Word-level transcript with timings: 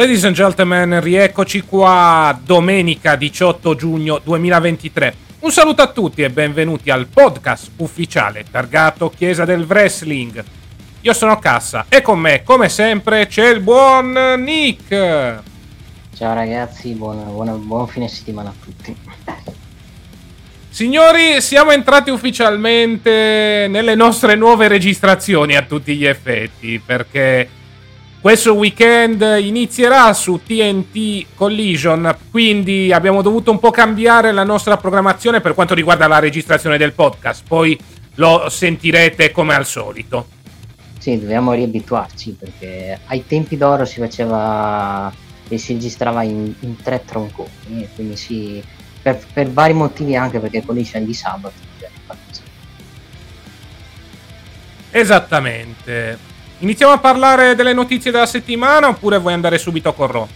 Ladies 0.00 0.24
and 0.24 0.34
gentlemen, 0.34 0.98
rieccoci 0.98 1.60
qua 1.60 2.34
domenica 2.42 3.16
18 3.16 3.74
giugno 3.74 4.18
2023. 4.24 5.14
Un 5.40 5.50
saluto 5.50 5.82
a 5.82 5.88
tutti 5.88 6.22
e 6.22 6.30
benvenuti 6.30 6.88
al 6.88 7.06
podcast 7.06 7.72
ufficiale 7.76 8.46
targato 8.50 9.12
Chiesa 9.14 9.44
del 9.44 9.66
Wrestling. 9.68 10.42
Io 11.02 11.12
sono 11.12 11.38
Cassa 11.38 11.84
e 11.90 12.00
con 12.00 12.18
me, 12.18 12.42
come 12.42 12.70
sempre, 12.70 13.26
c'è 13.26 13.50
il 13.50 13.60
buon 13.60 14.12
Nick. 14.38 14.88
Ciao 16.16 16.32
ragazzi, 16.32 16.92
buona- 16.94 17.24
buona- 17.24 17.52
buon 17.52 17.86
fine 17.86 18.08
settimana 18.08 18.48
a 18.48 18.54
tutti. 18.58 18.96
Signori, 20.70 21.42
siamo 21.42 21.72
entrati 21.72 22.08
ufficialmente 22.08 23.66
nelle 23.68 23.94
nostre 23.94 24.34
nuove 24.34 24.66
registrazioni 24.66 25.56
a 25.56 25.62
tutti 25.62 25.94
gli 25.94 26.06
effetti, 26.06 26.80
perché 26.82 27.58
questo 28.20 28.52
weekend 28.54 29.22
inizierà 29.40 30.12
su 30.12 30.40
TNT 30.44 31.26
Collision, 31.34 32.16
quindi 32.30 32.92
abbiamo 32.92 33.22
dovuto 33.22 33.50
un 33.50 33.58
po' 33.58 33.70
cambiare 33.70 34.30
la 34.30 34.44
nostra 34.44 34.76
programmazione 34.76 35.40
per 35.40 35.54
quanto 35.54 35.72
riguarda 35.72 36.06
la 36.06 36.18
registrazione 36.18 36.76
del 36.76 36.92
podcast, 36.92 37.44
poi 37.48 37.78
lo 38.16 38.48
sentirete 38.50 39.30
come 39.30 39.54
al 39.54 39.64
solito. 39.64 40.28
Sì, 40.98 41.18
dobbiamo 41.18 41.54
riabituarci 41.54 42.36
perché 42.38 42.98
ai 43.06 43.24
tempi 43.26 43.56
d'oro 43.56 43.86
si 43.86 44.00
faceva 44.00 45.10
e 45.48 45.56
si 45.56 45.72
registrava 45.72 46.22
in, 46.22 46.52
in 46.60 46.76
tre 46.76 47.02
tronconi, 47.06 47.88
quindi 47.94 48.16
si, 48.16 48.62
per, 49.00 49.18
per 49.32 49.50
vari 49.50 49.72
motivi 49.72 50.14
anche 50.14 50.38
perché 50.38 50.62
Collision 50.62 51.06
di 51.06 51.14
sabato. 51.14 51.54
così. 52.06 52.42
Esattamente. 54.90 56.18
Iniziamo 56.62 56.92
a 56.92 56.98
parlare 56.98 57.54
delle 57.54 57.72
notizie 57.72 58.10
della 58.10 58.26
settimana 58.26 58.88
oppure 58.88 59.16
vuoi 59.16 59.32
andare 59.32 59.56
subito 59.56 59.94
con 59.94 60.06
Raw? 60.08 60.28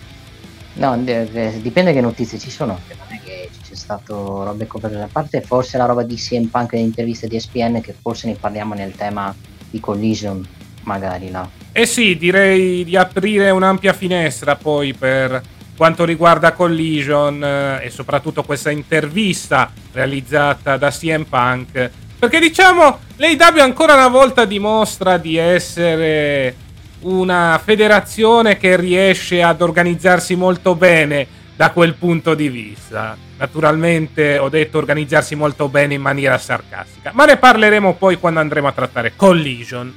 No, 0.74 0.96
de- 0.96 1.30
de- 1.30 1.60
dipende 1.60 1.92
che 1.92 2.00
notizie 2.00 2.38
ci 2.38 2.50
sono, 2.50 2.80
non 2.88 3.06
è 3.10 3.20
che 3.22 3.50
sia 3.62 3.76
stato 3.76 4.42
robe 4.42 4.66
coperte 4.66 4.96
a 4.96 5.08
parte, 5.10 5.42
forse 5.42 5.76
la 5.76 5.84
roba 5.84 6.02
di 6.02 6.14
CM 6.14 6.46
Punk 6.46 6.72
e 6.72 6.78
interviste 6.78 7.28
di 7.28 7.36
ESPN 7.36 7.82
che 7.82 7.94
forse 8.00 8.28
ne 8.28 8.36
parliamo 8.40 8.72
nel 8.72 8.94
tema 8.96 9.34
di 9.68 9.78
Collision, 9.80 10.42
magari 10.84 11.30
là. 11.30 11.46
Eh 11.72 11.84
sì, 11.84 12.16
direi 12.16 12.84
di 12.84 12.96
aprire 12.96 13.50
un'ampia 13.50 13.92
finestra 13.92 14.56
poi 14.56 14.94
per 14.94 15.42
quanto 15.76 16.06
riguarda 16.06 16.52
Collision 16.52 17.44
eh, 17.44 17.84
e 17.84 17.90
soprattutto 17.90 18.44
questa 18.44 18.70
intervista 18.70 19.70
realizzata 19.92 20.78
da 20.78 20.88
CM 20.88 21.24
Punk. 21.24 21.90
Perché 22.24 22.40
diciamo, 22.40 23.00
l'AEW 23.16 23.60
ancora 23.60 23.92
una 23.92 24.08
volta 24.08 24.46
dimostra 24.46 25.18
di 25.18 25.36
essere 25.36 26.56
una 27.00 27.60
federazione 27.62 28.56
che 28.56 28.76
riesce 28.76 29.42
ad 29.42 29.60
organizzarsi 29.60 30.34
molto 30.34 30.74
bene 30.74 31.26
da 31.54 31.70
quel 31.70 31.92
punto 31.96 32.34
di 32.34 32.48
vista. 32.48 33.14
Naturalmente 33.36 34.38
ho 34.38 34.48
detto 34.48 34.78
organizzarsi 34.78 35.34
molto 35.34 35.68
bene 35.68 35.92
in 35.92 36.00
maniera 36.00 36.38
sarcastica, 36.38 37.10
ma 37.12 37.26
ne 37.26 37.36
parleremo 37.36 37.92
poi 37.92 38.18
quando 38.18 38.40
andremo 38.40 38.68
a 38.68 38.72
trattare 38.72 39.12
Collision. 39.14 39.92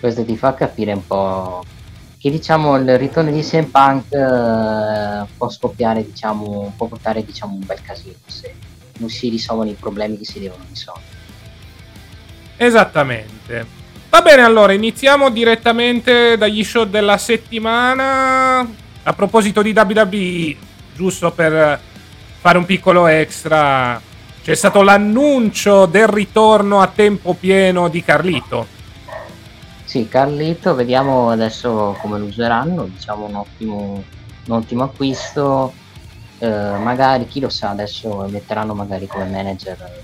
questo 0.00 0.24
ti 0.24 0.34
fa 0.38 0.54
capire 0.54 0.94
un 0.94 1.06
po' 1.06 1.62
che 2.16 2.30
diciamo 2.30 2.76
il 2.76 2.96
ritorno 2.96 3.30
di 3.30 3.42
CM 3.42 3.66
Punk 3.66 4.14
eh, 4.14 5.26
può 5.36 5.50
scoppiare 5.50 6.06
diciamo 6.06 6.72
può 6.74 6.86
portare 6.86 7.22
diciamo 7.22 7.52
un 7.52 7.66
bel 7.66 7.82
casino 7.82 8.14
se 8.24 8.54
non 8.96 9.10
si 9.10 9.28
risolvono 9.28 9.68
i 9.68 9.76
problemi 9.78 10.16
che 10.16 10.24
si 10.24 10.40
devono 10.40 10.64
risolvere 10.70 11.15
Esattamente. 12.56 13.66
Va 14.08 14.22
bene, 14.22 14.42
allora 14.42 14.72
iniziamo 14.72 15.30
direttamente 15.30 16.36
dagli 16.38 16.64
show 16.64 16.84
della 16.84 17.18
settimana. 17.18 18.60
A 19.02 19.12
proposito 19.12 19.62
di 19.62 19.74
WWE, 19.76 20.56
giusto 20.94 21.30
per 21.32 21.78
fare 22.40 22.58
un 22.58 22.64
piccolo 22.64 23.06
extra, 23.06 24.00
c'è 24.46 24.54
stato 24.54 24.82
l'annuncio 24.82 25.86
del 25.86 26.06
ritorno 26.06 26.80
a 26.80 26.86
tempo 26.86 27.34
pieno 27.34 27.88
di 27.88 28.02
Carlito. 28.04 28.66
sì 29.84 30.06
Carlito 30.08 30.76
vediamo 30.76 31.30
adesso 31.30 31.96
come 32.00 32.16
lo 32.18 32.26
useranno 32.26 32.84
diciamo 32.84 33.26
un 33.26 33.34
ottimo, 33.34 34.04
un 34.46 34.52
ottimo 34.52 34.84
acquisto 34.84 35.72
eh, 36.38 36.46
magari 36.48 37.26
chi 37.26 37.40
lo 37.40 37.48
sa 37.48 37.70
adesso 37.70 38.24
metteranno 38.30 38.72
magari 38.72 39.08
come 39.08 39.24
manager 39.24 40.02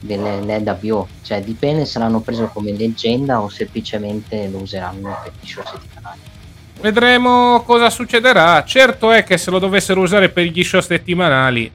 dell'LWO 0.00 1.06
cioè 1.22 1.42
dipende 1.42 1.84
se 1.84 1.98
l'hanno 1.98 2.20
preso 2.20 2.46
come 2.46 2.72
leggenda 2.72 3.42
o 3.42 3.48
semplicemente 3.48 4.48
lo 4.48 4.58
useranno 4.58 5.18
per 5.22 5.32
i 5.40 5.46
show 5.46 5.62
settimanali 5.62 6.30
Vedremo 6.80 7.62
cosa 7.66 7.90
succederà. 7.90 8.64
Certo 8.64 9.12
è 9.12 9.22
che 9.22 9.36
se 9.36 9.50
lo 9.50 9.58
dovessero 9.58 10.00
usare 10.00 10.30
per 10.30 10.44
gli 10.44 10.64
show 10.64 10.80
settimanali, 10.80 11.70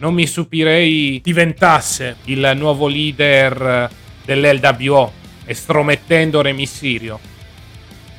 non 0.00 0.12
mi 0.12 0.26
stupirei 0.26 1.18
diventasse 1.22 2.16
il 2.24 2.52
nuovo 2.54 2.88
leader 2.88 3.88
dell'LWO, 4.22 5.12
estromettendo 5.46 6.42
Re 6.42 6.52
Mysterio. 6.52 7.18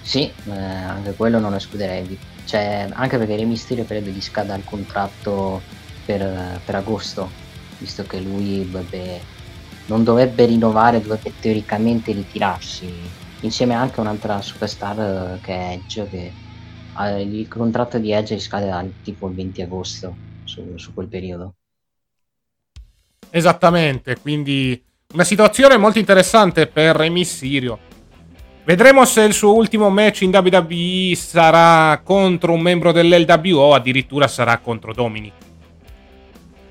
Sì, 0.01 0.23
eh, 0.23 0.51
anche 0.51 1.13
quello 1.13 1.37
non 1.37 1.53
escluderei. 1.53 2.17
Cioè, 2.43 2.87
anche 2.91 3.17
perché 3.19 3.35
Re 3.35 3.45
Mysterio 3.45 3.85
credo 3.85 4.09
gli 4.09 4.21
scada 4.21 4.55
il 4.55 4.63
contratto 4.63 5.61
per, 6.03 6.59
per 6.65 6.73
agosto, 6.73 7.29
visto 7.79 8.03
che 8.03 8.19
lui 8.19 8.69
dovrebbe, 8.69 9.19
non 9.87 10.03
dovrebbe 10.03 10.45
rinnovare, 10.45 11.01
dovrebbe 11.01 11.33
teoricamente 11.39 12.11
ritirarsi. 12.11 12.93
Insieme 13.41 13.73
anche 13.73 13.99
a 13.99 14.03
un'altra 14.03 14.41
superstar 14.41 14.99
eh, 14.99 15.39
che 15.41 15.53
è 15.53 15.71
Edge, 15.73 16.07
che 16.09 16.31
ha 16.93 17.19
il 17.19 17.47
contratto 17.47 17.97
di 17.97 18.11
Edge 18.11 18.37
scade 18.37 18.91
tipo 19.01 19.27
il 19.27 19.33
20 19.33 19.61
agosto, 19.61 20.15
su, 20.43 20.77
su 20.77 20.93
quel 20.93 21.07
periodo. 21.07 21.53
Esattamente, 23.31 24.17
quindi 24.19 24.81
una 25.13 25.23
situazione 25.23 25.77
molto 25.77 25.99
interessante 25.99 26.67
per 26.67 26.95
Re 26.95 27.09
Mysterio. 27.09 27.79
Vedremo 28.63 29.05
se 29.05 29.21
il 29.21 29.33
suo 29.33 29.55
ultimo 29.55 29.89
match 29.89 30.21
in 30.21 30.29
WWE 30.31 31.15
sarà 31.15 31.99
contro 32.03 32.53
un 32.53 32.61
membro 32.61 32.91
dell'LWO 32.91 33.59
o 33.59 33.73
addirittura 33.73 34.27
sarà 34.27 34.59
contro 34.59 34.93
Dominic. 34.93 35.48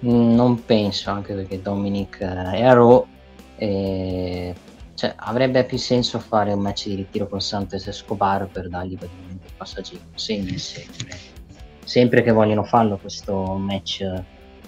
Mm, 0.05 0.35
Non 0.35 0.65
penso, 0.65 1.11
anche 1.11 1.35
perché 1.35 1.61
Dominic 1.61 2.21
eh, 2.21 2.51
è 2.53 2.65
a 2.65 2.73
Raw 2.73 3.07
e 3.57 4.55
cioè, 4.95 5.13
avrebbe 5.17 5.65
più 5.65 5.79
senso 5.79 6.19
fare 6.19 6.53
un 6.53 6.61
match 6.61 6.87
di 6.87 6.97
ritiro 6.97 7.29
con 7.29 7.41
Santos 7.41 7.87
Escobar 7.87 8.49
per 8.49 8.69
dargli 8.69 8.97
praticamente 8.97 9.47
il 9.47 9.53
passaggio 9.57 9.93
di 9.95 10.59
sempre. 10.59 11.17
Sempre 11.85 12.23
che 12.23 12.33
vogliono 12.33 12.65
farlo 12.65 12.97
questo 12.99 13.55
match 13.55 14.05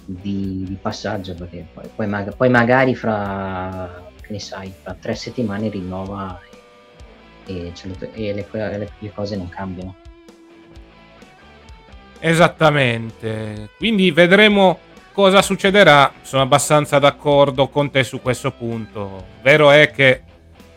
di, 0.05 0.65
di 0.67 0.77
passaggio, 0.81 1.33
perché 1.35 1.67
poi, 1.73 1.83
poi 1.95 2.07
mag- 2.07 2.35
poi 2.35 2.49
magari 2.49 2.95
fra, 2.95 4.03
che 4.21 4.31
ne 4.31 4.39
sai, 4.39 4.73
fra 4.81 4.95
tre 4.99 5.15
settimane 5.15 5.69
rinnova 5.69 6.39
e, 7.45 7.67
e 7.67 7.73
lo- 7.83 8.11
e 8.13 8.33
le, 8.33 8.47
le- 8.51 8.91
le 8.99 9.11
cose 9.13 9.35
non 9.35 9.49
cambiano. 9.49 9.95
Esattamente. 12.19 13.69
Quindi 13.77 14.11
vedremo 14.11 14.79
cosa 15.11 15.41
succederà. 15.41 16.13
Sono 16.21 16.43
abbastanza 16.43 16.99
d'accordo 16.99 17.67
con 17.69 17.91
te 17.91 18.03
su 18.03 18.21
questo 18.21 18.51
punto. 18.51 19.25
Vero 19.41 19.71
è 19.71 19.91
che 19.91 20.23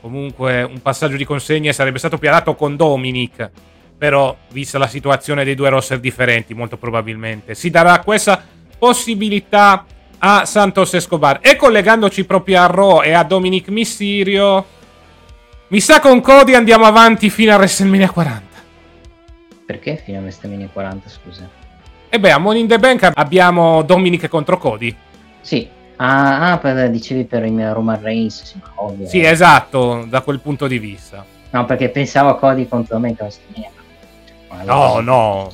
comunque 0.01 0.63
un 0.63 0.81
passaggio 0.83 1.17
di 1.17 1.25
consegne 1.25 1.73
sarebbe 1.73 1.99
stato 1.99 2.19
pianato 2.19 2.55
con 2.55 2.77
Dominic. 2.77 3.51
Però, 3.97 4.37
vista 4.51 4.77
la 4.77 4.89
situazione 4.89 5.45
dei 5.45 5.55
due 5.55 5.69
roster 5.69 6.01
differenti, 6.01 6.53
molto 6.53 6.77
probabilmente 6.77 7.55
si 7.55 7.71
darà 7.71 8.01
questa 8.01 8.43
possibilità 8.77 9.87
a 10.19 10.45
Santos 10.45 10.95
Escobar. 10.95 11.39
E 11.41 11.57
collegandoci 11.57 12.25
proprio 12.25 12.61
a 12.61 12.67
Raw 12.67 13.03
e 13.03 13.13
a 13.13 13.23
Dominic 13.23 13.69
Mysterio, 13.69 14.67
mi 15.69 15.81
sa 15.81 16.01
con 16.01 16.21
Cody 16.21 16.55
andiamo 16.55 16.85
avanti 16.85 17.31
fino 17.31 17.53
a 17.53 17.57
WrestleMania 17.57 18.11
40. 18.11 18.43
Perché 19.65 19.97
fino 19.97 20.19
a 20.19 20.21
WrestleMania 20.21 20.69
40, 20.73 21.09
scusa? 21.09 21.64
E 22.15 22.21
beh, 22.21 22.31
a 22.31 22.39
Money 22.39 22.61
in 22.61 22.69
the 22.69 22.79
Bank 22.79 23.11
abbiamo 23.13 23.83
Dominic 23.83 24.29
contro 24.29 24.57
Cody. 24.57 24.95
Sì. 25.41 25.69
Ah, 25.97 26.53
ah 26.53 26.59
per, 26.59 26.89
dicevi 26.89 27.25
per 27.25 27.45
il 27.45 27.73
Roman 27.73 28.01
Reigns, 28.01 28.45
sì, 28.45 28.61
ovvio. 28.77 29.09
Sì, 29.09 29.25
esatto, 29.25 30.05
da 30.07 30.21
quel 30.21 30.39
punto 30.39 30.69
di 30.69 30.79
vista. 30.79 31.25
No, 31.51 31.65
perché 31.65 31.89
pensavo 31.89 32.29
a 32.29 32.39
Cody 32.39 32.69
contro 32.69 33.01
me. 33.01 33.17
No, 34.63 35.01
no. 35.01 35.51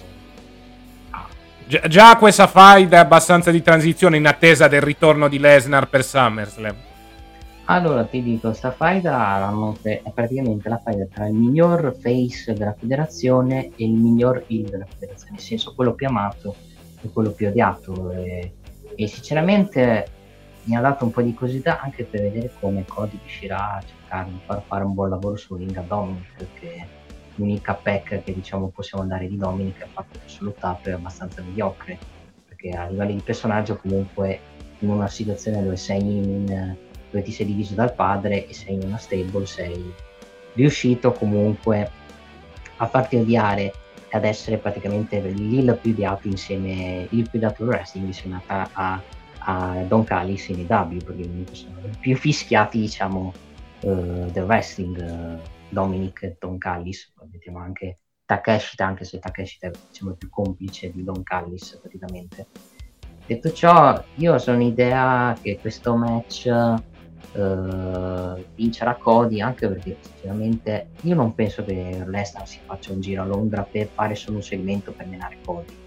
Gi- 1.67 1.81
già 1.89 2.17
questa 2.17 2.47
fight 2.47 2.93
è 2.93 2.97
abbastanza 2.97 3.51
di 3.51 3.62
transizione 3.62 4.19
in 4.19 4.27
attesa 4.27 4.69
del 4.69 4.83
ritorno 4.83 5.29
di 5.29 5.39
Lesnar 5.39 5.89
per 5.89 6.05
SummerSlam. 6.05 6.75
Allora 7.70 8.05
ti 8.05 8.20
dico, 8.20 8.52
sta 8.52 8.72
faida 8.72 9.49
è 9.82 10.02
praticamente 10.12 10.69
la 10.69 10.78
faida 10.78 11.06
tra 11.06 11.28
il 11.28 11.34
miglior 11.34 11.94
face 11.96 12.52
della 12.52 12.75
federazione 12.76 13.67
e 13.76 13.84
il 13.84 13.93
miglior 13.93 14.44
heel 14.49 14.69
della 14.69 14.87
federazione, 14.87 15.34
nel 15.34 15.40
senso 15.40 15.72
quello 15.76 15.94
più 15.94 16.08
amato 16.08 16.56
e 17.00 17.08
quello 17.12 17.31
più 17.31 17.46
odiato. 17.46 18.11
E, 18.11 18.55
e 18.96 19.06
sinceramente 19.06 20.08
mi 20.64 20.75
ha 20.75 20.81
dato 20.81 21.05
un 21.05 21.12
po' 21.12 21.22
di 21.22 21.32
curiosità 21.32 21.78
anche 21.81 22.02
per 22.02 22.22
vedere 22.22 22.50
come 22.58 22.84
Cody 22.88 23.17
riuscirà 23.20 23.76
a 23.76 23.82
cercare 23.87 24.31
di 24.31 24.40
far 24.44 24.64
fare 24.66 24.82
un 24.82 24.93
buon 24.93 25.11
lavoro 25.11 25.37
su 25.37 25.55
ring 25.55 25.76
a 25.76 25.82
Dominic, 25.82 26.26
perché 26.38 26.87
l'unica 27.37 27.75
pack 27.75 28.25
che 28.25 28.34
diciamo 28.34 28.66
possiamo 28.75 29.06
dare 29.06 29.28
di 29.28 29.37
Dominic 29.37 29.76
il 29.84 29.90
fatto 29.93 30.19
che 30.19 30.26
sullo 30.28 30.56
tap 30.58 30.87
è 30.87 30.90
abbastanza 30.90 31.40
mediocre, 31.40 31.96
perché 32.49 32.70
a 32.70 32.88
livello 32.88 33.12
di 33.12 33.23
personaggio 33.23 33.76
comunque 33.76 34.40
in 34.81 34.90
una 34.90 35.06
situazione 35.06 35.62
dove 35.62 35.76
sei 35.76 36.00
in 36.00 36.88
dove 37.11 37.25
ti 37.25 37.33
sei 37.33 37.47
diviso 37.47 37.75
dal 37.75 37.95
padre 37.95 38.47
e 38.47 38.55
sei 38.55 38.75
in 38.75 38.83
una 38.85 38.99
stable, 38.99 39.47
sei 39.47 39.93
riuscito 40.55 41.12
comunque 41.12 41.91
a 42.77 42.87
farti 42.87 43.17
odiare 43.17 43.73
e 44.09 44.17
ad 44.17 44.25
essere 44.25 44.59
praticamente 44.59 45.17
il 45.17 45.79
più 45.81 45.93
odiato 45.93 46.27
insieme, 46.27 47.07
il 47.11 47.29
più 47.29 47.41
al 47.43 47.55
wrestling 47.59 48.07
insieme 48.07 48.43
a, 48.47 48.69
a, 48.73 49.03
a 49.39 49.83
Don 49.87 50.05
Callis 50.05 50.49
in 50.49 50.61
EW, 50.61 50.99
perché 50.99 51.55
sono 51.55 51.79
i 51.85 51.97
più 51.99 52.17
fischiati 52.17 52.81
diciamo 52.81 53.33
uh, 53.83 54.31
del 54.31 54.45
wrestling, 54.45 54.97
uh, 54.97 55.49
Dominic 55.69 56.23
e 56.23 56.37
Don 56.39 56.59
Callis, 56.59 57.12
vediamo 57.31 57.61
anche 57.61 58.01
Takeshita, 58.25 58.87
anche 58.87 59.05
se 59.05 59.19
Takeshita 59.19 59.69
è 59.69 59.71
diciamo, 59.89 60.12
più 60.12 60.29
complice 60.29 60.91
di 60.91 61.05
Don 61.05 61.23
Callis 61.23 61.79
praticamente. 61.81 62.47
Detto 63.27 63.53
ciò, 63.53 64.03
io 64.17 64.39
sono 64.39 64.57
un'idea 64.57 65.37
che 65.41 65.59
questo 65.61 65.95
match 65.95 66.49
uh, 67.32 68.44
vincerà 68.55 68.94
Cody 68.97 69.41
anche 69.41 69.69
perché 69.69 69.97
sinceramente 70.00 70.88
io 71.03 71.15
non 71.15 71.35
penso 71.35 71.65
che 71.65 72.03
Lesnar 72.06 72.47
si 72.47 72.59
faccia 72.65 72.93
un 72.93 73.00
giro 73.00 73.23
a 73.23 73.27
Londra 73.27 73.62
per 73.62 73.88
fare 73.93 74.15
solo 74.15 74.37
un 74.37 74.43
segmento 74.43 74.93
per 74.93 75.06
menare 75.06 75.37
Cody. 75.44 75.79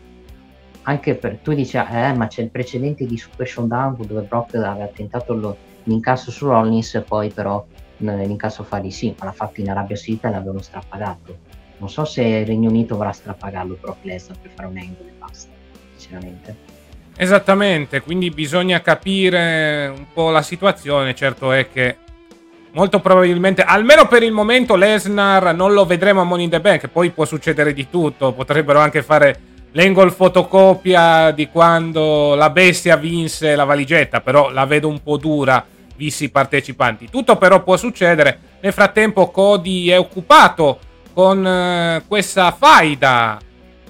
Anche 0.84 1.16
per 1.16 1.38
tu 1.38 1.54
dici 1.54 1.78
eh 1.78 2.14
ma 2.14 2.28
c'è 2.28 2.42
il 2.42 2.50
precedente 2.50 3.06
di 3.06 3.18
Super 3.18 3.48
Showdown 3.48 3.98
dove 4.06 4.22
Brock 4.22 4.56
aveva 4.56 4.88
tentato 4.88 5.34
lo, 5.34 5.58
l'incasso 5.84 6.30
su 6.30 6.48
Rollins 6.48 7.02
poi 7.08 7.30
però 7.30 7.66
l'incasso 7.98 8.64
fa 8.64 8.80
di 8.80 8.92
sì 8.92 9.16
ma 9.18 9.26
l'ha 9.26 9.32
fatto 9.32 9.62
in 9.62 9.70
Arabia 9.70 9.96
Saudita 9.96 10.28
e 10.28 10.32
l'avevano 10.32 10.62
strappagato 10.62 11.38
non 11.78 11.90
so 11.90 12.04
se 12.04 12.22
il 12.22 12.46
Regno 12.46 12.70
Unito 12.70 12.98
vorrà 12.98 13.14
strappagarlo 13.14 13.78
Brock 13.80 14.04
Lesnar 14.04 14.38
per 14.40 14.52
fare 14.52 14.68
un 14.68 14.78
angle 14.78 15.08
e 15.08 15.14
basta 15.18 15.52
sinceramente 15.96 16.73
Esattamente, 17.16 18.02
quindi 18.02 18.32
bisogna 18.32 18.82
capire 18.82 19.94
un 19.96 20.06
po' 20.12 20.32
la 20.32 20.42
situazione. 20.42 21.14
Certo 21.14 21.52
è 21.52 21.70
che 21.72 21.98
molto 22.72 23.00
probabilmente, 23.00 23.62
almeno 23.62 24.08
per 24.08 24.24
il 24.24 24.32
momento, 24.32 24.76
Lesnar 24.76 25.54
non 25.54 25.74
lo 25.74 25.86
vedremo 25.86 26.22
a 26.22 26.24
Money 26.24 26.46
in 26.46 26.50
the 26.50 26.60
Bank. 26.60 26.88
Poi 26.88 27.12
può 27.12 27.26
succedere 27.26 27.74
di 27.74 27.88
tutto. 27.90 28.34
Potrebbero 28.34 28.80
anche 28.80 29.04
fare 29.04 29.40
l'angle 29.74 30.12
fotocopia 30.12 31.32
di 31.32 31.48
quando 31.50 32.34
la 32.36 32.50
bestia 32.50 32.98
vinse 32.98 33.56
la 33.56 33.66
valigetta. 33.66 34.22
Però 34.22 34.50
la 34.50 34.66
vedo 34.66 34.88
un 34.88 35.02
po' 35.04 35.18
dura, 35.18 35.64
visti 35.96 36.26
i 36.26 36.30
partecipanti. 36.30 37.10
Tutto 37.12 37.38
però 37.38 37.62
può 37.62 37.78
succedere. 37.78 38.40
Nel 38.60 38.74
frattempo, 38.74 39.30
Cody 39.30 39.88
è 39.90 40.00
occupato 40.00 40.80
con 41.14 41.46
uh, 41.46 42.08
questa 42.08 42.52
faida 42.52 43.40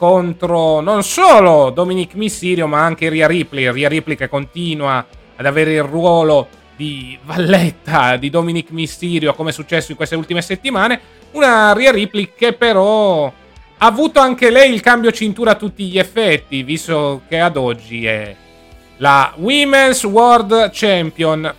contro 0.04 0.82
non 0.82 1.02
solo 1.02 1.70
Dominic 1.70 2.16
Mysterio 2.16 2.68
ma 2.68 2.84
anche 2.84 3.08
Ria 3.08 3.26
Ripley, 3.26 3.72
Ria 3.72 3.88
Ripley 3.88 4.18
che 4.18 4.28
continua 4.28 5.06
ad 5.38 5.46
avere 5.46 5.76
il 5.76 5.84
ruolo 5.84 6.50
di 6.76 7.18
valletta 7.24 8.18
di 8.18 8.30
Dominic 8.30 8.72
Mysterio 8.72 9.34
come 9.34 9.52
è 9.52 9.54
successo 9.54 9.92
in 9.92 9.96
queste 9.96 10.18
ultime 10.18 10.42
settimane, 10.42 11.00
una 11.32 11.72
Ria 11.72 11.92
Ripley 11.92 12.34
che 12.36 12.52
però 12.52 13.28
ha 13.28 13.86
avuto 13.86 14.20
anche 14.20 14.52
lei 14.52 14.74
il 14.74 14.82
cambio 14.82 15.10
cintura 15.14 15.52
a 15.52 15.56
tutti 15.56 15.86
gli 15.86 15.98
effetti, 15.98 16.64
visto 16.64 17.22
che 17.30 17.40
ad 17.40 17.56
oggi 17.56 18.06
è 18.06 18.36
la 18.98 19.34
Women's 19.38 20.04
World 20.04 20.70
Champion. 20.74 21.54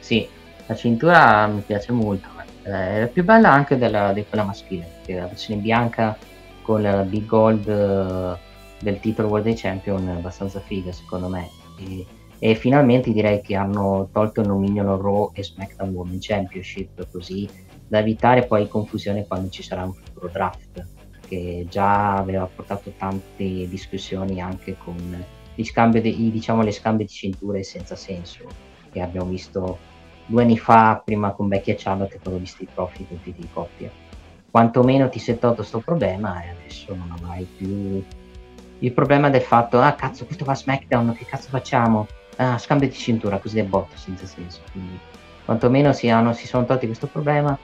Sì, 0.00 0.26
la 0.66 0.74
cintura 0.74 1.46
mi 1.46 1.62
piace 1.64 1.92
molto, 1.92 2.26
è 2.64 3.08
più 3.12 3.22
bella 3.22 3.52
anche 3.52 3.78
della, 3.78 4.12
di 4.12 4.24
quella 4.28 4.42
maschile, 4.42 4.88
perché 4.96 5.20
la 5.20 5.28
versione 5.28 5.60
bianca 5.60 6.18
con 6.62 6.82
la 6.82 7.02
Big 7.02 7.26
Gold 7.26 7.66
uh, 7.66 8.36
del 8.82 9.00
titolo 9.00 9.28
World 9.28 9.52
Champion 9.54 10.08
abbastanza 10.08 10.60
figa 10.60 10.92
secondo 10.92 11.28
me. 11.28 11.48
E, 11.78 12.06
e, 12.38 12.54
finalmente 12.54 13.12
direi 13.12 13.40
che 13.40 13.54
hanno 13.54 14.08
tolto 14.12 14.40
il 14.40 14.48
nomignolo 14.48 15.00
Raw 15.00 15.30
e 15.34 15.42
SmackDown 15.42 15.92
Women 15.92 16.18
Championship 16.20 17.08
così 17.10 17.48
da 17.86 17.98
evitare 17.98 18.46
poi 18.46 18.68
confusione 18.68 19.26
quando 19.26 19.50
ci 19.50 19.62
sarà 19.62 19.84
un 19.84 19.92
futuro 19.92 20.28
draft 20.28 20.86
che 21.26 21.66
già 21.68 22.16
aveva 22.16 22.46
portato 22.46 22.92
tante 22.96 23.68
discussioni 23.68 24.40
anche 24.40 24.76
con 24.76 25.24
gli 25.54 25.64
scambi 25.64 26.00
di, 26.00 26.30
diciamo, 26.30 26.62
le 26.62 26.72
scambie 26.72 27.04
di 27.04 27.12
cinture 27.12 27.62
senza 27.62 27.96
senso 27.96 28.44
che 28.90 29.00
abbiamo 29.00 29.28
visto 29.28 29.78
due 30.26 30.42
anni 30.42 30.58
fa 30.58 31.02
prima 31.04 31.32
con 31.32 31.48
Becky 31.48 31.72
e 31.72 31.76
Charlotte 31.76 32.18
quando 32.20 32.38
ho 32.38 32.42
visto 32.42 32.62
i 32.62 32.68
profi 32.72 33.06
tutti 33.06 33.34
di 33.36 33.48
coppia 33.52 33.90
quantomeno 34.50 35.08
ti 35.08 35.18
sei 35.18 35.38
tolto 35.38 35.56
questo 35.56 35.78
problema 35.78 36.42
e 36.42 36.48
adesso 36.48 36.94
non 36.94 37.10
avrai 37.12 37.46
più 37.56 38.02
il 38.82 38.92
problema 38.92 39.30
del 39.30 39.42
fatto 39.42 39.78
ah 39.78 39.92
cazzo 39.92 40.24
questo 40.24 40.44
va 40.44 40.52
a 40.52 40.56
SmackDown 40.56 41.14
che 41.14 41.24
cazzo 41.24 41.48
facciamo? 41.48 42.06
Ah 42.36 42.58
scambio 42.58 42.88
di 42.88 42.94
cintura 42.94 43.38
così 43.38 43.58
è 43.58 43.64
botto 43.64 43.96
senza 43.96 44.26
senso. 44.26 44.60
Quindi 44.72 44.98
quantomeno 45.44 45.92
si, 45.92 46.08
hanno, 46.08 46.32
si 46.32 46.46
sono 46.46 46.64
tolti 46.64 46.86
questo 46.86 47.06
problema 47.06 47.58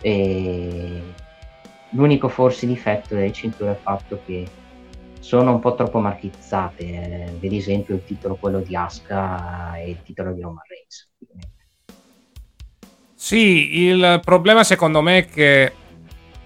e 0.00 1.02
l'unico 1.90 2.28
forse 2.28 2.66
difetto 2.66 3.14
delle 3.14 3.32
cinture 3.32 3.70
è 3.70 3.72
il 3.72 3.78
fatto 3.80 4.20
che 4.24 4.46
sono 5.18 5.52
un 5.52 5.60
po' 5.60 5.74
troppo 5.74 5.98
marchizzate. 5.98 7.36
Vedi 7.40 7.56
esempio 7.56 7.94
il 7.94 8.04
titolo 8.04 8.36
quello 8.36 8.60
di 8.60 8.76
Asuka 8.76 9.76
e 9.76 9.90
il 9.90 10.02
titolo 10.02 10.32
di 10.32 10.40
Roman 10.40 10.62
Reigns. 10.68 11.10
Sì, 13.14 13.84
il 13.84 14.20
problema 14.24 14.64
secondo 14.64 15.00
me 15.00 15.18
è 15.18 15.26
che 15.26 15.72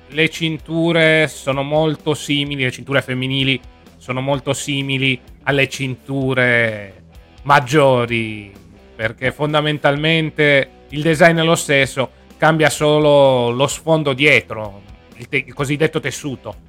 le 0.08 0.28
cinture 0.28 1.28
sono 1.28 1.62
molto 1.62 2.14
simili, 2.14 2.62
le 2.62 2.70
cinture 2.70 3.02
femminili 3.02 3.60
sono 3.96 4.20
molto 4.20 4.52
simili 4.52 5.20
alle 5.42 5.68
cinture 5.68 7.04
maggiori, 7.42 8.52
perché 8.94 9.32
fondamentalmente 9.32 10.70
il 10.90 11.02
design 11.02 11.38
è 11.38 11.42
lo 11.42 11.54
stesso, 11.54 12.10
cambia 12.36 12.70
solo 12.70 13.50
lo 13.50 13.66
sfondo 13.66 14.12
dietro, 14.12 14.82
il, 15.16 15.28
te- 15.28 15.44
il 15.46 15.54
cosiddetto 15.54 16.00
tessuto. 16.00 16.64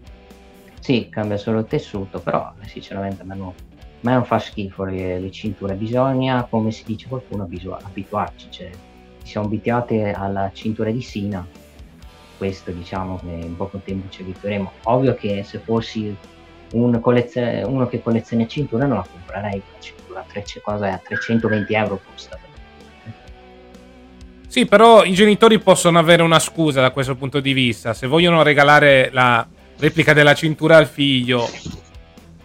Sì, 0.80 1.10
cambia 1.10 1.38
solo 1.38 1.60
il 1.60 1.66
tessuto, 1.66 2.20
però 2.20 2.54
sinceramente 2.66 3.22
a 3.22 3.26
me 3.26 3.36
non, 4.02 4.24
fa 4.26 4.40
schifo 4.40 4.84
le, 4.84 5.20
le, 5.20 5.32
cinture, 5.32 5.74
bisogna, 5.76 6.44
come 6.50 6.72
si 6.72 6.84
dice 6.86 7.08
qualcuno, 7.08 7.44
abituarci, 7.44 8.48
cioè, 8.50 8.70
ci 9.24 9.32
siamo 9.32 9.48
abituati 9.48 10.00
alla 10.00 10.50
cintura 10.54 10.90
di 10.92 11.02
Sina, 11.02 11.46
questo 12.38 12.72
diciamo 12.72 13.20
che 13.20 13.46
in 13.46 13.56
poco 13.56 13.82
tempo 13.84 14.10
ci 14.10 14.22
abitueremo. 14.22 14.72
Ovvio 14.84 15.16
che 15.16 15.44
se 15.44 15.60
fossi 15.60 16.16
un 16.74 17.00
collezio- 17.00 17.68
uno 17.68 17.88
che 17.88 18.02
colleziona 18.02 18.46
cinture 18.46 18.86
non 18.86 18.98
la 18.98 19.08
comprerei 19.10 19.62
la 19.74 19.80
cintura, 19.80 20.26
cosa 20.62 20.88
è? 20.94 21.02
320 21.02 21.74
euro 21.74 22.00
costa. 22.10 22.38
Sì, 24.48 24.66
però 24.66 25.04
i 25.04 25.14
genitori 25.14 25.60
possono 25.60 26.00
avere 26.00 26.24
una 26.24 26.40
scusa 26.40 26.82
da 26.82 26.92
questo 26.92 27.16
punto 27.16 27.40
di 27.40 27.54
vista. 27.54 27.94
Se 27.94 28.08
vogliono 28.08 28.44
regalare 28.44 29.10
la 29.12 29.46
replica 29.78 30.14
della 30.14 30.34
cintura 30.34 30.78
al 30.78 30.88
figlio, 30.88 31.48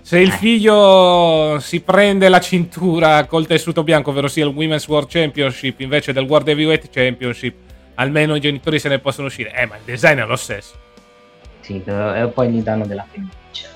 Se 0.04 0.18
il 0.18 0.32
figlio 0.32 1.58
si 1.60 1.80
prende 1.80 2.28
la 2.28 2.40
cintura 2.40 3.24
col 3.24 3.46
tessuto 3.46 3.84
bianco, 3.84 4.10
ovvero 4.10 4.26
sia 4.26 4.44
il 4.44 4.52
Women's 4.52 4.86
World 4.88 5.08
Championship 5.08 5.80
invece 5.80 6.12
del 6.12 6.24
World 6.24 6.48
Heavyweight 6.48 6.90
Championship, 6.90 7.54
almeno 8.02 8.34
i 8.34 8.40
genitori 8.40 8.78
se 8.78 8.88
ne 8.88 8.98
possono 8.98 9.28
uscire. 9.28 9.52
Eh, 9.54 9.66
ma 9.66 9.76
il 9.76 9.82
design 9.84 10.18
è 10.18 10.26
lo 10.26 10.36
stesso. 10.36 10.74
Sì, 11.60 11.82
e 11.84 12.30
poi 12.34 12.50
gli 12.50 12.60
danno 12.60 12.86
della 12.86 13.06
femminuccia. 13.10 13.70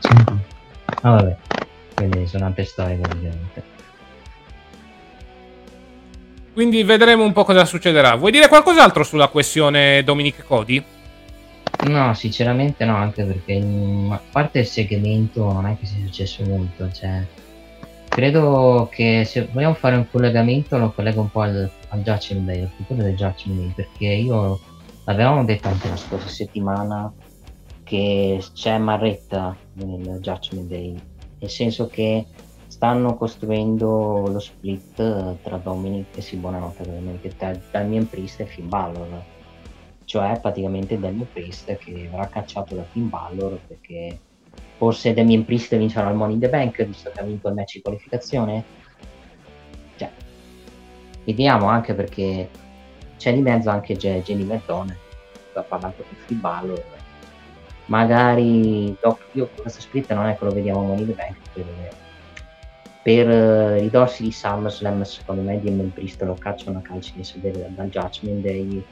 Ah, 1.02 1.12
vabbè. 1.12 1.36
Quindi 1.94 2.26
sono 2.26 2.46
altre 2.46 2.64
storie, 2.64 2.96
ovviamente. 2.96 3.62
Quindi 6.52 6.82
vedremo 6.82 7.24
un 7.24 7.32
po' 7.32 7.44
cosa 7.44 7.64
succederà. 7.64 8.16
Vuoi 8.16 8.32
dire 8.32 8.48
qualcos'altro 8.48 9.02
sulla 9.02 9.28
questione 9.28 10.02
Dominic 10.02 10.44
Cody? 10.44 10.84
No, 11.86 12.12
sinceramente 12.12 12.84
no, 12.84 12.96
anche 12.96 13.22
perché 13.24 13.64
a 14.10 14.20
parte 14.30 14.58
il 14.58 14.66
segmento 14.66 15.50
non 15.52 15.66
è 15.66 15.76
che 15.78 15.86
sia 15.86 16.04
successo 16.04 16.42
molto, 16.44 16.90
cioè 16.92 17.24
credo 18.10 18.88
che 18.90 19.24
se 19.24 19.48
vogliamo 19.52 19.74
fare 19.74 19.94
un 19.94 20.10
collegamento 20.10 20.76
lo 20.76 20.90
collego 20.90 21.20
un 21.20 21.30
po' 21.30 21.42
al, 21.42 21.70
al 21.88 22.02
Judgment 22.02 22.44
Day, 22.44 22.62
al 22.62 22.68
futuro 22.68 23.02
del 23.02 23.14
Judgment 23.14 23.60
Day, 23.60 23.72
perché 23.72 24.06
io 24.06 24.58
l'avevamo 25.04 25.44
detto 25.44 25.68
anche 25.68 25.88
la 25.88 25.96
scorsa 25.96 26.28
settimana 26.28 27.12
che 27.84 28.42
c'è 28.52 28.78
Marretta 28.78 29.56
nel 29.74 30.18
Judgment 30.20 30.68
Day, 30.68 31.00
nel 31.38 31.50
senso 31.50 31.86
che 31.86 32.26
stanno 32.66 33.16
costruendo 33.16 34.26
lo 34.26 34.38
split 34.40 35.36
tra 35.42 35.56
Dominic 35.58 36.16
e 36.16 36.20
sì, 36.20 36.36
buonanotte 36.36 36.82
ovviamente, 36.82 37.34
tra 37.36 37.56
Damien 37.70 38.08
Priest 38.08 38.40
e 38.40 38.46
Finn 38.46 38.68
Balor. 38.68 39.22
Cioè 40.04 40.40
praticamente 40.40 40.98
Damien 40.98 41.28
Priest 41.32 41.76
che 41.76 42.08
verrà 42.10 42.26
cacciato 42.26 42.74
da 42.74 42.82
Finn 42.82 43.08
Balor 43.08 43.60
perché 43.68 44.18
forse 44.80 45.12
Damien 45.12 45.44
Priest 45.44 45.76
vincerà 45.76 46.08
il 46.08 46.16
Money 46.16 46.36
in 46.36 46.40
the 46.40 46.48
Bank 46.48 46.82
visto 46.84 47.10
che 47.10 47.20
ha 47.20 47.22
vinto 47.22 47.48
il 47.48 47.54
match 47.54 47.74
di 47.74 47.82
qualificazione. 47.82 48.64
Cioè 49.96 50.10
vediamo 51.24 51.66
anche 51.66 51.92
perché 51.92 52.48
c'è 53.18 53.34
di 53.34 53.42
mezzo 53.42 53.68
anche 53.68 53.94
Jenny 53.94 54.44
Verdone 54.44 54.96
che 55.52 55.58
ha 55.58 55.62
parlato 55.62 56.02
con 56.26 56.40
Balor 56.40 56.82
magari 57.86 58.96
dopo 59.02 59.18
io 59.32 59.50
questo 59.60 59.82
split 59.82 60.10
non 60.14 60.26
è 60.26 60.38
che 60.38 60.44
lo 60.44 60.52
vediamo 60.52 60.80
Money 60.80 61.02
in 61.02 61.06
the 61.08 61.12
Bank 61.12 61.36
per, 61.52 61.66
per 63.02 63.28
uh, 63.28 63.78
ridorsi 63.78 64.22
di 64.22 64.32
SummerSlam 64.32 65.02
secondo 65.02 65.42
me 65.42 65.60
Damien 65.60 65.92
Priest 65.92 66.22
lo 66.22 66.36
cacciano 66.38 66.78
a 66.78 66.80
calci 66.80 67.12
di 67.16 67.24
sedere 67.24 67.70
dal 67.74 67.88
Judgment 67.90 68.40
Day 68.40 68.82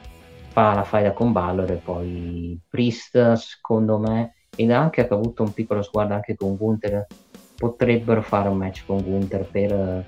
fa 0.49 0.75
la 0.75 0.83
faida 0.83 1.13
con 1.13 1.31
Balor 1.31 1.71
e 1.71 1.75
poi 1.77 2.59
Priest 2.69 3.33
secondo 3.33 3.97
me 3.97 4.35
ed 4.59 4.71
anche 4.71 5.07
che 5.07 5.13
ha 5.13 5.15
avuto 5.15 5.43
un 5.43 5.53
piccolo 5.53 5.81
sguardo 5.81 6.15
anche 6.15 6.35
con 6.35 6.57
Gunther 6.57 7.07
potrebbero 7.55 8.21
fare 8.21 8.49
un 8.49 8.57
match 8.57 8.83
con 8.85 9.01
Gunther 9.01 9.45
per 9.45 10.05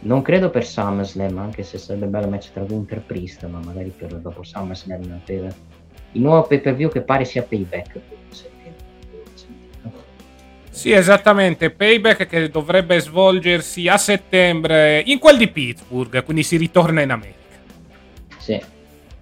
non 0.00 0.22
credo 0.22 0.50
per 0.50 0.64
SummerSlam 0.64 1.38
anche 1.38 1.62
se 1.62 1.78
sarebbe 1.78 2.06
bello 2.06 2.24
il 2.24 2.30
match 2.32 2.50
tra 2.52 2.64
Gunther 2.64 2.98
e 2.98 3.02
Priest 3.02 3.46
ma 3.46 3.60
magari 3.60 3.92
per 3.96 4.16
dopo 4.16 4.42
SummerSlam 4.42 5.20
per 5.24 5.54
il 6.12 6.20
nuovo 6.20 6.48
pay 6.48 6.60
per 6.60 6.74
view 6.74 6.90
che 6.90 7.02
pare 7.02 7.24
sia 7.24 7.44
Payback 7.44 8.00
sì, 10.70 10.92
esattamente. 10.92 11.70
Payback 11.70 12.28
che 12.28 12.50
dovrebbe 12.50 13.00
svolgersi 13.00 13.88
a 13.88 13.96
settembre 13.96 15.02
in 15.06 15.18
quel 15.18 15.36
di 15.36 15.48
Pittsburgh, 15.48 16.22
quindi 16.22 16.44
si 16.44 16.56
ritorna 16.56 17.00
in 17.00 17.10
America. 17.10 17.36
Sì, 18.38 18.62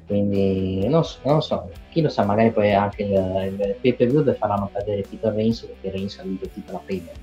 quindi 0.06 0.86
non 0.86 1.02
so, 1.02 1.18
non 1.22 1.40
so, 1.40 1.70
chi 1.96 2.02
lo 2.02 2.10
sa, 2.10 2.24
magari 2.24 2.50
poi 2.50 2.74
anche 2.74 3.04
il, 3.04 3.58
il 3.58 3.76
pay 3.80 3.94
per 3.94 4.08
view 4.08 4.34
faranno 4.34 4.68
perdere 4.70 5.02
Peter 5.08 5.32
Reigns 5.32 5.62
perché 5.62 5.96
Reigns 5.96 6.18
ha 6.18 6.24
vinto 6.24 6.44
il 6.44 6.50
titolo 6.52 6.76
a 6.76 6.80
payback. 6.84 7.16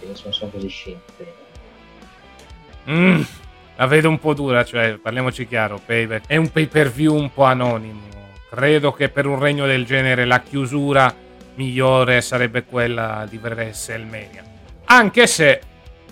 Quindi 0.00 0.16
sono, 0.18 0.32
sono 0.32 0.50
così 0.50 0.66
scemi. 0.66 0.98
Mm, 2.90 3.20
la 3.76 3.86
vedo 3.86 4.08
un 4.08 4.18
po' 4.18 4.34
dura, 4.34 4.64
cioè 4.64 4.98
parliamoci 5.00 5.46
chiaro, 5.46 5.80
payback 5.84 6.26
è 6.26 6.34
un 6.34 6.50
pay 6.50 6.66
per 6.66 6.90
view 6.90 7.14
un 7.14 7.32
po' 7.32 7.44
anonimo. 7.44 8.00
Credo 8.50 8.90
che 8.90 9.10
per 9.10 9.26
un 9.26 9.38
regno 9.38 9.64
del 9.64 9.86
genere 9.86 10.24
la 10.24 10.40
chiusura 10.40 11.14
migliore 11.54 12.20
sarebbe 12.20 12.64
quella 12.64 13.26
di 13.30 13.38
WrestleMania. 13.40 14.42
Anche 14.86 15.28
se, 15.28 15.60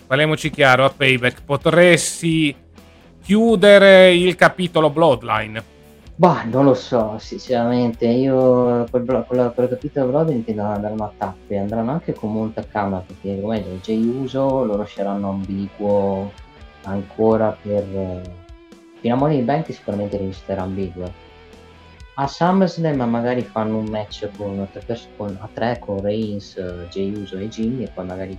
parliamoci 0.06 0.50
chiaro, 0.50 0.84
a 0.84 0.90
payback 0.90 1.42
potresti 1.44 2.54
chiudere 3.20 4.14
il 4.14 4.36
capitolo 4.36 4.90
Bloodline 4.90 5.72
Bah, 6.16 6.44
non 6.44 6.64
lo 6.64 6.74
so, 6.74 7.18
sinceramente. 7.18 8.06
Io 8.06 8.86
quel, 8.88 9.04
quel, 9.04 9.52
quel 9.52 9.68
capitolo 9.68 10.06
Blood 10.10 10.30
intendo 10.30 10.62
andare 10.62 10.94
a 10.96 11.12
tappe, 11.16 11.58
andranno 11.58 11.90
anche 11.90 12.12
con 12.12 12.32
molta 12.32 12.64
calma 12.64 13.02
perché 13.04 13.40
come 13.40 13.80
già 13.80 13.92
uso 13.92 14.62
lo 14.64 14.76
lasceranno 14.76 15.30
ambiguo 15.30 16.30
ancora 16.84 17.56
per. 17.60 18.22
Fino 19.00 19.14
a 19.14 19.18
Money 19.18 19.42
Bank 19.42 19.72
sicuramente 19.72 20.16
resterà 20.16 20.62
ambiguo. 20.62 21.12
A 22.14 22.28
SummerSlam 22.28 23.02
magari 23.10 23.42
fanno 23.42 23.78
un 23.78 23.86
match 23.86 24.30
con, 24.36 24.68
con, 25.16 25.36
a 25.40 25.48
tre 25.52 25.80
con 25.80 26.00
Reigns, 26.00 26.56
Jay 26.90 27.12
Uso 27.12 27.38
e 27.38 27.48
Jimmy 27.48 27.82
e 27.82 27.90
poi 27.92 28.06
magari 28.06 28.38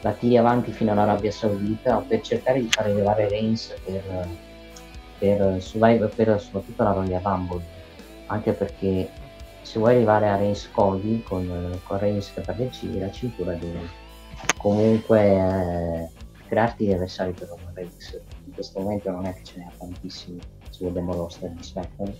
la 0.00 0.10
tiri 0.12 0.36
avanti 0.36 0.72
fino 0.72 0.90
all'Arabia 0.90 1.30
Saudita 1.30 2.04
per 2.06 2.22
cercare 2.22 2.60
di 2.60 2.68
far 2.68 2.86
arrivare 2.86 3.28
Reigns 3.28 3.72
per 3.84 4.02
per, 5.18 5.60
Survivor, 5.60 6.08
per 6.14 6.40
soprattutto 6.40 6.82
la 6.82 6.92
Royal 6.92 7.20
Rumble, 7.22 7.62
anche 8.26 8.52
perché 8.52 9.08
se 9.62 9.78
vuoi 9.78 9.94
arrivare 9.94 10.28
a 10.28 10.36
Reigns 10.36 10.68
Cody 10.70 11.22
con, 11.22 11.80
con 11.84 11.98
Reigns 11.98 12.32
che 12.32 12.40
perde 12.42 12.70
la 12.98 13.10
cintura 13.10 13.52
devi 13.52 13.88
comunque 14.58 15.20
eh, 15.20 16.08
crearti 16.46 16.84
degli 16.84 16.94
avversari 16.94 17.32
per 17.32 17.48
Roman 17.48 17.72
Reigns. 17.74 18.20
In 18.46 18.52
questo 18.52 18.80
momento 18.80 19.10
non 19.10 19.26
è 19.26 19.34
che 19.34 19.44
ce 19.44 19.58
n'è 19.58 19.66
tantissimi 19.78 20.38
se 20.70 20.84
vogliamo 20.84 21.14
roster 21.14 21.50
di 21.50 21.62
SmackDown. 21.62 22.14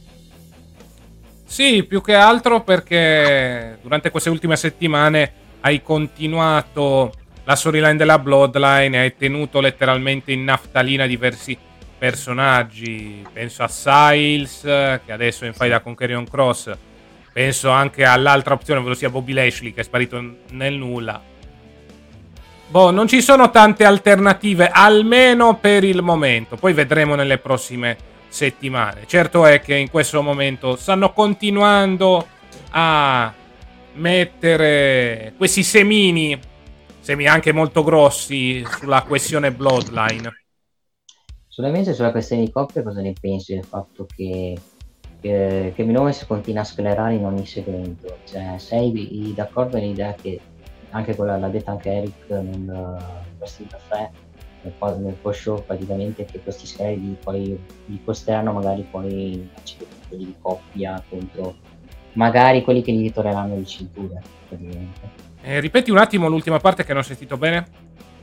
Sì, 1.44 1.84
più 1.84 2.00
che 2.00 2.14
altro 2.14 2.62
perché 2.62 3.78
durante 3.82 4.10
queste 4.10 4.30
ultime 4.30 4.56
settimane 4.56 5.32
hai 5.60 5.82
continuato 5.82 7.12
la 7.44 7.54
storyline 7.54 7.96
della 7.96 8.18
Bloodline 8.18 8.96
e 8.96 9.00
hai 9.00 9.16
tenuto 9.16 9.60
letteralmente 9.60 10.32
in 10.32 10.44
naftalina 10.44 11.06
diversi 11.06 11.56
personaggi, 12.04 13.26
penso 13.32 13.62
a 13.62 13.68
Siles 13.68 14.60
che 14.60 15.10
adesso 15.10 15.44
è 15.44 15.46
in 15.46 15.54
faida 15.54 15.80
con 15.80 15.94
Carrion 15.94 16.28
Cross, 16.28 16.70
penso 17.32 17.70
anche 17.70 18.04
all'altra 18.04 18.52
opzione, 18.52 18.80
ovvero 18.80 18.94
sia 18.94 19.08
Bobby 19.08 19.32
Lashley 19.32 19.72
che 19.72 19.80
è 19.80 19.84
sparito 19.84 20.22
nel 20.50 20.74
nulla. 20.74 21.18
Boh, 22.68 22.90
non 22.90 23.08
ci 23.08 23.22
sono 23.22 23.50
tante 23.50 23.86
alternative, 23.86 24.68
almeno 24.68 25.56
per 25.56 25.82
il 25.82 26.02
momento, 26.02 26.56
poi 26.56 26.74
vedremo 26.74 27.14
nelle 27.14 27.38
prossime 27.38 27.96
settimane. 28.28 29.04
Certo 29.06 29.46
è 29.46 29.62
che 29.62 29.74
in 29.74 29.88
questo 29.88 30.20
momento 30.20 30.76
stanno 30.76 31.10
continuando 31.10 32.28
a 32.72 33.32
mettere 33.94 35.32
questi 35.38 35.62
semini, 35.62 36.38
semi 37.00 37.26
anche 37.26 37.50
molto 37.52 37.82
grossi, 37.82 38.62
sulla 38.78 39.00
questione 39.04 39.52
Bloodline 39.52 40.42
Solamente 41.54 41.94
sulla 41.94 42.10
questione 42.10 42.42
di 42.42 42.50
coppia 42.50 42.82
cosa 42.82 43.00
ne 43.00 43.12
pensi 43.12 43.54
del 43.54 43.62
fatto 43.62 44.08
che, 44.12 44.58
che 45.20 45.72
Kevin 45.76 45.98
Owens 45.98 46.26
continua 46.26 46.62
a 46.62 46.64
sclerare 46.64 47.14
in 47.14 47.24
ogni 47.24 47.46
segmento? 47.46 48.16
Cioè, 48.24 48.58
sei 48.58 49.32
d'accordo 49.36 49.76
nell'idea 49.76 50.12
che 50.20 50.40
anche 50.90 51.14
quella 51.14 51.38
l'ha 51.38 51.46
detta 51.46 51.70
anche 51.70 51.92
Eric 51.92 52.28
nel 52.28 52.98
Wrestling 53.38 53.70
Caffè 53.70 54.10
nel, 54.62 54.98
nel 54.98 55.14
post 55.22 55.42
show 55.42 55.64
praticamente 55.64 56.24
che 56.24 56.40
questi 56.40 56.66
scleri 56.66 57.16
poi 57.22 57.56
gli 57.86 58.02
costeranno 58.04 58.50
magari 58.50 58.84
poi 58.90 59.48
quelli 60.08 60.24
di 60.24 60.34
coppia 60.40 61.00
contro 61.08 61.54
magari 62.14 62.64
quelli 62.64 62.82
che 62.82 62.90
gli 62.90 63.02
ritorneranno 63.02 63.54
di 63.54 63.66
cintura 63.66 64.20
eh, 65.42 65.60
ripeti 65.60 65.92
un 65.92 65.98
attimo 65.98 66.26
l'ultima 66.26 66.58
parte 66.58 66.82
che 66.82 66.92
non 66.92 67.02
ho 67.02 67.04
sentito 67.04 67.36
bene 67.36 67.66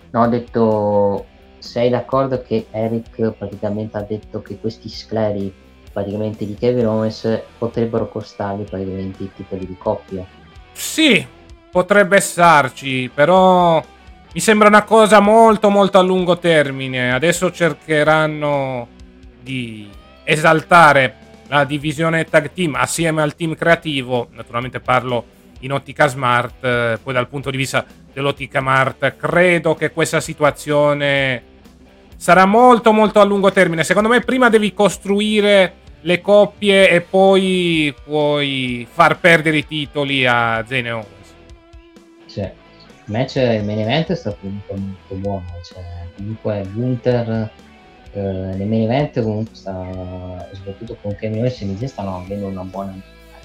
no 0.09 0.21
ho 0.21 0.27
detto 0.27 1.25
sei 1.61 1.89
d'accordo 1.89 2.41
che 2.41 2.67
Eric 2.71 3.31
praticamente 3.37 3.97
ha 3.97 4.01
detto 4.01 4.41
che 4.41 4.59
questi 4.59 4.89
scleri 4.89 5.53
praticamente 5.91 6.45
di 6.45 6.55
Kevin 6.55 6.87
Owens 6.87 7.41
potrebbero 7.57 8.07
costargli 8.07 8.63
praticamente 8.63 9.23
i 9.23 9.31
titoli 9.33 9.65
di 9.65 9.75
coppia? 9.77 10.25
Sì, 10.71 11.25
potrebbe 11.69 12.19
starci, 12.19 13.09
però 13.13 13.83
mi 14.33 14.39
sembra 14.39 14.67
una 14.67 14.83
cosa 14.83 15.19
molto 15.19 15.69
molto 15.69 15.99
a 15.99 16.01
lungo 16.01 16.37
termine. 16.37 17.13
Adesso 17.13 17.51
cercheranno 17.51 18.87
di 19.41 19.89
esaltare 20.23 21.15
la 21.47 21.65
divisione 21.65 22.23
tag 22.25 22.51
team 22.53 22.75
assieme 22.75 23.21
al 23.21 23.35
team 23.35 23.55
creativo. 23.55 24.29
Naturalmente 24.31 24.79
parlo 24.79 25.39
in 25.59 25.73
ottica 25.73 26.07
smart, 26.07 26.63
eh, 26.63 26.99
poi 27.03 27.13
dal 27.13 27.27
punto 27.27 27.51
di 27.51 27.57
vista 27.57 27.85
dell'ottica 28.13 28.59
smart 28.59 29.15
credo 29.17 29.75
che 29.75 29.91
questa 29.91 30.19
situazione 30.19 31.49
sarà 32.21 32.45
molto 32.45 32.91
molto 32.91 33.19
a 33.19 33.23
lungo 33.23 33.51
termine. 33.51 33.83
Secondo 33.83 34.07
me 34.07 34.19
prima 34.19 34.47
devi 34.47 34.75
costruire 34.75 35.73
le 36.01 36.21
coppie 36.21 36.87
e 36.91 37.01
poi 37.01 37.91
puoi 38.03 38.87
far 38.87 39.19
perdere 39.19 39.57
i 39.57 39.65
titoli 39.65 40.27
a 40.27 40.63
Zane 40.67 40.91
Owens. 40.91 41.33
Sì. 42.27 42.41
Il 42.41 43.17
match 43.17 43.37
main 43.37 43.79
event 43.79 44.11
è 44.11 44.15
stato 44.15 44.37
comunque 44.39 44.75
molto 44.77 45.15
buono, 45.15 45.45
cioè, 45.63 45.81
comunque 46.15 46.63
Gunther 46.71 47.49
eh, 48.13 48.21
nel 48.21 48.67
main 48.67 48.83
event 48.83 49.19
comunque 49.19 49.55
sta, 49.55 50.47
soprattutto 50.51 50.97
con 51.01 51.15
Kevin 51.15 51.39
Owens 51.39 51.61
e 51.61 51.65
Miz 51.65 51.83
stanno 51.85 52.17
avendo 52.17 52.45
una 52.45 52.63
buona 52.63 52.95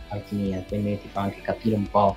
alchimia, 0.08 0.62
quindi 0.68 1.00
ti 1.00 1.08
fa 1.10 1.22
anche 1.22 1.40
capire 1.40 1.76
un 1.76 1.88
po' 1.88 2.14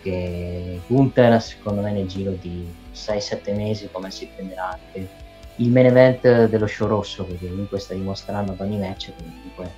che 0.00 0.80
Gunther 0.86 1.42
secondo 1.42 1.82
me 1.82 1.92
nel 1.92 2.06
giro 2.06 2.30
di 2.40 2.66
6-7 2.94 3.54
mesi 3.54 3.88
come 3.92 4.10
si 4.10 4.26
prenderà 4.34 4.70
anche 4.70 5.28
il 5.60 5.70
main 5.70 5.86
event 5.86 6.46
dello 6.46 6.66
show 6.66 6.88
rosso, 6.88 7.24
perché 7.24 7.48
comunque 7.48 7.78
sta 7.78 7.94
dimostrando 7.94 8.52
ad 8.52 8.60
ogni 8.60 8.78
match 8.78 9.12
comunque 9.16 9.70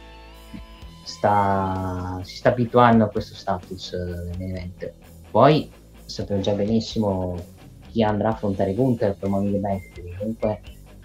sta, 1.02 2.20
si 2.22 2.36
sta 2.36 2.50
abituando 2.50 3.04
a 3.04 3.08
questo 3.08 3.34
status 3.34 3.96
del 3.96 4.34
main 4.38 4.56
event. 4.56 4.92
Poi 5.30 5.70
sappiamo 6.04 6.40
già 6.40 6.52
benissimo 6.52 7.36
chi 7.90 8.02
andrà 8.02 8.28
a 8.28 8.32
affrontare 8.32 8.74
Gunther 8.74 9.16
per 9.16 9.28
Money 9.28 9.58
Bank, 9.58 10.18
comunque 10.18 10.60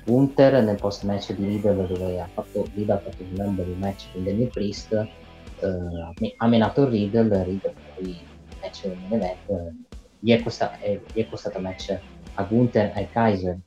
Gunther 0.06 0.64
nel 0.64 0.78
post 0.78 1.04
match 1.04 1.34
di 1.34 1.46
Riddle 1.46 1.88
dove 1.88 2.20
ha 2.22 2.30
fatto, 2.32 2.66
Riddle 2.74 2.94
ha 2.94 3.00
fatto 3.00 3.24
il 3.24 3.34
number 3.34 3.68
il 3.68 3.78
match 3.78 4.06
con 4.14 4.24
Daniel 4.24 4.50
Priest 4.50 4.94
eh, 4.94 6.34
ha 6.38 6.48
menato 6.48 6.88
Riddle, 6.88 7.44
Riddle 7.44 7.74
poi 7.96 8.18
match 8.62 8.86
event 8.86 9.38
eh, 9.48 9.74
gli, 10.20 10.32
è 10.32 10.42
costato, 10.42 10.78
è, 10.82 11.00
gli 11.12 11.20
è 11.20 11.28
costato 11.28 11.60
match 11.60 11.98
a 12.36 12.44
Gunther 12.44 12.94
e 12.96 13.10
Kaiser 13.12 13.58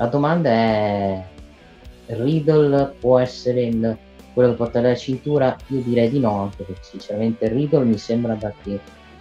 la 0.00 0.06
domanda 0.06 0.50
è: 0.50 1.22
Riddle 2.06 2.94
può 2.98 3.18
essere 3.18 3.64
il, 3.64 3.98
quello 4.32 4.50
che 4.50 4.56
porta 4.56 4.80
la 4.80 4.96
cintura? 4.96 5.54
Io 5.68 5.82
direi 5.82 6.08
di 6.08 6.18
no, 6.18 6.42
anche 6.44 6.64
perché 6.64 6.82
sinceramente 6.82 7.48
Riddle 7.48 7.84
mi 7.84 7.98
sembra 7.98 8.36
che 8.62 8.80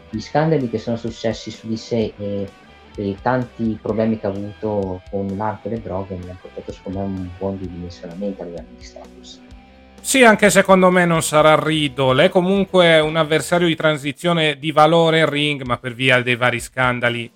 gli 0.09 0.19
scandali 0.21 0.69
che 0.69 0.77
sono 0.77 0.95
successi 0.95 1.51
su 1.51 1.67
di 1.67 1.75
sé 1.75 2.13
e, 2.17 2.49
e 2.95 3.17
tanti 3.21 3.77
problemi 3.79 4.17
che 4.17 4.27
ha 4.27 4.29
avuto 4.29 5.01
con 5.11 5.27
l'arco 5.35 5.67
e 5.67 5.71
le 5.71 5.81
droghe 5.81 6.15
mi 6.15 6.23
hanno 6.23 6.37
portato 6.41 6.71
secondo 6.71 6.99
me 6.99 7.05
un 7.05 7.29
buon 7.37 7.57
ridimensionamento 7.59 8.41
a 8.41 8.45
livello 8.45 8.67
di 8.77 8.83
status. 8.83 9.41
Sì, 9.99 10.23
anche 10.23 10.49
secondo 10.49 10.89
me 10.89 11.03
non 11.03 11.21
sarà 11.21 11.61
Riddle, 11.61 12.23
è 12.23 12.29
comunque 12.29 13.01
un 13.01 13.17
avversario 13.17 13.67
di 13.67 13.75
transizione 13.75 14.57
di 14.57 14.71
valore 14.71 15.19
in 15.19 15.29
ring, 15.29 15.63
ma 15.63 15.77
per 15.77 15.93
via 15.93 16.21
dei 16.21 16.37
vari 16.37 16.61
scandali 16.61 17.29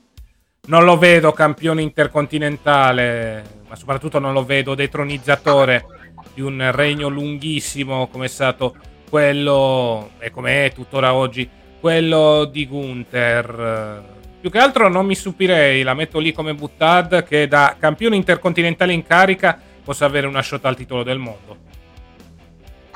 non 0.65 0.85
lo 0.85 0.97
vedo 0.97 1.33
campione 1.33 1.81
intercontinentale, 1.81 3.43
ma 3.67 3.75
soprattutto 3.75 4.19
non 4.19 4.31
lo 4.31 4.45
vedo 4.45 4.75
detronizzatore 4.75 5.85
di 6.33 6.39
un 6.39 6.71
regno 6.71 7.09
lunghissimo 7.09 8.07
come 8.07 8.25
è 8.25 8.29
stato 8.29 8.73
quello, 9.09 10.11
e 10.19 10.31
come 10.31 10.65
è 10.65 10.71
tuttora 10.71 11.13
oggi, 11.13 11.49
quello 11.81 12.45
di 12.45 12.65
Gunther. 12.65 14.03
Più 14.39 14.49
che 14.49 14.57
altro 14.57 14.87
non 14.87 15.05
mi 15.05 15.15
stupirei, 15.15 15.83
la 15.83 15.93
metto 15.93 16.19
lì 16.19 16.31
come 16.31 16.53
Buttad, 16.53 17.25
che 17.25 17.45
da 17.49 17.75
campione 17.77 18.15
intercontinentale 18.15 18.93
in 18.93 19.03
carica 19.03 19.59
possa 19.83 20.05
avere 20.05 20.27
una 20.27 20.41
shot 20.41 20.63
al 20.63 20.77
titolo 20.77 21.03
del 21.03 21.17
mondo. 21.17 21.57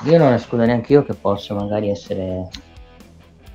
Io 0.04 0.16
non 0.16 0.32
escludo 0.32 0.64
neanche 0.64 0.94
io 0.94 1.04
che 1.04 1.12
possa 1.12 1.52
magari 1.52 1.90
essere 1.90 2.48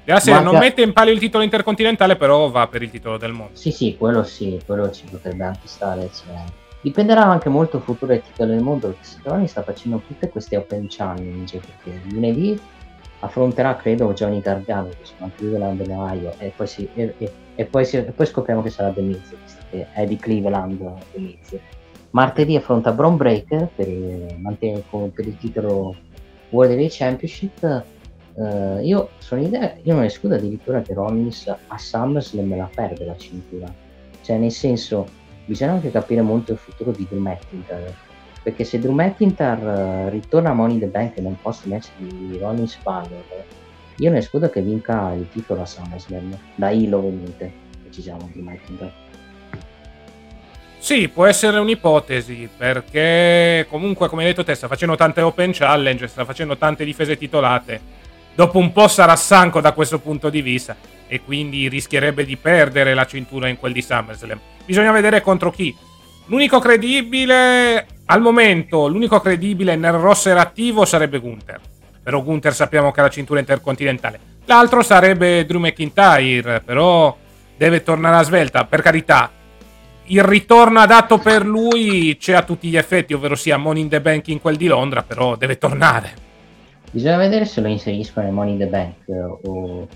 Grazie, 0.06 0.34
Manca... 0.34 0.52
non 0.52 0.60
mette 0.60 0.82
in 0.82 0.92
palio 0.92 1.14
il 1.14 1.20
titolo 1.20 1.44
intercontinentale, 1.44 2.16
però 2.16 2.50
va 2.50 2.68
per 2.68 2.82
il 2.82 2.92
titolo 2.92 3.18
del 3.18 3.32
mondo. 3.32 3.56
Sì, 3.56 3.72
sì, 3.72 3.96
quello 3.98 4.24
sì, 4.24 4.60
quello 4.66 4.92
ci 4.92 5.06
potrebbe 5.10 5.46
anche 5.46 5.66
stare. 5.68 6.10
Cioè. 6.14 6.44
Dipenderà 6.82 7.24
anche 7.24 7.48
molto 7.48 7.78
il 7.78 7.84
futuro 7.84 8.12
del 8.12 8.22
titolo 8.22 8.52
del 8.52 8.62
mondo, 8.62 8.88
perché 8.88 9.06
Stroni 9.06 9.48
sta 9.48 9.64
facendo 9.64 10.02
tutte 10.06 10.30
queste 10.30 10.58
open 10.58 10.88
challenge, 10.90 11.58
perché 11.60 12.02
lunedì 12.10 12.60
affronterà, 13.20 13.78
credo, 13.78 14.12
Johnny 14.14 14.42
Gargano, 14.42 14.90
che 14.90 14.98
sono 15.04 15.26
anche 15.26 15.38
Cleveland 15.38 15.80
e 15.80 15.94
Ohio, 15.94 16.34
e 16.38 16.52
poi, 16.54 16.68
si, 16.68 16.90
e, 16.94 17.16
e, 17.18 17.32
e, 17.56 17.66
poi 17.66 17.84
e, 17.90 18.26
scopriamo 18.26 18.62
che 18.62 18.70
sarà 18.70 18.94
Miz, 18.98 19.34
che 19.70 19.88
è 19.94 20.06
di 20.06 20.18
Cleveland 20.18 20.82
Miz. 21.14 21.58
Martedì 22.10 22.58
affronta 22.58 22.92
Braun 22.92 23.16
Breaker 23.16 23.70
per, 23.74 23.88
per 23.88 25.26
il 25.26 25.38
titolo 25.38 25.96
World 26.50 26.72
Heavy 26.72 26.88
Championship 26.90 27.84
Uh, 28.36 28.80
io 28.82 29.12
sono 29.20 29.42
idea, 29.42 29.76
io 29.84 29.94
non 29.94 30.04
escludo 30.04 30.34
addirittura 30.36 30.82
che 30.82 30.96
Rollins 30.96 31.48
a 31.48 31.78
SummerSlam 31.78 32.48
me 32.48 32.58
la 32.58 32.70
perde 32.74 33.06
la 33.06 33.16
cintura. 33.16 33.72
Cioè, 34.22 34.38
nel 34.38 34.52
senso, 34.52 35.08
bisogna 35.46 35.74
anche 35.74 35.92
capire 35.92 36.22
molto 36.22 36.54
il 36.54 36.58
futuro 36.58 36.92
di 36.92 37.06
Drew 37.08 37.22
McIntyre. 37.22 37.94
Perché 38.42 38.64
se 38.64 38.80
Drew 38.80 38.94
McIntyre 38.94 40.06
uh, 40.06 40.10
ritorna 40.10 40.50
a 40.50 40.54
Money 40.54 40.76
in 40.76 40.80
the 40.80 40.88
Bank 40.88 41.18
nel 41.18 41.38
post 41.42 41.66
match 41.66 41.90
di 41.98 42.38
Rollins 42.40 42.78
Balor, 42.82 43.24
io 43.98 44.10
non 44.10 44.18
escludo 44.18 44.50
che 44.50 44.62
vinca 44.62 45.14
il 45.14 45.30
titolo 45.30 45.62
a 45.62 45.66
SummerSlam. 45.66 46.38
Da 46.56 46.72
Hilo 46.72 46.98
ovviamente, 46.98 47.52
precisiamo 47.82 48.30
Drew 48.32 48.44
McIntyre. 48.44 49.02
Sì, 50.80 51.08
può 51.08 51.26
essere 51.26 51.60
un'ipotesi, 51.60 52.50
perché 52.58 53.66
comunque, 53.70 54.10
come 54.10 54.24
hai 54.24 54.30
detto 54.30 54.44
te, 54.44 54.56
sta 54.56 54.68
facendo 54.68 54.96
tante 54.96 55.22
open 55.22 55.52
challenge, 55.54 56.08
sta 56.08 56.26
facendo 56.26 56.58
tante 56.58 56.84
difese 56.84 57.16
titolate 57.16 58.02
dopo 58.36 58.58
un 58.58 58.72
po' 58.72 58.88
sarà 58.88 59.16
stanco 59.16 59.62
da 59.62 59.74
questo 59.74 60.00
punto 60.00 60.30
di 60.30 60.42
vista 60.42 60.76
e 61.08 61.22
quindi 61.22 61.68
rischierebbe 61.68 62.26
di 62.26 62.38
perdere 62.38 62.94
la 62.94 63.06
cintura 63.06 63.48
in 63.48 63.58
quel 63.58 63.74
di 63.74 63.82
SummerSlam. 63.82 64.40
Bisogna 64.66 64.92
vedere 64.92 65.22
contro 65.22 65.52
chi. 65.52 65.76
L'unico 66.28 66.60
credibile 66.60 67.86
al 68.06 68.22
momento, 68.22 68.88
l'unico 68.88 69.20
credibile 69.20 69.76
nel 69.76 69.94
roster 69.94 70.38
attivo 70.38 70.86
sarebbe 70.86 71.20
Gunther. 71.20 71.60
Però 72.02 72.22
Gunther 72.22 72.54
sappiamo 72.54 72.92
che 72.92 73.00
ha 73.00 73.04
la 73.04 73.10
cintura 73.10 73.40
intercontinentale. 73.40 74.20
L'altro 74.46 74.82
sarebbe 74.82 75.46
Drew 75.46 75.60
McIntyre, 75.60 76.62
però 76.62 77.16
deve 77.56 77.84
tornare 77.84 78.18
a 78.18 78.24
svelta, 78.24 78.66
per 78.66 78.82
carità. 78.82 79.32
Il 80.06 80.24
ritorno 80.24 80.80
adatto 80.80 81.18
per 81.18 81.46
lui 81.46 82.18
c'è 82.20 82.34
a 82.34 82.42
tutti 82.42 82.68
gli 82.68 82.76
effetti, 82.76 83.14
ovvero 83.14 83.36
sia 83.36 83.58
Money 83.58 83.84
in 83.84 83.90
the 83.90 84.02
Bank 84.02 84.28
in 84.28 84.42
quel 84.42 84.58
di 84.58 84.68
Londra, 84.68 85.02
però 85.04 85.36
deve 85.38 85.58
tornare. 85.58 86.14
Bisogna 86.94 87.18
vedere 87.18 87.46
se 87.46 87.60
lo 87.60 87.68
inseriscono 87.68 88.28
nel 88.28 88.36
Money 88.36 88.52
in 88.54 88.60
the 88.60 88.68
Bank 88.68 88.96
o 89.48 89.88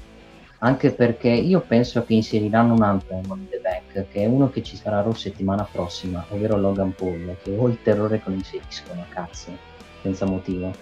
anche 0.58 0.90
perché 0.90 1.30
io 1.30 1.60
penso 1.60 2.04
che 2.04 2.16
inseriranno 2.16 2.74
un 2.74 2.82
altro 2.82 3.14
nel 3.14 3.28
Money 3.28 3.44
in 3.44 3.50
the 3.52 3.60
Bank 3.62 4.08
che 4.10 4.24
è 4.24 4.26
uno 4.26 4.50
che 4.50 4.64
ci 4.64 4.76
sarà 4.76 5.06
la 5.06 5.14
settimana 5.14 5.64
prossima, 5.72 6.26
ovvero 6.30 6.58
Logan 6.58 6.96
Paul, 6.96 7.36
che 7.44 7.56
ho 7.56 7.68
il 7.68 7.78
terrore 7.84 8.20
che 8.20 8.30
lo 8.32 8.36
inseriscono, 8.36 9.06
cazzo, 9.10 9.56
senza 10.02 10.26
motivo. 10.26 10.74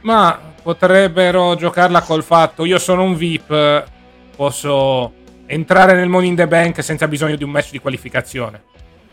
Ma 0.00 0.40
potrebbero 0.62 1.54
giocarla 1.56 2.00
col 2.00 2.22
fatto, 2.22 2.64
io 2.64 2.78
sono 2.78 3.02
un 3.02 3.14
VIP, 3.14 3.84
posso 4.34 5.12
entrare 5.44 5.94
nel 5.94 6.08
Money 6.08 6.30
in 6.30 6.36
the 6.36 6.48
Bank 6.48 6.82
senza 6.82 7.06
bisogno 7.06 7.36
di 7.36 7.44
un 7.44 7.50
match 7.50 7.70
di 7.70 7.80
qualificazione. 7.80 8.62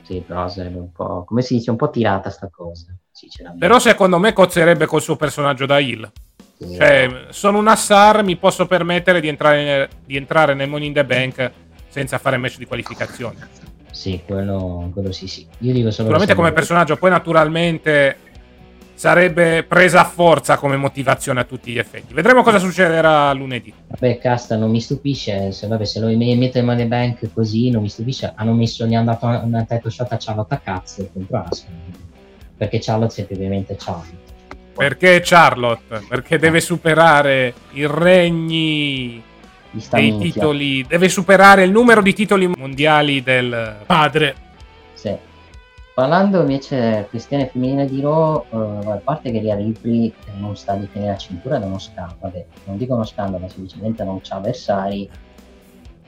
Sì, 0.04 0.24
però 0.26 0.48
sarebbe 0.48 0.80
un 0.80 0.94
po', 0.94 1.26
come 1.26 1.42
si 1.42 1.56
dice, 1.56 1.72
un 1.72 1.76
po' 1.76 1.90
tirata 1.90 2.30
sta 2.30 2.48
cosa. 2.50 2.96
Però 3.58 3.80
secondo 3.80 4.20
me 4.20 4.34
cozzerebbe 4.34 4.86
col 4.86 5.02
suo 5.02 5.16
personaggio 5.16 5.66
da 5.66 5.80
Hill. 5.80 6.12
Sì. 6.58 6.76
Cioè, 6.76 7.28
sono 7.30 7.60
una 7.60 7.76
star, 7.76 8.24
mi 8.24 8.36
posso 8.36 8.66
permettere 8.66 9.20
di 9.20 9.28
entrare, 9.28 9.90
di 10.06 10.16
entrare 10.16 10.54
nel 10.54 10.68
Money 10.68 10.88
in 10.88 10.94
the 10.94 11.06
Bank 11.06 11.52
senza 11.88 12.18
fare 12.18 12.38
match 12.38 12.58
di 12.58 12.66
qualificazione. 12.66 13.66
Sì, 13.92 14.22
quello, 14.26 14.90
quello 14.94 15.12
sì, 15.12 15.28
sì. 15.28 15.46
Io 15.60 15.74
dico 15.74 15.90
solo 15.90 16.08
Sicuramente 16.08 16.36
come 16.36 16.52
personaggio, 16.52 16.98
poi 16.98 17.10
naturalmente 17.10 18.18
sarebbe 18.94 19.64
presa 19.64 20.02
a 20.02 20.06
forza 20.06 20.58
come 20.58 20.76
motivazione 20.76 21.40
a 21.40 21.44
tutti 21.44 21.72
gli 21.72 21.78
effetti. 21.78 22.14
Vedremo 22.14 22.42
cosa 22.42 22.58
succederà 22.58 23.32
lunedì. 23.34 23.74
Vabbè, 23.88 24.18
Casta 24.18 24.56
non 24.56 24.72
mi 24.72 24.82
stupisce, 24.82 25.52
se, 25.52 25.68
vabbè, 25.68 25.86
se 25.86 26.00
lo 26.00 26.08
mette 26.08 26.60
in 26.60 26.66
Money 26.66 26.86
Bank 26.86 27.32
così 27.34 27.70
non 27.70 27.84
mi 27.84 27.90
stupisce. 27.90 28.34
Hanno 28.36 28.54
messo, 28.54 28.86
gli 28.86 28.96
hanno 28.96 29.12
dato 29.12 29.26
una 29.26 29.64
title 29.64 29.92
shot 29.92 30.12
a 30.12 30.18
Charlotte 30.20 30.54
a 30.56 30.60
cazzo 30.60 31.10
contro 31.14 31.44
Asuka 31.48 32.07
perché 32.58 32.80
Charlotte 32.82 33.14
semplicemente 33.14 33.76
Charlotte. 33.78 34.36
Perché 34.76 35.22
Charlotte? 35.24 36.02
Perché 36.08 36.38
deve 36.38 36.60
superare 36.60 37.54
i 37.72 37.88
regni 37.88 39.24
dei 39.90 40.18
titoli, 40.18 40.86
deve 40.86 41.10
superare 41.10 41.64
il 41.64 41.72
numero 41.72 42.02
di 42.02 42.14
titoli 42.14 42.48
mondiali 42.48 43.24
del 43.24 43.78
padre. 43.86 44.36
Sì. 44.94 45.16
Parlando 45.94 46.42
invece 46.42 47.08
questione 47.10 47.50
femminile 47.52 47.88
di 47.88 48.02
Raw, 48.02 48.46
uh, 48.50 48.58
a 48.88 49.02
parte 49.04 49.32
che 49.32 49.40
Ria 49.40 49.56
Ripley 49.56 50.14
non 50.38 50.56
sta 50.56 50.76
di 50.76 50.88
tenere 50.92 51.14
la 51.14 51.18
cintura 51.18 51.58
da 51.58 51.66
uno 51.66 51.80
scandalo, 51.80 52.18
vabbè, 52.20 52.46
non 52.66 52.78
dico 52.78 52.94
uno 52.94 53.04
scandalo, 53.04 53.40
ma 53.40 53.50
semplicemente 53.50 54.04
non 54.04 54.22
c'ha 54.22 54.36
avversari. 54.36 55.10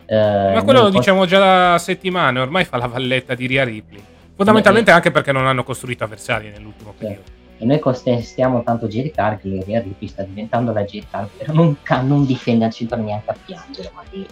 Uh, 0.06 0.54
ma 0.54 0.62
quello 0.64 0.84
lo 0.84 0.90
diciamo 0.90 1.26
già 1.26 1.40
da 1.40 1.78
settimane, 1.80 2.40
ormai 2.40 2.66
fa 2.66 2.78
la 2.78 2.86
valletta 2.86 3.34
di 3.34 3.48
Ria 3.48 3.64
Ripley. 3.64 4.04
Fondamentalmente 4.40 4.92
anche 4.92 5.12
perché 5.12 5.34
non 5.34 5.46
hanno 5.46 5.66
costruito 5.66 6.06
avversari 6.06 6.50
nell'ultimo 6.50 6.94
periodo. 6.98 7.24
E 7.58 7.66
noi 7.66 7.78
contestiamo 7.78 8.64
tanto 8.64 8.88
Jerry 8.88 9.12
che 9.12 9.38
Ripley 9.44 10.08
sta 10.08 10.24
diventando 10.24 10.72
la 10.72 10.84
Jerry 10.86 11.08
Cargill, 11.12 11.54
non, 11.54 11.76
non 12.08 12.26
difende 12.26 12.64
al 12.64 12.72
centro 12.72 12.96
neanche 12.96 13.30
a 13.30 13.36
piangere, 13.46 13.92
ma 13.94 14.02
lì 14.12 14.26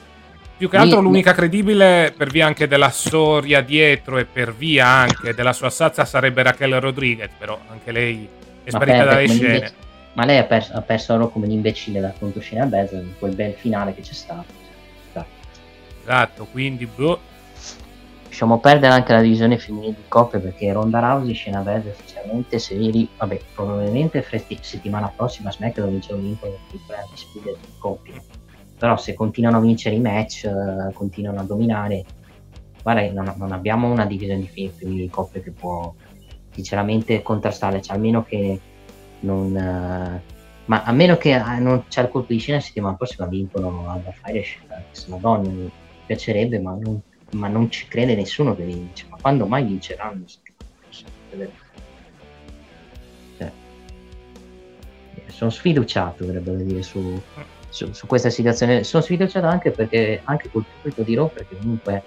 più 0.56 0.70
che 0.70 0.78
altro 0.78 1.02
l'unica 1.02 1.34
credibile 1.34 2.14
per 2.16 2.32
via 2.32 2.46
anche 2.46 2.68
della 2.68 2.90
storia 2.90 3.60
dietro 3.62 4.18
e 4.18 4.24
per 4.24 4.56
via 4.56 4.88
anche 4.88 5.34
della 5.34 5.52
sua 5.52 5.70
sazza 5.70 6.06
sarebbe 6.06 6.42
Raquel 6.42 6.80
Rodriguez, 6.80 7.30
però 7.38 7.60
anche 7.68 7.92
lei 7.92 8.28
è 8.64 8.70
sparita 8.70 9.04
dalle 9.04 9.28
scene. 9.28 9.72
Ma 10.14 10.24
lei 10.24 10.38
ha 10.38 10.46
perso, 10.46 10.72
ha 10.74 10.82
perso 10.82 11.28
come 11.28 11.48
un 11.48 11.52
imbecille 11.52 12.00
da 12.00 12.14
contro 12.18 12.42
Shina 12.42 12.66
Baszler 12.66 13.04
in 13.04 13.14
quel 13.20 13.36
bel 13.36 13.54
finale 13.54 13.94
che 13.94 14.02
c'è 14.02 14.14
stato. 14.14 14.66
Esatto, 16.02 16.48
quindi 16.50 16.86
boh. 16.86 17.20
Lasciamo 18.40 18.60
perdere 18.62 18.94
anche 18.94 19.14
la 19.14 19.22
divisione 19.22 19.58
femminile 19.58 19.96
di 19.96 20.04
coppie 20.08 20.38
perché 20.38 20.72
Ronda 20.72 21.00
Rousey, 21.00 21.34
Shayna 21.34 21.62
Baszler, 21.62 21.96
sinceramente, 21.96 22.60
se 22.60 22.76
ieri, 22.76 23.10
vabbè, 23.18 23.40
probabilmente 23.56 24.22
fretti, 24.22 24.60
settimana 24.62 25.08
prossima 25.08 25.52
SmackDown 25.52 25.90
vince 25.90 26.14
un 26.14 26.22
vincono 26.22 26.54
di 26.70 26.80
brand 26.86 27.08
di 27.34 27.58
coppie. 27.80 28.22
Però 28.78 28.96
se 28.96 29.16
continuano 29.16 29.58
a 29.58 29.62
vincere 29.62 29.96
i 29.96 30.00
match, 30.00 30.48
uh, 30.54 30.94
continuano 30.94 31.40
a 31.40 31.44
dominare, 31.46 32.06
guarda, 32.84 33.12
non, 33.12 33.34
non 33.38 33.54
abbiamo 33.54 33.92
una 33.92 34.06
divisione 34.06 34.42
di 34.42 34.48
femminili 34.48 35.02
di 35.02 35.10
coppie 35.10 35.42
che 35.42 35.50
può 35.50 35.92
sinceramente 36.52 37.24
contrastare, 37.24 37.82
cioè 37.82 37.96
almeno 37.96 38.24
che 38.24 38.60
non... 39.22 39.50
Uh, 39.50 40.34
ma 40.66 40.84
a 40.84 40.92
meno 40.92 41.18
che 41.18 41.36
uh, 41.36 41.60
non 41.60 41.86
c'è 41.88 42.04
il 42.04 42.10
colpo 42.10 42.34
di 42.34 42.38
scena 42.38 42.58
la 42.60 42.64
settimana 42.64 42.96
prossima 42.98 43.26
vincono 43.26 43.90
ad 43.90 44.04
Fire 44.12 44.42
e 44.42 44.46
Madonna, 45.08 45.50
mi 45.50 45.72
piacerebbe, 46.06 46.60
ma 46.60 46.78
non 46.80 47.02
ma 47.32 47.48
non 47.48 47.70
ci 47.70 47.88
crede 47.88 48.16
nessuno 48.16 48.56
che 48.56 48.64
vince. 48.64 49.06
Ma 49.10 49.18
quando 49.20 49.46
mai 49.46 49.64
vinceranno? 49.64 50.24
Cioè, 53.38 53.52
sono 55.28 55.50
sfiduciato, 55.50 56.26
dovrebbe 56.26 56.64
dire, 56.64 56.82
su, 56.82 57.22
su, 57.70 57.92
su, 57.92 58.08
questa 58.08 58.30
situazione. 58.30 58.84
Sono 58.84 59.04
sfiduciato 59.04 59.46
anche 59.46 59.72
perché 59.72 60.22
anche 60.24 60.50
col 60.50 60.64
pubblico 60.64 61.02
di 61.04 61.16
Raw, 61.16 61.30
perché 61.32 61.58
comunque 61.58 62.04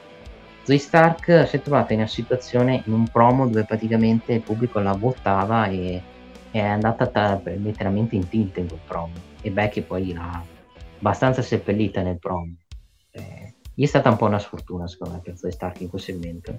Zoe 0.62 0.78
Stark 0.78 1.46
si 1.46 1.56
è 1.56 1.62
trovata 1.62 1.92
in 1.92 2.00
una 2.00 2.09
situazione, 2.09 2.83
in 2.87 2.92
un 2.92 3.09
promo 3.09 3.46
dove 3.46 3.64
praticamente 3.64 4.35
il 4.35 4.40
pubblico 4.40 4.78
la 4.80 4.92
votava 4.92 5.66
e 5.66 6.02
è 6.50 6.59
andata 6.59 7.06
ta- 7.06 7.40
letteralmente 7.44 8.16
in 8.16 8.28
tinta 8.28 8.61
in 8.61 8.68
quel 8.68 8.80
promo. 8.87 9.12
E 9.40 9.50
Becky 9.50 9.83
poi 9.83 10.12
l'ha 10.12 10.44
abbastanza 10.98 11.42
seppellita 11.42 12.02
nel 12.02 12.18
promo. 12.18 12.54
Eh, 13.12 13.54
gli 13.81 13.85
è 13.85 13.87
stata 13.87 14.11
un 14.11 14.19
po' 14.19 14.27
una 14.27 14.38
sfortuna 14.38 14.87
secondo 14.87 15.14
me 15.14 15.21
per 15.25 15.38
Zoe 15.38 15.53
Stark 15.53 15.81
in 15.81 15.88
quel 15.88 16.03
segmento. 16.03 16.59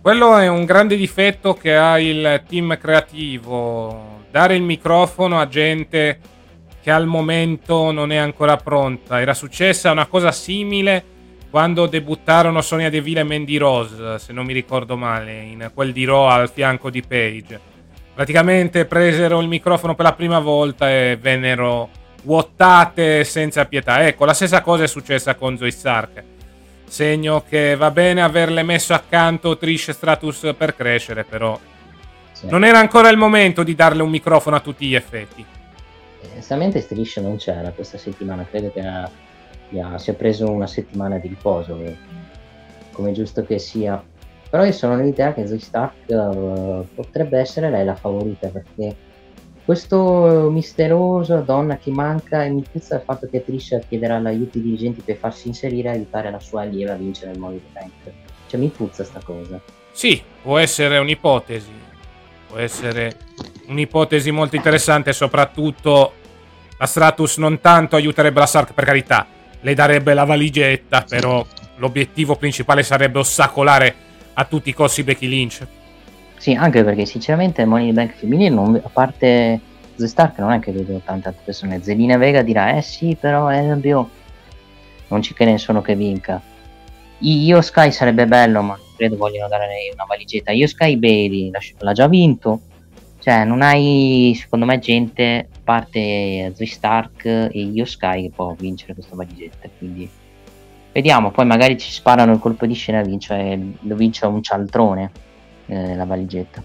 Quello 0.00 0.36
è 0.36 0.48
un 0.48 0.64
grande 0.64 0.96
difetto 0.96 1.54
che 1.54 1.76
ha 1.76 2.00
il 2.00 2.42
team 2.48 2.76
creativo, 2.76 4.24
dare 4.28 4.56
il 4.56 4.62
microfono 4.62 5.38
a 5.38 5.46
gente 5.46 6.18
che 6.82 6.90
al 6.90 7.06
momento 7.06 7.92
non 7.92 8.10
è 8.10 8.16
ancora 8.16 8.56
pronta. 8.56 9.20
Era 9.20 9.34
successa 9.34 9.92
una 9.92 10.06
cosa 10.06 10.32
simile 10.32 11.04
quando 11.48 11.86
debuttarono 11.86 12.60
Sonia 12.60 12.90
Deville 12.90 13.20
e 13.20 13.24
Mandy 13.24 13.56
Rose, 13.56 14.18
se 14.18 14.32
non 14.32 14.44
mi 14.44 14.54
ricordo 14.54 14.96
male, 14.96 15.42
in 15.42 15.70
quel 15.72 15.92
di 15.92 16.04
Raw 16.04 16.24
al 16.24 16.50
fianco 16.50 16.90
di 16.90 17.02
Page. 17.02 17.60
Praticamente 18.12 18.84
presero 18.84 19.40
il 19.40 19.46
microfono 19.46 19.94
per 19.94 20.06
la 20.06 20.14
prima 20.14 20.40
volta 20.40 20.90
e 20.90 21.16
vennero 21.20 21.88
vuotate 22.22 23.24
senza 23.24 23.64
pietà. 23.66 24.06
Ecco, 24.06 24.24
la 24.24 24.34
stessa 24.34 24.60
cosa 24.62 24.84
è 24.84 24.88
successa 24.88 25.34
con 25.34 25.56
Zoe 25.56 25.70
Stark. 25.70 26.22
Segno 26.84 27.44
che 27.48 27.74
va 27.74 27.90
bene 27.90 28.22
averle 28.22 28.62
messo 28.62 28.92
accanto 28.92 29.56
Trish 29.56 29.90
Stratus 29.92 30.54
per 30.56 30.74
crescere, 30.74 31.24
però 31.24 31.58
sì. 32.32 32.46
non 32.48 32.64
era 32.64 32.78
ancora 32.78 33.08
il 33.08 33.16
momento 33.16 33.62
di 33.62 33.74
darle 33.74 34.02
un 34.02 34.10
microfono 34.10 34.56
a 34.56 34.60
tutti 34.60 34.86
gli 34.86 34.94
effetti. 34.94 35.44
Onestamente 36.32 36.86
Trish 36.86 37.16
non 37.16 37.36
c'era 37.36 37.70
questa 37.70 37.98
settimana, 37.98 38.46
credo 38.48 38.70
che 38.72 38.80
ha, 38.80 39.10
ha, 39.82 39.98
si 39.98 40.10
è 40.10 40.14
preso 40.14 40.50
una 40.50 40.66
settimana 40.66 41.18
di 41.18 41.28
riposo, 41.28 41.82
come 42.92 43.12
giusto 43.12 43.42
che 43.44 43.58
sia. 43.58 44.02
Però 44.50 44.64
io 44.64 44.72
sono 44.72 45.00
l'idea 45.00 45.32
che 45.32 45.46
Zoe 45.46 45.58
Stark 45.58 45.94
uh, 46.08 46.86
potrebbe 46.94 47.38
essere 47.38 47.70
lei 47.70 47.86
la 47.86 47.94
favorita 47.94 48.48
perché 48.48 48.94
questo 49.64 50.48
misterioso 50.50 51.40
donna 51.40 51.76
che 51.76 51.90
manca 51.90 52.44
e 52.44 52.50
mi 52.50 52.64
puzza 52.70 52.96
il 52.96 53.02
fatto 53.04 53.28
che 53.30 53.44
Trisha 53.44 53.78
chiederà 53.78 54.18
l'aiuto 54.18 54.58
ai 54.58 54.64
dirigenti 54.64 55.02
per 55.02 55.16
farsi 55.16 55.48
inserire 55.48 55.88
e 55.88 55.92
aiutare 55.92 56.30
la 56.30 56.40
sua 56.40 56.62
allieva 56.62 56.94
a 56.94 56.96
vincere 56.96 57.32
il 57.32 57.38
Money 57.38 57.60
Bank. 57.72 58.12
Cioè 58.46 58.60
mi 58.60 58.68
puzza 58.68 59.04
sta 59.04 59.20
cosa. 59.24 59.60
Sì, 59.92 60.20
può 60.42 60.58
essere 60.58 60.98
un'ipotesi. 60.98 61.72
Può 62.48 62.58
essere 62.58 63.16
un'ipotesi 63.68 64.30
molto 64.30 64.56
interessante, 64.56 65.12
soprattutto 65.12 66.12
la 66.76 66.86
Stratus 66.86 67.38
non 67.38 67.60
tanto 67.60 67.96
aiuterebbe 67.96 68.40
la 68.40 68.46
Sark 68.46 68.72
per 68.72 68.84
carità, 68.84 69.26
le 69.60 69.74
darebbe 69.74 70.12
la 70.12 70.24
valigetta, 70.24 71.04
però 71.08 71.46
l'obiettivo 71.76 72.34
principale 72.34 72.82
sarebbe 72.82 73.20
ostacolare 73.20 73.94
a 74.34 74.44
tutti 74.44 74.70
i 74.70 74.74
costi 74.74 75.02
Becky 75.02 75.28
Lynch. 75.28 75.66
Sì, 76.42 76.54
anche 76.54 76.82
perché 76.82 77.06
sinceramente 77.06 77.64
Money 77.64 77.90
in 77.90 77.94
Bank 77.94 78.14
femminile, 78.14 78.48
non, 78.48 78.74
a 78.74 78.88
parte 78.88 79.60
The 79.94 80.08
Stark, 80.08 80.40
non 80.40 80.50
è 80.50 80.58
che 80.58 80.72
vedo 80.72 81.00
tante 81.04 81.28
altre 81.28 81.42
persone. 81.44 81.80
Zelina 81.80 82.16
Vega 82.16 82.42
dirà, 82.42 82.76
eh 82.76 82.82
sì, 82.82 83.14
però 83.14 83.46
è 83.46 83.62
NBO. 83.62 84.10
Non 85.06 85.22
ci 85.22 85.34
crede 85.34 85.52
nessuno 85.52 85.82
che 85.82 85.94
vinca. 85.94 86.42
Io 87.18 87.60
Sky 87.60 87.92
sarebbe 87.92 88.26
bello, 88.26 88.60
ma 88.60 88.76
credo 88.96 89.16
vogliono 89.16 89.46
dare 89.46 89.68
una 89.94 90.04
valigetta. 90.04 90.50
Io 90.50 90.66
Sky 90.66 90.96
Bailey 90.96 91.52
l'ha 91.78 91.92
già 91.92 92.08
vinto. 92.08 92.62
Cioè, 93.20 93.44
non 93.44 93.62
hai, 93.62 94.36
secondo 94.36 94.66
me, 94.66 94.80
gente, 94.80 95.46
a 95.48 95.58
parte 95.62 96.52
The 96.56 96.66
Stark 96.66 97.24
e 97.24 97.50
Io 97.52 97.84
Sky, 97.84 98.22
che 98.22 98.30
può 98.34 98.52
vincere 98.58 98.94
questa 98.94 99.14
valigetta. 99.14 99.68
Quindi, 99.78 100.10
vediamo. 100.90 101.30
Poi 101.30 101.46
magari 101.46 101.78
ci 101.78 101.92
sparano 101.92 102.32
il 102.32 102.40
colpo 102.40 102.66
di 102.66 102.74
scena 102.74 102.98
e 102.98 103.04
vince, 103.04 103.60
lo 103.78 103.94
vince 103.94 104.26
un 104.26 104.42
cialtrone 104.42 105.30
eh, 105.72 105.96
la 105.96 106.04
valigetta. 106.04 106.62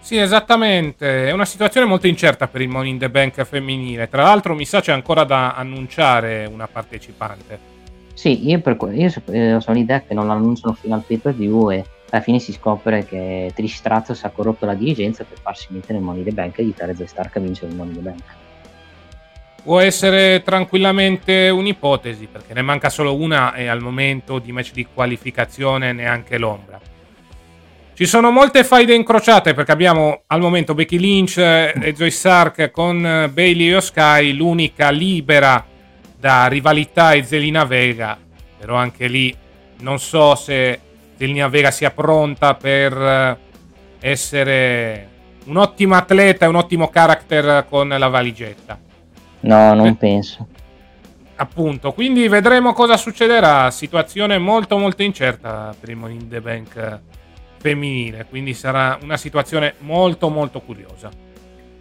Sì, 0.00 0.16
esattamente. 0.18 1.28
È 1.28 1.30
una 1.30 1.44
situazione 1.44 1.86
molto 1.86 2.06
incerta 2.06 2.48
per 2.48 2.60
il 2.60 2.68
Money 2.68 2.90
in 2.90 2.98
the 2.98 3.08
Bank 3.08 3.42
femminile. 3.44 4.08
Tra 4.08 4.24
l'altro, 4.24 4.54
mi 4.54 4.64
sa 4.64 4.80
c'è 4.80 4.92
ancora 4.92 5.24
da 5.24 5.54
annunciare 5.54 6.48
una 6.52 6.66
partecipante. 6.66 7.70
Sì, 8.12 8.48
io, 8.48 8.60
per, 8.60 8.76
io 8.92 9.10
eh, 9.30 9.54
ho 9.54 9.72
l'idea 9.72 10.02
che 10.02 10.12
non 10.12 10.26
l'annunciano 10.26 10.74
fino 10.74 10.94
al 10.94 11.02
pay 11.06 11.16
per 11.16 11.34
view 11.34 11.70
e 11.70 11.84
alla 12.10 12.20
fine 12.20 12.38
si 12.38 12.52
scopre 12.52 13.06
che 13.06 13.52
Trish 13.54 13.76
Stratos 13.76 14.22
ha 14.24 14.28
corrotto 14.28 14.66
la 14.66 14.74
dirigenza 14.74 15.24
per 15.24 15.38
farsi 15.40 15.68
mettere 15.70 15.98
il 15.98 16.04
Money 16.04 16.20
in 16.20 16.28
the 16.28 16.34
Bank 16.34 16.58
e 16.58 16.62
aiutare 16.62 16.94
Zoe 16.94 17.06
Stark 17.06 17.36
a 17.36 17.40
vincere 17.40 17.70
il 17.70 17.76
Money 17.76 17.94
in 17.94 18.02
the 18.02 18.08
Bank. 18.10 18.22
Può 19.62 19.78
essere 19.78 20.42
tranquillamente 20.42 21.48
un'ipotesi, 21.48 22.26
perché 22.26 22.52
ne 22.52 22.62
manca 22.62 22.90
solo 22.90 23.14
una 23.14 23.54
e 23.54 23.68
al 23.68 23.80
momento 23.80 24.40
di 24.40 24.50
match 24.50 24.72
di 24.72 24.84
qualificazione 24.92 25.92
neanche 25.92 26.36
l'ombra. 26.36 26.80
Ci 28.02 28.08
sono 28.08 28.32
molte 28.32 28.64
faide 28.64 28.94
incrociate 28.94 29.54
perché 29.54 29.70
abbiamo 29.70 30.22
al 30.26 30.40
momento 30.40 30.74
Becky 30.74 30.98
Lynch 30.98 31.38
e 31.38 31.94
Joy 31.96 32.10
Stark 32.10 32.72
con 32.72 33.30
Bailey 33.32 33.72
e 33.72 33.80
Sky, 33.80 34.32
l'unica 34.32 34.90
libera 34.90 35.64
da 36.18 36.48
rivalità 36.48 37.12
è 37.12 37.22
Zelina 37.22 37.64
Vega, 37.64 38.18
però 38.58 38.74
anche 38.74 39.06
lì 39.06 39.32
non 39.82 40.00
so 40.00 40.34
se 40.34 40.80
Zelina 41.16 41.46
Vega 41.46 41.70
sia 41.70 41.92
pronta 41.92 42.56
per 42.56 43.38
essere 44.00 45.08
un 45.44 45.56
ottimo 45.58 45.94
atleta 45.94 46.46
e 46.46 46.48
un 46.48 46.56
ottimo 46.56 46.88
character 46.88 47.66
con 47.68 47.86
la 47.86 48.08
valigetta. 48.08 48.80
No, 49.42 49.74
non 49.74 49.86
eh, 49.86 49.94
penso. 49.94 50.48
Appunto, 51.36 51.92
quindi 51.92 52.26
vedremo 52.26 52.72
cosa 52.72 52.96
succederà. 52.96 53.70
Situazione 53.70 54.38
molto 54.38 54.76
molto 54.76 55.04
incerta 55.04 55.72
per 55.78 55.88
il 55.88 55.94
Money 55.96 56.16
in 56.16 56.28
the 56.28 56.40
Bank 56.40 57.00
femminile, 57.62 58.26
quindi 58.28 58.54
sarà 58.54 58.98
una 59.00 59.16
situazione 59.16 59.74
molto 59.78 60.28
molto 60.28 60.60
curiosa. 60.60 61.08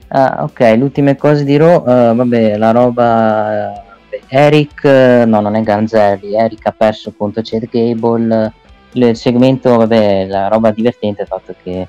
Ah, 0.10 0.44
ok, 0.44 0.60
le 0.60 0.84
ultime 0.84 1.16
cose 1.16 1.44
dirò, 1.44 1.82
uh, 1.82 2.16
vabbè, 2.16 2.58
la 2.58 2.70
roba 2.72 3.72
uh, 3.72 4.18
Eric, 4.28 4.82
uh, 4.84 5.28
no, 5.28 5.40
non 5.40 5.56
è 5.56 5.62
Ganzelli, 5.64 6.36
Eric 6.36 6.68
ha 6.68 6.72
perso 6.72 7.14
contro 7.18 7.42
Chad 7.44 7.68
Gable, 7.68 8.54
il 8.92 9.16
segmento, 9.16 9.76
vabbè, 9.78 10.28
la 10.28 10.48
roba 10.50 10.70
divertente 10.72 11.20
è 11.20 11.24
il 11.24 11.28
fatto 11.28 11.56
che 11.64 11.88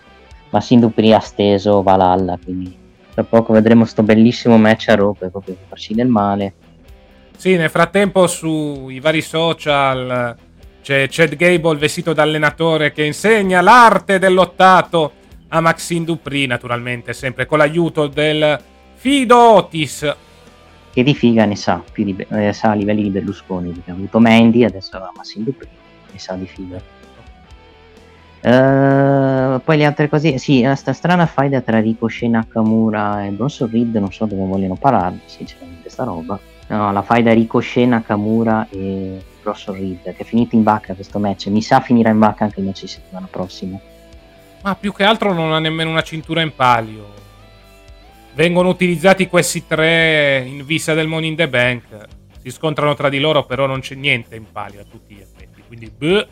Massin 0.50 0.80
Dupri 0.80 1.12
ha 1.12 1.20
steso 1.20 1.82
Valhalla, 1.82 2.38
quindi 2.42 2.74
tra 3.12 3.24
poco 3.24 3.52
vedremo 3.52 3.84
sto 3.84 4.02
bellissimo 4.02 4.56
match 4.56 4.88
a 4.88 4.94
Raw 4.94 5.12
per 5.12 5.30
proprio 5.30 5.56
farci 5.68 5.92
del 5.92 6.08
male. 6.08 6.54
Sì, 7.36 7.56
nel 7.56 7.70
frattempo 7.70 8.26
sui 8.26 9.00
vari 9.00 9.20
social 9.20 10.36
c'è 10.82 11.06
Chad 11.08 11.36
Gable 11.36 11.78
vestito 11.78 12.12
da 12.12 12.22
allenatore 12.22 12.92
che 12.92 13.04
insegna 13.04 13.60
l'arte 13.60 14.18
dell'ottato 14.18 15.12
a 15.48 15.60
Maxine 15.60 16.04
Dupri, 16.04 16.46
naturalmente, 16.46 17.12
sempre 17.12 17.46
con 17.46 17.58
l'aiuto 17.58 18.08
del 18.08 18.60
Fido 18.94 19.38
Otis. 19.38 20.16
Che 20.92 21.02
di 21.02 21.14
figa 21.14 21.44
ne 21.44 21.56
sa, 21.56 21.82
più 21.90 22.04
di, 22.04 22.26
eh, 22.30 22.52
sa 22.52 22.70
a 22.70 22.74
livelli 22.74 23.02
di 23.02 23.10
Berlusconi, 23.10 23.82
ha 23.86 23.92
avuto 23.92 24.18
Mandy, 24.18 24.64
adesso 24.64 24.96
ha 24.96 25.10
Maxine 25.14 25.44
Dupri, 25.44 25.68
ne 26.10 26.18
sa 26.18 26.34
di 26.34 26.46
figa. 26.46 26.80
Uh, 28.44 29.60
poi 29.62 29.76
le 29.76 29.84
altre 29.84 30.08
cose, 30.08 30.36
sì, 30.38 30.62
questa 30.62 30.92
strana 30.92 31.26
faida 31.26 31.60
tra 31.60 31.78
Ricochet, 31.78 32.28
Nakamura 32.28 33.24
e 33.24 33.30
Bronson 33.30 33.70
Reed, 33.70 33.94
non 33.94 34.12
so 34.12 34.26
dove 34.26 34.44
vogliono 34.44 34.74
pararli, 34.74 35.20
sinceramente, 35.26 35.88
sta 35.88 36.02
roba. 36.02 36.38
No, 36.66 36.90
la 36.90 37.02
faida 37.02 37.32
Ricochet, 37.32 37.86
Nakamura 37.86 38.66
e 38.68 39.22
Bronson 39.42 39.74
Reed, 39.74 40.02
che 40.02 40.16
è 40.16 40.24
finito 40.24 40.54
in 40.54 40.62
vacca 40.62 40.94
questo 40.94 41.18
match. 41.18 41.46
Mi 41.48 41.62
sa 41.62 41.80
finirà 41.80 42.10
in 42.10 42.18
vacca 42.18 42.44
anche 42.44 42.60
il 42.60 42.66
match 42.66 42.82
di 42.82 42.88
settimana 42.88 43.26
prossima. 43.30 43.78
Ma 44.62 44.74
più 44.76 44.92
che 44.92 45.04
altro 45.04 45.32
non 45.32 45.52
ha 45.52 45.58
nemmeno 45.58 45.90
una 45.90 46.02
cintura 46.02 46.40
in 46.40 46.54
palio. 46.54 47.20
Vengono 48.34 48.68
utilizzati 48.68 49.26
questi 49.26 49.66
tre 49.66 50.44
in 50.46 50.64
vista 50.64 50.94
del 50.94 51.08
Money 51.08 51.30
in 51.30 51.36
the 51.36 51.48
Bank. 51.48 51.82
si 52.40 52.50
scontrano 52.50 52.94
tra 52.94 53.08
di 53.08 53.20
loro, 53.20 53.44
però 53.44 53.66
non 53.66 53.80
c'è 53.80 53.94
niente 53.94 54.34
in 54.36 54.46
palio 54.50 54.80
a 54.80 54.84
tutti 54.88 55.14
gli 55.14 55.20
effetti. 55.20 55.62
Quindi, 55.66 55.90
bleh. 55.96 56.26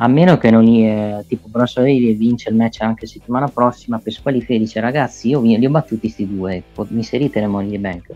A 0.00 0.06
meno 0.06 0.38
che 0.38 0.50
non 0.50 0.62
gli, 0.62 0.84
eh, 0.84 1.24
tipo 1.26 1.48
Bronson 1.48 1.82
Reed 1.82 2.16
vince 2.16 2.50
il 2.50 2.54
match 2.54 2.82
anche 2.82 3.06
settimana 3.06 3.48
prossima 3.48 3.98
per 3.98 4.12
squalifica 4.12 4.54
e 4.54 4.58
dice 4.58 4.78
ragazzi 4.78 5.28
io 5.30 5.40
li 5.40 5.66
ho 5.66 5.70
battuti 5.70 6.02
questi 6.02 6.28
due, 6.28 6.62
mi 6.76 6.98
inserite 6.98 7.40
nel 7.40 7.48
Money 7.48 7.78
Bank. 7.78 8.12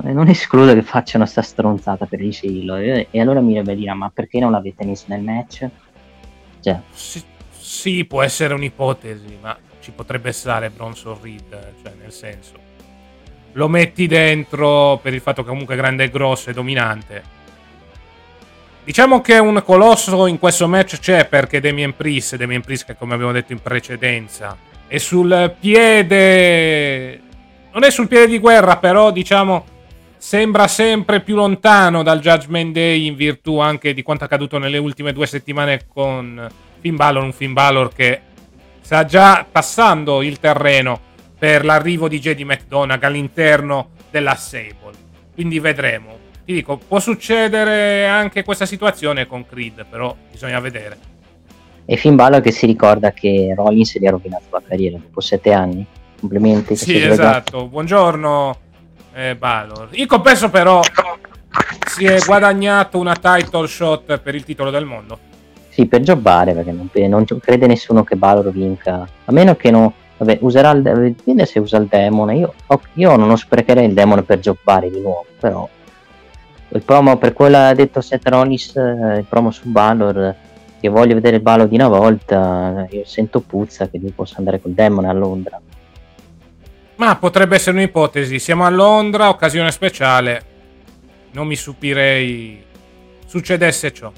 Non 0.00 0.28
escludo 0.28 0.72
che 0.72 0.82
facciano 0.82 1.26
sta 1.26 1.42
stronzata 1.42 2.06
per 2.06 2.20
inserirlo 2.20 2.76
e, 2.76 3.08
e 3.10 3.20
allora 3.20 3.40
mi 3.40 3.54
dovrebbe 3.54 3.78
dire 3.78 3.92
ma 3.92 4.10
perché 4.10 4.38
non 4.38 4.50
l'avete 4.50 4.84
messo 4.86 5.04
nel 5.08 5.20
match? 5.20 5.68
Cioè. 6.60 6.80
Sì, 6.90 7.22
sì, 7.50 8.04
può 8.04 8.22
essere 8.22 8.54
un'ipotesi, 8.54 9.38
ma 9.40 9.56
ci 9.80 9.90
potrebbe 9.90 10.32
stare 10.32 10.70
Bronson 10.70 11.18
Reed, 11.20 11.74
cioè 11.82 11.92
nel 12.00 12.12
senso 12.12 12.70
lo 13.52 13.68
metti 13.68 14.06
dentro 14.06 14.98
per 15.02 15.12
il 15.12 15.20
fatto 15.20 15.42
che 15.42 15.48
comunque 15.50 15.74
è 15.74 15.76
grande 15.76 16.04
e 16.04 16.10
grosso 16.10 16.48
e 16.48 16.52
dominante 16.54 17.40
Diciamo 18.84 19.20
che 19.20 19.38
un 19.38 19.62
colosso 19.64 20.26
in 20.26 20.40
questo 20.40 20.66
match 20.66 20.98
c'è 20.98 21.26
perché 21.26 21.60
Damien 21.60 21.94
Priest, 21.94 22.34
Damien 22.34 22.62
Priest 22.62 22.84
che 22.84 22.96
come 22.96 23.14
abbiamo 23.14 23.30
detto 23.30 23.52
in 23.52 23.60
precedenza 23.60 24.56
è 24.88 24.98
sul 24.98 25.54
piede 25.60 27.20
non 27.72 27.84
è 27.84 27.90
sul 27.90 28.08
piede 28.08 28.26
di 28.26 28.38
guerra, 28.38 28.78
però 28.78 29.12
diciamo 29.12 29.64
sembra 30.22 30.68
sempre 30.68 31.20
più 31.20 31.34
lontano 31.34 32.04
dal 32.04 32.20
Judgment 32.20 32.72
Day 32.72 33.06
in 33.06 33.16
virtù 33.16 33.58
anche 33.58 33.92
di 33.92 34.02
quanto 34.02 34.22
accaduto 34.22 34.56
nelle 34.56 34.78
ultime 34.78 35.12
due 35.12 35.26
settimane 35.26 35.80
con 35.88 36.48
Finn 36.78 36.94
Balor, 36.94 37.24
un 37.24 37.32
Finn 37.32 37.52
Balor 37.52 37.92
che 37.92 38.20
sta 38.80 39.04
già 39.04 39.44
passando 39.50 40.22
il 40.22 40.38
terreno 40.38 40.96
per 41.36 41.64
l'arrivo 41.64 42.06
di 42.06 42.20
JD 42.20 42.42
McDonagh 42.42 43.02
all'interno 43.02 43.90
della 44.12 44.36
Sable. 44.36 44.92
Quindi 45.34 45.58
vedremo 45.58 46.16
ti 46.44 46.52
dico, 46.52 46.76
può 46.76 47.00
succedere 47.00 48.06
anche 48.06 48.44
questa 48.44 48.64
situazione 48.64 49.26
con 49.26 49.44
Creed, 49.44 49.86
però 49.90 50.14
bisogna 50.30 50.60
vedere. 50.60 50.98
E 51.84 51.96
Finn 51.96 52.14
Balor 52.14 52.40
che 52.40 52.52
si 52.52 52.66
ricorda 52.66 53.10
che 53.10 53.54
Rollins 53.56 53.98
gli 53.98 54.06
ha 54.06 54.10
rovinato 54.10 54.44
la 54.50 54.62
carriera 54.64 54.98
dopo 54.98 55.20
sette 55.20 55.52
anni. 55.52 55.84
Complimenti. 56.20 56.76
Sì, 56.76 56.96
esatto. 56.96 57.66
Buongiorno, 57.66 58.56
eh, 59.14 59.36
Balor. 59.36 59.88
In 59.92 60.06
compenso, 60.06 60.50
però, 60.50 60.80
si 61.86 62.04
è 62.04 62.18
guadagnato 62.24 62.98
una 62.98 63.14
title 63.14 63.66
shot 63.66 64.18
per 64.18 64.34
il 64.34 64.44
titolo 64.44 64.70
del 64.70 64.84
mondo. 64.84 65.18
Sì, 65.68 65.86
per 65.86 66.02
giocare, 66.02 66.52
perché 66.52 66.72
non, 66.72 66.88
non, 67.08 67.24
crede 67.40 67.66
nessuno 67.66 68.04
che 68.04 68.16
Balor 68.16 68.50
vinca. 68.50 69.08
A 69.24 69.32
meno 69.32 69.56
che 69.56 69.70
non. 69.70 69.90
Vabbè, 70.18 70.38
userà 70.40 70.70
il. 70.70 71.14
Vede 71.24 71.46
se 71.46 71.58
usa 71.58 71.78
il 71.78 71.86
demone. 71.86 72.36
Io, 72.36 72.54
io 72.94 73.16
non 73.16 73.36
sprecherei 73.36 73.86
il 73.86 73.94
demone 73.94 74.22
per 74.22 74.38
giocare 74.38 74.90
di 74.90 75.00
nuovo, 75.00 75.26
però 75.38 75.68
il 76.74 76.82
promo 76.82 77.18
per 77.18 77.32
quello 77.34 77.58
ha 77.58 77.74
detto 77.74 78.00
Seth 78.00 78.26
Rollins, 78.28 78.76
eh, 78.76 79.18
il 79.18 79.26
promo 79.28 79.50
su 79.50 79.68
Balor, 79.68 80.34
che 80.80 80.88
voglio 80.88 81.14
vedere 81.14 81.36
il 81.36 81.42
Balor 81.42 81.68
di 81.68 81.74
una 81.74 81.88
volta, 81.88 82.86
io 82.90 83.02
sento 83.04 83.40
puzza 83.40 83.88
che 83.88 83.98
lui 83.98 84.10
possa 84.10 84.36
andare 84.38 84.60
col 84.60 84.72
demone 84.72 85.08
a 85.08 85.12
Londra. 85.12 85.60
Ma 87.02 87.16
potrebbe 87.16 87.56
essere 87.56 87.76
un'ipotesi, 87.76 88.38
siamo 88.38 88.64
a 88.64 88.68
Londra, 88.68 89.28
occasione 89.28 89.72
speciale, 89.72 90.40
non 91.32 91.48
mi 91.48 91.56
stupirei. 91.56 92.62
Succedesse 93.26 93.92
ciò. 93.92 94.12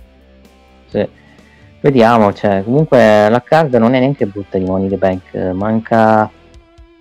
Sì. 0.90 1.08
Vediamo, 1.80 2.34
cioè, 2.34 2.62
comunque 2.62 3.30
la 3.30 3.42
card 3.42 3.74
non 3.76 3.94
è 3.94 4.00
neanche 4.00 4.26
brutta 4.26 4.58
di 4.58 4.64
Money 4.64 4.90
the 4.90 4.98
Bank, 4.98 5.34
manca, 5.54 6.30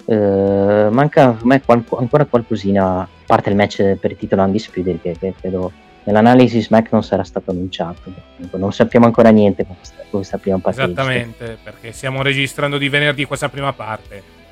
eh, 0.05 0.87
manca 0.89 1.23
a 1.25 1.37
me 1.43 1.61
qualco, 1.61 1.97
ancora 1.97 2.23
qualcosina 2.23 3.05
parte 3.25 3.49
il 3.49 3.57
match 3.57 3.95
per 3.95 4.11
il 4.11 4.17
titolo 4.17 4.41
Undisputed 4.43 5.01
che, 5.01 5.17
che 5.19 5.33
credo 5.37 5.69
nell'analisi 6.05 6.61
SmackDown 6.61 7.03
sarà 7.03 7.25
stato 7.25 7.51
annunciato. 7.51 8.03
Non 8.51 8.71
sappiamo 8.71 9.05
ancora 9.05 9.31
niente 9.31 9.65
con 9.65 9.75
questa, 9.75 9.97
con 9.97 10.09
questa 10.11 10.37
prima 10.37 10.59
parte 10.59 10.81
esattamente 10.81 11.57
perché 11.61 11.91
stiamo 11.91 12.21
registrando 12.21 12.77
di 12.77 12.87
venerdì 12.87 13.25
questa 13.25 13.49
prima 13.49 13.73
parte 13.73 14.42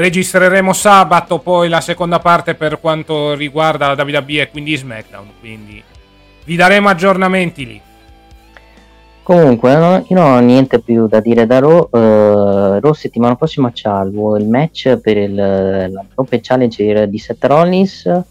registreremo 0.00 0.72
sabato 0.72 1.40
poi 1.40 1.68
la 1.68 1.82
seconda 1.82 2.18
parte 2.20 2.54
per 2.54 2.80
quanto 2.80 3.34
riguarda 3.34 3.92
la 3.92 4.02
WWE 4.02 4.40
e 4.40 4.50
quindi 4.50 4.74
SmackDown 4.74 5.28
quindi 5.38 5.82
vi 6.44 6.56
daremo 6.56 6.88
aggiornamenti 6.88 7.66
lì 7.66 7.80
Comunque, 9.22 9.76
no, 9.76 10.04
io 10.08 10.16
non 10.16 10.32
ho 10.32 10.40
niente 10.40 10.80
più 10.80 11.06
da 11.06 11.20
dire 11.20 11.46
da 11.46 11.60
Raw. 11.60 11.88
Uh, 11.92 12.80
Raw 12.80 12.92
settimana 12.92 13.36
prossima 13.36 13.70
c'ha 13.72 14.00
il, 14.00 14.12
il 14.40 14.48
match 14.48 14.96
per 14.96 15.16
il, 15.18 15.34
la 15.36 16.04
Open 16.16 16.40
Challenger 16.42 17.06
di 17.06 17.18
Seth 17.18 17.44
Rollins. 17.44 18.22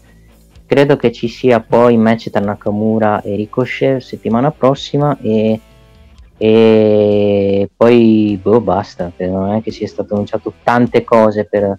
Credo 0.66 0.96
che 0.96 1.10
ci 1.10 1.26
sia 1.26 1.60
poi 1.60 1.94
il 1.94 1.98
match 1.98 2.28
tra 2.28 2.40
Nakamura 2.40 3.22
e 3.22 3.34
Ricochet 3.34 4.02
settimana 4.02 4.50
prossima 4.50 5.16
e, 5.22 5.58
e 6.42 7.68
poi 7.76 8.38
boh, 8.40 8.62
basta. 8.62 9.12
Non 9.18 9.56
è 9.56 9.60
che 9.60 9.70
sia 9.70 9.86
stato 9.86 10.14
annunciato 10.14 10.54
tante 10.62 11.04
cose 11.04 11.44
per, 11.44 11.78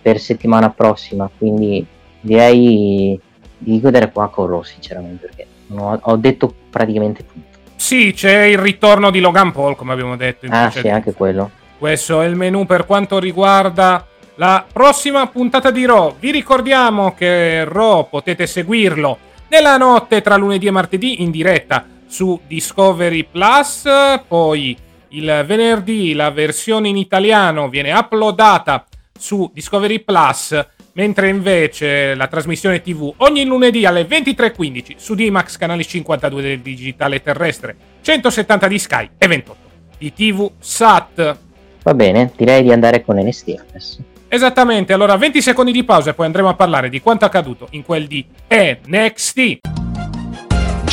per 0.00 0.20
settimana 0.20 0.70
prossima, 0.70 1.28
quindi 1.36 1.84
direi 2.20 3.20
di 3.58 3.80
godere 3.80 4.12
qua 4.12 4.28
con 4.28 4.46
Raw 4.46 4.62
sinceramente 4.62 5.26
perché 5.26 5.46
ho, 5.74 5.98
ho 6.00 6.16
detto 6.16 6.54
praticamente 6.70 7.26
tutto. 7.26 7.58
Sì, 7.74 8.12
c'è 8.14 8.42
il 8.42 8.58
ritorno 8.58 9.10
di 9.10 9.18
Logan 9.18 9.50
Paul, 9.50 9.74
come 9.74 9.94
abbiamo 9.94 10.14
detto. 10.14 10.46
Ah, 10.50 10.70
sì, 10.70 10.88
anche 10.88 11.12
quello. 11.12 11.50
Questo 11.76 12.22
è 12.22 12.26
il 12.26 12.36
menu 12.36 12.64
per 12.64 12.86
quanto 12.86 13.18
riguarda 13.18 14.06
la 14.36 14.64
prossima 14.72 15.26
puntata 15.26 15.72
di 15.72 15.84
Raw. 15.84 16.14
Vi 16.20 16.30
ricordiamo 16.30 17.12
che 17.14 17.64
Raw 17.64 18.08
potete 18.08 18.46
seguirlo 18.46 19.18
nella 19.48 19.76
notte 19.76 20.22
tra 20.22 20.36
lunedì 20.36 20.68
e 20.68 20.70
martedì 20.70 21.24
in 21.24 21.32
diretta 21.32 21.84
su 22.06 22.40
Discovery 22.46 23.26
Plus. 23.30 23.84
Poi 24.26 24.76
il 25.08 25.44
venerdì 25.46 26.14
la 26.14 26.30
versione 26.30 26.88
in 26.88 26.96
italiano 26.96 27.68
viene 27.68 27.92
uploadata 27.92 28.84
su 29.18 29.50
Discovery 29.52 30.00
Plus 30.00 30.66
mentre 30.96 31.28
invece 31.28 32.14
la 32.14 32.26
trasmissione 32.26 32.80
TV 32.80 33.12
ogni 33.18 33.44
lunedì 33.44 33.84
alle 33.84 34.06
23.15 34.06 34.94
su 34.96 35.14
D-Max 35.14 35.56
canale 35.58 35.84
52 35.84 36.42
del 36.42 36.60
digitale 36.60 37.20
terrestre, 37.20 37.76
170 38.00 38.66
di 38.66 38.78
Sky 38.78 39.10
e 39.18 39.26
28 39.28 39.56
di 39.98 40.12
TV 40.12 40.50
SAT. 40.58 41.38
Va 41.82 41.94
bene, 41.94 42.32
direi 42.36 42.62
di 42.62 42.72
andare 42.72 43.04
con 43.04 43.16
NST 43.16 43.64
adesso. 43.68 43.98
Esattamente, 44.28 44.92
allora 44.92 45.16
20 45.16 45.40
secondi 45.40 45.70
di 45.70 45.84
pausa 45.84 46.10
e 46.10 46.14
poi 46.14 46.26
andremo 46.26 46.48
a 46.48 46.54
parlare 46.54 46.88
di 46.88 47.00
quanto 47.00 47.24
accaduto 47.24 47.68
in 47.70 47.84
quel 47.84 48.06
di 48.06 48.26
NXT 48.48 49.75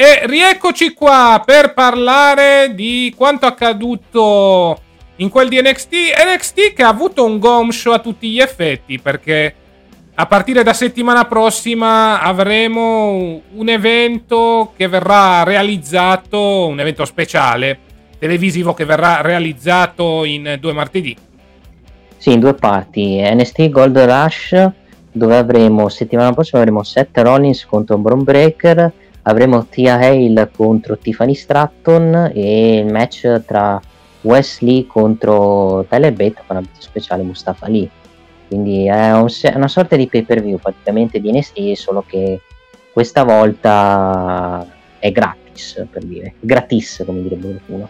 E 0.00 0.20
rieccoci 0.26 0.92
qua 0.92 1.42
per 1.44 1.74
parlare 1.74 2.72
di 2.72 3.12
quanto 3.16 3.46
accaduto 3.46 4.80
in 5.16 5.28
quel 5.28 5.48
di 5.48 5.60
NXT. 5.60 5.92
NXT 6.24 6.72
che 6.72 6.84
ha 6.84 6.88
avuto 6.88 7.24
un 7.24 7.40
gom 7.40 7.70
show 7.70 7.94
a 7.94 7.98
tutti 7.98 8.30
gli 8.30 8.38
effetti 8.38 9.00
perché 9.00 9.52
a 10.14 10.26
partire 10.26 10.62
da 10.62 10.72
settimana 10.72 11.24
prossima 11.24 12.20
avremo 12.20 13.42
un 13.52 13.68
evento 13.68 14.72
che 14.76 14.86
verrà 14.86 15.42
realizzato, 15.42 16.68
un 16.68 16.78
evento 16.78 17.04
speciale 17.04 17.80
televisivo 18.20 18.74
che 18.74 18.84
verrà 18.84 19.20
realizzato 19.20 20.22
in 20.22 20.58
due 20.60 20.72
martedì. 20.74 21.16
Sì, 22.18 22.34
in 22.34 22.38
due 22.38 22.54
parti. 22.54 23.20
NXT 23.20 23.68
Gold 23.68 23.98
Rush 23.98 24.70
dove 25.10 25.36
avremo 25.36 25.88
settimana 25.88 26.32
prossima 26.32 26.60
avremo 26.60 26.84
Seth 26.84 27.18
Rollins 27.18 27.66
contro 27.66 27.98
Bron 27.98 28.22
Breaker 28.22 28.92
avremo 29.28 29.66
Tia 29.66 29.94
Hale 29.94 30.50
contro 30.54 30.98
Tiffany 30.98 31.34
Stratton 31.34 32.32
e 32.34 32.78
il 32.78 32.92
match 32.92 33.42
tra 33.44 33.80
Wesley 34.22 34.86
contro 34.86 35.84
Tyler 35.88 36.12
Bate 36.12 36.42
con 36.46 36.56
abito 36.56 36.80
speciale 36.80 37.22
Mustafa 37.22 37.68
Lee 37.68 37.88
quindi 38.48 38.86
è 38.86 39.12
un, 39.12 39.28
una 39.54 39.68
sorta 39.68 39.94
di 39.94 40.08
pay 40.08 40.22
per 40.22 40.42
view 40.42 40.58
praticamente 40.58 41.20
di 41.20 41.30
NXT 41.30 41.72
solo 41.72 42.02
che 42.06 42.40
questa 42.90 43.22
volta 43.22 44.66
è 44.98 45.12
gratis 45.12 45.86
per 45.90 46.02
dire. 46.02 46.34
Gratis 46.40 47.02
come 47.04 47.22
direbbe 47.22 47.48
qualcuno. 47.48 47.88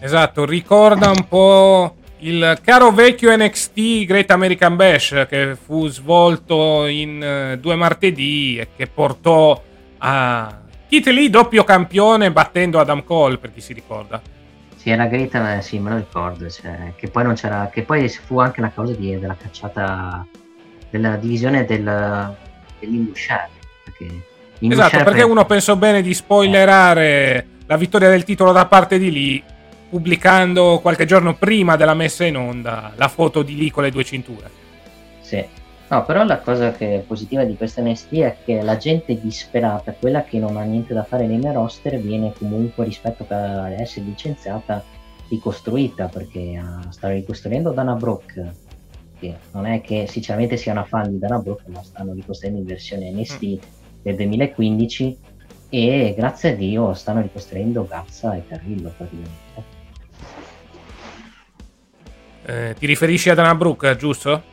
Esatto 0.00 0.46
ricorda 0.46 1.10
un 1.10 1.28
po' 1.28 1.96
il 2.18 2.58
caro 2.64 2.90
vecchio 2.92 3.36
NXT 3.36 4.04
Great 4.06 4.30
American 4.30 4.76
Bash 4.76 5.26
che 5.28 5.54
fu 5.62 5.86
svolto 5.88 6.86
in 6.86 7.52
uh, 7.52 7.60
due 7.60 7.74
martedì 7.74 8.56
e 8.58 8.68
che 8.74 8.86
portò 8.86 9.60
a 10.06 10.60
Kit 10.86 11.06
Lee 11.08 11.30
doppio 11.30 11.64
campione 11.64 12.30
battendo 12.30 12.78
Adam 12.78 13.04
Cole, 13.04 13.38
per 13.38 13.52
chi 13.52 13.60
si 13.60 13.72
ricorda. 13.72 14.20
Sì, 14.76 14.90
era 14.90 15.08
eh, 15.08 15.62
sì, 15.62 15.78
me 15.78 15.90
lo 15.90 15.96
ricordo, 15.96 16.48
cioè, 16.50 16.92
che 16.94 17.08
poi 17.08 17.24
non 17.24 17.34
c'era, 17.34 17.70
che 17.72 17.82
poi 17.82 18.06
fu 18.08 18.38
anche 18.38 18.60
la 18.60 18.70
cosa 18.70 18.92
di, 18.92 19.18
della 19.18 19.34
cacciata, 19.34 20.26
della 20.90 21.16
divisione 21.16 21.64
del, 21.64 22.36
dell'Indusher, 22.78 23.48
perché 23.82 24.32
Esatto, 24.58 25.02
perché 25.02 25.22
uno 25.22 25.44
pensò 25.44 25.76
bene 25.76 26.00
di 26.00 26.14
spoilerare 26.14 27.46
la 27.66 27.76
vittoria 27.76 28.08
del 28.08 28.24
titolo 28.24 28.52
da 28.52 28.66
parte 28.66 28.98
di 28.98 29.12
Lee 29.12 29.42
pubblicando 29.90 30.78
qualche 30.80 31.04
giorno 31.04 31.34
prima 31.34 31.76
della 31.76 31.94
messa 31.94 32.24
in 32.24 32.36
onda 32.36 32.92
la 32.96 33.08
foto 33.08 33.42
di 33.42 33.56
Lee 33.56 33.70
con 33.70 33.82
le 33.82 33.90
due 33.90 34.04
cinture. 34.04 34.50
Sì. 35.20 35.44
No, 35.88 36.04
però 36.04 36.24
la 36.24 36.38
cosa 36.38 36.72
che 36.72 36.96
è 36.96 36.98
positiva 37.00 37.44
di 37.44 37.56
questa 37.56 37.82
NXT 37.82 38.12
è 38.14 38.36
che 38.44 38.62
la 38.62 38.76
gente 38.76 39.20
disperata, 39.20 39.92
quella 39.92 40.24
che 40.24 40.38
non 40.38 40.56
ha 40.56 40.62
niente 40.62 40.94
da 40.94 41.04
fare 41.04 41.26
nei 41.26 41.36
miei 41.36 41.52
roster, 41.52 41.98
viene 42.00 42.32
comunque 42.36 42.84
rispetto 42.84 43.26
a 43.28 43.70
essere 43.70 44.06
licenziata 44.06 44.82
ricostruita 45.28 46.08
perché 46.08 46.60
uh, 46.60 46.90
sta 46.90 47.08
ricostruendo 47.08 47.70
Dana 47.70 47.94
Brooke 47.94 48.62
che 49.18 49.34
non 49.52 49.64
è 49.64 49.80
che 49.80 50.06
sinceramente 50.06 50.58
sia 50.58 50.72
una 50.72 50.84
fan 50.84 51.10
di 51.10 51.18
Dana 51.18 51.38
Brooke 51.38 51.64
ma 51.68 51.82
stanno 51.82 52.12
ricostruendo 52.12 52.60
in 52.60 52.66
versione 52.66 53.10
NXT 53.10 53.42
mm 53.42 53.82
del 54.04 54.16
2015 54.16 55.18
e 55.70 56.14
grazie 56.16 56.50
a 56.50 56.54
Dio 56.54 56.92
stanno 56.92 57.22
ricostruendo 57.22 57.86
Gazza 57.86 58.34
e 58.34 58.46
Carrillo 58.46 58.92
praticamente. 58.94 59.72
Eh, 62.44 62.74
ti 62.78 62.84
riferisci 62.84 63.30
a 63.30 63.34
Dana 63.34 63.54
Brooke, 63.54 63.96
giusto? 63.96 64.52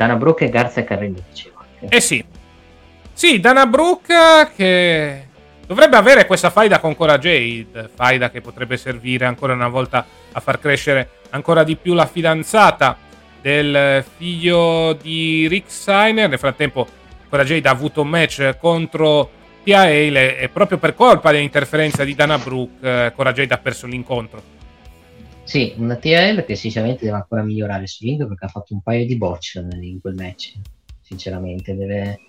Dana 0.00 0.16
Brooke 0.16 0.46
e 0.46 0.48
Garza 0.48 0.82
Carrillo, 0.82 1.22
dicevo. 1.28 1.62
Eh 1.78 2.00
sì. 2.00 2.24
Sì, 3.12 3.38
Dana 3.38 3.66
Brooke 3.66 4.50
che 4.56 5.26
dovrebbe 5.66 5.96
avere 5.96 6.24
questa 6.24 6.48
faida 6.48 6.78
con 6.78 6.96
Cora 6.96 7.18
Jade, 7.18 7.90
faida 7.94 8.30
che 8.30 8.40
potrebbe 8.40 8.78
servire 8.78 9.26
ancora 9.26 9.52
una 9.52 9.68
volta 9.68 10.06
a 10.32 10.40
far 10.40 10.58
crescere 10.58 11.10
ancora 11.28 11.64
di 11.64 11.76
più 11.76 11.92
la 11.92 12.06
fidanzata 12.06 12.96
del 13.42 14.02
figlio 14.16 14.94
di 14.94 15.46
Rick 15.48 15.70
Steiner. 15.70 16.30
Nel 16.30 16.38
frattempo 16.38 16.86
Cora 17.28 17.44
Jade 17.44 17.68
ha 17.68 17.72
avuto 17.72 18.00
un 18.00 18.08
match 18.08 18.56
contro 18.58 19.30
Tia 19.62 19.80
Hale 19.80 20.38
e 20.38 20.48
proprio 20.48 20.78
per 20.78 20.94
colpa 20.94 21.30
dell'interferenza 21.30 22.04
di 22.04 22.14
Dana 22.14 22.38
Brooke 22.38 22.72
eh, 22.80 23.12
Cora 23.14 23.32
Jade 23.32 23.52
ha 23.52 23.58
perso 23.58 23.86
l'incontro. 23.86 24.59
Sì, 25.50 25.74
una 25.78 25.98
Hale 26.00 26.44
che 26.44 26.54
sinceramente 26.54 27.04
deve 27.04 27.16
ancora 27.16 27.42
migliorare 27.42 27.84
su 27.88 28.04
ring 28.04 28.24
perché 28.24 28.44
ha 28.44 28.48
fatto 28.48 28.72
un 28.72 28.82
paio 28.82 29.04
di 29.04 29.16
botch 29.16 29.60
in 29.80 30.00
quel 30.00 30.14
match, 30.14 30.52
sinceramente. 31.00 31.74
Deve, 31.74 32.20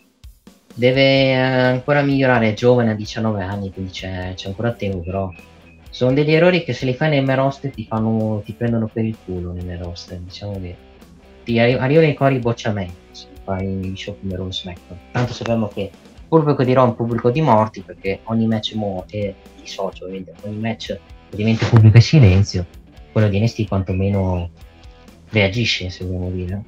deve 0.73 1.35
ancora 1.35 2.01
migliorare, 2.01 2.49
è 2.49 2.53
giovane 2.55 2.89
a 2.89 2.95
19 2.95 3.43
anni, 3.43 3.71
quindi 3.71 3.91
c'è, 3.91 4.33
c'è 4.33 4.47
ancora 4.47 4.71
tempo, 4.71 5.01
però 5.01 5.31
sono 5.91 6.13
degli 6.13 6.33
errori 6.33 6.63
che 6.63 6.73
se 6.73 6.87
li 6.87 6.95
fai 6.95 7.21
main 7.21 7.35
roster 7.35 7.69
ti, 7.69 7.87
ti 7.87 8.53
prendono 8.53 8.89
per 8.91 9.05
il 9.05 9.15
culo 9.23 9.53
main 9.53 9.77
roster, 9.77 10.17
diciamo 10.17 10.59
che 10.59 10.75
ti 11.43 11.59
arrivano 11.59 12.07
i 12.07 12.15
cori 12.15 12.39
bocciamenti 12.39 13.29
fai 13.43 13.93
show 13.97 14.17
come 14.19 14.35
Raw 14.35 14.49
SmackDown. 14.49 14.99
Tanto 15.11 15.33
sappiamo 15.33 15.67
che 15.67 15.81
il 15.81 16.27
pubblico 16.27 16.63
di 16.63 16.73
Raw 16.73 16.85
è 16.85 16.87
un 16.87 16.95
pubblico 16.95 17.29
di 17.29 17.41
morti 17.41 17.81
perché 17.81 18.21
ogni 18.23 18.47
match 18.47 18.75
è 19.11 19.35
di 19.59 19.67
socio, 19.67 20.05
ovviamente. 20.05 20.33
Ogni 20.41 20.57
match 20.57 20.99
ovviamente 21.31 21.67
pubblico 21.67 21.97
è 21.97 22.01
silenzio, 22.01 22.65
quello 23.11 23.27
di 23.27 23.39
NXT 23.39 23.67
quantomeno 23.67 24.49
reagisce, 25.29 25.89
se 25.89 26.05
vogliamo 26.05 26.29
dire. 26.29 26.63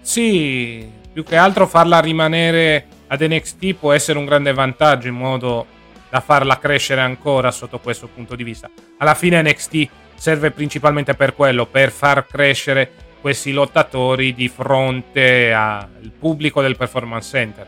Sì, 0.00 0.88
più 1.12 1.24
che 1.24 1.36
altro 1.36 1.66
farla 1.66 2.00
rimanere 2.00 2.86
ad 3.08 3.22
NXT 3.22 3.74
può 3.74 3.92
essere 3.92 4.18
un 4.18 4.24
grande 4.24 4.52
vantaggio 4.52 5.08
in 5.08 5.14
modo 5.14 5.66
da 6.10 6.20
farla 6.20 6.58
crescere 6.58 7.00
ancora 7.00 7.50
sotto 7.50 7.78
questo 7.78 8.06
punto 8.06 8.36
di 8.36 8.44
vista. 8.44 8.70
Alla 8.98 9.14
fine 9.14 9.42
NXT 9.42 9.88
serve 10.14 10.50
principalmente 10.50 11.14
per 11.14 11.34
quello, 11.34 11.66
per 11.66 11.90
far 11.90 12.26
crescere 12.26 12.90
questi 13.20 13.52
lottatori 13.52 14.34
di 14.34 14.48
fronte 14.48 15.52
al 15.52 16.12
pubblico 16.18 16.62
del 16.62 16.76
performance 16.76 17.36
center. 17.36 17.66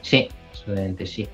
Sì, 0.00 0.28
assolutamente 0.50 1.04
sì. 1.06 1.28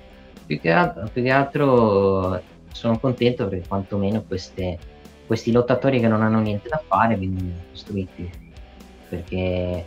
Più 0.45 0.61
che, 0.61 0.71
altro, 0.71 1.09
più 1.13 1.23
che 1.23 1.31
altro 1.31 2.43
sono 2.77 2.99
contento 2.99 3.49
perché 3.49 3.67
quantomeno 3.67 4.23
queste, 4.23 4.79
questi 5.27 5.51
lottatori 5.51 5.99
che 5.99 6.09
non 6.09 6.23
hanno 6.23 6.41
niente 6.41 6.69
da 6.69 6.83
fare 6.87 7.17
vengono 7.17 7.53
costruiti. 7.71 8.31
Perché 9.09 9.85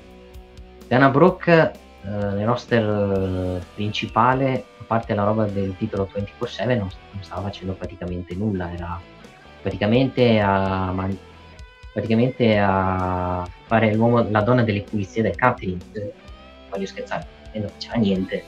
Dana 0.87 1.09
Brooke 1.09 1.71
eh, 2.03 2.09
nel 2.09 2.45
roster 2.45 3.63
principale, 3.75 4.65
a 4.79 4.83
parte 4.87 5.13
la 5.13 5.23
roba 5.23 5.45
del 5.45 5.75
titolo 5.77 6.09
24-7, 6.11 6.65
non, 6.77 6.89
non 7.11 7.23
stava 7.23 7.43
facendo 7.43 7.73
praticamente 7.73 8.33
nulla, 8.33 8.73
era 8.73 8.99
praticamente 9.61 10.39
a, 10.39 10.91
man- 10.91 11.17
praticamente 11.93 12.57
a 12.57 13.47
fare 13.65 13.95
la 13.95 14.41
donna 14.41 14.63
delle 14.63 14.81
pulizie 14.81 15.21
del 15.21 15.35
catering. 15.35 15.81
Eh, 15.91 16.13
voglio 16.71 16.87
scherzare, 16.87 17.27
e 17.51 17.59
non 17.59 17.69
faceva 17.69 17.95
niente. 17.97 18.43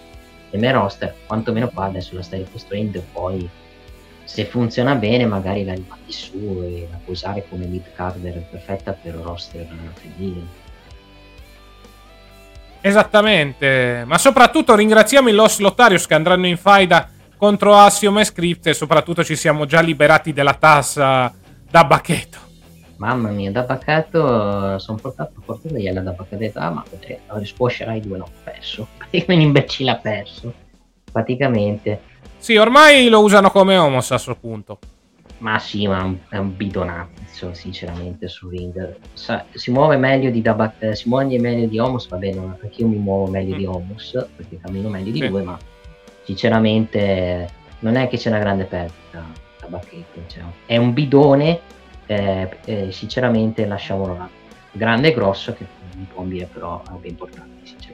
E 0.50 0.58
me 0.58 0.72
roster, 0.72 1.14
quantomeno 1.28 1.70
qua 1.70 1.86
adesso 1.86 2.16
la 2.16 2.24
stai 2.24 2.40
ricostruendo 2.40 3.04
poi 3.12 3.48
se 4.24 4.46
funziona 4.46 4.96
bene 4.96 5.26
magari 5.26 5.66
la 5.66 5.74
rimandi 5.74 6.12
su 6.12 6.62
e 6.64 6.88
la 6.90 6.98
puoi 7.04 7.16
usare 7.16 7.46
come 7.50 7.66
mid 7.66 7.84
carder 7.94 8.42
perfetta 8.50 8.94
per 8.94 9.16
roster 9.16 9.68
femminile. 9.94 10.60
Esattamente, 12.82 14.04
ma 14.08 14.18
soprattutto 14.18 14.76
ringraziamo 14.76 15.30
i 15.30 15.34
Los 15.34 15.60
Lotarius 15.60 16.08
che 16.08 16.16
andranno 16.16 16.48
in 16.48 16.58
faida 16.58 17.10
contro 17.38 17.76
Assiom 17.76 18.20
e 18.20 18.24
Script 18.24 18.68
e 18.68 18.74
soprattutto 18.74 19.24
ci 19.24 19.36
siamo 19.36 19.66
già 19.66 19.82
liberati 19.82 20.34
della 20.34 20.56
tassa 20.56 21.34
da 21.70 21.84
bacchetto. 21.84 22.50
Mamma 22.98 23.30
mia, 23.30 23.52
da 23.52 23.64
paccato 23.64 24.78
sono 24.78 25.00
portato 25.00 25.34
a 25.40 25.42
portare 25.44 25.80
gliela 25.80 26.02
da 26.02 26.12
paccato. 26.12 26.52
Ah, 26.54 26.70
ma 26.70 26.84
potrei 26.88 27.20
squasherai 27.44 28.00
due, 28.00 28.18
no, 28.18 28.30
perso. 28.44 28.88
Un 29.28 29.42
imbecille 29.42 29.90
ha 29.90 29.96
perso. 29.98 30.54
Praticamente. 31.12 32.10
Sì, 32.42 32.58
ormai 32.58 33.08
lo 33.08 33.22
usano 33.22 33.52
come 33.52 33.78
homos 33.78 34.10
a 34.10 34.18
suo 34.18 34.34
punto. 34.36 34.80
Ma 35.38 35.60
sì, 35.60 35.86
ma 35.86 36.12
è 36.28 36.38
un 36.38 36.58
bidonazzo, 36.58 37.54
sinceramente, 37.54 38.28
su 38.28 38.50
ring. 38.50 38.98
Sa, 39.14 39.46
si 39.54 39.70
muove 39.70 39.96
meglio 39.98 40.32
di 40.32 40.42
da 40.42 40.74
eh, 40.80 40.96
si 40.96 41.08
muove 41.08 41.38
meglio 41.38 41.68
di 41.68 41.78
Homos, 41.78 42.08
va 42.08 42.18
bene, 42.18 42.40
anche 42.40 42.82
io 42.82 42.88
mi 42.88 42.98
muovo 42.98 43.30
meglio 43.30 43.54
mm. 43.54 43.58
di 43.60 43.66
Homos, 43.68 44.28
perché 44.36 44.60
cammino 44.60 44.90
meglio 44.90 45.12
di 45.12 45.20
sì. 45.20 45.28
due, 45.28 45.44
ma 45.44 45.56
sinceramente 46.24 47.48
non 47.82 47.96
è 47.96 48.08
che 48.08 48.18
c'è 48.18 48.30
una 48.30 48.40
grande 48.40 48.64
perdita 48.64 49.24
da 49.60 49.68
bacchetto. 49.68 50.22
Cioè, 50.26 50.42
è 50.66 50.78
un 50.78 50.94
bidone 50.94 51.60
eh, 52.08 52.58
eh, 52.66 52.92
sinceramente 52.92 53.68
lasciamolo 53.68 54.18
là. 54.18 54.30
Grande 54.72 55.10
e 55.10 55.14
grosso 55.14 55.54
che 55.54 55.68
un 55.96 56.08
po' 56.08 56.26
però 56.52 56.82
robe 56.88 57.08
importanti, 57.08 57.68
sinceramente. 57.68 57.91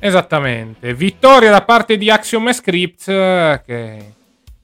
Esattamente. 0.00 0.94
Vittoria 0.94 1.50
da 1.50 1.62
parte 1.62 1.98
di 1.98 2.10
Axiom 2.10 2.48
e 2.48 2.52
Scripts 2.54 3.08
eh, 3.08 3.62
che 3.64 4.14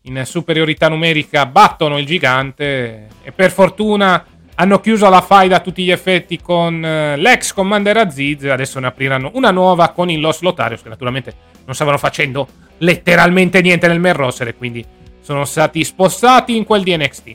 in 0.03 0.22
superiorità 0.25 0.88
numerica 0.88 1.44
battono 1.44 1.99
il 1.99 2.07
gigante 2.07 3.09
e 3.22 3.33
per 3.33 3.51
fortuna 3.51 4.25
hanno 4.55 4.81
chiuso 4.81 5.11
la 5.11 5.20
faida 5.20 5.57
a 5.57 5.61
tutti 5.61 5.85
gli 5.85 5.90
effetti 5.90 6.40
con 6.40 6.83
eh, 6.83 7.16
l'ex 7.18 7.53
Commander 7.53 7.99
Aziz. 7.99 8.44
Adesso 8.44 8.81
ne 8.81 8.87
apriranno 8.87 9.31
una 9.35 9.51
nuova 9.51 9.90
con 9.90 10.09
il 10.09 10.20
Los 10.20 10.40
Lotarios 10.40 10.83
che 10.83 10.88
naturalmente 10.88 11.35
non 11.66 11.75
stavano 11.75 11.99
facendo 11.99 12.49
letteralmente 12.79 13.61
niente 13.61 13.88
nel 13.88 14.01
main 14.01 14.14
roster 14.14 14.49
e 14.49 14.55
quindi 14.55 14.85
sono 15.20 15.44
stati 15.44 15.85
spostati 15.85 16.57
in 16.57 16.64
quel 16.64 16.83
di 16.83 16.96
NXT. 16.96 17.35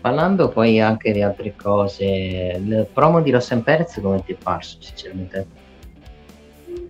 Parlando 0.00 0.48
poi 0.48 0.80
anche 0.80 1.12
di 1.12 1.22
altre 1.22 1.54
cose, 1.54 2.04
il 2.04 2.88
promo 2.92 3.20
di 3.20 3.30
Rosen 3.30 3.62
Perez 3.62 4.00
come 4.02 4.24
ti 4.24 4.32
è 4.32 4.36
parso 4.36 4.78
sinceramente? 4.80 5.66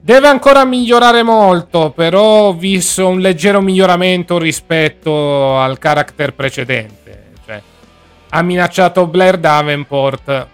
Deve 0.09 0.27
ancora 0.29 0.65
migliorare 0.65 1.23
molto, 1.23 1.91
però 1.91 2.47
ho 2.47 2.55
visto 2.55 3.07
un 3.07 3.21
leggero 3.21 3.61
miglioramento 3.61 4.39
rispetto 4.39 5.59
al 5.59 5.77
character 5.77 6.33
precedente. 6.33 7.25
Cioè, 7.45 7.61
ha 8.31 8.41
minacciato 8.41 9.07
Blair 9.07 9.37
Davenport. 9.37 10.47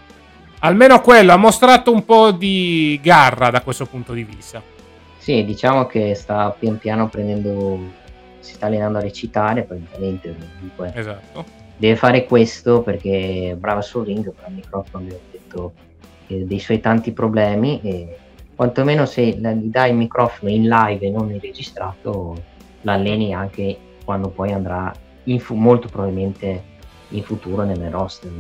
Almeno 0.59 1.01
quello, 1.01 1.31
ha 1.31 1.37
mostrato 1.37 1.93
un 1.93 2.05
po' 2.05 2.33
di 2.33 2.99
garra 3.01 3.51
da 3.51 3.61
questo 3.61 3.87
punto 3.87 4.13
di 4.13 4.25
vista. 4.25 4.61
Sì, 5.19 5.45
diciamo 5.45 5.87
che 5.87 6.17
sta 6.17 6.51
pian 6.59 6.79
piano 6.79 7.09
prendendo 7.09 7.79
si 8.41 8.55
sta 8.55 8.67
allenando 8.67 8.99
a 8.99 9.03
recitare 9.03 9.63
praticamente 9.63 10.35
comunque 10.57 10.93
esatto. 10.97 11.45
deve 11.77 11.95
fare 11.95 12.25
questo 12.25 12.83
perché 12.83 13.51
è 13.53 13.55
brava 13.55 13.81
sul 13.83 14.05
ring 14.05 14.33
però 14.33 14.49
il 14.49 14.55
microfono 14.55 15.07
ha 15.07 15.17
detto 15.31 15.73
eh, 16.27 16.45
dei 16.45 16.59
suoi 16.59 16.81
tanti 16.81 17.13
problemi 17.13 17.81
e 17.83 18.19
quantomeno 18.55 19.07
se 19.07 19.25
gli 19.25 19.41
dai 19.41 19.91
il 19.91 19.97
microfono 19.97 20.51
in 20.51 20.69
live 20.69 21.07
e 21.07 21.11
non 21.11 21.31
in 21.31 21.41
registrato 21.41 22.43
l'alleni 22.83 23.35
anche 23.35 23.77
quando 24.05 24.29
poi 24.29 24.53
andrà 24.53 24.93
fu- 25.39 25.55
molto 25.55 25.89
probabilmente 25.89 26.73
in 27.09 27.23
futuro 27.23 27.65
nelle 27.65 27.91
roster 27.91 28.31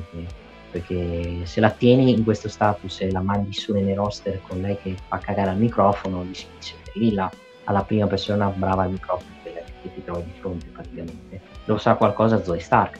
perché 0.75 1.47
se 1.47 1.61
la 1.61 1.71
tieni 1.71 2.11
in 2.11 2.25
questo 2.25 2.49
status 2.49 3.03
e 3.03 3.13
la 3.13 3.21
mandi 3.21 3.53
su 3.53 3.73
nei 3.73 3.95
roster 3.95 4.41
con 4.43 4.61
lei 4.61 4.77
che 4.83 4.97
fa 5.07 5.19
cagare 5.19 5.51
al 5.51 5.57
microfono, 5.57 6.25
gli 6.25 6.35
si 6.35 6.47
dice 6.59 6.75
grilla 6.93 7.31
alla 7.63 7.85
prima 7.85 8.09
persona 8.09 8.49
brava 8.49 8.83
al 8.83 8.91
microfono, 8.91 9.31
che 9.45 9.63
ti 9.95 10.03
trovi 10.05 10.25
di 10.25 10.33
fronte 10.41 10.67
praticamente. 10.73 11.41
Lo 11.67 11.79
sa 11.79 11.95
qualcosa 11.95 12.43
Zoe 12.43 12.59
Stark. 12.59 12.99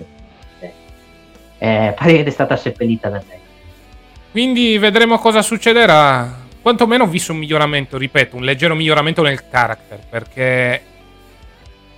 Eh, 0.61 0.73
eh, 1.59 1.95
pare 1.99 2.13
che 2.13 2.23
è 2.23 2.31
stata 2.31 2.57
seppellita 2.57 3.09
da 3.09 3.21
lei. 3.27 3.41
Quindi 4.31 4.79
vedremo 4.79 5.19
cosa 5.19 5.43
succederà. 5.43 6.44
Quantomeno 6.65 7.05
ho 7.05 7.07
visto 7.07 7.33
un 7.33 7.41
miglioramento, 7.41 7.99
ripeto, 7.99 8.37
un 8.37 8.43
leggero 8.43 8.75
miglioramento 8.75 9.21
nel 9.21 9.47
character, 9.51 10.01
perché 10.09 10.83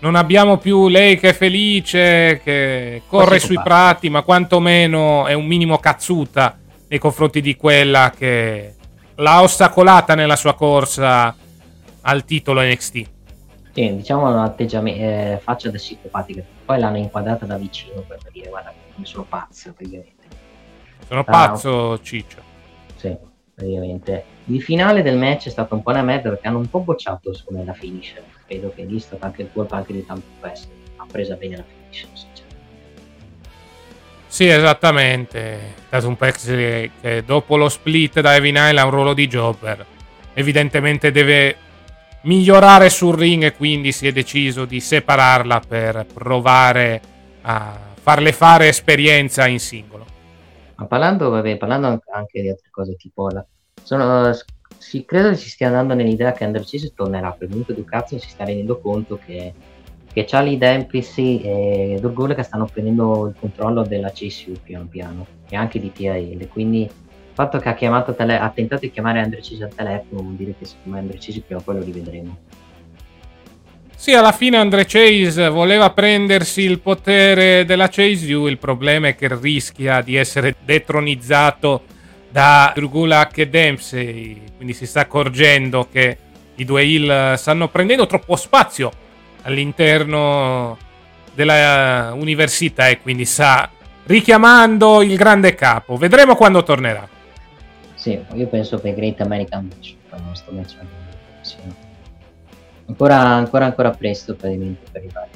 non 0.00 0.16
abbiamo 0.16 0.56
più 0.56 0.88
lei 0.88 1.20
che 1.20 1.28
è 1.28 1.32
felice, 1.32 2.40
che 2.42 3.02
corre 3.06 3.38
sui 3.38 3.60
prati, 3.62 4.10
ma 4.10 4.22
quantomeno 4.22 5.28
è 5.28 5.34
un 5.34 5.46
minimo 5.46 5.78
cazzuta 5.78 6.58
nei 6.88 6.98
confronti 6.98 7.40
di 7.40 7.54
quella 7.54 8.10
che 8.10 8.74
l'ha 9.14 9.40
ostacolata 9.40 10.16
nella 10.16 10.34
sua 10.34 10.54
corsa 10.54 11.32
al 12.00 12.24
titolo 12.24 12.60
NXT. 12.60 13.08
Sì, 13.72 13.94
diciamo 13.94 14.28
un 14.28 14.38
atteggiamento, 14.38 15.00
eh, 15.00 15.40
faccia 15.44 15.70
da 15.70 15.76
psicopatica. 15.76 16.42
Poi 16.64 16.80
l'hanno 16.80 16.96
inquadrata 16.96 17.46
da 17.46 17.56
vicino 17.56 18.00
per 18.00 18.18
dire 18.32 18.48
guarda 18.48 18.74
sono 19.02 19.22
pazzo 19.28 19.72
praticamente. 19.72 20.26
Sono 21.06 21.22
pazzo 21.22 21.92
ah, 21.92 22.00
Ciccio. 22.02 22.38
Sì, 22.96 23.16
praticamente. 23.56 24.24
Il 24.44 24.62
finale 24.62 25.02
del 25.02 25.16
match 25.16 25.46
è 25.46 25.50
stato 25.50 25.74
un 25.74 25.82
po' 25.82 25.90
una 25.90 26.02
merda 26.02 26.28
perché 26.28 26.46
hanno 26.46 26.58
un 26.58 26.70
po' 26.70 26.80
bocciato 26.80 27.34
secondo 27.34 27.60
me 27.60 27.66
la 27.66 27.72
finish. 27.72 28.14
Credo 28.46 28.72
che 28.72 28.84
lì 28.84 28.96
è 28.96 29.00
stata 29.00 29.26
anche 29.26 29.42
il 29.42 29.48
colpa 29.52 29.76
anche 29.76 29.92
di 29.94 30.04
tanto 30.04 30.26
questo. 30.38 30.68
Ha 30.96 31.06
presa 31.10 31.34
bene 31.34 31.56
la 31.56 31.64
finish, 31.64 32.06
Sì, 34.28 34.46
esattamente. 34.46 35.74
È 35.88 35.96
un 35.96 36.16
Pex 36.16 36.46
che 36.46 37.22
dopo 37.24 37.56
lo 37.56 37.68
split 37.68 38.20
da 38.20 38.36
Evin 38.36 38.56
Isle 38.56 38.78
ha 38.78 38.84
un 38.84 38.90
ruolo 38.90 39.14
di 39.14 39.26
jobber. 39.26 39.84
Evidentemente 40.34 41.10
deve 41.10 41.56
migliorare 42.22 42.90
sul 42.90 43.16
ring 43.16 43.44
e 43.44 43.54
quindi 43.54 43.90
si 43.90 44.06
è 44.06 44.12
deciso 44.12 44.64
di 44.64 44.80
separarla 44.80 45.62
per 45.66 46.06
provare 46.12 47.00
a 47.42 47.78
farle 48.00 48.32
fare 48.32 48.68
esperienza 48.68 49.46
in 49.46 49.58
singolo. 49.58 50.05
Ma 50.76 50.86
parlando, 50.86 51.30
vabbè, 51.30 51.56
parlando 51.56 52.02
anche 52.12 52.42
di 52.42 52.48
altre 52.48 52.68
cose, 52.70 52.96
tipo 52.96 53.28
la, 53.30 53.44
sono, 53.82 54.30
si, 54.76 55.04
credo 55.04 55.30
che 55.30 55.36
si 55.36 55.48
stia 55.48 55.68
andando 55.68 55.94
nell'idea 55.94 56.32
che 56.32 56.44
Under 56.44 56.62
Chase 56.64 56.92
tornerà, 56.94 57.32
per 57.32 57.48
comunque 57.48 57.74
Ducazzo 57.74 58.18
si 58.18 58.28
sta 58.28 58.44
rendendo 58.44 58.78
conto 58.78 59.18
che, 59.24 59.54
che 60.12 60.24
Charlie 60.26 60.58
Dempsey 60.58 61.40
e 61.40 61.98
Durgole 62.00 62.34
che 62.34 62.42
stanno 62.42 62.66
prendendo 62.66 63.28
il 63.28 63.36
controllo 63.38 63.84
della 63.84 64.10
CSU 64.10 64.52
piano 64.62 64.86
piano 64.86 65.26
e 65.48 65.56
anche 65.56 65.80
di 65.80 65.92
TAL, 65.92 66.48
quindi 66.48 66.82
il 66.82 66.90
fatto 67.32 67.58
che 67.58 67.68
ha, 67.68 68.02
tele- 68.02 68.38
ha 68.38 68.50
tentato 68.50 68.82
di 68.82 68.90
chiamare 68.90 69.20
Andre 69.20 69.40
Chase 69.40 69.64
al 69.64 69.74
telefono 69.74 70.22
vuol 70.22 70.34
dire 70.34 70.54
che 70.58 70.64
secondo 70.66 70.90
me 70.90 70.98
Andre 70.98 71.18
Chase 71.18 71.42
prima 71.42 71.60
o 71.60 71.62
poi 71.62 71.76
lo 71.76 71.84
rivedremo. 71.84 72.38
Sì, 73.98 74.12
alla 74.12 74.30
fine 74.30 74.58
Andre 74.58 74.84
Chase 74.84 75.48
voleva 75.48 75.90
prendersi 75.90 76.60
il 76.60 76.80
potere 76.80 77.64
della 77.64 77.88
Chase 77.88 78.32
U, 78.34 78.46
il 78.46 78.58
problema 78.58 79.08
è 79.08 79.16
che 79.16 79.26
rischia 79.40 80.02
di 80.02 80.16
essere 80.16 80.54
detronizzato 80.62 81.82
da 82.30 82.72
Drugulak 82.74 83.38
e 83.38 83.48
Dempsey, 83.48 84.42
quindi 84.54 84.74
si 84.74 84.86
sta 84.86 85.00
accorgendo 85.00 85.88
che 85.90 86.18
i 86.56 86.64
due 86.64 86.84
Hill 86.84 87.34
stanno 87.34 87.68
prendendo 87.68 88.06
troppo 88.06 88.36
spazio 88.36 88.92
all'interno 89.42 90.76
della 91.34 92.12
università 92.14 92.88
e 92.88 93.00
quindi 93.00 93.24
sta 93.24 93.70
richiamando 94.04 95.02
il 95.02 95.16
grande 95.16 95.54
capo. 95.54 95.96
Vedremo 95.96 96.36
quando 96.36 96.62
tornerà. 96.62 97.08
Sì, 97.94 98.20
io 98.34 98.46
penso 98.46 98.78
che 98.78 98.94
Great 98.94 99.22
American 99.22 99.68
Match, 99.68 99.88
il 99.88 100.22
nostro 100.22 100.52
match. 100.52 100.76
Sì 101.40 101.84
ancora, 102.86 103.20
ancora, 103.20 103.64
ancora 103.66 103.90
presto 103.90 104.34
praticamente 104.34 104.90
per 104.90 105.02
arrivare 105.02 105.28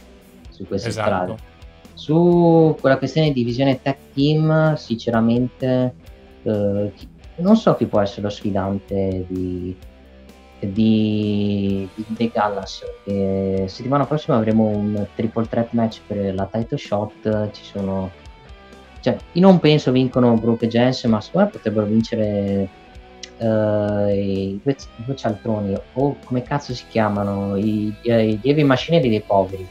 su 0.51 0.67
queste 0.67 0.89
esatto. 0.89 1.09
strade. 1.09 1.49
Su 1.95 2.77
quella 2.81 2.97
questione 2.97 3.29
di 3.29 3.35
divisione 3.35 3.81
tech 3.83 3.99
team, 4.15 4.75
sinceramente, 4.75 5.95
eh, 6.43 6.93
non 7.37 7.57
so 7.57 7.75
chi 7.77 7.87
può 7.87 8.01
essere 8.01 8.23
lo 8.23 8.31
sfidante 8.31 9.27
di, 9.29 9.77
di, 10.61 11.89
di 11.95 12.07
The 12.09 12.29
Gallas. 12.29 12.83
Che 13.05 13.65
settimana 13.69 14.07
prossima 14.07 14.37
avremo 14.37 14.67
un 14.67 15.07
triple 15.15 15.47
threat 15.47 15.73
match 15.73 16.01
per 16.07 16.35
la 16.35 16.49
title 16.51 16.79
shot. 16.79 17.51
Ci 17.51 17.65
sono, 17.65 18.11
cioè, 19.01 19.17
io 19.33 19.41
non 19.43 19.61
penso 19.61 19.93
vincono 19.93 20.35
Brooke 20.35 20.65
e 20.65 20.69
Jensen, 20.69 21.11
ma 21.11 21.21
secondo 21.21 21.47
me 21.49 21.53
potrebbero 21.53 21.87
vincere 21.87 22.69
uh, 23.41 24.09
i, 24.09 24.61
due, 24.63 24.73
i, 24.73 25.03
due, 25.05 25.17
cialtroni, 25.17 25.75
o 25.95 26.17
come 26.25 26.43
cazzo 26.43 26.75
si 26.75 26.85
chiamano, 26.89 27.57
i, 27.57 27.95
i 28.03 28.39
Dievi 28.41 28.65
Macineri 28.65 29.09
dei 29.09 29.21
poveri. 29.21 29.67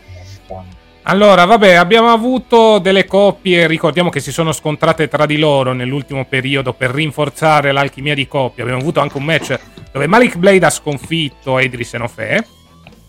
Allora, 1.03 1.45
vabbè, 1.45 1.74
abbiamo 1.74 2.11
avuto 2.11 2.78
delle 2.78 3.05
coppie, 3.05 3.65
ricordiamo 3.65 4.09
che 4.09 4.20
si 4.20 4.32
sono 4.32 4.51
scontrate 4.51 5.07
tra 5.07 5.26
di 5.26 5.38
loro 5.38 5.74
nell'ultimo 5.74 6.26
periodo 6.26 6.74
per 6.74 6.91
rinforzare 6.91 7.72
l'alchimia 7.72 8.13
di 8.13 8.28
coppia. 8.28 8.63
Abbiamo 8.63 8.82
avuto 8.82 8.99
anche 8.99 9.17
un 9.17 9.24
match 9.24 9.57
dove 9.91 10.05
Malik 10.05 10.38
Blade 10.38 10.65
ha 10.65 10.70
sconfitto 10.70 11.57
Idris 11.57 11.95
Enofe. 11.95 12.45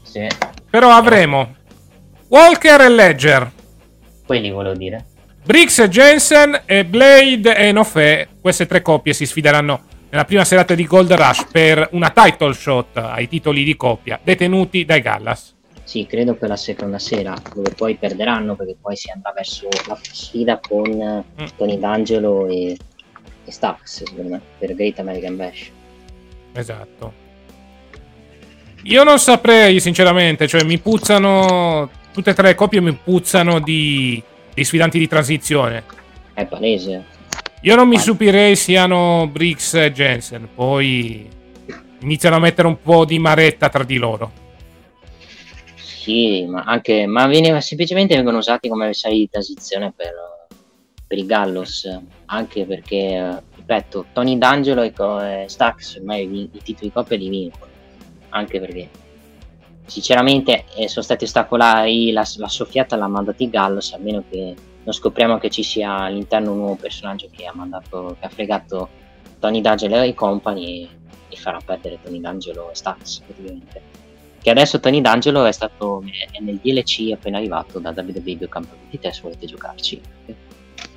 Sì. 0.03 0.27
Però 0.71 0.89
avremo 0.91 1.57
Walker 2.29 2.81
e 2.81 2.89
Ledger. 2.89 3.53
Quelli 4.25 4.51
volevo 4.51 4.77
dire. 4.77 5.05
Briggs 5.45 5.79
e 5.81 5.89
Jensen 5.89 6.63
e 6.65 6.87
Blade 6.87 7.55
e 7.55 7.67
Enofe. 7.67 8.29
Queste 8.41 8.67
tre 8.67 8.81
coppie 8.81 9.13
si 9.13 9.27
sfideranno 9.27 9.89
nella 10.11 10.25
prima 10.25 10.45
serata 10.45 10.75
di 10.75 10.87
Gold 10.87 11.13
Rush 11.13 11.47
per 11.51 11.89
una 11.93 12.11
title 12.11 12.53
shot 12.53 12.97
ai 12.97 13.29
titoli 13.29 13.63
di 13.63 13.77
coppia 13.77 14.19
detenuti 14.23 14.85
dai 14.85 15.01
Gallas. 15.01 15.55
Sì, 15.85 16.07
credo 16.07 16.35
per 16.35 16.49
la 16.49 16.57
seconda 16.57 16.99
sera, 16.99 17.35
dove 17.53 17.71
poi 17.71 17.97
perderanno 17.97 18.55
perché 18.55 18.77
poi 18.81 18.97
si 18.97 19.11
andrà 19.11 19.33
verso 19.35 19.69
la 19.89 19.99
sfida 20.01 20.61
con 20.61 20.89
mm. 20.89 21.47
Tony 21.57 21.79
D'Angelo 21.79 22.47
e, 22.47 22.77
e 23.45 23.51
Stax, 23.51 24.05
secondo 24.05 24.31
me, 24.31 24.41
per 24.59 24.75
Great 24.75 24.99
American 25.01 25.37
Bash. 25.37 25.71
Esatto. 26.53 27.13
Io 28.85 29.03
non 29.03 29.19
saprei, 29.19 29.81
sinceramente, 29.81 30.47
cioè 30.47 30.63
mi 30.63 30.79
puzzano, 30.79 31.91
tutte 32.13 32.31
e 32.31 32.35
tre 32.35 32.49
le 32.49 32.55
coppie 32.55 32.81
mi 32.81 32.93
puzzano 32.93 33.59
di, 33.59 34.23
di 34.55 34.65
sfidanti 34.65 34.99
di 34.99 35.09
transizione. 35.09 35.83
È 36.33 36.47
palese. 36.47 37.19
Io 37.63 37.75
non 37.75 37.89
mi 37.89 37.99
stupirei 37.99 38.57
siano 38.57 39.29
Briggs 39.31 39.75
e 39.75 39.93
Jensen, 39.93 40.49
poi 40.55 41.29
iniziano 42.01 42.37
a 42.37 42.39
mettere 42.39 42.67
un 42.67 42.81
po' 42.81 43.05
di 43.05 43.19
maretta 43.19 43.69
tra 43.69 43.85
di 43.85 43.99
loro. 43.99 44.33
Sì, 45.77 46.47
ma 46.47 46.63
anche 46.63 47.05
ma 47.05 47.27
viene, 47.27 47.61
semplicemente 47.61 48.17
vengono 48.17 48.39
usati 48.39 48.71
come 48.71 48.85
avversari 48.85 49.19
di 49.19 49.29
transizione 49.29 49.93
per, 49.95 50.15
per 51.07 51.19
i 51.19 51.27
Gallos, 51.27 51.87
anche 52.27 52.65
perché, 52.65 53.43
ripeto, 53.57 54.07
Tony 54.15 54.39
D'Angelo 54.39 54.83
e, 54.83 55.45
Stax 55.47 55.97
ormai 55.97 56.25
i, 56.25 56.49
i 56.53 56.63
titoli 56.63 56.87
di 56.87 56.93
coppia 56.93 57.19
li 57.19 57.29
vincono, 57.29 57.71
anche 58.31 58.59
perché 58.59 58.89
sinceramente 59.85 60.65
eh, 60.77 60.89
sono 60.89 61.05
stati 61.05 61.25
ostacolati, 61.25 62.11
la, 62.13 62.27
la 62.37 62.49
soffiata 62.49 62.97
l'ha 62.97 63.07
mandata 63.07 63.45
i 63.45 63.51
Gallos, 63.51 63.93
a 63.93 63.99
meno 63.99 64.25
che 64.31 64.55
non 64.91 64.93
scopriamo 64.93 65.39
che 65.39 65.51
ci 65.51 65.63
sia 65.63 65.99
all'interno 65.99 66.51
un 66.51 66.59
nuovo 66.59 66.75
personaggio 66.75 67.29
che 67.31 67.47
ha, 67.47 67.53
mandato, 67.55 68.17
che 68.19 68.27
ha 68.27 68.29
fregato 68.29 68.89
Tony 69.39 69.61
D'Angelo 69.61 70.01
e 70.01 70.15
compagni 70.15 70.83
e, 70.83 70.89
e 71.29 71.37
farà 71.37 71.61
perdere 71.65 72.01
Tony 72.03 72.21
D'Angelo 72.21 72.71
e 72.73 72.75
Stax 72.75 73.21
praticamente. 73.21 73.83
Che 74.43 74.51
adesso 74.51 74.81
Tony 74.81 75.01
D'Angelo 75.01 75.45
è 75.45 75.53
stato 75.53 76.03
è 76.03 76.41
nel 76.41 76.57
DLC 76.57 77.13
appena 77.13 77.39
arrivato 77.39 77.79
da 77.79 77.91
WWE 77.91 78.37
2 78.37 78.49
Campeonato 78.49 78.99
te 78.99 79.13
se 79.13 79.21
volete 79.23 79.47
giocarci. 79.47 80.01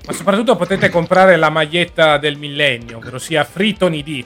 Ma 0.06 0.12
soprattutto 0.12 0.56
potete 0.56 0.90
comprare 0.90 1.36
la 1.36 1.50
maglietta 1.50 2.18
del 2.18 2.38
millennio, 2.38 2.98
ovvero 2.98 3.20
sia 3.20 3.44
Free 3.44 3.74
Tony 3.74 4.02
D. 4.02 4.26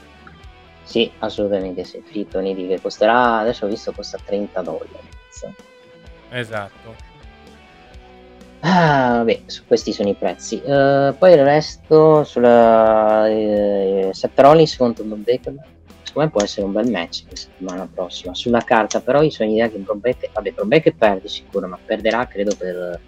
Sì, 0.83 1.11
assolutamente 1.19 1.83
sì, 1.83 2.01
Free 2.05 2.27
Tony 2.27 2.55
D 2.55 2.67
che 2.69 2.81
costerà, 2.81 3.39
adesso 3.39 3.65
ho 3.65 3.69
visto 3.69 3.91
costa 3.91 4.17
30 4.23 4.61
dollari. 4.61 5.15
Esatto. 6.29 7.06
Ah, 8.61 9.23
su 9.45 9.65
questi 9.67 9.93
sono 9.93 10.09
i 10.09 10.15
prezzi. 10.15 10.55
Uh, 10.55 11.15
poi 11.17 11.33
il 11.33 11.43
resto 11.43 12.23
sulla 12.23 13.27
eh, 13.27 14.09
Seth 14.11 14.39
Rollins 14.39 14.75
contro 14.75 15.03
Bob 15.03 15.19
Baker. 15.19 15.53
Secondo 16.01 16.27
me 16.27 16.29
può 16.29 16.41
essere 16.41 16.65
un 16.65 16.71
bel 16.71 16.89
match 16.89 17.23
la 17.29 17.35
settimana 17.35 17.89
prossima. 17.93 18.33
Sulla 18.33 18.61
carta, 18.61 18.99
però, 19.01 19.21
io 19.21 19.29
sono 19.29 19.51
idea 19.51 19.69
che 19.69 19.77
Bob 19.77 19.99
Baker, 19.99 20.29
vabbè, 20.33 20.51
Bob 20.51 20.67
Baker 20.67 20.95
perde 20.95 21.27
sicuro, 21.27 21.67
ma 21.67 21.77
perderà 21.83 22.25
credo 22.25 22.55
per, 22.55 22.99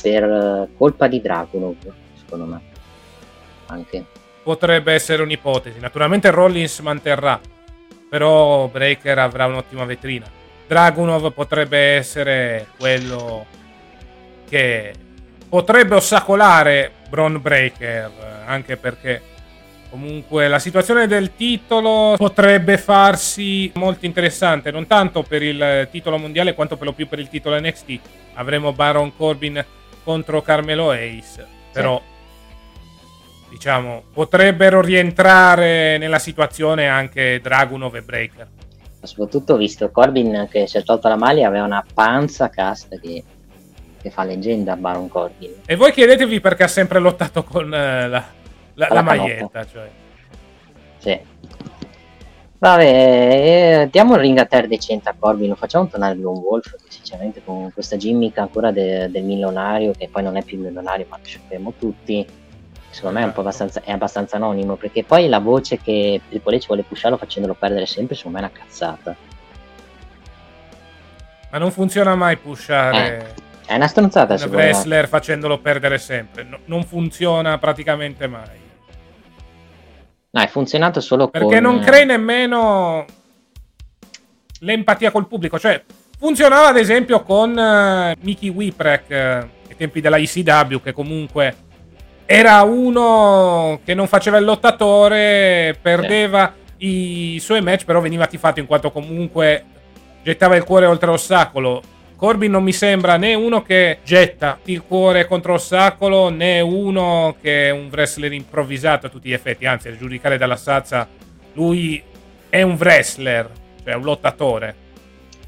per 0.00 0.68
colpa 0.76 1.08
di 1.08 1.20
Dragunov, 1.20 1.76
secondo 2.18 2.44
me. 2.46 2.60
Anche. 3.66 4.04
Potrebbe 4.42 4.92
essere 4.92 5.22
un'ipotesi. 5.22 5.78
Naturalmente 5.78 6.30
Rollins 6.30 6.78
manterrà, 6.80 7.38
però 8.08 8.68
Breaker 8.68 9.18
avrà 9.18 9.46
un'ottima 9.46 9.84
vetrina. 9.84 10.26
Dragunov 10.66 11.32
potrebbe 11.32 11.78
essere 11.78 12.68
quello 12.78 13.44
che 14.48 14.92
potrebbe 15.48 15.94
ostacolare 15.94 16.90
Bron 17.08 17.40
Breaker, 17.40 18.10
anche 18.46 18.76
perché 18.76 19.22
comunque 19.88 20.48
la 20.48 20.58
situazione 20.58 21.06
del 21.06 21.36
titolo 21.36 22.16
potrebbe 22.16 22.78
farsi 22.78 23.70
molto 23.74 24.06
interessante, 24.06 24.72
non 24.72 24.88
tanto 24.88 25.22
per 25.22 25.42
il 25.42 25.88
titolo 25.90 26.18
mondiale 26.18 26.54
quanto 26.54 26.76
per 26.76 26.86
lo 26.88 26.92
più 26.92 27.06
per 27.06 27.20
il 27.20 27.28
titolo 27.28 27.58
NXT. 27.60 28.00
Avremo 28.34 28.72
Baron 28.72 29.14
Corbin 29.16 29.64
contro 30.02 30.42
Carmelo 30.42 30.90
Ace, 30.90 31.46
però 31.72 32.02
diciamo 33.48 34.02
potrebbero 34.12 34.80
rientrare 34.80 35.96
nella 35.98 36.18
situazione 36.18 36.88
anche 36.88 37.38
Dragunov 37.40 37.94
e 37.94 38.02
Breaker. 38.02 38.48
Soprattutto 39.00 39.56
visto 39.56 39.90
Corbin 39.92 40.48
che 40.50 40.66
si 40.66 40.78
è 40.78 40.82
tolto 40.82 41.06
la 41.06 41.16
maglia 41.16 41.46
aveva 41.46 41.64
una 41.64 41.84
panza 41.94 42.48
casta 42.48 42.98
che 42.98 43.22
che 44.04 44.10
fa 44.10 44.22
leggenda 44.22 44.76
Baron 44.76 45.08
Corbin. 45.08 45.62
E 45.64 45.76
voi 45.76 45.90
chiedetevi 45.90 46.38
perché 46.38 46.64
ha 46.64 46.68
sempre 46.68 46.98
lottato 46.98 47.42
con 47.42 47.64
uh, 47.64 47.70
la, 47.70 48.22
la, 48.74 48.88
la, 48.90 49.00
maglietta. 49.00 49.64
Cioè. 49.64 49.90
Sì. 50.98 51.18
Vabbè, 52.58 52.82
eh, 52.84 53.88
diamo 53.90 54.14
il 54.16 54.20
ring 54.20 54.36
a 54.36 54.44
terra 54.44 54.66
decente 54.66 55.08
a 55.08 55.14
Corbin, 55.18 55.48
lo 55.48 55.54
facciamo 55.54 55.86
tornare 55.88 56.16
Lone 56.16 56.38
Wolf, 56.40 56.74
sinceramente 56.86 57.42
con 57.42 57.72
questa 57.72 57.96
gimmick 57.96 58.36
ancora 58.36 58.70
de, 58.70 59.10
del 59.10 59.22
milionario, 59.22 59.92
che 59.96 60.08
poi 60.12 60.22
non 60.22 60.36
è 60.36 60.42
più 60.42 60.58
milionario, 60.58 61.06
ma 61.08 61.16
lo 61.16 61.24
sappiamo 61.26 61.72
tutti, 61.78 62.26
secondo 62.90 63.18
me 63.18 63.24
è, 63.24 63.32
abbastanza, 63.34 63.82
è 63.82 63.90
abbastanza 63.90 64.36
anonimo, 64.36 64.76
perché 64.76 65.02
poi 65.02 65.28
la 65.28 65.40
voce 65.40 65.78
che 65.78 66.20
Triple 66.28 66.58
H 66.58 66.66
vuole 66.66 66.82
pusharlo 66.82 67.16
facendolo 67.16 67.54
perdere 67.54 67.86
sempre, 67.86 68.16
secondo 68.16 68.38
me 68.38 68.44
è 68.44 68.50
una 68.50 68.64
cazzata. 68.64 69.16
Ma 71.50 71.58
non 71.58 71.70
funziona 71.70 72.14
mai 72.14 72.36
pushare... 72.36 73.36
Eh 73.38 73.43
è 73.66 73.74
una 73.76 73.86
stronzata, 73.86 74.34
un 74.34 74.50
wrestler 74.50 75.08
facendolo 75.08 75.58
perdere 75.58 75.98
sempre. 75.98 76.42
No, 76.42 76.58
non 76.66 76.84
funziona 76.84 77.56
praticamente 77.58 78.26
mai. 78.26 78.62
No, 80.30 80.40
è 80.40 80.48
funzionato 80.48 81.00
solo 81.00 81.28
Perché 81.28 81.60
con... 81.60 81.62
non 81.62 81.80
crei 81.80 82.04
nemmeno 82.04 83.04
l'empatia 84.60 85.10
col 85.10 85.26
pubblico. 85.26 85.58
Cioè, 85.58 85.82
funzionava 86.18 86.68
ad 86.68 86.76
esempio 86.76 87.22
con 87.22 87.50
uh, 87.50 88.20
Mickey 88.22 88.48
Whipwreck 88.48 89.08
uh, 89.08 89.14
ai 89.68 89.76
tempi 89.76 90.00
della 90.00 90.16
ICW, 90.18 90.80
che 90.82 90.92
comunque 90.92 91.56
era 92.26 92.62
uno 92.62 93.80
che 93.84 93.94
non 93.94 94.06
faceva 94.06 94.38
il 94.38 94.44
lottatore, 94.44 95.78
perdeva 95.80 96.52
sì. 96.76 97.34
i 97.34 97.38
suoi 97.40 97.62
match, 97.62 97.84
però 97.84 98.00
veniva 98.00 98.26
tifato 98.26 98.60
in 98.60 98.66
quanto 98.66 98.90
comunque 98.90 99.64
gettava 100.22 100.56
il 100.56 100.64
cuore 100.64 100.86
oltre 100.86 101.10
l'ostacolo 101.10 101.82
Corbin 102.16 102.50
non 102.50 102.62
mi 102.62 102.72
sembra 102.72 103.16
né 103.16 103.34
uno 103.34 103.62
che 103.62 103.98
getta 104.04 104.58
il 104.64 104.82
cuore 104.82 105.26
contro 105.26 105.52
l'ostacolo 105.52 106.28
né 106.28 106.60
uno 106.60 107.36
che 107.40 107.68
è 107.68 107.70
un 107.70 107.88
wrestler 107.90 108.32
improvvisato 108.32 109.06
a 109.06 109.08
tutti 109.08 109.28
gli 109.28 109.32
effetti. 109.32 109.66
Anzi, 109.66 109.88
a 109.88 109.96
giudicare 109.96 110.38
dalla 110.38 110.56
Sazza, 110.56 111.06
lui 111.54 112.02
è 112.48 112.62
un 112.62 112.76
wrestler, 112.78 113.50
cioè 113.82 113.94
un 113.94 114.02
lottatore. 114.04 114.74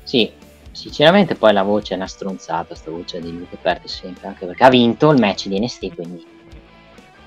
Sì, 0.03 0.31
sinceramente 0.73 1.37
poi 1.37 1.53
la 1.53 1.63
voce 1.63 1.95
è 1.95 1.97
una 1.97 2.07
stronzata, 2.07 2.75
sta 2.75 2.91
voce 2.91 3.21
di 3.21 3.33
lui 3.33 3.47
che 3.49 3.57
perde 3.61 3.89
sempre, 3.89 4.27
anche 4.27 4.45
perché 4.47 4.65
ha 4.65 4.69
vinto 4.69 5.11
il 5.11 5.21
match 5.21 5.47
di 5.47 5.61
NST, 5.61 5.95
quindi 5.95 6.27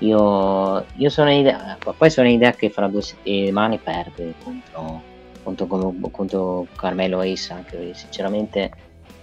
io, 0.00 0.84
io 0.96 1.08
sono 1.10 1.30
idea, 1.30 1.76
poi 1.96 2.10
sono 2.10 2.28
idea 2.28 2.52
che 2.52 2.70
fra 2.70 2.88
due 2.88 3.02
settimane 3.02 3.78
perde 3.78 4.34
contro, 4.42 5.02
contro, 5.42 5.94
contro 6.10 6.66
Carmelo 6.76 7.20
Ace, 7.20 7.52
anche 7.52 7.76
perché 7.76 7.94
sinceramente 7.94 8.70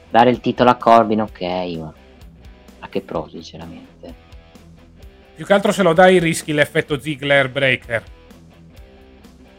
dare 0.09 0.29
il 0.29 0.39
titolo 0.39 0.69
a 0.69 0.75
Corbin, 0.75 1.21
ok, 1.21 1.41
ma 1.77 1.93
a 2.79 2.89
che 2.89 3.01
pro, 3.01 3.27
sinceramente. 3.29 4.25
Più 5.35 5.45
che 5.45 5.53
altro 5.53 5.71
se 5.71 5.83
lo 5.83 5.93
dai 5.93 6.19
rischi 6.19 6.51
l'effetto 6.51 6.99
Ziggler 6.99 7.49
Breaker. 7.49 8.03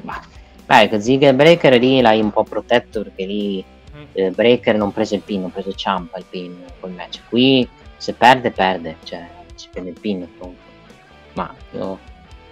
Ma, 0.03 0.21
beh, 0.67 1.01
Ziggler 1.01 1.35
Breaker 1.35 1.79
lì 1.79 2.01
l'hai 2.01 2.21
un 2.21 2.33
po' 2.33 2.45
protetto 2.45 3.03
perché 3.03 3.25
lì 3.25 3.65
mm. 3.95 4.03
eh, 4.13 4.31
Breaker 4.31 4.77
non 4.77 4.93
prese 4.93 5.17
il 5.17 5.21
pin, 5.23 5.43
non 5.43 5.53
prese 5.53 5.75
Ciampa 5.75 6.19
il 6.19 6.25
pin 6.29 6.65
col 6.81 6.91
match. 6.91 7.21
Qui 7.29 7.69
se 7.97 8.15
perde, 8.15 8.51
perde, 8.51 8.97
cioè 9.05 9.29
si 9.55 9.69
prende 9.71 9.91
il 9.91 10.01
pin 10.01 10.23
appunto. 10.23 10.67
Ma 11.35 11.55
io 11.73 11.99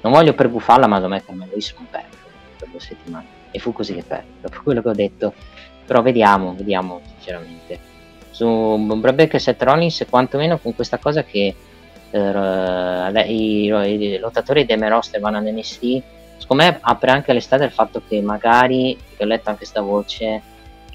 non 0.03 0.12
voglio 0.12 0.34
per 0.34 0.49
buffarla, 0.49 0.86
ma 0.86 0.97
secondo 0.97 1.16
me 1.16 1.24
Carmelo 1.24 1.51
Luis 1.51 1.74
non 1.76 1.86
perde 1.90 2.16
per 2.59 2.68
due 2.68 2.80
settimane. 2.80 3.26
E 3.51 3.59
fu 3.59 3.72
così 3.72 3.94
che 3.94 4.03
perde, 4.03 4.28
dopo 4.40 4.61
quello 4.62 4.82
che 4.82 4.88
ho 4.88 4.94
detto 4.94 5.34
però 5.87 6.03
vediamo, 6.03 6.55
vediamo 6.55 7.01
sinceramente. 7.14 7.95
Su 8.30 9.01
Rebecca 9.01 9.37
e 9.37 9.41
Seth 9.41 9.62
Rollins, 9.62 10.05
quantomeno 10.11 10.59
con 10.59 10.74
questa 10.74 10.99
cosa 10.99 11.24
che 11.24 11.55
uh, 12.11 13.16
i, 13.28 13.64
i, 13.64 14.18
lottatori 14.18 14.66
dei 14.66 14.76
main 14.76 14.93
roster 14.93 15.20
vanno 15.20 15.39
all'NST, 15.39 16.03
secondo 16.37 16.64
me 16.64 16.78
apre 16.80 17.11
anche 17.11 17.32
l'estate 17.32 17.64
il 17.64 17.70
fatto 17.70 18.03
che 18.07 18.20
magari, 18.20 18.97
che 19.16 19.22
ho 19.22 19.26
letto 19.26 19.49
anche 19.49 19.62
questa 19.62 19.80
voce, 19.80 20.43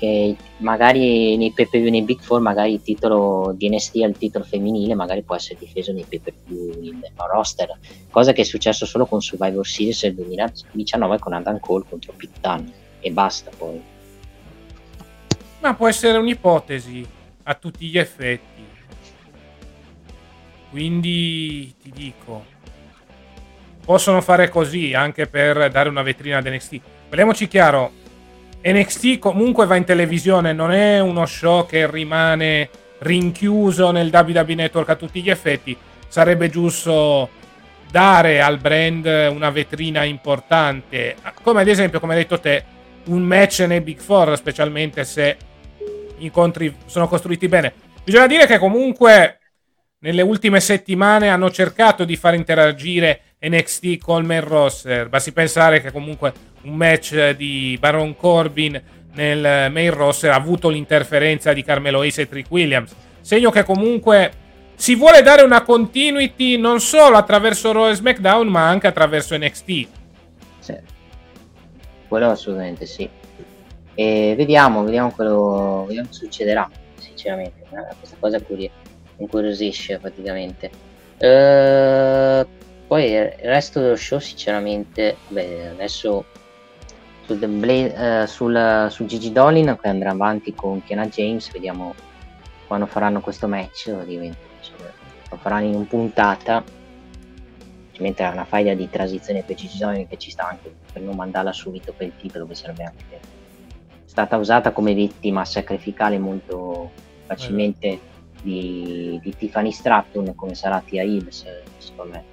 che 0.02 0.36
magari 0.58 1.38
nei 1.38 1.52
pay 1.54 1.90
nei 1.92 2.02
Big 2.02 2.20
Four, 2.20 2.42
magari 2.42 2.74
il 2.74 2.82
titolo 2.82 3.54
di 3.56 3.70
NST 3.70 3.98
al 4.04 4.18
titolo 4.18 4.44
femminile, 4.44 4.96
magari 4.96 5.22
può 5.22 5.36
essere 5.36 5.60
difeso 5.60 5.92
nei 5.94 6.06
pay 6.10 6.20
per 6.20 6.34
view 6.46 7.00
roster, 7.32 7.78
cosa 8.10 8.34
che 8.34 8.42
è 8.42 8.46
successo 8.46 8.88
solo 8.88 9.06
con 9.06 9.22
Survivor 9.22 9.66
Series 9.66 10.02
del 10.02 10.16
2019 10.16 11.20
con 11.20 11.34
Adam 11.34 11.60
Cole 11.60 11.86
contro 11.88 12.14
Pittan 12.16 12.72
e 13.00 13.12
basta 13.12 13.52
poi. 13.56 13.91
Ma 15.62 15.76
può 15.76 15.88
essere 15.88 16.18
un'ipotesi 16.18 17.08
a 17.44 17.54
tutti 17.54 17.88
gli 17.88 17.98
effetti. 17.98 18.66
Quindi 20.72 21.74
ti 21.82 21.92
dico, 21.94 22.46
possono 23.86 24.22
fare 24.22 24.50
così 24.50 24.94
anche 24.94 25.28
per 25.28 25.70
dare 25.70 25.90
una 25.90 26.02
vetrina 26.02 26.38
ad 26.38 26.48
NXT. 26.48 26.80
Parliamoci 27.10 27.48
chiaro, 27.48 27.92
NXT 28.64 29.20
comunque 29.20 29.68
va 29.68 29.76
in 29.76 29.84
televisione, 29.84 30.52
non 30.52 30.72
è 30.72 31.00
uno 31.00 31.26
show 31.28 31.66
che 31.68 31.90
rimane 31.90 32.70
rinchiuso 33.00 33.92
nel 33.92 34.10
WWE 34.12 34.56
Network 34.56 34.90
a 34.90 34.96
tutti 34.96 35.22
gli 35.22 35.30
effetti. 35.30 35.78
Sarebbe 36.08 36.50
giusto 36.50 37.30
dare 37.92 38.42
al 38.42 38.58
brand 38.58 39.06
una 39.32 39.52
vetrina 39.52 40.04
importante, 40.04 41.18
come 41.44 41.62
ad 41.62 41.68
esempio, 41.68 42.00
come 42.00 42.14
hai 42.14 42.22
detto 42.22 42.40
te, 42.40 42.64
un 43.06 43.22
match 43.22 43.60
nei 43.68 43.82
Big 43.82 44.00
Four, 44.00 44.36
specialmente 44.38 45.04
se 45.04 45.38
incontri 46.24 46.76
sono 46.86 47.08
costruiti 47.08 47.48
bene. 47.48 47.74
Bisogna 48.04 48.28
dire 48.28 48.48
che 48.48 48.58
comunque 48.58 49.40
nelle 50.00 50.22
ultime 50.22 50.60
settimane 50.60 51.30
hanno 51.30 51.52
cercato 51.52 52.06
di 52.06 52.16
far 52.16 52.34
interagire 52.34 53.36
NXT 53.40 53.98
col 53.98 54.26
main 54.26 54.44
roster. 54.44 55.10
Basti 55.10 55.32
pensare 55.32 55.82
che 55.82 55.92
comunque 55.92 56.34
un 56.64 56.76
match 56.76 57.32
di 57.32 57.78
Baron 57.80 58.16
Corbin 58.16 58.82
nel 59.14 59.72
main 59.72 59.94
roster 59.94 60.32
ha 60.32 60.36
avuto 60.36 60.70
l'interferenza 60.70 61.54
di 61.54 61.64
Carmelo 61.64 62.02
Ace 62.02 62.22
e 62.22 62.30
Trick 62.30 62.50
Williams. 62.50 62.96
Segno 63.22 63.52
che 63.52 63.64
comunque 63.64 64.32
si 64.76 64.96
vuole 64.96 65.22
dare 65.22 65.44
una 65.44 65.62
continuity 65.62 66.58
non 66.58 66.80
solo 66.80 67.18
attraverso 67.18 67.72
Raw 67.72 67.90
e 67.90 67.94
SmackDown, 67.94 68.48
ma 68.48 68.68
anche 68.68 68.88
attraverso 68.88 69.38
NXT. 69.38 69.88
Sì. 70.60 70.78
Quello 72.08 72.30
assolutamente 72.32 72.88
sì. 72.88 73.08
E 73.94 74.34
vediamo, 74.38 74.84
vediamo 74.84 75.12
quello 75.12 75.86
vediamo 75.88 76.08
che 76.08 76.14
succederà, 76.14 76.70
sinceramente. 76.98 77.66
Questa 78.00 78.16
cosa 78.20 78.40
incuriosisce 79.18 80.00
praticamente. 80.00 80.70
Uh, 81.18 82.48
poi 82.88 83.12
il 83.12 83.32
resto 83.42 83.80
dello 83.80 83.96
show, 83.96 84.20
sinceramente, 84.20 85.18
beh, 85.28 85.70
adesso 85.70 86.26
sul, 87.26 87.38
Blade, 87.38 88.24
uh, 88.24 88.26
sul, 88.26 88.88
sul 88.90 89.06
Gigi 89.06 89.32
Dolin 89.32 89.78
che 89.80 89.88
andrà 89.88 90.12
avanti 90.12 90.54
con 90.54 90.84
Kiana 90.84 91.08
James, 91.08 91.52
vediamo 91.52 91.94
quando 92.68 92.86
faranno 92.86 93.22
questo 93.22 93.48
match. 93.48 93.88
Lo 93.88 95.38
faranno 95.38 95.66
in 95.66 95.88
puntata 95.88 96.62
mentre 98.00 98.26
è 98.26 98.32
una 98.32 98.46
faglia 98.46 98.74
di 98.74 98.90
transizione 98.90 99.44
per 99.44 99.56
Gigi 99.56 99.78
Dolin 99.78 100.08
che 100.08 100.18
ci 100.18 100.32
sta 100.32 100.48
anche 100.48 100.74
per 100.92 101.02
non 101.02 101.16
mandarla 101.16 101.54
subito 101.54 101.94
per 101.94 102.08
il 102.08 102.14
titolo 102.18 102.48
che 102.48 102.56
serve 102.56 102.84
anche 102.84 103.04
stata 104.12 104.36
usata 104.36 104.74
come 104.74 104.94
vittima 104.94 105.46
sacrificale 105.46 106.20
molto 106.20 106.92
facilmente 107.26 107.88
eh. 107.88 108.00
di, 108.42 109.18
di 109.24 109.34
Tiffany 109.38 109.72
Stratton 109.72 110.36
come 110.36 110.54
sarà 110.54 110.84
Tia 110.86 111.02
Hibbs 111.02 111.46
secondo 111.78 112.12
me. 112.12 112.24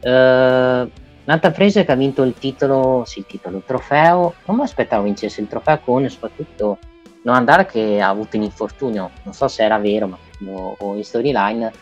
Uh, 0.00 0.90
Nathan 1.24 1.54
Fraser 1.54 1.84
che 1.84 1.92
ha 1.92 1.94
vinto 1.96 2.24
il 2.24 2.34
titolo 2.34 3.04
sì 3.06 3.20
il 3.20 3.26
titolo 3.26 3.58
il 3.58 3.62
trofeo. 3.64 4.34
Non 4.46 4.56
mi 4.56 4.62
aspettavo 4.62 5.04
vincesse 5.04 5.40
il 5.40 5.46
trofeo 5.46 5.78
con 5.78 6.08
soprattutto 6.08 6.78
non 7.22 7.36
andare 7.36 7.66
che 7.66 8.00
ha 8.00 8.08
avuto 8.08 8.36
un 8.36 8.42
infortunio. 8.42 9.10
Non 9.22 9.32
so 9.32 9.46
se 9.46 9.62
era 9.62 9.78
vero 9.78 10.08
ma 10.08 10.18
o 10.78 10.94
in 10.96 11.04
storyline 11.04 11.72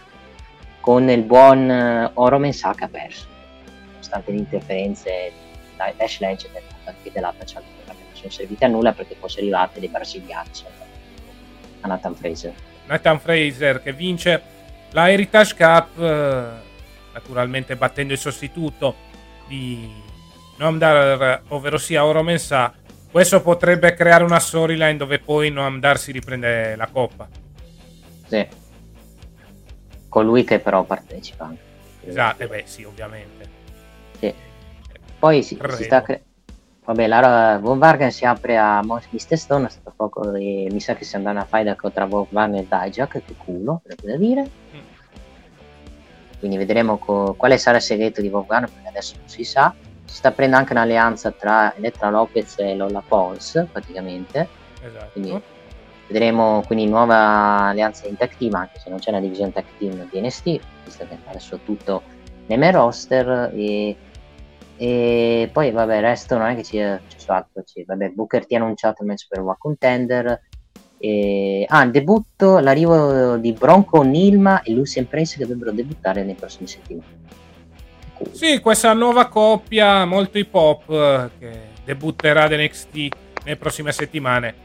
con 0.80 1.08
il 1.08 1.22
buon 1.22 1.70
uh, 1.70 2.20
Oro 2.20 2.38
Mensah 2.38 2.74
che 2.74 2.84
ha 2.84 2.88
perso. 2.88 3.26
Nonostante 3.88 4.32
le 4.32 4.36
interferenze 4.36 5.32
da 5.78 5.90
Dash 5.96 6.20
Legend 6.20 6.56
e 6.56 7.10
dell'altra 7.10 7.44
Charlie 7.46 7.83
sono 8.28 8.32
servite 8.32 8.64
a 8.64 8.68
nulla 8.68 8.92
perché 8.92 9.16
fosse 9.18 9.40
arrivate 9.40 9.80
dei 9.80 9.88
brasiliani 9.88 10.50
a 11.80 11.86
Nathan 11.86 12.14
Fraser 12.14 12.54
Nathan 12.86 13.20
Fraser 13.20 13.82
che 13.82 13.92
vince 13.92 14.42
la 14.90 15.10
Heritage 15.10 15.54
Cup 15.54 15.98
eh, 16.00 16.48
naturalmente 17.12 17.76
battendo 17.76 18.12
il 18.12 18.18
sostituto 18.18 18.94
di 19.46 20.02
Noamdar, 20.56 21.42
ovvero 21.48 21.78
sia 21.78 22.04
Oro 22.04 22.22
Mensah, 22.22 22.72
questo 23.10 23.42
potrebbe 23.42 23.94
creare 23.94 24.24
una 24.24 24.38
storyline 24.38 24.96
dove 24.96 25.18
poi 25.18 25.50
Noamdar 25.50 25.98
si 25.98 26.12
riprende 26.12 26.76
la 26.76 26.86
coppa. 26.86 27.28
Sì. 28.26 28.46
Colui 30.08 30.44
che 30.44 30.60
però 30.60 30.84
partecipa 30.84 31.44
anche. 31.44 31.62
Esatto, 32.06 32.42
eh 32.42 32.46
beh 32.46 32.62
sì, 32.66 32.84
ovviamente. 32.84 33.48
Sì. 34.18 34.32
Poi 35.18 35.42
si, 35.42 35.58
si 35.76 35.82
sta 35.84 36.02
cre- 36.02 36.22
Vabbè, 36.84 37.06
la 37.06 37.58
Von 37.62 37.78
Vargen 37.78 38.10
si 38.10 38.26
apre 38.26 38.58
a 38.58 38.82
Mr. 38.82 39.38
Stone, 39.38 39.66
è 39.66 39.70
stato 39.70 39.92
poco 39.96 40.34
e 40.34 40.68
mi 40.70 40.80
sa 40.80 40.94
che 40.94 41.04
si 41.04 41.16
andrà 41.16 41.40
a 41.40 41.44
fare 41.44 41.74
tra 41.92 42.04
Von 42.04 42.26
Vargen 42.28 42.56
e 42.56 42.66
Dijak, 42.68 43.22
che 43.24 43.34
culo, 43.38 43.80
per 43.82 43.96
da 44.02 44.16
dire. 44.16 44.42
Mm. 44.42 44.80
Quindi 46.38 46.58
vedremo 46.58 46.98
co- 46.98 47.32
quale 47.38 47.56
sarà 47.56 47.78
il 47.78 47.82
segreto 47.82 48.20
di 48.20 48.28
Von 48.28 48.44
Vargen, 48.46 48.70
perché 48.70 48.88
adesso 48.88 49.14
non 49.18 49.28
si 49.28 49.44
sa. 49.44 49.74
Si 50.04 50.16
sta 50.16 50.30
prendendo 50.30 50.58
anche 50.58 50.72
un'alleanza 50.72 51.30
tra 51.30 51.74
Elettra 51.74 52.10
Lopez 52.10 52.58
e 52.58 52.74
Lola 52.74 53.02
Pons, 53.06 53.66
praticamente. 53.72 54.46
Esatto. 54.82 55.10
Quindi 55.12 55.42
vedremo 56.06 56.62
quindi 56.66 56.86
nuova 56.86 57.68
alleanza 57.68 58.06
in 58.06 58.16
tag 58.16 58.36
team, 58.36 58.52
anche 58.54 58.78
se 58.78 58.90
non 58.90 58.98
c'è 58.98 59.08
una 59.08 59.20
divisione 59.20 59.52
tag 59.52 59.64
team 59.78 60.06
di 60.10 60.20
NST, 60.20 60.60
visto 60.84 61.06
che 61.08 61.16
adesso 61.24 61.58
tutto 61.64 62.02
nei 62.46 62.58
main 62.58 62.72
roster 62.72 63.50
e 63.54 63.96
e 64.76 65.48
poi 65.52 65.70
vabbè, 65.70 65.96
il 65.96 66.02
resto 66.02 66.36
non 66.36 66.48
è 66.48 66.56
che 66.56 66.62
c'è, 66.62 67.00
c'è 67.16 67.32
altro. 67.32 67.62
C'è, 67.62 67.84
vabbè, 67.84 68.10
Booker 68.10 68.46
T 68.46 68.52
ha 68.52 68.56
annunciato 68.56 69.02
il 69.02 69.08
match 69.08 69.26
per 69.28 69.40
One 69.40 69.56
Contender. 69.58 70.42
E... 70.98 71.64
Ah, 71.68 71.86
debutto, 71.86 72.58
l'arrivo 72.58 73.36
di 73.36 73.52
Bronco 73.52 74.02
Nilma 74.02 74.62
e 74.62 74.72
Lucien 74.72 75.06
Prince 75.06 75.36
che 75.36 75.42
dovrebbero 75.42 75.72
debuttare 75.72 76.24
nei 76.24 76.34
prossimi 76.34 76.66
settimane. 76.66 77.22
Sì, 78.30 78.60
questa 78.60 78.92
nuova 78.92 79.28
coppia 79.28 80.04
molto 80.04 80.38
hip 80.38 80.54
hop 80.54 80.88
eh, 80.88 81.30
che 81.38 81.60
debutterà 81.84 82.44
ad 82.44 82.52
NXT 82.52 82.94
nelle 83.44 83.56
prossime 83.56 83.92
settimane 83.92 84.63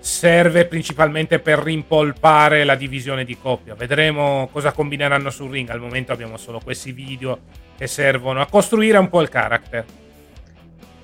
serve 0.00 0.66
principalmente 0.66 1.38
per 1.38 1.58
rimpolpare 1.58 2.64
la 2.64 2.74
divisione 2.74 3.24
di 3.24 3.38
coppia. 3.38 3.74
Vedremo 3.74 4.48
cosa 4.50 4.72
combineranno 4.72 5.30
sul 5.30 5.50
ring. 5.50 5.68
Al 5.68 5.80
momento 5.80 6.12
abbiamo 6.12 6.38
solo 6.38 6.58
questi 6.58 6.92
video 6.92 7.38
che 7.76 7.86
servono 7.86 8.40
a 8.40 8.46
costruire 8.46 8.98
un 8.98 9.08
po' 9.08 9.20
il 9.20 9.28
character. 9.28 9.84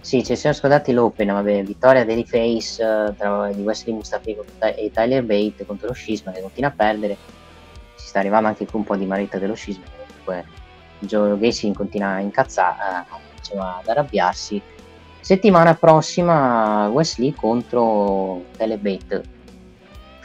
Sì, 0.00 0.24
ci 0.24 0.36
siamo 0.36 0.54
scordati 0.54 0.92
l'Open, 0.92 1.26
vabbè, 1.28 1.64
vittoria 1.64 2.04
dei 2.04 2.24
Face 2.24 2.82
uh, 2.82 3.12
tra, 3.16 3.50
di 3.52 3.62
Wesley 3.62 3.92
Mustafi 3.92 4.36
e 4.60 4.90
Tyler 4.92 5.24
Bate 5.24 5.66
contro 5.66 5.88
lo 5.88 5.94
Scisma 5.94 6.30
che 6.30 6.40
continua 6.40 6.70
a 6.70 6.72
perdere. 6.72 7.16
Si 7.96 8.06
sta 8.06 8.20
arrivando 8.20 8.46
anche 8.46 8.66
con 8.66 8.80
un 8.80 8.86
po' 8.86 8.94
di 8.94 9.04
marita 9.04 9.38
dello 9.38 9.54
Scisma, 9.54 9.82
comunque 10.06 10.44
Joe 11.00 11.36
Gacy 11.36 11.72
continua 11.72 12.10
a 12.10 12.20
incazzare, 12.20 13.04
uh, 13.10 13.58
ad 13.58 13.88
arrabbiarsi. 13.88 14.62
Settimana 15.26 15.74
prossima 15.74 16.86
Wesley 16.86 17.34
contro 17.34 18.44
Tyler 18.56 18.78
Bate 18.78 19.34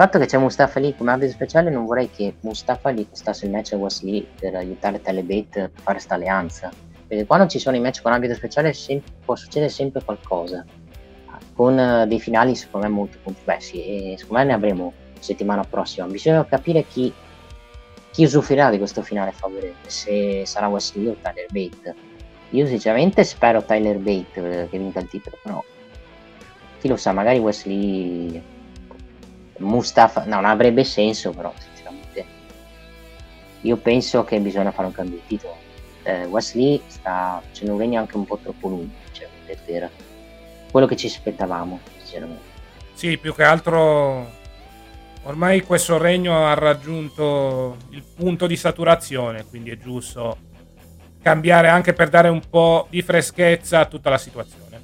fatto 0.01 0.17
che 0.17 0.25
c'è 0.25 0.37
Mustafa 0.39 0.79
lì 0.79 0.95
come 0.95 1.11
arbitro 1.11 1.33
speciale 1.33 1.69
non 1.69 1.85
vorrei 1.85 2.09
che 2.09 2.35
Mustafa 2.41 2.89
lì 2.89 3.07
costasse 3.07 3.45
il 3.45 3.51
match 3.51 3.73
a 3.73 3.77
Wesley 3.77 4.27
per 4.39 4.55
aiutare 4.55 5.01
Telebate 5.01 5.61
a 5.61 5.69
fare 5.73 5.97
questa 5.97 6.15
alleanza. 6.15 6.71
Perché 7.07 7.25
quando 7.25 7.47
ci 7.47 7.57
sono 7.57 7.75
i 7.75 7.79
match 7.79 8.01
con 8.03 8.11
arbitro 8.11 8.35
speciale 8.35 8.73
sempre, 8.73 9.11
può 9.25 9.35
succedere 9.35 9.71
sempre 9.71 10.03
qualcosa. 10.03 10.63
Con 11.53 11.77
uh, 11.77 12.07
dei 12.07 12.19
finali 12.19 12.55
secondo 12.55 12.87
me 12.87 12.93
molto 12.93 13.17
complessi 13.23 13.83
e 13.83 14.15
secondo 14.19 14.43
me 14.43 14.49
ne 14.49 14.53
avremo 14.53 14.93
settimana 15.19 15.63
prossima. 15.63 16.05
Bisogna 16.05 16.45
capire 16.45 16.85
chi, 16.87 17.11
chi 18.11 18.23
usufruirà 18.23 18.69
di 18.69 18.77
questo 18.77 19.01
finale 19.01 19.31
favorevole 19.31 19.75
se 19.87 20.43
sarà 20.45 20.67
Wesley 20.67 21.07
o 21.07 21.15
Tyler 21.21 21.47
io 22.51 22.65
sinceramente 22.67 23.23
spero 23.23 23.63
Tyler 23.63 23.97
Bate 23.97 24.67
che 24.69 24.77
vinca 24.77 24.99
il 24.99 25.07
titolo 25.07 25.37
però 25.41 25.63
chi 26.79 26.87
lo 26.87 26.97
sa 26.97 27.11
magari 27.11 27.39
Wesley 27.39 28.41
Mustafa 29.57 30.25
no, 30.25 30.35
non 30.35 30.45
avrebbe 30.45 30.83
senso 30.83 31.31
però 31.31 31.53
sinceramente 31.57 31.71
io 33.61 33.77
penso 33.77 34.23
che 34.23 34.39
bisogna 34.39 34.71
fare 34.71 34.87
un 34.87 34.93
cambio 34.93 35.17
di 35.17 35.23
titolo. 35.27 35.55
Eh, 36.03 36.25
Wesley 36.25 36.81
sta 36.87 37.41
facendo 37.47 37.73
un 37.73 37.79
regno 37.79 37.99
anche 37.99 38.17
un 38.17 38.25
po' 38.25 38.39
troppo 38.41 38.67
lungo 38.67 38.91
sinceramente 39.05 39.59
per 39.65 39.89
quello 40.71 40.87
che 40.87 40.95
ci 40.95 41.05
aspettavamo 41.05 41.79
sinceramente. 41.97 42.49
Sì 42.93 43.17
più 43.17 43.35
che 43.35 43.43
altro 43.43 44.39
ormai 45.23 45.61
questo 45.61 45.99
regno 45.99 46.47
ha 46.47 46.55
raggiunto 46.55 47.77
il 47.89 48.03
punto 48.15 48.47
di 48.47 48.55
saturazione 48.55 49.45
quindi 49.45 49.69
è 49.69 49.77
giusto 49.77 50.37
cambiare 51.21 51.67
anche 51.69 51.93
per 51.93 52.09
dare 52.09 52.29
un 52.29 52.41
po' 52.49 52.87
di 52.89 53.01
freschezza 53.01 53.79
a 53.79 53.85
tutta 53.85 54.09
la 54.09 54.17
situazione 54.17 54.79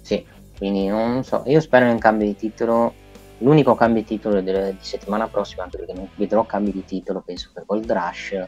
sì 0.00 0.24
quindi 0.56 0.86
non 0.86 1.22
so 1.24 1.42
io 1.46 1.60
spero 1.60 1.86
in 1.86 1.92
un 1.92 1.98
cambio 1.98 2.26
di 2.26 2.36
titolo 2.36 2.94
l'unico 3.40 3.74
cambio 3.74 4.02
di 4.02 4.08
titolo 4.08 4.40
di, 4.40 4.76
settimana 4.80 5.28
prossima, 5.28 5.64
anche 5.64 5.78
perché 5.78 5.92
non 5.92 6.08
vedrò 6.14 6.44
cambi 6.44 6.72
di 6.72 6.84
titolo, 6.84 7.20
penso 7.20 7.50
per 7.52 7.64
Gold 7.66 7.90
Rush, 7.90 8.42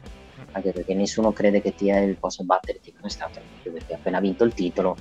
anche 0.53 0.73
perché 0.73 0.95
nessuno 0.95 1.33
crede 1.33 1.61
che 1.61 1.75
TL 1.75 2.17
possa 2.19 2.43
battere 2.43 2.81
Tina 2.81 3.09
Stratton, 3.09 3.43
perché 3.63 3.95
ha 3.95 3.97
appena 3.97 4.21
vinto 4.21 4.45
il 4.45 4.55
titolo. 4.55 4.97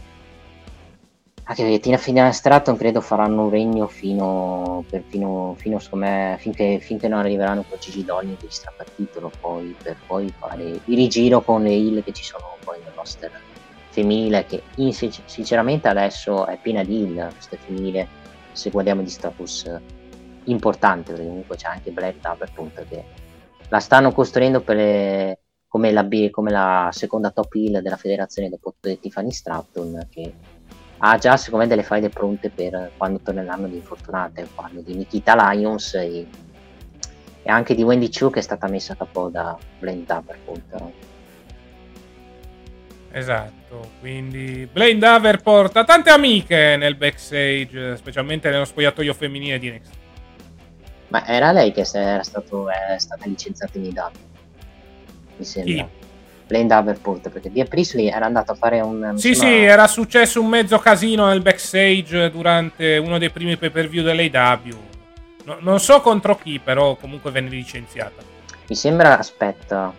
Anche 1.51 1.63
perché 1.63 1.79
Tina 1.81 1.97
Fina 1.97 2.31
Stratton 2.31 2.77
credo 2.77 3.01
faranno 3.01 3.43
un 3.43 3.49
regno 3.49 3.85
fino, 3.85 4.85
per, 4.89 5.03
fino, 5.05 5.53
fino 5.57 5.81
me, 5.95 6.37
finché, 6.39 6.79
finché, 6.79 7.09
non 7.09 7.19
arriveranno 7.19 7.65
con 7.67 7.77
Gigi 7.77 8.05
Dolly 8.05 8.37
che 8.37 8.45
strappa 8.47 8.83
il 8.83 8.91
titolo, 8.95 9.29
poi, 9.37 9.75
per 9.83 9.97
poi 10.07 10.33
fare 10.39 10.63
il 10.63 10.81
rigiro 10.85 11.41
con 11.41 11.63
le 11.63 11.71
heal 11.71 12.05
che 12.05 12.13
ci 12.13 12.23
sono 12.23 12.55
poi 12.63 12.79
nel 12.81 12.93
roster 12.95 13.29
femminile, 13.89 14.45
che 14.45 14.63
in, 14.75 14.93
sinceramente 14.93 15.89
adesso 15.89 16.45
è 16.45 16.57
piena 16.57 16.85
di 16.85 17.03
heal, 17.17 17.33
questa 17.33 17.57
femminile 17.57 18.07
se 18.53 18.69
guardiamo 18.69 19.01
di 19.01 19.09
status 19.09 19.69
importante, 20.45 21.11
perché 21.11 21.27
comunque 21.27 21.57
c'è 21.57 21.67
anche 21.67 21.91
Black 21.91 22.21
Dove 22.21 22.45
appunto 22.45 22.85
che 22.87 23.03
la 23.67 23.79
stanno 23.81 24.13
costruendo 24.13 24.63
le, 24.67 25.39
come, 25.67 25.91
la, 25.91 26.07
come, 26.29 26.49
la, 26.49 26.89
seconda 26.93 27.29
top 27.29 27.55
heel 27.55 27.81
della 27.81 27.97
federazione 27.97 28.47
dopo 28.47 28.73
Tiffany 28.79 29.31
Stratton 29.31 30.07
che 30.09 30.33
ha 31.03 31.17
già 31.17 31.35
secondo 31.35 31.65
me 31.65 31.69
delle 31.69 31.83
faide 31.83 32.09
pronte 32.09 32.49
per 32.49 32.91
quando 32.95 33.19
torneranno 33.23 33.67
di 33.67 33.75
infortunate 33.75 34.47
parlo 34.53 34.81
di 34.81 34.95
Nikita 34.95 35.51
Lions 35.51 35.95
e, 35.95 36.27
e, 37.41 37.49
anche 37.49 37.73
di 37.73 37.81
Wendy 37.81 38.09
Chu 38.09 38.29
che 38.29 38.39
è 38.39 38.43
stata 38.43 38.67
messa 38.67 38.93
a 38.93 38.97
capo 38.97 39.29
da 39.29 39.57
Blaine 39.79 40.03
Dove 40.05 40.33
appunto 40.33 41.09
Esatto, 43.13 43.89
quindi 43.99 44.69
Blaine 44.71 44.97
Daver 44.97 45.41
porta 45.41 45.83
tante 45.83 46.11
amiche 46.11 46.77
nel 46.77 46.95
backstage, 46.95 47.97
specialmente 47.97 48.49
nello 48.49 48.63
spogliatoio 48.63 49.13
femminile 49.13 49.59
di 49.59 49.69
NXT. 49.69 49.93
Ma 51.09 51.27
era 51.27 51.51
lei 51.51 51.73
che 51.73 51.85
era, 51.91 52.23
stato, 52.23 52.69
è 52.69 52.97
stata 52.97 53.25
licenziata 53.25 53.77
in 53.77 53.83
IW, 53.83 54.09
mi 55.35 55.43
sembra. 55.43 55.73
Chi? 55.73 56.00
Blaine 56.51 56.67
Davenport, 56.67 57.29
perché 57.29 57.49
Bia 57.49 57.63
Priestley 57.63 58.07
era 58.07 58.25
andato 58.25 58.51
a 58.51 58.55
fare 58.55 58.81
un... 58.81 59.13
Sì, 59.15 59.33
sì, 59.33 59.47
era 59.47 59.87
successo 59.87 60.41
un 60.41 60.47
mezzo 60.47 60.77
casino 60.79 61.27
nel 61.27 61.41
backstage 61.41 62.29
durante 62.29 62.97
uno 62.97 63.17
dei 63.17 63.29
primi 63.29 63.55
pay 63.55 63.69
per 63.69 63.87
view 63.87 64.03
dell'AW. 64.03 64.59
No, 65.45 65.57
non 65.61 65.79
so 65.79 66.01
contro 66.01 66.35
chi, 66.35 66.59
però 66.59 66.95
comunque 66.97 67.31
venne 67.31 67.49
licenziata. 67.49 68.21
Mi 68.67 68.75
sembra, 68.75 69.17
aspetta, 69.17 69.93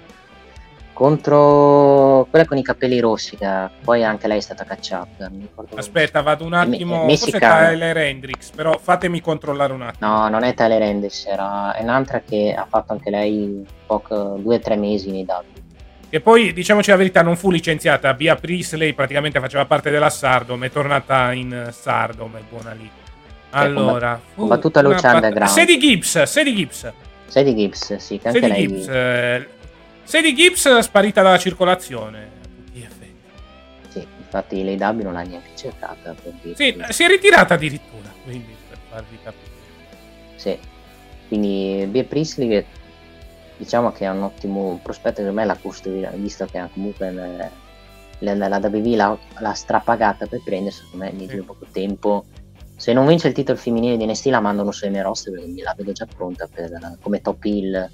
contro 0.93 2.27
quella 2.29 2.45
con 2.45 2.59
i 2.59 2.63
capelli 2.63 3.01
rossi 3.01 3.37
che 3.37 3.49
poi 3.83 4.05
anche 4.05 4.29
lei 4.29 4.39
è 4.39 4.41
stata 4.43 4.65
cacciata 4.65 5.31
aspetta 5.75 6.21
vado 6.21 6.45
un 6.45 6.53
attimo 6.53 7.07
me- 7.07 7.17
forse 7.17 7.39
Tyler 7.39 7.97
Hendrix 7.97 8.51
però 8.51 8.79
fatemi 8.79 9.23
controllare 9.23 9.73
un 9.73 9.83
attimo. 9.83 10.07
No 10.07 10.29
non 10.29 10.43
è 10.43 10.53
Tyler 10.53 10.83
Hendrix 10.83 11.27
era 11.27 11.75
un'altra 11.81 12.21
che 12.21 12.55
ha 12.55 12.67
fatto 12.69 12.93
anche 12.93 13.09
lei 13.09 13.67
poco, 13.87 14.39
due 14.39 14.57
o 14.57 14.61
tre 14.61 14.77
mesi 14.77 15.11
nei 15.11 15.25
dati 15.25 15.52
e 16.15 16.21
poi 16.21 16.53
diciamoci 16.53 16.91
la 16.91 16.97
verità 16.97 17.23
non 17.23 17.37
fu 17.37 17.51
licenziata 17.51 18.13
Bia 18.13 18.35
Priestley 18.35 18.93
praticamente 18.93 19.41
faceva 19.41 19.65
parte 19.65 19.91
della 19.91 20.11
Sardom 20.11 20.63
è 20.63 20.71
tornata 20.71 21.33
in 21.33 21.71
Sardom 21.73 22.37
è 22.37 22.43
buona 22.49 22.73
lì 22.73 22.91
allora 23.51 24.21
fu 24.35 24.47
battuta 24.47 24.83
Lucia 24.83 25.15
Underground 25.15 25.51
Sadie 25.51 25.79
Gibbs 25.79 26.23
Sadie 26.25 26.55
Gibbs 26.55 26.93
Sadie 27.29 27.55
Gibbs 27.55 27.97
sì 27.97 28.19
che 28.19 28.29
anche 28.29 28.41
Sadie 28.41 28.55
lei 28.55 28.67
Gibbs 28.67 28.89
eh, 28.89 29.49
Sadie 30.05 30.35
Gibbs 30.35 30.79
sparita 30.81 31.23
dalla 31.23 31.39
circolazione. 31.39 32.41
Sì, 33.89 34.07
infatti 34.19 34.65
lei 34.65 34.77
l'AW 34.77 35.03
non 35.03 35.13
l'ha 35.13 35.23
neanche 35.23 35.51
cercata. 35.55 36.15
Sì, 36.55 36.77
si 36.89 37.05
è 37.05 37.07
ritirata 37.07 37.55
addirittura, 37.55 38.13
quindi 38.25 38.55
per 38.69 38.79
farvi 38.89 39.19
capire. 39.23 39.51
Sì, 40.37 40.59
quindi 41.29 41.87
Bea 41.89 42.05
Priestley 42.05 42.65
diciamo 43.63 43.93
che 43.93 44.07
è 44.07 44.11
un 44.11 44.23
ottimo 44.23 44.81
prospetto 44.83 45.23
per 45.23 45.31
me 45.31 45.45
la 45.45 45.57
costruire, 45.57 46.11
visto 46.17 46.47
che 46.47 46.69
comunque 46.73 47.13
la, 47.13 48.35
la, 48.35 48.49
la 48.49 48.57
WB 48.57 48.87
l'ha, 48.95 49.17
l'ha 49.39 49.53
strapagata 49.53 50.27
per 50.27 50.41
prendere, 50.43 50.75
secondo 50.75 51.05
me, 51.05 51.13
in 51.17 51.45
poco 51.45 51.67
tempo. 51.71 52.25
Se 52.75 52.93
non 52.93 53.07
vince 53.07 53.29
il 53.29 53.35
titolo 53.35 53.57
femminile 53.57 53.97
di 53.97 54.05
NST 54.05 54.27
la 54.27 54.41
mandano 54.41 54.73
su 54.73 54.89
M 54.89 55.01
roster 55.01 55.35
perché 55.35 55.63
la 55.63 55.75
vedo 55.77 55.93
già 55.93 56.07
pronta 56.07 56.49
per, 56.53 56.99
come 57.01 57.21
top 57.21 57.45
hill 57.45 57.89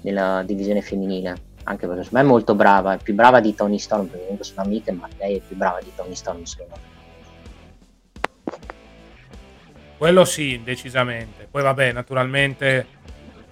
nella 0.00 0.42
divisione 0.46 0.80
femminile. 0.80 1.36
anche 1.64 1.86
perché 1.86 2.04
secondo 2.04 2.08
me 2.12 2.20
è 2.20 2.32
molto 2.32 2.54
brava, 2.54 2.94
è 2.94 2.98
più 3.02 3.12
brava 3.12 3.40
di 3.40 3.54
Tony 3.54 3.78
Storm, 3.78 4.06
perché 4.06 4.22
comunque 4.22 4.46
sono 4.46 4.62
amiche, 4.62 4.92
ma 4.92 5.06
lei 5.18 5.36
è 5.36 5.40
più 5.40 5.56
brava 5.56 5.80
di 5.82 5.92
Tony 5.94 6.14
Storm 6.14 6.42
secondo 6.44 6.74
me. 6.76 6.90
Quello 9.98 10.24
sì, 10.24 10.62
decisamente. 10.64 11.46
Poi 11.50 11.62
vabbè, 11.62 11.92
naturalmente 11.92 12.86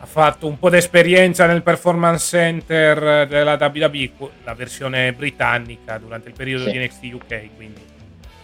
ha 0.01 0.07
fatto 0.07 0.47
un 0.47 0.59
po' 0.59 0.71
d'esperienza 0.71 1.47
nel 1.47 1.63
performance 1.63 2.37
center 2.37 3.29
della 3.29 3.57
WWE, 3.61 4.31
la 4.45 4.55
versione 4.55 5.13
britannica 5.13 5.99
durante 5.99 6.29
il 6.29 6.35
periodo 6.35 6.65
sì. 6.65 6.73
di 6.73 6.79
NXT 6.79 7.05
UK, 7.13 7.49
quindi 7.55 7.81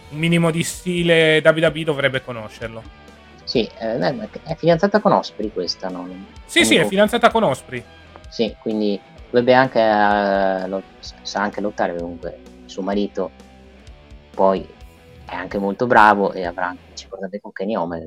un 0.09 0.17
minimo 0.17 0.51
di 0.51 0.63
stile 0.63 1.41
WWE 1.43 1.83
dovrebbe 1.83 2.21
conoscerlo. 2.21 2.83
Sì, 3.43 3.67
eh, 3.79 4.29
è 4.43 4.55
fidanzata 4.55 4.99
con 4.99 5.13
Osprey 5.13 5.51
questa, 5.51 5.89
no? 5.89 6.07
Sì, 6.45 6.63
sì, 6.65 6.75
è 6.75 6.85
fidanzata 6.85 7.31
con 7.31 7.43
Osprey. 7.43 7.83
Sì, 8.29 8.55
quindi 8.59 8.99
dovrebbe 9.29 9.53
anche, 9.53 9.79
uh, 9.79 10.81
sa 11.21 11.41
anche 11.41 11.61
lottare 11.61 11.95
comunque 11.95 12.39
suo 12.67 12.81
marito 12.83 13.31
poi 14.31 14.67
è 15.25 15.33
anche 15.33 15.57
molto 15.57 15.87
bravo 15.87 16.31
e 16.31 16.45
avrà 16.45 16.67
anche 16.67 16.83
ci 16.93 17.07
portate 17.07 17.41
con 17.41 17.51
Kenny 17.51 17.75
Omega 17.75 18.05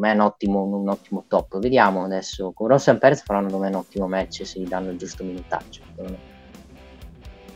secondo 0.00 0.06
me 0.06 0.10
è 0.10 0.14
un 0.14 0.20
ottimo, 0.20 0.62
un 0.62 0.88
ottimo 0.88 1.24
top. 1.28 1.58
Vediamo 1.58 2.04
adesso 2.04 2.52
con 2.52 2.68
Ross 2.68 2.88
e 2.88 2.96
Perez 2.96 3.22
faranno 3.22 3.50
come 3.50 3.68
un 3.68 3.74
ottimo 3.74 4.08
match 4.08 4.46
se 4.46 4.60
gli 4.60 4.66
danno 4.66 4.90
il 4.90 4.98
giusto 4.98 5.22
minutaggio 5.22 6.28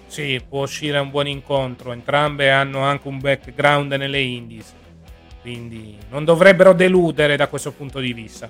sì 0.07 0.41
può 0.49 0.63
uscire 0.63 0.99
un 0.99 1.11
buon 1.11 1.27
incontro. 1.27 1.93
Entrambe 1.93 2.51
hanno 2.51 2.83
anche 2.83 3.09
un 3.09 3.19
background 3.19 3.93
nelle 3.95 4.21
indies 4.21 4.73
quindi 5.41 5.99
non 6.09 6.25
dovrebbero 6.25 6.73
deludere 6.73 7.37
da 7.37 7.49
questo 7.49 7.73
punto 7.73 7.99
di 7.99 8.13
vista. 8.13 8.49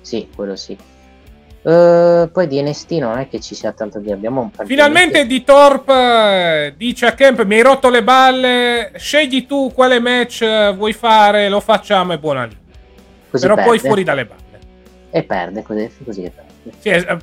Sì 0.00 0.28
quello 0.34 0.54
sì. 0.54 0.76
Uh, 1.62 2.30
poi 2.32 2.46
di 2.46 2.62
NST 2.62 2.90
non 2.92 3.18
è 3.18 3.28
che 3.28 3.38
ci 3.38 3.54
sia 3.54 3.72
tanto 3.72 3.98
di 3.98 4.10
abbiamo 4.10 4.40
un 4.40 4.50
Finalmente 4.64 5.26
di 5.26 5.44
Torp 5.44 5.90
eh, 5.90 6.72
dice 6.74 7.04
a 7.04 7.12
Camp 7.12 7.44
mi 7.44 7.56
hai 7.56 7.62
rotto 7.62 7.90
le 7.90 8.02
balle, 8.02 8.92
scegli 8.96 9.44
tu 9.44 9.70
quale 9.74 10.00
match 10.00 10.40
eh, 10.40 10.72
vuoi 10.74 10.94
fare, 10.94 11.50
lo 11.50 11.60
facciamo 11.60 12.14
e 12.14 12.18
buona 12.18 12.44
lì. 12.44 12.56
Così 13.30 13.42
Però 13.42 13.54
perde. 13.54 13.70
poi 13.70 13.78
fuori 13.78 14.04
dalle 14.04 14.26
balle. 14.26 14.58
E 15.10 15.22
perde, 15.22 15.62
così, 15.62 15.90
così 16.04 16.22
che 16.22 16.30
perde. 16.30 16.72
Sì, 16.78 16.88
è, 16.88 17.16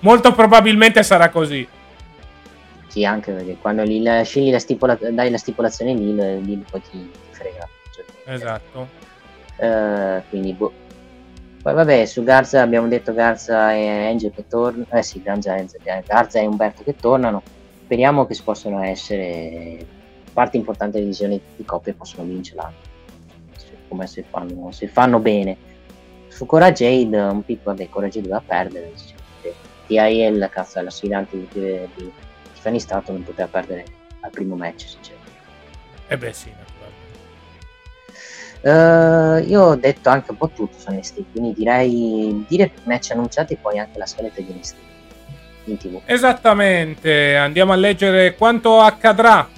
molto 0.00 0.32
probabilmente 0.32 1.02
sarà 1.02 1.28
così. 1.28 1.66
Sì, 2.88 3.04
anche 3.04 3.32
perché 3.32 3.56
quando 3.60 3.82
lì, 3.82 4.02
scegli 4.24 4.50
la 4.50 4.58
stipola, 4.58 4.98
dai 5.00 5.30
la 5.30 5.38
stipulazione 5.38 5.94
lì, 5.94 6.14
lì 6.44 6.64
poi 6.70 6.80
ti, 6.82 7.10
ti 7.10 7.28
frega. 7.30 7.68
Esatto. 8.24 8.88
Uh, 9.56 10.22
quindi 10.28 10.52
boh 10.52 10.72
poi 11.68 11.74
vabbè, 11.74 12.06
su 12.06 12.22
Garza 12.22 12.62
abbiamo 12.62 12.86
detto 12.88 13.12
Garza 13.12 13.74
e 13.74 14.06
Angel 14.06 14.30
che 14.34 14.46
tornano. 14.48 14.86
Eh 14.90 15.02
sì, 15.02 15.20
Garza, 15.20 15.58
Garza 16.06 16.40
e 16.40 16.46
Umberto 16.46 16.82
che 16.82 16.94
tornano. 16.96 17.42
Speriamo 17.84 18.26
che 18.26 18.38
possano 18.42 18.82
essere 18.82 19.84
parte 20.32 20.56
importante 20.56 20.92
delle 20.92 21.04
divisioni 21.04 21.40
di 21.56 21.64
coppia 21.64 21.92
possono 21.94 22.26
vincerla. 22.26 22.72
Come 23.88 24.06
se 24.06 24.24
fanno, 24.28 24.70
se 24.72 24.88
fanno 24.88 25.18
bene. 25.18 25.56
Su 26.28 26.46
Cora 26.46 26.70
Jade, 26.72 27.18
un 27.18 27.44
piccolo, 27.44 27.74
vabbè, 27.74 27.88
Cora 27.88 28.08
Jade 28.08 28.28
va 28.28 28.36
a 28.36 28.42
perdere. 28.44 28.92
TIL, 29.86 30.48
cazzo, 30.52 30.80
la 30.82 30.90
sfidante 30.90 31.36
di, 31.36 31.48
di 31.94 32.12
Tiffany 32.52 32.78
Stato 32.78 33.10
non 33.12 33.22
poteva 33.22 33.48
perdere 33.48 33.84
al 34.20 34.30
primo 34.30 34.54
match, 34.54 34.86
sinceramente. 34.86 35.32
Eh 36.08 36.18
beh 36.18 36.32
sì, 36.32 36.52
Uh, 38.60 39.38
io 39.46 39.62
ho 39.62 39.76
detto 39.76 40.08
anche 40.08 40.32
un 40.32 40.36
po' 40.36 40.48
tutto 40.48 40.76
su 40.76 40.90
NXT, 40.90 41.30
quindi 41.30 41.52
direi 41.54 42.44
dire 42.48 42.72
match 42.82 43.12
annunciati 43.12 43.52
e 43.52 43.56
poi 43.56 43.78
anche 43.78 43.96
la 43.98 44.04
scaletta 44.06 44.40
di 44.40 44.52
NXT 44.52 44.74
in 45.66 45.76
tv. 45.76 46.00
Esattamente, 46.04 47.36
andiamo 47.36 47.72
a 47.72 47.76
leggere 47.76 48.34
quanto 48.34 48.80
accadrà 48.80 49.48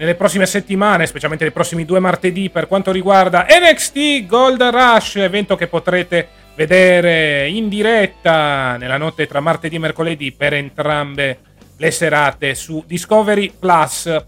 nelle 0.00 0.14
prossime 0.14 0.46
settimane, 0.46 1.06
specialmente 1.06 1.44
nei 1.44 1.52
prossimi 1.52 1.84
due 1.84 1.98
martedì 1.98 2.48
per 2.48 2.66
quanto 2.66 2.90
riguarda 2.90 3.44
NXT 3.46 4.24
Gold 4.24 4.62
Rush, 4.62 5.16
evento 5.16 5.56
che 5.56 5.66
potrete 5.66 6.26
vedere 6.54 7.46
in 7.48 7.68
diretta 7.68 8.78
nella 8.78 8.96
notte 8.96 9.26
tra 9.26 9.40
martedì 9.40 9.76
e 9.76 9.78
mercoledì 9.78 10.32
per 10.32 10.54
entrambe 10.54 11.38
le 11.76 11.90
serate 11.90 12.54
su 12.54 12.82
Discovery 12.86 13.52
Plus. 13.58 14.24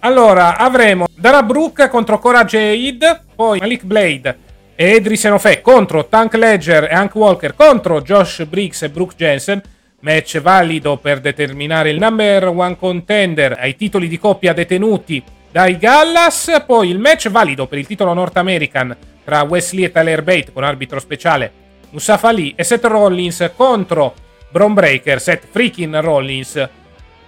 Allora, 0.00 0.58
avremo 0.58 1.06
Dara 1.14 1.42
Brooke 1.42 1.88
contro 1.88 2.18
Cora 2.18 2.44
Jade, 2.44 3.22
poi 3.34 3.60
Malik 3.60 3.84
Blade 3.84 4.38
e 4.74 4.90
Edri 4.96 5.16
Senofè 5.16 5.62
contro 5.62 6.04
Tank 6.04 6.34
Ledger 6.34 6.84
e 6.84 6.94
Hank 6.94 7.14
Walker 7.14 7.54
contro 7.54 8.02
Josh 8.02 8.44
Briggs 8.44 8.82
e 8.82 8.90
Brooke 8.90 9.14
Jensen. 9.16 9.62
Match 10.04 10.38
valido 10.42 10.98
per 10.98 11.18
determinare 11.18 11.88
il 11.88 11.96
number 11.96 12.48
one 12.48 12.76
contender 12.76 13.56
ai 13.58 13.74
titoli 13.74 14.06
di 14.06 14.18
coppia 14.18 14.52
detenuti 14.52 15.22
dai 15.50 15.78
Gallas. 15.78 16.62
Poi 16.66 16.90
il 16.90 16.98
match 16.98 17.30
valido 17.30 17.66
per 17.66 17.78
il 17.78 17.86
titolo 17.86 18.12
North 18.12 18.36
American 18.36 18.94
tra 19.24 19.40
Wesley 19.44 19.84
e 19.84 19.90
Tyler 19.90 20.22
Bate 20.22 20.52
con 20.52 20.62
arbitro 20.62 21.00
speciale 21.00 21.50
Musafa 21.88 22.32
Lee 22.32 22.52
e 22.54 22.64
Seth 22.64 22.84
Rollins 22.84 23.50
contro 23.56 24.12
Bron 24.50 24.74
Breaker, 24.74 25.18
Seth 25.22 25.46
freaking 25.50 25.98
Rollins 26.00 26.68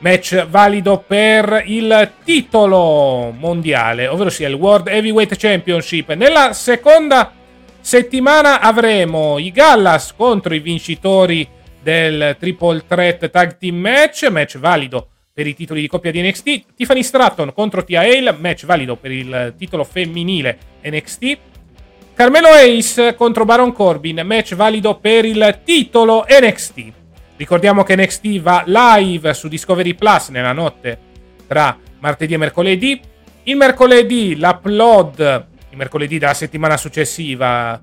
match 0.01 0.45
valido 0.45 0.99
per 0.99 1.62
il 1.64 2.12
titolo 2.24 3.33
mondiale, 3.39 4.07
ovvero 4.07 4.29
sia 4.29 4.49
il 4.49 4.55
World 4.55 4.89
Heavyweight 4.89 5.35
Championship. 5.35 6.12
Nella 6.12 6.53
seconda 6.53 7.33
settimana 7.81 8.61
avremo 8.61 9.39
i 9.39 9.51
Gallas 9.51 10.12
contro 10.14 10.53
i 10.53 10.59
vincitori 10.59 11.55
del 11.87 12.34
Triple 12.37 12.82
Threat 12.84 13.30
Tag 13.30 13.59
Team 13.59 13.76
Match, 13.76 14.26
match 14.26 14.59
valido 14.59 15.11
per 15.32 15.47
i 15.47 15.55
titoli 15.55 15.82
di 15.82 15.87
coppia 15.87 16.11
di 16.11 16.20
NXT. 16.20 16.74
Tiffany 16.74 17.05
Stratton 17.05 17.53
contro 17.53 17.84
Tia 17.84 18.01
Hale, 18.01 18.32
match 18.32 18.64
valido 18.64 18.97
per 18.97 19.12
il 19.12 19.55
titolo 19.57 19.84
femminile 19.84 20.59
NXT. 20.82 21.39
Carmelo 22.12 22.49
Ace 22.49 23.14
contro 23.14 23.45
Baron 23.45 23.72
Corbin, 23.72 24.22
match 24.24 24.57
valido 24.57 24.97
per 24.97 25.24
il 25.26 25.61
titolo 25.62 26.26
NXT. 26.28 26.93
Ricordiamo 27.37 27.84
che 27.84 27.95
NXT 27.95 28.41
va 28.41 28.64
live 28.66 29.32
su 29.32 29.47
Discovery 29.47 29.95
Plus 29.95 30.30
nella 30.30 30.53
notte 30.53 30.99
tra 31.47 31.78
martedì 32.01 32.34
e 32.34 32.37
mercoledì. 32.37 33.01
Il 33.45 33.57
mercoledì 33.57 34.37
l'upload, 34.37 35.47
il 35.70 35.76
mercoledì 35.76 36.18
della 36.18 36.34
settimana 36.34 36.76
successiva, 36.76 37.80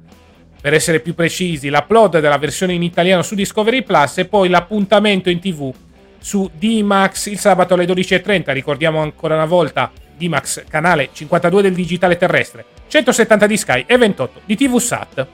per 0.64 0.74
essere 0.74 1.02
più 1.02 1.14
precisi, 1.14 1.68
l'upload 1.68 2.22
della 2.22 2.38
versione 2.38 2.72
in 2.72 2.84
italiano 2.84 3.22
su 3.22 3.36
Discovery 3.36 3.84
Plus 3.84 4.20
e 4.20 4.26
poi 4.26 4.48
l'appuntamento 4.48 5.30
in 5.30 5.42
tv 5.42 5.74
su 6.18 6.50
D-Max 6.54 7.26
il 7.26 7.38
sabato 7.38 7.74
alle 7.74 7.84
12.30. 7.84 8.54
Ricordiamo 8.54 9.02
ancora 9.02 9.36
una 9.36 9.44
volta 9.44 9.92
D-Max, 10.16 10.64
canale 10.70 11.10
52 11.12 11.64
del 11.64 11.74
digitale 11.74 12.16
terrestre, 12.16 12.64
170 12.88 13.46
di 13.46 13.58
Sky 13.58 13.84
e 13.86 13.98
28 13.98 14.42
di 14.46 14.56
TV 14.56 14.78
Sat. 14.78 15.28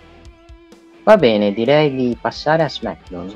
Va 1.03 1.17
bene, 1.17 1.53
direi 1.53 1.93
di 1.93 2.17
passare 2.19 2.63
a 2.63 2.67
SmackDown. 2.67 3.31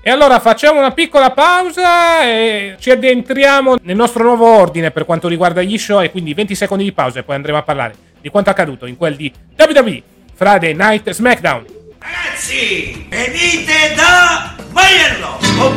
E 0.00 0.10
allora 0.10 0.38
facciamo 0.38 0.78
una 0.78 0.92
piccola 0.92 1.32
pausa 1.32 2.22
e 2.22 2.76
ci 2.78 2.92
addentriamo 2.92 3.78
nel 3.82 3.96
nostro 3.96 4.22
nuovo 4.22 4.46
ordine 4.46 4.92
per 4.92 5.04
quanto 5.04 5.26
riguarda 5.26 5.60
gli 5.60 5.76
show 5.76 6.00
e 6.00 6.12
quindi 6.12 6.34
20 6.34 6.54
secondi 6.54 6.84
di 6.84 6.92
pausa 6.92 7.18
e 7.18 7.24
poi 7.24 7.34
andremo 7.34 7.58
a 7.58 7.62
parlare 7.62 7.96
di 8.20 8.28
quanto 8.28 8.50
accaduto 8.50 8.86
in 8.86 8.96
quel 8.96 9.16
di 9.16 9.32
WWE 9.58 10.14
Friday 10.36 10.74
Night 10.74 11.10
SmackDown. 11.10 11.64
Ragazzi, 11.98 13.06
venite 13.08 13.94
da 13.96 14.54
Maiello! 14.70 15.38
Oh. 15.58 15.74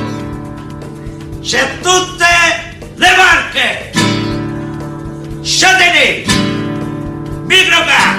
C'è 1.42 1.80
tutte 1.80 2.26
le 2.96 3.08
marche! 3.16 3.92
Châtelet, 5.42 6.30
Microcar, 7.46 8.18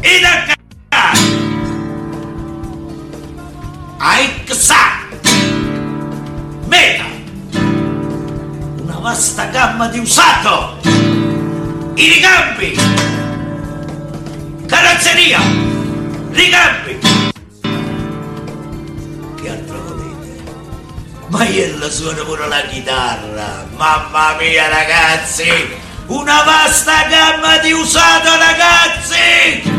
Idacar, 0.00 0.56
Aixac, 3.98 5.06
Meta! 6.66 7.04
Una 8.80 8.98
vasta 9.00 9.44
gamma 9.44 9.88
di 9.88 9.98
usato! 9.98 10.78
I 11.94 12.08
ricambi! 12.08 13.21
Carrozzeria! 14.66 15.40
Ricambi! 16.30 16.98
Che 19.40 19.48
altro 19.48 19.80
volete? 19.82 20.42
Ma 21.28 21.44
io 21.44 21.90
suono 21.90 22.24
pure 22.24 22.48
la 22.48 22.62
chitarra! 22.62 23.66
Mamma 23.76 24.36
mia 24.38 24.68
ragazzi! 24.68 25.50
Una 26.06 26.42
vasta 26.42 27.06
gamma 27.08 27.58
di 27.58 27.72
usato 27.72 28.28
ragazzi! 28.38 29.70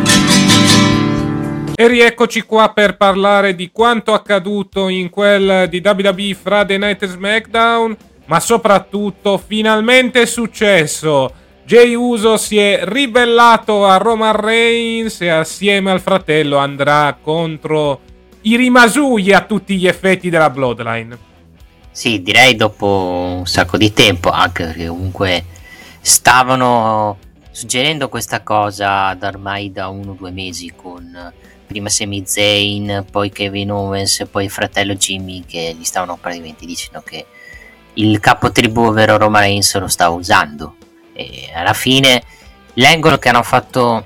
E 1.76 1.88
rieccoci 1.88 2.42
qua 2.42 2.72
per 2.72 2.98
parlare 2.98 3.56
di 3.56 3.72
quanto 3.72 4.14
accaduto 4.14 4.90
in 4.90 5.10
quel 5.10 5.68
di 5.70 5.82
WWE 5.84 6.38
Friday 6.40 6.78
Night 6.78 7.06
SmackDown, 7.06 7.98
ma 8.26 8.40
soprattutto 8.40 9.42
finalmente 9.44 10.22
è 10.22 10.26
successo. 10.26 11.34
Jay 11.66 11.96
Uso 11.96 12.36
si 12.36 12.58
è 12.58 12.82
ribellato 12.84 13.86
a 13.86 13.96
Roman 13.96 14.36
Reigns 14.36 15.22
e 15.22 15.30
assieme 15.30 15.92
al 15.92 16.02
fratello 16.02 16.58
andrà 16.58 17.18
contro 17.22 18.02
i 18.42 18.58
rimasugli 18.58 19.32
a 19.32 19.46
tutti 19.46 19.78
gli 19.78 19.88
effetti 19.88 20.30
della 20.30 20.50
Bloodline. 20.50 21.18
Sì, 21.90 22.22
direi 22.22 22.58
dopo 22.58 23.38
un 23.38 23.46
sacco 23.46 23.78
di 23.78 23.94
tempo, 23.94 24.30
anche 24.30 24.66
perché 24.66 24.88
comunque 24.88 25.46
stavano 26.02 27.18
suggerendo 27.50 28.10
questa 28.10 28.42
cosa 28.42 29.14
da 29.14 29.28
ormai 29.30 29.72
da 29.72 29.88
uno 29.88 30.12
o 30.12 30.16
due 30.16 30.32
mesi 30.32 30.74
con 30.76 31.32
prima 31.66 31.88
Sami 31.88 32.24
Zayn, 32.26 33.06
poi 33.10 33.30
Kevin 33.30 33.72
Owens, 33.72 34.28
poi 34.30 34.44
il 34.44 34.52
fratello 34.52 34.96
Jimmy 34.96 35.46
che 35.46 35.74
gli 35.80 35.86
stavano 35.86 36.18
praticamente 36.20 36.66
dicendo 36.66 37.02
che 37.06 37.26
il 37.94 38.20
capo 38.20 38.52
tribù, 38.52 38.82
ovvero 38.82 39.18
Roman 39.18 39.44
Reigns, 39.44 39.78
lo 39.80 39.88
stava 39.88 40.14
usando. 40.14 40.76
E 41.14 41.52
alla 41.54 41.74
fine 41.74 42.22
l'angolo 42.76 43.18
che 43.18 43.30
hanno 43.30 43.44
fatto 43.44 44.06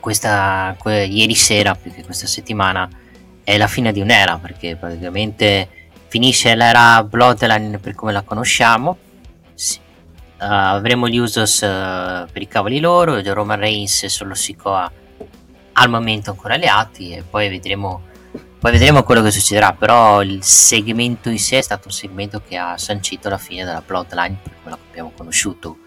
questa, 0.00 0.74
que- 0.78 1.04
ieri 1.04 1.34
sera, 1.34 1.74
più 1.74 1.92
che 1.92 2.04
questa 2.04 2.26
settimana, 2.26 2.88
è 3.44 3.56
la 3.56 3.68
fine 3.68 3.92
di 3.92 4.00
un'era, 4.00 4.38
perché 4.38 4.76
praticamente 4.76 5.68
finisce 6.08 6.54
l'era 6.54 7.02
Bloodline 7.04 7.78
per 7.78 7.94
come 7.94 8.12
la 8.12 8.22
conosciamo. 8.22 8.98
Sì. 9.54 9.78
Uh, 10.38 10.44
avremo 10.44 11.08
gli 11.08 11.16
Usos 11.16 11.60
uh, 11.62 12.30
per 12.30 12.42
i 12.42 12.48
cavoli 12.48 12.78
loro, 12.80 13.20
Roman 13.32 13.58
Reigns 13.58 14.02
e 14.02 14.08
solo 14.08 14.34
Sikoa 14.34 14.90
al 15.72 15.88
momento 15.88 16.30
ancora 16.30 16.54
alleati 16.54 17.12
e 17.12 17.22
poi 17.22 17.48
vedremo, 17.48 18.02
poi 18.58 18.72
vedremo 18.72 19.02
quello 19.02 19.22
che 19.22 19.30
succederà. 19.30 19.72
Però 19.72 20.22
il 20.22 20.42
segmento 20.42 21.30
in 21.30 21.38
sé 21.38 21.58
è 21.58 21.62
stato 21.62 21.88
un 21.88 21.94
segmento 21.94 22.42
che 22.46 22.56
ha 22.56 22.76
sancito 22.76 23.28
la 23.28 23.38
fine 23.38 23.64
della 23.64 23.82
Bloodline 23.84 24.36
per 24.42 24.52
quello 24.62 24.76
che 24.76 24.82
abbiamo 24.90 25.12
conosciuto 25.16 25.78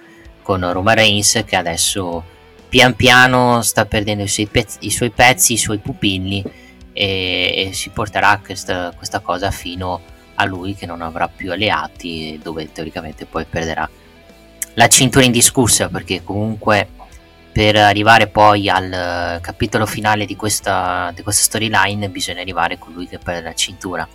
con 0.50 0.74
Roman 0.74 0.96
Reigns 0.96 1.44
che 1.46 1.56
adesso 1.56 2.24
pian 2.70 2.96
piano 2.96 3.62
sta 3.62 3.86
perdendo 3.86 4.24
i 4.24 4.28
suoi 4.28 4.48
pezzi, 4.48 4.80
i 4.82 4.90
suoi, 4.90 5.12
pezzi, 5.12 5.54
i 5.54 5.58
suoi 5.58 5.78
pupilli 5.78 6.44
e, 6.92 7.68
e 7.68 7.74
si 7.74 7.92
porterà 7.92 8.42
questa, 8.44 8.92
questa, 8.98 9.20
cosa 9.20 9.52
fino 9.52 10.02
a 10.34 10.46
lui 10.46 10.74
che 10.74 10.88
non 10.88 11.04
avrà 11.04 11.28
più 11.28 11.52
alleati 11.52 12.40
dove 12.42 12.72
teoricamente 12.72 13.28
poi 13.28 13.46
perderà 13.46 13.88
la 14.74 14.88
cintura 14.88 15.24
indiscussa 15.24 15.88
perché 15.88 16.24
comunque 16.24 16.88
per 17.52 17.76
arrivare 17.76 18.26
poi 18.26 18.70
al 18.70 19.38
capitolo 19.42 19.86
finale 19.86 20.26
di 20.26 20.36
questa, 20.36 21.12
di 21.14 21.22
questa 21.22 21.44
storyline 21.44 22.10
bisogna 22.10 22.42
arrivare 22.42 22.80
con 22.80 22.92
lui 22.94 23.08
che 23.08 23.20
perde 23.20 23.42
la 23.42 23.54
cintura. 23.54 24.08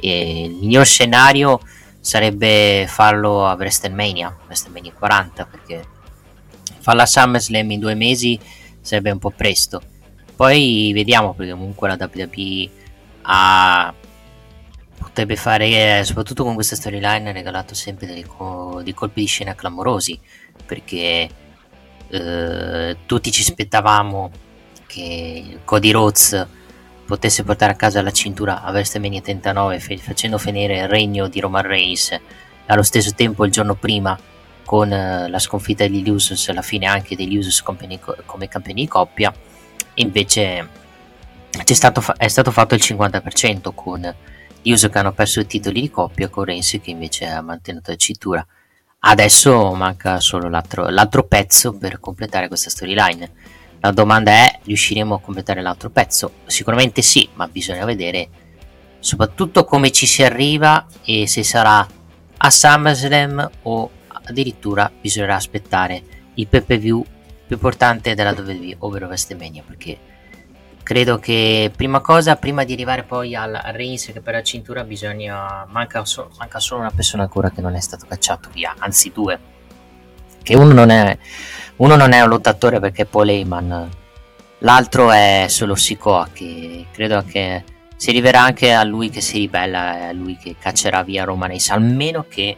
E 0.00 0.44
il 0.44 0.52
miglior 0.52 0.86
scenario 0.86 1.60
sarebbe 2.04 2.84
farlo 2.86 3.46
a 3.46 3.54
WrestleMania 3.54 4.40
WrestleMania 4.44 4.92
40 4.92 5.46
perché 5.46 5.82
farla 6.80 7.04
a 7.04 7.06
SummerSlam 7.06 7.70
in 7.70 7.80
due 7.80 7.94
mesi 7.94 8.38
sarebbe 8.78 9.10
un 9.10 9.18
po' 9.18 9.30
presto. 9.30 9.80
Poi 10.36 10.90
vediamo 10.92 11.32
perché 11.32 11.52
comunque 11.52 11.88
la 11.88 11.96
WWE 11.98 12.70
ha 13.22 13.94
potrebbe 14.98 15.36
fare, 15.36 16.04
soprattutto 16.04 16.44
con 16.44 16.52
questa 16.52 16.76
storyline, 16.76 17.30
ha 17.30 17.32
regalato 17.32 17.74
sempre 17.74 18.06
dei, 18.06 18.24
co- 18.24 18.82
dei, 18.84 18.92
colpi 18.92 19.22
di 19.22 19.26
scena 19.26 19.54
clamorosi 19.54 20.20
perché 20.66 21.28
eh, 22.08 22.96
tutti 23.06 23.32
ci 23.32 23.40
aspettavamo 23.40 24.30
che 24.86 25.60
Cody 25.64 25.90
Rhodes 25.90 26.46
potesse 27.04 27.44
portare 27.44 27.72
a 27.72 27.76
casa 27.76 28.02
la 28.02 28.10
cintura 28.10 28.62
a 28.62 28.70
WrestleMania 28.70 29.20
39 29.20 29.78
f- 29.78 30.00
facendo 30.00 30.38
finire 30.38 30.78
il 30.78 30.88
regno 30.88 31.28
di 31.28 31.40
Roman 31.40 31.62
Reigns 31.62 32.18
allo 32.66 32.82
stesso 32.82 33.12
tempo 33.14 33.44
il 33.44 33.52
giorno 33.52 33.74
prima 33.74 34.18
con 34.64 34.90
eh, 34.90 35.28
la 35.28 35.38
sconfitta 35.38 35.86
degli 35.86 36.08
Usos 36.08 36.48
alla 36.48 36.62
fine 36.62 36.86
anche 36.86 37.16
degli 37.16 37.38
compagni, 37.62 38.00
come 38.24 38.48
campioni 38.48 38.82
di 38.82 38.88
coppia 38.88 39.32
invece 39.94 40.68
stato 41.62 42.00
fa- 42.00 42.14
è 42.16 42.28
stato 42.28 42.50
fatto 42.50 42.74
il 42.74 42.80
50% 42.82 43.72
con 43.74 44.14
gli 44.62 44.72
Usos 44.72 44.90
che 44.90 44.98
hanno 44.98 45.12
perso 45.12 45.40
i 45.40 45.46
titoli 45.46 45.82
di 45.82 45.90
coppia 45.90 46.28
con 46.28 46.44
Reigns 46.44 46.78
che 46.82 46.90
invece 46.90 47.26
ha 47.26 47.42
mantenuto 47.42 47.90
la 47.90 47.96
cintura. 47.96 48.46
Adesso 49.06 49.74
manca 49.74 50.18
solo 50.20 50.48
l'altro, 50.48 50.88
l'altro 50.88 51.24
pezzo 51.24 51.76
per 51.76 52.00
completare 52.00 52.48
questa 52.48 52.70
storyline 52.70 53.30
la 53.84 53.92
domanda 53.92 54.30
è 54.30 54.60
riusciremo 54.62 55.14
a 55.14 55.20
completare 55.20 55.60
l'altro 55.60 55.90
pezzo? 55.90 56.32
Sicuramente 56.46 57.02
sì 57.02 57.28
ma 57.34 57.46
bisogna 57.46 57.84
vedere 57.84 58.28
soprattutto 58.98 59.64
come 59.64 59.90
ci 59.92 60.06
si 60.06 60.22
arriva 60.22 60.86
e 61.04 61.26
se 61.26 61.42
sarà 61.42 61.86
a 62.36 62.50
SummerSlam 62.50 63.50
o 63.62 63.90
addirittura 64.24 64.90
bisognerà 64.98 65.34
aspettare 65.34 66.02
il 66.34 66.46
PPV 66.46 67.04
più 67.46 67.56
importante 67.56 68.14
della 68.14 68.32
WWE, 68.32 68.76
ovvero 68.78 69.06
WrestleMania, 69.06 69.62
perché 69.66 69.98
credo 70.82 71.18
che 71.18 71.70
prima 71.74 72.00
cosa, 72.00 72.36
prima 72.36 72.64
di 72.64 72.72
arrivare 72.72 73.02
poi 73.02 73.34
al, 73.34 73.52
Reigns 73.72 74.06
che 74.06 74.20
per 74.20 74.34
la 74.34 74.42
cintura 74.42 74.84
bisogna, 74.84 75.66
manca, 75.68 76.04
so, 76.04 76.30
manca 76.38 76.58
solo 76.58 76.80
una 76.80 76.90
persona 76.90 77.24
ancora 77.24 77.50
che 77.50 77.60
non 77.60 77.74
è 77.74 77.80
stato 77.80 78.06
cacciato 78.08 78.48
via, 78.52 78.74
anzi 78.78 79.12
due, 79.12 79.38
che 80.42 80.56
uno 80.56 80.72
non 80.72 80.90
è, 80.90 81.18
uno 81.76 81.96
non 81.96 82.12
è 82.12 82.20
un 82.20 82.28
lottatore 82.28 82.78
perché 82.78 83.02
è 83.02 83.06
Paul 83.06 83.28
Heyman, 83.28 83.90
l'altro 84.58 85.10
è 85.10 85.46
solo 85.48 85.74
Sikoa 85.74 86.28
che 86.32 86.86
credo 86.92 87.24
che 87.26 87.64
si 87.96 88.10
arriverà 88.10 88.42
anche 88.42 88.72
a 88.72 88.84
lui 88.84 89.10
che 89.10 89.20
si 89.20 89.38
ribella, 89.38 89.98
è 89.98 90.04
a 90.04 90.12
lui 90.12 90.36
che 90.36 90.56
caccerà 90.58 91.02
via 91.02 91.24
Roman 91.24 91.48
Reigns, 91.48 91.70
almeno 91.70 92.26
che 92.28 92.56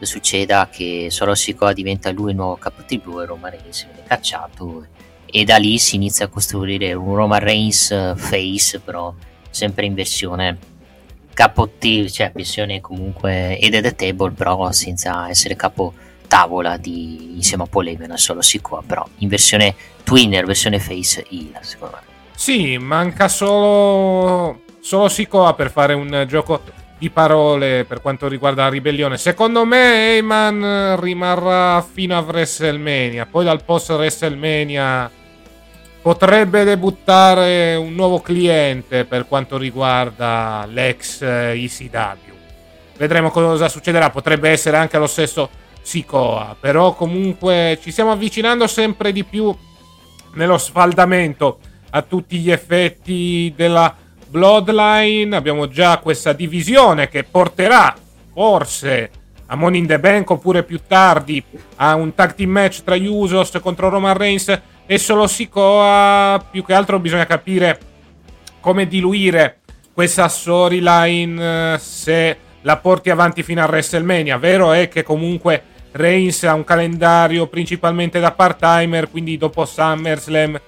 succeda 0.00 0.68
che 0.70 1.08
Solo 1.10 1.34
Sikoa 1.34 1.72
diventa 1.72 2.10
lui 2.10 2.30
il 2.30 2.36
nuovo 2.36 2.56
capo 2.56 2.82
tribù 2.84 3.20
e 3.20 3.26
Roman 3.26 3.50
Reigns 3.50 3.84
viene 3.84 4.06
cacciato 4.06 4.86
e 5.24 5.44
da 5.44 5.56
lì 5.56 5.78
si 5.78 5.96
inizia 5.96 6.26
a 6.26 6.28
costruire 6.28 6.92
un 6.92 7.14
Roman 7.14 7.40
Reigns 7.40 8.14
face 8.16 8.78
però 8.80 9.12
sempre 9.50 9.86
in 9.86 9.94
versione 9.94 10.58
capo 11.34 11.68
t- 11.68 12.08
cioè 12.08 12.30
versione 12.34 12.80
comunque 12.80 13.58
ed 13.58 13.80
the 13.80 13.94
table 13.94 14.30
però 14.32 14.70
senza 14.72 15.28
essere 15.28 15.56
capo 15.56 15.94
tavola 16.28 16.76
di, 16.76 17.34
insieme 17.34 17.64
a 17.64 17.66
Paul 17.66 17.88
Heyman 17.88 18.16
solo 18.16 18.42
Sikoa 18.42 18.82
però 18.86 19.04
in 19.18 19.28
versione 19.28 19.74
twinner 20.04 20.44
versione 20.44 20.78
face 20.78 21.24
heel 21.28 21.58
secondo 21.60 21.96
me 21.96 22.06
sì 22.34 22.78
manca 22.78 23.26
solo 23.28 24.60
solo 24.80 25.08
Sikoa 25.08 25.54
per 25.54 25.70
fare 25.70 25.94
un 25.94 26.24
gioco 26.28 26.62
di 26.98 27.10
parole 27.10 27.84
per 27.84 28.00
quanto 28.02 28.26
riguarda 28.26 28.64
la 28.64 28.70
ribellione. 28.70 29.16
Secondo 29.16 29.64
me 29.64 30.14
Heyman 30.14 31.00
rimarrà 31.00 31.80
fino 31.80 32.16
a 32.16 32.20
WrestleMania. 32.20 33.26
Poi 33.26 33.44
dal 33.44 33.62
post 33.64 33.90
WrestleMania 33.90 35.10
potrebbe 36.02 36.64
debuttare 36.64 37.76
un 37.76 37.94
nuovo 37.94 38.20
cliente 38.20 39.04
per 39.04 39.28
quanto 39.28 39.56
riguarda 39.56 40.66
l'ex 40.68 41.22
ECW. 41.22 42.36
Vedremo 42.96 43.30
cosa 43.30 43.68
succederà. 43.68 44.10
Potrebbe 44.10 44.50
essere 44.50 44.76
anche 44.76 44.98
lo 44.98 45.06
stesso 45.06 45.48
Sikoa. 45.88 46.54
Però 46.60 46.92
comunque 46.92 47.78
ci 47.80 47.90
stiamo 47.90 48.12
avvicinando 48.12 48.66
sempre 48.66 49.10
di 49.10 49.24
più 49.24 49.54
nello 50.34 50.58
sfaldamento 50.58 51.60
a 51.90 52.02
tutti 52.02 52.36
gli 52.36 52.50
effetti 52.50 53.50
della 53.56 53.96
Bloodline, 54.28 55.34
abbiamo 55.34 55.68
già 55.68 55.96
questa 55.96 56.34
divisione 56.34 57.08
che 57.08 57.24
porterà 57.24 57.96
forse 58.34 59.10
a 59.46 59.56
Money 59.56 59.80
in 59.80 59.86
the 59.86 59.98
Bank 59.98 60.28
oppure 60.28 60.62
più 60.64 60.80
tardi 60.86 61.42
a 61.76 61.94
un 61.94 62.14
tag 62.14 62.34
team 62.34 62.50
match 62.50 62.82
tra 62.84 62.94
Usos 62.94 63.58
contro 63.62 63.88
Roman 63.88 64.14
Reigns 64.14 64.60
e 64.84 64.98
solo 64.98 65.26
Sikoa. 65.26 66.44
Più 66.50 66.62
che 66.62 66.74
altro 66.74 66.98
bisogna 66.98 67.24
capire 67.24 67.80
come 68.60 68.86
diluire 68.86 69.60
questa 69.94 70.28
storyline 70.28 71.78
se 71.78 72.36
la 72.60 72.76
porti 72.76 73.08
avanti 73.08 73.42
fino 73.42 73.62
a 73.62 73.66
WrestleMania. 73.66 74.36
Vero 74.36 74.72
è 74.72 74.88
che 74.88 75.02
comunque 75.02 75.76
Reigns 75.92 76.44
ha 76.44 76.54
un 76.54 76.64
calendario 76.64 77.46
principalmente 77.46 78.20
da 78.20 78.32
part-timer, 78.32 79.10
quindi 79.10 79.36
dopo 79.36 79.64
SummerSlam 79.64 80.60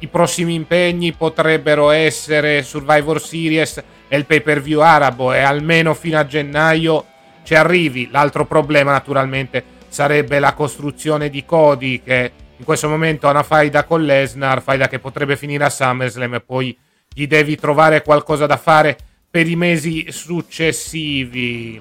i 0.00 0.06
prossimi 0.08 0.54
impegni 0.54 1.12
potrebbero 1.12 1.90
essere 1.90 2.62
Survivor 2.62 3.20
Series 3.20 3.82
e 4.06 4.16
il 4.16 4.26
pay 4.26 4.42
per 4.42 4.60
view 4.60 4.80
arabo 4.80 5.32
e 5.32 5.40
almeno 5.40 5.94
fino 5.94 6.18
a 6.18 6.26
gennaio 6.26 7.06
ci 7.42 7.54
arrivi. 7.54 8.08
L'altro 8.10 8.44
problema 8.44 8.92
naturalmente 8.92 9.64
sarebbe 9.88 10.38
la 10.38 10.52
costruzione 10.52 11.30
di 11.30 11.44
Cody 11.44 12.02
che 12.02 12.32
in 12.56 12.64
questo 12.64 12.88
momento 12.88 13.26
ha 13.26 13.30
una 13.30 13.42
faida 13.42 13.84
con 13.84 14.04
Lesnar, 14.04 14.62
faida 14.62 14.88
che 14.88 14.98
potrebbe 14.98 15.36
finire 15.36 15.64
a 15.64 15.70
SummerSlam 15.70 16.34
e 16.34 16.40
poi 16.40 16.76
gli 17.12 17.26
devi 17.26 17.56
trovare 17.56 18.02
qualcosa 18.02 18.46
da 18.46 18.56
fare 18.56 18.96
per 19.30 19.48
i 19.48 19.56
mesi 19.56 20.06
successivi. 20.10 21.80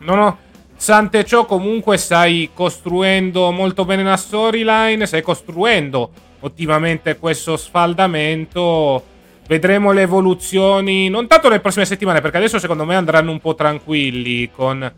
Non 0.00 0.18
ho... 0.18 0.38
Sante 0.80 1.24
ciò 1.24 1.44
comunque 1.44 1.96
stai 1.96 2.50
costruendo 2.54 3.50
molto 3.50 3.84
bene 3.84 4.04
la 4.04 4.16
storyline, 4.16 5.06
stai 5.06 5.22
costruendo 5.22 6.10
ottimamente 6.38 7.18
questo 7.18 7.56
sfaldamento. 7.56 9.02
Vedremo 9.48 9.90
le 9.90 10.02
evoluzioni, 10.02 11.08
non 11.08 11.26
tanto 11.26 11.48
nelle 11.48 11.60
prossime 11.60 11.84
settimane, 11.84 12.20
perché 12.20 12.36
adesso 12.36 12.60
secondo 12.60 12.84
me 12.84 12.94
andranno 12.94 13.32
un 13.32 13.40
po' 13.40 13.56
tranquilli 13.56 14.50
con 14.52 14.90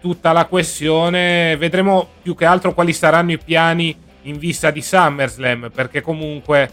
tutta 0.00 0.32
la 0.32 0.46
questione. 0.46 1.54
Vedremo 1.58 2.08
più 2.22 2.34
che 2.34 2.46
altro 2.46 2.72
quali 2.72 2.94
saranno 2.94 3.32
i 3.32 3.38
piani 3.38 3.94
in 4.22 4.38
vista 4.38 4.70
di 4.70 4.80
SummerSlam, 4.80 5.70
perché 5.72 6.00
comunque 6.00 6.70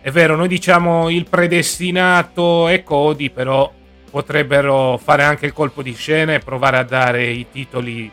è 0.00 0.12
vero, 0.12 0.36
noi 0.36 0.46
diciamo 0.46 1.10
il 1.10 1.26
predestinato 1.28 2.68
è 2.68 2.84
Cody, 2.84 3.30
però 3.30 3.70
potrebbero 4.16 4.96
fare 4.96 5.24
anche 5.24 5.44
il 5.44 5.52
colpo 5.52 5.82
di 5.82 5.92
scena 5.92 6.32
e 6.32 6.38
provare 6.38 6.78
a 6.78 6.84
dare 6.84 7.26
i 7.26 7.46
titoli 7.52 8.10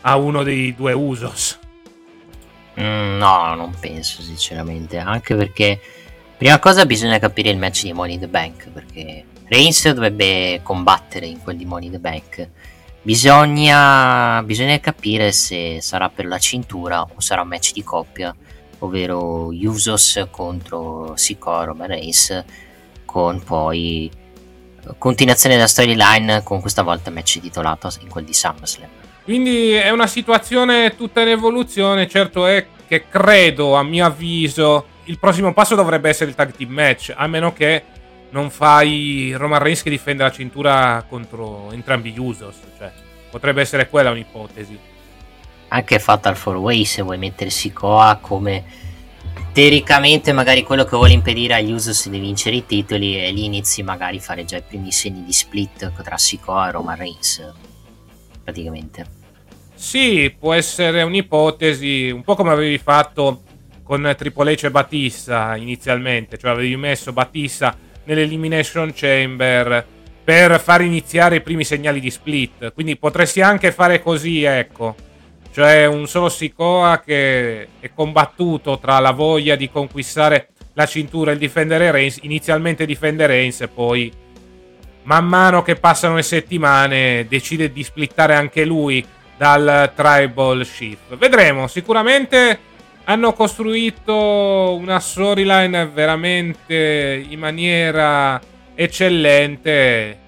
a 0.00 0.16
uno 0.16 0.42
dei 0.42 0.74
due 0.74 0.92
Usos. 0.92 1.60
Mm, 2.80 3.18
no, 3.18 3.54
non 3.54 3.72
penso 3.78 4.20
sinceramente, 4.20 4.98
anche 4.98 5.36
perché 5.36 5.80
prima 6.36 6.58
cosa 6.58 6.84
bisogna 6.86 7.20
capire 7.20 7.50
il 7.50 7.56
match 7.56 7.84
di 7.84 7.92
Money 7.92 8.14
in 8.14 8.20
the 8.20 8.26
Bank, 8.26 8.68
perché 8.70 9.26
Reigns 9.44 9.88
dovrebbe 9.92 10.58
combattere 10.64 11.26
in 11.26 11.40
quel 11.40 11.56
di 11.56 11.64
Money 11.64 11.86
in 11.86 11.92
the 11.92 12.00
Bank. 12.00 12.48
Bisogna, 13.00 14.42
bisogna 14.42 14.80
capire 14.80 15.30
se 15.30 15.80
sarà 15.80 16.08
per 16.08 16.26
la 16.26 16.38
cintura 16.38 17.00
o 17.02 17.20
sarà 17.20 17.42
un 17.42 17.48
match 17.48 17.74
di 17.74 17.84
coppia 17.84 18.34
ovvero 18.80 19.50
Usos 19.52 20.26
contro 20.32 21.12
Sikoa 21.14 21.62
Roman 21.64 21.86
Reigns 21.86 22.44
con 23.04 23.40
poi 23.40 24.10
continuazione 24.96 25.56
della 25.56 25.66
storyline 25.66 26.42
con 26.42 26.60
questa 26.60 26.82
volta 26.82 27.10
match 27.10 27.40
titolato 27.40 27.90
in 28.00 28.08
quel 28.08 28.24
di 28.24 28.32
SummerSlam. 28.32 28.88
Quindi 29.24 29.72
è 29.72 29.90
una 29.90 30.06
situazione 30.06 30.96
tutta 30.96 31.20
in 31.20 31.28
evoluzione, 31.28 32.08
certo 32.08 32.46
è 32.46 32.66
che 32.86 33.08
credo, 33.08 33.74
a 33.74 33.82
mio 33.82 34.06
avviso, 34.06 34.86
il 35.04 35.18
prossimo 35.18 35.52
passo 35.52 35.74
dovrebbe 35.74 36.08
essere 36.08 36.30
il 36.30 36.36
tag 36.36 36.52
team 36.52 36.70
match, 36.70 37.12
a 37.14 37.26
meno 37.26 37.52
che 37.52 37.82
non 38.30 38.50
fai 38.50 39.34
Roman 39.36 39.58
Reigns 39.58 39.82
che 39.82 39.90
difende 39.90 40.22
la 40.22 40.30
cintura 40.30 41.04
contro 41.06 41.70
entrambi 41.72 42.12
gli 42.12 42.18
Usos, 42.18 42.56
cioè 42.78 42.90
potrebbe 43.30 43.60
essere 43.60 43.88
quella 43.88 44.10
un'ipotesi 44.10 44.96
anche 45.68 45.98
Fatal 45.98 46.40
4 46.40 46.60
Way 46.60 46.84
se 46.84 47.02
vuoi 47.02 47.18
mettere 47.18 47.50
Sikoa 47.50 48.18
come 48.20 48.64
teoricamente 49.58 50.30
magari 50.30 50.62
quello 50.62 50.84
che 50.84 50.94
vuole 50.94 51.14
impedire 51.14 51.54
agli 51.54 51.72
Usos 51.72 52.08
di 52.08 52.20
vincere 52.20 52.54
i 52.54 52.64
titoli 52.64 53.20
e 53.20 53.32
lì 53.32 53.44
inizi 53.44 53.82
magari 53.82 54.18
a 54.18 54.20
fare 54.20 54.44
già 54.44 54.56
i 54.56 54.62
primi 54.62 54.92
segni 54.92 55.24
di 55.24 55.32
split 55.32 55.90
tra 56.00 56.16
Sikoa 56.16 56.68
e 56.68 56.70
Roman 56.70 56.96
Reigns 56.96 57.54
praticamente. 58.44 59.04
Sì, 59.74 60.32
può 60.38 60.52
essere 60.52 61.02
un'ipotesi, 61.02 62.08
un 62.08 62.22
po' 62.22 62.36
come 62.36 62.52
avevi 62.52 62.78
fatto 62.78 63.42
con 63.82 64.14
Triple 64.16 64.54
H 64.54 64.66
e 64.66 64.70
Batista 64.70 65.56
inizialmente, 65.56 66.38
cioè 66.38 66.52
avevi 66.52 66.76
messo 66.76 67.12
Batista 67.12 67.76
nell'Elimination 68.04 68.92
Chamber 68.94 69.84
per 70.22 70.60
far 70.60 70.82
iniziare 70.82 71.36
i 71.36 71.42
primi 71.42 71.64
segnali 71.64 71.98
di 71.98 72.10
split, 72.12 72.72
quindi 72.74 72.96
potresti 72.96 73.40
anche 73.40 73.72
fare 73.72 74.00
così, 74.04 74.44
ecco 74.44 75.06
cioè 75.52 75.86
un 75.86 76.06
solo 76.06 76.28
Sikoa 76.28 77.00
che 77.04 77.68
è 77.80 77.90
combattuto 77.94 78.78
tra 78.78 78.98
la 78.98 79.12
voglia 79.12 79.56
di 79.56 79.70
conquistare 79.70 80.48
la 80.74 80.86
cintura 80.86 81.30
e 81.30 81.34
il 81.34 81.40
difendere 81.40 81.90
Reigns, 81.90 82.18
inizialmente 82.22 82.86
difende 82.86 83.26
Reigns 83.26 83.60
e 83.62 83.68
poi 83.68 84.12
man 85.02 85.26
mano 85.26 85.62
che 85.62 85.76
passano 85.76 86.16
le 86.16 86.22
settimane 86.22 87.26
decide 87.28 87.72
di 87.72 87.82
splittare 87.82 88.34
anche 88.34 88.64
lui 88.64 89.04
dal 89.36 89.92
tribal 89.94 90.64
shift. 90.64 91.16
Vedremo, 91.16 91.66
sicuramente 91.66 92.58
hanno 93.04 93.32
costruito 93.32 94.76
una 94.78 95.00
storyline 95.00 95.86
veramente 95.86 97.24
in 97.26 97.38
maniera 97.38 98.40
eccellente 98.74 100.26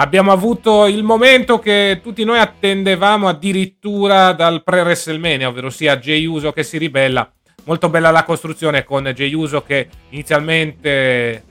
abbiamo 0.00 0.32
avuto 0.32 0.86
il 0.86 1.02
momento 1.02 1.58
che 1.58 2.00
tutti 2.02 2.24
noi 2.24 2.38
attendevamo 2.38 3.28
addirittura 3.28 4.32
dal 4.32 4.62
pre-WrestleMania, 4.64 5.48
ovvero 5.48 5.68
sia 5.68 5.98
Jey 5.98 6.24
Uso 6.24 6.52
che 6.52 6.62
si 6.62 6.78
ribella. 6.78 7.30
Molto 7.64 7.90
bella 7.90 8.10
la 8.10 8.24
costruzione 8.24 8.84
con 8.84 9.04
Jey 9.04 9.34
Uso 9.34 9.62
che 9.62 9.88
inizialmente 10.08 11.44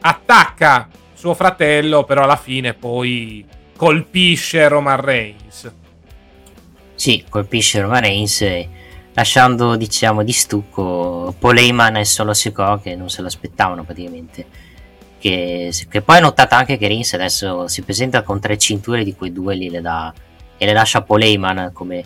attacca 0.00 0.88
suo 1.14 1.34
fratello, 1.34 2.04
però 2.04 2.22
alla 2.22 2.36
fine 2.36 2.74
poi 2.74 3.44
colpisce 3.76 4.68
Roman 4.68 5.00
Reigns. 5.00 5.72
Sì, 6.94 7.24
colpisce 7.28 7.80
Roman 7.80 8.02
Reigns 8.02 8.68
lasciando 9.14 9.76
diciamo 9.76 10.22
di 10.22 10.32
stucco 10.32 11.34
Paul 11.38 11.58
e 11.58 12.04
solo 12.04 12.34
Sikoa 12.34 12.80
che 12.80 12.96
non 12.96 13.08
se 13.08 13.22
l'aspettavano 13.22 13.84
praticamente 13.84 14.46
che, 15.24 15.72
che 15.88 16.02
poi 16.02 16.18
ho 16.18 16.20
notato 16.20 16.54
anche 16.54 16.76
che 16.76 16.86
Rins 16.86 17.14
adesso 17.14 17.66
si 17.66 17.80
presenta 17.80 18.20
con 18.20 18.40
tre 18.40 18.58
cinture 18.58 19.02
di 19.02 19.14
cui 19.14 19.32
due 19.32 19.54
le 19.54 19.80
dà 19.80 20.12
e 20.58 20.66
le 20.66 20.72
lascia 20.74 20.98
a 20.98 21.02
Paul 21.02 21.70
come, 21.72 22.04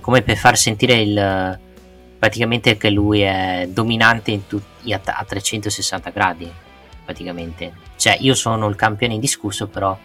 come 0.00 0.22
per 0.22 0.36
far 0.36 0.56
sentire 0.56 1.00
il, 1.00 1.58
praticamente 2.20 2.76
che 2.76 2.88
lui 2.90 3.22
è 3.22 3.66
dominante 3.68 4.40
a, 4.90 5.00
a 5.04 5.24
360 5.24 6.10
gradi 6.10 6.48
praticamente. 7.04 7.72
Cioè 7.96 8.18
io 8.20 8.34
sono 8.34 8.68
il 8.68 8.76
campione 8.76 9.14
indiscusso 9.14 9.66
però 9.66 9.98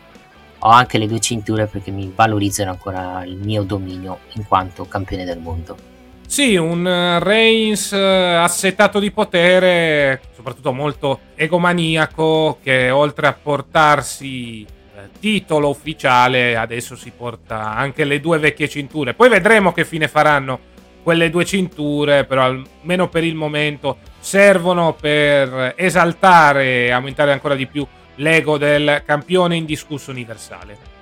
ho 0.57 0.67
anche 0.67 0.97
le 0.97 1.05
due 1.05 1.19
cinture 1.19 1.67
perché 1.67 1.91
mi 1.91 2.11
valorizzano 2.13 2.71
ancora 2.71 3.23
il 3.23 3.37
mio 3.37 3.61
dominio 3.61 4.21
in 4.33 4.47
quanto 4.47 4.87
campione 4.87 5.25
del 5.25 5.37
mondo 5.37 5.96
sì, 6.27 6.57
un 6.57 6.85
eh, 6.85 7.19
Reigns 7.19 7.93
eh, 7.93 8.35
assetato 8.35 8.99
di 8.99 9.11
potere, 9.11 10.21
soprattutto 10.35 10.73
molto 10.73 11.21
egomaniaco, 11.35 12.59
che 12.61 12.91
oltre 12.91 13.27
a 13.27 13.33
portarsi 13.33 14.61
eh, 14.63 14.67
titolo 15.19 15.69
ufficiale, 15.69 16.57
adesso 16.57 16.97
si 16.97 17.11
porta 17.15 17.73
anche 17.73 18.03
le 18.03 18.19
due 18.19 18.39
vecchie 18.39 18.67
cinture. 18.67 19.13
Poi 19.13 19.29
vedremo 19.29 19.71
che 19.71 19.85
fine 19.85 20.09
faranno 20.09 20.59
quelle 21.01 21.29
due 21.29 21.45
cinture, 21.45 22.25
però 22.25 22.43
almeno 22.43 23.07
per 23.07 23.23
il 23.23 23.35
momento 23.35 23.97
servono 24.19 24.93
per 24.93 25.73
esaltare 25.77 26.87
e 26.87 26.91
aumentare 26.91 27.31
ancora 27.31 27.55
di 27.55 27.65
più 27.65 27.87
l'ego 28.15 28.57
del 28.57 29.01
campione 29.05 29.55
indiscusso 29.55 30.11
universale. 30.11 30.96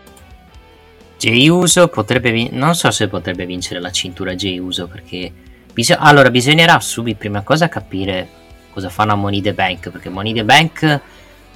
Jey 1.26 1.50
Uso 1.50 1.88
potrebbe 1.88 2.30
vin- 2.30 2.50
non 2.52 2.76
so 2.76 2.92
se 2.92 3.08
potrebbe 3.08 3.48
vincere 3.48 3.80
la 3.80 3.90
cintura 3.90 4.36
Jey 4.36 4.60
Uso 4.60 4.86
perché 4.86 5.34
bis- 5.74 5.96
allora 5.98 6.30
bisognerà 6.30 6.80
subito 6.80 7.18
prima 7.18 7.42
cosa 7.42 7.68
capire 7.68 8.30
cosa 8.72 8.90
fanno 8.90 9.14
a 9.14 9.16
Money 9.16 9.42
the 9.42 9.54
Bank 9.56 9.90
perché 9.90 10.10
Money 10.10 10.34
the 10.34 10.44
Bank 10.44 11.02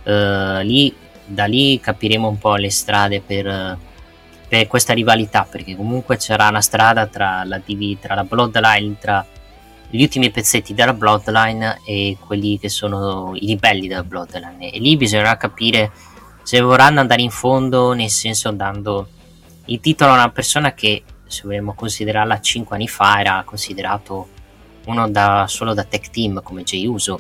uh, 0.06 0.64
lì, 0.64 0.92
da 1.24 1.46
lì 1.46 1.80
capiremo 1.80 2.28
un 2.28 2.40
po' 2.40 2.56
le 2.56 2.72
strade 2.72 3.22
per, 3.22 3.78
per, 4.48 4.66
questa 4.66 4.94
rivalità 4.94 5.48
perché 5.48 5.76
comunque 5.76 6.18
c'era 6.18 6.48
una 6.48 6.62
strada 6.62 7.06
tra 7.06 7.44
la, 7.44 7.62
DV, 7.64 8.00
tra 8.00 8.16
la 8.16 8.24
Bloodline 8.24 8.98
tra 9.00 9.24
gli 9.92 10.02
ultimi 10.02 10.32
pezzetti 10.32 10.74
della 10.74 10.94
Bloodline 10.94 11.82
e 11.86 12.18
quelli 12.26 12.58
che 12.58 12.70
sono 12.70 13.34
i 13.36 13.46
ribelli 13.46 13.88
della 13.88 14.04
Bloodline. 14.04 14.72
E 14.72 14.80
lì 14.80 14.98
bisognerà 14.98 15.38
capire 15.38 15.92
se 16.42 16.60
vorranno 16.60 17.00
andare 17.00 17.22
in 17.22 17.30
fondo 17.30 17.94
nel 17.94 18.10
senso 18.10 18.50
andando 18.50 19.08
intitola 19.70 20.14
una 20.14 20.30
persona 20.30 20.74
che, 20.74 21.04
se 21.26 21.42
vogliamo 21.46 21.74
considerarla 21.74 22.40
5 22.40 22.76
anni 22.76 22.88
fa, 22.88 23.20
era 23.20 23.44
considerato 23.46 24.28
uno 24.86 25.10
da, 25.10 25.46
solo 25.48 25.74
da 25.74 25.84
tech 25.84 26.10
team 26.10 26.42
come 26.44 26.64
Jay 26.64 26.86
Uso. 26.86 27.20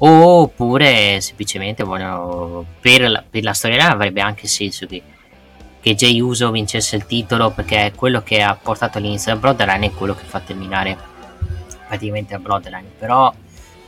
Oppure 0.00 1.20
semplicemente 1.20 1.82
vogliono, 1.82 2.64
per 2.80 3.10
la, 3.10 3.24
per 3.28 3.42
la 3.42 3.52
storia 3.52 3.90
avrebbe 3.90 4.20
anche 4.20 4.46
senso 4.46 4.86
che, 4.86 5.02
che 5.80 5.94
Jay 5.94 6.20
Uso 6.20 6.50
vincesse 6.50 6.94
il 6.94 7.04
titolo 7.04 7.50
perché 7.50 7.86
è 7.86 7.92
quello 7.92 8.22
che 8.22 8.42
ha 8.42 8.54
portato 8.54 8.98
all'inizio 8.98 9.32
del 9.32 9.40
Bloodline 9.40 9.86
e 9.86 9.92
quello 9.92 10.14
che 10.14 10.24
fa 10.24 10.38
terminare 10.40 10.96
praticamente 11.88 12.34
a 12.34 12.38
Bloodline. 12.38 12.92
Però 12.98 13.32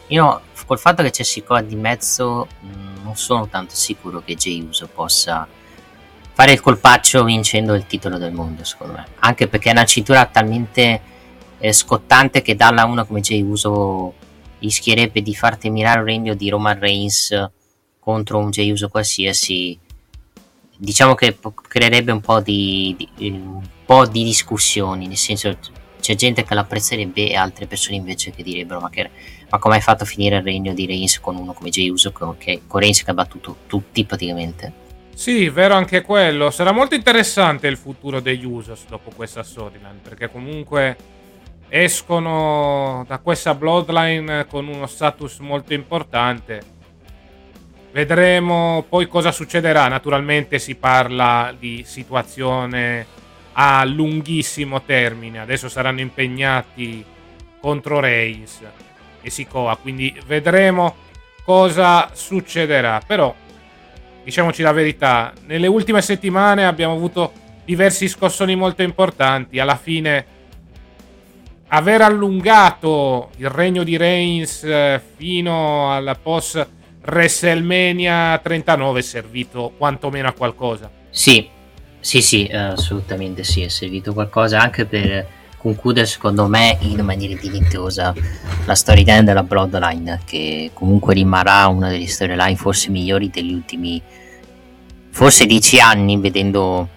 io 0.09 0.41
col 0.67 0.79
fatto 0.79 1.03
che 1.03 1.11
c'è 1.11 1.23
Sikoa 1.23 1.63
di 1.63 1.77
mezzo 1.77 2.49
mh, 2.61 3.03
non 3.03 3.17
sono 3.17 3.49
tanto 3.49 3.75
sicuro 3.75 4.23
che 4.25 4.35
Jay 4.35 4.61
Uso 4.61 4.89
possa 4.89 5.47
fare 6.41 6.53
il 6.53 6.61
colpaccio 6.63 7.23
vincendo 7.23 7.75
il 7.75 7.87
titolo 7.87 8.17
del 8.17 8.33
mondo, 8.33 8.65
secondo 8.65 8.95
me. 8.95 9.07
Anche 9.19 9.47
perché 9.47 9.69
è 9.69 9.73
una 9.73 9.85
cintura 9.85 10.25
talmente 10.25 11.01
eh, 11.59 11.73
scottante 11.75 12.41
che 12.41 12.57
dalla 12.57 12.87
uno 12.87 13.05
come 13.05 13.21
Jay 13.21 13.43
Uso 13.43 14.15
rischierebbe 14.59 15.21
di 15.21 15.35
far 15.35 15.59
terminare 15.59 16.01
il 16.01 16.07
regno 16.07 16.33
di 16.33 16.49
Roman 16.49 16.79
Reigns 16.79 17.51
contro 17.99 18.39
un 18.39 18.49
Jay 18.49 18.71
Uso 18.71 18.89
qualsiasi. 18.89 19.79
Diciamo 20.79 21.15
che 21.15 21.37
creerebbe 21.69 22.11
un 22.11 22.23
po' 22.23 22.41
di, 22.41 22.97
di, 22.97 23.29
un 23.29 23.61
po' 23.85 24.07
di 24.07 24.25
discussioni, 24.25 25.09
nel 25.09 25.19
senso 25.19 25.55
c'è 26.01 26.15
gente 26.15 26.43
che 26.43 26.55
l'apprezzerebbe 26.55 27.29
e 27.29 27.37
altre 27.37 27.67
persone 27.67 27.97
invece 27.97 28.31
che 28.31 28.43
direbbero 28.43 28.81
ma, 28.81 28.89
che, 28.89 29.11
ma 29.51 29.59
come 29.59 29.75
hai 29.75 29.83
fatto 29.83 30.05
a 30.05 30.07
finire 30.07 30.39
il 30.39 30.43
regno 30.43 30.73
di 30.73 30.87
Reigns 30.87 31.21
con 31.21 31.37
uno 31.37 31.53
come 31.53 31.69
Jay 31.69 31.91
Uso 31.91 32.15
che, 32.39 32.63
con 32.67 32.81
Reigns 32.81 33.03
che 33.03 33.11
ha 33.11 33.15
battuto 33.15 33.57
tutti 33.67 34.07
praticamente 34.07 34.89
sì, 35.21 35.51
vero 35.51 35.75
anche 35.75 36.01
quello. 36.01 36.51
Sarà 36.51 36.73
molto 36.73 36.95
interessante 36.95 37.67
il 37.67 37.77
futuro 37.77 38.21
degli 38.21 38.47
Usos 38.47 38.87
dopo 38.89 39.11
questa 39.15 39.43
storyline, 39.43 39.99
perché 40.03 40.31
comunque 40.31 40.97
escono 41.69 43.05
da 43.07 43.19
questa 43.19 43.55
bloodline 43.55 44.47
con 44.47 44.67
uno 44.67 44.87
status 44.87 45.41
molto 45.41 45.75
importante. 45.75 46.63
Vedremo 47.93 48.83
poi 48.89 49.09
cosa 49.09 49.31
succederà. 49.31 49.89
Naturalmente 49.89 50.59
si 50.59 50.77
parla 50.77 51.55
di 51.55 51.83
situazione 51.85 53.07
a 53.53 53.85
lunghissimo 53.85 54.81
termine. 54.85 55.41
Adesso 55.41 55.69
saranno 55.69 56.01
impegnati 56.01 57.05
contro 57.61 58.01
Reigns. 58.01 58.63
e 59.21 59.29
Sikoa, 59.29 59.77
quindi 59.77 60.19
vedremo 60.25 60.97
cosa 61.45 62.09
succederà. 62.15 63.03
Però, 63.07 63.35
diciamoci 64.25 64.63
la 64.63 64.73
verità, 64.73 65.33
nelle 65.47 65.67
ultime 65.67 66.03
settimane 66.03 66.67
abbiamo 66.67 66.95
avuto 66.95 67.33
diversi 67.65 68.09
scossoni 68.09 68.57
molto 68.57 68.83
importanti. 68.83 69.59
Alla 69.59 69.77
fine, 69.77 70.25
aver 71.69 72.03
allungato 72.03 73.31
il 73.37 73.49
regno 73.49 73.83
di 73.83 73.97
Reigns 73.97 74.65
eh, 74.65 75.01
fino 75.17 75.95
alla 75.95 76.15
post 76.15 76.69
WrestleMania 77.05 78.39
39 78.43 78.99
è 78.99 79.03
servito 79.03 79.73
quantomeno 79.77 80.29
a 80.29 80.33
qualcosa. 80.33 80.91
Sì, 81.11 81.49
sì, 81.99 82.21
sì, 82.23 82.47
assolutamente 82.53 83.45
sì, 83.45 83.63
è 83.63 83.69
servito 83.69 84.13
qualcosa 84.13 84.61
anche 84.61 84.85
per 84.85 85.27
concludere 85.61 86.07
secondo 86.07 86.47
me 86.47 86.79
in 86.81 87.01
maniera 87.01 87.39
dignitosa 87.39 88.15
la 88.65 88.75
storyline 88.75 89.25
della 89.25 89.43
Bloodline 89.43 90.21
che 90.25 90.71
comunque 90.73 91.15
rimarrà 91.15 91.67
una 91.67 91.89
delle 91.89 92.07
storyline 92.07 92.57
forse 92.57 92.91
migliori 92.91 93.29
degli 93.29 93.53
ultimi 93.53 94.01
forse 95.11 95.45
dieci 95.45 95.79
anni 95.79 96.19
vedendo 96.19 96.89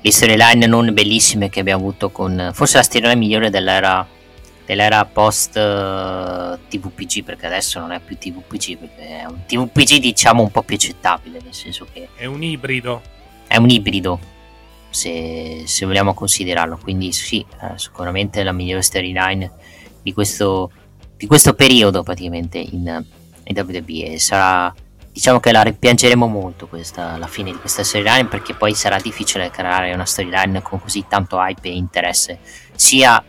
le 0.00 0.12
storyline 0.12 0.66
non 0.66 0.92
bellissime 0.94 1.48
che 1.48 1.60
abbiamo 1.60 1.82
avuto 1.82 2.10
con 2.10 2.50
forse 2.52 2.76
la 2.76 2.82
storyline 2.84 3.16
migliore 3.16 3.50
dell'era 3.50 4.06
dell'era 4.66 5.04
post 5.04 5.56
uh, 5.56 6.54
eh, 6.54 6.58
TVPG 6.68 7.22
perché 7.22 7.46
adesso 7.46 7.78
non 7.78 7.92
è 7.92 8.00
più 8.00 8.18
TVPG 8.18 8.76
perché 8.78 9.20
è 9.20 9.24
un 9.24 9.44
TVPG 9.46 9.98
diciamo 10.00 10.42
un 10.42 10.50
po' 10.50 10.62
più 10.62 10.74
accettabile 10.74 11.38
nel 11.42 11.54
senso 11.54 11.86
che 11.90 12.08
è 12.16 12.26
un 12.26 12.42
ibrido. 12.42 13.00
È 13.46 13.56
un 13.56 13.70
ibrido 13.70 14.18
se, 14.96 15.64
se 15.66 15.84
vogliamo 15.84 16.14
considerarlo. 16.14 16.78
Quindi 16.78 17.12
sì, 17.12 17.44
eh, 17.62 17.78
sicuramente 17.78 18.42
la 18.42 18.52
migliore 18.52 18.80
storyline 18.80 19.52
di 20.02 20.14
questo, 20.14 20.70
di 21.16 21.26
questo 21.26 21.52
periodo 21.52 22.02
praticamente 22.02 22.56
in, 22.56 23.04
in 23.44 23.64
WWE. 23.68 24.18
Sarà, 24.18 24.74
diciamo 25.12 25.38
che 25.38 25.52
la 25.52 25.62
rimpiangeremo 25.62 26.26
molto 26.26 26.66
questa, 26.66 27.18
la 27.18 27.26
fine 27.26 27.52
di 27.52 27.58
questa 27.58 27.84
storyline 27.84 28.26
perché 28.26 28.54
poi 28.54 28.74
sarà 28.74 28.98
difficile 28.98 29.50
creare 29.50 29.92
una 29.92 30.06
storyline 30.06 30.62
con 30.62 30.80
così 30.80 31.04
tanto 31.06 31.36
hype 31.38 31.68
e 31.68 31.76
interesse 31.76 32.38
sia 32.74 33.22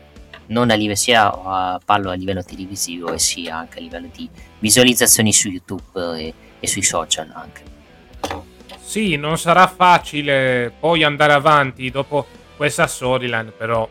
non 0.48 0.70
a 0.70 0.76
livello 0.76 0.96
sia 0.96 1.30
a, 1.30 1.80
parlo 1.84 2.10
a 2.10 2.14
livello 2.14 2.42
televisivo 2.42 3.12
e 3.12 3.20
sia 3.20 3.58
anche 3.58 3.80
a 3.80 3.82
livello 3.82 4.08
di 4.16 4.30
visualizzazioni 4.60 5.34
su 5.34 5.50
YouTube 5.50 6.18
e, 6.18 6.34
e 6.60 6.68
sui 6.68 6.84
social 6.84 7.30
anche. 7.34 8.56
Sì, 8.88 9.18
non 9.18 9.38
sarà 9.38 9.68
facile 9.68 10.72
poi 10.80 11.04
andare 11.04 11.34
avanti 11.34 11.92
dopo 11.92 12.26
questa 12.56 12.88
storyline, 12.88 13.52
però 13.52 13.86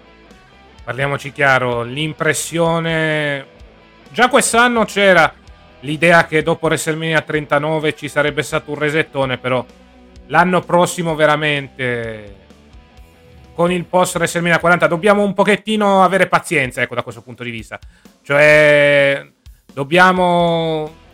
parliamoci 0.83 1.33
chiaro, 1.33 1.83
l'impressione... 1.83 3.47
Già 4.11 4.31
quest'anno 4.31 4.87
c'era 4.87 5.31
l'idea 5.81 6.25
che 6.25 6.43
dopo 6.43 6.65
WrestleMania 6.65 7.21
39 7.21 7.95
ci 7.95 8.09
sarebbe 8.09 8.43
stato 8.43 8.71
un 8.71 8.79
resettone, 8.79 9.37
però 9.37 9.63
l'anno 10.29 10.63
prossimo 10.63 11.15
veramente 11.15 12.35
con 13.53 13.71
il 13.71 13.85
post 13.85 14.15
WrestleMania 14.15 14.59
40 14.59 14.87
dobbiamo 14.87 15.23
un 15.23 15.35
pochettino 15.35 16.03
avere 16.05 16.27
pazienza, 16.27 16.81
ecco, 16.81 16.95
da 16.95 17.03
questo 17.03 17.21
punto 17.21 17.43
di 17.43 17.51
vista. 17.51 17.79
Cioè, 18.23 19.31
dobbiamo 19.75 21.05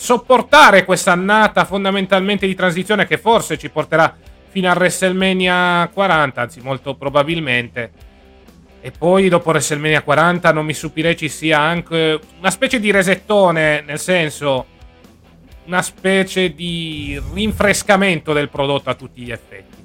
sopportare 0.00 0.86
questa 0.86 1.12
annata 1.12 1.66
fondamentalmente 1.66 2.46
di 2.46 2.54
transizione 2.54 3.06
che 3.06 3.18
forse 3.18 3.58
ci 3.58 3.68
porterà 3.68 4.16
fino 4.48 4.70
a 4.70 4.72
WrestleMania 4.72 5.90
40, 5.92 6.40
anzi 6.40 6.60
molto 6.62 6.94
probabilmente. 6.94 7.92
E 8.80 8.92
poi 8.96 9.28
dopo 9.28 9.50
WrestleMania 9.50 10.00
40 10.00 10.52
non 10.54 10.64
mi 10.64 10.72
stupirei 10.72 11.18
ci 11.18 11.28
sia 11.28 11.60
anche 11.60 12.18
una 12.38 12.50
specie 12.50 12.80
di 12.80 12.90
resettone, 12.90 13.82
nel 13.82 13.98
senso 13.98 14.64
una 15.66 15.82
specie 15.82 16.54
di 16.54 17.20
rinfrescamento 17.34 18.32
del 18.32 18.48
prodotto 18.48 18.88
a 18.88 18.94
tutti 18.94 19.20
gli 19.20 19.30
effetti. 19.30 19.76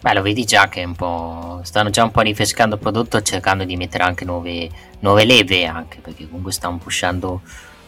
Beh, 0.00 0.14
lo 0.14 0.22
vedi 0.22 0.44
già 0.44 0.70
che 0.70 0.88
stanno 1.62 1.90
già 1.90 2.04
un 2.04 2.10
po' 2.10 2.22
rinfrescando 2.22 2.76
il 2.76 2.80
prodotto 2.80 3.20
cercando 3.20 3.64
di 3.64 3.76
mettere 3.76 4.04
anche 4.04 4.24
nuove, 4.24 4.70
nuove 5.00 5.26
leve 5.26 5.66
anche 5.66 5.98
perché 6.00 6.24
comunque 6.24 6.52
stanno 6.52 6.78
pushando 6.78 7.42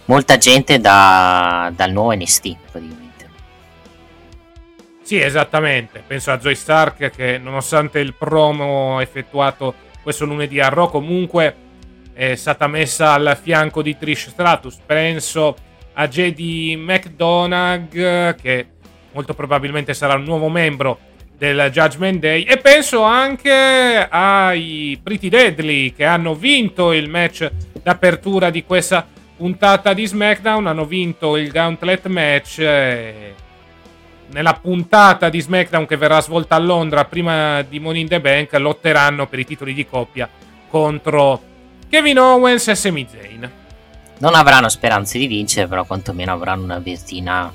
molta 0.07 0.36
gente 0.38 0.78
da, 0.78 1.72
dal 1.74 1.92
nuovo 1.92 2.12
NST 2.14 2.57
praticamente. 2.70 3.09
Sì, 5.03 5.20
esattamente. 5.20 6.03
Penso 6.07 6.30
a 6.30 6.40
Zoe 6.40 6.55
Stark 6.55 7.11
che 7.11 7.38
nonostante 7.38 7.98
il 7.98 8.14
promo 8.14 9.01
effettuato 9.01 9.74
questo 10.03 10.24
lunedì 10.24 10.61
a 10.61 10.68
Raw 10.68 10.88
comunque 10.88 11.55
è 12.12 12.34
stata 12.36 12.66
messa 12.68 13.14
al 13.14 13.36
fianco 13.40 13.82
di 13.82 13.98
Trish 13.98 14.28
Stratus. 14.28 14.78
Penso 14.86 15.57
a 15.94 16.07
JD 16.07 16.74
McDonagh 16.76 18.34
che 18.36 18.66
molto 19.12 19.34
probabilmente 19.34 19.94
sarà 19.94 20.14
un 20.14 20.22
nuovo 20.22 20.48
membro 20.48 20.98
del 21.36 21.70
Judgment 21.72 22.20
Day 22.20 22.42
e 22.42 22.59
penso 22.59 23.03
anche 23.03 24.07
ai 24.09 25.01
Pretty 25.03 25.28
Deadly 25.28 25.92
che 25.92 26.05
hanno 26.05 26.34
vinto 26.34 26.92
il 26.92 27.09
match 27.09 27.51
d'apertura 27.82 28.51
di 28.51 28.62
questa 28.64 29.07
puntata 29.41 29.95
di 29.95 30.07
SmackDown 30.07 30.66
hanno 30.66 30.84
vinto 30.84 31.38
il 31.38 31.51
Gauntlet 31.51 32.07
match. 32.09 32.59
E 32.59 33.34
nella 34.32 34.53
puntata 34.53 35.30
di 35.30 35.41
SmackDown 35.41 35.86
che 35.86 35.97
verrà 35.97 36.20
svolta 36.20 36.57
a 36.57 36.59
Londra 36.59 37.07
prima 37.07 37.62
di 37.62 37.80
Money 37.80 38.03
in 38.03 38.09
the 38.09 38.20
Bank 38.20 38.53
lotteranno 38.53 39.26
per 39.26 39.38
i 39.38 39.47
titoli 39.47 39.72
di 39.72 39.86
coppia 39.86 40.28
contro 40.68 41.43
Kevin 41.88 42.18
Owens 42.18 42.68
e 42.68 42.74
Sami 42.74 43.07
Zayn. 43.11 43.51
Non 44.18 44.34
avranno 44.34 44.68
speranze 44.68 45.16
di 45.16 45.26
vincere, 45.26 45.66
però 45.66 45.86
quantomeno 45.86 46.32
avranno 46.32 46.64
una 46.64 46.78
vestina 46.78 47.51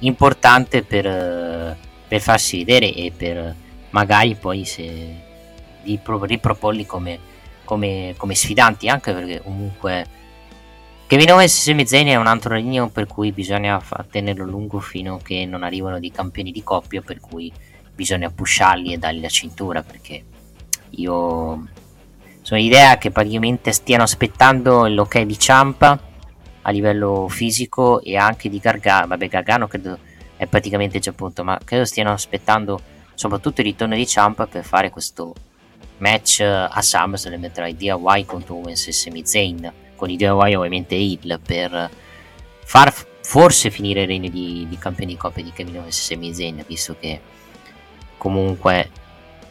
importante 0.00 0.82
per, 0.82 1.76
per 2.08 2.20
farsi 2.20 2.64
vedere 2.64 2.92
e 2.92 3.12
per 3.16 3.54
magari 3.90 4.34
poi 4.34 4.64
se 4.64 5.14
riproporli 5.84 6.84
come, 6.84 7.18
come, 7.62 8.14
come 8.16 8.34
sfidanti, 8.34 8.88
anche 8.88 9.12
perché 9.12 9.40
comunque 9.40 10.20
Kevin 11.12 11.46
Sami 11.46 11.86
Zayn 11.86 12.06
è 12.06 12.16
un 12.16 12.26
altro 12.26 12.54
regno 12.54 12.88
per 12.88 13.06
cui 13.06 13.32
bisogna 13.32 13.78
tenerlo 14.10 14.46
lungo 14.46 14.80
fino 14.80 15.16
a 15.16 15.22
che 15.22 15.44
non 15.44 15.62
arrivano 15.62 16.00
dei 16.00 16.10
campioni 16.10 16.50
di 16.50 16.62
coppia, 16.62 17.02
per 17.02 17.20
cui 17.20 17.52
bisogna 17.94 18.30
pusharli 18.30 18.94
e 18.94 18.96
dargli 18.96 19.20
la 19.20 19.28
cintura, 19.28 19.82
perché 19.82 20.24
io 20.88 21.68
sono 22.40 22.60
l'idea 22.60 22.96
che 22.96 23.10
praticamente 23.10 23.72
stiano 23.72 24.04
aspettando 24.04 24.86
l'ok 24.86 25.20
di 25.20 25.38
Ciampa 25.38 26.00
a 26.62 26.70
livello 26.70 27.28
fisico 27.28 28.00
e 28.00 28.16
anche 28.16 28.48
di 28.48 28.58
Gargano, 28.58 29.08
vabbè 29.08 29.28
Gargano 29.28 29.68
credo 29.68 29.98
è 30.38 30.46
praticamente 30.46 30.98
già 30.98 31.12
pronto, 31.12 31.44
ma 31.44 31.60
credo 31.62 31.84
stiano 31.84 32.10
aspettando 32.10 32.80
soprattutto 33.12 33.60
il 33.60 33.66
ritorno 33.66 33.96
di 33.96 34.06
Ciampa 34.06 34.46
per 34.46 34.64
fare 34.64 34.88
questo 34.88 35.34
match 35.98 36.40
a 36.40 36.80
SummerSlam 36.80 37.52
tra 37.52 37.66
i 37.66 37.76
DIY 37.76 38.24
contro 38.24 38.54
Owens 38.54 38.86
e 38.86 38.92
Sami 38.92 39.26
Zayn 39.26 39.72
con 40.02 40.10
i 40.10 40.16
DIY 40.16 40.54
ovviamente 40.56 40.96
Hill 40.96 41.38
per 41.40 41.88
far 42.64 42.92
forse 43.22 43.70
finire 43.70 44.00
il 44.00 44.08
regno 44.08 44.28
di, 44.28 44.66
di 44.68 44.76
campione 44.76 45.12
di 45.12 45.16
coppia 45.16 45.44
di 45.44 45.52
Kevin 45.52 45.78
Owens 45.78 45.96
e 45.96 46.02
Sami 46.02 46.34
Zayn 46.34 46.64
visto 46.66 46.96
che 46.98 47.20
comunque 48.18 48.90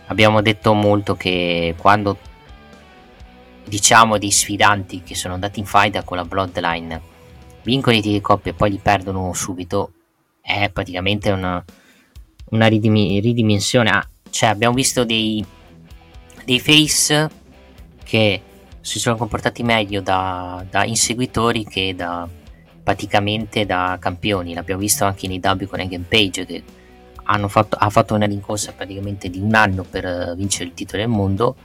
abbiamo 0.08 0.42
detto 0.42 0.74
molto 0.74 1.16
che 1.16 1.74
quando 1.78 2.18
diciamo 3.64 4.18
dei 4.18 4.30
sfidanti 4.30 5.04
che 5.04 5.16
sono 5.16 5.36
andati 5.36 5.60
in 5.60 5.66
fight 5.66 6.04
con 6.04 6.18
la 6.18 6.26
Bloodline 6.26 7.02
vincono 7.64 7.96
i 7.96 8.00
titoli 8.00 8.18
di 8.18 8.22
coppia 8.22 8.52
e 8.52 8.56
poi 8.56 8.72
li 8.72 8.80
perdono 8.84 9.32
subito 9.32 9.94
è 10.42 10.70
praticamente 10.70 11.32
una, 11.32 11.64
una 12.50 12.68
ridim- 12.68 13.24
ridimensione. 13.24 13.90
Ah, 13.90 14.06
cioè 14.30 14.50
abbiamo 14.50 14.76
visto 14.76 15.06
dei, 15.06 15.46
dei 16.44 16.60
face 16.60 17.30
che 18.04 18.42
si 18.82 19.00
sono 19.00 19.16
comportati 19.16 19.64
meglio 19.64 20.02
da, 20.02 20.66
da 20.70 20.84
inseguitori 20.84 21.64
che 21.66 21.94
da 21.96 22.28
praticamente 22.84 23.66
da 23.66 23.98
campioni. 24.00 24.54
L'abbiamo 24.54 24.82
visto 24.82 25.06
anche 25.06 25.28
nei 25.28 25.40
W 25.42 25.66
con 25.66 25.80
Egan 25.80 26.06
Page 26.08 26.46
che 26.46 26.64
fatto, 27.48 27.78
ha 27.78 27.90
fatto 27.90 28.16
una 28.16 28.26
rincorsa 28.26 28.74
praticamente 28.74 29.30
di 29.30 29.40
un 29.40 29.54
anno 29.54 29.84
per 29.84 30.06
eh, 30.06 30.34
vincere 30.36 30.66
il 30.66 30.74
titolo 30.74 31.02
del 31.02 31.12
mondo. 31.12 31.56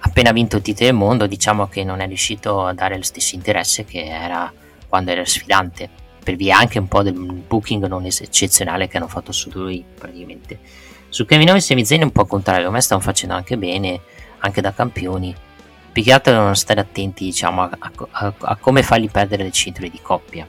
Appena 0.00 0.32
vinto 0.32 0.56
il 0.56 0.62
titolo 0.62 0.90
del 0.90 0.98
mondo, 0.98 1.26
diciamo 1.26 1.68
che 1.68 1.84
non 1.84 2.00
è 2.00 2.06
riuscito 2.06 2.64
a 2.64 2.72
dare 2.72 2.96
lo 2.96 3.02
stesso 3.02 3.34
interesse 3.34 3.84
che 3.84 4.04
era 4.04 4.52
quando 4.88 5.10
era 5.10 5.24
sfidante, 5.24 5.88
per 6.22 6.36
via 6.36 6.58
anche 6.58 6.78
un 6.78 6.88
po' 6.88 7.02
del 7.02 7.14
booking 7.14 7.86
non 7.86 8.04
eccezionale 8.06 8.88
che 8.88 8.96
hanno 8.96 9.08
fatto 9.08 9.32
su 9.32 9.50
lui 9.52 9.84
praticamente. 9.94 10.58
Su 11.08 11.24
Kevin 11.24 11.50
Owens 11.50 11.70
e 11.70 11.74
Mizzeni 11.74 12.02
un 12.02 12.12
po' 12.12 12.24
contrario, 12.26 12.68
a 12.68 12.70
me 12.70 12.80
stanno 12.80 13.00
facendo 13.00 13.34
anche 13.34 13.56
bene, 13.56 14.00
anche 14.38 14.60
da 14.60 14.72
campioni 14.72 15.34
più 15.96 16.04
che 16.04 16.12
altro 16.12 16.32
devono 16.34 16.52
stare 16.52 16.80
attenti 16.80 17.24
diciamo, 17.24 17.62
a, 17.62 17.70
a, 18.10 18.34
a, 18.38 18.56
come 18.56 18.82
fargli 18.82 19.10
perdere 19.10 19.44
le 19.44 19.50
cinture 19.50 19.88
di 19.88 19.98
coppia 20.02 20.46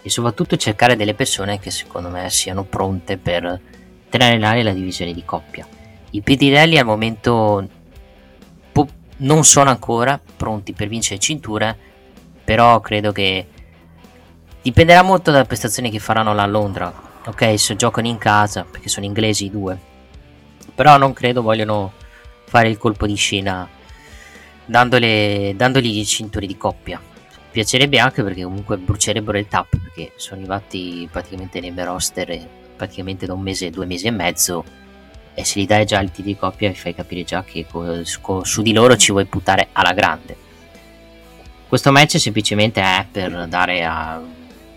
e 0.00 0.08
soprattutto 0.08 0.56
cercare 0.56 0.96
delle 0.96 1.12
persone 1.12 1.58
che 1.58 1.70
secondo 1.70 2.08
me 2.08 2.30
siano 2.30 2.64
pronte 2.64 3.18
per 3.18 3.60
tenere 4.08 4.36
in 4.36 4.44
aria 4.44 4.62
la 4.62 4.72
divisione 4.72 5.12
di 5.12 5.26
coppia. 5.26 5.68
I 6.12 6.22
Pidirelli 6.22 6.78
al 6.78 6.86
momento 6.86 7.68
po- 8.72 8.88
non 9.18 9.44
sono 9.44 9.68
ancora 9.68 10.18
pronti 10.38 10.72
per 10.72 10.88
vincere 10.88 11.20
cinture, 11.20 11.76
però 12.42 12.80
credo 12.80 13.12
che 13.12 13.46
dipenderà 14.62 15.02
molto 15.02 15.30
dalle 15.30 15.44
prestazioni 15.44 15.90
che 15.90 15.98
faranno 15.98 16.32
là 16.32 16.44
a 16.44 16.46
Londra. 16.46 16.90
Ok, 17.26 17.58
se 17.58 17.76
giocano 17.76 18.06
in 18.06 18.16
casa, 18.16 18.64
perché 18.64 18.88
sono 18.88 19.04
inglesi 19.04 19.44
i 19.44 19.50
due, 19.50 19.78
però 20.74 20.96
non 20.96 21.12
credo 21.12 21.42
vogliono 21.42 21.92
fare 22.46 22.70
il 22.70 22.78
colpo 22.78 23.06
di 23.06 23.16
scena 23.16 23.80
dandole, 24.64 25.54
dandogli 25.56 26.04
cinture 26.04 26.46
di 26.46 26.56
coppia. 26.56 27.00
Piacerebbe 27.50 27.98
anche 27.98 28.22
perché 28.22 28.44
comunque 28.44 28.78
brucierebbero 28.78 29.38
il 29.38 29.46
tap 29.46 29.68
perché 29.68 30.12
sono 30.16 30.40
arrivati 30.40 31.06
praticamente 31.10 31.60
nei 31.60 31.72
roster 31.76 32.48
praticamente 32.76 33.26
da 33.26 33.34
un 33.34 33.42
mese, 33.42 33.70
due 33.70 33.84
mesi 33.84 34.06
e 34.06 34.10
mezzo 34.10 34.64
e 35.34 35.44
se 35.44 35.60
gli 35.60 35.66
dai 35.66 35.84
già 35.84 36.00
il 36.00 36.10
titolo 36.10 36.34
di 36.34 36.36
coppia 36.36 36.68
vi 36.68 36.74
fai 36.74 36.94
capire 36.94 37.24
già 37.24 37.42
che 37.42 37.66
co- 37.66 38.02
co- 38.20 38.44
su 38.44 38.62
di 38.62 38.72
loro 38.72 38.96
ci 38.96 39.12
vuoi 39.12 39.24
buttare 39.24 39.68
alla 39.72 39.92
grande. 39.92 40.36
Questo 41.68 41.90
match 41.90 42.18
semplicemente 42.18 42.82
è 42.82 43.06
per 43.10 43.46
dare 43.48 43.84
a, 43.84 44.20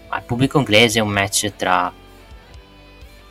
al 0.07 0.23
pubblico 0.23 0.59
inglese 0.59 1.01
un 1.01 1.09
match 1.09 1.53
tra, 1.57 1.91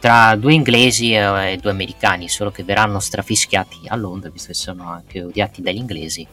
tra 0.01 0.37
due 0.37 0.53
inglesi 0.53 1.15
e, 1.15 1.59
due 1.61 1.71
americani, 1.71 2.29
solo 2.29 2.51
che 2.51 2.63
verranno 2.63 3.01
strafischiati 3.01 3.81
a 3.87 3.97
Londra, 3.97 4.29
visto 4.29 4.49
che 4.49 4.55
sono 4.55 4.91
anche 4.91 5.23
odiati 5.23 5.63
dagli 5.63 5.79
inglesi, 5.79 6.27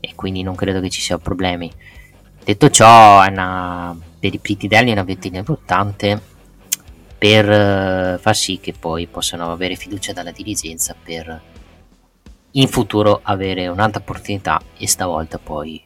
e 0.00 0.14
quindi 0.14 0.42
non 0.42 0.54
credo 0.54 0.80
che 0.80 0.90
ci 0.90 1.00
siano 1.00 1.20
problemi. 1.22 1.70
Detto 2.42 2.70
ciò, 2.70 3.24
una, 3.26 3.96
per 4.18 4.34
i 4.34 4.38
Pretty 4.38 4.66
Deadly 4.66 4.88
è 4.90 4.92
una 4.92 5.04
vettina 5.04 5.38
importante 5.38 6.20
per 7.16 7.44
uh, 7.46 8.18
far 8.18 8.34
sì 8.34 8.58
che 8.60 8.72
poi 8.72 9.06
possano 9.06 9.52
avere 9.52 9.74
fiducia 9.74 10.14
dalla 10.14 10.30
dirigenza 10.30 10.96
per 11.00 11.40
in 12.52 12.66
futuro 12.66 13.20
avere 13.22 13.68
un'altra 13.68 14.00
opportunità 14.00 14.60
e 14.76 14.88
stavolta 14.88 15.38
poi 15.38 15.82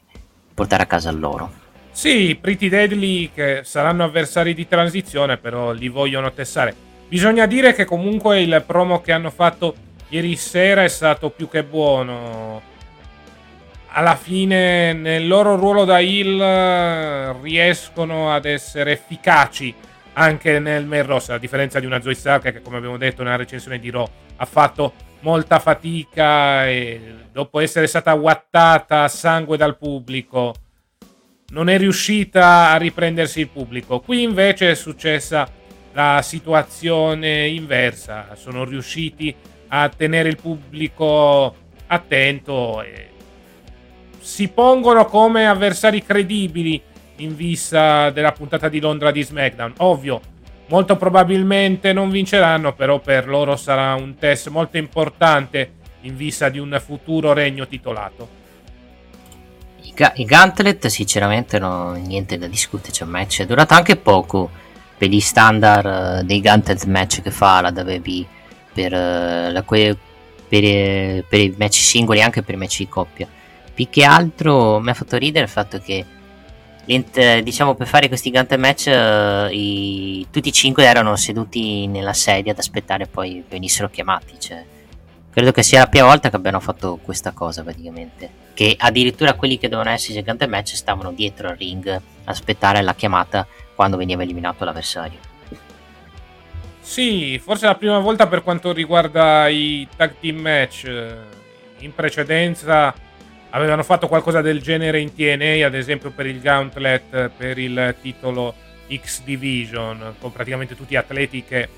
portare 0.54 0.84
a 0.84 0.86
casa 0.86 1.10
loro. 1.10 1.62
Sì, 1.90 2.36
Pretty 2.40 2.68
Deadly 2.68 3.30
che 3.32 3.60
saranno 3.64 4.04
avversari 4.04 4.54
di 4.54 4.66
transizione, 4.66 5.36
però 5.36 5.72
li 5.72 5.88
vogliono 5.88 6.32
testare. 6.32 6.74
Bisogna 7.08 7.46
dire 7.46 7.74
che 7.74 7.84
comunque 7.84 8.40
il 8.40 8.62
promo 8.66 9.00
che 9.00 9.12
hanno 9.12 9.30
fatto 9.30 9.74
ieri 10.08 10.36
sera 10.36 10.82
è 10.82 10.88
stato 10.88 11.30
più 11.30 11.48
che 11.48 11.62
buono. 11.62 12.72
Alla 13.96 14.16
fine, 14.16 14.92
nel 14.92 15.28
loro 15.28 15.54
ruolo 15.54 15.84
da 15.84 16.00
heel, 16.00 17.32
riescono 17.40 18.32
ad 18.32 18.44
essere 18.44 18.90
efficaci 18.90 19.72
anche 20.14 20.58
nel 20.58 20.84
main 20.84 21.06
roster, 21.06 21.36
a 21.36 21.38
differenza 21.38 21.78
di 21.78 21.86
una 21.86 22.00
Zoe 22.00 22.14
Stark 22.14 22.50
che, 22.50 22.60
come 22.60 22.78
abbiamo 22.78 22.96
detto 22.96 23.22
nella 23.22 23.36
recensione 23.36 23.78
di 23.78 23.90
Raw, 23.90 24.04
ha 24.34 24.44
fatto 24.46 24.94
molta 25.20 25.60
fatica 25.60 26.66
e 26.66 27.00
dopo 27.30 27.60
essere 27.60 27.86
stata 27.86 28.12
wattata 28.14 29.04
a 29.04 29.08
sangue 29.08 29.56
dal 29.56 29.78
pubblico 29.78 30.54
non 31.50 31.68
è 31.68 31.78
riuscita 31.78 32.70
a 32.70 32.76
riprendersi 32.76 33.38
il 33.38 33.48
pubblico. 33.48 34.00
Qui 34.00 34.22
invece 34.22 34.72
è 34.72 34.74
successa 34.74 35.48
la 35.92 36.20
situazione 36.20 37.46
inversa, 37.46 38.34
sono 38.34 38.64
riusciti 38.64 39.32
a 39.68 39.88
tenere 39.88 40.30
il 40.30 40.40
pubblico 40.40 41.54
attento 41.86 42.82
e 42.82 43.10
si 44.24 44.48
pongono 44.48 45.04
come 45.04 45.46
avversari 45.46 46.02
credibili 46.02 46.80
in 47.16 47.36
vista 47.36 48.08
della 48.08 48.32
puntata 48.32 48.70
di 48.70 48.80
Londra 48.80 49.10
di 49.10 49.22
SmackDown. 49.22 49.74
Ovvio, 49.78 50.18
molto 50.68 50.96
probabilmente 50.96 51.92
non 51.92 52.08
vinceranno, 52.08 52.72
però 52.72 53.00
per 53.00 53.28
loro 53.28 53.54
sarà 53.56 53.92
un 53.92 54.16
test 54.16 54.48
molto 54.48 54.78
importante 54.78 55.72
in 56.00 56.16
vista 56.16 56.48
di 56.48 56.58
un 56.58 56.80
futuro 56.82 57.34
regno 57.34 57.66
titolato. 57.66 58.42
I, 59.82 59.92
ga- 59.94 60.14
i 60.16 60.24
Gauntlet 60.24 60.86
sinceramente 60.86 61.58
non 61.58 62.00
niente 62.00 62.38
da 62.38 62.46
discutere, 62.46 62.92
c'è 62.92 63.04
un 63.04 63.10
match 63.10 63.42
è 63.42 63.46
durato 63.46 63.74
anche 63.74 63.96
poco 63.96 64.50
per 64.96 65.10
gli 65.10 65.20
standard 65.20 66.22
uh, 66.22 66.24
dei 66.24 66.40
Gauntlet 66.40 66.82
match 66.86 67.20
che 67.20 67.30
fa 67.30 67.60
la 67.60 67.72
WWE 67.76 68.24
per, 68.72 69.62
que- 69.66 69.96
per, 70.48 70.62
uh, 70.62 71.24
per, 71.28 71.40
i 71.40 71.54
match 71.58 71.74
singoli 71.74 72.22
anche 72.22 72.42
per 72.42 72.54
i 72.54 72.58
match 72.58 72.78
di 72.78 72.88
coppia. 72.88 73.28
Più 73.74 73.88
che 73.90 74.04
altro 74.04 74.78
mi 74.78 74.90
ha 74.90 74.94
fatto 74.94 75.16
ridere 75.16 75.44
il 75.44 75.50
fatto 75.50 75.78
che 75.80 76.04
diciamo 76.84 77.74
per 77.74 77.86
fare 77.86 78.08
questi 78.08 78.30
Gauntlet 78.30 78.60
match 78.60 78.86
i, 79.52 80.26
tutti 80.30 80.50
e 80.50 80.52
cinque 80.52 80.84
erano 80.84 81.16
seduti 81.16 81.86
nella 81.86 82.12
sedia 82.12 82.52
ad 82.52 82.58
aspettare 82.58 83.06
poi 83.06 83.42
venissero 83.48 83.90
chiamati. 83.90 84.38
Cioè, 84.38 84.64
credo 85.30 85.50
che 85.50 85.62
sia 85.62 85.80
la 85.80 85.88
prima 85.88 86.06
volta 86.06 86.30
che 86.30 86.36
abbiano 86.36 86.60
fatto 86.60 86.98
questa 87.02 87.32
cosa 87.32 87.62
praticamente 87.62 88.42
che 88.54 88.76
addirittura 88.78 89.34
quelli 89.34 89.58
che 89.58 89.68
dovevano 89.68 89.94
essere 89.94 90.14
gigante 90.14 90.46
match 90.46 90.76
stavano 90.76 91.10
dietro 91.10 91.48
al 91.48 91.56
ring 91.56 91.88
a 91.88 92.00
aspettare 92.24 92.82
la 92.82 92.94
chiamata 92.94 93.44
quando 93.74 93.96
veniva 93.96 94.22
eliminato 94.22 94.64
l'avversario. 94.64 95.18
Sì, 96.80 97.40
forse 97.42 97.66
la 97.66 97.74
prima 97.74 97.98
volta 97.98 98.28
per 98.28 98.42
quanto 98.44 98.72
riguarda 98.72 99.48
i 99.48 99.88
tag 99.96 100.14
team 100.20 100.36
match. 100.36 101.16
In 101.78 101.94
precedenza 101.94 102.94
avevano 103.54 103.84
fatto 103.84 104.08
qualcosa 104.08 104.40
del 104.40 104.60
genere 104.60 105.00
in 105.00 105.14
TNA, 105.14 105.64
ad 105.64 105.74
esempio 105.74 106.10
per 106.10 106.26
il 106.26 106.40
Gauntlet, 106.40 107.30
per 107.36 107.56
il 107.58 107.94
titolo 108.00 108.54
X 108.92 109.22
Division, 109.22 110.16
con 110.18 110.32
praticamente 110.32 110.74
tutti 110.76 110.96
atleti 110.96 111.44
che 111.44 111.68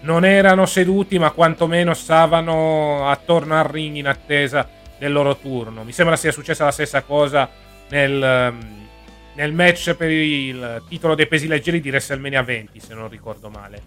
non 0.00 0.24
erano 0.24 0.66
seduti 0.66 1.18
ma 1.18 1.30
quantomeno 1.30 1.94
stavano 1.94 3.08
attorno 3.08 3.58
al 3.58 3.64
ring 3.64 3.96
in 3.96 4.08
attesa 4.08 4.68
del 4.98 5.12
loro 5.12 5.36
turno. 5.36 5.84
Mi 5.84 5.92
sembra 5.92 6.16
sia 6.16 6.32
successa 6.32 6.64
la 6.64 6.72
stessa 6.72 7.02
cosa 7.02 7.48
nel, 7.90 8.22
ehm, 8.22 8.86
nel 9.34 9.52
match 9.52 9.94
per 9.94 10.10
il 10.10 10.82
titolo 10.88 11.14
dei 11.14 11.28
pesi 11.28 11.46
leggeri 11.46 11.80
di 11.80 11.90
WrestleMania 11.90 12.42
20, 12.42 12.80
se 12.80 12.92
non 12.92 13.08
ricordo 13.08 13.48
male. 13.50 13.80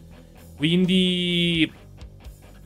Quindi 0.56 1.70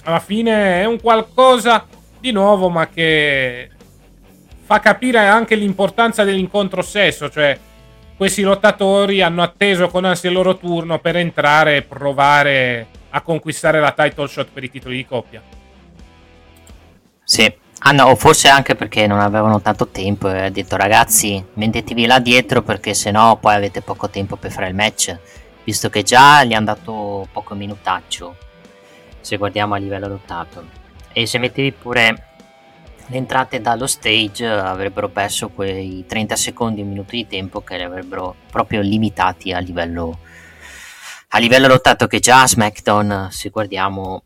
alla 0.03 0.19
fine 0.19 0.81
è 0.81 0.85
un 0.85 0.99
qualcosa 1.01 1.87
di 2.19 2.31
nuovo, 2.31 2.69
ma 2.69 2.87
che 2.87 3.69
fa 4.71 4.79
capire 4.79 5.19
anche 5.27 5.55
l'importanza 5.55 6.23
dell'incontro 6.23 6.81
stesso, 6.81 7.29
cioè 7.29 7.59
questi 8.15 8.41
lottatori 8.41 9.21
hanno 9.21 9.43
atteso 9.43 9.89
con 9.89 10.05
ansia 10.05 10.29
il 10.29 10.35
loro 10.35 10.57
turno 10.57 10.97
per 10.99 11.17
entrare 11.17 11.75
e 11.75 11.81
provare 11.81 12.87
a 13.09 13.19
conquistare 13.19 13.81
la 13.81 13.91
title 13.91 14.29
shot 14.29 14.47
per 14.53 14.63
i 14.63 14.71
titoli 14.71 14.95
di 14.95 15.05
coppia. 15.05 15.41
Sì, 17.21 17.53
Ah 17.83 17.91
no, 17.91 18.15
forse 18.15 18.47
anche 18.47 18.75
perché 18.75 19.07
non 19.07 19.19
avevano 19.19 19.59
tanto 19.59 19.87
tempo 19.87 20.29
e 20.29 20.45
ha 20.45 20.49
detto 20.49 20.77
ragazzi 20.77 21.43
mettetevi 21.55 22.05
là 22.05 22.19
dietro 22.19 22.61
perché 22.61 22.93
sennò 22.93 23.37
poi 23.37 23.55
avete 23.55 23.81
poco 23.81 24.07
tempo 24.07 24.37
per 24.37 24.51
fare 24.51 24.67
il 24.69 24.75
match, 24.75 25.17
visto 25.65 25.89
che 25.89 26.03
già 26.03 26.43
gli 26.43 26.53
hanno 26.53 26.65
dato 26.65 27.27
poco 27.33 27.55
minutaggio, 27.55 28.35
se 29.19 29.35
guardiamo 29.35 29.73
a 29.73 29.77
livello 29.77 30.05
adottato. 30.05 30.79
E 31.11 31.25
se 31.25 31.39
mettevi 31.39 31.73
pure 31.73 32.30
le 33.11 33.17
entrate 33.17 33.59
dallo 33.59 33.87
stage 33.87 34.47
avrebbero 34.47 35.09
perso 35.09 35.49
quei 35.49 36.05
30 36.07 36.35
secondi, 36.37 36.81
un 36.81 36.87
minuto 36.87 37.11
di 37.11 37.27
tempo 37.27 37.59
che 37.59 37.75
li 37.75 37.83
avrebbero 37.83 38.35
proprio 38.49 38.79
limitati 38.79 39.51
a 39.51 39.59
livello, 39.59 40.19
a 41.27 41.37
livello 41.37 41.67
lottato 41.67 42.07
che 42.07 42.19
già 42.19 42.43
a 42.43 42.47
SmackDown, 42.47 43.27
se 43.29 43.49
guardiamo, 43.49 44.23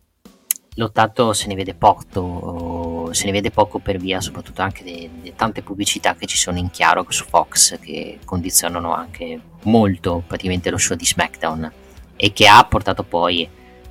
lottato 0.75 1.33
se 1.33 1.47
ne 1.47 1.55
vede 1.55 1.73
poco, 1.73 3.09
se 3.11 3.25
ne 3.25 3.31
vede 3.31 3.49
poco 3.49 3.79
per 3.79 3.97
via 3.97 4.21
soprattutto 4.21 4.61
anche 4.61 4.83
di 4.83 5.33
tante 5.35 5.63
pubblicità 5.63 6.13
che 6.13 6.27
ci 6.27 6.37
sono 6.37 6.59
in 6.59 6.69
chiaro 6.69 7.07
su 7.09 7.25
Fox 7.25 7.79
che 7.79 8.19
condizionano 8.23 8.93
anche 8.93 9.39
molto 9.63 10.21
praticamente 10.27 10.69
lo 10.69 10.77
show 10.77 10.95
di 10.95 11.05
SmackDown 11.05 11.71
e 12.15 12.33
che 12.33 12.47
ha 12.47 12.63
portato 12.65 13.01
poi 13.01 13.49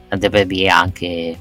la 0.09 0.19
WWE 0.21 0.69
anche 0.69 1.39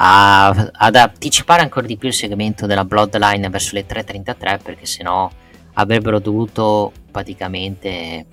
a, 0.00 0.48
ad 0.48 0.94
anticipare 0.94 1.62
ancora 1.62 1.86
di 1.86 1.96
più 1.96 2.08
il 2.08 2.14
segmento 2.14 2.66
della 2.66 2.84
Bloodline 2.84 3.48
verso 3.48 3.74
le 3.74 3.86
3.33 3.86 4.62
perché 4.62 4.86
sennò 4.86 5.28
avrebbero 5.74 6.18
dovuto 6.18 6.92
praticamente 7.10 8.26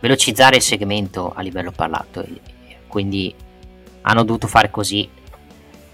velocizzare 0.00 0.56
il 0.56 0.62
segmento 0.62 1.32
a 1.32 1.42
livello 1.42 1.70
parlato. 1.70 2.24
Quindi 2.86 3.34
hanno 4.02 4.24
dovuto 4.24 4.46
fare 4.46 4.70
così 4.70 5.08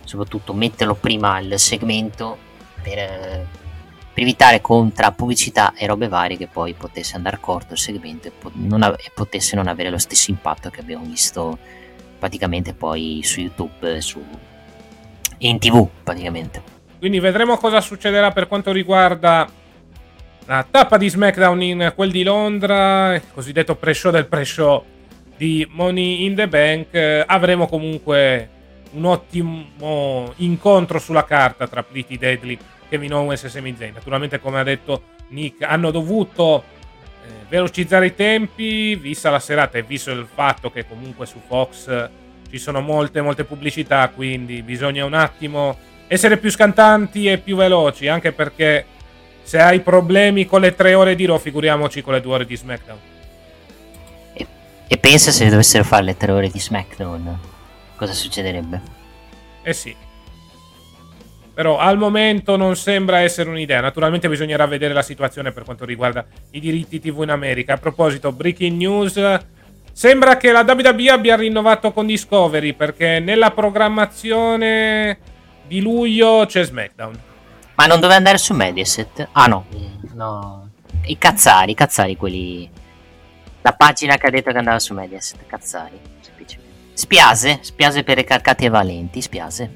soprattutto 0.04 0.52
metterlo 0.52 0.94
prima 0.94 1.40
il 1.40 1.58
segmento 1.58 2.38
per, 2.80 2.94
per 4.12 4.22
evitare 4.22 4.60
contra 4.60 5.10
pubblicità 5.10 5.74
e 5.74 5.86
robe 5.86 6.06
varie 6.06 6.36
che 6.36 6.46
poi 6.46 6.74
potesse 6.74 7.16
andare 7.16 7.38
corto 7.40 7.72
il 7.72 7.80
segmento 7.80 8.28
e, 8.28 8.30
po- 8.30 8.52
non 8.54 8.82
ave- 8.82 8.98
e 8.98 9.10
potesse 9.12 9.56
non 9.56 9.66
avere 9.66 9.90
lo 9.90 9.98
stesso 9.98 10.30
impatto 10.30 10.70
che 10.70 10.80
abbiamo 10.80 11.04
visto 11.04 11.58
praticamente 12.20 12.72
poi 12.72 13.20
su 13.24 13.40
YouTube 13.40 14.00
su... 14.00 14.24
in 15.38 15.58
tv 15.58 15.88
praticamente. 16.02 16.62
Quindi 16.98 17.20
vedremo 17.20 17.56
cosa 17.56 17.80
succederà 17.80 18.30
per 18.30 18.48
quanto 18.48 18.72
riguarda 18.72 19.48
la 20.46 20.66
tappa 20.68 20.96
di 20.96 21.08
SmackDown 21.08 21.62
in 21.62 21.92
quel 21.94 22.10
di 22.10 22.22
Londra, 22.22 23.14
il 23.14 23.22
cosiddetto 23.32 23.74
pre-show 23.74 24.10
del 24.10 24.26
pre-show 24.26 24.84
di 25.36 25.66
Money 25.70 26.24
in 26.24 26.34
the 26.34 26.48
Bank. 26.48 27.24
avremo 27.26 27.66
comunque 27.66 28.50
un 28.92 29.04
ottimo 29.04 30.32
incontro 30.36 30.98
sulla 30.98 31.24
carta 31.24 31.66
tra 31.66 31.82
Pretty 31.82 32.16
Deadly 32.16 32.58
Kevin 32.88 33.12
Owens 33.12 33.44
e 33.44 33.48
Sami 33.48 33.74
Zayn. 33.76 33.92
Naturalmente, 33.92 34.40
come 34.40 34.60
ha 34.60 34.62
detto 34.62 35.02
Nick, 35.28 35.62
hanno 35.62 35.90
dovuto 35.90 36.62
eh, 36.62 37.28
velocizzare 37.48 38.06
i 38.06 38.14
tempi, 38.14 38.94
vista 38.94 39.30
la 39.30 39.40
serata 39.40 39.78
e 39.78 39.82
visto 39.82 40.10
il 40.10 40.26
fatto 40.32 40.70
che 40.70 40.86
comunque 40.86 41.26
su 41.26 41.40
Fox 41.46 42.08
ci 42.50 42.58
sono 42.58 42.80
molte, 42.80 43.20
molte 43.20 43.44
pubblicità, 43.44 44.08
quindi 44.08 44.62
bisogna 44.62 45.04
un 45.04 45.14
attimo 45.14 45.76
essere 46.08 46.36
più 46.36 46.50
scantanti 46.50 47.26
e 47.26 47.38
più 47.38 47.56
veloci, 47.56 48.08
anche 48.08 48.32
perché 48.32 48.84
se 49.42 49.60
hai 49.60 49.80
problemi 49.80 50.46
con 50.46 50.60
le 50.60 50.74
tre 50.74 50.94
ore 50.94 51.14
di 51.14 51.24
Raw, 51.24 51.38
figuriamoci 51.38 52.02
con 52.02 52.14
le 52.14 52.20
due 52.20 52.34
ore 52.34 52.46
di 52.46 52.56
SmackDown. 52.56 52.98
E, 54.32 54.46
e 54.88 54.98
pensa 54.98 55.30
se 55.30 55.48
dovessero 55.48 55.84
fare 55.84 56.04
le 56.04 56.16
tre 56.16 56.32
ore 56.32 56.48
di 56.48 56.58
SmackDown, 56.58 57.38
cosa 57.96 58.12
succederebbe? 58.12 58.80
Eh 59.62 59.72
sì. 59.72 59.94
Però 61.54 61.78
al 61.78 61.96
momento 61.96 62.56
non 62.56 62.76
sembra 62.76 63.20
essere 63.20 63.48
un'idea. 63.48 63.80
Naturalmente 63.80 64.28
bisognerà 64.28 64.66
vedere 64.66 64.92
la 64.92 65.02
situazione 65.02 65.52
per 65.52 65.64
quanto 65.64 65.84
riguarda 65.84 66.26
i 66.50 66.60
diritti 66.60 67.00
TV 67.00 67.22
in 67.22 67.30
America. 67.30 67.72
A 67.72 67.78
proposito, 67.78 68.30
breaking 68.30 68.76
news. 68.76 69.16
Sembra 69.96 70.36
che 70.36 70.52
la 70.52 70.60
WWE 70.60 71.08
abbia 71.08 71.36
rinnovato 71.36 71.90
con 71.90 72.04
Discovery 72.04 72.74
perché 72.74 73.18
nella 73.18 73.52
programmazione 73.52 75.18
di 75.66 75.80
luglio 75.80 76.44
c'è 76.46 76.64
SmackDown. 76.64 77.18
Ma 77.76 77.86
non 77.86 77.98
doveva 77.98 78.16
andare 78.16 78.36
su 78.36 78.52
Mediaset? 78.52 79.28
Ah 79.32 79.46
no, 79.46 79.64
no. 80.12 80.68
I 81.04 81.16
cazzari, 81.16 81.70
i 81.70 81.74
cazzari 81.74 82.14
quelli... 82.14 82.68
La 83.62 83.72
pagina 83.72 84.18
che 84.18 84.26
ha 84.26 84.30
detto 84.30 84.52
che 84.52 84.58
andava 84.58 84.78
su 84.78 84.92
Mediaset, 84.92 85.46
cazzari. 85.46 85.98
Spiase, 86.92 87.60
spiase 87.62 88.04
per 88.04 88.18
i 88.18 88.24
carcati 88.24 88.66
e 88.66 88.68
valenti, 88.68 89.22
spiase. 89.22 89.70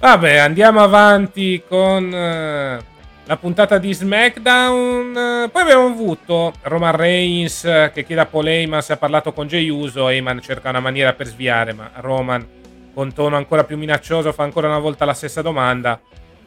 Vabbè, 0.00 0.36
andiamo 0.36 0.80
avanti 0.80 1.62
con 1.68 2.04
uh, 2.10 2.82
la 3.28 3.36
puntata 3.36 3.76
di 3.76 3.92
SmackDown. 3.92 5.50
Poi 5.52 5.62
abbiamo 5.62 5.84
avuto 5.84 6.54
Roman 6.62 6.96
Reigns 6.96 7.60
che 7.92 8.02
chiede 8.04 8.22
a 8.22 8.26
Paul 8.26 8.48
Heyman 8.48 8.80
se 8.80 8.94
ha 8.94 8.96
parlato 8.96 9.34
con 9.34 9.46
Jey 9.46 9.68
Uso. 9.68 10.08
Heyman 10.08 10.40
cerca 10.40 10.70
una 10.70 10.80
maniera 10.80 11.12
per 11.12 11.26
sviare, 11.26 11.74
ma 11.74 11.90
Roman 11.96 12.56
con 12.94 13.12
tono 13.12 13.36
ancora 13.36 13.64
più 13.64 13.76
minaccioso 13.76 14.32
fa 14.32 14.44
ancora 14.44 14.68
una 14.68 14.78
volta 14.78 15.04
la 15.04 15.12
stessa 15.12 15.42
domanda. 15.42 16.00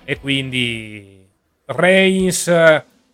E 0.03 0.19
quindi 0.19 1.23
Reigns 1.65 2.51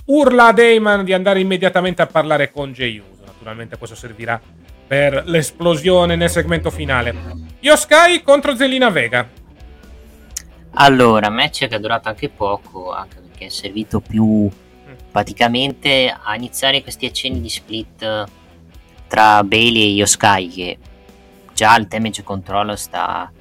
urla 0.06 0.45
ad 0.45 0.60
Heyman 0.60 1.03
di 1.03 1.11
andare 1.11 1.41
immediatamente 1.41 2.02
a 2.02 2.07
parlare 2.07 2.49
con 2.52 2.72
Jey 2.72 2.98
Uso. 2.99 3.26
Naturalmente 3.26 3.77
questo 3.77 3.98
servirà 3.98 4.39
per 4.88 5.23
l'esplosione 5.26 6.15
nel 6.15 6.30
segmento 6.30 6.72
finale. 6.72 7.14
Io 7.60 7.76
Sky 7.76 8.22
contro 8.22 8.56
Zelina 8.56 8.89
Vega. 8.89 9.27
Allora, 10.76 11.30
match 11.30 11.68
che 11.68 11.76
è 11.76 11.80
durato 11.80 12.07
anche 12.07 12.30
poco, 12.30 12.94
anche 12.94 13.26
perché 13.38 13.45
è 13.45 13.49
servito 13.49 13.99
più 13.99 14.49
praticamente 15.11 16.09
a 16.09 16.35
iniziare 16.35 16.81
questi 16.81 17.05
accenni 17.05 17.39
di 17.39 17.49
split 17.49 18.26
tra 19.07 19.43
Bailey 19.43 19.84
e 19.84 19.93
Yoskai 19.93 20.47
che 20.49 20.77
già 21.53 21.76
il 21.77 21.85
damage 21.85 22.23
control 22.23 22.77
sta, 22.77 23.31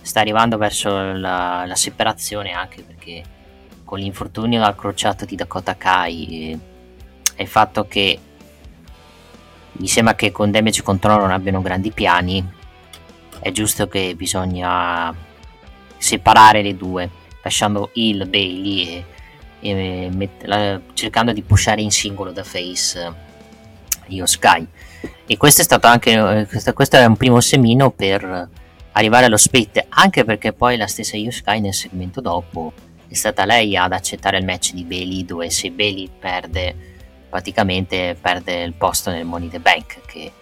sta 0.00 0.20
arrivando 0.20 0.56
verso 0.56 1.12
la, 1.12 1.64
la, 1.66 1.74
separazione 1.74 2.52
anche 2.52 2.82
perché 2.82 3.22
con 3.84 3.98
l'infortunio 3.98 4.62
al 4.62 4.74
crociato 4.74 5.24
di 5.24 5.36
Dakota 5.36 5.76
Kai 5.76 6.28
e, 6.28 6.58
e 7.36 7.42
il 7.42 7.48
fatto 7.48 7.86
che 7.86 8.18
mi 9.72 9.86
sembra 9.86 10.14
che 10.14 10.32
con 10.32 10.50
damage 10.50 10.82
control 10.82 11.20
non 11.20 11.30
abbiano 11.30 11.60
grandi 11.60 11.90
piani 11.90 12.52
è 13.40 13.50
giusto 13.50 13.88
che 13.88 14.14
bisogna 14.16 15.14
separare 15.98 16.62
le 16.62 16.76
due, 16.76 17.10
lasciando 17.42 17.90
il 17.94 18.26
Bailey 18.26 18.86
e, 18.86 19.04
e 19.70 20.10
met- 20.12 20.44
la, 20.44 20.78
cercando 20.92 21.32
di 21.32 21.42
pushare 21.42 21.80
in 21.80 21.90
singolo 21.90 22.32
da 22.32 22.44
face 22.44 23.00
eh, 23.00 23.12
io 24.08 24.26
Sky. 24.26 24.66
E 25.26 25.36
questo 25.36 25.62
è 25.62 25.64
stato 25.64 25.86
anche 25.86 26.12
eh, 26.12 26.46
questo, 26.46 26.72
questo 26.74 26.96
è 26.96 27.04
un 27.04 27.16
primo 27.16 27.40
semino 27.40 27.90
per 27.90 28.48
arrivare 28.92 29.26
allo 29.26 29.38
split, 29.38 29.86
anche 29.88 30.24
perché 30.24 30.52
poi 30.52 30.76
la 30.76 30.86
stessa 30.86 31.16
Io 31.16 31.30
Sky 31.30 31.60
nel 31.60 31.74
segmento 31.74 32.20
dopo 32.20 32.72
è 33.08 33.14
stata 33.14 33.44
lei 33.44 33.76
ad 33.76 33.92
accettare 33.92 34.38
il 34.38 34.44
match 34.44 34.72
di 34.72 34.84
Bailey 34.84 35.24
dove 35.24 35.48
se 35.50 35.70
Bailey 35.70 36.10
perde 36.18 36.92
praticamente 37.28 38.16
perde 38.20 38.62
il 38.62 38.74
posto 38.74 39.10
nel 39.10 39.24
Money 39.24 39.48
the 39.48 39.58
Bank 39.58 40.00
che 40.06 40.32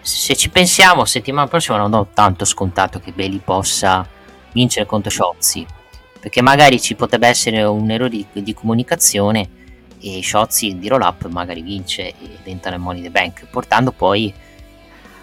se 0.00 0.36
ci 0.36 0.50
pensiamo 0.50 1.04
settimana 1.04 1.48
prossima 1.48 1.78
non 1.78 1.94
ho 1.94 2.08
tanto 2.12 2.44
scontato 2.44 3.00
che 3.00 3.12
Bailey 3.12 3.38
possa 3.38 4.06
vincere 4.52 4.86
contro 4.86 5.10
Shotzi 5.10 5.66
perché 6.22 6.40
magari 6.40 6.80
ci 6.80 6.94
potrebbe 6.94 7.26
essere 7.26 7.64
un 7.64 7.90
errore 7.90 8.08
di, 8.08 8.24
di 8.32 8.54
comunicazione 8.54 9.48
e 10.00 10.22
Shotzi 10.22 10.78
di 10.78 10.86
roll 10.86 11.00
up 11.00 11.26
magari 11.26 11.62
vince 11.62 12.10
ed 12.10 12.38
entra 12.44 12.70
nel 12.70 12.78
Money 12.78 13.02
the 13.02 13.10
Bank 13.10 13.46
portando 13.50 13.90
poi 13.90 14.32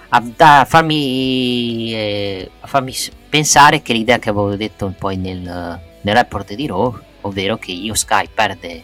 a, 0.09 0.23
a, 0.35 0.65
farmi, 0.65 1.93
eh, 1.93 2.51
a, 2.59 2.67
farmi, 2.67 2.93
pensare 3.29 3.81
che 3.81 3.93
l'idea 3.93 4.19
che 4.19 4.27
avevo 4.27 4.53
detto 4.57 4.93
poi 4.97 5.15
nel, 5.15 5.39
nel 5.39 6.15
report 6.15 6.53
di 6.53 6.67
Raw 6.67 6.99
ovvero 7.21 7.57
che 7.57 7.71
io 7.71 7.93
Sky 7.93 8.27
perde 8.33 8.83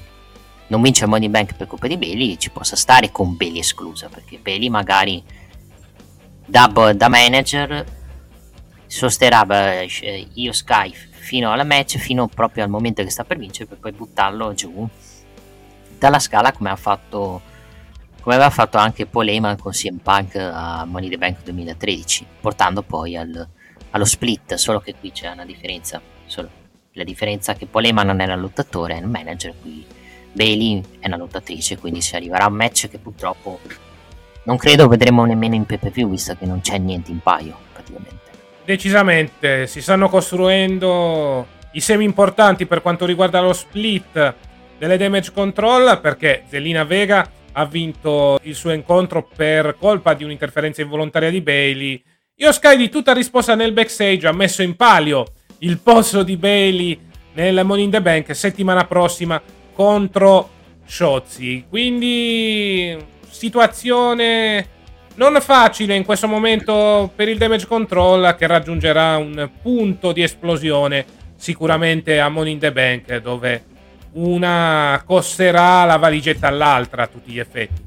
non 0.68 0.82
vince 0.82 1.04
il 1.04 1.10
Money 1.10 1.28
Bank 1.28 1.56
per 1.56 1.68
colpa 1.68 1.88
di 1.88 1.98
Bailey 1.98 2.38
ci 2.38 2.50
possa 2.50 2.78
stare 2.78 3.12
con 3.12 3.36
Bailey 3.36 3.60
esclusa 3.60 4.08
perché 4.08 4.40
Bailey 4.42 4.70
magari 4.70 5.22
da, 6.46 6.68
da 6.96 7.10
manager 7.10 7.84
sosterrà 8.88 9.46
eh, 9.82 10.28
io 10.34 10.54
Sky 10.54 10.94
fino 11.26 11.52
alla 11.52 11.64
match, 11.64 11.98
fino 11.98 12.28
proprio 12.28 12.64
al 12.64 12.70
momento 12.70 13.04
che 13.04 13.10
sta 13.10 13.24
per 13.24 13.40
vincere, 13.40 13.66
per 13.66 13.80
poi 13.80 13.92
buttarlo 13.94 14.54
giù 14.54 14.88
dalla 15.98 16.20
scala 16.20 16.52
come 16.52 16.70
ha 16.70 16.76
fatto 16.76 17.42
come 18.22 18.36
aveva 18.36 18.52
fatto 18.52 18.78
anche 18.78 19.08
Paul 19.08 19.28
Heyman 19.28 19.58
con 19.58 19.72
CM 19.72 19.98
Punk 19.98 20.36
a 20.36 20.86
Money 20.86 21.10
the 21.10 21.18
Bank 21.18 21.44
2013, 21.44 22.26
portando 22.42 22.82
poi 22.84 23.16
al, 23.16 23.48
allo 23.92 24.06
split, 24.06 24.56
solo 24.56 24.80
che 24.80 24.96
qui 25.00 25.12
c'è 25.12 25.30
una 25.30 25.46
differenza, 25.46 26.00
solo, 26.26 26.50
la 26.94 27.04
differenza 27.04 27.54
è 27.54 27.56
che 27.56 27.66
Paul 27.66 27.86
Heyman 27.86 28.06
non 28.06 28.22
era 28.22 28.34
un 28.34 28.42
lottatore, 28.42 28.98
è 28.98 29.04
un 29.04 29.12
manager, 29.12 29.54
qui 29.62 29.86
Bailey 30.32 30.82
è 31.00 31.08
una 31.08 31.18
lottatrice, 31.18 31.78
quindi 31.78 32.02
si 32.02 32.16
arriverà 32.16 32.46
a 32.46 32.50
un 32.50 32.56
match 32.56 32.88
che 32.88 32.98
purtroppo 32.98 33.60
non 34.44 34.58
credo 34.58 34.88
vedremo 34.88 35.26
nemmeno 35.26 35.56
in 35.56 35.66
PPV, 35.66 36.10
visto 36.10 36.36
che 36.36 36.46
non 36.46 36.62
c'è 36.62 36.78
niente 36.78 37.12
in 37.12 37.20
paio 37.20 37.56
praticamente 37.74 38.15
decisamente 38.66 39.68
si 39.68 39.82
stanno 39.82 40.10
costruendo 40.10 41.48
i 41.74 41.80
semi 41.80 42.04
importanti 42.04 42.66
per 42.66 42.82
quanto 42.82 43.06
riguarda 43.06 43.42
lo 43.42 43.54
split 43.54 44.34
delle 44.78 44.98
damage 44.98 45.32
control 45.32 46.00
perché 46.02 46.44
Zelina 46.50 46.84
Vega 46.84 47.30
ha 47.54 47.66
vinto 47.66 48.40
il 48.44 48.56
suo 48.56 48.72
incontro 48.72 49.24
per 49.24 49.78
colpa 49.80 50.14
di 50.14 50.24
un'interferenza 50.24 50.82
involontaria 50.82 51.30
di 51.30 51.42
Bailey. 51.42 52.04
Io 52.36 52.52
Sky 52.52 52.76
di 52.76 52.90
tutta 52.90 53.14
risposta 53.14 53.56
nel 53.56 53.72
backstage 53.72 54.28
ha 54.28 54.34
messo 54.34 54.62
in 54.62 54.76
palio 54.76 55.26
il 55.60 55.80
posto 55.80 56.24
di 56.24 56.36
Bailey 56.36 57.00
nel 57.34 57.64
Money 57.64 57.86
in 57.86 57.92
the 57.92 58.02
Bank 58.02 58.36
settimana 58.36 58.86
prossima 58.86 59.42
contro 59.74 60.50
Shotzi. 60.86 61.66
Quindi 61.70 62.98
situazione 63.30 64.68
non 65.16 65.40
facile 65.42 65.96
in 65.96 66.04
questo 66.04 66.28
momento 66.28 67.12
per 67.16 67.28
il 67.28 67.38
damage 67.38 67.68
control 67.68 68.36
che 68.38 68.48
raggiungerà 68.48 69.18
un 69.18 69.50
punto 69.62 70.12
di 70.12 70.22
esplosione 70.22 71.06
sicuramente 71.36 72.20
a 72.20 72.30
Money 72.30 72.54
in 72.54 72.60
the 72.60 72.72
Bank 72.72 73.18
dove 73.18 73.64
una 74.14 75.02
costerà 75.06 75.84
la 75.86 75.98
valigetta 75.98 76.48
all'altra 76.48 77.04
a 77.04 77.08
tutti 77.08 77.32
gli 77.32 77.40
effetti. 77.40 77.84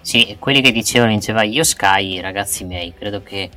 Sì, 0.00 0.36
quelli 0.38 0.60
che 0.60 0.72
dicevano 0.72 1.12
diceva 1.12 1.42
io 1.42 1.62
Sky, 1.62 2.20
ragazzi 2.20 2.64
miei, 2.64 2.92
credo 2.96 3.22
che 3.22 3.48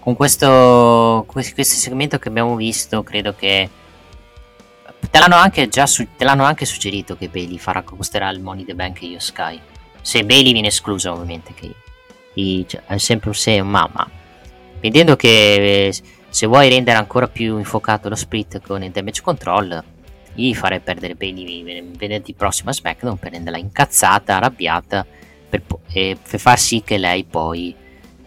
con 0.00 0.16
questo, 0.16 1.24
questo 1.26 1.62
segmento 1.62 2.18
che 2.18 2.28
abbiamo 2.28 2.56
visto, 2.56 3.02
credo 3.02 3.34
che 3.34 3.70
te 5.10 5.18
l'hanno 5.18 5.36
anche 5.36 5.68
già 5.68 5.84
te 5.84 6.24
l'hanno 6.24 6.44
anche 6.44 6.64
suggerito 6.64 7.16
che 7.16 7.28
Bailey 7.28 7.58
farà 7.58 7.82
costerà 7.82 8.28
il 8.30 8.40
Money 8.40 8.64
the 8.64 8.74
Bank 8.74 9.02
e 9.02 9.06
io 9.06 9.20
Sky. 9.20 9.60
Se 10.00 10.24
Bailey 10.24 10.52
viene 10.52 10.68
escluso 10.68 11.12
ovviamente 11.12 11.54
che 11.54 11.72
i, 12.34 12.64
cioè, 12.68 12.82
è 12.86 12.98
sempre 12.98 13.28
un 13.30 13.34
se 13.34 13.60
un 13.60 13.68
mamma. 13.68 14.08
Vedendo 14.80 15.16
che 15.16 15.86
eh, 15.86 15.94
se 16.28 16.46
vuoi 16.46 16.68
rendere 16.68 16.98
ancora 16.98 17.28
più 17.28 17.58
infuocato 17.58 18.08
lo 18.08 18.16
split 18.16 18.60
con 18.60 18.82
il 18.82 18.90
damage 18.90 19.22
control, 19.22 19.82
gli 20.34 20.54
farei 20.54 20.80
perdere 20.80 21.14
Bailey 21.14 21.92
venerdì 21.96 22.34
prossimo 22.34 22.70
a 22.70 22.72
SmackDown 22.72 23.18
per 23.18 23.32
renderla 23.32 23.58
incazzata, 23.58 24.36
arrabbiata 24.36 25.06
per, 25.48 25.62
e 25.92 26.18
per 26.28 26.40
far 26.40 26.58
sì 26.58 26.82
che 26.82 26.98
lei 26.98 27.24
poi 27.24 27.74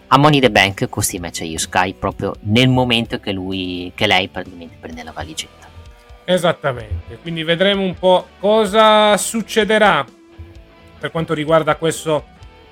a 0.08 0.18
Money 0.18 0.40
the 0.40 0.50
Bank 0.50 0.88
costi 0.88 1.20
match 1.20 1.42
a 1.42 1.44
Io 1.44 1.58
Sky 1.58 1.94
proprio 1.94 2.34
nel 2.44 2.70
momento 2.70 3.20
che 3.20 3.34
lui 3.34 3.92
che 3.94 4.08
lei 4.08 4.30
praticamente 4.30 4.78
prende 4.80 5.04
la 5.04 5.12
valigetta. 5.12 5.68
Esattamente, 6.24 7.18
quindi 7.22 7.44
vedremo 7.44 7.84
un 7.84 7.96
po' 7.96 8.28
cosa 8.40 9.16
succederà 9.18 10.06
per 11.00 11.12
quanto 11.12 11.34
riguarda 11.34 11.76
questo 11.76 12.26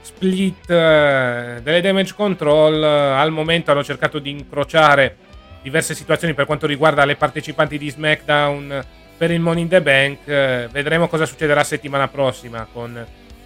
split 0.05 0.69
eh, 0.69 1.59
delle 1.63 1.81
damage 1.81 2.13
control 2.13 2.81
eh, 2.81 2.87
al 2.87 3.31
momento 3.31 3.71
hanno 3.71 3.83
cercato 3.83 4.19
di 4.19 4.29
incrociare 4.29 5.17
diverse 5.63 5.95
situazioni 5.95 6.35
per 6.35 6.45
quanto 6.45 6.67
riguarda 6.67 7.03
le 7.05 7.15
partecipanti 7.15 7.79
di 7.79 7.89
SmackDown 7.89 8.85
per 9.17 9.31
il 9.31 9.39
Money 9.39 9.63
in 9.63 9.69
the 9.69 9.81
Bank. 9.81 10.27
Eh, 10.27 10.69
vedremo 10.71 11.07
cosa 11.07 11.25
succederà 11.25 11.63
settimana 11.63 12.07
prossima 12.07 12.67
con 12.71 13.03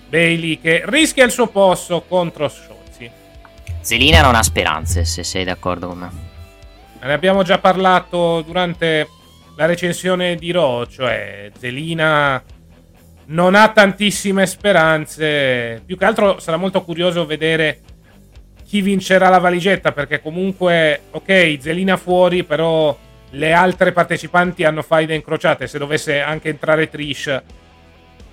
Bailey 0.09 0.59
che 0.59 0.81
rischia 0.85 1.23
il 1.23 1.31
suo 1.31 1.47
posto 1.47 2.01
contro 2.01 2.49
Sciozzi. 2.49 3.09
Zelina 3.79 4.21
non 4.21 4.35
ha 4.35 4.43
speranze, 4.43 5.05
se 5.05 5.23
sei 5.23 5.45
d'accordo 5.45 5.87
con 5.87 5.97
me. 5.97 6.11
Ne 7.01 7.13
abbiamo 7.13 7.43
già 7.43 7.57
parlato 7.59 8.41
durante 8.41 9.07
la 9.55 9.65
recensione 9.65 10.35
di 10.35 10.51
Raw, 10.51 10.85
cioè 10.87 11.49
Zelina 11.57 12.43
non 13.29 13.55
ha 13.55 13.69
tantissime 13.69 14.45
speranze. 14.45 15.81
Più 15.85 15.97
che 15.97 16.05
altro 16.05 16.39
sarà 16.39 16.57
molto 16.57 16.83
curioso 16.83 17.25
vedere 17.25 17.79
chi 18.65 18.81
vincerà 18.81 19.29
la 19.29 19.39
valigetta, 19.39 19.91
perché 19.91 20.21
comunque, 20.21 21.01
ok, 21.11 21.57
Zelina 21.59 21.97
fuori, 21.97 22.43
però 22.43 22.97
le 23.31 23.51
altre 23.51 23.91
partecipanti 23.91 24.63
hanno 24.63 24.81
faide 24.81 25.15
incrociate. 25.15 25.67
Se 25.67 25.77
dovesse 25.77 26.21
anche 26.21 26.49
entrare 26.49 26.89
Trish, 26.89 27.41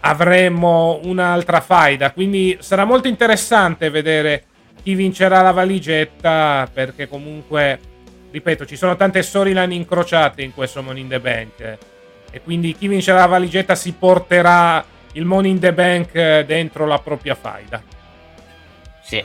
avremmo 0.00 1.00
un'altra 1.04 1.60
faida. 1.60 2.12
Quindi 2.12 2.56
sarà 2.60 2.84
molto 2.84 3.08
interessante 3.08 3.90
vedere 3.90 4.44
chi 4.82 4.94
vincerà 4.94 5.42
la 5.42 5.52
valigetta, 5.52 6.68
perché 6.72 7.08
comunque, 7.08 7.78
ripeto, 8.30 8.64
ci 8.64 8.76
sono 8.76 8.96
tante 8.96 9.22
storyline 9.22 9.74
incrociate 9.74 10.42
in 10.42 10.54
questo 10.54 10.82
Money 10.82 11.02
in 11.02 11.08
the 11.08 11.20
Bank. 11.20 11.78
E 12.30 12.42
quindi 12.42 12.74
chi 12.74 12.88
vincerà 12.88 13.20
la 13.20 13.26
valigetta 13.26 13.74
si 13.74 13.92
porterà 13.92 14.84
il 15.12 15.24
Money 15.24 15.50
in 15.50 15.58
the 15.58 15.72
Bank 15.72 16.40
dentro 16.40 16.86
la 16.86 16.98
propria 16.98 17.34
faida. 17.34 17.82
Sì. 19.02 19.24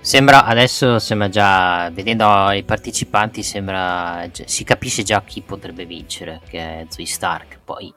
Sembra 0.00 0.44
adesso 0.44 0.98
sembra 0.98 1.30
già 1.30 1.88
vedendo 1.90 2.50
i 2.50 2.62
partecipanti 2.62 3.42
sembra 3.42 4.28
si 4.30 4.62
capisce 4.62 5.02
già 5.02 5.22
chi 5.22 5.40
potrebbe 5.40 5.86
vincere 5.86 6.40
che 6.46 6.58
è 6.58 6.86
Zoe 6.88 7.06
Stark. 7.06 7.58
Poi 7.64 7.92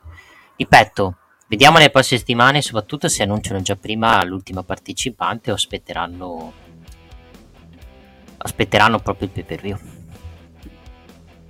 ripeto, 0.56 1.18
vediamo 1.48 1.80
le 1.80 1.90
prossime 1.90 2.20
settimane, 2.20 2.62
soprattutto 2.62 3.10
se 3.10 3.24
annunciano 3.24 3.62
già 3.62 3.76
prima 3.76 4.24
l'ultima 4.24 4.64
partecipante 4.64 5.52
o 5.52 5.56
aspetteranno 5.56 6.54
aspetteranno 8.38 9.00
proprio 9.00 9.28
il 9.28 9.34
pay 9.34 9.44
per 9.44 9.62
view. 9.62 9.78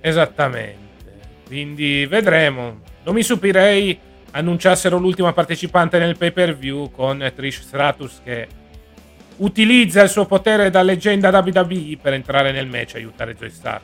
Esattamente. 0.02 0.87
Quindi 1.48 2.06
vedremo. 2.06 2.82
Non 3.04 3.16
mi 3.16 3.24
stupirei 3.24 3.98
annunciassero 4.32 4.98
l'ultima 4.98 5.34
partecipante 5.34 5.98
nel 5.98 6.18
pay 6.18 6.32
per 6.32 6.56
view 6.56 6.92
con 6.92 7.32
Trish 7.34 7.62
Stratus 7.62 8.20
che 8.24 8.48
utilizza 9.38 10.02
il 10.02 10.10
suo 10.10 10.26
potere 10.26 10.70
da 10.70 10.82
leggenda 10.82 11.30
WWE 11.30 11.98
per 12.02 12.14
entrare 12.14 12.52
nel 12.52 12.68
match 12.68 12.96
e 12.96 12.98
aiutare 12.98 13.36
Joy 13.36 13.50
Stark. 13.50 13.84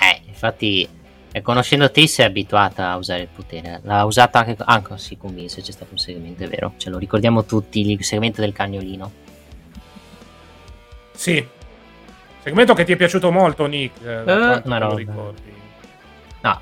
Eh, 0.00 0.22
infatti, 0.26 0.88
eh, 1.32 1.42
conoscendo 1.42 1.90
Trish 1.90 2.18
è 2.18 2.24
abituata 2.24 2.90
a 2.90 2.96
usare 2.96 3.22
il 3.22 3.28
potere. 3.34 3.80
L'ha 3.82 4.04
usato 4.04 4.38
anche, 4.38 4.56
anche 4.58 4.98
sì, 4.98 5.16
con 5.16 5.34
Vince, 5.34 5.60
c'è 5.60 5.72
stato 5.72 5.92
un 5.92 5.98
segmento, 5.98 6.44
è 6.44 6.48
vero. 6.48 6.74
Ce 6.76 6.90
lo 6.90 6.98
ricordiamo 6.98 7.44
tutti, 7.44 7.90
il 7.90 8.04
segmento 8.04 8.40
del 8.40 8.52
cagnolino. 8.52 9.12
Sì. 11.12 11.44
Segmento 12.42 12.74
che 12.74 12.84
ti 12.84 12.92
è 12.92 12.96
piaciuto 12.96 13.32
molto, 13.32 13.66
Nick. 13.66 14.00
Eh, 14.04 14.20
uh, 14.22 14.62
no, 14.64 14.78
no, 14.78 14.94
ricordi. 14.94 15.57
No, 16.40 16.60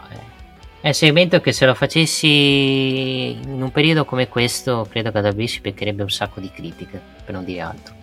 è 0.80 0.86
un 0.88 0.94
segmento 0.94 1.40
che 1.40 1.52
se 1.52 1.66
lo 1.66 1.74
facessi 1.74 3.32
in 3.32 3.60
un 3.60 3.70
periodo 3.72 4.04
come 4.04 4.28
questo, 4.28 4.86
credo 4.88 5.10
che 5.10 5.18
WWE 5.18 5.46
si 5.46 5.60
beccherebbe 5.60 6.02
un 6.02 6.10
sacco 6.10 6.40
di 6.40 6.50
critiche, 6.50 7.00
per 7.24 7.34
non 7.34 7.44
dire 7.44 7.60
altro. 7.60 7.94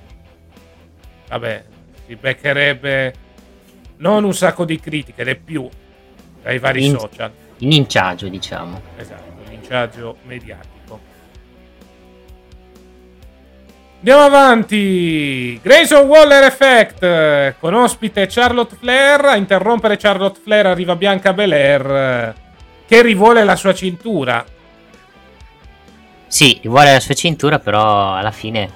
Vabbè, 1.29 1.63
si 2.05 2.15
beccherebbe 2.15 3.13
non 3.97 4.23
un 4.23 4.33
sacco 4.33 4.65
di 4.65 4.79
critiche, 4.79 5.23
le 5.23 5.35
più 5.35 5.69
dai 6.41 6.59
vari 6.59 6.85
in, 6.85 6.97
social. 6.97 7.31
In 7.59 7.69
linciaggio, 7.69 8.27
diciamo. 8.27 8.81
Esatto, 8.97 9.49
linciaggio 9.49 10.17
mediatico. 10.25 10.72
Andiamo 14.05 14.23
avanti. 14.23 15.57
Grayson 15.61 16.05
Waller 16.07 16.43
Effect 16.43 17.55
con 17.57 17.73
ospite 17.73 18.27
Charlotte 18.27 18.75
Flair. 18.75 19.23
A 19.23 19.37
interrompere 19.37 19.95
Charlotte 19.95 20.41
Flair 20.43 20.65
arriva 20.65 20.97
Bianca 20.97 21.31
Belair 21.31 22.35
che 22.85 23.01
rivuole 23.01 23.45
la 23.45 23.55
sua 23.55 23.73
cintura. 23.73 24.45
Sì, 26.27 26.59
rivuole 26.61 26.91
la 26.91 26.99
sua 26.99 27.13
cintura, 27.13 27.59
però 27.59 28.13
alla 28.13 28.31
fine, 28.31 28.69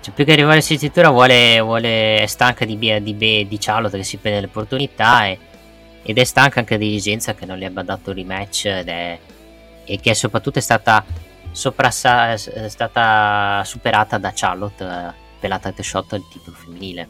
cioè, 0.00 0.14
più 0.14 0.24
che 0.24 0.34
rivuole 0.34 0.56
la 0.56 0.62
sua 0.62 0.78
cintura, 0.78 1.10
vuole, 1.10 1.60
vuole, 1.60 2.22
è 2.22 2.26
stanca 2.26 2.64
di, 2.64 2.78
di, 2.78 3.46
di, 3.46 3.58
Charlotte 3.60 3.98
che 3.98 4.02
si 4.04 4.16
prende 4.16 4.40
l'opportunità 4.40 5.26
e, 5.26 5.38
ed 6.02 6.16
è 6.16 6.24
stanca 6.24 6.60
anche 6.60 6.78
di 6.78 6.86
dirigenza 6.86 7.34
che 7.34 7.44
non 7.44 7.58
le 7.58 7.66
abbia 7.66 7.82
dato 7.82 8.14
rematch 8.14 8.64
ed 8.64 8.88
è, 8.88 9.18
e 9.84 10.00
che 10.00 10.14
soprattutto 10.14 10.58
è 10.58 10.62
stata, 10.62 11.04
soprassa, 11.52 12.32
è 12.32 12.68
stata 12.68 13.62
superata 13.64 14.18
da 14.18 14.32
Charlotte 14.34 14.84
eh, 14.84 15.12
per 15.38 15.50
la 15.50 15.58
title 15.58 15.84
shot 15.84 16.10
del 16.10 16.24
titolo 16.30 16.56
femminile. 16.56 17.08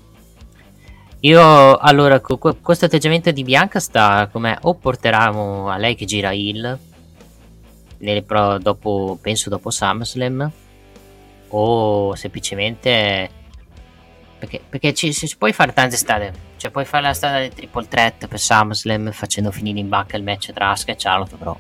Io 1.20 1.76
allora, 1.76 2.20
con 2.20 2.60
questo 2.62 2.86
atteggiamento 2.86 3.30
di 3.30 3.42
Bianca 3.42 3.78
sta 3.78 4.28
come 4.32 4.56
o 4.62 4.74
porteremo 4.74 5.68
a 5.68 5.76
lei 5.76 5.94
che 5.94 6.06
gira 6.06 6.32
il 6.32 6.78
pro, 8.24 8.58
dopo, 8.58 9.18
penso 9.20 9.50
dopo 9.50 9.70
SummerSlam 9.70 10.50
o 11.48 12.14
semplicemente 12.14 13.30
perché, 14.38 14.62
perché 14.66 14.94
ci, 14.94 15.12
ci 15.12 15.36
puoi 15.36 15.52
fare 15.52 15.72
tante 15.72 15.96
strade 15.96 16.32
cioè 16.56 16.70
puoi 16.70 16.84
fare 16.84 17.02
la 17.02 17.12
strada 17.12 17.40
del 17.40 17.52
triple 17.52 17.88
threat 17.88 18.26
per 18.26 18.38
SummerSlam 18.38 19.10
facendo 19.10 19.50
finire 19.50 19.78
in 19.78 19.88
bacca 19.88 20.16
il 20.16 20.22
match 20.22 20.52
tra 20.52 20.70
Asuka 20.70 20.92
e 20.92 20.96
Charlotte 20.96 21.36
però 21.36 21.58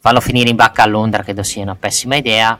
farlo 0.00 0.20
finire 0.20 0.50
in 0.50 0.56
bacca 0.56 0.82
a 0.82 0.86
Londra 0.86 1.22
credo 1.22 1.42
sia 1.42 1.62
una 1.62 1.76
pessima 1.76 2.16
idea. 2.16 2.58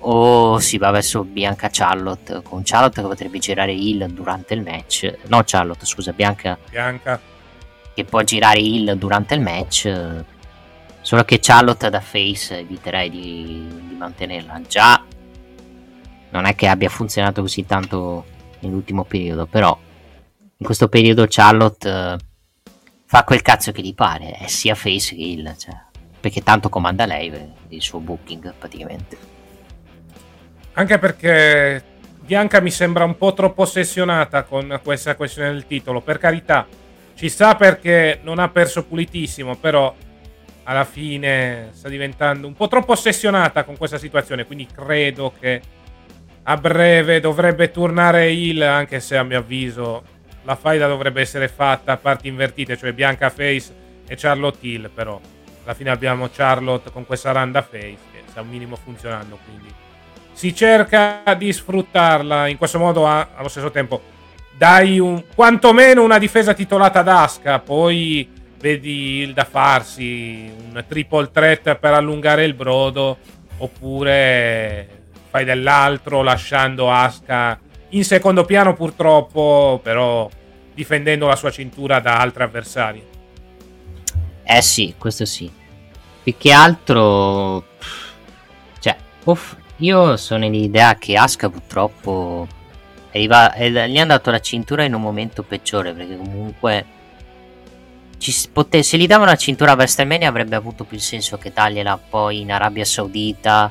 O 0.00 0.58
si 0.58 0.78
va 0.78 0.90
verso 0.90 1.24
Bianca 1.24 1.68
Charlotte 1.70 2.42
con 2.42 2.62
Charlotte 2.64 3.00
che 3.00 3.06
potrebbe 3.06 3.38
girare 3.38 3.72
Hill 3.72 4.06
durante 4.06 4.54
il 4.54 4.62
match. 4.62 5.12
No 5.26 5.42
Charlotte 5.44 5.86
scusa 5.86 6.12
Bianca. 6.12 6.58
Bianca. 6.68 7.20
Che 7.94 8.04
può 8.04 8.22
girare 8.22 8.58
Hill 8.58 8.92
durante 8.92 9.34
il 9.34 9.40
match. 9.40 10.24
Solo 11.00 11.24
che 11.24 11.38
Charlotte 11.40 11.88
da 11.88 12.00
face 12.00 12.58
eviterei 12.58 13.10
di, 13.10 13.66
di 13.88 13.94
mantenerla. 13.94 14.60
Già 14.68 15.04
non 16.30 16.44
è 16.44 16.54
che 16.54 16.68
abbia 16.68 16.88
funzionato 16.88 17.40
così 17.40 17.64
tanto 17.64 18.24
nell'ultimo 18.60 19.04
periodo 19.04 19.46
però 19.46 19.76
in 20.58 20.64
questo 20.64 20.88
periodo 20.88 21.26
Charlotte 21.28 21.88
uh, 21.88 22.16
fa 23.04 23.24
quel 23.24 23.42
cazzo 23.42 23.72
che 23.72 23.82
gli 23.82 23.94
pare 23.94 24.32
è 24.32 24.46
sia 24.46 24.74
face 24.74 25.14
che 25.14 25.22
Hill 25.22 25.56
cioè, 25.56 25.74
perché 26.26 26.42
tanto 26.42 26.68
comanda 26.68 27.06
lei 27.06 27.32
il 27.68 27.80
suo 27.80 28.00
booking 28.00 28.54
praticamente 28.58 29.16
anche 30.72 30.98
perché 30.98 31.82
Bianca 32.20 32.60
mi 32.60 32.70
sembra 32.70 33.04
un 33.04 33.16
po' 33.16 33.32
troppo 33.32 33.62
ossessionata 33.62 34.42
con 34.42 34.80
questa 34.82 35.14
questione 35.14 35.52
del 35.52 35.66
titolo. 35.66 36.02
Per 36.02 36.18
carità, 36.18 36.66
ci 37.14 37.30
sta 37.30 37.54
perché 37.54 38.18
non 38.22 38.38
ha 38.38 38.48
perso 38.48 38.84
pulitissimo, 38.84 39.56
però 39.56 39.94
alla 40.64 40.84
fine 40.84 41.70
sta 41.72 41.88
diventando 41.88 42.46
un 42.46 42.54
po' 42.54 42.68
troppo 42.68 42.92
ossessionata 42.92 43.64
con 43.64 43.78
questa 43.78 43.96
situazione. 43.96 44.44
Quindi 44.44 44.66
credo 44.66 45.32
che 45.38 45.62
a 46.42 46.56
breve 46.58 47.20
dovrebbe 47.20 47.70
tornare 47.70 48.30
il, 48.32 48.60
anche 48.60 49.00
se 49.00 49.16
a 49.16 49.22
mio 49.22 49.38
avviso 49.38 50.02
la 50.42 50.56
faida 50.56 50.86
dovrebbe 50.88 51.22
essere 51.22 51.48
fatta 51.48 51.92
a 51.92 51.96
parti 51.96 52.28
invertite, 52.28 52.76
cioè 52.76 52.92
Bianca 52.92 53.30
Face 53.30 53.72
e 54.06 54.14
Charlotte 54.14 54.58
Hill, 54.60 54.90
però 54.92 55.18
alla 55.66 55.74
fine 55.74 55.90
abbiamo 55.90 56.28
Charlotte 56.32 56.92
con 56.92 57.04
questa 57.04 57.32
randa 57.32 57.60
Face 57.60 57.98
che 58.12 58.22
sta 58.28 58.40
un 58.40 58.48
minimo 58.48 58.76
funzionando, 58.76 59.36
quindi. 59.44 59.68
Si 60.32 60.54
cerca 60.54 61.22
di 61.36 61.52
sfruttarla 61.52 62.46
in 62.46 62.56
questo 62.56 62.78
modo 62.78 63.06
a, 63.06 63.30
allo 63.34 63.48
stesso 63.48 63.70
tempo 63.70 64.14
dai 64.56 64.98
un, 64.98 65.24
quantomeno 65.34 66.02
una 66.02 66.18
difesa 66.18 66.54
titolata 66.54 67.02
d'asca 67.02 67.58
poi 67.58 68.26
vedi 68.58 69.18
il 69.18 69.34
da 69.34 69.44
farsi 69.44 70.50
un 70.70 70.82
triple 70.88 71.30
threat 71.30 71.74
per 71.76 71.92
allungare 71.92 72.44
il 72.44 72.54
brodo 72.54 73.18
oppure 73.58 75.04
fai 75.28 75.44
dell'altro 75.44 76.22
lasciando 76.22 76.90
Asca 76.90 77.58
in 77.90 78.04
secondo 78.04 78.44
piano 78.44 78.72
purtroppo 78.72 79.78
però 79.82 80.28
difendendo 80.72 81.26
la 81.26 81.36
sua 81.36 81.50
cintura 81.50 82.00
da 82.00 82.18
altri 82.18 82.42
avversari 82.42 83.04
eh 84.46 84.62
sì 84.62 84.94
questo 84.96 85.24
sì. 85.24 85.50
Più 86.22 86.34
che 86.38 86.52
altro 86.52 87.64
cioè 88.78 88.96
uff, 89.24 89.56
io 89.78 90.16
sono 90.16 90.44
in 90.44 90.54
idea 90.54 90.94
che 90.96 91.16
Asuka 91.16 91.48
purtroppo 91.50 92.46
arriva, 93.10 93.52
eh, 93.54 93.70
gli 93.70 93.98
hanno 93.98 94.12
dato 94.12 94.30
la 94.30 94.40
cintura 94.40 94.84
in 94.84 94.94
un 94.94 95.00
momento 95.00 95.42
peggiore 95.42 95.92
perché 95.92 96.16
comunque 96.16 96.84
pote, 98.52 98.82
se 98.82 98.96
gli 98.96 99.06
davano 99.06 99.30
la 99.30 99.36
cintura 99.36 99.72
a 99.72 99.74
WrestleMania 99.74 100.28
avrebbe 100.28 100.56
avuto 100.56 100.84
più 100.84 100.98
senso 100.98 101.36
che 101.38 101.52
dargliela 101.52 101.98
poi 102.08 102.40
in 102.40 102.52
Arabia 102.52 102.84
Saudita 102.84 103.70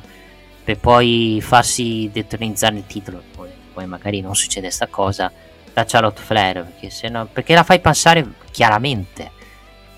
per 0.62 0.78
poi 0.78 1.38
farsi 1.40 2.10
detronizzare 2.12 2.76
il 2.76 2.86
titolo 2.86 3.22
poi, 3.34 3.50
poi 3.72 3.86
magari 3.86 4.20
non 4.20 4.34
succede 4.34 4.70
sta 4.70 4.86
cosa 4.86 5.32
da 5.72 5.84
Charlotte 5.84 6.20
Flair 6.20 6.64
perché, 6.64 7.08
no, 7.08 7.26
perché 7.26 7.54
la 7.54 7.64
fai 7.64 7.80
passare 7.80 8.26
chiaramente 8.50 9.32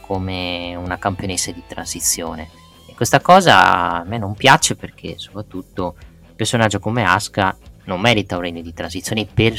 come 0.08 0.74
una 0.74 0.96
campionessa 0.96 1.52
di 1.52 1.62
transizione. 1.66 2.48
E 2.88 2.94
questa 2.94 3.20
cosa 3.20 4.00
a 4.00 4.04
me 4.04 4.16
non 4.16 4.34
piace 4.34 4.74
perché 4.74 5.18
soprattutto 5.18 5.96
un 6.26 6.34
personaggio 6.34 6.78
come 6.78 7.04
Asuka 7.04 7.54
non 7.84 8.00
merita 8.00 8.36
un 8.36 8.42
regno 8.42 8.62
di 8.62 8.72
transizione 8.72 9.26
per 9.26 9.54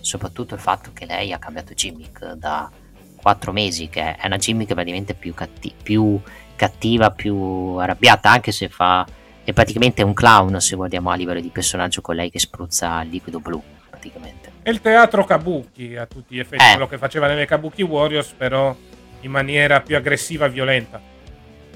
soprattutto 0.00 0.54
il 0.54 0.60
fatto 0.60 0.90
che 0.92 1.06
lei 1.06 1.32
ha 1.32 1.38
cambiato 1.38 1.72
gimmick 1.72 2.32
da 2.32 2.68
4 3.14 3.52
mesi, 3.52 3.88
che 3.88 4.16
è 4.16 4.26
una 4.26 4.38
gimmick 4.38 4.74
praticamente 4.74 5.14
più, 5.14 5.32
catti- 5.34 5.72
più 5.80 6.20
cattiva, 6.56 7.10
più 7.10 7.76
arrabbiata, 7.76 8.28
anche 8.28 8.50
se 8.50 8.68
fa 8.68 9.06
è 9.44 9.52
praticamente 9.52 10.02
un 10.02 10.14
clown 10.14 10.60
se 10.60 10.74
guardiamo 10.74 11.10
a 11.10 11.14
livello 11.14 11.40
di 11.40 11.48
personaggio 11.48 12.00
con 12.00 12.16
lei 12.16 12.30
che 12.30 12.40
spruzza 12.40 13.00
il 13.02 13.10
liquido 13.10 13.38
blu 13.38 13.62
praticamente. 13.88 14.50
È 14.62 14.70
il 14.70 14.80
teatro 14.80 15.24
Kabuki 15.24 15.94
a 15.96 16.06
tutti 16.06 16.34
gli 16.34 16.40
effetti, 16.40 16.64
eh. 16.64 16.70
quello 16.72 16.88
che 16.88 16.98
faceva 16.98 17.28
nelle 17.28 17.46
Kabuki 17.46 17.82
Warriors, 17.82 18.32
però 18.32 18.74
in 19.22 19.30
maniera 19.30 19.80
più 19.80 19.96
aggressiva 19.96 20.46
e 20.46 20.50
violenta. 20.50 21.00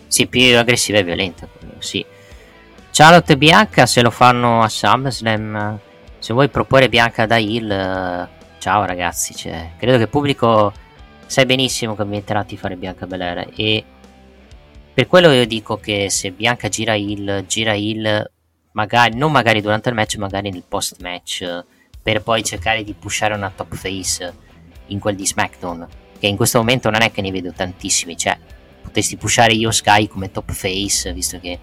Sì, 0.07 0.27
più 0.27 0.57
aggressiva 0.57 0.99
e 0.99 1.05
violenta, 1.05 1.49
sì. 1.79 2.05
Charlotte 2.91 3.37
Bianca 3.37 3.87
se 3.87 4.03
lo 4.03 4.11
fanno 4.11 4.63
a 4.63 4.69
SummerSlam, 4.69 5.79
se 6.19 6.33
vuoi 6.33 6.49
proporre 6.49 6.89
Bianca 6.89 7.27
da 7.27 7.37
Hill, 7.37 7.71
eh, 7.71 8.29
ciao 8.59 8.85
ragazzi, 8.85 9.35
cioè, 9.35 9.73
credo 9.77 9.97
che 9.97 10.05
il 10.05 10.09
pubblico 10.09 10.73
sai 11.27 11.45
benissimo 11.45 11.95
che 11.95 12.03
ambienterà 12.03 12.41
a 12.41 12.47
fare 12.57 12.77
Bianca 12.77 13.07
Belair 13.07 13.49
e 13.55 13.85
per 14.95 15.09
quello 15.09 15.31
io 15.33 15.45
dico 15.45 15.77
che 15.77 16.09
se 16.09 16.31
Bianca 16.31 16.69
gira 16.69 16.95
Hill, 16.95 17.45
gira 17.47 17.75
Hill 17.75 18.31
magari, 18.73 19.17
non 19.17 19.31
magari 19.33 19.61
durante 19.61 19.89
il 19.91 19.95
match, 19.95 20.17
magari 20.17 20.51
nel 20.51 20.65
post 20.67 21.01
match 21.01 21.65
per 22.03 22.23
poi 22.23 22.43
cercare 22.43 22.83
di 22.83 22.95
pushare 22.95 23.35
una 23.35 23.53
top 23.55 23.75
face 23.75 24.35
in 24.87 24.99
quel 24.99 25.17
di 25.17 25.27
SmackDown 25.27 25.87
che 26.19 26.27
in 26.27 26.37
questo 26.37 26.59
momento 26.59 26.91
non 26.91 27.03
è 27.03 27.11
che 27.11 27.21
ne 27.21 27.31
vedo 27.31 27.53
tantissimi 27.53 28.17
cioè 28.17 28.39
potresti 28.83 29.17
pushare 29.17 29.53
Io 29.53 29.71
Sky 29.71 30.07
come 30.09 30.31
top 30.31 30.53
face 30.53 31.13
visto 31.13 31.39
che 31.41 31.59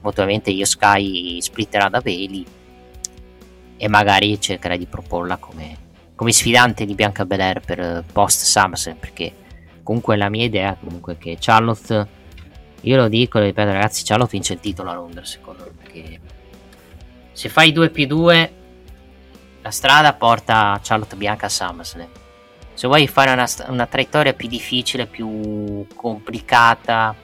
probabilmente 0.00 0.50
Io 0.50 0.64
Sky 0.64 1.40
splitterà 1.40 1.88
da 1.88 2.00
Bailey 2.00 2.44
e 3.76 3.88
magari 3.88 4.40
cercherai 4.40 4.78
di 4.78 4.86
proporla 4.86 5.36
come, 5.36 5.76
come 6.14 6.32
sfidante 6.32 6.84
di 6.84 6.94
Bianca 6.94 7.24
Belair 7.24 7.60
per 7.60 8.04
post 8.12 8.42
SummerSlam 8.44 8.96
perché 8.96 9.32
comunque 9.82 10.16
la 10.16 10.28
mia 10.28 10.44
idea 10.44 10.76
comunque 10.78 11.14
è 11.14 11.18
che 11.18 11.36
Charlotte 11.40 12.22
io 12.80 12.96
lo 12.96 13.08
dico, 13.08 13.38
lo 13.38 13.46
ripeto 13.46 13.72
ragazzi 13.72 14.04
Charlotte 14.04 14.32
vince 14.32 14.52
il 14.54 14.60
titolo 14.60 14.90
a 14.90 14.94
Londra 14.94 15.24
secondo 15.24 15.64
me 15.64 15.70
perché 15.82 16.20
se 17.32 17.48
fai 17.48 17.72
2 17.72 17.90
più 17.90 18.06
2 18.06 18.52
la 19.64 19.70
strada 19.70 20.12
porta 20.12 20.78
Charlotte 20.82 21.16
Bianca 21.16 21.46
a 21.46 21.48
SummerSlam. 21.48 22.08
Se 22.74 22.86
vuoi 22.86 23.06
fare 23.06 23.30
una, 23.30 23.46
una 23.68 23.86
traiettoria 23.86 24.34
più 24.34 24.48
difficile, 24.48 25.06
più 25.06 25.86
complicata, 25.94 27.14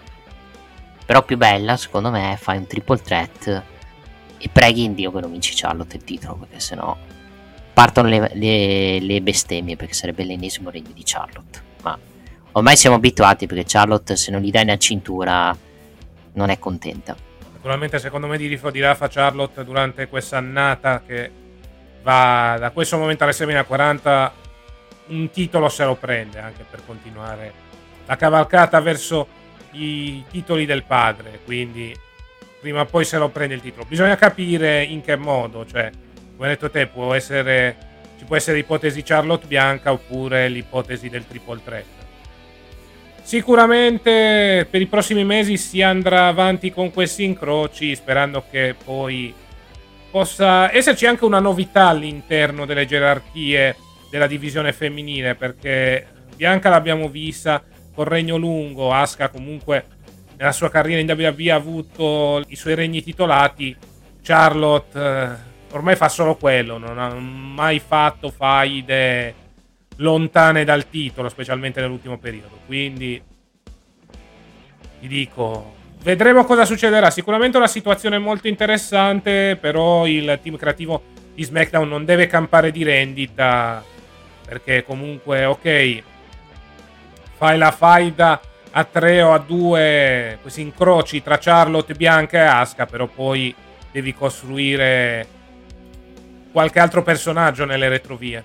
però 1.05 1.25
più 1.25 1.37
bella, 1.37 1.77
secondo 1.77 2.11
me, 2.11 2.37
fai 2.41 2.57
un 2.59 2.67
triple 2.67 2.99
threat 2.99 3.63
e 4.39 4.49
preghi 4.49 4.85
in 4.85 4.95
Dio 4.95 5.11
che 5.11 5.21
non 5.21 5.33
vinci 5.33 5.55
Charlotte 5.55 5.97
il 5.97 6.05
titolo, 6.05 6.37
perché 6.37 6.61
sennò 6.61 6.97
partono 7.73 8.09
le, 8.09 8.31
le, 8.35 9.01
le 9.01 9.21
bestemmie, 9.21 9.77
perché 9.77 9.93
sarebbe 9.93 10.23
l'ennesimo 10.25 10.71
regno 10.71 10.91
di 10.93 11.03
Charlotte. 11.05 11.61
Ma 11.83 11.99
ormai 12.53 12.77
siamo 12.77 12.97
abituati, 12.97 13.47
perché 13.47 13.65
Charlotte 13.67 14.15
se 14.15 14.31
non 14.31 14.41
gli 14.41 14.51
dai 14.51 14.63
una 14.63 14.79
cintura 14.79 15.57
non 16.33 16.49
è 16.49 16.59
contenta. 16.59 17.17
Naturalmente 17.55 17.99
secondo 17.99 18.27
me 18.27 18.39
di 18.39 18.81
Rafa 18.81 19.09
Charlotte 19.09 19.65
durante 19.65 20.09
questa 20.09 20.39
annata 20.39 21.03
che 21.05 21.31
va 22.03 22.57
da 22.59 22.71
questo 22.71 22.97
momento 22.97 23.31
semina 23.33 23.65
40 23.65 24.40
un 25.11 25.31
titolo 25.31 25.69
se 25.69 25.85
lo 25.85 25.95
prende 25.95 26.39
anche 26.39 26.65
per 26.69 26.83
continuare 26.85 27.53
la 28.07 28.17
cavalcata 28.17 28.81
verso 28.81 29.39
i 29.73 30.25
titoli 30.29 30.67
del 30.67 30.83
padre 30.85 31.41
quindi 31.45 31.95
prima 32.61 32.81
o 32.81 32.85
poi 32.85 33.05
se 33.05 33.17
lo 33.19 33.29
prende 33.29 33.55
il 33.55 33.61
titolo. 33.61 33.87
Bisogna 33.89 34.17
capire 34.17 34.83
in 34.83 35.01
che 35.03 35.17
modo 35.17 35.65
cioè 35.67 35.91
come 36.37 36.49
hai 36.49 36.55
detto 36.55 36.71
te 36.71 36.87
può 36.87 37.15
essere 37.15 37.89
ci 38.19 38.25
può 38.25 38.37
essere 38.37 38.59
l'ipotesi 38.59 39.03
Charlotte 39.03 39.47
Bianca 39.47 39.93
oppure 39.93 40.49
l'ipotesi 40.49 41.09
del 41.09 41.27
triple 41.27 41.61
threat. 41.65 41.85
Sicuramente 43.23 44.67
per 44.69 44.81
i 44.81 44.87
prossimi 44.87 45.25
mesi 45.25 45.57
si 45.57 45.83
andrà 45.83 46.27
avanti 46.27 46.73
con 46.73 46.91
questi 46.91 47.25
incroci 47.25 47.95
sperando 47.95 48.45
che 48.51 48.75
poi 48.83 49.33
possa 50.11 50.75
esserci 50.75 51.07
anche 51.07 51.25
una 51.25 51.39
novità 51.39 51.89
all'interno 51.89 52.67
delle 52.67 52.87
gerarchie 52.87 53.77
della 54.11 54.27
divisione 54.27 54.73
femminile, 54.73 55.35
perché 55.35 56.07
Bianca 56.37 56.69
l'abbiamo 56.69 57.09
vista 57.09 57.63
con 57.95 58.05
regno 58.05 58.37
lungo, 58.37 58.93
Asuka 58.93 59.29
comunque 59.29 59.85
nella 60.37 60.53
sua 60.53 60.71
carriera 60.71 61.01
in 61.01 61.11
WWE 61.11 61.51
ha 61.51 61.55
avuto 61.55 62.43
i 62.49 62.57
suoi 62.57 62.75
regni 62.75 63.03
titolati, 63.03 63.77
Charlotte 64.23 64.99
eh, 64.99 65.29
ormai 65.73 65.97
fa 65.97 66.09
solo 66.09 66.37
quello, 66.37 66.79
non 66.79 66.99
ha 66.99 67.13
mai 67.15 67.79
fatto 67.79 68.31
faide 68.31 69.35
lontane 69.97 70.65
dal 70.65 70.89
titolo, 70.89 71.29
specialmente 71.29 71.81
nell'ultimo 71.81 72.19
periodo. 72.19 72.59
Quindi 72.67 73.23
ti 75.01 75.09
dico, 75.09 75.79
Vedremo 76.03 76.45
cosa 76.45 76.65
succederà. 76.65 77.11
Sicuramente 77.11 77.59
una 77.59 77.67
situazione 77.67 78.19
molto 78.19 78.49
interessante, 78.49 79.59
però 79.61 80.07
il 80.07 80.39
team 80.43 80.57
creativo 80.57 81.03
di 81.35 81.45
SmackDown 81.45 81.87
non 81.87 82.05
deve 82.07 82.27
campare 82.27 82.71
di 82.71 82.83
rendita. 82.83 83.85
Perché 84.51 84.83
comunque, 84.83 85.45
ok, 85.45 86.03
fai 87.37 87.57
la 87.57 87.71
faida 87.71 88.41
a 88.73 88.83
3 88.83 89.23
o 89.23 89.33
a 89.33 89.39
2, 89.39 90.39
questi 90.43 90.61
incroci 90.61 91.23
tra 91.23 91.39
Charlotte, 91.39 91.95
Bianca 91.95 92.39
e 92.39 92.47
Asuka, 92.47 92.87
però 92.87 93.07
poi 93.07 93.55
devi 93.93 94.13
costruire 94.13 95.25
qualche 96.51 96.81
altro 96.81 97.05
personaggio 97.05 97.65
nelle 97.65 97.89
retrovie. 97.89 98.45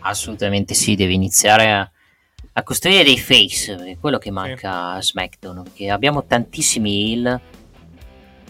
Assolutamente 0.00 0.74
sì, 0.74 0.96
devi 0.96 1.14
iniziare 1.14 1.70
a 1.70 1.90
a 2.52 2.62
costruire 2.62 3.04
dei 3.04 3.18
face, 3.18 3.76
è 3.76 3.96
quello 3.98 4.18
che 4.18 4.30
manca 4.30 4.58
sì. 4.58 4.66
a 4.66 5.02
SmackDown, 5.02 5.62
perché 5.62 5.90
abbiamo 5.90 6.24
tantissimi 6.24 7.12
heal 7.12 7.40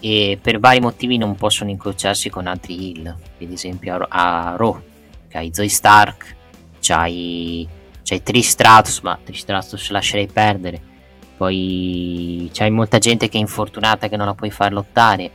e 0.00 0.38
per 0.40 0.58
vari 0.58 0.80
motivi 0.80 1.18
non 1.18 1.34
possono 1.34 1.68
incrociarsi 1.68 2.30
con 2.30 2.46
altri 2.46 2.94
heal, 2.94 3.06
ad 3.06 3.50
esempio 3.50 3.96
a, 3.96 4.52
a 4.52 4.56
Raw, 4.56 4.82
che 5.30 5.38
hai 5.38 5.50
Zoe 5.54 5.68
Stark, 5.68 6.34
c'hai, 6.80 7.66
c'hai 8.02 8.22
Tristratus, 8.22 9.00
ma 9.00 9.16
Tristratus 9.22 9.90
lascerei 9.90 10.26
perdere, 10.26 10.80
poi 11.36 12.50
c'hai 12.52 12.70
molta 12.70 12.98
gente 12.98 13.28
che 13.28 13.38
è 13.38 13.40
infortunata 13.40 14.08
che 14.08 14.16
non 14.16 14.26
la 14.26 14.34
puoi 14.34 14.50
far 14.50 14.72
lottare, 14.72 15.30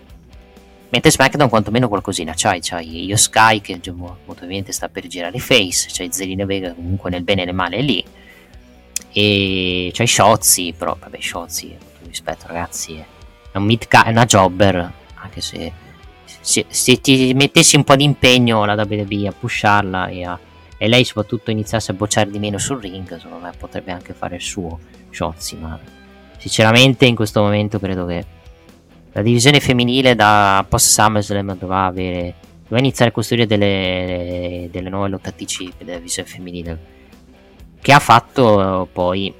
mentre 0.89 1.11
SmackDown 1.11 1.47
quantomeno 1.47 1.87
qualcosina 1.87 2.33
c'hai, 2.35 2.59
c'hai 2.61 3.05
Io 3.05 3.15
Sky 3.15 3.61
che 3.61 3.79
ovviamente 4.25 4.73
sta 4.73 4.89
per 4.89 5.07
girare 5.07 5.39
face, 5.39 5.87
c'hai 5.91 6.11
Zelina 6.11 6.45
Vega 6.45 6.73
comunque 6.73 7.09
nel 7.09 7.23
bene 7.23 7.43
e 7.43 7.45
nel 7.45 7.55
male 7.55 7.81
lì, 7.81 8.03
e 9.13 9.91
c'hai 9.93 10.07
Shotzi, 10.07 10.73
però 10.77 10.97
vabbè, 10.99 11.17
Shotzi, 11.21 11.77
con 11.99 12.07
rispetto 12.09 12.47
ragazzi, 12.47 12.97
è 12.97 13.57
un 13.57 13.63
mid 13.63 13.87
è 13.87 14.09
una 14.09 14.25
jobber, 14.25 14.91
anche 15.15 15.39
se, 15.39 15.71
se, 16.45 16.65
se, 16.69 17.01
ti 17.01 17.33
mettessi 17.33 17.75
un 17.75 17.83
po' 17.83 17.95
di 17.95 18.03
impegno 18.03 18.65
la 18.65 18.75
WWE 18.75 19.27
a 19.27 19.31
pusharla 19.31 20.07
e, 20.09 20.23
a, 20.23 20.39
e 20.77 20.87
lei 20.87 21.03
soprattutto 21.03 21.49
iniziasse 21.49 21.91
a 21.91 21.95
bocciare 21.95 22.29
di 22.29 22.37
meno 22.37 22.59
sul 22.59 22.79
ring, 22.79 23.17
secondo 23.17 23.43
me 23.43 23.51
potrebbe 23.57 23.91
anche 23.91 24.13
fare 24.13 24.35
il 24.35 24.41
suo 24.41 24.79
Shotzi, 25.09 25.57
ma 25.57 25.79
sinceramente 26.37 27.07
in 27.07 27.15
questo 27.15 27.41
momento 27.41 27.79
credo 27.79 28.05
che 28.05 28.25
la 29.11 29.21
divisione 29.23 29.59
femminile 29.59 30.13
da 30.13 30.63
post 30.69 30.87
SummerSlam 30.87 31.57
dovrà 31.57 31.85
avere 31.85 32.35
dovrà 32.61 32.79
iniziare 32.79 33.09
a 33.09 33.13
costruire 33.13 33.47
delle, 33.47 34.69
delle 34.71 34.89
nuove 34.89 35.09
lottatrici 35.09 35.71
della 35.77 35.97
divisione 35.97 36.27
femminile 36.27 36.79
che 37.81 37.91
ha 37.91 37.99
fatto 37.99 38.87
poi 38.91 39.33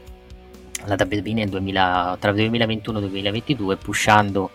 la 0.85 0.95
WWE 0.99 1.33
nel 1.33 1.49
2000, 1.49 2.17
tra 2.19 2.31
2021 2.31 2.97
e 2.97 3.01
2022 3.01 3.75
pushando 3.77 4.49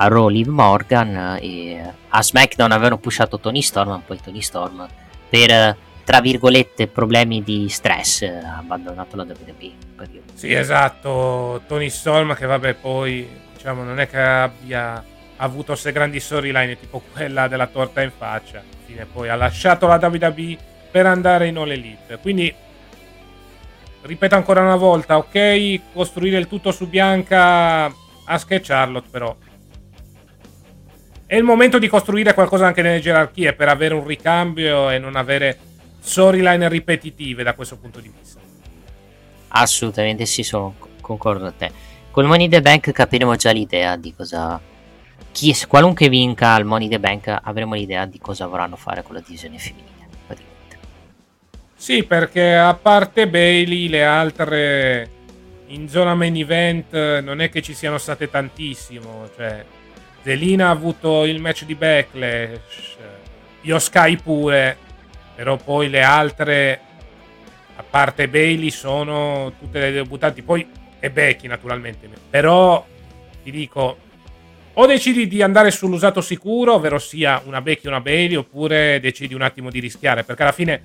a 0.00 0.08
Raw 0.08 0.28
Liv 0.28 0.46
Morgan 0.48 1.38
e 1.40 1.92
a 2.08 2.22
SmackDown 2.22 2.72
avevano 2.72 2.98
pushato 2.98 3.38
Tony 3.38 3.62
Storm 3.62 4.02
poi 4.06 4.18
Tony 4.22 4.40
Storm 4.40 4.88
per 5.28 5.76
tra 6.04 6.20
virgolette 6.20 6.86
problemi 6.86 7.42
di 7.42 7.68
stress 7.68 8.22
ha 8.22 8.56
abbandonato 8.58 9.16
la 9.16 9.24
WWE 9.24 9.88
sì 10.40 10.54
esatto. 10.54 11.62
Tony 11.66 11.90
Storm 11.90 12.34
che 12.34 12.46
vabbè 12.46 12.74
poi 12.74 13.28
diciamo 13.52 13.82
non 13.82 14.00
è 14.00 14.08
che 14.08 14.18
abbia 14.18 15.04
avuto 15.36 15.72
queste 15.72 15.92
grandi 15.92 16.18
storyline 16.18 16.78
tipo 16.78 17.02
quella 17.12 17.46
della 17.46 17.66
torta 17.66 18.00
in 18.00 18.10
faccia. 18.16 18.62
Fine 18.86 19.04
poi 19.04 19.28
ha 19.28 19.34
lasciato 19.34 19.86
la 19.86 19.96
WWE 19.96 20.56
per 20.90 21.04
andare 21.04 21.48
in 21.48 21.58
All 21.58 21.70
Elite. 21.70 22.18
Quindi 22.22 22.52
ripeto 24.02 24.34
ancora 24.34 24.62
una 24.62 24.76
volta, 24.76 25.18
ok, 25.18 25.92
costruire 25.92 26.38
il 26.38 26.48
tutto 26.48 26.72
su 26.72 26.88
Bianca, 26.88 27.86
e 27.86 28.60
Charlotte, 28.62 29.08
però 29.10 29.36
è 31.30 31.36
il 31.36 31.44
momento 31.44 31.78
di 31.78 31.86
costruire 31.86 32.34
qualcosa 32.34 32.66
anche 32.66 32.82
nelle 32.82 32.98
gerarchie 32.98 33.52
per 33.52 33.68
avere 33.68 33.94
un 33.94 34.04
ricambio 34.04 34.90
e 34.90 34.98
non 34.98 35.14
avere 35.14 35.56
storyline 36.00 36.68
ripetitive 36.68 37.44
da 37.44 37.54
questo 37.54 37.76
punto 37.78 38.00
di 38.00 38.12
vista. 38.12 38.40
Assolutamente 39.46 40.26
sì, 40.26 40.42
sono, 40.42 40.74
concordo 41.00 41.44
con 41.44 41.54
te. 41.56 41.70
Col 42.10 42.24
Money 42.24 42.48
the 42.48 42.60
Bank 42.60 42.90
capiremo 42.90 43.36
già 43.36 43.52
l'idea 43.52 43.94
di 43.94 44.12
cosa... 44.12 44.60
Chi, 45.30 45.54
qualunque 45.68 46.08
vinca 46.08 46.56
il 46.56 46.64
Money 46.64 46.88
the 46.88 46.98
Bank 46.98 47.32
avremo 47.40 47.74
l'idea 47.74 48.06
di 48.06 48.18
cosa 48.18 48.48
vorranno 48.48 48.74
fare 48.74 49.04
con 49.04 49.14
la 49.14 49.20
divisione 49.20 49.56
femminile. 49.56 50.08
praticamente. 50.26 50.78
Sì, 51.76 52.02
perché 52.02 52.56
a 52.56 52.74
parte 52.74 53.28
Bailey, 53.28 53.86
le 53.86 54.04
altre 54.04 55.10
in 55.68 55.88
zona 55.88 56.16
main 56.16 56.34
event 56.34 57.20
non 57.20 57.40
è 57.40 57.50
che 57.50 57.62
ci 57.62 57.72
siano 57.72 57.98
state 57.98 58.28
tantissimo. 58.28 59.30
Cioè, 59.36 59.78
Zelina 60.22 60.66
ha 60.66 60.70
avuto 60.70 61.24
il 61.24 61.40
match 61.40 61.64
di 61.64 61.74
Backlash, 61.74 62.96
Io 63.62 63.78
Sky 63.78 64.16
pure, 64.16 64.76
però 65.34 65.56
poi 65.56 65.88
le 65.88 66.02
altre, 66.02 66.80
a 67.76 67.84
parte 67.88 68.28
Bailey, 68.28 68.70
sono 68.70 69.52
tutte 69.58 69.78
le 69.78 69.90
debuttanti. 69.92 70.42
Poi 70.42 70.66
e 71.00 71.10
Becky, 71.10 71.48
naturalmente. 71.48 72.08
Però 72.28 72.86
ti 73.42 73.50
dico, 73.50 73.98
o 74.74 74.86
decidi 74.86 75.26
di 75.26 75.42
andare 75.42 75.70
sull'usato 75.70 76.20
sicuro, 76.20 76.74
ovvero 76.74 76.98
sia 76.98 77.42
una 77.46 77.60
Becky 77.60 77.86
o 77.86 77.90
una 77.90 78.00
Bailey, 78.00 78.36
oppure 78.36 79.00
decidi 79.00 79.34
un 79.34 79.42
attimo 79.42 79.70
di 79.70 79.80
rischiare, 79.80 80.22
perché 80.22 80.42
alla 80.42 80.52
fine 80.52 80.82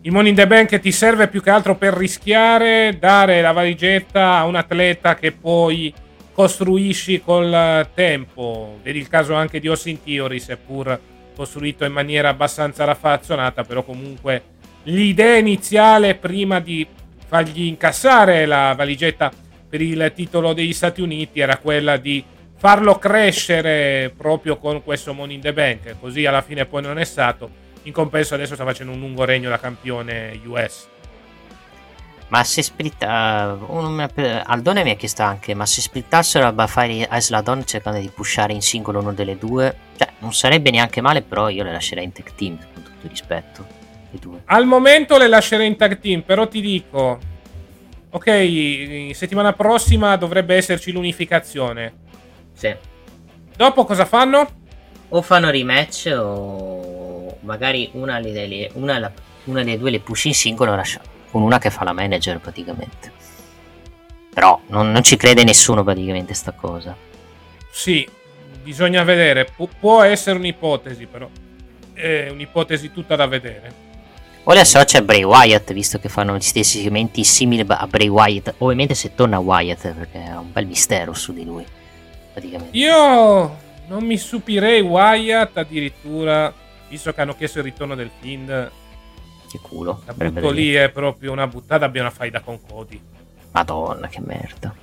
il 0.00 0.10
Money 0.10 0.30
in 0.30 0.34
the 0.34 0.46
Bank 0.46 0.80
ti 0.80 0.90
serve 0.90 1.28
più 1.28 1.40
che 1.40 1.50
altro 1.50 1.76
per 1.76 1.92
rischiare, 1.94 2.96
dare 2.98 3.40
la 3.40 3.52
valigetta 3.52 4.36
a 4.36 4.46
un 4.46 4.56
atleta 4.56 5.14
che 5.14 5.30
poi 5.30 5.94
costruisci 6.32 7.20
col 7.20 7.88
tempo. 7.94 8.78
Vedi 8.82 8.98
il 8.98 9.08
caso 9.08 9.34
anche 9.34 9.60
di 9.60 9.68
Austin 9.68 10.02
Theory, 10.02 10.38
seppur 10.40 10.98
costruito 11.34 11.84
in 11.84 11.92
maniera 11.92 12.28
abbastanza 12.28 12.84
raffazzonata, 12.84 13.64
però 13.64 13.82
comunque 13.82 14.42
l'idea 14.84 15.36
iniziale 15.36 16.14
prima 16.14 16.60
di 16.60 16.86
fargli 17.26 17.62
incassare 17.62 18.44
la 18.46 18.74
valigetta 18.76 19.30
per 19.68 19.80
il 19.80 20.12
titolo 20.14 20.52
degli 20.52 20.72
Stati 20.72 21.00
Uniti 21.00 21.40
era 21.40 21.56
quella 21.56 21.96
di 21.96 22.22
farlo 22.56 22.98
crescere 22.98 24.12
proprio 24.16 24.58
con 24.58 24.82
questo 24.82 25.14
Money 25.14 25.36
in 25.36 25.40
the 25.40 25.52
Bank, 25.52 25.96
così 25.98 26.26
alla 26.26 26.42
fine 26.42 26.66
poi 26.66 26.82
non 26.82 26.98
è 26.98 27.04
stato 27.04 27.50
in 27.84 27.92
compenso 27.92 28.34
adesso 28.34 28.54
sta 28.54 28.64
facendo 28.64 28.92
un 28.92 29.00
lungo 29.00 29.24
regno 29.24 29.48
da 29.48 29.58
campione 29.58 30.38
US. 30.44 30.91
Ma 32.32 32.44
se 32.44 32.62
splitta... 32.62 33.58
Uh, 33.60 34.08
Aldone 34.46 34.82
mi 34.84 34.90
ha 34.90 34.94
chiesto 34.94 35.22
anche, 35.22 35.52
ma 35.52 35.66
se 35.66 35.82
splittassero 35.82 36.46
a 36.46 36.52
Bafari 36.52 37.02
e 37.02 37.20
Sladon 37.20 37.66
cercando 37.66 38.00
di 38.00 38.08
pushare 38.08 38.54
in 38.54 38.62
singolo 38.62 39.00
uno 39.00 39.12
delle 39.12 39.36
due, 39.36 39.76
cioè 39.98 40.08
non 40.20 40.32
sarebbe 40.32 40.70
neanche 40.70 41.02
male, 41.02 41.20
però 41.20 41.50
io 41.50 41.62
le 41.62 41.72
lascerei 41.72 42.04
in 42.04 42.12
tech 42.12 42.34
team, 42.34 42.56
con 42.72 42.82
tutto 42.82 43.00
il 43.02 43.10
rispetto. 43.10 43.66
Le 44.10 44.18
due. 44.18 44.42
Al 44.46 44.64
momento 44.64 45.18
le 45.18 45.28
lascerei 45.28 45.66
in 45.66 45.76
tag 45.76 46.00
team, 46.00 46.22
però 46.22 46.48
ti 46.48 46.62
dico... 46.62 47.18
Ok, 48.14 49.10
settimana 49.12 49.52
prossima 49.52 50.16
dovrebbe 50.16 50.56
esserci 50.56 50.90
l'unificazione. 50.90 51.92
Sì. 52.54 52.74
Dopo 53.54 53.84
cosa 53.84 54.06
fanno? 54.06 54.48
O 55.10 55.20
fanno 55.20 55.50
rematch 55.50 56.14
o 56.18 57.36
magari 57.40 57.90
una 57.92 58.20
delle, 58.22 58.70
una, 58.74 59.12
una 59.44 59.62
delle 59.62 59.78
due 59.78 59.90
le 59.90 60.00
push 60.00 60.24
in 60.24 60.34
singolo 60.34 60.74
con 61.32 61.42
una 61.42 61.58
che 61.58 61.70
fa 61.70 61.82
la 61.82 61.92
manager 61.92 62.38
praticamente. 62.38 63.10
Però 64.32 64.60
non, 64.68 64.92
non 64.92 65.02
ci 65.02 65.16
crede 65.16 65.42
nessuno 65.42 65.82
praticamente 65.82 66.34
sta 66.34 66.52
cosa. 66.52 66.94
Sì, 67.70 68.08
bisogna 68.62 69.02
vedere. 69.02 69.46
Pu- 69.46 69.68
può 69.80 70.02
essere 70.02 70.38
un'ipotesi, 70.38 71.06
però 71.06 71.28
è 71.94 72.28
un'ipotesi 72.30 72.92
tutta 72.92 73.16
da 73.16 73.26
vedere. 73.26 73.90
O 74.44 74.52
le 74.52 74.60
associa 74.60 75.02
Bray 75.02 75.22
Wyatt, 75.22 75.72
visto 75.72 75.98
che 75.98 76.08
fanno 76.08 76.36
gli 76.36 76.40
stessi 76.40 76.82
segmenti 76.82 77.24
simili 77.24 77.64
a 77.66 77.86
Bray 77.86 78.08
Wyatt. 78.08 78.54
Ovviamente 78.58 78.94
se 78.94 79.14
torna 79.14 79.38
Wyatt, 79.38 79.92
perché 79.92 80.22
è 80.22 80.36
un 80.36 80.52
bel 80.52 80.66
mistero 80.66 81.14
su 81.14 81.32
di 81.32 81.44
lui. 81.44 81.64
Praticamente. 82.32 82.76
Io 82.76 83.56
non 83.86 84.04
mi 84.04 84.16
stupirei 84.16 84.80
Wyatt 84.80 85.56
addirittura 85.56 86.52
visto 86.92 87.12
che 87.14 87.20
hanno 87.22 87.34
chiesto 87.34 87.58
il 87.58 87.64
ritorno 87.64 87.94
del 87.94 88.10
Fiend, 88.20 88.70
che 89.52 89.58
culo. 89.60 90.02
La 90.06 90.14
butto 90.14 90.50
lì 90.50 90.72
è 90.72 90.88
proprio 90.88 91.32
una 91.32 91.46
buttata. 91.46 91.84
Abbia 91.84 92.00
una 92.00 92.10
faida 92.10 92.40
con 92.40 92.58
Cody. 92.66 93.00
Madonna, 93.52 94.08
che 94.08 94.20
merda. 94.20 94.74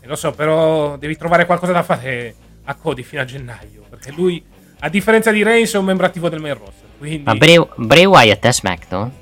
E 0.00 0.06
lo 0.06 0.16
so, 0.16 0.32
però 0.32 0.96
devi 0.98 1.16
trovare 1.16 1.46
qualcosa 1.46 1.72
da 1.72 1.82
fare 1.82 2.34
a 2.64 2.74
Cody 2.74 3.02
fino 3.02 3.22
a 3.22 3.24
gennaio. 3.24 3.84
Perché 3.88 4.10
lui, 4.12 4.44
a 4.80 4.88
differenza 4.88 5.30
di 5.30 5.42
Reigns, 5.42 5.74
è 5.74 5.78
un 5.78 5.86
membro 5.86 6.06
attivo 6.06 6.28
del 6.28 6.40
main 6.40 6.58
roster. 6.58 6.88
Quindi... 6.98 7.22
Ma 7.24 7.34
Bray, 7.34 7.66
Bray 7.76 8.04
Wyatt 8.04 8.44
è 8.44 8.52
SmackDown? 8.52 9.12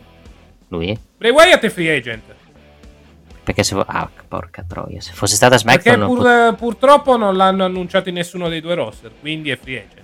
Lui? 0.69 0.99
Bray 1.17 1.31
Wyatt 1.31 1.65
è 1.65 1.69
free 1.69 1.97
agent. 1.97 2.23
Perché 3.43 3.63
se. 3.63 3.75
Ah, 3.87 4.09
porca 4.29 4.65
troia. 4.67 5.01
Se 5.01 5.13
fosse 5.13 5.35
stata 5.35 5.57
SmackDown. 5.57 5.99
Perché 5.99 6.15
pur, 6.15 6.23
pot- 6.23 6.55
purtroppo 6.57 7.17
non 7.17 7.37
l'hanno 7.37 7.65
annunciato 7.65 8.09
in 8.09 8.17
nessuno 8.17 8.49
dei 8.49 8.61
due 8.61 8.75
roster. 8.75 9.13
Quindi 9.19 9.51
è 9.51 9.57
free 9.57 9.79
agent. 9.79 10.00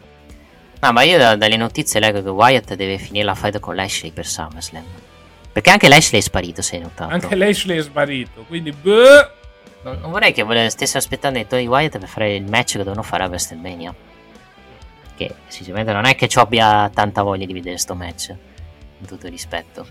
No, 0.86 0.92
ma 0.92 1.02
io 1.02 1.18
da, 1.18 1.34
dalle 1.34 1.56
notizie 1.56 1.98
leggo 1.98 2.22
che 2.22 2.28
Wyatt 2.28 2.74
deve 2.74 2.96
finire 2.98 3.24
la 3.24 3.34
fight 3.34 3.58
con 3.58 3.74
Lashley 3.74 4.12
per 4.12 4.24
SummerSlam. 4.24 4.84
Perché 5.50 5.70
anche 5.70 5.88
Lashley 5.88 6.20
è 6.20 6.22
sparito, 6.22 6.62
sei 6.62 6.78
notato. 6.78 7.12
Anche 7.12 7.34
Lashley 7.34 7.78
è 7.78 7.82
sparito, 7.82 8.44
quindi... 8.46 8.72
Non, 9.82 9.98
non 10.00 10.12
vorrei 10.12 10.32
che 10.32 10.44
stesse 10.70 10.96
aspettando 10.96 11.40
i 11.40 11.46
Tony 11.48 11.66
Wyatt 11.66 11.98
per 11.98 12.06
fare 12.06 12.36
il 12.36 12.44
match 12.44 12.76
che 12.76 12.84
devono 12.84 13.02
fare 13.02 13.24
a 13.24 13.26
WrestleMania. 13.26 13.92
Che 15.16 15.34
sinceramente 15.48 15.92
non 15.92 16.04
è 16.04 16.14
che 16.14 16.28
ci 16.28 16.38
abbia 16.38 16.88
tanta 16.94 17.22
voglia 17.22 17.46
di 17.46 17.52
vedere 17.52 17.78
sto 17.78 17.96
match. 17.96 18.32
In 19.00 19.06
tutto 19.06 19.26
rispetto. 19.26 19.84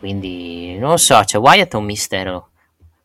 Quindi 0.00 0.76
non 0.76 0.98
so, 0.98 1.22
cioè 1.24 1.40
Wyatt 1.40 1.72
è 1.72 1.76
un 1.76 1.84
mistero. 1.84 2.48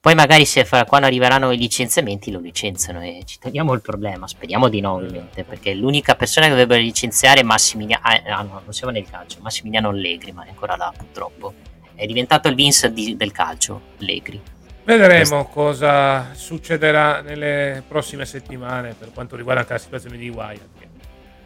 Poi 0.10 0.18
magari 0.18 0.46
se 0.46 0.66
fa, 0.66 0.86
quando 0.86 1.06
arriveranno 1.06 1.52
i 1.52 1.58
licenziamenti 1.58 2.32
lo 2.32 2.40
licenziano 2.40 3.00
e 3.04 3.22
ci 3.26 3.38
togliamo 3.38 3.74
il 3.74 3.82
problema. 3.82 4.26
Speriamo 4.26 4.68
di 4.68 4.82
no, 4.82 4.94
ovviamente, 4.94 5.44
perché 5.44 5.76
l'unica 5.76 6.16
persona 6.16 6.48
che 6.48 6.54
dovrebbe 6.54 6.80
licenziare 6.80 7.42
è 7.42 7.44
Massimiliano. 7.44 8.02
Ah, 8.04 8.20
ah, 8.26 8.42
no, 8.42 8.62
non 8.64 8.74
siamo 8.74 8.92
nel 8.92 9.08
calcio. 9.08 9.38
Massimiliano 9.42 9.90
Allegri, 9.90 10.32
ma 10.32 10.46
è 10.46 10.50
ancora 10.50 10.76
là, 10.76 10.92
purtroppo. 10.98 11.54
È 11.94 12.08
diventato 12.08 12.48
il 12.48 12.56
Vince 12.56 12.92
di, 12.92 13.16
del 13.16 13.32
calcio, 13.32 13.82
Allegri. 14.00 14.42
Vedremo 14.84 15.46
cosa 15.46 16.34
succederà 16.34 17.22
nelle 17.22 17.84
prossime 17.88 18.26
settimane 18.26 18.96
per 18.98 19.12
quanto 19.14 19.36
riguarda 19.36 19.64
la 19.70 19.78
situazione 19.78 20.18
di 20.18 20.30
Wyatt. 20.30 20.88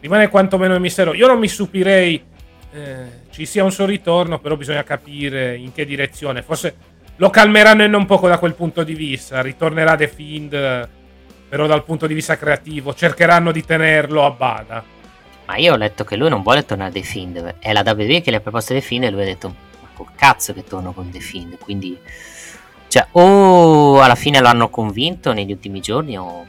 Rimane 0.00 0.28
quantomeno 0.28 0.74
un 0.74 0.80
mistero. 0.80 1.12
Io 1.12 1.26
non 1.26 1.38
mi 1.38 1.48
stupirei 1.48 2.32
eh, 2.72 3.20
ci 3.30 3.46
sia 3.46 3.62
un 3.62 3.70
suo 3.70 3.84
ritorno, 3.84 4.40
però 4.40 4.56
bisogna 4.56 4.82
capire 4.82 5.54
in 5.54 5.72
che 5.72 5.84
direzione. 5.84 6.42
Forse 6.42 6.93
lo 7.16 7.30
calmeranno 7.30 7.84
in 7.84 7.94
un 7.94 8.06
poco 8.06 8.28
da 8.28 8.38
quel 8.38 8.54
punto 8.54 8.82
di 8.82 8.94
vista. 8.94 9.40
Ritornerà 9.40 9.96
The 9.96 10.08
Fiend, 10.08 10.88
però 11.48 11.66
dal 11.66 11.84
punto 11.84 12.06
di 12.06 12.14
vista 12.14 12.36
creativo. 12.36 12.94
Cercheranno 12.94 13.52
di 13.52 13.64
tenerlo 13.64 14.24
a 14.24 14.30
bada. 14.30 14.84
Ma 15.46 15.56
io 15.56 15.74
ho 15.74 15.76
letto 15.76 16.04
che 16.04 16.16
lui 16.16 16.28
non 16.28 16.42
vuole 16.42 16.64
tornare 16.64 16.90
a 16.90 16.92
The 16.92 17.02
Fiend. 17.02 17.56
È 17.58 17.72
la 17.72 17.82
WWE 17.84 18.20
che 18.20 18.30
le 18.30 18.38
ha 18.38 18.40
proposto 18.40 18.74
The 18.74 18.80
Fiend 18.80 19.04
e 19.04 19.10
lui 19.10 19.22
ha 19.22 19.26
detto: 19.26 19.48
Ma 19.80 19.88
col 19.94 20.08
cazzo 20.16 20.52
che 20.52 20.64
torno 20.64 20.92
con 20.92 21.10
The 21.10 21.20
Fiend. 21.20 21.58
Quindi, 21.58 21.96
cioè, 22.88 23.06
o 23.12 24.00
alla 24.00 24.16
fine 24.16 24.40
l'hanno 24.40 24.68
convinto 24.68 25.32
negli 25.32 25.52
ultimi 25.52 25.80
giorni, 25.80 26.18
o, 26.18 26.46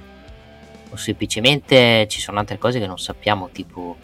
o 0.89 0.95
semplicemente 0.95 2.07
ci 2.07 2.19
sono 2.19 2.39
altre 2.39 2.57
cose 2.57 2.79
che 2.79 2.87
non 2.87 2.97
sappiamo. 2.97 3.49
Tipo, 3.51 3.97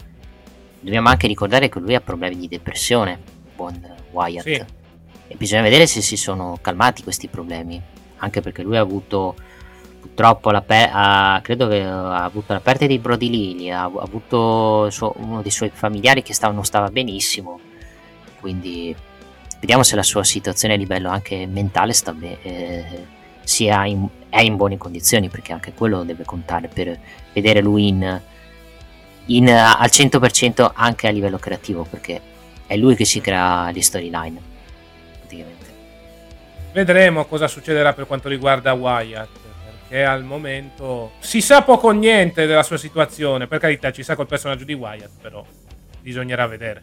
dobbiamo 0.78 1.08
anche 1.08 1.26
ricordare 1.26 1.68
che 1.68 1.80
lui 1.80 1.96
ha 1.96 2.00
problemi 2.00 2.36
di 2.36 2.46
depressione. 2.46 3.18
Buon 3.56 3.80
Wyatt. 4.12 4.46
Sì 4.46 4.80
bisogna 5.36 5.62
vedere 5.62 5.86
se 5.86 6.00
si 6.00 6.16
sono 6.16 6.58
calmati 6.60 7.02
questi 7.02 7.28
problemi, 7.28 7.80
anche 8.18 8.40
perché 8.40 8.62
lui 8.62 8.76
ha 8.76 8.80
avuto 8.80 9.34
purtroppo 10.00 10.50
la 10.50 10.62
pe- 10.62 10.90
ha, 10.92 11.40
credo 11.42 11.68
che 11.68 11.82
ha 11.82 12.24
avuto 12.24 12.52
la 12.52 12.60
perdita 12.60 12.86
di 12.86 12.98
Brody 12.98 13.30
Lili, 13.30 13.70
ha, 13.70 13.84
avuto 13.84 14.90
suo, 14.90 15.14
uno 15.18 15.42
dei 15.42 15.50
suoi 15.50 15.70
familiari 15.72 16.22
che 16.22 16.34
stava, 16.34 16.52
non 16.52 16.64
stava 16.64 16.88
benissimo, 16.88 17.60
quindi 18.40 18.94
vediamo 19.60 19.84
se 19.84 19.94
la 19.94 20.02
sua 20.02 20.24
situazione 20.24 20.74
a 20.74 20.76
livello 20.76 21.08
anche 21.08 21.46
mentale 21.46 21.92
sta 21.92 22.12
be- 22.12 22.38
eh, 22.42 23.06
sia 23.44 23.86
in, 23.86 24.06
è 24.28 24.40
in 24.40 24.56
buone 24.56 24.76
condizioni, 24.76 25.28
perché 25.28 25.52
anche 25.52 25.72
quello 25.72 26.02
deve 26.02 26.24
contare 26.24 26.68
per 26.68 26.98
vedere 27.32 27.60
lui 27.60 27.88
in, 27.88 28.20
in, 29.26 29.48
al 29.48 29.88
100% 29.90 30.70
anche 30.74 31.06
a 31.06 31.10
livello 31.10 31.38
creativo, 31.38 31.86
perché 31.88 32.20
è 32.66 32.76
lui 32.76 32.96
che 32.96 33.04
si 33.04 33.20
crea 33.20 33.70
le 33.70 33.82
storyline. 33.82 34.50
Vedremo 36.72 37.26
cosa 37.26 37.48
succederà 37.48 37.92
per 37.92 38.06
quanto 38.06 38.28
riguarda 38.28 38.72
Wyatt, 38.72 39.28
perché 39.64 40.04
al 40.04 40.24
momento 40.24 41.12
si 41.18 41.40
sa 41.40 41.62
poco 41.62 41.88
o 41.88 41.90
niente 41.90 42.46
della 42.46 42.62
sua 42.62 42.78
situazione. 42.78 43.46
Per 43.46 43.58
carità, 43.58 43.92
ci 43.92 44.02
sa 44.02 44.16
col 44.16 44.26
personaggio 44.26 44.64
di 44.64 44.72
Wyatt, 44.72 45.20
però 45.20 45.44
bisognerà 46.00 46.46
vedere. 46.46 46.82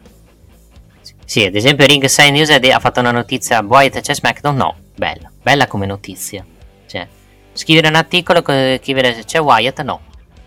Sì, 1.24 1.44
ad 1.44 1.54
esempio 1.54 1.86
Ringside 1.86 2.30
News 2.30 2.50
ha 2.50 2.78
fatto 2.78 3.00
una 3.00 3.12
notizia 3.12 3.60
Wyatt 3.60 4.00
c'è 4.00 4.14
SmackDown? 4.14 4.56
No, 4.56 4.76
bella, 4.96 5.30
bella 5.42 5.66
come 5.66 5.86
notizia. 5.86 6.44
Cioè, 6.86 7.06
scrivere 7.52 7.88
un 7.88 7.94
articolo, 7.94 8.42
scrivere 8.42 9.22
c'è 9.24 9.40
Wyatt? 9.40 9.80
No. 9.82 10.00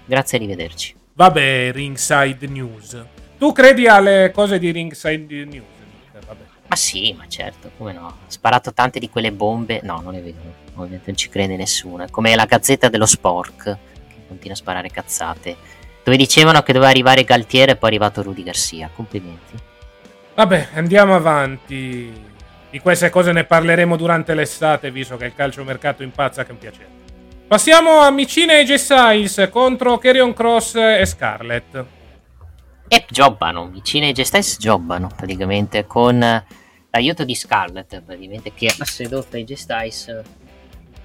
Grazie, 0.06 0.38
arrivederci. 0.38 0.96
Vabbè, 1.14 1.72
Ringside 1.72 2.48
News. 2.48 3.06
Tu 3.38 3.52
credi 3.52 3.88
alle 3.88 4.32
cose 4.34 4.60
di 4.60 4.72
Ringside 4.72 5.46
News? 5.46 5.64
Ma 6.74 6.80
sì, 6.80 7.14
ma 7.16 7.26
certo, 7.28 7.70
come 7.78 7.94
no? 7.94 8.08
Ha 8.08 8.16
sparato 8.26 8.74
tante 8.74 8.98
di 8.98 9.08
quelle 9.08 9.32
bombe. 9.32 9.82
No, 9.84 10.02
non 10.02 10.16
è 10.16 10.22
vero, 10.24 10.38
ovviamente 10.74 11.04
non 11.06 11.16
ci 11.16 11.30
crede 11.30 11.56
nessuno. 11.56 12.06
È 12.06 12.10
come 12.10 12.34
la 12.34 12.46
gazzetta 12.46 12.90
dello 12.90 13.06
Spork, 13.06 13.64
che 13.64 14.16
continua 14.28 14.56
a 14.56 14.58
sparare 14.58 14.90
cazzate. 14.90 15.56
Dove 16.04 16.18
dicevano 16.18 16.64
che 16.64 16.74
doveva 16.74 16.90
arrivare 16.90 17.26
Galtiere 17.26 17.74
e 17.74 17.76
poi 17.76 17.92
è 17.92 17.94
arrivato 17.94 18.24
Rudy 18.24 18.42
Garcia. 18.42 18.90
Complimenti. 18.92 19.56
Vabbè, 20.34 20.70
andiamo 20.74 21.14
avanti. 21.14 22.12
Di 22.72 22.80
queste 22.80 23.12
cose 23.12 23.32
ne 23.34 23.44
parleremo 23.44 23.96
durante 23.96 24.34
l'estate, 24.34 24.90
visto 24.90 25.16
che 25.16 25.26
il 25.26 25.36
calciomercato 25.36 26.02
impazza 26.02 26.42
che 26.42 26.50
è 26.50 26.54
un 26.54 26.58
piacere. 26.58 26.88
Passiamo 27.48 28.00
a 28.00 28.10
Micina 28.10 28.58
e 28.58 28.64
J 28.64 29.48
contro 29.50 30.00
Kerion 30.00 30.34
Cross 30.34 30.74
e 30.74 31.06
Scarlett. 31.06 31.86
E 32.88 33.06
giocano, 33.08 33.66
Micina 33.66 34.08
e 34.08 34.12
J 34.12 34.58
giocano 34.58 35.12
praticamente 35.16 35.86
con 35.86 36.44
l'aiuto 36.94 37.24
di 37.24 37.34
Scarlett, 37.34 38.02
praticamente 38.02 38.54
che 38.54 38.68
ha 38.68 38.86
sedotto 38.86 39.36
AJ 39.36 39.54
Styles 39.54 40.22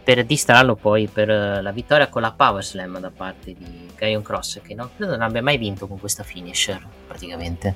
per 0.04 0.24
distrarlo 0.24 0.74
poi 0.74 1.06
per 1.06 1.28
la 1.28 1.70
vittoria 1.70 2.08
con 2.08 2.22
la 2.22 2.32
Power 2.32 2.62
Slam 2.62 2.98
da 2.98 3.10
parte 3.10 3.54
di 3.54 3.90
Kerion 3.94 4.22
Cross, 4.22 4.60
che 4.62 4.74
non 4.74 4.90
credo 4.94 5.12
non 5.12 5.22
abbia 5.22 5.42
mai 5.42 5.56
vinto 5.56 5.86
con 5.86 5.98
questa 5.98 6.22
finisher, 6.22 6.86
praticamente. 7.06 7.74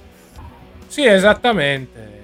Sì, 0.87 1.07
esattamente. 1.07 2.21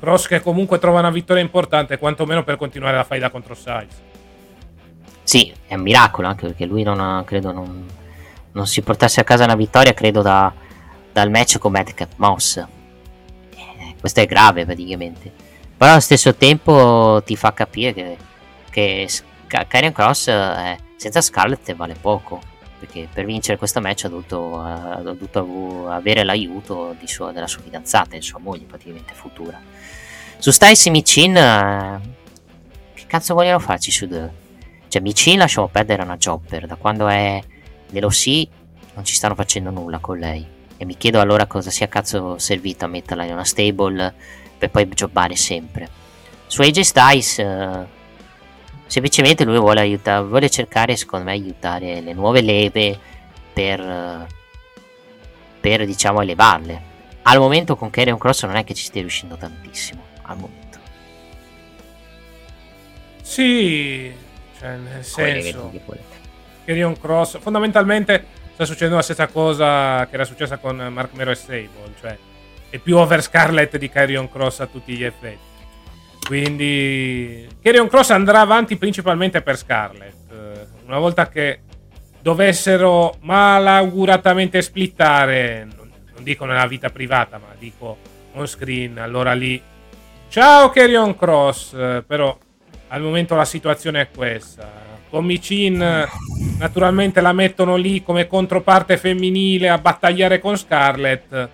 Cross 0.00 0.26
che 0.26 0.40
comunque 0.40 0.78
trova 0.78 1.00
una 1.00 1.10
vittoria 1.10 1.42
importante, 1.42 1.98
quantomeno 1.98 2.42
per 2.42 2.56
continuare 2.56 2.96
la 2.96 3.04
faida 3.04 3.30
contro 3.30 3.54
Styles. 3.54 3.94
Sì, 5.22 5.52
è 5.66 5.74
un 5.74 5.82
miracolo 5.82 6.28
anche 6.28 6.46
perché 6.46 6.64
lui 6.64 6.82
non 6.82 6.98
ha, 6.98 7.22
credo 7.24 7.52
non, 7.52 7.86
non, 8.52 8.66
si 8.66 8.80
portasse 8.80 9.20
a 9.20 9.24
casa 9.24 9.44
una 9.44 9.56
vittoria, 9.56 9.92
credo 9.92 10.22
da, 10.22 10.50
dal 11.12 11.28
match 11.28 11.58
con 11.58 11.72
Madcap 11.72 12.12
Moss. 12.16 12.76
Eh, 13.98 14.00
questo 14.00 14.20
è 14.20 14.26
grave 14.26 14.64
praticamente. 14.64 15.30
Però 15.76 15.92
allo 15.92 16.00
stesso 16.00 16.34
tempo 16.34 17.22
ti 17.24 17.36
fa 17.36 17.52
capire 17.52 17.92
che, 17.92 18.16
che 18.70 19.08
Karrion 19.46 19.92
Cross 19.92 20.28
eh, 20.28 20.78
senza 20.96 21.20
Scarlett 21.20 21.74
vale 21.74 21.94
poco. 21.94 22.40
Perché 22.78 23.08
per 23.12 23.24
vincere 23.24 23.58
questo 23.58 23.80
match 23.80 24.04
ha 24.04 24.08
dovuto, 24.08 24.60
ha 24.60 25.00
dovuto 25.02 25.88
avere 25.88 26.22
l'aiuto 26.22 26.94
sua, 27.04 27.32
della 27.32 27.48
sua 27.48 27.62
fidanzata 27.62 28.16
e 28.16 28.22
sua 28.22 28.38
moglie 28.38 28.66
praticamente 28.66 29.14
futura. 29.14 29.60
Su 30.38 30.52
Styles 30.52 30.86
e 30.86 30.90
Michin, 30.90 31.36
eh, 31.36 32.00
che 32.94 33.04
cazzo 33.06 33.34
vogliono 33.34 33.58
farci 33.58 33.90
su 33.90 34.06
The? 34.06 34.30
Cioè, 34.86 35.02
Michin 35.02 35.38
lasciamo 35.38 35.66
perdere 35.66 36.02
una 36.02 36.16
jobber. 36.16 36.66
Da 36.66 36.76
quando 36.76 37.08
è 37.08 37.40
nell'OC 37.90 38.46
non 38.94 39.04
ci 39.04 39.14
stanno 39.14 39.34
facendo 39.34 39.70
nulla 39.70 39.98
con 39.98 40.18
lei. 40.18 40.57
E 40.80 40.84
mi 40.84 40.96
chiedo 40.96 41.20
allora 41.20 41.46
cosa 41.46 41.70
sia 41.70 41.88
cazzo 41.88 42.38
servito 42.38 42.84
a 42.84 42.88
metterla 42.88 43.24
in 43.24 43.32
una 43.32 43.44
stable 43.44 44.14
per 44.56 44.70
poi 44.70 44.86
jobbare 44.86 45.34
sempre. 45.34 45.88
Su 46.46 46.62
AJ 46.62 46.80
Styles, 46.80 47.38
eh, 47.40 47.86
semplicemente 48.86 49.44
lui 49.44 49.58
vuole, 49.58 49.80
aiutare, 49.80 50.24
vuole 50.24 50.48
cercare, 50.48 50.96
secondo 50.96 51.26
me, 51.26 51.32
aiutare 51.32 52.00
le 52.00 52.12
nuove 52.12 52.40
leve 52.40 52.98
per, 53.52 54.26
per 55.60 55.84
diciamo, 55.84 56.22
elevarle. 56.22 56.82
Al 57.22 57.38
momento 57.38 57.76
con 57.76 57.90
Carrion 57.90 58.16
Cross 58.16 58.44
non 58.44 58.54
è 58.54 58.64
che 58.64 58.72
ci 58.72 58.84
stia 58.84 59.00
riuscendo 59.00 59.36
tantissimo 59.36 60.00
al 60.22 60.38
momento. 60.38 60.78
Sì, 63.20 64.10
cioè 64.58 64.76
nel 64.76 65.04
senso 65.04 65.72
Carrion 66.64 66.98
Cross 66.98 67.38
fondamentalmente 67.40 68.36
sta 68.58 68.66
succedendo 68.66 68.96
la 68.96 69.02
stessa 69.02 69.28
cosa 69.28 70.04
che 70.08 70.14
era 70.14 70.24
successa 70.24 70.56
con 70.56 70.84
Mark 70.90 71.12
Mero 71.12 71.30
e 71.30 71.36
Stable, 71.36 71.94
cioè 72.00 72.18
è 72.70 72.78
più 72.78 72.96
over 72.96 73.22
Scarlet 73.22 73.76
di 73.76 73.88
Carrion 73.88 74.28
Cross 74.28 74.58
a 74.58 74.66
tutti 74.66 74.96
gli 74.96 75.04
effetti. 75.04 75.38
Quindi 76.26 77.46
Carrion 77.62 77.86
Cross 77.86 78.10
andrà 78.10 78.40
avanti 78.40 78.76
principalmente 78.76 79.42
per 79.42 79.56
Scarlet. 79.56 80.16
Una 80.86 80.98
volta 80.98 81.28
che 81.28 81.60
dovessero 82.20 83.18
malauguratamente 83.20 84.60
splittare, 84.60 85.64
non 85.76 86.24
dico 86.24 86.44
nella 86.44 86.66
vita 86.66 86.90
privata, 86.90 87.38
ma 87.38 87.54
dico 87.56 87.96
on 88.32 88.48
screen, 88.48 88.98
allora 88.98 89.34
lì 89.34 89.62
Ciao 90.28 90.70
Carrion 90.70 91.16
Cross, 91.16 92.02
però 92.04 92.36
al 92.88 93.02
momento 93.02 93.36
la 93.36 93.44
situazione 93.44 94.00
è 94.00 94.08
questa. 94.10 94.87
Con 95.10 95.24
Micin 95.24 96.06
naturalmente 96.58 97.20
la 97.20 97.32
mettono 97.32 97.76
lì 97.76 98.02
come 98.02 98.26
controparte 98.26 98.98
femminile 98.98 99.68
a 99.68 99.78
battagliare 99.78 100.38
con 100.38 100.56
Scarlett. 100.56 101.48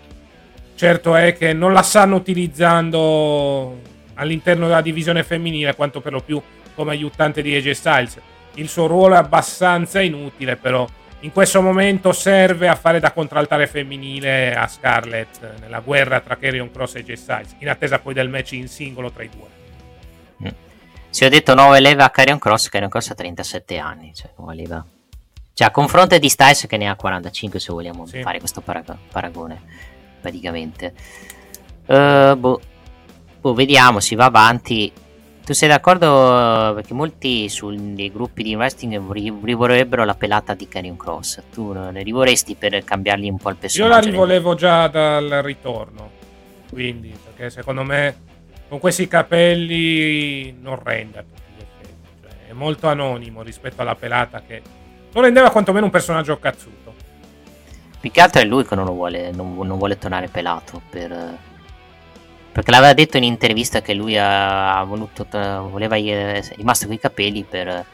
Certo 0.75 1.15
è 1.15 1.37
che 1.37 1.53
non 1.53 1.73
la 1.73 1.83
stanno 1.83 2.17
utilizzando 2.17 3.79
all'interno 4.15 4.67
della 4.67 4.81
divisione 4.81 5.23
femminile, 5.23 5.77
quanto 5.77 6.01
per 6.01 6.13
lo 6.13 6.21
più 6.21 6.43
come 6.75 6.91
aiutante 6.91 7.43
di 7.43 7.55
AJ 7.55 7.71
Styles. 7.71 8.19
Il 8.55 8.69
suo 8.69 8.87
ruolo 8.87 9.15
è 9.15 9.19
abbastanza 9.19 10.01
inutile, 10.01 10.57
però 10.57 10.87
in 11.21 11.33
questo 11.33 11.63
momento 11.63 12.13
serve 12.13 12.69
a 12.69 12.75
fare 12.75 12.99
da 13.01 13.13
contraltare 13.13 13.67
femminile 13.67 14.55
a 14.55 14.67
Scarlett 14.67 15.61
nella 15.61 15.81
guerra 15.81 16.21
tra 16.21 16.37
Carrion 16.37 16.71
Cross 16.71 16.97
e 16.97 17.05
J 17.05 17.13
Styles, 17.13 17.55
in 17.59 17.69
attesa 17.69 18.01
poi 18.01 18.15
del 18.15 18.29
match 18.29 18.53
in 18.53 18.69
singolo 18.69 19.11
tra 19.11 19.23
i 19.23 19.31
due. 19.35 19.64
Si 21.15 21.25
ho 21.25 21.29
detto 21.29 21.55
nuova 21.55 21.79
leva 21.79 22.07
a 22.07 22.11
Carrion 22.11 22.41
Cross, 22.41 22.71
Carrion 22.71 22.91
Cross 22.91 23.11
ha 23.11 23.15
37 23.15 23.79
anni, 23.79 24.13
cioè 24.17 24.33
nuova 24.37 24.53
leva. 24.53 24.85
Cioè 25.53 25.69
a 25.69 25.71
confronto 25.71 26.19
di 26.19 26.29
Styles 26.29 26.67
che 26.67 26.77
ne 26.77 26.89
ha 26.89 26.97
45 26.97 27.61
se 27.61 27.73
vogliamo 27.73 28.05
sì. 28.05 28.21
fare 28.21 28.41
questo 28.41 28.61
parag- 28.61 28.97
paragone, 29.13 29.63
praticamente. 30.21 30.93
Uh, 31.87 32.35
boh. 32.35 32.61
boh, 33.41 33.55
vediamo, 33.55 34.01
si 34.01 34.17
va 34.17 34.25
avanti. 34.25 34.93
Tu 35.45 35.53
sei 35.53 35.69
d'accordo? 35.69 36.73
Perché 36.75 36.95
molti 36.95 37.49
sui 37.49 38.11
gruppi 38.13 38.43
di 38.43 38.57
wrestling 38.57 39.13
rivorrebbero 39.13 40.05
la 40.05 40.17
pelata 40.17 40.55
di 40.55 40.67
Karrion 40.67 40.97
Cross. 40.97 41.43
Tu 41.53 41.71
ne 41.71 42.03
rivorresti 42.03 42.57
per 42.57 42.83
cambiargli 42.83 43.29
un 43.29 43.39
po' 43.39 43.51
il 43.51 43.57
personaggio? 43.57 43.95
Io 43.95 44.01
la 44.01 44.05
rivolevo 44.05 44.57
già 44.57 44.89
dal 44.89 45.29
ritorno. 45.45 46.11
Quindi, 46.69 47.17
perché 47.25 47.51
secondo 47.51 47.85
me 47.85 48.33
con 48.69 48.79
questi 48.79 49.07
capelli 49.07 50.57
non 50.61 50.83
rende 50.83 51.25
cioè, 52.23 52.49
è 52.49 52.53
molto 52.53 52.89
anonimo 52.89 53.43
rispetto 53.43 53.83
alla 53.83 53.95
pelata 53.95 54.43
che 54.47 54.63
non 55.13 55.23
rendeva 55.23 55.51
quantomeno 55.51 55.87
un 55.87 55.93
personaggio 55.93 56.39
cazzuto. 56.39 56.95
Più 58.01 58.11
che 58.11 58.21
altro 58.21 58.43
è 58.43 58.45
lui 58.45 58.67
che 58.67 58.75
non, 58.75 58.87
vuole, 58.87 59.31
non, 59.31 59.57
non 59.57 59.79
vuole 59.79 59.97
tornare 59.97 60.29
pelato 60.29 60.83
per 60.91 61.39
perché 62.55 62.71
l'aveva 62.71 62.95
detto 62.95 63.17
in 63.17 63.25
intervista 63.25 63.83
che 63.83 63.95
lui 63.95 64.17
ha 64.17 64.81
voluto, 64.85 65.27
voleva, 65.29 65.97
è 65.97 66.41
rimasto 66.55 66.87
con 66.87 66.95
i 66.95 67.01
capelli 67.01 67.43
per 67.43 67.85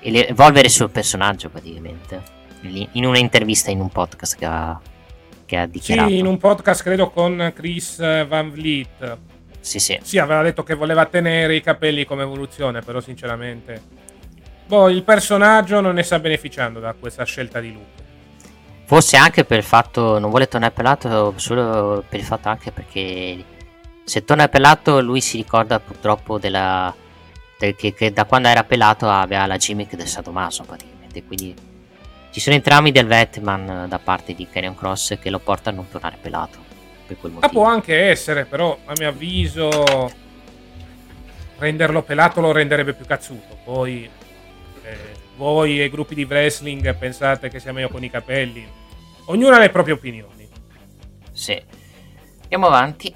evolvere 0.00 0.68
il 0.68 0.72
suo 0.72 0.88
personaggio 0.88 1.50
praticamente. 1.50 2.22
In 2.62 3.04
un'intervista 3.04 3.70
in 3.70 3.80
un 3.80 3.90
podcast 3.90 4.38
che 4.38 4.46
ha, 4.46 4.80
che 5.44 5.56
ha 5.58 5.66
dichiarato. 5.66 6.08
Sì, 6.08 6.16
in 6.16 6.24
un 6.24 6.38
podcast 6.38 6.82
credo 6.82 7.10
con 7.10 7.52
Chris 7.54 7.98
Van 7.98 8.50
Vliet. 8.50 9.18
Sì, 9.62 9.78
sì. 9.78 9.98
Sì, 10.02 10.18
aveva 10.18 10.42
detto 10.42 10.64
che 10.64 10.74
voleva 10.74 11.06
tenere 11.06 11.54
i 11.54 11.62
capelli 11.62 12.04
come 12.04 12.24
evoluzione, 12.24 12.80
però 12.80 13.00
sinceramente... 13.00 13.80
Boh, 14.66 14.90
il 14.90 15.04
personaggio 15.04 15.80
non 15.80 15.94
ne 15.94 16.02
sta 16.02 16.18
beneficiando 16.18 16.80
da 16.80 16.94
questa 16.98 17.24
scelta 17.24 17.60
di 17.60 17.72
Luke. 17.72 18.02
Forse 18.84 19.16
anche 19.16 19.44
per 19.44 19.58
il 19.58 19.64
fatto, 19.64 20.18
non 20.18 20.30
vuole 20.30 20.48
tornare 20.48 20.72
pelato, 20.72 21.32
solo 21.36 22.04
per 22.08 22.18
il 22.18 22.26
fatto 22.26 22.48
anche 22.48 22.72
perché 22.72 23.44
se 24.04 24.24
torna 24.24 24.48
pelato 24.48 25.00
lui 25.00 25.20
si 25.20 25.36
ricorda 25.36 25.78
purtroppo 25.78 26.38
della, 26.38 26.92
del, 27.58 27.76
che, 27.76 27.94
che, 27.94 28.12
da 28.12 28.24
quando 28.24 28.48
era 28.48 28.64
pelato 28.64 29.08
aveva 29.08 29.46
la 29.46 29.56
gimmick 29.56 29.94
del 29.94 30.08
Sadomaso 30.08 30.64
praticamente, 30.64 31.22
quindi 31.22 31.54
ci 32.30 32.40
sono 32.40 32.56
entrambi 32.56 32.90
del 32.90 33.06
Vetman 33.06 33.86
da 33.88 33.98
parte 33.98 34.34
di 34.34 34.48
Karrion 34.50 34.74
Cross 34.74 35.18
che 35.18 35.30
lo 35.30 35.38
porta 35.38 35.70
a 35.70 35.72
non 35.72 35.88
tornare 35.88 36.18
pelato. 36.20 36.71
Per 37.06 37.18
quel 37.18 37.32
motivo. 37.32 37.40
Ma 37.40 37.48
può 37.48 37.64
anche 37.64 38.08
essere, 38.08 38.44
però 38.44 38.78
a 38.84 38.92
mio 38.98 39.08
avviso 39.08 40.10
renderlo 41.58 42.02
pelato 42.02 42.40
lo 42.40 42.52
renderebbe 42.52 42.94
più 42.94 43.06
cazzuto. 43.06 43.58
Poi 43.64 44.08
eh, 44.82 44.96
voi 45.36 45.80
e 45.80 45.84
i 45.84 45.90
gruppi 45.90 46.14
di 46.14 46.24
wrestling 46.24 46.94
pensate 46.96 47.48
che 47.48 47.60
sia 47.60 47.72
meglio 47.72 47.88
con 47.88 48.02
i 48.02 48.10
capelli, 48.10 48.80
Ognuno 49.26 49.54
ha 49.54 49.58
le 49.58 49.70
proprie 49.70 49.94
opinioni. 49.94 50.48
Sì. 51.32 51.60
Andiamo 52.42 52.66
avanti. 52.66 53.14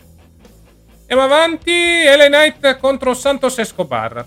Andiamo 1.01 1.23
avanti. 1.23 1.73
LA 2.05 2.27
Knight 2.27 2.79
contro 2.79 3.13
Santos 3.15 3.59
Escobar. 3.59 4.25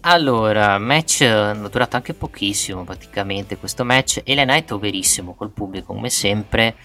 Allora, 0.00 0.78
match 0.78 1.24
è 1.24 1.52
durato 1.68 1.96
anche 1.96 2.14
pochissimo 2.14 2.84
praticamente 2.84 3.56
questo 3.56 3.84
match. 3.84 4.22
LA 4.24 4.44
Knight 4.44 4.70
overissimo 4.70 5.34
col 5.34 5.50
pubblico 5.50 5.92
come 5.92 6.10
sempre. 6.10 6.76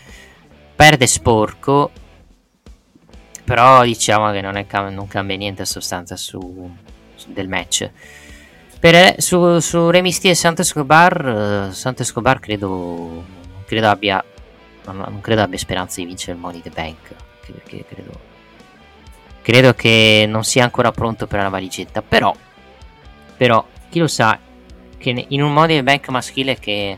Perde 0.82 1.06
sporco. 1.06 1.92
Però 3.44 3.84
diciamo 3.84 4.32
che 4.32 4.42
non, 4.42 4.56
è, 4.56 4.66
non 4.90 5.08
cambia 5.08 5.38
niente 5.38 5.62
a 5.62 5.66
sostanza 5.66 6.16
su, 6.16 6.76
su 7.14 7.32
del 7.32 7.48
match. 7.48 7.88
Per, 8.80 9.22
su, 9.22 9.60
su 9.60 9.92
Remy 9.92 10.12
e 10.24 10.34
Santo 10.34 10.64
Escobar, 10.64 11.68
uh, 11.70 11.72
Santo 11.72 12.02
Escobar 12.02 12.40
credo, 12.40 13.24
credo 13.68 13.90
abbia, 13.90 14.26
non, 14.86 14.98
non, 14.98 15.22
credo 15.22 15.44
abbia 15.44 15.60
speranza 15.60 16.02
di 16.02 16.08
vincere 16.08 16.32
il 16.32 16.40
Money 16.40 16.62
the 16.64 16.72
Bank. 16.72 17.14
perché 17.46 17.86
credo, 17.88 18.20
credo 19.44 19.76
che 19.76 20.26
non 20.28 20.44
sia 20.44 20.64
ancora 20.64 20.92
pronto 20.92 21.28
per 21.28 21.44
la 21.44 21.50
valigetta. 21.50 22.02
Però, 22.02 22.36
però 23.38 23.64
chi 23.88 24.00
lo 24.00 24.08
sa, 24.08 24.36
che 24.98 25.26
in 25.28 25.44
un 25.44 25.54
Money 25.54 25.76
the 25.76 25.84
Bank 25.84 26.10
maschile 26.10 26.58
che 26.58 26.98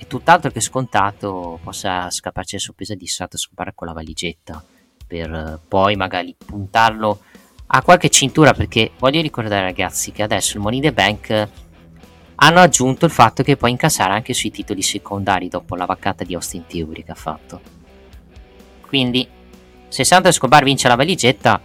è 0.00 0.06
tutt'altro 0.06 0.50
che 0.50 0.60
scontato 0.60 1.60
possa 1.62 2.08
scapparci 2.08 2.54
la 2.54 2.60
sorpresa 2.62 2.94
di 2.94 3.06
Sato 3.06 3.36
scopare 3.36 3.72
con 3.74 3.86
la 3.86 3.92
valigetta 3.92 4.64
per 5.06 5.60
poi 5.68 5.94
magari 5.94 6.34
puntarlo 6.42 7.20
a 7.66 7.82
qualche 7.82 8.08
cintura 8.08 8.54
perché 8.54 8.92
voglio 8.98 9.20
ricordare 9.20 9.60
ragazzi 9.60 10.10
che 10.10 10.22
adesso 10.22 10.56
il 10.56 10.62
Money 10.62 10.80
the 10.80 10.92
Bank 10.92 11.48
hanno 12.36 12.60
aggiunto 12.60 13.04
il 13.04 13.10
fatto 13.10 13.42
che 13.42 13.58
puoi 13.58 13.72
incassare 13.72 14.14
anche 14.14 14.32
sui 14.32 14.50
titoli 14.50 14.80
secondari 14.80 15.48
dopo 15.48 15.76
la 15.76 15.84
vaccata 15.84 16.24
di 16.24 16.34
Austin 16.34 16.64
Theory 16.66 17.04
che 17.04 17.10
ha 17.10 17.14
fatto. 17.16 17.60
Quindi 18.80 19.28
se 19.88 20.04
Santos 20.04 20.30
Escobar 20.30 20.64
vince 20.64 20.88
la 20.88 20.94
valigetta 20.94 21.60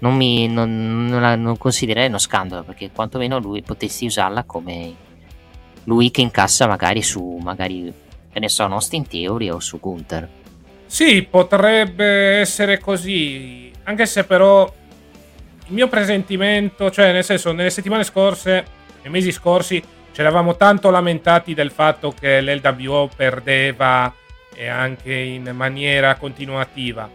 non, 0.00 0.14
mi, 0.16 0.48
non, 0.48 1.06
non, 1.06 1.40
non 1.40 1.56
considererei 1.56 2.08
uno 2.08 2.18
scandalo 2.18 2.62
perché 2.62 2.90
quantomeno 2.90 3.38
lui 3.38 3.62
potessi 3.62 4.04
usarla 4.04 4.44
come 4.44 5.08
lui 5.84 6.10
che 6.10 6.20
incassa 6.20 6.66
magari 6.66 7.02
su 7.02 7.38
magari 7.42 7.92
ne 8.32 8.48
so 8.48 8.64
Austin 8.64 9.06
Theory 9.06 9.50
o 9.50 9.58
su 9.60 9.78
Gunther 9.80 10.28
sì 10.86 11.22
potrebbe 11.22 12.38
essere 12.38 12.78
così 12.78 13.70
anche 13.84 14.06
se 14.06 14.24
però 14.24 14.72
il 15.66 15.72
mio 15.74 15.88
presentimento 15.88 16.90
cioè 16.90 17.12
nel 17.12 17.24
senso 17.24 17.52
nelle 17.52 17.70
settimane 17.70 18.04
scorse 18.04 18.64
nei 19.02 19.12
mesi 19.12 19.32
scorsi 19.32 19.82
ci 20.12 20.20
eravamo 20.20 20.56
tanto 20.56 20.90
lamentati 20.90 21.54
del 21.54 21.70
fatto 21.70 22.12
che 22.18 22.40
l'LWO 22.42 23.08
perdeva 23.14 24.12
e 24.54 24.66
anche 24.68 25.14
in 25.14 25.50
maniera 25.54 26.16
continuativa. 26.16 27.08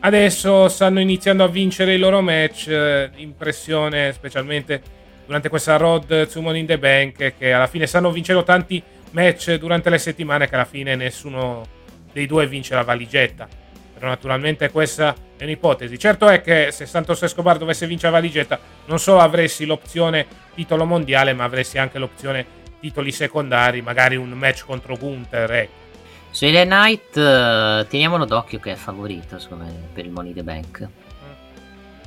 Adesso 0.00 0.68
stanno 0.68 1.00
iniziando 1.00 1.44
a 1.44 1.48
vincere 1.48 1.94
i 1.94 1.98
loro 1.98 2.22
match, 2.22 2.68
eh, 2.68 3.10
impressione 3.16 4.12
specialmente 4.12 4.80
durante 5.26 5.48
questa 5.48 5.76
road 5.76 6.28
to 6.30 6.40
Money 6.40 6.60
in 6.60 6.66
the 6.66 6.78
Bank 6.78 7.34
che 7.36 7.52
alla 7.52 7.66
fine 7.66 7.86
stanno 7.86 8.10
vincendo 8.10 8.44
tanti 8.44 8.82
match 9.10 9.54
durante 9.54 9.90
le 9.90 9.98
settimane 9.98 10.48
che 10.48 10.54
alla 10.54 10.64
fine 10.64 10.94
nessuno 10.94 11.66
dei 12.12 12.26
due 12.26 12.46
vince 12.46 12.74
la 12.74 12.82
valigetta. 12.82 13.48
Però 13.94 14.08
naturalmente 14.08 14.70
questa 14.70 15.14
è 15.36 15.44
un'ipotesi. 15.44 15.98
Certo 15.98 16.28
è 16.28 16.40
che 16.40 16.70
se 16.70 16.86
Santos 16.86 17.22
Escobar 17.22 17.58
dovesse 17.58 17.86
vincere 17.86 18.12
la 18.12 18.18
valigetta 18.18 18.58
non 18.86 18.98
solo 18.98 19.20
avresti 19.20 19.66
l'opzione 19.66 20.26
titolo 20.54 20.84
mondiale 20.84 21.32
ma 21.32 21.44
avresti 21.44 21.78
anche 21.78 21.98
l'opzione 21.98 22.64
titoli 22.78 23.10
secondari, 23.10 23.82
magari 23.82 24.16
un 24.16 24.30
match 24.30 24.64
contro 24.64 24.96
Gunther. 24.96 25.50
Eh. 25.50 25.68
Su 26.30 26.44
Ele 26.44 26.64
Knight 26.64 27.88
teniamolo 27.88 28.26
d'occhio 28.26 28.60
che 28.60 28.72
è 28.72 28.76
favorito 28.76 29.38
secondo 29.38 29.64
me 29.64 29.72
per 29.92 30.04
il 30.04 30.10
Money 30.10 30.34
the 30.34 30.42
Bank. 30.42 30.80
Mm. 30.82 31.32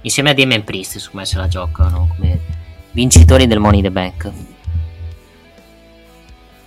Insieme 0.02 0.30
a 0.30 0.34
Damien 0.34 0.64
Priest 0.64 0.98
secondo 0.98 1.18
me 1.18 1.26
se 1.26 1.38
la 1.38 1.48
giocano 1.48 2.08
come 2.16 2.40
vincitori 2.91 3.48
del 3.48 3.60
Money 3.60 3.82
the 3.82 3.91
Bank. 3.91 4.32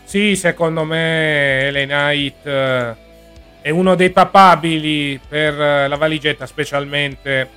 Sì, 0.05 0.37
secondo 0.37 0.85
me 0.85 1.69
Ele 1.69 1.87
Knight 1.87 2.45
uh, 2.45 3.61
è 3.63 3.71
uno 3.71 3.95
dei 3.95 4.11
papabili 4.11 5.19
per 5.27 5.55
uh, 5.55 5.89
la 5.89 5.97
valigetta, 5.97 6.45
specialmente 6.47 7.49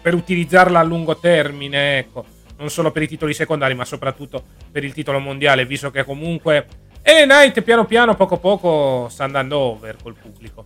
per 0.00 0.14
utilizzarla 0.14 0.78
a 0.78 0.84
lungo 0.84 1.16
termine, 1.16 1.98
ecco, 1.98 2.24
non 2.58 2.70
solo 2.70 2.92
per 2.92 3.02
i 3.02 3.08
titoli 3.08 3.34
secondari, 3.34 3.74
ma 3.74 3.84
soprattutto 3.84 4.42
per 4.70 4.84
il 4.84 4.92
titolo 4.92 5.18
mondiale, 5.18 5.66
visto 5.66 5.90
che 5.90 6.04
comunque 6.04 6.66
e 7.02 7.24
Knight 7.24 7.60
piano 7.62 7.84
piano, 7.84 8.14
poco 8.14 8.38
poco, 8.38 9.08
sta 9.10 9.24
andando 9.24 9.58
over 9.58 9.96
col 10.02 10.14
pubblico. 10.14 10.64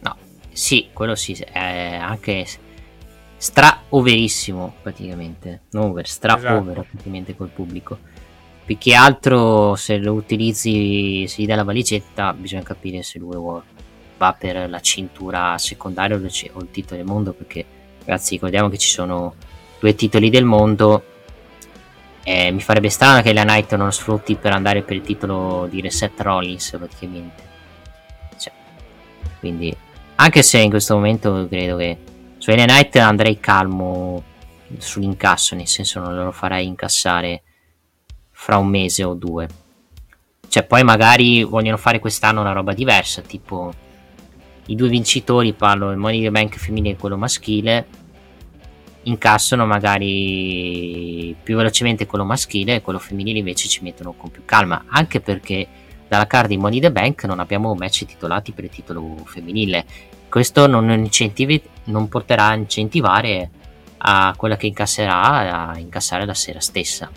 No, 0.00 0.16
sì, 0.52 0.88
quello 0.92 1.14
sì, 1.14 1.32
è 1.32 1.98
anche 2.00 2.46
stra 3.40 3.84
overissimo 3.88 4.74
praticamente. 4.82 5.62
Non 5.70 5.84
over, 5.86 6.06
stra 6.06 6.36
esatto. 6.36 6.56
over 6.56 6.86
praticamente 6.86 7.34
col 7.34 7.48
pubblico. 7.48 7.98
Più 8.66 8.76
che 8.76 8.94
altro 8.94 9.74
se 9.76 9.96
lo 9.96 10.12
utilizzi, 10.12 11.26
se 11.26 11.42
gli 11.42 11.46
dai 11.46 11.56
la 11.56 11.64
valigetta, 11.64 12.34
bisogna 12.34 12.62
capire 12.62 13.02
se 13.02 13.18
lui 13.18 13.36
va 14.18 14.32
per 14.34 14.68
la 14.68 14.80
cintura 14.80 15.56
secondaria 15.56 16.16
o 16.16 16.20
il 16.20 16.68
titolo 16.70 16.96
del 16.96 17.06
mondo, 17.06 17.32
perché 17.32 17.64
ragazzi 18.00 18.34
ricordiamo 18.34 18.68
che 18.68 18.76
ci 18.76 18.90
sono 18.90 19.34
due 19.78 19.94
titoli 19.94 20.28
del 20.28 20.44
mondo 20.44 21.02
eh, 22.22 22.50
mi 22.50 22.60
farebbe 22.60 22.90
strano 22.90 23.22
che 23.22 23.32
la 23.32 23.44
Knight 23.44 23.74
non 23.76 23.90
sfrutti 23.92 24.34
per 24.36 24.52
andare 24.52 24.82
per 24.82 24.96
il 24.96 25.02
titolo 25.02 25.66
di 25.70 25.80
Reset 25.80 26.20
Rollins 26.20 26.76
praticamente. 26.76 27.42
Cioè, 28.38 28.52
quindi, 29.38 29.74
anche 30.16 30.42
se 30.42 30.58
in 30.58 30.70
questo 30.70 30.94
momento 30.94 31.48
credo 31.48 31.76
che 31.76 31.96
su 32.40 32.50
LA 32.50 32.64
Knight 32.64 32.96
andrei 32.96 33.38
calmo 33.38 34.22
sull'incasso, 34.78 35.54
nel 35.54 35.68
senso 35.68 36.00
non 36.00 36.16
lo 36.16 36.32
farei 36.32 36.66
incassare 36.66 37.42
fra 38.30 38.56
un 38.56 38.66
mese 38.66 39.04
o 39.04 39.12
due. 39.12 39.46
Cioè, 40.48 40.64
poi 40.64 40.82
magari 40.82 41.44
vogliono 41.44 41.76
fare 41.76 41.98
quest'anno 41.98 42.40
una 42.40 42.52
roba 42.52 42.72
diversa, 42.72 43.20
tipo 43.20 43.70
i 44.68 44.74
due 44.74 44.88
vincitori, 44.88 45.52
parlo 45.52 45.90
il 45.90 45.98
Money 45.98 46.22
the 46.22 46.30
Bank 46.30 46.56
femminile 46.56 46.94
e 46.94 46.96
quello 46.96 47.18
maschile, 47.18 47.86
incassano 49.02 49.66
magari 49.66 51.36
più 51.42 51.56
velocemente 51.56 52.06
quello 52.06 52.24
maschile 52.24 52.76
e 52.76 52.80
quello 52.80 52.98
femminile 52.98 53.40
invece 53.40 53.68
ci 53.68 53.82
mettono 53.82 54.12
con 54.12 54.30
più 54.30 54.42
calma 54.44 54.84
anche 54.88 55.20
perché 55.20 55.66
dalla 56.06 56.26
card 56.26 56.48
di 56.48 56.58
Money 56.58 56.80
the 56.80 56.92
Bank 56.92 57.24
non 57.24 57.40
abbiamo 57.40 57.74
match 57.74 58.04
titolati 58.04 58.52
per 58.52 58.64
il 58.64 58.70
titolo 58.70 59.22
femminile 59.24 59.86
questo 60.30 60.66
non, 60.66 60.86
non 61.84 62.08
porterà 62.08 62.46
a 62.46 62.54
incentivare 62.54 63.50
a 63.98 64.32
quella 64.34 64.56
che 64.56 64.66
incasserà 64.66 65.68
a 65.68 65.78
incassare 65.78 66.24
la 66.24 66.32
sera 66.32 66.60
stessa 66.60 67.10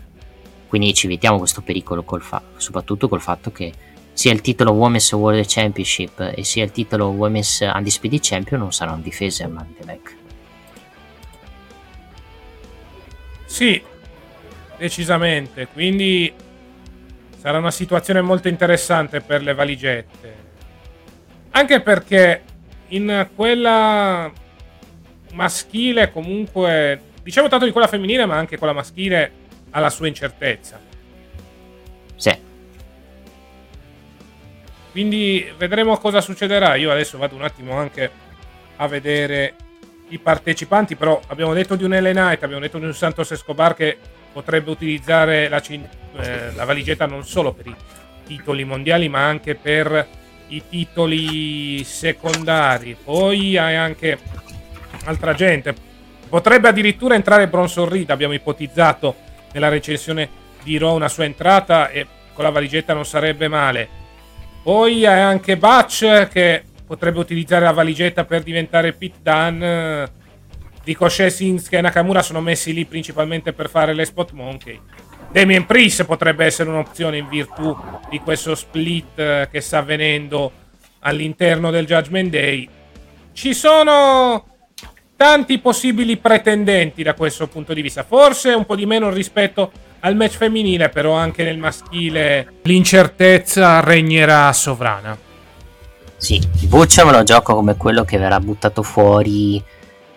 quindi 0.68 0.94
ci 0.94 1.06
evitiamo 1.06 1.38
questo 1.38 1.62
pericolo 1.62 2.04
col 2.04 2.22
fa- 2.22 2.42
soprattutto 2.58 3.08
col 3.08 3.22
fatto 3.22 3.52
che 3.54 3.72
sia 4.12 4.32
il 4.32 4.42
titolo 4.42 4.72
Women's 4.72 5.12
World 5.14 5.46
Championship 5.48 6.34
e 6.36 6.44
sia 6.44 6.64
il 6.64 6.72
titolo 6.72 7.08
Women's 7.08 7.60
Undisputed 7.62 8.20
Champion 8.22 8.60
non 8.60 8.74
saranno 8.74 9.02
difese 9.02 9.44
a 9.44 9.48
Bank 9.48 10.18
Sì, 13.46 13.80
decisamente. 14.78 15.68
Quindi 15.68 16.34
sarà 17.38 17.60
una 17.60 17.70
situazione 17.70 18.22
molto 18.22 18.48
interessante 18.48 19.22
per 19.22 19.44
le 19.44 19.54
valigette. 19.54 20.36
Anche 21.52 21.82
perché 21.82 22.42
in 22.96 23.28
quella 23.36 24.32
maschile 25.34 26.12
comunque, 26.12 27.02
diciamo 27.22 27.48
tanto 27.48 27.66
di 27.66 27.72
quella 27.72 27.88
femminile, 27.88 28.26
ma 28.26 28.36
anche 28.36 28.58
quella 28.58 28.74
maschile 28.74 29.32
ha 29.72 29.80
la 29.80 29.90
sua 29.90 30.08
incertezza. 30.08 30.80
Sì. 32.16 32.36
Quindi 34.92 35.52
vedremo 35.58 35.98
cosa 35.98 36.22
succederà. 36.22 36.76
Io 36.76 36.92
adesso 36.92 37.18
vado 37.18 37.36
un 37.36 37.44
attimo 37.44 37.74
anche 37.76 38.12
a 38.78 38.88
vedere 38.88 39.56
i 40.10 40.20
partecipanti, 40.20 40.96
però 40.96 41.20
abbiamo 41.28 41.54
detto 41.54 41.76
di 41.76 41.84
un 41.84 41.92
LA 41.92 42.12
Knight, 42.12 42.44
abbiamo 42.44 42.62
detto 42.62 42.78
di 42.78 42.86
un 42.86 42.94
Santos 42.94 43.32
Escobar 43.32 43.74
che 43.74 43.98
potrebbe 44.32 44.70
utilizzare 44.70 45.48
la, 45.50 45.62
eh, 45.62 46.54
la 46.54 46.66
valigetta 46.66 47.08
non 47.08 47.26
solo 47.26 47.54
per 47.54 47.68
i 47.68 47.76
titoli 48.26 48.64
mondiali, 48.64 49.10
ma 49.10 49.26
anche 49.26 49.56
per 49.56 50.08
i 50.56 50.64
titoli 50.70 51.84
secondari. 51.84 52.96
Poi 53.02 53.58
hai 53.58 53.76
anche 53.76 54.18
altra 55.06 55.34
gente. 55.34 55.74
Potrebbe 56.30 56.68
addirittura 56.68 57.16
entrare 57.16 57.48
Bronson 57.48 57.88
Reed, 57.90 58.10
abbiamo 58.10 58.34
ipotizzato 58.34 59.16
nella 59.52 59.70
recensione 59.70 60.42
di 60.64 60.78
Raw 60.78 60.96
una 60.96 61.10
sua 61.10 61.26
entrata 61.26 61.90
e 61.90 62.08
con 62.34 62.44
la 62.44 62.50
valigetta 62.50 62.94
non 62.94 63.06
sarebbe 63.06 63.48
male. 63.48 64.02
Poi 64.64 65.06
hai 65.06 65.20
anche 65.20 65.58
Batch 65.58 66.28
che 66.30 66.64
potrebbe 66.86 67.20
utilizzare 67.20 67.66
la 67.66 67.72
valigetta 67.72 68.26
per 68.26 68.44
diventare 68.44 68.94
Pit 68.94 69.16
Dan. 69.22 70.10
Ricochet, 70.84 71.32
Shinsuke 71.32 71.78
e 71.78 71.82
Nakamura 71.82 72.22
sono 72.22 72.42
messi 72.42 72.74
lì 72.74 72.86
principalmente 72.86 73.54
per 73.54 73.70
fare 73.70 73.94
le 73.94 74.06
spot 74.06 74.32
monkey. 74.32 74.80
Damien 75.34 75.66
Priest 75.66 76.06
potrebbe 76.06 76.46
essere 76.46 76.70
un'opzione 76.70 77.18
in 77.18 77.28
virtù 77.28 77.76
di 78.08 78.20
questo 78.20 78.54
split 78.54 79.18
eh, 79.18 79.50
che 79.52 79.62
sta 79.62 79.80
avvenendo 79.80 80.52
all'interno 81.00 81.72
del 81.72 81.88
Judgment 81.88 82.30
Day. 82.30 82.70
Ci 83.34 83.56
sono 83.56 84.46
tanti 85.16 85.58
possibili 85.58 86.18
pretendenti 86.18 87.02
da 87.02 87.16
questo 87.16 87.48
punto 87.48 87.74
di 87.74 87.82
vista. 87.82 88.04
Forse 88.04 88.54
un 88.54 88.68
po' 88.68 88.76
di 88.76 88.86
meno 88.86 89.10
rispetto 89.10 89.72
al 90.02 90.16
match 90.16 90.38
femminile, 90.38 90.90
però 90.90 91.14
anche 91.14 91.44
nel 91.44 91.58
maschile 91.58 92.60
l'incertezza 92.62 93.80
regnerà 93.80 94.54
sovrana. 94.54 95.18
Sì, 96.16 96.40
Butcher 96.68 97.06
me 97.06 97.12
lo 97.12 97.24
gioco 97.24 97.56
come 97.56 97.76
quello 97.76 98.04
che 98.04 98.20
verrà 98.20 98.40
buttato 98.40 98.84
fuori 98.84 99.62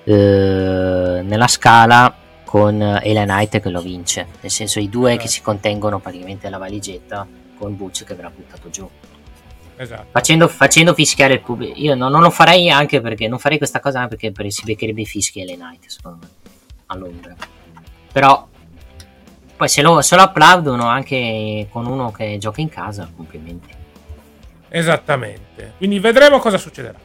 eh, 0.05 0.13
nella 0.13 1.49
scala 1.49 2.15
con 2.47 2.81
Ela 2.81 3.25
Knight 3.25 3.61
che 3.61 3.69
lo 3.69 3.83
vince. 3.83 4.27
Nel 4.41 4.51
senso 4.51 4.79
i 4.79 4.89
due 4.89 5.17
che 5.17 5.27
si 5.27 5.43
contengono 5.43 5.99
praticamente 5.99 6.47
alla 6.47 6.59
valigetta 6.59 7.27
con 7.59 7.77
Butch 7.77 8.05
che 8.05 8.15
verrà 8.15 8.31
buttato 8.31 8.71
giù. 8.71 8.89
Esatto. 9.77 10.07
Facendo, 10.11 10.49
facendo 10.49 10.95
fischiare 10.95 11.35
il 11.35 11.41
pubblico. 11.41 11.75
Io 11.77 11.95
no, 11.95 12.09
non 12.09 12.23
lo 12.23 12.31
farei 12.31 12.71
anche 12.71 13.01
perché 13.01 13.29
non 13.29 13.39
farei 13.39 13.59
questa 13.59 13.81
cosa 13.81 14.01
anche 14.01 14.33
perché 14.33 14.51
si 14.51 14.65
beccherebbe 14.65 15.03
i 15.03 15.07
fischi 15.07 15.43
alle 15.43 15.57
night, 15.57 15.87
secondo 15.87 16.19
me, 16.21 16.29
a 16.87 16.97
Londra. 16.97 17.35
Però 18.13 18.49
poi 19.57 19.69
se 19.69 19.83
lo, 19.83 20.01
se 20.01 20.17
lo 20.17 20.23
applaudono 20.23 20.87
anche 20.87 21.67
con 21.71 21.87
uno 21.87 22.13
che 22.13 22.37
gioca 22.39 22.61
in 22.61 22.69
casa, 22.69 23.11
complimenti. 23.15 23.75
Esattamente. 24.69 25.73
Quindi 25.79 25.99
vedremo 25.99 26.39
cosa 26.39 26.59
succederà. 26.59 26.99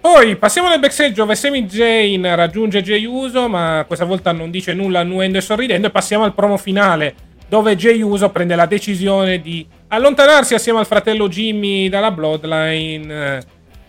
Poi 0.00 0.36
passiamo 0.36 0.68
nel 0.68 0.80
backstage 0.80 1.12
dove 1.12 1.34
Sami 1.34 1.68
Zayn 1.68 2.34
raggiunge 2.34 2.82
Jay 2.82 3.04
Uso, 3.04 3.48
ma 3.48 3.84
questa 3.86 4.06
volta 4.06 4.32
non 4.32 4.50
dice 4.50 4.72
nulla 4.72 5.00
annuendo 5.00 5.38
e 5.38 5.42
sorridendo. 5.42 5.88
E 5.88 5.90
passiamo 5.90 6.24
al 6.24 6.34
promo 6.34 6.56
finale 6.56 7.14
dove 7.46 7.76
Jay 7.76 8.00
Uso 8.00 8.30
prende 8.30 8.54
la 8.54 8.66
decisione 8.66 9.40
di 9.40 9.66
allontanarsi 9.88 10.54
assieme 10.54 10.78
al 10.78 10.86
fratello 10.86 11.28
Jimmy 11.28 11.88
dalla 11.88 12.12
Bloodline 12.12 13.44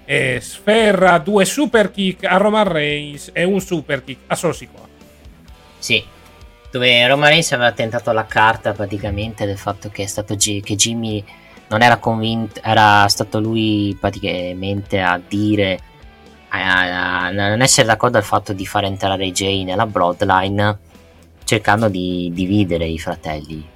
eh, 0.05 0.33
e 0.35 0.41
sferra 0.41 1.19
due 1.19 1.45
super 1.45 1.91
kick 1.91 2.25
a 2.25 2.37
Roman 2.37 2.67
Reigns 2.67 3.29
e 3.31 3.43
un 3.43 3.61
super 3.61 4.03
kick 4.03 4.21
a 4.27 4.35
Solo 4.35 4.53
Sikoa. 4.53 4.87
Sì, 5.77 6.03
dove 6.71 7.07
Roman 7.07 7.29
Reigns 7.29 7.51
aveva 7.51 7.71
tentato 7.71 8.11
la 8.11 8.25
carta 8.25 8.73
praticamente 8.73 9.45
del 9.45 9.57
fatto 9.57 9.89
che, 9.89 10.05
G- 10.05 10.61
che 10.61 10.75
Jimmy 10.75 11.23
non 11.67 11.81
era 11.81 11.97
convinto, 11.97 12.59
era 12.63 13.07
stato 13.07 13.39
lui 13.39 13.95
praticamente 13.99 14.99
a 14.99 15.21
dire, 15.25 15.79
a, 16.59 17.25
a 17.25 17.29
non 17.31 17.61
essere 17.61 17.87
d'accordo 17.87 18.17
al 18.17 18.23
fatto 18.23 18.53
di 18.53 18.65
far 18.65 18.83
entrare 18.85 19.31
Jay 19.31 19.63
nella 19.63 19.85
Bloodline 19.85 20.77
cercando 21.43 21.89
di 21.89 22.29
dividere 22.33 22.85
i 22.85 22.99
fratelli. 22.99 23.67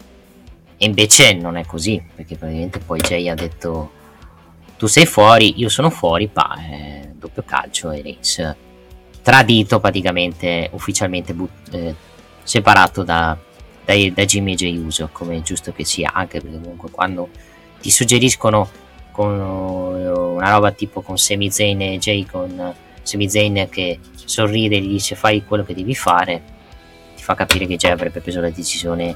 E 0.77 0.85
invece 0.85 1.34
non 1.34 1.57
è 1.57 1.65
così, 1.65 2.03
perché 2.15 2.35
praticamente 2.35 2.80
poi 2.80 2.99
Jay 2.99 3.30
ha 3.30 3.35
detto 3.35 3.91
tu 4.77 4.88
sei 4.88 5.06
fuori, 5.06 5.60
io 5.60 5.69
sono 5.69 5.89
fuori, 5.89 6.27
pa, 6.27 6.57
eh, 6.69 7.11
doppio 7.15 7.43
calcio 7.45 7.91
e 7.91 8.02
Reigns 8.02 8.56
tradito 9.26 9.80
praticamente 9.80 10.69
ufficialmente 10.73 11.34
but- 11.34 11.73
eh, 11.73 11.95
separato 12.43 13.02
da, 13.02 13.35
dai, 13.84 14.14
da 14.14 14.23
Jimmy 14.23 14.53
e 14.53 14.56
Jay 14.56 14.77
Uso 14.77 15.10
come 15.11 15.38
è 15.38 15.41
giusto 15.41 15.73
che 15.73 15.84
sia 15.84 16.11
anche 16.14 16.39
perché 16.39 16.60
comunque 16.61 16.91
quando 16.91 17.30
ti 17.81 17.89
suggeriscono 17.89 18.69
con 19.16 19.32
una 19.40 20.50
roba 20.52 20.72
tipo 20.72 21.02
con 21.02 21.18
Sami 21.18 21.50
Zayn 21.50 21.82
e 21.82 21.98
Jay 22.00 22.26
con 22.26 22.74
Sami 23.02 23.30
Zayn 23.30 23.68
che 23.70 23.98
sorride 24.14 24.76
e 24.76 24.82
gli 24.82 24.90
dice 24.90 25.16
fai 25.16 25.46
quello 25.46 25.64
che 25.64 25.74
devi 25.74 25.96
fare 25.96 26.44
ti 27.16 27.24
fa 27.24 27.34
capire 27.34 27.66
che 27.66 27.78
Jay 27.78 27.92
avrebbe 27.92 28.20
preso 28.20 28.42
la 28.42 28.50
decisione 28.50 29.16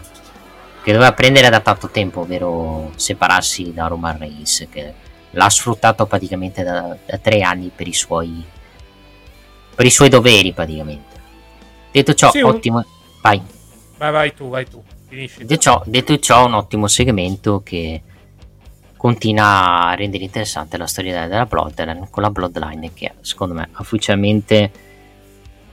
che 0.84 0.94
doveva 0.94 1.12
prendere 1.12 1.50
da 1.50 1.60
tanto 1.60 1.90
tempo 1.90 2.22
ovvero 2.22 2.92
separarsi 2.96 3.74
da 3.74 3.88
Roman 3.88 4.18
Reigns 4.18 4.68
che 4.72 4.94
l'ha 5.32 5.50
sfruttato 5.50 6.06
praticamente 6.06 6.64
da, 6.64 6.96
da 7.06 7.18
tre 7.18 7.42
anni 7.42 7.70
per 7.76 7.88
i 7.88 7.94
suoi 7.94 8.42
per 9.76 9.86
i 9.86 9.90
suoi 9.92 10.08
doveri 10.08 10.54
praticamente 10.54 11.18
detto 11.92 12.14
ciò 12.14 12.32
Sì, 12.32 12.40
ottimo 12.40 12.86
vai 13.22 13.42
Vai, 13.98 14.12
vai 14.14 14.34
tu, 14.34 14.48
vai 14.48 14.66
tu. 14.66 14.82
Finisci. 15.10 15.44
detto 15.44 15.58
ciò, 15.58 15.82
detto 15.86 16.18
ciò 16.20 16.46
un 16.46 16.54
ottimo 16.54 16.88
segmento 16.88 17.62
che 17.66 18.02
continua 19.00 19.88
a 19.88 19.96
rendere 19.96 20.26
interessante 20.26 20.76
la 20.76 20.86
storia 20.86 21.26
della 21.26 21.46
Bloodline 21.46 22.10
con 22.12 22.22
la 22.22 22.30
Bloodline 22.30 22.92
che 22.94 23.14
secondo 23.22 23.54
me 23.54 23.70
ufficialmente 23.78 24.72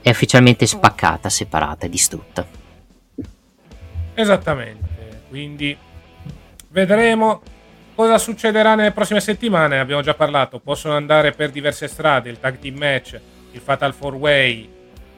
è 0.01 0.09
ufficialmente 0.09 0.65
spaccata, 0.65 1.27
separata 1.27 1.85
e 1.85 1.89
distrutta 1.89 2.47
Esattamente. 4.19 5.25
Quindi 5.29 5.77
vedremo 6.69 7.41
cosa 7.93 8.17
succederà 8.17 8.73
nelle 8.73 8.91
prossime 8.91 9.19
settimane. 9.19 9.77
Abbiamo 9.77 10.01
già 10.01 10.15
parlato, 10.15 10.59
possono 10.59 10.95
andare 10.95 11.33
per 11.33 11.51
diverse 11.51 11.87
strade, 11.87 12.29
il 12.29 12.39
tag 12.39 12.57
team 12.57 12.77
match, 12.77 13.19
il 13.51 13.59
Fatal 13.59 13.95
4 13.95 14.17
Way 14.17 14.69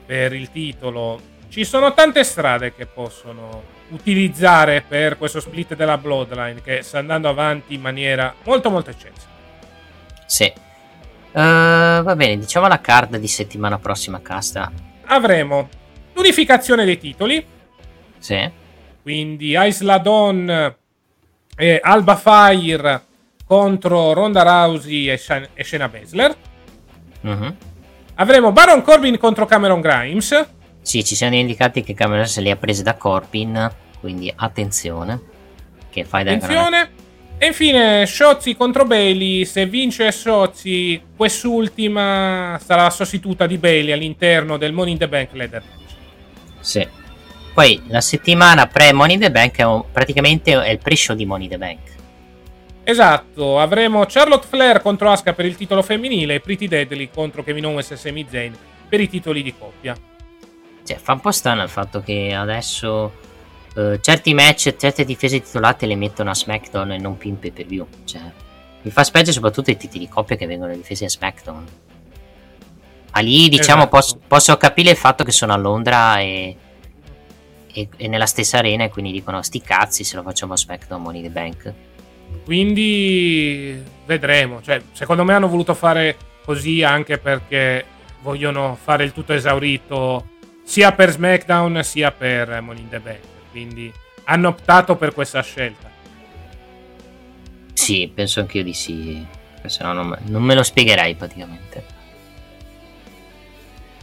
per 0.06 0.34
il 0.34 0.52
titolo. 0.52 1.22
Ci 1.49 1.65
sono 1.65 1.93
tante 1.93 2.23
strade 2.23 2.73
che 2.76 2.85
possono 2.85 3.63
utilizzare 3.89 4.84
per 4.88 5.17
questo 5.17 5.39
split 5.39 5.76
della 5.76 5.97
Bloodline 5.97 6.61
che 6.61 6.84
sta 6.84 6.99
andando 6.99 7.27
avanti 7.27 7.73
in 7.73 7.81
maniera 7.81 8.34
molto 8.43 8.69
molto 8.69 8.91
eccelsa. 8.91 9.27
sì 10.27 10.43
Eh, 10.45 10.53
va 12.03 12.15
bene 12.15 12.38
diciamo 12.38 12.67
la 12.67 12.80
card 12.80 13.17
di 13.17 13.27
settimana 13.27 13.80
prossima 13.80 14.21
casta 14.21 14.71
Avremo 15.05 15.67
l'unificazione 16.13 16.85
dei 16.85 16.99
titoli, 16.99 17.43
sì 18.19 18.51
quindi 19.01 19.55
Isla 19.57 19.97
Dawn 19.97 20.76
e 21.55 21.80
Alba 21.81 22.15
Fire 22.15 23.01
contro 23.43 24.13
Ronda 24.13 24.43
Rousey 24.43 25.09
e, 25.09 25.17
Shan- 25.17 25.47
e 25.55 25.63
Shayna 25.63 25.88
Baszler. 25.89 26.35
Mhm. 27.21 27.55
Avremo 28.15 28.51
Baron 28.51 28.84
Corbin 28.84 29.17
contro 29.17 29.45
Cameron 29.47 29.81
Grimes. 29.81 30.47
Sì 30.89 31.03
ci 31.05 31.13
siamo 31.13 31.35
indicati 31.35 31.83
che 31.83 31.93
Cameron 31.93 32.25
se 32.25 32.41
li 32.41 32.49
ha 32.49 32.55
presi 32.55 32.81
da 32.81 32.95
Corbin 32.95 33.71
quindi 33.99 34.33
attenzione 34.35 35.21
che 35.91 36.03
fai 36.03 36.23
da 36.23 36.31
Attenzione. 36.31 36.89
E 37.37 37.45
infine 37.45 38.05
Shotzi 38.07 38.55
contro 38.55 38.85
Bailey. 38.85 39.45
Se 39.45 39.65
vince 39.65 40.11
Shotzi, 40.11 40.99
quest'ultima 41.15 42.59
sarà 42.63 42.83
la 42.83 42.89
sostituta 42.89 43.45
di 43.45 43.57
Bailey 43.57 43.91
all'interno 43.91 44.57
del 44.57 44.73
Money 44.73 44.93
in 44.93 44.97
the 44.97 45.07
Bank 45.07 45.29
Leather. 45.33 45.63
Sì. 46.59 46.85
Poi 47.53 47.81
la 47.87 48.01
settimana 48.01 48.65
pre 48.67 48.91
Money 48.91 49.15
in 49.15 49.21
the 49.21 49.31
Bank 49.31 49.57
è 49.57 49.63
un- 49.63 49.83
praticamente 49.91 50.51
è 50.59 50.69
il 50.69 50.79
pre-show 50.79 51.15
di 51.15 51.25
Money 51.25 51.45
in 51.45 51.51
the 51.51 51.57
Bank. 51.57 51.79
Esatto, 52.83 53.59
avremo 53.59 54.05
Charlotte 54.07 54.47
Flair 54.47 54.81
contro 54.81 55.11
Asuka 55.11 55.33
per 55.33 55.45
il 55.45 55.55
titolo 55.55 55.83
femminile 55.83 56.35
e 56.35 56.39
Pretty 56.39 56.67
Deadly 56.67 57.09
contro 57.13 57.43
Kevin 57.43 57.67
Owens 57.67 57.91
e 57.91 57.95
Sami 57.95 58.25
Zayn 58.29 58.55
per 58.87 58.99
i 58.99 59.07
titoli 59.07 59.43
di 59.43 59.53
coppia. 59.55 59.95
Cioè, 60.89 60.97
fa 60.97 61.13
un 61.13 61.19
po' 61.19 61.29
strano 61.31 61.61
il 61.61 61.69
fatto 61.69 62.01
che 62.01 62.33
adesso 62.33 63.11
eh, 63.75 63.99
certi 64.01 64.33
match, 64.33 64.75
certe 64.75 65.05
difese 65.05 65.39
titolate 65.39 65.85
le 65.85 65.95
mettono 65.95 66.31
a 66.31 66.33
SmackDown 66.33 66.93
e 66.93 66.97
non 66.97 67.15
più 67.15 67.29
in 67.29 67.37
pay 67.37 67.51
per 67.51 67.67
view. 67.67 67.85
Cioè, 68.05 68.21
mi 68.81 68.89
fa 68.89 69.03
specie 69.03 69.31
soprattutto 69.31 69.69
i 69.69 69.77
titoli 69.77 69.99
di 69.99 70.09
coppia 70.09 70.35
che 70.35 70.47
vengono 70.47 70.73
difesi 70.73 71.05
a 71.05 71.09
SmackDown. 71.09 71.65
Ma 73.13 73.19
lì, 73.19 73.49
diciamo, 73.49 73.81
Esatto. 73.83 73.95
posso, 73.95 74.19
posso 74.25 74.57
capire 74.57 74.89
il 74.89 74.97
fatto 74.97 75.23
che 75.23 75.31
sono 75.31 75.53
a 75.53 75.57
Londra 75.57 76.19
e, 76.21 76.57
e- 77.71 77.89
e 77.95 78.07
nella 78.07 78.25
stessa 78.25 78.57
arena 78.57 78.85
e 78.85 78.89
quindi 78.89 79.11
dicono 79.11 79.43
sti 79.43 79.61
cazzi 79.61 80.03
se 80.03 80.15
lo 80.15 80.23
facciamo 80.23 80.53
a 80.53 80.57
SmackDown 80.57 81.03
Money 81.03 81.21
the 81.21 81.29
Bank. 81.29 81.73
Quindi 82.45 83.79
vedremo. 84.07 84.59
Cioè, 84.63 84.81
secondo 84.93 85.23
me 85.23 85.33
hanno 85.33 85.47
voluto 85.49 85.75
fare 85.75 86.17
così 86.43 86.81
anche 86.81 87.19
perché 87.19 87.85
vogliono 88.21 88.75
fare 88.81 89.03
il 89.03 89.13
tutto 89.13 89.33
esaurito 89.33 90.37
sia 90.69 90.91
per 90.91 91.09
SmackDown 91.09 91.83
sia 91.83 92.11
per 92.11 92.61
Money 92.61 92.83
in 92.83 92.89
the 92.89 92.99
Bank. 92.99 93.19
Quindi 93.49 93.91
hanno 94.25 94.49
optato 94.49 94.95
per 94.97 95.15
questa 95.15 95.41
scelta. 95.41 95.89
Sì, 97.73 98.11
penso 98.13 98.41
anch'io 98.41 98.61
di 98.61 98.73
sì. 98.73 99.25
Se 99.65 99.83
no 99.83 99.93
non, 99.93 100.09
me- 100.09 100.19
non 100.25 100.43
me 100.43 100.53
lo 100.53 100.61
spiegherei 100.61 101.15
praticamente. 101.15 101.83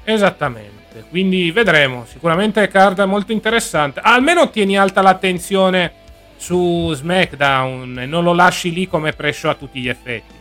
Esattamente. 0.02 1.04
Quindi 1.08 1.52
vedremo. 1.52 2.04
Sicuramente 2.04 2.66
card 2.66 2.98
molto 2.98 3.30
interessante. 3.30 4.00
Almeno 4.02 4.50
tieni 4.50 4.76
alta 4.76 5.02
l'attenzione 5.02 5.92
su 6.36 6.92
SmackDown 6.92 8.00
e 8.00 8.06
non 8.06 8.24
lo 8.24 8.32
lasci 8.32 8.72
lì 8.72 8.88
come 8.88 9.12
pre-show 9.12 9.52
a 9.52 9.54
tutti 9.54 9.78
gli 9.78 9.88
effetti. 9.88 10.34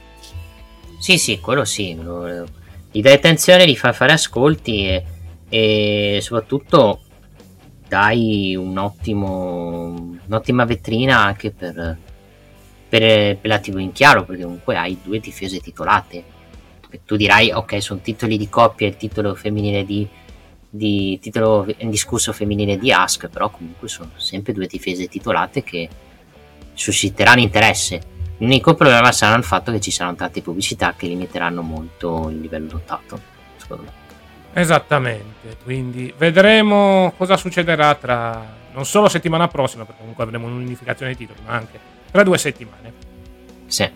Sì, 0.99 1.19
sì, 1.19 1.39
quello 1.39 1.65
sì. 1.65 1.93
gli 1.93 3.01
dai 3.01 3.13
attenzione, 3.13 3.67
gli 3.67 3.75
fai 3.75 3.93
fare 3.93 4.13
ascolti 4.13 4.87
e, 4.87 5.05
e 5.49 6.19
soprattutto 6.21 7.01
dai 7.87 8.55
un 8.55 8.77
ottimo, 8.77 10.17
un'ottima 10.27 10.65
vetrina 10.65 11.19
anche 11.19 11.51
per, 11.51 11.97
per, 12.89 13.37
per 13.37 13.49
la 13.49 13.59
TV 13.59 13.79
in 13.79 13.91
chiaro, 13.91 14.25
perché 14.25 14.43
comunque 14.43 14.75
hai 14.75 14.97
due 15.03 15.19
difese 15.19 15.59
titolate. 15.59 16.23
E 16.89 17.01
tu 17.05 17.15
dirai, 17.15 17.51
ok, 17.51 17.81
sono 17.81 17.99
titoli 18.01 18.37
di 18.37 18.49
coppia, 18.49 18.87
il 18.87 18.97
titolo 18.97 19.35
femminile 19.35 19.85
di, 19.85 20.07
di 20.69 21.19
titolo 21.19 21.65
indiscusso 21.77 22.33
femminile 22.33 22.77
di 22.77 22.91
Ask, 22.91 23.27
però 23.27 23.49
comunque 23.49 23.87
sono 23.87 24.11
sempre 24.17 24.53
due 24.53 24.67
difese 24.67 25.07
titolate 25.07 25.63
che 25.63 25.89
susciteranno 26.73 27.41
interesse. 27.41 28.13
L'unico 28.37 28.73
problema 28.73 29.11
sarà 29.11 29.35
il 29.37 29.43
fatto 29.43 29.71
che 29.71 29.79
ci 29.79 29.91
saranno 29.91 30.17
tante 30.17 30.41
pubblicità 30.41 30.93
che 30.95 31.07
limiteranno 31.07 31.61
molto 31.61 32.29
il 32.29 32.41
livello 32.41 32.67
dotato, 32.67 33.19
secondo 33.57 33.83
me. 33.83 34.04
Esattamente. 34.57 35.57
Quindi 35.63 36.13
vedremo 36.17 37.13
cosa 37.17 37.35
succederà 37.35 37.93
tra 37.95 38.63
non 38.73 38.85
solo 38.85 39.09
settimana 39.09 39.47
prossima, 39.47 39.83
perché 39.83 39.99
comunque 39.99 40.23
avremo 40.23 40.47
un'unificazione 40.47 41.13
dei 41.13 41.27
titoli, 41.27 41.45
ma 41.45 41.53
anche 41.53 41.79
tra 42.09 42.23
due 42.23 42.37
settimane. 42.37 42.93
Sì, 43.67 43.89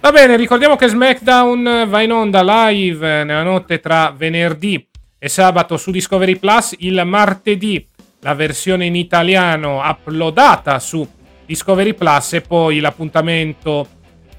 Va 0.00 0.12
bene, 0.12 0.36
ricordiamo 0.36 0.76
che 0.76 0.88
SmackDown 0.88 1.84
va 1.86 2.00
in 2.00 2.10
onda 2.10 2.40
live 2.42 3.22
nella 3.22 3.42
notte 3.42 3.80
tra 3.80 4.14
venerdì 4.16 4.88
e 5.18 5.28
sabato 5.28 5.76
su 5.76 5.90
Discovery 5.90 6.38
Plus. 6.38 6.74
Il 6.78 7.02
martedì 7.04 7.86
la 8.20 8.32
versione 8.32 8.86
in 8.86 8.96
italiano 8.96 9.82
uploadata 9.84 10.78
su 10.78 11.06
Discovery 11.44 11.92
Plus 11.92 12.32
e 12.32 12.40
poi 12.40 12.80
l'appuntamento 12.80 13.86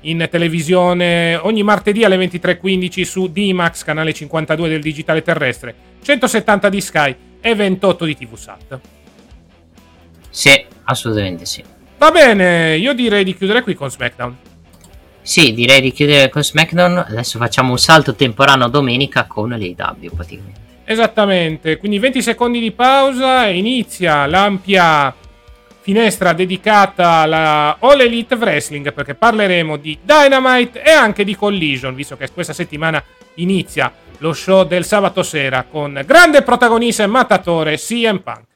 in 0.01 0.27
televisione 0.29 1.35
ogni 1.35 1.63
martedì 1.63 2.03
alle 2.03 2.17
23.15 2.17 3.01
su 3.03 3.27
D-Max, 3.27 3.83
canale 3.83 4.13
52 4.13 4.69
del 4.69 4.81
digitale 4.81 5.21
terrestre, 5.21 5.75
170 6.01 6.69
di 6.69 6.81
Sky 6.81 7.15
e 7.41 7.55
28 7.55 8.05
di 8.05 8.15
TV 8.15 8.35
Sat. 8.35 8.79
Sì, 10.29 10.65
assolutamente 10.85 11.45
sì. 11.45 11.63
Va 11.97 12.09
bene, 12.09 12.77
io 12.77 12.93
direi 12.93 13.23
di 13.23 13.35
chiudere 13.35 13.61
qui 13.61 13.75
con 13.75 13.91
SmackDown. 13.91 14.35
Sì, 15.21 15.53
direi 15.53 15.81
di 15.81 15.91
chiudere 15.91 16.29
con 16.29 16.43
SmackDown. 16.43 17.05
Adesso 17.09 17.37
facciamo 17.37 17.71
un 17.71 17.77
salto 17.77 18.15
temporano 18.15 18.69
domenica 18.69 19.25
con 19.25 19.49
l'AW 19.49 20.15
praticamente. 20.15 20.59
Esattamente, 20.83 21.77
quindi 21.77 21.99
20 21.99 22.21
secondi 22.21 22.59
di 22.59 22.71
pausa 22.71 23.47
e 23.47 23.57
inizia 23.57 24.25
l'ampia 24.25 25.13
finestra 25.81 26.33
dedicata 26.33 27.09
alla 27.09 27.77
All 27.79 27.99
Elite 27.99 28.35
Wrestling 28.35 28.93
perché 28.93 29.15
parleremo 29.15 29.77
di 29.77 29.97
Dynamite 30.01 30.83
e 30.83 30.91
anche 30.91 31.23
di 31.23 31.35
Collision, 31.35 31.95
visto 31.95 32.15
che 32.15 32.29
questa 32.31 32.53
settimana 32.53 33.03
inizia 33.35 33.91
lo 34.19 34.33
show 34.33 34.65
del 34.65 34.85
sabato 34.85 35.23
sera 35.23 35.65
con 35.69 36.01
grande 36.05 36.43
protagonista 36.43 37.03
e 37.03 37.07
mattatore 37.07 37.77
CM 37.77 38.19
Punk. 38.19 38.49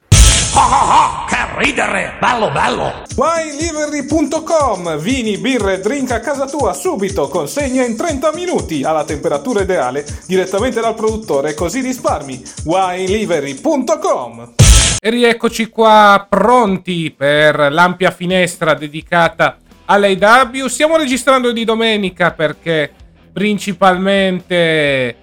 Oh, 0.58 0.62
oh, 0.62 0.64
oh, 0.64 1.26
che 1.26 1.36
ridere! 1.58 2.14
Bello, 2.18 2.50
bello! 2.50 3.04
WineLivery.com 3.16 4.98
Vini, 5.00 5.38
birre, 5.38 5.82
drink 5.82 6.12
a 6.12 6.22
casa 6.22 6.46
tua 6.46 6.72
subito, 6.72 7.28
consegna 7.28 7.84
in 7.84 7.98
30 7.98 8.32
minuti 8.32 8.82
alla 8.84 9.04
temperatura 9.04 9.64
ideale 9.64 10.06
direttamente 10.28 10.80
dal 10.80 10.96
produttore, 10.96 11.54
così 11.54 11.82
risparmi. 11.82 12.42
WineLivery.com 12.64 14.65
E 15.06 15.12
rieccoci 15.12 15.70
qua 15.70 16.26
pronti 16.28 17.14
per 17.16 17.72
l'ampia 17.72 18.10
finestra 18.10 18.74
dedicata 18.74 19.56
all'AW. 19.86 20.66
Stiamo 20.66 20.98
registrando 20.98 21.52
di 21.52 21.64
domenica 21.64 22.32
perché 22.32 22.92
principalmente 23.32 25.16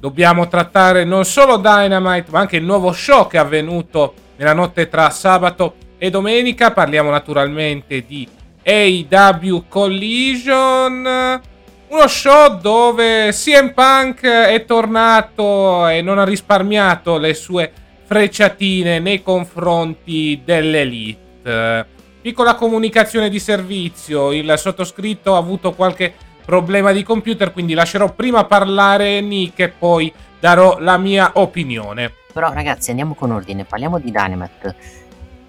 dobbiamo 0.00 0.48
trattare 0.48 1.04
non 1.04 1.26
solo 1.26 1.58
Dynamite, 1.58 2.30
ma 2.30 2.38
anche 2.40 2.56
il 2.56 2.64
nuovo 2.64 2.92
show 2.92 3.26
che 3.28 3.36
è 3.36 3.40
avvenuto 3.40 4.14
nella 4.36 4.54
notte 4.54 4.88
tra 4.88 5.10
sabato 5.10 5.74
e 5.98 6.08
domenica. 6.08 6.70
Parliamo 6.70 7.10
naturalmente 7.10 8.06
di 8.06 8.26
AW 8.64 9.64
Collision. 9.68 11.40
Uno 11.88 12.06
show 12.06 12.58
dove 12.58 13.28
CM 13.32 13.74
Punk 13.74 14.22
è 14.22 14.64
tornato 14.64 15.86
e 15.88 16.00
non 16.00 16.18
ha 16.18 16.24
risparmiato 16.24 17.18
le 17.18 17.34
sue 17.34 17.70
frecciatine 18.10 18.98
nei 18.98 19.22
confronti 19.22 20.42
dell'Elite. 20.44 21.86
Piccola 22.20 22.56
comunicazione 22.56 23.28
di 23.28 23.38
servizio, 23.38 24.32
il 24.32 24.52
sottoscritto 24.56 25.36
ha 25.36 25.38
avuto 25.38 25.74
qualche 25.74 26.12
problema 26.44 26.90
di 26.90 27.04
computer, 27.04 27.52
quindi 27.52 27.72
lascerò 27.72 28.12
prima 28.12 28.44
parlare 28.46 29.20
Nick 29.20 29.60
e 29.60 29.68
poi 29.68 30.12
darò 30.40 30.80
la 30.80 30.98
mia 30.98 31.30
opinione. 31.34 32.12
Però 32.32 32.52
ragazzi 32.52 32.90
andiamo 32.90 33.14
con 33.14 33.30
ordine, 33.30 33.64
parliamo 33.64 34.00
di 34.00 34.10
Dynamite. 34.10 34.74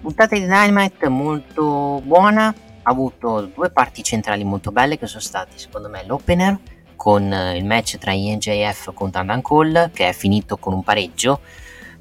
Puntata 0.00 0.36
di 0.36 0.42
Dynamite 0.42 1.08
molto 1.08 2.00
buona, 2.04 2.46
ha 2.46 2.90
avuto 2.90 3.50
due 3.52 3.70
parti 3.70 4.04
centrali 4.04 4.44
molto 4.44 4.70
belle 4.70 4.98
che 4.98 5.08
sono 5.08 5.20
stati 5.20 5.58
secondo 5.58 5.88
me 5.88 6.04
l'opener 6.06 6.58
con 6.94 7.32
eh, 7.32 7.56
il 7.56 7.64
match 7.64 7.98
tra 7.98 8.12
INJF 8.12 8.92
contro 8.92 9.20
Adam 9.20 9.40
Cole 9.40 9.90
che 9.92 10.08
è 10.08 10.12
finito 10.12 10.56
con 10.56 10.72
un 10.72 10.82
pareggio 10.82 11.40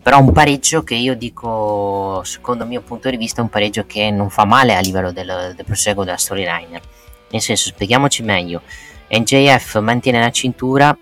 però 0.02 0.20
un 0.20 0.32
pareggio 0.32 0.84
che 0.84 0.96
io 0.96 1.16
dico 1.16 2.22
secondo 2.24 2.64
il 2.64 2.70
mio 2.70 2.82
punto 2.82 3.10
di 3.10 3.18
vista 3.18 3.42
è 3.42 3.44
un 3.44 3.50
pareggio 3.50 3.86
che 3.86 4.10
non 4.10 4.30
fa 4.30 4.46
male 4.46 4.76
a 4.76 4.80
livello 4.80 5.12
del, 5.12 5.54
del 5.56 5.66
proseguo 5.66 6.04
della 6.04 6.18
storyline. 6.18 6.82
Nel 7.30 7.42
senso 7.42 7.70
spieghiamoci 7.70 8.24
meglio. 8.24 8.62
NJF 9.10 9.80
mantiene 9.80 10.20
la 10.20 10.32
cintura 10.32 10.98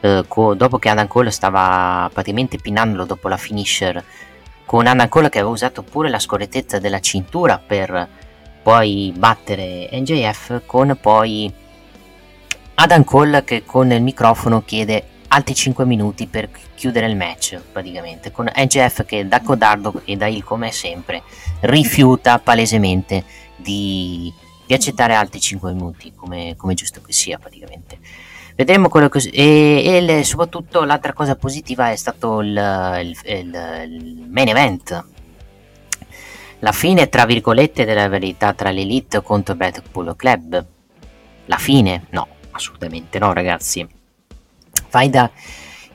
eh, 0.00 0.24
co- 0.26 0.54
dopo 0.54 0.78
che 0.78 0.88
Adam 0.88 1.06
Cole 1.06 1.30
stava 1.30 2.10
praticamente 2.12 2.58
pinandolo 2.58 3.04
dopo 3.04 3.28
la 3.28 3.36
finisher 3.36 4.02
con 4.64 4.86
Adam 4.86 5.08
Cole 5.08 5.28
che 5.28 5.38
aveva 5.38 5.52
usato 5.52 5.82
pure 5.82 6.10
la 6.10 6.18
scorrettezza 6.18 6.78
della 6.78 7.00
cintura 7.00 7.62
per 7.64 8.08
poi 8.62 9.12
battere 9.16 9.88
NJF 9.92 10.62
con 10.66 10.98
poi 11.00 11.52
Adam 12.74 13.04
Cole 13.04 13.44
che 13.44 13.64
con 13.64 13.92
il 13.92 14.02
microfono 14.02 14.62
chiede 14.62 15.04
altri 15.28 15.54
5 15.54 15.84
minuti 15.84 16.26
per 16.26 16.48
chiudere 16.74 17.06
il 17.06 17.16
match 17.16 17.60
praticamente 17.72 18.30
con 18.30 18.50
NJF 18.54 19.04
che 19.04 19.26
da 19.26 19.40
codardo 19.40 20.02
e 20.04 20.16
da 20.16 20.26
il 20.26 20.44
come 20.44 20.70
sempre 20.72 21.22
rifiuta 21.60 22.38
palesemente 22.38 23.24
di, 23.56 24.32
di 24.66 24.74
accettare 24.74 25.14
altri 25.14 25.40
5 25.40 25.72
minuti 25.72 26.12
come, 26.14 26.54
come 26.56 26.74
giusto 26.74 27.00
che 27.00 27.12
sia 27.12 27.38
praticamente. 27.38 27.98
Vedremo 28.54 28.88
quello 28.88 29.08
che 29.08 29.18
e, 29.32 29.82
e 29.84 30.00
le, 30.00 30.24
soprattutto 30.24 30.84
l'altra 30.84 31.12
cosa 31.12 31.36
positiva 31.36 31.90
è 31.90 31.96
stato 31.96 32.40
il, 32.40 32.48
il, 33.02 33.18
il, 33.24 33.88
il, 33.90 34.26
main 34.30 34.48
event. 34.48 35.04
La 36.60 36.72
fine 36.72 37.08
tra 37.10 37.26
virgolette 37.26 37.84
della 37.84 38.08
verità 38.08 38.54
tra 38.54 38.70
l'elite 38.70 39.22
contro 39.22 39.54
Blackpool 39.54 40.16
Club. 40.16 40.64
La 41.46 41.58
fine? 41.58 42.06
No 42.10 42.28
assolutamente 42.56 43.18
no 43.18 43.32
ragazzi 43.32 43.86
faida 44.88 45.30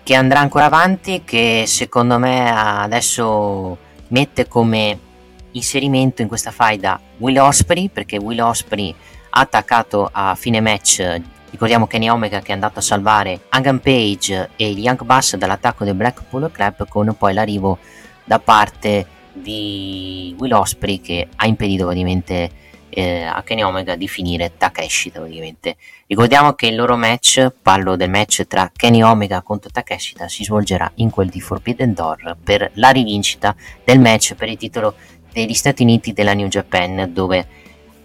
che 0.04 0.16
andrà 0.16 0.40
ancora 0.40 0.66
avanti 0.66 1.24
che 1.24 1.64
secondo 1.68 2.18
me 2.18 2.52
adesso 2.52 3.78
mette 4.08 4.48
come 4.48 5.00
inserimento 5.52 6.22
in 6.22 6.28
questa 6.28 6.52
faida 6.52 7.00
Will 7.18 7.38
Osprey 7.38 7.90
perché 7.90 8.18
Will 8.18 8.40
Osprey 8.40 8.94
ha 9.32 9.40
attaccato 9.40 10.10
a 10.12 10.36
fine 10.36 10.60
match 10.62 11.22
Ricordiamo 11.52 11.86
Kenny 11.86 12.08
Omega 12.08 12.40
che 12.40 12.52
è 12.52 12.54
andato 12.54 12.80
a 12.80 12.82
salvare 12.82 13.42
Hangman 13.50 13.82
Page 13.82 14.52
e 14.56 14.72
gli 14.72 14.84
Young 14.84 15.04
Bucks 15.04 15.36
dall'attacco 15.36 15.84
del 15.84 15.96
Blackpool 15.96 16.50
Club 16.50 16.88
con 16.88 17.14
poi 17.18 17.34
l'arrivo 17.34 17.78
da 18.24 18.40
parte 18.40 19.06
di 19.34 20.34
Will 20.40 20.54
Osprey 20.54 21.02
che 21.02 21.28
ha 21.36 21.46
impedito 21.46 21.84
praticamente 21.84 22.50
eh, 22.92 23.24
a 23.24 23.42
Kenny 23.44 23.64
Omega 23.64 23.96
di 23.96 24.08
finire 24.08 24.52
Takeshita 24.58 25.20
praticamente. 25.20 25.78
Ricordiamo 26.08 26.54
che 26.54 26.68
il 26.68 26.76
loro 26.76 26.98
match, 26.98 27.52
parlo 27.62 27.96
del 27.96 28.10
match 28.10 28.46
tra 28.48 28.72
Kenny 28.76 29.02
Omega 29.02 29.42
contro 29.42 29.70
Takeshita, 29.72 30.28
si 30.28 30.44
svolgerà 30.44 30.92
in 30.96 31.10
quel 31.10 31.30
di 31.30 31.42
Forbidden 31.42 31.94
Door 31.94 32.38
per 32.44 32.72
la 32.76 32.90
rivincita 32.90 33.56
del 33.84 34.00
match 34.00 34.36
per 34.36 34.50
il 34.50 34.58
titolo 34.58 34.96
degli 35.32 35.54
Stati 35.54 35.84
Uniti 35.84 36.14
della 36.14 36.34
New 36.34 36.48
Japan 36.48 37.10
dove 37.14 37.48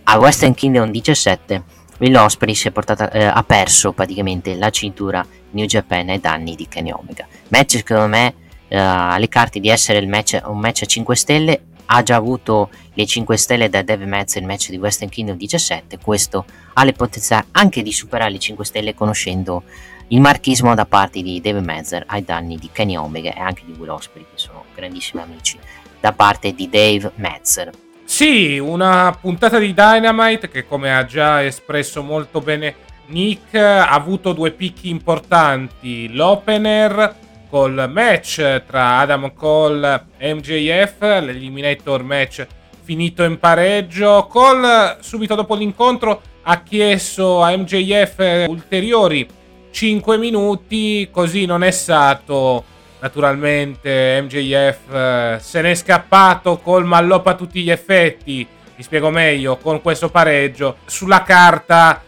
a 0.04 0.18
Western 0.18 0.54
Kingdom 0.54 0.90
17 0.90 1.84
Will 1.98 2.14
Osprey 2.16 2.54
portata, 2.70 3.10
eh, 3.10 3.24
ha 3.24 3.42
perso 3.42 3.92
praticamente 3.92 4.54
la 4.54 4.70
cintura 4.70 5.26
New 5.50 5.64
Japan 5.64 6.10
ai 6.10 6.20
danni 6.20 6.54
di 6.54 6.68
Kenny 6.68 6.90
Omega. 6.90 7.26
Match 7.48 7.76
secondo 7.76 8.06
me 8.06 8.34
eh, 8.68 8.76
ha 8.76 9.16
le 9.18 9.28
carte 9.28 9.60
di 9.60 9.68
essere 9.68 10.04
match, 10.06 10.40
un 10.44 10.58
match 10.58 10.82
a 10.82 10.86
5 10.86 11.16
stelle, 11.16 11.60
ha 11.86 12.02
già 12.02 12.16
avuto 12.16 12.70
le 12.94 13.06
5 13.06 13.36
stelle 13.36 13.68
da 13.68 13.82
Dave 13.82 14.06
Metz 14.06 14.36
il 14.36 14.44
match 14.44 14.70
di 14.70 14.76
Western 14.76 15.10
Kingdom 15.10 15.36
17, 15.36 15.98
questo 15.98 16.44
ha 16.74 16.84
le 16.84 16.92
potenzialità 16.92 17.48
anche 17.52 17.82
di 17.82 17.92
superare 17.92 18.30
le 18.30 18.38
5 18.38 18.64
stelle 18.64 18.94
conoscendo 18.94 19.62
il 20.08 20.20
marchismo 20.20 20.74
da 20.74 20.86
parte 20.86 21.20
di 21.22 21.40
Dave 21.40 21.60
Metzer 21.60 22.04
ai 22.06 22.24
danni 22.24 22.56
di 22.56 22.68
Kenny 22.70 22.96
Omega 22.96 23.34
e 23.34 23.40
anche 23.40 23.62
di 23.64 23.74
Will 23.76 23.90
Osprey 23.90 24.24
che 24.30 24.38
sono 24.38 24.64
grandissimi 24.74 25.22
amici 25.22 25.58
da 25.98 26.12
parte 26.12 26.54
di 26.54 26.68
Dave 26.68 27.10
Metzer. 27.16 27.70
Sì, 28.04 28.58
una 28.58 29.16
puntata 29.20 29.58
di 29.58 29.74
Dynamite 29.74 30.48
che 30.48 30.66
come 30.66 30.94
ha 30.94 31.04
già 31.04 31.44
espresso 31.44 32.02
molto 32.04 32.40
bene 32.40 32.84
Nick 33.06 33.54
ha 33.54 33.90
avuto 33.90 34.32
due 34.32 34.52
picchi 34.52 34.88
importanti. 34.88 36.12
L'opener 36.12 37.16
col 37.56 37.88
match 37.90 38.64
tra 38.66 38.98
Adam 38.98 39.32
Cole 39.32 40.08
e 40.18 40.34
MJF, 40.34 41.00
l'eliminator 41.00 42.02
match 42.02 42.46
finito 42.82 43.24
in 43.24 43.38
pareggio. 43.38 44.26
Cole 44.28 44.98
subito 45.00 45.34
dopo 45.34 45.54
l'incontro 45.54 46.20
ha 46.42 46.62
chiesto 46.62 47.40
a 47.40 47.56
MJF 47.56 48.44
ulteriori 48.48 49.26
5 49.70 50.18
minuti, 50.18 51.08
così 51.10 51.46
non 51.46 51.62
è 51.64 51.70
stato 51.70 52.74
Naturalmente 52.98 54.20
MJF 54.22 54.92
eh, 54.92 55.36
se 55.40 55.60
n'è 55.60 55.74
scappato 55.74 56.58
col 56.58 56.84
malloppo 56.84 57.28
a 57.28 57.34
tutti 57.34 57.62
gli 57.62 57.70
effetti. 57.70 58.46
Vi 58.74 58.82
spiego 58.82 59.10
meglio, 59.10 59.58
con 59.58 59.80
questo 59.80 60.08
pareggio. 60.08 60.78
Sulla 60.86 61.22
carta 61.22 62.02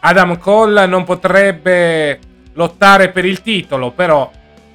Adam 0.00 0.38
Cole 0.38 0.86
non 0.86 1.04
potrebbe 1.04 2.18
lottare 2.54 3.08
per 3.10 3.24
il 3.24 3.40
titolo, 3.40 3.92
però 3.92 4.30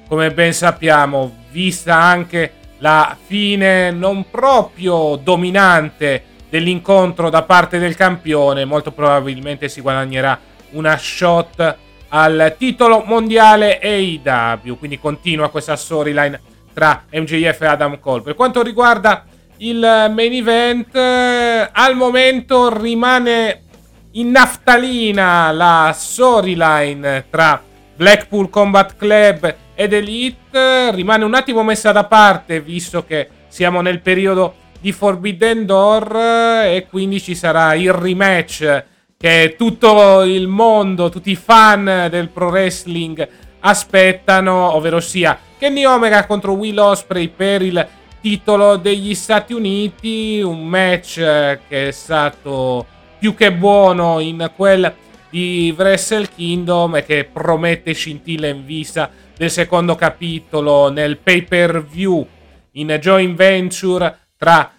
come 0.08 0.32
ben 0.32 0.54
sappiamo, 0.54 1.44
vista 1.50 1.94
anche 1.94 2.52
la 2.78 3.16
fine 3.26 3.90
non 3.90 4.30
proprio 4.30 5.16
dominante 5.16 6.24
dell'incontro 6.48 7.28
da 7.28 7.42
parte 7.42 7.78
del 7.78 7.94
campione, 7.94 8.64
molto 8.64 8.90
probabilmente 8.90 9.68
si 9.68 9.82
guadagnerà 9.82 10.38
una 10.70 10.96
shot 10.96 11.76
al 12.08 12.54
titolo 12.56 13.02
mondiale 13.04 13.78
AEW. 13.80 14.78
Quindi 14.78 14.98
continua 14.98 15.50
questa 15.50 15.76
storyline 15.76 16.40
tra 16.72 17.04
MJF 17.12 17.60
e 17.60 17.66
Adam 17.66 17.98
Cole. 18.00 18.22
Per 18.22 18.34
quanto 18.34 18.62
riguarda 18.62 19.24
il 19.58 19.78
main 20.14 20.32
event, 20.32 20.94
eh, 20.94 21.68
al 21.70 21.96
momento 21.96 22.74
rimane 22.74 23.62
in 24.12 24.30
naftalina 24.30 25.50
la 25.52 25.94
storyline 25.94 27.26
tra 27.28 27.62
Blackpool 27.98 28.48
Combat 28.48 28.94
Club 28.96 29.56
ed 29.74 29.92
Elite 29.92 30.92
rimane 30.92 31.24
un 31.24 31.34
attimo 31.34 31.64
messa 31.64 31.90
da 31.90 32.04
parte 32.04 32.60
visto 32.60 33.04
che 33.04 33.28
siamo 33.48 33.80
nel 33.80 33.98
periodo 33.98 34.54
di 34.80 34.92
Forbidden 34.92 35.66
Door 35.66 36.16
e 36.66 36.86
quindi 36.88 37.20
ci 37.20 37.34
sarà 37.34 37.74
il 37.74 37.92
rematch 37.92 38.84
che 39.18 39.56
tutto 39.58 40.22
il 40.22 40.46
mondo, 40.46 41.08
tutti 41.08 41.32
i 41.32 41.36
fan 41.36 42.06
del 42.08 42.28
pro 42.28 42.50
wrestling 42.50 43.28
aspettano, 43.58 44.76
ovvero 44.76 45.00
sia 45.00 45.36
Kenny 45.58 45.84
Omega 45.84 46.24
contro 46.24 46.52
Will 46.52 46.78
Osprey 46.78 47.26
per 47.26 47.62
il 47.62 47.84
titolo 48.20 48.76
degli 48.76 49.12
Stati 49.16 49.52
Uniti, 49.52 50.40
un 50.40 50.64
match 50.64 51.16
che 51.16 51.88
è 51.88 51.90
stato 51.90 52.86
più 53.18 53.34
che 53.34 53.52
buono 53.52 54.20
in 54.20 54.52
quel 54.54 54.94
di 55.30 55.74
Wrestle 55.76 56.28
Kingdom 56.28 56.96
e 56.96 57.04
che 57.04 57.28
promette 57.30 57.92
scintille 57.92 58.48
in 58.48 58.64
vista 58.64 59.10
del 59.36 59.50
secondo 59.50 59.94
capitolo 59.94 60.90
nel 60.90 61.18
pay 61.18 61.42
per 61.42 61.84
view 61.84 62.26
in 62.72 62.96
joint 63.00 63.36
venture 63.36 64.18
tra 64.36 64.70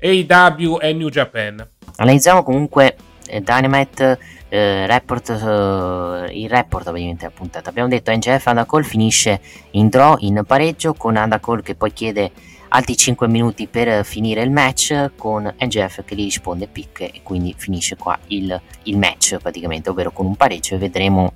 AW 0.00 0.78
e 0.80 0.92
New 0.92 1.08
Japan. 1.08 1.66
Analizziamo 1.96 2.42
comunque 2.42 2.96
eh, 3.26 3.40
Dynamite 3.40 4.18
eh, 4.48 4.86
report, 4.86 5.30
eh, 5.30 6.38
il 6.38 6.48
report 6.48 6.86
ovviamente 6.86 7.26
a 7.26 7.30
puntata. 7.30 7.70
Abbiamo 7.70 7.88
detto 7.88 8.12
NGF 8.12 8.46
Andacol 8.46 8.84
finisce 8.84 9.40
in 9.72 9.88
draw 9.88 10.16
in 10.20 10.42
pareggio 10.46 10.94
con 10.94 11.16
Andacol 11.16 11.62
che 11.62 11.74
poi 11.74 11.92
chiede 11.92 12.30
altri 12.68 12.96
5 12.96 13.28
minuti 13.28 13.66
per 13.66 14.04
finire 14.04 14.42
il 14.42 14.50
match 14.50 15.12
con 15.16 15.42
NGF 15.58 16.04
che 16.04 16.14
gli 16.14 16.24
risponde 16.24 16.66
pick 16.66 17.00
e 17.00 17.20
quindi 17.22 17.54
finisce 17.56 17.96
qua 17.96 18.18
il, 18.28 18.60
il 18.84 18.98
match 18.98 19.36
praticamente, 19.38 19.90
ovvero 19.90 20.12
con 20.12 20.26
un 20.26 20.36
pareggio 20.36 20.74
e 20.74 20.78
vedremo, 20.78 21.32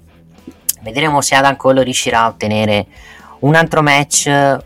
vedremo 0.82 1.20
se 1.20 1.34
Adam 1.34 1.56
Cole 1.56 1.82
riuscirà 1.82 2.22
a 2.22 2.28
ottenere 2.28 2.86
un 3.40 3.54
altro 3.54 3.82
match 3.82 4.60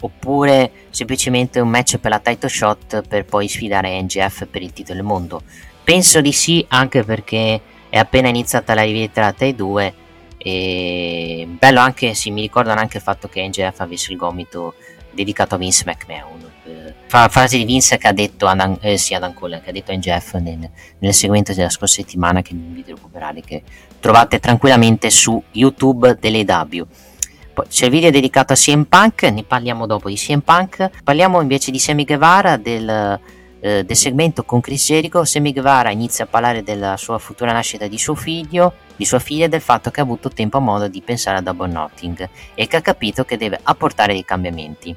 oppure 0.00 0.70
semplicemente 0.90 1.60
un 1.60 1.68
match 1.68 1.98
per 1.98 2.10
la 2.10 2.20
title 2.20 2.48
shot 2.48 3.06
per 3.06 3.24
poi 3.24 3.48
sfidare 3.48 4.00
NGF 4.02 4.46
per 4.46 4.62
il 4.62 4.72
titolo 4.72 4.98
del 4.98 5.06
mondo. 5.06 5.42
Penso 5.82 6.20
di 6.20 6.32
sì, 6.32 6.64
anche 6.68 7.02
perché 7.02 7.60
è 7.88 7.98
appena 7.98 8.28
iniziata 8.28 8.74
la 8.74 8.82
riviera 8.82 9.32
tra 9.32 9.46
i 9.46 9.54
due. 9.54 9.94
E 10.36 11.48
bello 11.48 11.80
anche, 11.80 12.14
sì, 12.14 12.30
mi 12.30 12.42
ricordano 12.42 12.80
anche 12.80 12.98
il 12.98 13.02
fatto 13.02 13.28
che 13.28 13.46
NGF 13.46 13.80
avesse 13.80 14.12
il 14.12 14.18
gomito 14.18 14.74
dedicato 15.12 15.54
a 15.54 15.58
Vince 15.58 15.84
McMahon. 15.86 16.50
Eh, 16.64 16.94
fa, 17.06 17.28
frase 17.28 17.56
di 17.56 17.64
Vince 17.64 17.98
che 17.98 18.08
ha 18.08 18.12
detto 18.12 18.46
ad, 18.46 18.78
eh, 18.80 18.96
sì, 18.96 19.14
Adam 19.14 19.32
Cole, 19.34 19.60
che 19.62 19.70
ha 19.70 19.72
detto 19.72 19.92
a 19.92 19.94
NGF 19.94 20.34
nel, 20.34 20.70
nel 20.98 21.14
segmento 21.14 21.52
della 21.52 21.70
scorsa 21.70 21.96
settimana 21.96 22.42
che 22.42 22.54
vi 22.54 22.84
a 22.86 22.94
recuperare, 22.94 23.40
che 23.40 23.62
trovate 24.00 24.38
tranquillamente 24.38 25.10
su 25.10 25.42
YouTube 25.52 26.16
dell'EW. 26.20 26.86
Poi 27.54 27.66
c'è 27.68 27.86
il 27.86 27.90
video 27.90 28.10
dedicato 28.10 28.52
a 28.52 28.56
CM 28.56 28.84
Punk, 28.84 29.24
ne 29.24 29.42
parliamo 29.42 29.86
dopo 29.86 30.08
di 30.08 30.14
CM 30.14 30.40
Punk. 30.40 30.90
Parliamo 31.02 31.40
invece 31.40 31.70
di 31.70 31.78
Sammy 31.78 32.04
Guevara, 32.04 32.56
del 32.56 33.18
eh, 33.60 33.84
del 33.84 33.96
segmento 33.96 34.44
con 34.44 34.60
Chris 34.60 34.86
Jericho, 34.86 35.24
Sammy 35.24 35.52
Guevara 35.52 35.90
inizia 35.90 36.24
a 36.24 36.28
parlare 36.28 36.62
della 36.62 36.96
sua 36.96 37.18
futura 37.18 37.52
nascita 37.52 37.86
di 37.86 37.98
suo 37.98 38.14
figlio, 38.14 38.72
di 38.96 39.04
sua 39.04 39.18
figlia 39.18 39.46
e 39.46 39.48
del 39.48 39.60
fatto 39.60 39.90
che 39.90 40.00
ha 40.00 40.04
avuto 40.04 40.28
tempo 40.28 40.58
e 40.58 40.60
modo 40.60 40.88
di 40.88 41.02
pensare 41.02 41.38
a 41.38 41.40
double 41.40 41.68
notting 41.68 42.28
e 42.54 42.66
che 42.66 42.76
ha 42.76 42.80
capito 42.80 43.24
che 43.24 43.36
deve 43.36 43.58
apportare 43.62 44.12
dei 44.12 44.24
cambiamenti. 44.24 44.94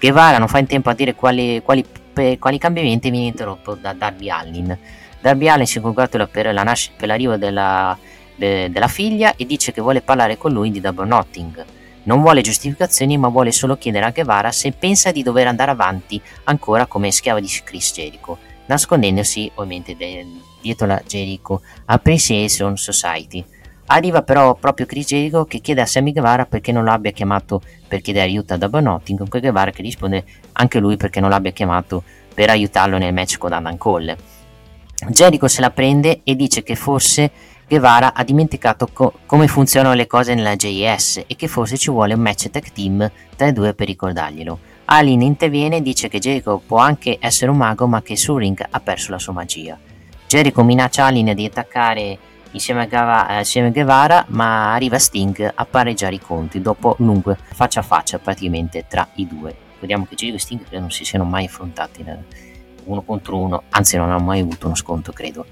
Guevara 0.00 0.38
non 0.38 0.48
fa 0.48 0.58
in 0.58 0.66
tempo 0.66 0.88
a 0.90 0.94
dire 0.94 1.14
quali, 1.14 1.60
quali, 1.62 1.84
per, 2.12 2.38
quali 2.38 2.58
cambiamenti 2.58 3.10
viene 3.10 3.26
interrotto 3.26 3.74
da 3.74 3.92
Darby 3.92 4.30
Allin. 4.30 4.78
Darby 5.20 5.48
Allin 5.48 5.66
si 5.66 5.80
congratula 5.80 6.26
per, 6.26 6.52
la 6.52 6.62
nasc- 6.62 6.92
per 6.96 7.08
l'arrivo 7.08 7.36
della, 7.36 7.98
de, 8.36 8.70
della 8.70 8.88
figlia 8.88 9.34
e 9.36 9.44
dice 9.44 9.72
che 9.72 9.80
vuole 9.80 10.00
parlare 10.00 10.38
con 10.38 10.52
lui 10.52 10.70
di 10.70 10.80
double 10.80 11.06
notting 11.06 11.64
non 12.08 12.22
vuole 12.22 12.40
giustificazioni 12.40 13.18
ma 13.18 13.28
vuole 13.28 13.52
solo 13.52 13.76
chiedere 13.76 14.06
a 14.06 14.10
Guevara 14.10 14.50
se 14.50 14.72
pensa 14.72 15.12
di 15.12 15.22
dover 15.22 15.46
andare 15.46 15.70
avanti 15.70 16.20
ancora 16.44 16.86
come 16.86 17.12
schiavo 17.12 17.38
di 17.38 17.48
Chris 17.62 17.92
Jericho, 17.92 18.38
nascondendosi 18.66 19.50
ovviamente 19.56 19.94
dietro 20.62 20.86
la 20.86 21.02
Jericho 21.06 21.60
Appreciation 21.84 22.78
Society. 22.78 23.44
Arriva 23.90 24.22
però 24.22 24.54
proprio 24.54 24.86
Chris 24.86 25.06
Jericho 25.06 25.44
che 25.44 25.60
chiede 25.60 25.82
a 25.82 25.86
Sammy 25.86 26.12
Guevara 26.12 26.46
perché 26.46 26.72
non 26.72 26.84
lo 26.84 26.92
abbia 26.92 27.10
chiamato 27.10 27.60
per 27.86 28.00
chiedere 28.00 28.24
aiuto 28.24 28.54
a 28.54 28.56
Double 28.56 28.80
Notting, 28.80 29.28
con 29.28 29.40
Guevara 29.40 29.70
che 29.70 29.82
risponde 29.82 30.24
anche 30.52 30.78
lui 30.78 30.96
perché 30.96 31.20
non 31.20 31.28
l'abbia 31.28 31.50
chiamato 31.50 32.02
per 32.32 32.48
aiutarlo 32.48 32.96
nel 32.96 33.12
match 33.12 33.36
con 33.36 33.52
Adam 33.52 33.76
Cole. 33.76 34.16
Jericho 35.08 35.46
se 35.46 35.60
la 35.60 35.70
prende 35.70 36.22
e 36.24 36.34
dice 36.34 36.62
che 36.62 36.74
forse 36.74 37.30
Guevara 37.68 38.14
ha 38.14 38.24
dimenticato 38.24 38.88
co- 38.90 39.12
come 39.26 39.46
funzionano 39.46 39.94
le 39.94 40.06
cose 40.06 40.32
nella 40.32 40.56
JS 40.56 41.24
e 41.26 41.36
che 41.36 41.48
forse 41.48 41.76
ci 41.76 41.90
vuole 41.90 42.14
un 42.14 42.20
match 42.20 42.48
tag 42.48 42.72
team 42.72 43.10
tra 43.36 43.46
i 43.46 43.52
due 43.52 43.74
per 43.74 43.86
ricordarglielo. 43.88 44.58
Alin 44.86 45.20
interviene 45.20 45.76
e 45.76 45.82
dice 45.82 46.08
che 46.08 46.18
Jericho 46.18 46.62
può 46.66 46.78
anche 46.78 47.18
essere 47.20 47.50
un 47.50 47.58
mago 47.58 47.86
ma 47.86 48.00
che 48.00 48.16
sul 48.16 48.40
ring 48.40 48.58
ha 48.70 48.80
perso 48.80 49.10
la 49.10 49.18
sua 49.18 49.34
magia. 49.34 49.78
Jericho 50.26 50.64
minaccia 50.64 51.04
Alin 51.04 51.34
di 51.34 51.44
attaccare 51.44 52.18
insieme 52.52 52.84
a, 52.84 52.86
Gava- 52.86 53.36
insieme 53.36 53.68
a 53.68 53.70
Guevara 53.70 54.24
ma 54.28 54.72
arriva 54.72 54.98
Sting 54.98 55.52
a 55.54 55.66
pareggiare 55.66 56.14
i 56.14 56.20
conti 56.20 56.62
dopo 56.62 56.94
lungo 57.00 57.36
faccia 57.52 57.80
a 57.80 57.82
faccia 57.82 58.18
praticamente 58.18 58.86
tra 58.88 59.06
i 59.16 59.26
due. 59.26 59.54
Ricordiamo 59.72 60.06
che 60.08 60.14
Jericho 60.14 60.38
e 60.38 60.40
Sting 60.40 60.60
non 60.70 60.90
si 60.90 61.04
siano 61.04 61.24
mai 61.24 61.44
affrontati 61.44 62.02
uno 62.84 63.02
contro 63.02 63.36
uno, 63.36 63.64
anzi 63.68 63.98
non 63.98 64.08
hanno 64.08 64.24
mai 64.24 64.40
avuto 64.40 64.64
uno 64.64 64.74
sconto 64.74 65.12
credo. 65.12 65.44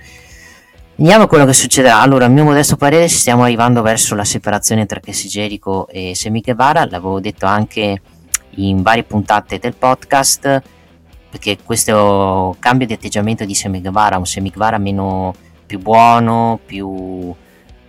Vediamo 0.98 1.24
a 1.24 1.26
quello 1.26 1.44
che 1.44 1.52
succederà. 1.52 2.00
Allora, 2.00 2.24
a 2.24 2.28
mio 2.28 2.44
modesto 2.44 2.76
parere, 2.76 3.06
stiamo 3.08 3.42
arrivando 3.42 3.82
verso 3.82 4.14
la 4.14 4.24
separazione 4.24 4.86
tra 4.86 4.98
Casey 4.98 5.28
Jericho 5.28 5.88
e 5.88 6.14
Semi 6.14 6.40
Guevara. 6.40 6.86
L'avevo 6.86 7.20
detto 7.20 7.44
anche 7.44 8.00
in 8.52 8.80
varie 8.80 9.04
puntate 9.04 9.58
del 9.58 9.74
podcast. 9.74 10.62
Perché 11.28 11.58
questo 11.62 12.56
cambio 12.58 12.86
di 12.86 12.94
atteggiamento 12.94 13.44
di 13.44 13.54
Semi 13.54 13.82
Guevara, 13.82 14.16
un 14.16 14.24
Semi 14.24 14.48
Guevara 14.48 14.78
meno 14.78 15.34
più 15.66 15.78
buono, 15.80 16.60
più, 16.64 17.34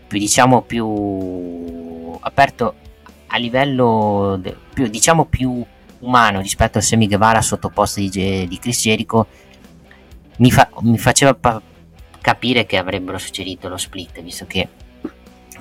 più 0.06 0.20
diciamo 0.20 0.64
più 0.64 2.18
aperto 2.20 2.74
a 3.28 3.38
livello 3.38 4.38
de, 4.38 4.54
più, 4.74 4.88
diciamo 4.90 5.24
più 5.24 5.64
umano 6.00 6.42
rispetto 6.42 6.78
al 6.78 6.84
Semi 6.84 7.08
Guevara 7.08 7.42
sottoposto 7.42 8.02
di, 8.02 8.10
di 8.10 8.60
Chris 8.60 8.82
Jericho 8.82 9.28
mi, 10.38 10.52
fa, 10.52 10.70
mi 10.82 10.98
faceva 10.98 11.34
pa- 11.34 11.62
capire 12.28 12.66
che 12.66 12.76
avrebbero 12.76 13.18
suggerito 13.18 13.70
lo 13.70 13.78
split, 13.78 14.22
visto 14.22 14.46
che 14.46 14.68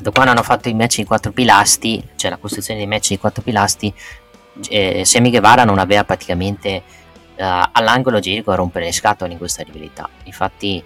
da 0.00 0.10
quando 0.10 0.32
hanno 0.32 0.42
fatto 0.42 0.68
i 0.68 0.74
match 0.74 0.96
di 0.96 1.04
quattro 1.04 1.30
pilastri, 1.30 2.02
cioè 2.16 2.28
la 2.28 2.38
costruzione 2.38 2.80
dei 2.80 2.88
match 2.88 3.10
di 3.10 3.18
quattro 3.18 3.40
pilastri, 3.40 3.94
eh, 4.68 5.04
Sammy 5.04 5.30
Guevara 5.30 5.62
non 5.62 5.78
aveva 5.78 6.02
praticamente 6.02 6.82
uh, 7.36 7.44
all'angolo 7.70 8.18
Jericho 8.18 8.50
a 8.50 8.56
rompere 8.56 8.86
le 8.86 8.92
scatole 8.92 9.30
in 9.30 9.38
questa 9.38 9.62
rivalità. 9.62 10.10
Infatti 10.24 10.82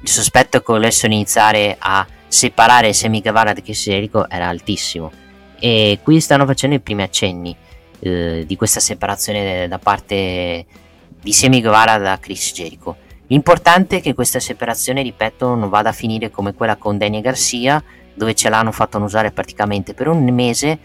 il 0.00 0.08
sospetto 0.08 0.60
che 0.60 0.72
volessero 0.72 1.12
iniziare 1.12 1.74
a 1.76 2.06
separare 2.28 2.92
Sammy 2.92 3.20
Guevara 3.20 3.52
da 3.52 3.60
Chris 3.60 3.82
Jericho 3.82 4.30
era 4.30 4.46
altissimo. 4.46 5.10
E 5.58 5.98
qui 6.04 6.20
stanno 6.20 6.46
facendo 6.46 6.76
i 6.76 6.80
primi 6.80 7.02
accenni 7.02 7.56
eh, 7.98 8.44
di 8.46 8.56
questa 8.56 8.78
separazione 8.78 9.66
da 9.66 9.80
parte 9.80 10.64
di 11.20 11.32
Sammy 11.32 11.60
Guevara 11.60 11.98
da 11.98 12.16
Chris 12.20 12.52
Jericho. 12.52 13.05
L'importante 13.28 13.96
è 13.96 14.00
che 14.00 14.14
questa 14.14 14.38
separazione, 14.38 15.02
ripeto, 15.02 15.54
non 15.54 15.68
vada 15.68 15.88
a 15.88 15.92
finire 15.92 16.30
come 16.30 16.54
quella 16.54 16.76
con 16.76 16.96
Daniel 16.96 17.22
Garcia, 17.22 17.82
dove 18.14 18.34
ce 18.34 18.48
l'hanno 18.48 18.72
fatto 18.72 18.98
usare 18.98 19.32
praticamente 19.32 19.94
per 19.94 20.08
un 20.08 20.24
mese, 20.32 20.78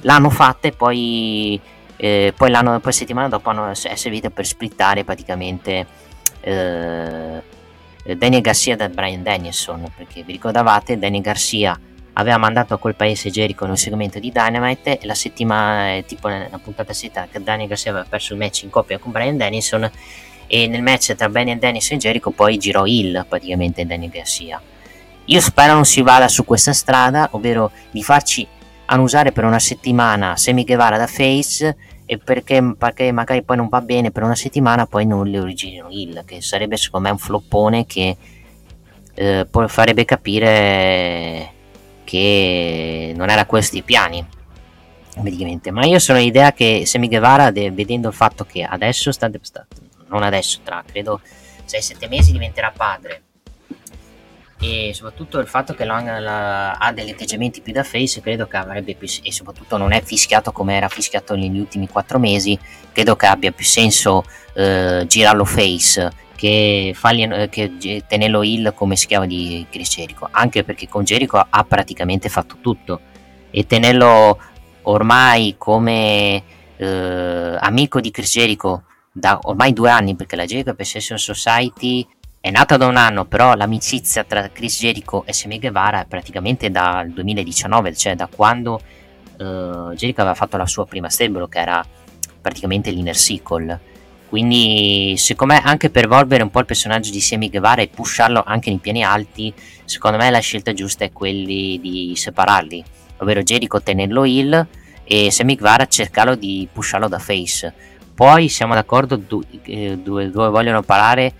l'hanno 0.00 0.30
fatta 0.30 0.68
e 0.68 0.72
poi, 0.72 1.60
eh, 1.96 2.32
poi, 2.34 2.50
l'anno, 2.50 2.80
poi 2.80 2.92
settimana 2.92 3.28
dopo 3.28 3.50
hanno, 3.50 3.70
è 3.70 3.94
servita 3.94 4.30
per 4.30 4.46
splittare 4.46 5.04
praticamente 5.04 5.86
eh, 6.40 7.42
Daniel 8.16 8.40
Garcia 8.40 8.74
da 8.74 8.88
Brian 8.88 9.22
Danielson, 9.22 9.84
perché 9.94 10.22
vi 10.22 10.32
ricordavate, 10.32 10.98
Daniel 10.98 11.22
Garcia 11.22 11.78
aveva 12.14 12.38
mandato 12.38 12.74
a 12.74 12.78
quel 12.78 12.94
paese 12.96 13.30
Jericho 13.30 13.64
in 13.64 13.70
un 13.70 13.76
segmento 13.76 14.18
di 14.18 14.32
Dynamite 14.32 14.98
e 14.98 15.06
la 15.06 15.14
settimana, 15.14 16.00
tipo 16.02 16.26
nella 16.28 16.58
puntata 16.58 16.92
7, 16.92 17.28
che 17.30 17.42
Daniel 17.42 17.68
Garcia 17.68 17.90
aveva 17.90 18.06
perso 18.08 18.32
il 18.32 18.38
match 18.38 18.62
in 18.62 18.70
coppia 18.70 18.98
con 18.98 19.12
Brian 19.12 19.36
Danielson 19.36 19.88
e 20.48 20.66
nel 20.66 20.82
match 20.82 21.14
tra 21.14 21.28
Benny 21.28 21.52
e 21.52 21.56
Dennis 21.56 21.90
e 21.92 21.96
Jericho 21.98 22.30
poi 22.30 22.56
girò 22.58 22.86
Hill 22.86 23.24
praticamente 23.28 23.86
Danny 23.86 24.08
Garcia. 24.08 24.60
Io 25.26 25.40
spero 25.40 25.74
non 25.74 25.84
si 25.84 26.00
vada 26.00 26.26
su 26.26 26.44
questa 26.44 26.72
strada, 26.72 27.28
ovvero 27.32 27.70
di 27.90 28.02
farci 28.02 28.46
annusare 28.86 29.30
per 29.30 29.44
una 29.44 29.58
settimana 29.58 30.36
Semi 30.36 30.64
Guevara 30.64 30.96
da 30.96 31.06
face 31.06 31.76
e 32.06 32.16
perché, 32.16 32.74
perché, 32.78 33.12
magari 33.12 33.42
poi 33.42 33.58
non 33.58 33.68
va 33.68 33.82
bene 33.82 34.10
per 34.10 34.22
una 34.22 34.34
settimana 34.34 34.86
poi 34.86 35.04
non 35.04 35.28
le 35.28 35.38
originano 35.38 35.90
Hill, 35.90 36.24
che 36.24 36.40
sarebbe 36.40 36.78
secondo 36.78 37.08
me 37.08 37.12
un 37.12 37.18
floppone 37.18 37.84
che 37.84 38.16
eh, 39.14 39.46
farebbe 39.66 40.04
capire 40.06 41.52
che 42.04 43.12
non 43.14 43.28
era 43.28 43.44
questi 43.44 43.78
i 43.78 43.82
piani 43.82 44.24
praticamente 45.20 45.70
ma 45.70 45.84
io 45.84 45.98
sono 45.98 46.18
l'idea 46.18 46.52
che 46.52 46.84
Semi 46.86 47.08
Guevara 47.08 47.50
de- 47.50 47.70
vedendo 47.70 48.08
il 48.08 48.14
fatto 48.14 48.46
che 48.46 48.62
adesso 48.62 49.12
sta, 49.12 49.30
sta 49.42 49.66
non 50.08 50.22
adesso, 50.22 50.60
tra 50.62 50.82
credo 50.86 51.20
6-7 51.68 52.08
mesi 52.08 52.32
diventerà 52.32 52.72
padre. 52.74 53.22
e 54.60 54.90
soprattutto 54.92 55.38
il 55.38 55.46
fatto 55.46 55.72
che 55.72 55.84
Long 55.84 56.08
ha 56.08 56.92
degli 56.92 57.10
atteggiamenti 57.10 57.60
più 57.60 57.72
da 57.72 57.84
face 57.84 58.20
credo 58.20 58.48
che 58.48 58.56
avrebbe 58.56 58.96
più 58.96 59.06
e 59.22 59.32
soprattutto 59.32 59.76
non 59.76 59.92
è 59.92 60.02
fischiato 60.02 60.50
come 60.50 60.74
era 60.74 60.88
fischiato 60.88 61.36
negli 61.36 61.60
ultimi 61.60 61.86
quattro 61.86 62.18
mesi 62.18 62.58
credo 62.92 63.14
che 63.14 63.26
abbia 63.26 63.52
più 63.52 63.64
senso 63.64 64.24
eh, 64.54 65.04
girarlo 65.06 65.44
face 65.44 66.10
che, 66.34 66.90
fargli, 66.92 67.22
eh, 67.22 67.48
che 67.48 68.02
tenerlo 68.08 68.42
il 68.42 68.72
come 68.74 68.96
schiavo 68.96 69.26
di 69.26 69.64
Chris 69.70 69.94
Jericho 69.94 70.28
anche 70.28 70.64
perché 70.64 70.88
con 70.88 71.04
Jericho 71.04 71.44
ha 71.48 71.64
praticamente 71.64 72.28
fatto 72.28 72.56
tutto 72.60 73.00
e 73.50 73.64
tenerlo 73.64 74.38
ormai 74.82 75.54
come 75.56 76.42
eh, 76.76 77.56
amico 77.60 78.00
di 78.00 78.10
Chris 78.10 78.30
Jericho 78.32 78.82
da 79.18 79.38
ormai 79.42 79.72
due 79.72 79.90
anni 79.90 80.14
perché 80.14 80.36
la 80.36 80.44
Jericho 80.44 80.70
Appreciation 80.70 81.18
Society 81.18 82.06
è 82.40 82.50
nata 82.50 82.76
da 82.76 82.86
un 82.86 82.96
anno, 82.96 83.24
però 83.24 83.54
l'amicizia 83.54 84.24
tra 84.24 84.48
Chris 84.50 84.78
Jericho 84.78 85.24
e 85.26 85.32
Sammy 85.32 85.58
Guevara 85.58 86.02
è 86.02 86.06
praticamente 86.06 86.70
dal 86.70 87.10
2019, 87.10 87.94
cioè 87.94 88.14
da 88.14 88.28
quando 88.28 88.80
uh, 89.38 89.92
Jericho 89.92 90.20
aveva 90.20 90.34
fatto 90.34 90.56
la 90.56 90.66
sua 90.66 90.86
prima 90.86 91.10
stable, 91.10 91.48
che 91.48 91.58
era 91.58 91.84
praticamente 92.40 92.90
l'Inner 92.90 93.16
Circle. 93.16 93.96
Quindi, 94.28 95.14
secondo 95.16 95.54
me, 95.54 95.60
anche 95.62 95.90
per 95.90 96.04
evolvere 96.04 96.42
un 96.42 96.50
po' 96.50 96.60
il 96.60 96.66
personaggio 96.66 97.10
di 97.10 97.20
Sammy 97.20 97.48
Guevara 97.48 97.82
e 97.82 97.88
pusharlo 97.88 98.42
anche 98.46 98.70
nei 98.70 98.78
piani 98.78 99.02
alti, 99.02 99.52
secondo 99.84 100.18
me 100.18 100.30
la 100.30 100.38
scelta 100.38 100.72
giusta 100.72 101.04
è 101.04 101.12
quella 101.12 101.46
di 101.46 102.12
separarli, 102.14 102.84
ovvero 103.18 103.42
Jericho 103.42 103.82
tenerlo 103.82 104.24
heel 104.24 104.66
e 105.02 105.30
Sammy 105.30 105.54
Guevara 105.54 105.86
cercarlo 105.86 106.34
di 106.34 106.68
pusharlo 106.70 107.08
da 107.08 107.18
face. 107.18 107.74
Poi 108.18 108.48
siamo 108.48 108.74
d'accordo 108.74 109.22
eh, 109.62 109.96
dove 109.96 110.28
vogliono 110.28 110.82
parare 110.82 111.32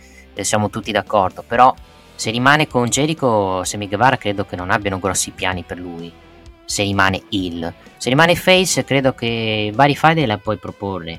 siamo 0.44 0.70
tutti 0.70 0.92
d'accordo, 0.92 1.42
però 1.44 1.74
se 2.14 2.30
rimane 2.30 2.68
con 2.68 2.88
Jericho, 2.88 3.64
Sammy 3.64 3.88
Guevara 3.88 4.16
credo 4.16 4.44
che 4.44 4.54
non 4.54 4.70
abbiano 4.70 5.00
grossi 5.00 5.32
piani 5.32 5.64
per 5.64 5.80
lui, 5.80 6.12
se 6.64 6.84
rimane 6.84 7.22
Hill. 7.30 7.74
Se 7.96 8.08
rimane 8.08 8.36
Face 8.36 8.84
credo 8.84 9.12
che 9.12 9.72
vari 9.74 9.96
fight 9.96 10.24
la 10.24 10.38
puoi 10.38 10.58
proporre, 10.58 11.18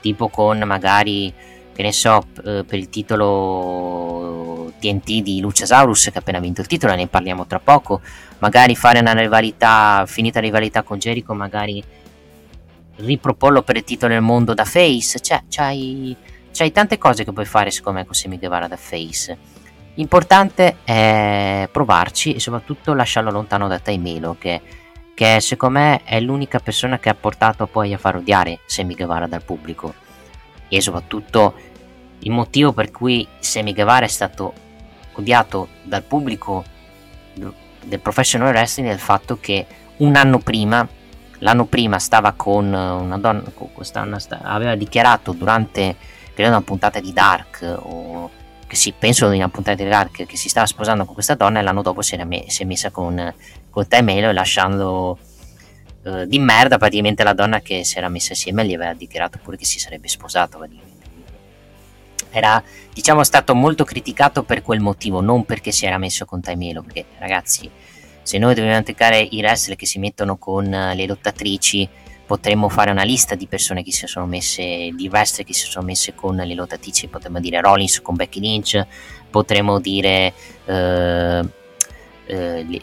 tipo 0.00 0.28
con 0.28 0.60
magari, 0.60 1.30
che 1.74 1.82
ne 1.82 1.92
so, 1.92 2.26
eh, 2.42 2.64
per 2.66 2.78
il 2.78 2.88
titolo 2.88 4.72
TNT 4.80 5.20
di 5.20 5.38
Luciasaurus 5.40 6.04
che 6.04 6.16
ha 6.16 6.20
appena 6.20 6.38
vinto 6.38 6.62
il 6.62 6.66
titolo, 6.66 6.94
ne 6.94 7.08
parliamo 7.08 7.46
tra 7.46 7.58
poco, 7.58 8.00
magari 8.38 8.74
fare 8.74 9.00
una 9.00 9.12
rivalità, 9.12 10.04
finita 10.06 10.40
rivalità 10.40 10.82
con 10.82 10.96
Jericho, 10.96 11.34
magari 11.34 11.84
riproporlo 12.96 13.62
per 13.62 13.76
il 13.76 13.84
titolo 13.84 14.12
del 14.12 14.22
mondo 14.22 14.54
da 14.54 14.64
Face, 14.64 15.20
cioè 15.20 15.42
c'hai 15.48 16.16
c'hai 16.54 16.70
tante 16.70 16.98
cose 16.98 17.24
che 17.24 17.32
puoi 17.32 17.44
fare 17.44 17.72
secondo 17.72 17.98
me 17.98 18.04
con 18.04 18.14
Semi 18.14 18.38
Guevara 18.38 18.68
da 18.68 18.76
face. 18.76 19.36
L'importante 19.94 20.76
è 20.84 21.68
provarci 21.70 22.34
e 22.34 22.40
soprattutto 22.40 22.94
lasciarlo 22.94 23.30
lontano 23.30 23.66
da 23.66 23.80
Taimelo 23.80 24.36
che, 24.38 24.60
che 25.14 25.40
secondo 25.40 25.80
me 25.80 26.02
è 26.04 26.20
l'unica 26.20 26.60
persona 26.60 26.98
che 26.98 27.08
ha 27.08 27.14
portato 27.14 27.66
poi 27.66 27.92
a 27.92 27.98
far 27.98 28.16
odiare 28.16 28.60
Semi 28.66 28.94
Guevara 28.94 29.26
dal 29.26 29.42
pubblico 29.42 29.94
e 30.68 30.80
soprattutto 30.80 31.54
il 32.20 32.30
motivo 32.30 32.72
per 32.72 32.90
cui 32.92 33.26
Semi 33.40 33.74
Guevara 33.74 34.04
è 34.04 34.08
stato 34.08 34.52
odiato 35.14 35.68
dal 35.82 36.02
pubblico 36.02 36.64
del 37.34 38.00
professional 38.00 38.48
wrestling 38.48 38.88
è 38.88 38.92
il 38.92 38.98
fatto 39.00 39.38
che 39.40 39.66
un 39.98 40.14
anno 40.16 40.38
prima 40.38 40.86
l'anno 41.38 41.64
prima 41.66 41.98
stava 41.98 42.32
con 42.32 42.66
una 42.66 43.18
donna 43.18 43.42
con 43.54 43.72
questa, 43.72 44.06
aveva 44.42 44.74
dichiarato 44.74 45.32
durante 45.32 45.96
credo 46.34 46.50
una 46.50 46.62
puntata 46.62 47.00
di 47.00 47.12
Dark 47.12 47.76
o 47.82 48.30
che 48.66 48.76
si 48.76 48.92
penso 48.96 49.26
in 49.30 49.34
una 49.34 49.48
puntata 49.48 49.82
di 49.82 49.88
Dark 49.88 50.26
che 50.26 50.36
si 50.36 50.48
stava 50.48 50.66
sposando 50.66 51.04
con 51.04 51.14
questa 51.14 51.34
donna 51.34 51.60
e 51.60 51.62
l'anno 51.62 51.82
dopo 51.82 52.02
si, 52.02 52.16
me- 52.24 52.44
si 52.48 52.62
è 52.62 52.66
messa 52.66 52.90
con, 52.90 53.32
con 53.70 53.86
Taimelo 53.86 54.32
lasciando 54.32 55.18
uh, 56.02 56.24
di 56.24 56.38
merda 56.38 56.76
praticamente 56.76 57.22
la 57.22 57.34
donna 57.34 57.60
che 57.60 57.84
si 57.84 57.98
era 57.98 58.08
messa 58.08 58.32
assieme 58.32 58.62
e 58.62 58.66
gli 58.66 58.74
aveva 58.74 58.94
dichiarato 58.94 59.38
pure 59.42 59.56
che 59.56 59.64
si 59.64 59.78
sarebbe 59.78 60.08
sposato 60.08 60.58
praticamente. 60.58 60.92
Era 62.30 62.60
diciamo 62.92 63.22
stato 63.22 63.54
molto 63.54 63.84
criticato 63.84 64.42
per 64.42 64.62
quel 64.62 64.80
motivo 64.80 65.20
non 65.20 65.44
perché 65.44 65.70
si 65.70 65.86
era 65.86 65.98
messo 65.98 66.24
con 66.24 66.40
Taimelo 66.40 66.82
perché 66.82 67.04
ragazzi 67.18 67.70
se 68.24 68.38
noi 68.38 68.54
dobbiamo 68.54 68.78
attaccare 68.78 69.20
i 69.20 69.38
wrestler 69.38 69.76
che 69.76 69.86
si 69.86 70.00
mettono 70.00 70.36
con 70.36 70.64
le 70.64 71.06
lottatrici 71.06 71.88
potremmo 72.26 72.68
fare 72.68 72.90
una 72.90 73.02
lista 73.02 73.34
di 73.34 73.46
persone 73.46 73.82
che 73.82 73.92
si 73.92 74.06
sono 74.06 74.26
messe, 74.26 74.90
di 74.94 75.08
wrestler 75.08 75.46
che 75.46 75.52
si 75.52 75.66
sono 75.66 75.84
messe 75.84 76.14
con 76.14 76.36
le 76.36 76.54
lottatrici, 76.54 77.06
potremmo 77.08 77.38
dire 77.38 77.60
Rollins 77.60 78.00
con 78.00 78.14
Becky 78.14 78.40
Lynch, 78.40 78.86
potremmo 79.30 79.78
dire 79.78 80.32
eh, 80.64 81.48
eh, 82.26 82.82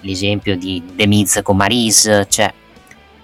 l'esempio 0.00 0.56
di 0.56 0.82
The 0.94 1.06
Miz 1.06 1.40
con 1.42 1.56
Maris, 1.56 2.24
cioè 2.28 2.52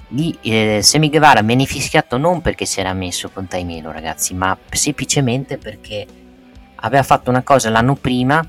di 0.07 0.37
eh, 0.43 0.81
Semi 0.83 1.09
Guevara 1.09 1.41
viene 1.41 1.65
fischiato 1.65 2.19
non 2.19 2.43
perché 2.43 2.67
si 2.67 2.81
era 2.81 2.93
messo 2.93 3.31
con 3.31 3.49
Taimelo 3.49 3.91
ragazzi, 3.91 4.35
ma 4.35 4.57
semplicemente 4.71 5.57
perché 5.57 6.07
aveva 6.77 7.03
fatto 7.03 7.31
una 7.31 7.43
cosa 7.43 7.71
l'anno 7.71 7.95
prima 7.95 8.47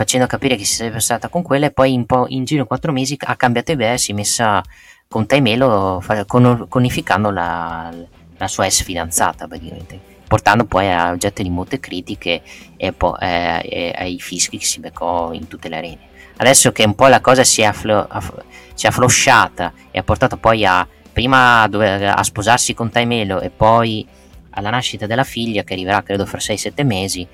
facendo 0.00 0.26
capire 0.26 0.56
che 0.56 0.64
si 0.64 0.76
sarebbe 0.76 0.98
stata 0.98 1.28
con 1.28 1.42
quella 1.42 1.66
e 1.66 1.72
poi 1.72 1.92
in, 1.92 2.06
po- 2.06 2.24
in 2.28 2.44
giro 2.44 2.64
quattro 2.64 2.90
mesi 2.90 3.18
ha 3.18 3.36
cambiato 3.36 3.72
idea 3.72 3.92
e 3.92 3.98
si 3.98 4.12
è 4.12 4.14
messa 4.14 4.62
con 5.06 5.26
Taimelo 5.26 6.02
con, 6.26 6.64
conificando 6.70 7.28
la, 7.30 7.92
la, 8.38 8.48
sua 8.48 8.64
ex 8.64 8.82
fidanzata 8.82 9.46
praticamente 9.46 10.00
portando 10.26 10.64
poi 10.64 10.90
a 10.90 11.10
oggetto 11.10 11.42
di 11.42 11.50
molte 11.50 11.80
critiche 11.80 12.40
e, 12.78 12.92
po- 12.94 13.18
eh, 13.18 13.60
e 13.62 13.94
ai 13.94 14.18
fischi 14.18 14.56
che 14.56 14.64
si 14.64 14.80
beccò 14.80 15.32
in 15.32 15.48
tutte 15.48 15.68
le 15.68 15.76
arene. 15.76 15.98
Adesso 16.36 16.72
che 16.72 16.84
un 16.84 16.94
po' 16.94 17.08
la 17.08 17.20
cosa 17.20 17.44
si 17.44 17.60
è, 17.60 17.64
afflo- 17.64 18.06
aff- 18.08 18.44
si 18.72 18.86
è 18.86 18.88
afflosciata 18.88 19.74
e 19.90 19.98
ha 19.98 20.02
portato 20.02 20.38
poi 20.38 20.64
a 20.64 20.86
prima 21.12 21.62
a, 21.62 21.68
dover, 21.68 22.14
a 22.16 22.22
sposarsi 22.22 22.72
con 22.72 22.90
Taimelo 22.90 23.40
e 23.40 23.50
poi 23.50 24.06
alla 24.50 24.70
nascita 24.70 25.06
della 25.06 25.24
figlia 25.24 25.62
che 25.62 25.74
arriverà 25.74 26.02
credo 26.02 26.24
fra 26.24 26.38
6-7 26.38 26.86
mesi 26.86 27.28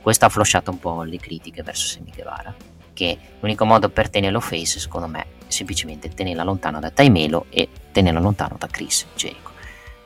questo 0.00 0.24
ha 0.24 0.28
afflosciato 0.28 0.70
un 0.70 0.78
po' 0.78 1.02
le 1.02 1.18
critiche 1.18 1.62
verso 1.62 1.86
Semi 1.86 2.12
Guevara 2.14 2.54
che 2.98 3.16
l'unico 3.38 3.64
modo 3.64 3.90
per 3.90 4.10
tenerlo 4.10 4.40
face 4.40 4.80
secondo 4.80 5.06
me 5.06 5.26
semplicemente 5.46 6.08
tenerla 6.08 6.42
lontano 6.42 6.80
da 6.80 6.90
Taimelo 6.90 7.46
e 7.50 7.68
tenerla 7.92 8.18
lontano 8.18 8.56
da 8.58 8.66
Chris 8.66 9.06
Jericho. 9.14 9.52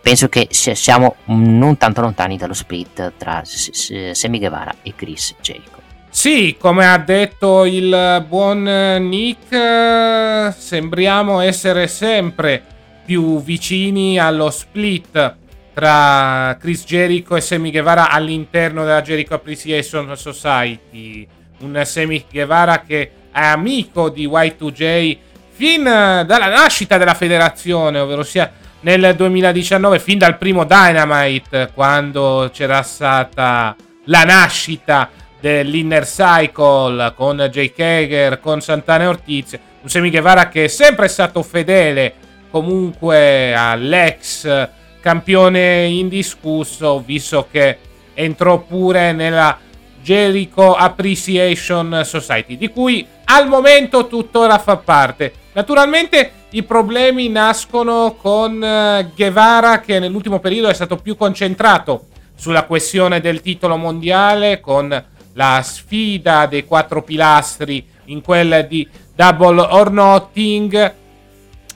Penso 0.02 0.28
che 0.28 0.48
siamo 0.50 1.16
non 1.26 1.78
tanto 1.78 2.02
lontani 2.02 2.36
dallo 2.36 2.52
split 2.52 3.14
tra 3.16 3.42
Sammy 3.44 4.38
Guevara 4.38 4.74
e 4.82 4.94
Chris 4.94 5.34
Jericho. 5.40 5.80
Sì, 6.10 6.56
come 6.58 6.86
ha 6.86 6.98
detto 6.98 7.64
il 7.64 8.24
buon 8.28 8.64
Nick, 8.64 10.54
sembriamo 10.54 11.40
essere 11.40 11.86
sempre 11.86 12.62
più 13.04 13.40
vicini 13.42 14.18
allo 14.18 14.50
split 14.50 15.36
tra 15.72 16.56
Chris 16.60 16.84
Jericho 16.84 17.36
e 17.36 17.40
Sammy 17.40 17.70
Guevara 17.70 18.10
all'interno 18.10 18.84
della 18.84 19.02
Jericho 19.02 19.34
Appreciation 19.34 20.16
Society. 20.16 21.26
Un 21.60 21.80
Sammy 21.84 22.24
Guevara 22.30 22.80
che 22.80 23.10
è 23.32 23.40
amico 23.40 24.10
di 24.10 24.26
Y2J 24.26 25.16
fin 25.50 25.86
eh, 25.86 26.24
dalla 26.26 26.48
nascita 26.48 26.98
della 26.98 27.14
federazione, 27.14 27.98
ovvero 27.98 28.22
sia 28.22 28.50
nel 28.80 29.14
2019, 29.16 29.98
fin 29.98 30.18
dal 30.18 30.38
primo 30.38 30.64
Dynamite, 30.64 31.70
quando 31.72 32.50
c'era 32.52 32.82
stata 32.82 33.76
la 34.06 34.24
nascita 34.24 35.08
dell'Inner 35.38 36.04
Cycle 36.04 37.12
con 37.14 37.48
Jake 37.50 37.84
Hager, 37.84 38.40
con 38.40 38.60
Santana 38.60 39.08
Ortiz, 39.08 39.58
un 39.82 39.88
Semi 39.88 40.10
Guevara 40.10 40.48
che 40.48 40.64
è 40.64 40.68
sempre 40.68 41.08
stato 41.08 41.42
fedele 41.42 42.14
comunque 42.50 43.54
all'ex 43.54 44.68
campione 45.02 45.86
indiscusso, 45.86 47.02
visto 47.04 47.48
che 47.50 47.76
entrò 48.14 48.60
pure 48.60 49.12
nella 49.12 49.58
Jericho 50.00 50.74
Appreciation 50.74 52.02
Society, 52.04 52.56
di 52.56 52.68
cui 52.68 53.06
al 53.24 53.48
momento 53.48 54.06
tuttora 54.06 54.58
fa 54.58 54.76
parte. 54.76 55.32
Naturalmente 55.52 56.32
i 56.50 56.62
problemi 56.62 57.28
nascono 57.28 58.16
con 58.20 58.62
eh, 58.62 59.10
Guevara 59.14 59.80
che 59.80 59.98
nell'ultimo 59.98 60.38
periodo 60.38 60.68
è 60.68 60.74
stato 60.74 60.96
più 60.96 61.16
concentrato 61.16 62.06
sulla 62.34 62.64
questione 62.64 63.20
del 63.20 63.40
titolo 63.40 63.76
mondiale 63.76 64.60
con 64.60 65.04
la 65.34 65.60
sfida 65.62 66.46
dei 66.46 66.64
quattro 66.64 67.02
pilastri 67.02 67.86
in 68.06 68.20
quella 68.20 68.62
di 68.62 68.86
Double 69.14 69.60
or 69.60 69.90
Nothing. 69.90 70.94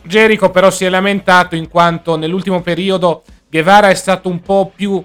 Jericho 0.06 0.50
però 0.50 0.70
si 0.70 0.84
è 0.84 0.88
lamentato 0.88 1.54
in 1.56 1.68
quanto 1.68 2.16
nell'ultimo 2.16 2.62
periodo 2.62 3.22
Guevara 3.48 3.90
è 3.90 3.94
stato 3.94 4.28
un 4.28 4.40
po' 4.40 4.72
più 4.74 5.02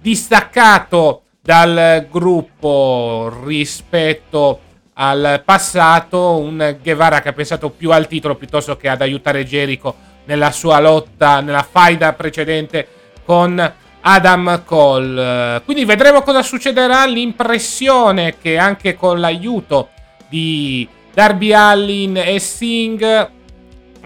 distaccato 0.00 1.22
dal 1.40 2.06
gruppo 2.10 3.32
rispetto 3.44 4.60
al 4.94 5.42
passato, 5.44 6.36
un 6.38 6.76
Guevara 6.82 7.20
che 7.20 7.28
ha 7.28 7.32
pensato 7.32 7.70
più 7.70 7.90
al 7.90 8.06
titolo 8.06 8.34
piuttosto 8.34 8.76
che 8.76 8.88
ad 8.88 9.00
aiutare 9.00 9.44
Jericho 9.44 9.94
nella 10.24 10.50
sua 10.50 10.78
lotta, 10.80 11.40
nella 11.40 11.66
faida 11.68 12.12
precedente 12.12 12.86
con 13.24 13.72
Adam 14.00 14.62
Cole. 14.64 15.62
Quindi 15.64 15.84
vedremo 15.84 16.22
cosa 16.22 16.42
succederà. 16.42 17.06
L'impressione 17.06 18.36
che 18.38 18.58
anche 18.58 18.94
con 18.94 19.20
l'aiuto 19.20 19.90
di 20.28 20.86
Darby 21.12 21.52
Allin 21.52 22.16
e 22.16 22.38
Singh. 22.38 23.30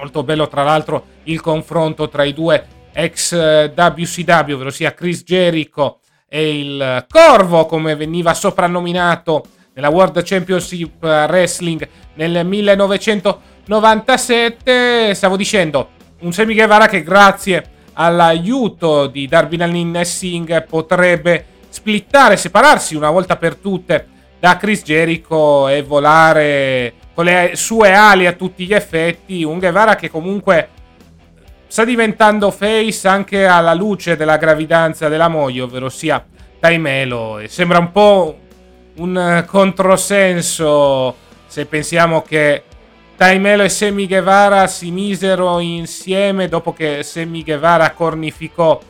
Molto 0.02 0.24
bello, 0.24 0.48
tra 0.48 0.64
l'altro, 0.64 1.04
il 1.24 1.40
confronto 1.40 2.08
tra 2.08 2.24
i 2.24 2.32
due 2.34 2.66
ex 2.92 3.70
WCW, 3.72 4.52
ovvero 4.52 4.70
sia 4.70 4.94
Chris 4.94 5.22
Jericho 5.22 6.00
e 6.28 6.58
il 6.58 7.06
Corvo, 7.08 7.66
come 7.66 7.94
veniva 7.94 8.34
soprannominato 8.34 9.44
nella 9.74 9.90
World 9.90 10.20
Championship 10.24 11.00
Wrestling 11.04 11.88
nel 12.14 12.44
1997. 12.44 15.14
Stavo 15.14 15.36
dicendo, 15.36 15.90
un 16.22 16.32
Semi 16.32 16.54
Guevara 16.54 16.88
che 16.88 17.04
grazie 17.04 17.64
all'aiuto 17.92 19.06
di 19.06 19.28
Darby 19.28 19.62
Allin 19.62 20.00
Singh 20.02 20.66
potrebbe 20.66 21.44
splittare, 21.68 22.36
separarsi 22.36 22.96
una 22.96 23.10
volta 23.10 23.36
per 23.36 23.54
tutte 23.54 24.08
da 24.40 24.56
Chris 24.56 24.82
Jericho 24.82 25.68
e 25.68 25.84
volare 25.84 26.94
con 27.14 27.24
le 27.24 27.52
sue 27.54 27.92
ali 27.92 28.26
a 28.26 28.32
tutti 28.32 28.64
gli 28.66 28.74
effetti. 28.74 29.42
Un 29.44 29.58
Guevara 29.58 29.96
che 29.96 30.10
comunque 30.10 30.68
sta 31.66 31.84
diventando 31.84 32.50
face 32.50 33.08
anche 33.08 33.46
alla 33.46 33.74
luce 33.74 34.16
della 34.16 34.36
gravidanza 34.36 35.08
della 35.08 35.28
moglie, 35.28 35.62
ovvero 35.62 35.88
sia 35.88 36.24
Taimelo. 36.58 37.38
E 37.38 37.48
sembra 37.48 37.78
un 37.78 37.90
po' 37.92 38.38
un 38.96 39.44
controsenso 39.46 41.16
se 41.46 41.66
pensiamo 41.66 42.22
che 42.22 42.64
Taimelo 43.16 43.62
e 43.62 43.68
Semi 43.68 44.06
Guevara 44.06 44.66
si 44.66 44.90
misero 44.90 45.60
insieme 45.60 46.48
dopo 46.48 46.72
che 46.72 47.02
Semi 47.02 47.42
Guevara 47.42 47.92
cornificò 47.92 48.80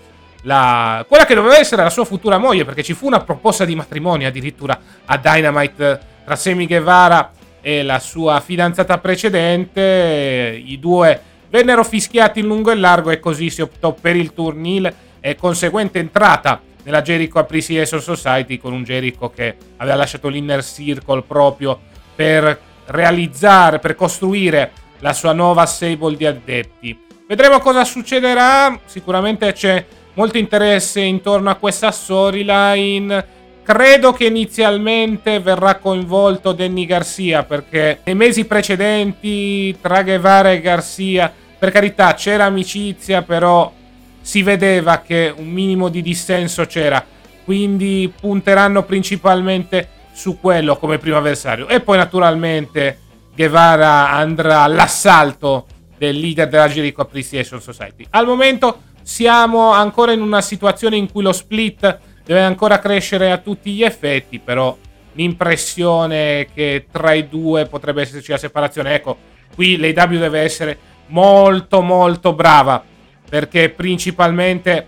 la, 0.43 1.05
quella 1.07 1.25
che 1.25 1.35
doveva 1.35 1.59
essere 1.59 1.83
la 1.83 1.91
sua 1.91 2.05
futura 2.05 2.39
moglie, 2.39 2.65
perché 2.65 2.83
ci 2.83 2.95
fu 2.95 3.07
una 3.07 3.21
proposta 3.21 3.65
di 3.65 3.75
matrimonio 3.75 4.27
addirittura 4.27 4.79
a 5.05 5.17
Dynamite 5.17 6.01
tra 6.25 6.37
Semi 6.37 6.67
Guevara 6.67 7.31
e 7.63 7.83
la 7.83 7.99
sua 7.99 8.41
fidanzata 8.41 8.99
precedente. 8.99 10.61
I 10.63 10.79
due 10.79 11.21
vennero 11.49 11.85
fischiati 11.85 12.41
in 12.41 12.47
lungo 12.47 12.71
e 12.71 12.75
largo 12.75 13.11
e 13.11 13.21
così 13.21 13.49
si 13.49 13.63
optò 13.63 13.93
per 13.93 14.17
il 14.17 14.35
turnil 14.35 14.93
e 15.21 15.37
conseguente 15.37 15.99
entrata 15.99 16.61
nella 16.83 17.01
Jericho 17.01 17.39
Appreciation 17.39 18.01
Society 18.01 18.59
con 18.59 18.73
un 18.73 18.83
Jericho 18.83 19.31
che 19.31 19.57
aveva 19.77 19.97
lasciato 19.97 20.29
l'Inner 20.29 20.65
Circle 20.65 21.23
proprio 21.23 21.79
per 22.15 22.61
realizzare, 22.87 23.79
per 23.79 23.95
costruire 23.95 24.73
la 24.99 25.13
sua 25.13 25.33
nuova 25.33 25.65
stable 25.65 26.17
di 26.17 26.27
adepti. 26.27 26.99
Vedremo 27.27 27.61
cosa 27.61 27.85
succederà, 27.85 28.79
sicuramente 28.85 29.53
c'è 29.53 29.85
molto 30.15 30.39
interesse 30.39 31.01
intorno 31.01 31.51
a 31.51 31.55
questa 31.55 31.91
storyline. 31.91 33.41
Credo 33.65 34.13
che 34.13 34.25
inizialmente 34.25 35.39
verrà 35.39 35.77
coinvolto 35.77 36.51
Danny 36.51 36.85
Garcia 36.85 37.45
perché 37.45 38.01
nei 38.03 38.17
mesi 38.17 38.45
precedenti 38.45 39.79
tra 39.81 40.03
Guevara 40.03 40.51
e 40.51 40.61
Garcia, 40.61 41.33
per 41.59 41.71
carità, 41.71 42.13
c'era 42.15 42.47
amicizia, 42.47 43.23
però 43.23 43.73
si 44.21 44.43
vedeva 44.43 44.99
che 44.99 45.33
un 45.37 45.49
minimo 45.49 45.89
di 45.89 46.03
dissenso 46.03 46.65
c'era. 46.67 47.05
Quindi 47.45 48.13
punteranno 48.21 48.83
principalmente 48.83 49.89
su 50.13 50.41
quello 50.41 50.77
come 50.77 50.99
primo 50.99 51.19
avversario. 51.19 51.69
E 51.69 51.81
poi 51.81 51.99
naturalmente 51.99 52.99
Guevara 53.33 54.11
andrà 54.11 54.63
all'assalto 54.63 55.67
del 55.97 56.19
leader 56.19 56.49
della 56.49 56.69
Jericho 56.69 57.03
Appreciation 57.03 57.61
Society. 57.61 58.05
Al 58.11 58.27
momento 58.27 58.81
siamo 59.03 59.71
ancora 59.71 60.11
in 60.11 60.21
una 60.21 60.41
situazione 60.41 60.97
in 60.97 61.11
cui 61.11 61.23
lo 61.23 61.33
split 61.33 62.11
deve 62.25 62.41
ancora 62.41 62.79
crescere 62.79 63.31
a 63.31 63.39
tutti 63.39 63.73
gli 63.73 63.83
effetti, 63.83 64.39
però 64.39 64.77
l'impressione 65.13 66.49
che 66.55 66.87
tra 66.91 67.13
i 67.13 67.29
due 67.29 67.67
potrebbe 67.67 68.03
esserci 68.03 68.31
la 68.31 68.39
separazione. 68.39 68.95
Ecco, 68.95 69.17
qui 69.55 69.77
l'AW 69.77 70.19
deve 70.19 70.41
essere 70.41 70.79
molto 71.07 71.83
molto 71.83 72.33
brava 72.33 72.83
perché 73.29 73.71
principalmente 73.71 74.87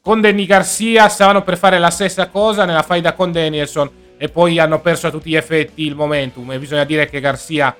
con 0.00 0.20
Danny 0.20 0.46
Garcia 0.46 1.08
stavano 1.08 1.42
per 1.42 1.56
fare 1.56 1.78
la 1.78 1.90
stessa 1.90 2.28
cosa 2.28 2.64
nella 2.64 2.82
faida 2.82 3.12
con 3.12 3.30
Danielson 3.30 3.90
e 4.16 4.28
poi 4.28 4.58
hanno 4.58 4.80
perso 4.80 5.06
a 5.06 5.10
tutti 5.10 5.30
gli 5.30 5.36
effetti 5.36 5.84
il 5.84 5.94
momentum 5.94 6.50
e 6.50 6.58
bisogna 6.58 6.84
dire 6.84 7.08
che 7.08 7.20
Garcia 7.20 7.74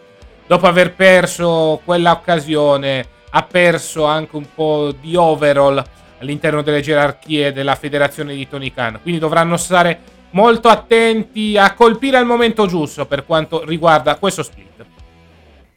dopo 0.46 0.66
aver 0.66 0.94
perso 0.94 1.80
quella 1.84 2.12
occasione 2.12 3.06
ha 3.30 3.42
perso 3.42 4.04
anche 4.04 4.36
un 4.36 4.46
po' 4.54 4.94
di 5.00 5.16
overall 5.16 5.82
all'interno 6.22 6.62
delle 6.62 6.80
gerarchie 6.80 7.52
della 7.52 7.74
federazione 7.74 8.34
di 8.34 8.48
Tony 8.48 8.72
Khan. 8.72 9.00
Quindi 9.02 9.20
dovranno 9.20 9.56
stare 9.56 9.98
molto 10.30 10.68
attenti 10.68 11.58
a 11.58 11.74
colpire 11.74 12.16
al 12.16 12.24
momento 12.24 12.66
giusto 12.66 13.04
per 13.06 13.26
quanto 13.26 13.64
riguarda 13.64 14.16
questo 14.16 14.42
split. 14.42 14.86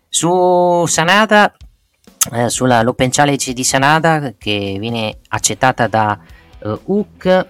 Su 0.07 0.85
Sanada, 0.87 1.53
eh, 2.31 2.49
sulla 2.49 2.81
l'Open 2.81 3.09
Challenge 3.09 3.53
di 3.53 3.63
Sanada 3.63 4.33
che 4.37 4.77
viene 4.79 5.17
accettata 5.29 5.87
da 5.87 6.17
uh, 6.59 6.79
Hook, 6.85 7.47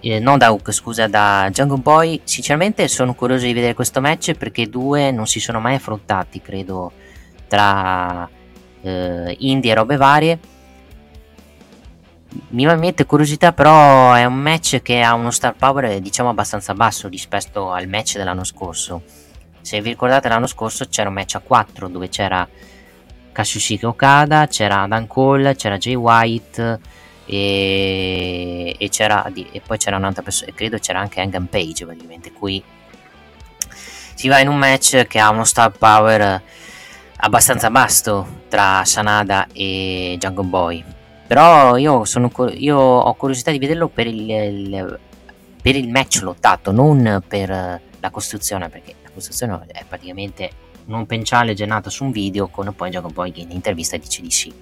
eh, 0.00 0.18
non 0.18 0.36
da 0.36 0.52
Hook, 0.52 0.72
scusa, 0.72 1.06
da 1.06 1.48
Jungle 1.50 1.78
Boy. 1.78 2.20
Sinceramente 2.24 2.86
sono 2.88 3.14
curioso 3.14 3.46
di 3.46 3.54
vedere 3.54 3.74
questo 3.74 4.00
match 4.00 4.32
perché 4.32 4.68
due 4.68 5.10
non 5.10 5.26
si 5.26 5.40
sono 5.40 5.60
mai 5.60 5.76
affrontati, 5.76 6.42
credo, 6.42 6.92
tra 7.48 8.28
eh, 8.82 9.36
indie 9.38 9.70
e 9.70 9.74
robe 9.74 9.96
varie. 9.96 10.38
Mi 12.48 12.66
mette 12.76 13.06
curiosità, 13.06 13.52
però 13.52 14.12
è 14.12 14.24
un 14.24 14.34
match 14.34 14.82
che 14.82 15.00
ha 15.02 15.14
uno 15.14 15.30
star 15.30 15.54
power 15.54 16.00
diciamo 16.00 16.30
abbastanza 16.30 16.74
basso 16.74 17.08
rispetto 17.08 17.70
al 17.70 17.86
match 17.86 18.16
dell'anno 18.16 18.42
scorso. 18.44 19.02
Se 19.60 19.80
vi 19.80 19.90
ricordate 19.90 20.28
l'anno 20.28 20.46
scorso 20.46 20.86
c'era 20.86 21.08
un 21.08 21.14
match 21.14 21.36
a 21.36 21.40
4 21.40 21.88
dove 21.88 22.08
c'era 22.08 22.46
Kashushika 23.32 23.86
Okada, 23.88 24.46
c'era 24.46 24.82
Adam 24.82 25.06
Cole, 25.06 25.54
c'era 25.54 25.78
Jay 25.78 25.94
White 25.94 26.80
e, 27.26 28.76
e, 28.78 28.88
c'era, 28.88 29.24
e 29.32 29.62
poi 29.64 29.78
c'era 29.78 29.96
un'altra 29.96 30.22
persona, 30.22 30.52
credo 30.54 30.78
c'era 30.78 31.00
anche 31.00 31.20
Hangman 31.20 31.48
Page 31.48 31.84
praticamente. 31.84 32.32
Qui 32.32 32.62
si 34.14 34.28
va 34.28 34.40
in 34.40 34.48
un 34.48 34.56
match 34.56 35.06
che 35.06 35.18
ha 35.18 35.30
uno 35.30 35.44
star 35.44 35.70
power 35.70 36.42
abbastanza 37.16 37.70
basso 37.70 38.42
tra 38.48 38.84
Sanada 38.84 39.46
e 39.52 40.16
Jungle 40.18 40.44
Boy. 40.44 40.84
Però 41.26 41.76
io, 41.76 42.04
sono, 42.04 42.30
io 42.52 42.78
ho 42.78 43.14
curiosità 43.14 43.50
di 43.50 43.58
vederlo 43.58 43.88
per 43.88 44.06
il, 44.06 44.30
il, 44.30 44.98
per 45.60 45.76
il 45.76 45.88
match 45.88 46.20
lottato, 46.22 46.70
non 46.70 47.22
per 47.26 47.48
la 47.48 48.10
costruzione, 48.10 48.68
perché 48.68 48.94
la 49.02 49.10
costruzione 49.12 49.64
è 49.66 49.84
praticamente 49.88 50.50
un 50.86 51.06
penciale 51.06 51.54
generato 51.54 51.88
su 51.88 52.04
un 52.04 52.10
video 52.10 52.48
con 52.48 52.72
poi 52.74 52.90
Jungle 52.90 53.12
Boy 53.12 53.32
che 53.32 53.40
in 53.40 53.50
intervista 53.50 53.96
dice 53.96 54.20
di 54.20 54.30
sì. 54.30 54.52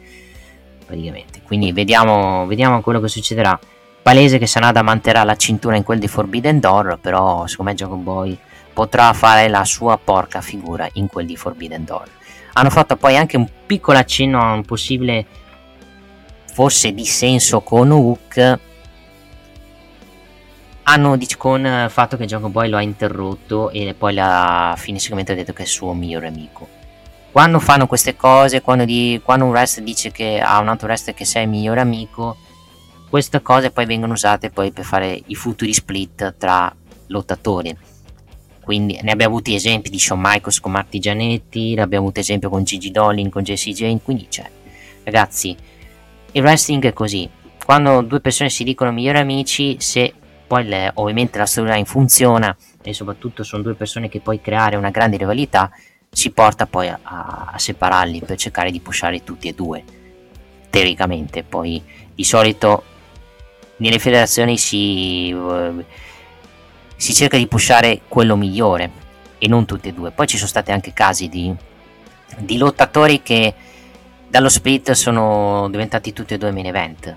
Praticamente. 0.86 1.42
Quindi 1.42 1.72
vediamo, 1.72 2.46
vediamo 2.46 2.80
quello 2.80 3.00
che 3.00 3.08
succederà. 3.08 3.58
Palese 4.02 4.38
che 4.38 4.46
Sanada 4.46 4.82
manterrà 4.82 5.24
la 5.24 5.36
cintura 5.36 5.76
in 5.76 5.84
quel 5.84 5.98
di 5.98 6.08
Forbidden 6.08 6.60
Door, 6.60 6.98
però 7.00 7.46
secondo 7.46 7.70
me 7.70 7.76
Jungle 7.76 8.02
Boy 8.02 8.38
potrà 8.72 9.12
fare 9.12 9.48
la 9.48 9.64
sua 9.64 9.98
porca 10.02 10.40
figura 10.40 10.88
in 10.94 11.06
quel 11.06 11.26
di 11.26 11.36
Forbidden 11.36 11.84
Door 11.84 12.08
hanno 12.54 12.70
fatto 12.70 12.96
poi 12.96 13.16
anche 13.16 13.36
un 13.36 13.48
piccolo 13.66 13.98
accenno 13.98 14.40
a 14.40 14.52
un 14.52 14.64
possibile 14.64 15.26
forse 16.52 16.92
dissenso 16.92 17.62
con 17.62 17.90
Hook 17.90 18.58
hanno 20.84 21.18
con 21.38 21.64
il 21.64 21.90
fatto 21.90 22.18
che 22.18 22.26
Jungle 22.26 22.50
Boy 22.50 22.68
lo 22.68 22.76
ha 22.76 22.82
interrotto 22.82 23.70
e 23.70 23.94
poi 23.96 24.18
alla 24.18 24.74
fine 24.76 24.98
sicuramente 24.98 25.32
ha 25.32 25.34
detto 25.34 25.54
che 25.54 25.60
è 25.60 25.64
il 25.64 25.70
suo 25.70 25.94
migliore 25.94 26.26
amico. 26.26 26.68
Quando 27.30 27.58
fanno 27.58 27.86
queste 27.86 28.14
cose 28.16 28.60
quando, 28.60 28.84
di, 28.84 29.18
quando 29.24 29.46
un 29.46 29.52
wrestler 29.52 29.86
dice 29.86 30.10
che 30.10 30.38
a 30.40 30.58
un 30.58 30.68
altro 30.68 30.88
wrestler 30.88 31.14
che 31.14 31.24
sei 31.24 31.44
il 31.44 31.48
migliore 31.48 31.80
amico 31.80 32.36
queste 33.08 33.40
cose 33.40 33.70
poi 33.70 33.86
vengono 33.86 34.12
usate 34.12 34.50
poi 34.50 34.70
per 34.72 34.84
fare 34.84 35.18
i 35.26 35.34
futuri 35.34 35.72
split 35.72 36.34
tra 36.36 36.74
lottatori. 37.06 37.74
Quindi 38.62 38.98
ne 39.02 39.10
abbiamo 39.10 39.34
avuti 39.34 39.54
esempi 39.54 39.88
di 39.88 39.98
Shawn 39.98 40.20
Michaels 40.20 40.60
con 40.60 40.72
Marty 40.72 40.98
Gianetti, 40.98 41.74
ne 41.74 41.82
abbiamo 41.82 42.04
avuto 42.04 42.20
esempio 42.20 42.50
con 42.50 42.64
Gigi 42.64 42.90
Dolin, 42.90 43.30
con 43.30 43.42
Jesse 43.42 43.72
Jane, 43.72 44.00
quindi 44.02 44.26
cioè, 44.28 44.48
ragazzi, 45.04 45.56
il 46.32 46.42
wrestling 46.42 46.84
è 46.84 46.92
così, 46.92 47.28
quando 47.64 48.02
due 48.02 48.20
persone 48.20 48.50
si 48.50 48.64
dicono 48.64 48.92
migliori 48.92 49.18
amici, 49.18 49.76
se 49.78 50.12
poi 50.46 50.64
le, 50.64 50.90
ovviamente 50.94 51.38
la 51.38 51.46
storyline 51.46 51.84
funziona 51.84 52.54
e 52.82 52.92
soprattutto 52.92 53.42
sono 53.42 53.62
due 53.62 53.74
persone 53.74 54.08
che 54.08 54.20
puoi 54.20 54.40
creare 54.40 54.76
una 54.76 54.90
grande 54.90 55.16
rivalità, 55.16 55.70
si 56.10 56.30
porta 56.30 56.66
poi 56.66 56.88
a, 56.88 56.98
a 57.02 57.58
separarli 57.58 58.20
per 58.20 58.36
cercare 58.36 58.70
di 58.70 58.80
pushare 58.80 59.24
tutti 59.24 59.48
e 59.48 59.54
due, 59.54 59.82
teoricamente, 60.68 61.42
poi 61.42 61.82
di 62.14 62.24
solito 62.24 62.82
nelle 63.76 63.98
federazioni 63.98 64.58
si... 64.58 65.32
Uh, 65.32 65.84
si 67.02 67.14
cerca 67.14 67.36
di 67.36 67.48
pushare 67.48 68.02
quello 68.06 68.36
migliore 68.36 68.88
e 69.38 69.48
non 69.48 69.64
tutti 69.64 69.88
e 69.88 69.92
due. 69.92 70.12
Poi 70.12 70.28
ci 70.28 70.36
sono 70.36 70.48
stati 70.48 70.70
anche 70.70 70.92
casi 70.92 71.28
di, 71.28 71.52
di 72.38 72.56
lottatori 72.56 73.22
che 73.22 73.52
dallo 74.32 74.48
split 74.48 74.92
sono 74.92 75.68
diventati 75.68 76.14
tutti 76.14 76.32
e 76.32 76.38
due 76.38 76.52
main 76.52 76.64
event. 76.64 77.14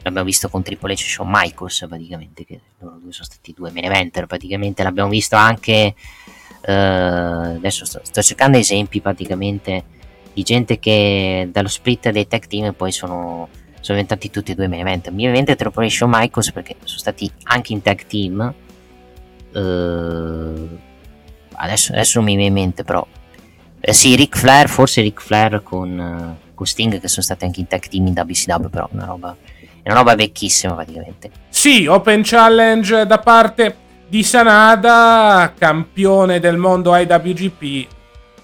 L'abbiamo 0.00 0.24
visto 0.24 0.48
con 0.48 0.62
Triple 0.62 0.94
H 0.94 1.02
e 1.02 1.04
Shawn 1.04 1.28
Michaels 1.30 1.84
praticamente, 1.86 2.46
che 2.46 2.60
loro 2.78 2.96
due 2.96 3.12
sono 3.12 3.26
stati 3.26 3.52
due 3.52 3.70
main 3.70 3.84
eventer 3.84 4.24
praticamente. 4.24 4.82
L'abbiamo 4.82 5.10
visto 5.10 5.36
anche 5.36 5.94
Uh, 6.62 7.56
adesso 7.56 7.86
sto, 7.86 8.00
sto, 8.02 8.20
cercando 8.20 8.58
esempi 8.58 9.00
praticamente 9.00 9.82
di 10.34 10.42
gente 10.42 10.78
che 10.78 11.48
dallo 11.50 11.68
split 11.68 12.10
dei 12.10 12.26
tech 12.26 12.46
team 12.48 12.74
poi 12.74 12.92
sono, 12.92 13.48
sono 13.80 13.96
diventati 13.96 14.28
tutti 14.28 14.52
e 14.52 14.54
due 14.54 14.68
main 14.68 14.86
event. 14.86 15.08
Mi 15.08 15.30
viene 15.30 15.56
troppo 15.56 15.86
Shawn 15.88 16.10
Michaels 16.10 16.52
perché 16.52 16.76
sono 16.84 16.98
stati 16.98 17.32
anche 17.44 17.72
in 17.72 17.80
tag 17.80 18.04
team. 18.04 18.54
Uh, 19.52 20.78
adesso, 21.52 21.92
adesso, 21.92 22.18
non 22.18 22.28
mi 22.28 22.36
viene 22.36 22.48
in 22.48 22.52
mente, 22.52 22.84
però. 22.84 23.06
Eh, 23.90 23.92
sì, 23.92 24.14
Ric 24.14 24.38
Flair, 24.38 24.68
forse 24.68 25.00
Ric 25.00 25.20
Flair 25.20 25.64
con, 25.64 25.98
uh, 25.98 26.54
con 26.54 26.64
Sting 26.64 27.00
che 27.00 27.08
sono 27.08 27.22
stati 27.22 27.44
anche 27.44 27.58
in 27.58 27.66
tag 27.66 27.88
team 27.88 28.06
in 28.06 28.12
WCW, 28.16 28.68
però 28.68 28.88
una 28.92 29.04
roba, 29.04 29.36
è 29.82 29.88
una 29.88 29.96
roba 29.96 30.14
vecchissima 30.14 30.74
praticamente. 30.74 31.28
Sì, 31.48 31.88
Open 31.88 32.22
Challenge 32.22 33.04
da 33.04 33.18
parte 33.18 33.76
di 34.06 34.22
Sanada, 34.22 35.52
campione 35.58 36.38
del 36.38 36.56
mondo 36.56 36.94
IWGP, 36.94 37.88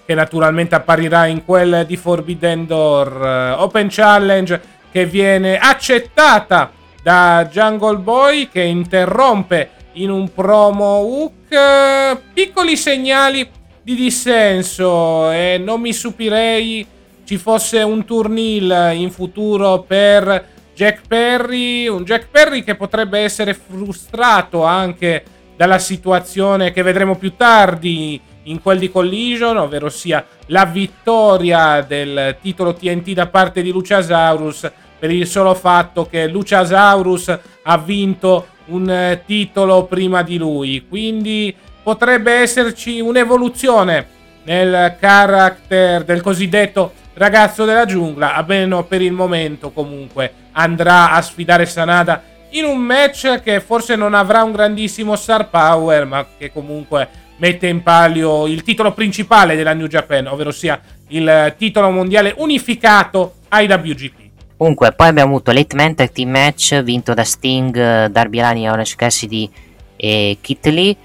che 0.05 0.13
naturalmente 0.13 0.75
apparirà 0.75 1.27
in 1.27 1.45
quel 1.45 1.85
di 1.87 1.95
Forbidden 1.95 2.65
Door. 2.65 3.55
Open 3.59 3.87
Challenge 3.89 4.61
che 4.91 5.05
viene 5.05 5.57
accettata 5.57 6.71
da 7.01 7.47
Jungle 7.49 7.99
Boy 7.99 8.49
che 8.49 8.63
interrompe 8.63 9.69
in 9.93 10.09
un 10.09 10.29
promo 10.33 10.97
hook 10.97 12.19
piccoli 12.33 12.75
segnali 12.75 13.49
di 13.87 13.95
dissenso 13.95 15.31
e 15.31 15.57
non 15.63 15.79
mi 15.79 15.93
stupirei 15.93 16.85
ci 17.23 17.37
fosse 17.37 17.81
un 17.83 18.03
turnil 18.03 18.91
in 18.95 19.09
futuro 19.11 19.85
per 19.87 20.45
Jack 20.75 21.07
Perry, 21.07 21.87
un 21.87 22.03
Jack 22.03 22.27
Perry 22.29 22.65
che 22.65 22.75
potrebbe 22.75 23.19
essere 23.19 23.53
frustrato 23.53 24.65
anche 24.65 25.23
dalla 25.55 25.79
situazione 25.79 26.73
che 26.73 26.81
vedremo 26.81 27.15
più 27.15 27.37
tardi 27.37 28.19
in 28.43 28.61
quel 28.61 28.77
di 28.77 28.91
Collision, 28.91 29.55
ovvero 29.55 29.87
sia 29.87 30.25
la 30.47 30.65
vittoria 30.65 31.79
del 31.79 32.35
titolo 32.41 32.73
TNT 32.73 33.11
da 33.11 33.27
parte 33.27 33.61
di 33.61 33.71
Luciasaurus 33.71 34.69
per 34.99 35.11
il 35.11 35.27
solo 35.27 35.53
fatto 35.53 36.07
che 36.07 36.27
Luciasaurus 36.27 37.39
ha 37.63 37.77
vinto 37.77 38.47
un 38.65 38.89
eh, 38.89 39.23
titolo 39.25 39.85
prima 39.85 40.23
di 40.23 40.37
lui. 40.37 40.85
Quindi 40.89 41.55
potrebbe 41.87 42.33
esserci 42.33 42.99
un'evoluzione 42.99 44.05
nel 44.43 44.97
character 44.99 46.03
del 46.03 46.19
cosiddetto 46.19 46.91
ragazzo 47.13 47.63
della 47.63 47.85
giungla, 47.85 48.35
almeno 48.35 48.83
per 48.83 49.01
il 49.01 49.13
momento 49.13 49.71
comunque 49.71 50.33
andrà 50.51 51.11
a 51.11 51.21
sfidare 51.21 51.65
Sanada 51.65 52.21
in 52.49 52.65
un 52.65 52.77
match 52.79 53.41
che 53.41 53.61
forse 53.61 53.95
non 53.95 54.13
avrà 54.15 54.43
un 54.43 54.51
grandissimo 54.51 55.15
star 55.15 55.49
power, 55.49 56.05
ma 56.05 56.25
che 56.37 56.51
comunque 56.51 57.07
mette 57.37 57.67
in 57.67 57.81
palio 57.81 58.47
il 58.47 58.63
titolo 58.63 58.91
principale 58.91 59.55
della 59.55 59.71
New 59.73 59.87
Japan, 59.87 60.27
ovvero 60.27 60.51
sia 60.51 60.77
il 61.07 61.55
titolo 61.57 61.89
mondiale 61.89 62.33
unificato 62.35 63.35
IWGP. 63.49 64.15
Comunque, 64.57 64.91
poi 64.91 65.07
abbiamo 65.07 65.35
avuto 65.35 65.53
Late 65.53 65.73
Man 65.73 65.95
Team 65.95 66.31
Match 66.31 66.81
vinto 66.81 67.13
da 67.13 67.23
Sting, 67.23 68.07
Darby 68.07 68.41
Allin, 68.41 68.71
Orange 68.71 68.95
Cassidy 68.97 69.49
e 69.95 70.37
Kit 70.41 70.65
Lee 70.65 70.97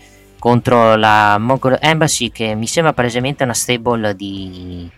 contro 0.42 0.96
la 0.96 1.38
Mongol 1.38 1.78
Embassy 1.80 2.32
che 2.32 2.56
mi 2.56 2.66
sembra 2.66 2.92
palesemente 2.92 3.44
una 3.44 3.54
stable 3.54 4.16
di 4.16 4.90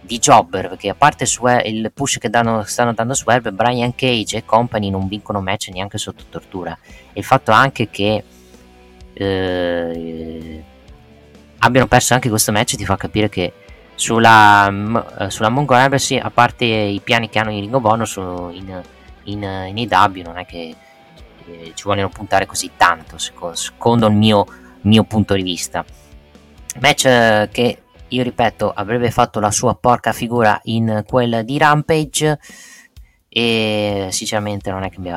di 0.00 0.18
jobber 0.18 0.68
perché 0.68 0.88
a 0.88 0.96
parte 0.96 1.26
il 1.64 1.92
push 1.94 2.18
che 2.18 2.28
danno, 2.28 2.64
stanno 2.64 2.92
dando 2.92 3.14
Swerve 3.14 3.52
Brian 3.52 3.94
Cage 3.94 4.38
e 4.38 4.44
company 4.44 4.90
non 4.90 5.06
vincono 5.06 5.40
match 5.40 5.68
neanche 5.68 5.96
sotto 5.96 6.24
tortura. 6.28 6.76
E 7.12 7.20
il 7.20 7.24
fatto 7.24 7.52
anche 7.52 7.88
che 7.88 8.24
eh, 9.12 10.64
abbiano 11.58 11.86
perso 11.86 12.14
anche 12.14 12.28
questo 12.28 12.50
match 12.50 12.74
ti 12.74 12.84
fa 12.84 12.96
capire 12.96 13.28
che 13.28 13.52
sulla, 13.94 14.68
sulla 15.28 15.50
Mongol 15.50 15.78
Embassy 15.78 16.18
a 16.18 16.30
parte 16.30 16.64
i 16.64 17.00
piani 17.00 17.28
che 17.28 17.38
hanno 17.38 17.52
in 17.52 17.60
Ring 17.60 17.74
of 17.74 17.84
Honor 17.84 18.52
in, 18.52 18.82
in, 19.22 19.72
in 19.72 20.22
non 20.24 20.36
è 20.36 20.44
che 20.44 20.74
eh, 21.46 21.72
ci 21.74 21.84
vogliono 21.84 22.08
puntare 22.08 22.46
così 22.46 22.70
tanto 22.76 23.18
secondo, 23.18 23.54
secondo 23.54 24.06
il 24.06 24.14
mio, 24.14 24.46
mio 24.84 25.04
punto 25.04 25.34
di 25.34 25.42
vista 25.42 25.84
match 26.80 27.04
eh, 27.06 27.48
che 27.52 27.78
io 28.08 28.22
ripeto, 28.22 28.72
avrebbe 28.72 29.10
fatto 29.10 29.40
la 29.40 29.50
sua 29.50 29.74
porca 29.74 30.12
figura 30.12 30.60
in 30.64 31.02
quel 31.06 31.44
di 31.44 31.58
Rampage 31.58 32.38
e 33.28 34.08
sinceramente 34.10 34.70
non 34.70 34.84
è 34.84 34.90
che 34.90 35.00
mi 35.00 35.10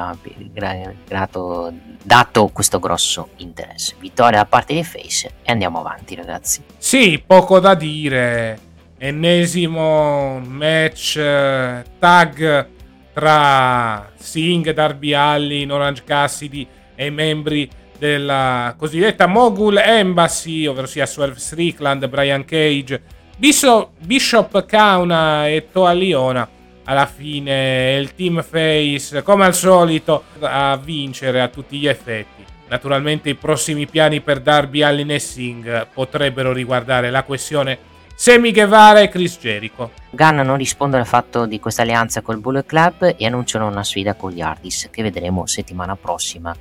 grato, 1.06 1.72
dato 2.02 2.48
questo 2.48 2.80
grosso 2.80 3.30
interesse. 3.38 3.94
Vittoria 4.00 4.40
da 4.40 4.46
parte 4.46 4.74
di 4.74 4.84
Face 4.84 5.34
e 5.44 5.52
andiamo 5.52 5.80
avanti 5.80 6.16
ragazzi. 6.16 6.64
Sì, 6.78 7.22
poco 7.24 7.60
da 7.60 7.76
dire. 7.76 8.66
Ennesimo 8.98 10.40
match 10.40 11.18
eh, 11.18 11.84
tag 12.00 12.68
tra 13.14 14.12
Singh, 14.16 14.72
Darby 14.72 15.14
Allin, 15.14 15.72
Orange 15.72 16.04
Cassidy 16.04 16.68
e 16.96 17.06
i 17.06 17.12
membri 17.12 17.70
della 17.98 18.76
cosiddetta 18.78 19.28
Mogul 19.28 19.78
Embassy, 19.78 20.66
ovvero 20.66 20.88
sia 20.88 21.06
Swerve 21.06 21.40
Strickland, 21.40 22.08
Brian 22.08 22.46
Cage, 22.46 23.02
Bishop, 23.38 24.66
Kauna 24.66 25.48
e 25.48 25.68
Toa 25.72 25.92
Liona. 25.92 26.48
Alla 26.86 27.06
fine 27.06 27.98
il 28.00 28.16
team 28.16 28.42
face, 28.42 29.22
come 29.22 29.46
al 29.46 29.54
solito, 29.54 30.24
a 30.40 30.80
vincere 30.82 31.42
a 31.42 31.50
tutti 31.50 31.78
gli 31.78 31.88
effetti. 31.88 32.46
Naturalmente 32.70 33.30
i 33.30 33.36
prossimi 33.36 33.88
piani 33.88 34.22
per 34.22 34.40
Darby 34.40 34.82
Allin 34.82 35.12
e 35.12 35.20
Singh 35.20 35.88
potrebbero 35.94 36.52
riguardare 36.52 37.10
la 37.10 37.24
questione 37.24 37.78
Semi 38.16 38.52
Guevara 38.52 39.02
e 39.02 39.10
Chris 39.10 39.38
Jericho. 39.38 39.92
Gunn 40.10 40.40
non 40.40 40.58
risponde 40.58 40.98
al 40.98 41.06
fatto 41.06 41.46
di 41.46 41.60
questa 41.60 41.84
alleanza 41.84 42.22
col 42.22 42.40
Bullet 42.40 42.66
Club 42.66 43.16
e 43.18 43.26
annunciano 43.26 43.68
una 43.68 43.84
sfida 43.84 44.16
con 44.16 44.32
gli 44.32 44.42
Hardys 44.42 44.90
che 44.90 45.04
vedremo 45.04 45.46
settimana 45.46 45.96
prossima 45.96 46.56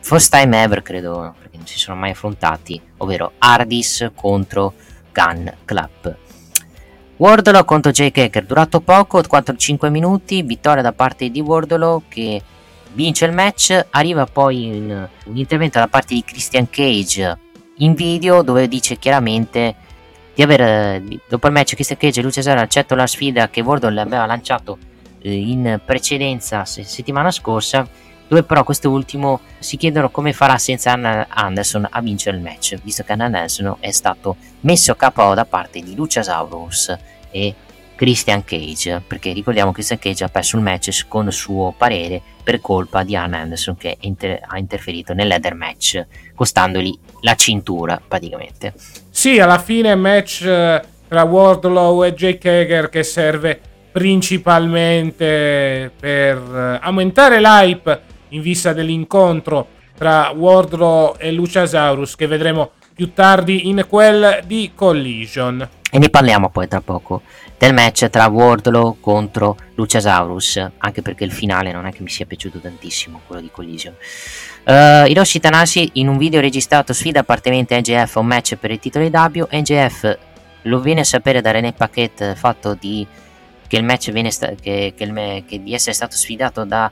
first 0.00 0.32
time 0.32 0.60
ever 0.62 0.82
credo 0.82 1.34
perché 1.38 1.56
non 1.56 1.66
si 1.66 1.78
sono 1.78 1.96
mai 1.96 2.10
affrontati 2.10 2.80
ovvero 2.98 3.32
Hardys 3.38 4.10
contro 4.14 4.74
Gun 5.12 5.52
Club. 5.64 6.16
Wardlow 7.20 7.64
contro 7.64 7.92
Jake 7.92 8.22
Hacker. 8.22 8.46
Durato 8.46 8.80
poco 8.80 9.20
4-5 9.20 9.90
minuti 9.90 10.42
vittoria 10.42 10.82
da 10.82 10.92
parte 10.92 11.30
di 11.30 11.40
Wardlow 11.40 12.04
che 12.08 12.40
vince 12.94 13.26
il 13.26 13.32
match. 13.32 13.88
Arriva 13.90 14.24
poi 14.24 14.64
in, 14.64 15.08
un 15.24 15.36
intervento 15.36 15.78
da 15.78 15.86
parte 15.86 16.14
di 16.14 16.24
Christian 16.24 16.70
Cage 16.70 17.38
in 17.76 17.92
video 17.92 18.40
dove 18.40 18.68
dice 18.68 18.96
chiaramente 18.96 19.74
di 20.34 20.42
aver 20.42 21.02
dopo 21.28 21.46
il 21.46 21.52
match 21.52 21.74
Christian 21.74 21.98
Cage 21.98 22.20
e 22.20 22.22
Luce 22.22 22.40
Cesaro 22.40 22.60
accettano 22.60 23.02
la 23.02 23.06
sfida 23.06 23.50
che 23.50 23.60
Wardlow 23.60 23.94
aveva 23.98 24.24
lanciato 24.24 24.78
eh, 25.20 25.30
in 25.30 25.78
precedenza 25.84 26.64
settimana 26.64 27.30
scorsa 27.30 27.86
dove 28.30 28.44
però 28.44 28.62
quest'ultimo 28.62 29.40
si 29.58 29.76
chiedono 29.76 30.08
come 30.08 30.32
farà 30.32 30.56
senza 30.56 30.92
Anna 30.92 31.26
Anderson 31.28 31.88
a 31.90 32.00
vincere 32.00 32.36
il 32.36 32.42
match, 32.44 32.78
visto 32.80 33.02
che 33.02 33.10
Anna 33.10 33.24
Anderson 33.24 33.78
è 33.80 33.90
stato 33.90 34.36
messo 34.60 34.92
a 34.92 34.94
capo 34.94 35.34
da 35.34 35.44
parte 35.44 35.80
di 35.80 35.96
Luciasaurus 35.96 36.96
e 37.32 37.52
Christian 37.96 38.44
Cage, 38.44 39.02
perché 39.04 39.32
ricordiamo 39.32 39.70
che 39.70 39.82
Christian 39.82 39.98
Cage 39.98 40.22
ha 40.22 40.28
perso 40.28 40.56
il 40.56 40.62
match 40.62 40.92
secondo 40.92 41.32
suo 41.32 41.74
parere 41.76 42.22
per 42.44 42.60
colpa 42.60 43.02
di 43.02 43.16
Anna 43.16 43.38
Anderson 43.38 43.76
che 43.76 43.96
inter- 44.02 44.40
ha 44.46 44.58
interferito 44.58 45.12
nel 45.12 45.26
leather 45.26 45.54
match, 45.54 46.06
costandogli 46.32 46.96
la 47.22 47.34
cintura 47.34 48.00
praticamente. 48.06 48.74
Sì, 49.10 49.40
alla 49.40 49.58
fine 49.58 49.96
match 49.96 50.42
eh, 50.42 50.80
tra 51.08 51.24
Wardlow 51.24 52.04
e 52.04 52.14
Jake 52.14 52.48
Hager 52.48 52.90
che 52.90 53.02
serve 53.02 53.60
principalmente 53.90 55.90
per 55.98 56.36
eh, 56.36 56.78
aumentare 56.80 57.40
l'hype 57.40 58.09
in 58.30 58.40
vista 58.42 58.72
dell'incontro 58.72 59.78
tra 59.96 60.30
Wardlow 60.30 61.16
e 61.18 61.30
Luciasaurus 61.30 62.16
che 62.16 62.26
vedremo 62.26 62.72
più 62.94 63.12
tardi 63.12 63.68
in 63.68 63.86
quel 63.88 64.42
di 64.46 64.72
Collision. 64.74 65.68
E 65.90 65.98
ne 65.98 66.08
parliamo 66.08 66.50
poi 66.50 66.68
tra 66.68 66.80
poco 66.80 67.22
del 67.56 67.74
match 67.74 68.08
tra 68.08 68.26
Wardlow 68.26 68.98
contro 69.00 69.56
Luciasaurus, 69.74 70.70
anche 70.78 71.02
perché 71.02 71.24
il 71.24 71.32
finale 71.32 71.72
non 71.72 71.86
è 71.86 71.92
che 71.92 72.02
mi 72.02 72.08
sia 72.08 72.26
piaciuto 72.26 72.58
tantissimo, 72.58 73.20
quello 73.26 73.42
di 73.42 73.50
Collision. 73.50 73.94
Uh, 74.64 75.06
Hiroshi 75.06 75.40
Tanashi 75.40 75.90
in 75.94 76.08
un 76.08 76.16
video 76.16 76.40
registrato 76.40 76.92
sfida 76.92 77.20
appartenente 77.20 77.74
a 77.74 77.78
NGF 77.78 78.14
un 78.16 78.26
match 78.26 78.56
per 78.56 78.70
il 78.70 78.78
titolo 78.78 79.06
W, 79.06 79.46
NGF 79.50 80.18
lo 80.62 80.80
viene 80.80 81.00
a 81.00 81.04
sapere 81.04 81.40
da 81.40 81.50
René 81.50 81.72
Paquet 81.72 82.34
fatto 82.34 82.74
di 82.78 83.06
che 83.66 83.76
il 83.76 83.84
match 83.84 84.10
viene 84.10 84.30
sta- 84.30 84.52
che, 84.60 84.94
che, 84.96 85.04
il, 85.04 85.44
che 85.46 85.62
di 85.62 85.72
essere 85.72 85.94
stato 85.94 86.16
sfidato 86.16 86.64
da 86.64 86.90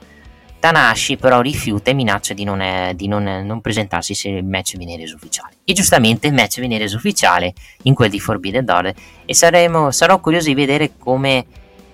Tanashi 0.59 1.15
però 1.15 1.39
rifiuta 1.39 1.89
e 1.89 1.93
minaccia 1.93 2.33
di, 2.33 2.43
non, 2.43 2.59
è, 2.59 2.93
di 2.93 3.07
non, 3.07 3.23
non, 3.45 3.61
presentarsi 3.61 4.13
se 4.13 4.27
il 4.29 4.43
match 4.43 4.75
viene 4.75 4.97
reso 4.97 5.15
ufficiale. 5.15 5.53
E 5.63 5.73
giustamente 5.73 6.27
il 6.27 6.33
match 6.33 6.59
viene 6.59 6.77
reso 6.77 6.97
ufficiale 6.97 7.53
in 7.83 7.93
quel 7.93 8.09
di 8.09 8.19
Forbidden 8.19 8.65
Door 8.65 8.93
e 9.25 9.33
saremo, 9.33 9.91
sarò 9.91 10.19
curioso 10.19 10.47
di 10.47 10.55
vedere 10.55 10.91
come 10.97 11.45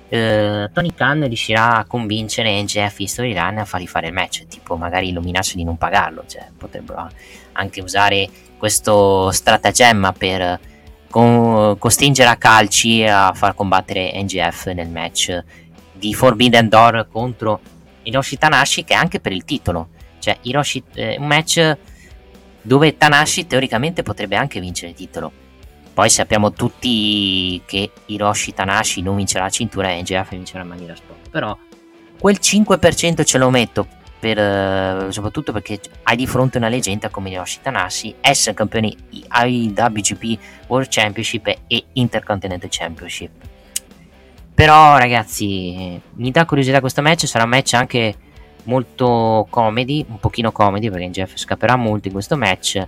eh, 0.09 0.69
Tony 0.73 0.93
Khan 0.95 1.27
riuscirà 1.27 1.77
a 1.77 1.85
convincere 1.85 2.61
NGF 2.61 2.99
e 2.99 3.07
Storyline 3.07 3.61
a 3.61 3.65
fargli 3.65 3.87
fare 3.87 4.07
il 4.07 4.13
match, 4.13 4.45
tipo 4.47 4.75
magari 4.77 5.11
lo 5.11 5.21
minaccia 5.21 5.55
di 5.55 5.63
non 5.63 5.77
pagarlo, 5.77 6.23
cioè 6.27 6.47
potrebbero 6.57 7.09
anche 7.53 7.81
usare 7.81 8.27
questo 8.57 9.29
stratagemma 9.31 10.11
per 10.11 10.59
con, 11.09 11.77
costringere 11.77 12.29
a 12.29 12.35
calci 12.35 13.05
a 13.05 13.31
far 13.33 13.53
combattere 13.53 14.11
NGF 14.21 14.67
nel 14.71 14.89
match 14.89 15.43
di 15.93 16.13
Forbidden 16.13 16.67
Door 16.67 17.07
contro 17.11 17.59
Hiroshi 18.05 18.37
Tanashi 18.37 18.83
che 18.83 18.93
è 18.93 18.97
anche 18.97 19.19
per 19.19 19.31
il 19.31 19.43
titolo. 19.43 19.89
Cioè 20.19 20.37
Hiroshi, 20.41 20.83
eh, 20.93 21.17
un 21.19 21.27
match 21.27 21.77
dove 22.61 22.97
Tanashi 22.97 23.45
teoricamente 23.45 24.01
potrebbe 24.01 24.35
anche 24.35 24.59
vincere 24.59 24.91
il 24.91 24.97
titolo. 24.97 25.31
Poi 25.93 26.09
sappiamo 26.09 26.51
tutti 26.51 27.61
che 27.65 27.91
Hiroshi 28.07 28.53
Tanashi 28.53 29.01
non 29.01 29.15
vincerà 29.15 29.43
la 29.43 29.49
cintura 29.49 29.91
e 29.91 30.01
NGF 30.01 30.29
vincerà 30.29 30.63
in 30.63 30.67
maniera 30.67 30.95
sport 30.95 31.15
però 31.35 31.57
quel 32.17 32.37
5% 32.41 33.25
ce 33.25 33.37
lo 33.37 33.49
metto 33.49 33.85
per, 34.17 34.39
eh, 34.39 35.07
soprattutto 35.09 35.51
perché 35.51 35.81
hai 36.03 36.15
di 36.15 36.25
fronte 36.25 36.57
una 36.57 36.69
leggenda 36.69 37.09
come 37.09 37.31
Yoshi 37.31 37.59
Tanashi, 37.61 38.15
essere 38.21 38.55
campioni 38.55 38.95
IWGP 39.09 40.39
World 40.67 40.87
Championship 40.89 41.53
e 41.67 41.83
Intercontinental 41.91 42.69
Championship. 42.71 43.31
Però 44.55 44.97
ragazzi, 44.97 46.01
mi 46.13 46.31
dà 46.31 46.45
curiosità 46.45 46.79
questo 46.79 47.01
match, 47.01 47.27
sarà 47.27 47.43
un 47.43 47.49
match 47.49 47.73
anche 47.73 48.15
molto 48.63 49.45
comedy, 49.49 50.05
un 50.07 50.17
pochino 50.17 50.53
comedy 50.53 50.89
perché 50.89 51.09
Jeff 51.09 51.35
scapperà 51.35 51.75
molto 51.75 52.07
in 52.07 52.13
questo 52.13 52.37
match. 52.37 52.87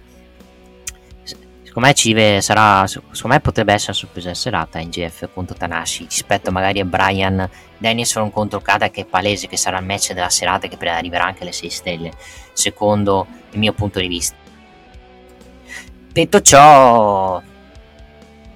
Secondo 1.24 1.88
me, 1.90 1.94
Cive 1.94 2.42
sarà, 2.42 2.88
secondo 2.88 3.28
me 3.28 3.42
potrebbe 3.42 3.74
essere 3.74 3.92
una 3.92 4.00
sorpresa 4.00 4.34
serata 4.34 4.80
NGF 4.80 5.30
contro 5.34 5.56
Tanashi 5.56 6.06
rispetto 6.06 6.52
magari 6.52 6.80
a 6.80 6.86
Brian 6.86 7.48
Danielson 7.78 8.32
contro 8.32 8.62
Kada 8.62 8.90
che 8.90 9.02
è 9.02 9.06
palese 9.06 9.48
che 9.48 9.58
sarà 9.58 9.78
il 9.78 9.86
match 9.86 10.14
della 10.14 10.30
serata 10.30 10.68
che 10.68 10.78
arriverà 10.90 11.26
anche 11.26 11.44
alle 11.44 11.52
6 11.52 11.70
stelle 11.70 12.12
secondo 12.54 13.28
il 13.52 13.60
mio 13.60 13.74
punto 13.74 14.00
di 14.00 14.08
vista. 14.08 14.36
Detto 16.12 16.42
ciò 16.42 17.42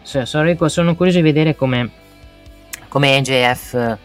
sono 0.02 0.96
curioso 0.96 1.18
di 1.18 1.22
vedere 1.22 1.56
come 1.56 1.92
come 2.92 3.18
NJF 3.22 3.98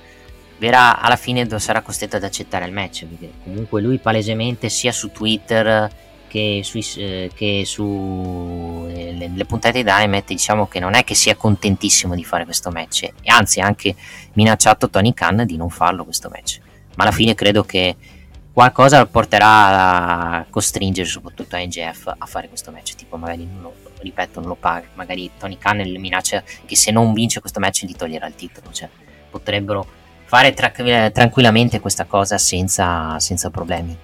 verrà 0.59 1.01
alla 1.01 1.17
fine 1.17 1.47
sarà 1.59 1.83
costretto 1.83 2.15
ad 2.15 2.23
accettare 2.23 2.67
il 2.67 2.73
match 2.73 3.05
perché 3.05 3.33
comunque 3.43 3.83
lui 3.83 3.99
palesemente 3.99 4.69
sia 4.69 4.93
su 4.93 5.11
Twitter 5.11 5.91
che, 6.29 6.61
sui, 6.63 6.87
eh, 6.99 7.31
che 7.35 7.65
su 7.67 8.87
eh, 8.89 9.13
le, 9.13 9.33
le, 9.35 9.45
puntate 9.45 9.79
di 9.79 9.83
Dynamite 9.83 10.35
diciamo 10.35 10.69
che 10.69 10.79
non 10.79 10.95
è 10.95 11.03
che 11.03 11.17
sia 11.17 11.35
contentissimo 11.35 12.15
di 12.15 12.23
fare 12.23 12.45
questo 12.45 12.71
match 12.71 13.03
e 13.03 13.13
anzi 13.25 13.59
ha 13.61 13.67
anche 13.67 13.97
minacciato 14.35 14.89
Tony 14.89 15.13
Khan 15.13 15.45
di 15.45 15.57
non 15.57 15.69
farlo 15.69 16.05
questo 16.05 16.29
match. 16.29 16.61
Ma 16.95 17.05
alla 17.05 17.13
fine 17.13 17.35
credo 17.35 17.65
che 17.65 17.97
qualcosa 18.53 19.05
porterà 19.07 20.39
a 20.39 20.47
costringere 20.49 21.09
soprattutto 21.09 21.57
a 21.57 21.59
NGF 21.59 22.15
a 22.17 22.27
fare 22.27 22.49
questo 22.49 22.71
match 22.71 22.95
tipo 22.95 23.17
magari 23.17 23.45
non 23.45 23.63
lo, 23.63 23.75
ripeto 24.01 24.41
non 24.41 24.51
lo 24.51 24.57
paga 24.57 24.87
magari 24.95 25.31
Tony 25.39 25.59
Khan 25.59 25.79
minaccia 25.99 26.43
che 26.65 26.77
se 26.77 26.91
non 26.91 27.13
vince 27.13 27.41
questo 27.41 27.61
match 27.61 27.85
gli 27.85 27.95
toglierà 27.95 28.27
il 28.27 28.35
titolo 28.35 28.71
cioè 28.73 28.89
potrebbero 29.31 29.87
fare 30.25 30.53
tra- 30.55 30.73
tranquillamente 31.11 31.81
questa 31.81 32.05
cosa 32.05 32.37
senza, 32.39 33.19
senza 33.21 33.51
problemi 33.51 33.97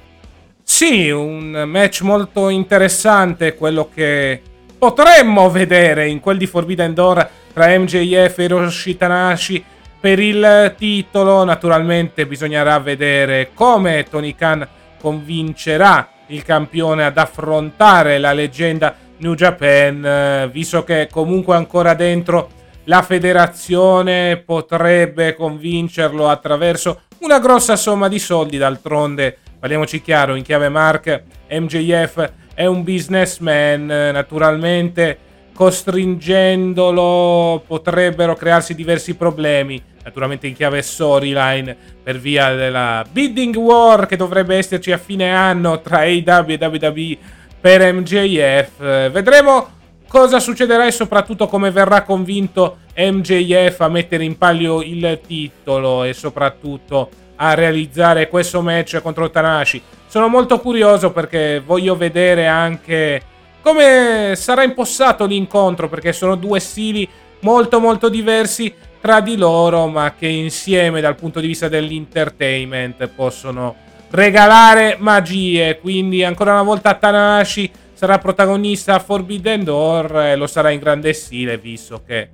sì, 0.65 1.11
un 1.11 1.65
match 1.67 2.03
molto 2.03 2.49
interessante, 2.49 3.57
quello 3.57 3.91
che 3.93 4.41
potremmo 4.79 5.51
vedere 5.51 6.09
in 6.09 6.21
quel 6.21 6.39
di 6.39 6.47
Forbidden 6.47 6.95
Door 6.95 7.29
tra 7.53 7.79
MJF 7.79 8.39
e 8.39 8.45
Hiroshi 8.45 8.97
Tanashi 8.97 9.63
per 10.01 10.19
il 10.19 10.75
titolo. 10.79 11.45
Naturalmente 11.45 12.27
bisognerà 12.27 12.79
vedere 12.79 13.51
come 13.55 14.07
Tony 14.09 14.35
Khan 14.35 14.67
convincerà 14.99 16.09
il 16.29 16.43
campione 16.43 17.05
ad 17.05 17.19
affrontare 17.19 18.19
la 18.19 18.33
leggenda 18.33 18.95
New 19.23 19.35
Japan, 19.35 20.51
visto 20.51 20.83
che 20.83 21.07
comunque 21.09 21.55
ancora 21.55 21.95
dentro 21.95 22.51
la 22.85 23.03
federazione 23.03 24.43
potrebbe 24.45 25.37
convincerlo 25.37 26.29
attraverso 26.29 27.03
una 27.21 27.39
grossa 27.39 27.77
somma 27.77 28.09
di 28.09 28.19
soldi, 28.19 28.59
d'altronde 28.59 29.39
parliamoci 29.61 30.03
chiaro, 30.03 30.35
in 30.35 30.43
chiave 30.43 30.69
Mark, 30.69 31.23
MJF 31.49 32.33
è 32.53 32.67
un 32.67 32.83
businessman, 32.83 33.87
naturalmente 33.87 35.17
costringendolo 35.55 37.63
potrebbero 37.65 38.35
crearsi 38.35 38.75
diversi 38.75 39.15
problemi, 39.15 39.81
naturalmente 40.03 40.49
in 40.49 40.55
chiave 40.55 40.83
storyline 40.83 41.77
per 42.03 42.19
via 42.19 42.53
della 42.55 43.07
bidding 43.09 43.55
war 43.55 44.07
che 44.07 44.17
dovrebbe 44.17 44.57
esserci 44.57 44.91
a 44.91 44.99
fine 44.99 45.33
anno 45.33 45.81
tra 45.81 45.99
AW 45.99 46.49
e 46.49 46.59
WWE 46.61 47.19
per 47.63 47.95
MJF. 47.95 49.11
Vedremo 49.11 49.69
cosa 50.09 50.41
succederà 50.41 50.85
e 50.87 50.91
soprattutto 50.91 51.47
come 51.47 51.71
verrà 51.71 52.03
convinto 52.03 52.79
MJF 52.95 53.81
a 53.81 53.89
mettere 53.89 54.25
in 54.25 54.37
palio 54.37 54.83
il 54.83 55.21
titolo 55.25 56.03
e 56.03 56.13
soprattutto 56.13 57.09
a 57.37 57.55
realizzare 57.55 58.29
questo 58.29 58.61
match 58.63 59.01
contro 59.01 59.31
Tanashi. 59.31 59.81
Sono 60.09 60.29
molto 60.29 60.59
curioso 60.59 61.13
perché 61.13 61.63
voglio 61.65 61.97
vedere 61.97 62.47
anche 62.47 63.23
come 63.63 64.33
sarà 64.35 64.65
impostato 64.65 65.25
l'incontro 65.25 65.89
perché 65.89 66.13
sono 66.13 66.35
due 66.35 66.59
stili 66.59 67.09
molto 67.41 67.79
molto 67.79 68.09
diversi 68.09 68.75
tra 69.01 69.21
di 69.21 69.37
loro 69.37 69.87
ma 69.87 70.15
che 70.19 70.27
insieme 70.27 71.01
dal 71.01 71.15
punto 71.15 71.41
di 71.41 71.47
vista 71.47 71.69
dell'entertainment 71.69 73.07
possono 73.07 73.77
regalare 74.13 74.97
magie 74.99 75.79
quindi 75.81 76.23
ancora 76.23 76.53
una 76.53 76.63
volta 76.63 76.95
Tanashi 76.95 77.71
sarà 77.95 78.19
protagonista 78.19 78.95
a 78.95 78.99
Forbidden 78.99 79.65
Door 79.65 80.21
e 80.21 80.37
lo 80.37 80.47
sarà 80.47 80.71
in 80.71 80.81
grande 80.81 81.15
stile 81.15 81.57
visto 81.57 82.03
che 82.07 82.29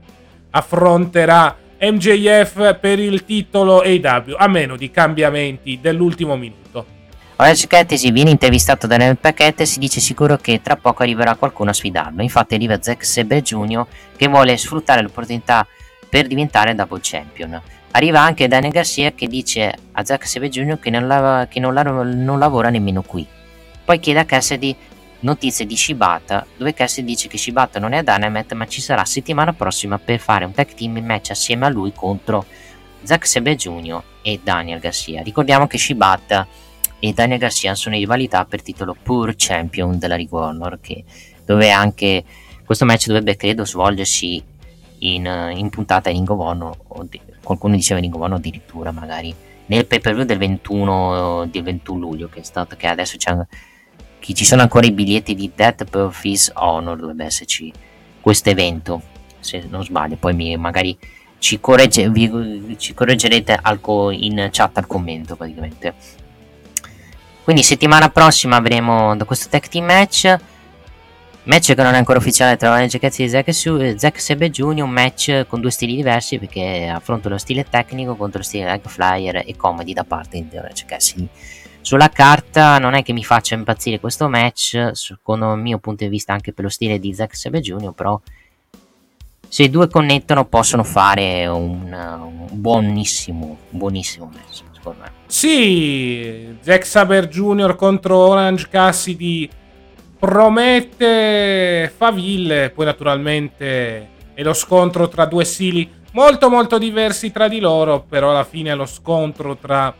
affronterà 0.50 1.56
MJF 1.80 2.78
per 2.80 2.98
il 2.98 3.24
titolo 3.24 3.82
AW, 3.82 4.34
a 4.36 4.48
meno 4.48 4.76
di 4.76 4.90
cambiamenti 4.90 5.78
dell'ultimo 5.80 6.36
minuto. 6.36 6.86
Orange 7.36 7.68
Cattesi 7.68 8.10
viene 8.10 8.30
intervistato 8.30 8.88
da 8.88 8.96
Nel 8.96 9.16
Paquette 9.16 9.62
e 9.62 9.66
si 9.66 9.78
dice 9.78 10.00
sicuro 10.00 10.36
che 10.38 10.60
tra 10.60 10.74
poco 10.74 11.04
arriverà 11.04 11.36
qualcuno 11.36 11.70
a 11.70 11.72
sfidarlo. 11.72 12.20
Infatti 12.20 12.56
arriva 12.56 12.82
Zack 12.82 13.04
Sabre 13.04 13.42
Jr. 13.42 13.86
che 14.16 14.26
vuole 14.26 14.56
sfruttare 14.56 15.02
l'opportunità 15.02 15.64
per 16.08 16.26
diventare 16.26 16.74
double 16.74 16.98
champion. 17.00 17.62
Arriva 17.98 18.20
anche 18.20 18.46
Daniel 18.46 18.72
Garcia 18.72 19.10
che 19.10 19.26
dice 19.26 19.74
a 19.90 20.04
Zack 20.04 20.24
Sabre 20.24 20.48
Jr. 20.48 20.78
che, 20.78 20.88
non, 20.88 21.08
la, 21.08 21.48
che 21.50 21.58
non, 21.58 21.74
la, 21.74 21.82
non 21.82 22.38
lavora 22.38 22.70
nemmeno 22.70 23.02
qui. 23.02 23.26
Poi 23.84 23.98
chiede 23.98 24.20
a 24.20 24.24
Cassidy 24.24 24.72
notizie 25.20 25.66
di 25.66 25.76
Shibata, 25.76 26.46
dove 26.56 26.74
Cassidy 26.74 27.08
dice 27.08 27.26
che 27.26 27.36
Shibata 27.36 27.80
non 27.80 27.94
è 27.94 27.96
a 27.96 28.02
Dynamite 28.02 28.54
ma 28.54 28.68
ci 28.68 28.80
sarà 28.80 29.04
settimana 29.04 29.52
prossima 29.52 29.98
per 29.98 30.20
fare 30.20 30.44
un 30.44 30.52
tag 30.52 30.74
team 30.74 30.96
match 30.98 31.30
assieme 31.30 31.66
a 31.66 31.70
lui 31.70 31.92
contro 31.92 32.46
Zack 33.02 33.26
Sabre 33.26 33.56
Jr. 33.56 34.00
e 34.22 34.38
Daniel 34.44 34.78
Garcia. 34.78 35.20
Ricordiamo 35.22 35.66
che 35.66 35.76
Shibata 35.76 36.46
e 37.00 37.12
Daniel 37.12 37.40
Garcia 37.40 37.74
sono 37.74 37.96
in 37.96 38.02
rivalità 38.02 38.44
per 38.44 38.62
titolo 38.62 38.94
Pure 39.02 39.34
Champion 39.36 39.98
della 39.98 40.14
Ring 40.14 40.32
Honor, 40.32 40.78
che, 40.80 41.02
dove 41.44 41.72
anche 41.72 42.22
questo 42.64 42.84
match 42.84 43.08
dovrebbe 43.08 43.34
credo 43.34 43.64
svolgersi 43.64 44.40
in, 45.00 45.52
in 45.56 45.68
puntata 45.68 46.10
in 46.10 46.18
Ring 46.18 46.30
of 46.30 46.38
Honor, 46.38 46.76
qualcuno 47.48 47.76
diceva 47.76 47.98
Honor 48.00 48.34
addirittura 48.34 48.92
magari. 48.92 49.34
Nel 49.66 49.86
pay 49.86 50.00
per 50.00 50.14
view 50.14 50.26
del 50.26 50.36
21, 50.36 51.46
del 51.50 51.62
21 51.62 51.98
luglio 51.98 52.28
che 52.28 52.40
è 52.40 52.42
stato 52.42 52.76
che 52.76 52.86
adesso 52.86 53.16
c'è 53.16 53.34
chi 54.18 54.34
ci 54.34 54.44
sono 54.44 54.60
ancora 54.60 54.86
i 54.86 54.92
biglietti 54.92 55.34
di 55.34 55.50
Death 55.54 55.84
per 55.84 56.10
Honor 56.54 56.98
dovrebbe 56.98 57.24
esserci 57.24 57.72
questo 58.20 58.50
evento 58.50 59.00
se 59.40 59.64
non 59.68 59.82
sbaglio. 59.82 60.16
Poi 60.16 60.34
mi, 60.34 60.56
magari 60.58 60.96
ci, 61.38 61.58
corregge, 61.58 62.10
vi, 62.10 62.76
ci 62.78 62.92
correggerete 62.92 63.58
al 63.60 63.80
in 64.12 64.48
chat 64.52 64.76
al 64.76 64.86
commento 64.86 65.34
praticamente. 65.34 65.94
Quindi 67.44 67.62
settimana 67.62 68.10
prossima 68.10 68.56
avremo 68.56 69.16
questo 69.24 69.48
tag 69.48 69.66
team 69.68 69.86
match 69.86 70.36
match 71.48 71.74
che 71.74 71.82
non 71.82 71.94
è 71.94 71.96
ancora 71.96 72.18
ufficiale 72.18 72.56
tra 72.56 72.70
Orange 72.70 72.98
e 73.00 73.28
Zack, 73.28 73.52
Su- 73.52 73.96
Zack 73.96 74.20
Sebe 74.20 74.50
Jr. 74.50 74.82
un 74.82 74.90
match 74.90 75.46
con 75.48 75.60
due 75.60 75.70
stili 75.70 75.96
diversi 75.96 76.38
perché 76.38 76.88
affronta 76.88 77.28
lo 77.28 77.38
stile 77.38 77.64
tecnico 77.68 78.14
contro 78.14 78.38
lo 78.38 78.44
stile 78.44 78.66
leg 78.66 78.82
flyer 78.86 79.42
e 79.46 79.56
comedy 79.56 79.92
da 79.92 80.04
parte 80.04 80.46
di 80.48 80.56
Orange 80.56 80.84
Cassidy 80.86 81.28
sulla 81.80 82.10
carta 82.10 82.78
non 82.78 82.92
è 82.92 83.02
che 83.02 83.14
mi 83.14 83.24
faccia 83.24 83.54
impazzire 83.54 83.98
questo 83.98 84.28
match, 84.28 84.90
secondo 84.92 85.54
il 85.54 85.60
mio 85.60 85.78
punto 85.78 86.04
di 86.04 86.10
vista 86.10 86.34
anche 86.34 86.52
per 86.52 86.64
lo 86.64 86.70
stile 86.70 86.98
di 86.98 87.14
Zack 87.14 87.34
Sabre 87.34 87.60
Jr., 87.60 87.92
però 87.94 88.20
se 89.48 89.62
i 89.62 89.70
due 89.70 89.88
connettono 89.88 90.44
possono 90.44 90.84
fare 90.84 91.46
un, 91.46 91.90
un 91.90 92.46
buonissimo, 92.50 93.56
buonissimo 93.70 94.30
match, 94.30 94.62
secondo 94.74 95.00
me. 95.00 95.12
Sì, 95.24 96.58
Zack 96.60 96.84
Saber 96.84 97.28
Jr. 97.28 97.74
contro 97.74 98.18
Orange 98.18 98.68
Cassidy 98.68 99.48
promette 100.18 101.92
faville, 101.94 102.70
poi 102.70 102.84
naturalmente 102.84 104.08
è 104.34 104.42
lo 104.42 104.52
scontro 104.52 105.08
tra 105.08 105.26
due 105.26 105.44
stili 105.44 105.88
molto 106.12 106.48
molto 106.48 106.78
diversi 106.78 107.30
tra 107.30 107.48
di 107.48 107.60
loro, 107.60 108.04
però 108.08 108.30
alla 108.30 108.44
fine 108.44 108.70
è 108.70 108.74
lo 108.74 108.86
scontro 108.86 109.56
tra 109.56 109.94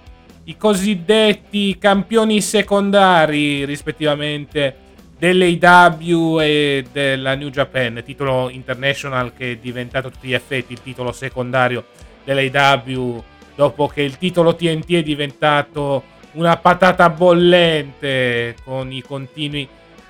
i 0.45 0.57
cosiddetti 0.57 1.77
campioni 1.79 2.41
secondari, 2.41 3.65
rispettivamente 3.65 4.87
dell'AW 5.19 6.41
e 6.41 6.85
della 6.91 7.35
New 7.35 7.51
Japan, 7.51 8.03
titolo 8.05 8.49
international 8.51 9.33
che 9.35 9.53
è 9.53 9.57
diventato 9.57 10.09
a 10.09 10.11
tutti 10.11 10.29
gli 10.29 10.35
effetti 10.35 10.73
il 10.73 10.83
titolo 10.83 11.13
secondario 11.13 11.85
dell'AW 12.25 13.23
dopo 13.55 13.89
che 13.89 14.03
il 14.03 14.17
titolo 14.17 14.55
TNT 14.55 14.93
è 14.93 15.03
diventato 15.03 16.05
una 16.33 16.57
patata 16.57 17.11
bollente 17.11 18.55
con 18.65 18.93
i 18.93 19.03
continui 19.03 19.69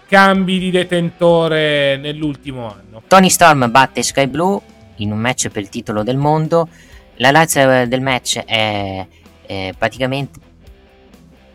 cambi 0.09 0.59
di 0.59 0.70
detentore 0.70 1.99
nell'ultimo 1.99 2.73
anno. 2.73 3.03
Tony 3.07 3.28
Storm 3.28 3.70
batte 3.70 4.03
Sky 4.03 4.27
Blue 4.27 4.59
in 4.97 5.12
un 5.12 5.19
match 5.19 5.49
per 5.49 5.62
il 5.62 5.69
titolo 5.69 6.03
del 6.03 6.17
mondo. 6.17 6.69
La 7.17 7.31
razza 7.31 7.85
del 7.85 8.01
match 8.01 8.39
è, 8.39 9.07
è 9.45 9.75
praticamente 9.77 10.41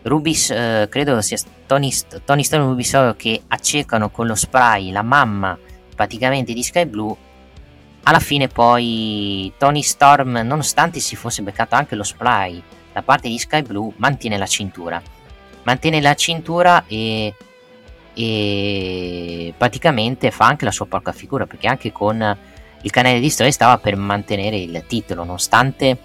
Rubis, 0.02 0.50
eh, 0.50 0.86
credo 0.88 1.20
sia 1.20 1.38
Tony, 1.66 1.90
Tony 2.24 2.44
Storm 2.44 2.62
e 2.62 2.66
Rubis 2.66 3.14
che 3.16 3.42
accecano 3.48 4.10
con 4.10 4.26
lo 4.26 4.34
spray 4.34 4.92
la 4.92 5.02
mamma 5.02 5.58
praticamente 5.94 6.52
di 6.52 6.62
Sky 6.62 6.84
Blue. 6.84 7.16
Alla 8.04 8.20
fine 8.20 8.48
poi 8.48 9.50
Tony 9.56 9.82
Storm, 9.82 10.42
nonostante 10.44 11.00
si 11.00 11.16
fosse 11.16 11.42
beccato 11.42 11.74
anche 11.74 11.94
lo 11.94 12.02
spray 12.02 12.62
da 12.92 13.02
parte 13.02 13.28
di 13.28 13.38
Sky 13.38 13.62
Blue, 13.62 13.92
mantiene 13.96 14.36
la 14.36 14.46
cintura. 14.46 15.02
Mantiene 15.62 16.02
la 16.02 16.14
cintura 16.14 16.84
e, 16.86 17.34
e 18.14 19.52
praticamente 19.56 20.30
fa 20.30 20.46
anche 20.46 20.64
la 20.64 20.70
sua 20.70 20.86
porca 20.86 21.12
figura 21.12 21.46
perché 21.46 21.66
anche 21.66 21.90
con 21.90 22.36
il 22.80 22.90
canale 22.90 23.18
di 23.18 23.28
storia 23.28 23.50
stava 23.50 23.78
per 23.78 23.96
mantenere 23.96 24.56
il 24.56 24.84
titolo 24.86 25.24
nonostante 25.24 25.98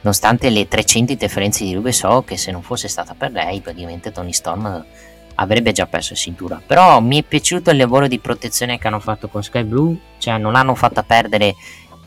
nonostante 0.00 0.50
le 0.50 0.66
300 0.66 1.12
interferenze 1.12 1.64
di 1.64 1.74
Rubeso 1.74 2.22
che 2.22 2.36
se 2.36 2.50
non 2.50 2.62
fosse 2.62 2.88
stata 2.88 3.14
per 3.16 3.30
lei 3.30 3.60
praticamente 3.60 4.10
Tony 4.10 4.32
Storm 4.32 4.84
avrebbe 5.36 5.72
già 5.72 5.86
perso 5.86 6.14
cintura. 6.14 6.60
Però 6.64 7.00
mi 7.00 7.20
è 7.20 7.22
piaciuto 7.22 7.70
il 7.70 7.78
lavoro 7.78 8.06
di 8.06 8.18
protezione 8.18 8.78
che 8.78 8.86
hanno 8.86 9.00
fatto 9.00 9.28
con 9.28 9.42
Sky 9.42 9.62
Blue 9.62 9.96
cioè 10.18 10.38
non 10.38 10.52
l'hanno 10.52 10.74
fatta 10.74 11.04
perdere 11.04 11.54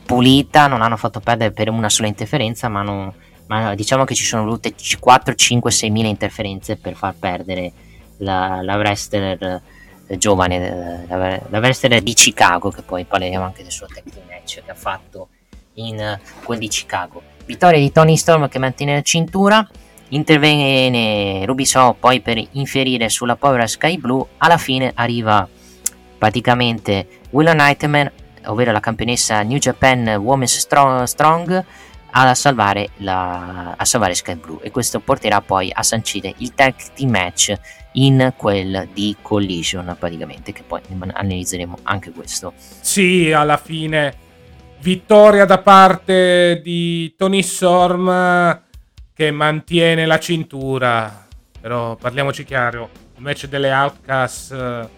pulita 0.04 0.66
non 0.66 0.80
l'hanno 0.80 0.98
fatto 0.98 1.20
perdere 1.20 1.52
per 1.52 1.70
una 1.70 1.88
sola 1.88 2.08
interferenza 2.08 2.68
ma, 2.68 2.82
non, 2.82 3.12
ma 3.46 3.74
diciamo 3.74 4.04
che 4.04 4.14
ci 4.14 4.24
sono 4.24 4.44
volute 4.44 4.74
4, 5.00 5.34
5, 5.34 5.70
6 5.70 5.90
mila 5.90 6.08
interferenze 6.08 6.76
per 6.76 6.94
far 6.94 7.14
perdere 7.18 7.72
la, 8.18 8.60
la 8.62 8.76
wrestler 8.76 9.62
eh, 10.06 10.18
giovane 10.18 10.56
eh, 10.56 11.06
la, 11.08 11.40
la 11.48 11.58
wrestler 11.58 12.00
di 12.00 12.14
Chicago 12.14 12.70
che 12.70 12.82
poi 12.82 13.04
parleremo 13.04 13.44
anche 13.44 13.62
del 13.62 13.72
suo 13.72 13.86
tag 13.86 14.04
match 14.28 14.62
che 14.64 14.70
ha 14.70 14.74
fatto 14.74 15.28
in 15.74 15.98
uh, 15.98 16.44
quel 16.44 16.58
di 16.58 16.68
Chicago 16.68 17.34
Vittoria 17.46 17.78
di 17.78 17.92
Tony 17.92 18.16
Storm 18.16 18.48
che 18.48 18.58
mantiene 18.58 18.94
la 18.94 19.02
cintura. 19.02 19.66
Interviene 20.08 21.44
Rubiso 21.46 21.96
poi 21.98 22.20
per 22.20 22.44
inferire 22.52 23.08
sulla 23.08 23.36
povera 23.36 23.68
Sky 23.68 23.98
Blue. 23.98 24.24
Alla 24.38 24.58
fine 24.58 24.90
arriva 24.94 25.48
praticamente 26.18 27.06
Willow 27.30 27.54
Nightmare, 27.54 28.12
ovvero 28.46 28.72
la 28.72 28.80
campionessa 28.80 29.42
New 29.42 29.58
Japan 29.58 30.08
Women's 30.08 30.58
Strong, 30.58 31.04
Strong 31.04 31.64
a, 32.10 32.34
salvare 32.34 32.88
la, 32.96 33.74
a 33.76 33.84
salvare 33.84 34.14
Sky 34.14 34.34
Blue. 34.34 34.58
E 34.62 34.72
questo 34.72 34.98
porterà 34.98 35.40
poi 35.40 35.70
a 35.72 35.84
sancire 35.84 36.34
il 36.38 36.52
tag 36.52 36.74
team 36.94 37.10
match 37.10 37.54
in 37.96 38.32
quel 38.36 38.88
di 38.92 39.16
Collision 39.20 39.96
praticamente 39.98 40.52
che 40.52 40.62
poi 40.62 40.80
analizzeremo 41.12 41.78
anche 41.82 42.10
questo 42.10 42.52
sì 42.56 43.32
alla 43.32 43.56
fine 43.56 44.24
vittoria 44.80 45.44
da 45.44 45.58
parte 45.58 46.60
di 46.62 47.14
Tony 47.16 47.42
Storm 47.42 48.62
che 49.16 49.30
mantiene 49.30 50.04
la 50.04 50.18
cintura. 50.18 51.26
Però 51.58 51.96
parliamoci 51.96 52.44
chiaro, 52.44 52.90
il 53.16 53.22
match 53.22 53.46
delle 53.46 53.72
Outcast 53.72 54.52
eh, 54.52 54.88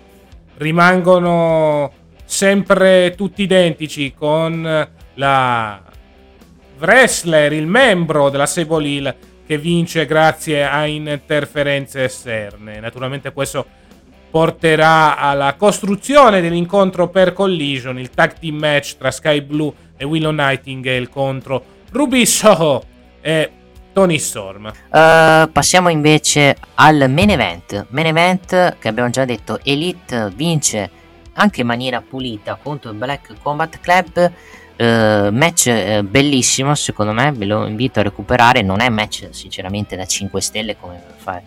rimangono 0.57 1.93
sempre 2.25 3.15
tutti 3.17 3.43
identici 3.43 4.13
con 4.13 4.89
la 5.15 5.83
wrestler, 6.81 7.53
il 7.53 7.67
membro 7.67 8.29
della 8.29 8.47
Sable 8.47 8.89
Hill 8.89 9.17
che 9.49 9.57
vince 9.57 10.05
grazie 10.05 10.63
a 10.63 10.85
interferenze 10.85 12.05
esterne. 12.05 12.81
Naturalmente 12.81 13.33
questo 13.33 13.65
porterà 14.31 15.17
alla 15.17 15.55
costruzione 15.55 16.43
dell'incontro 16.43 17.09
per 17.09 17.33
Collision, 17.33 17.99
il 17.99 18.11
tag 18.11 18.35
team 18.39 18.57
match 18.57 18.99
tra 18.99 19.11
Sky 19.11 19.41
Blue 19.41 19.73
e 19.97 20.05
Willow 20.05 20.33
Nightingale 20.33 21.09
contro 21.09 21.65
Ruby 21.93 22.27
Soho 22.27 22.85
e 23.23 23.51
Tony 23.95 24.19
Storm. 24.19 24.67
Uh, 24.67 25.51
passiamo 25.51 25.89
invece 25.89 26.55
al 26.75 27.07
main 27.09 27.31
event. 27.31 27.87
Main 27.89 28.07
event 28.09 28.77
che 28.79 28.89
abbiamo 28.89 29.09
già 29.09 29.25
detto, 29.25 29.61
Elite 29.63 30.31
vince 30.35 30.91
anche 31.33 31.63
in 31.63 31.67
maniera 31.67 32.03
pulita 32.03 32.59
contro 32.63 32.91
il 32.91 32.99
Black 32.99 33.33
Combat 33.41 33.81
Club. 33.81 34.31
Uh, 34.79 35.31
match 35.33 35.67
uh, 35.67 36.03
bellissimo 36.03 36.75
secondo 36.77 37.13
me, 37.13 37.33
ve 37.33 37.45
lo 37.47 37.67
invito 37.67 38.01
a 38.01 38.03
recuperare. 38.03 38.63
Non 38.63 38.81
è 38.81 38.89
match 38.89 39.29
sinceramente 39.31 39.97
da 39.97 40.07
5 40.07 40.41
stelle 40.41 40.77
come 40.79 41.03
fa 41.17 41.43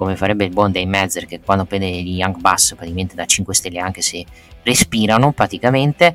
come 0.00 0.16
farebbe 0.16 0.44
il 0.44 0.50
buon 0.50 0.72
Dave 0.72 0.86
Mazzer 0.86 1.26
che 1.26 1.40
quando 1.40 1.66
prende 1.66 1.86
gli 1.90 2.16
Young 2.16 2.38
Bass 2.38 2.74
praticamente 2.74 3.14
da 3.14 3.26
5 3.26 3.54
stelle 3.54 3.80
anche 3.80 4.00
se 4.00 4.24
respirano 4.62 5.32
praticamente 5.32 6.14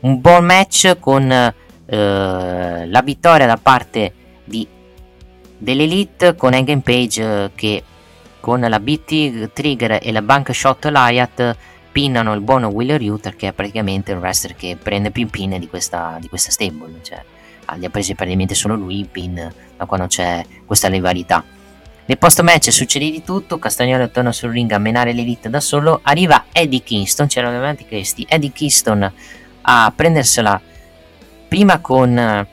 un 0.00 0.22
buon 0.22 0.46
match 0.46 0.96
con 0.98 1.30
eh, 1.30 2.86
la 2.86 3.02
vittoria 3.02 3.46
da 3.46 3.58
parte 3.58 4.12
di, 4.42 4.66
dell'Elite 5.58 6.34
con 6.34 6.54
Engen 6.54 6.80
Page 6.80 7.50
che 7.54 7.82
con 8.40 8.60
la 8.60 8.80
BT 8.80 9.52
Trigger 9.52 9.98
e 10.00 10.12
la 10.12 10.22
Bank 10.22 10.54
Shot 10.54 10.86
Liat 10.86 11.56
pinnano 11.92 12.32
il 12.34 12.40
buono 12.40 12.68
Wheeler 12.68 13.00
Uther 13.02 13.36
che 13.36 13.48
è 13.48 13.52
praticamente 13.52 14.12
il 14.12 14.18
wrestler 14.18 14.54
che 14.54 14.76
prende 14.80 15.10
più 15.10 15.28
pin 15.28 15.58
di 15.58 15.68
questa, 15.68 16.18
di 16.20 16.28
questa 16.28 16.50
stable 16.50 17.00
cioè 17.02 17.22
li 17.76 17.84
ha 17.84 17.90
presi 17.90 18.14
praticamente 18.14 18.54
solo 18.54 18.74
lui 18.74 19.06
pin 19.10 19.52
da 19.76 19.84
quando 19.84 20.06
c'è 20.06 20.44
questa 20.66 20.88
rivalità. 20.88 21.44
Nel 22.06 22.18
post 22.18 22.40
match 22.42 22.72
succede 22.72 23.10
di 23.10 23.22
tutto, 23.22 23.58
Castagnolo 23.58 24.10
torna 24.10 24.32
sul 24.32 24.50
ring 24.50 24.70
a 24.72 24.78
menare 24.78 25.12
l'elite 25.12 25.48
da 25.48 25.60
solo, 25.60 26.00
arriva 26.02 26.46
Eddie 26.50 26.82
Kingston, 26.82 27.28
c'erano 27.28 27.52
davanti 27.52 27.86
questi, 27.86 28.26
Eddie 28.28 28.50
Kingston 28.50 29.12
a 29.62 29.92
prendersela 29.94 30.60
prima 31.46 31.78
con, 31.78 32.46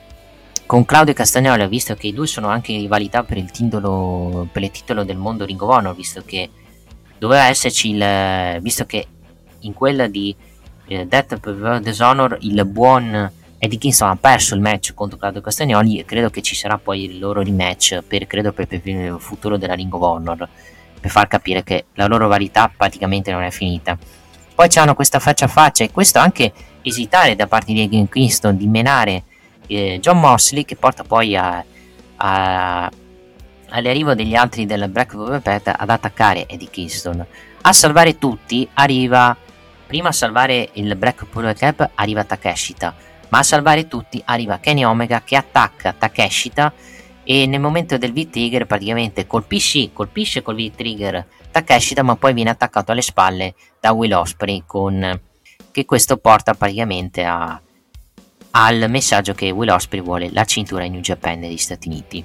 con 0.64 0.84
Claudio 0.84 1.12
Castagnolo, 1.12 1.66
visto 1.66 1.96
che 1.96 2.06
i 2.06 2.12
due 2.12 2.28
sono 2.28 2.46
anche 2.48 2.70
in 2.70 2.78
rivalità 2.78 3.24
per 3.24 3.36
il, 3.36 3.50
titolo, 3.50 4.46
per 4.52 4.62
il 4.62 4.70
titolo 4.70 5.02
del 5.02 5.16
mondo 5.16 5.44
Ring 5.44 5.60
of 5.60 5.70
Honor, 5.70 5.94
visto 5.94 6.22
che 6.24 6.48
doveva 7.18 7.46
esserci 7.46 7.90
il... 7.90 8.60
visto 8.60 8.86
che 8.86 9.06
in 9.60 9.74
quella 9.74 10.06
di 10.06 10.34
eh, 10.86 11.06
Death 11.06 11.40
of 11.44 11.78
Dishonor 11.80 12.38
il 12.40 12.64
buon 12.64 13.30
Eddie 13.60 13.78
Kingston 13.78 14.10
ha 14.10 14.16
perso 14.16 14.54
il 14.54 14.60
match 14.60 14.94
contro 14.94 15.18
Claudio 15.18 15.40
Castagnoli 15.40 15.98
e 15.98 16.04
credo 16.04 16.30
che 16.30 16.42
ci 16.42 16.54
sarà 16.54 16.78
poi 16.78 17.04
il 17.04 17.18
loro 17.18 17.42
rematch 17.42 18.02
per, 18.06 18.26
credo 18.28 18.52
per, 18.52 18.68
per 18.68 18.86
il 18.86 19.16
futuro 19.18 19.56
della 19.56 19.74
Ring 19.74 19.92
of 19.92 20.00
Honor 20.00 20.48
per 21.00 21.10
far 21.10 21.26
capire 21.26 21.64
che 21.64 21.86
la 21.94 22.06
loro 22.06 22.28
varietà 22.28 22.70
praticamente 22.74 23.32
non 23.32 23.42
è 23.42 23.50
finita. 23.50 23.98
Poi 24.54 24.68
c'hanno 24.68 24.94
questa 24.94 25.18
faccia 25.18 25.46
a 25.46 25.48
faccia 25.48 25.84
e 25.84 25.90
questo 25.90 26.18
anche 26.18 26.52
esitare 26.82 27.36
da 27.36 27.46
parte 27.46 27.72
di 27.72 27.82
Eddie 27.82 28.08
Kingston 28.08 28.56
di 28.56 28.66
menare 28.66 29.24
eh, 29.66 29.98
John 30.00 30.20
Mosley 30.20 30.64
che 30.64 30.76
porta 30.76 31.02
poi 31.04 31.36
a, 31.36 31.64
a, 32.16 32.90
all'arrivo 33.70 34.14
degli 34.14 34.34
altri 34.34 34.66
del 34.66 34.88
Black 34.88 35.16
Velvet 35.16 35.74
ad 35.76 35.90
attaccare 35.90 36.48
Eddie 36.48 36.70
Kingston. 36.70 37.24
A 37.62 37.72
salvare 37.72 38.18
tutti 38.18 38.68
arriva 38.74 39.36
prima 39.88 40.10
a 40.10 40.12
salvare 40.12 40.68
il 40.74 40.94
Black 40.94 41.26
Velvet 41.32 41.90
arriva 41.94 42.22
Takeshita 42.22 42.94
ma 43.30 43.38
a 43.38 43.42
salvare 43.42 43.88
tutti 43.88 44.22
arriva 44.24 44.60
Kenny 44.60 44.84
Omega 44.84 45.22
che 45.24 45.34
attacca 45.34 45.94
Takeshita 45.94 46.72
e 47.24 47.46
nel 47.46 47.60
momento 47.60 47.98
del 47.98 48.12
V-Trigger 48.12 48.66
praticamente 48.66 49.26
colpisce, 49.26 49.90
colpisce 49.92 50.42
col 50.42 50.56
V-Trigger 50.56 51.26
Takeshita 51.50 52.02
ma 52.02 52.16
poi 52.16 52.34
viene 52.34 52.50
attaccato 52.50 52.92
alle 52.92 53.02
spalle 53.02 53.54
da 53.80 53.92
Will 53.92 54.12
Osprey 54.12 54.62
con, 54.66 55.20
che 55.70 55.84
questo 55.84 56.18
porta 56.18 56.54
praticamente 56.54 57.24
a, 57.24 57.60
al 58.50 58.86
messaggio 58.88 59.34
che 59.34 59.50
Will 59.50 59.70
Osprey 59.70 60.02
vuole 60.02 60.30
la 60.32 60.44
cintura 60.44 60.84
in 60.84 60.92
New 60.92 61.00
Japan 61.00 61.38
negli 61.38 61.56
Stati 61.56 61.88
Uniti. 61.88 62.24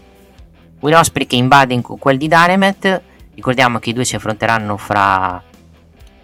Will 0.79 0.95
Osprey 0.95 1.25
che 1.25 1.35
invade 1.35 1.73
in 1.73 1.81
quel 1.81 2.17
di 2.17 2.27
Dynamite, 2.27 3.01
ricordiamo 3.35 3.79
che 3.79 3.91
i 3.91 3.93
due 3.93 4.03
si 4.05 4.15
affronteranno 4.15 4.77
fra 4.77 5.41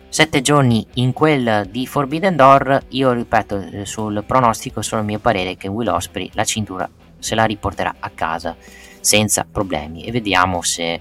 Sette 0.10 0.42
giorni 0.42 0.86
in 0.96 1.14
quel 1.14 1.68
di 1.70 1.86
Forbidden 1.86 2.36
Door, 2.36 2.86
io 2.90 3.12
ripeto 3.12 3.58
eh, 3.60 3.86
sul 3.86 4.24
pronostico, 4.26 4.82
solo 4.82 5.02
il 5.02 5.08
mio 5.08 5.20
parere 5.20 5.56
che 5.56 5.68
Will 5.68 5.88
Osprey 5.88 6.32
la 6.34 6.44
cintura 6.44 6.90
se 7.20 7.36
la 7.36 7.46
riporterà 7.46 7.96
a 8.00 8.10
casa 8.10 8.56
senza 9.00 9.46
problemi 9.50 10.04
e 10.04 10.12
vediamo 10.12 10.64
se, 10.64 11.00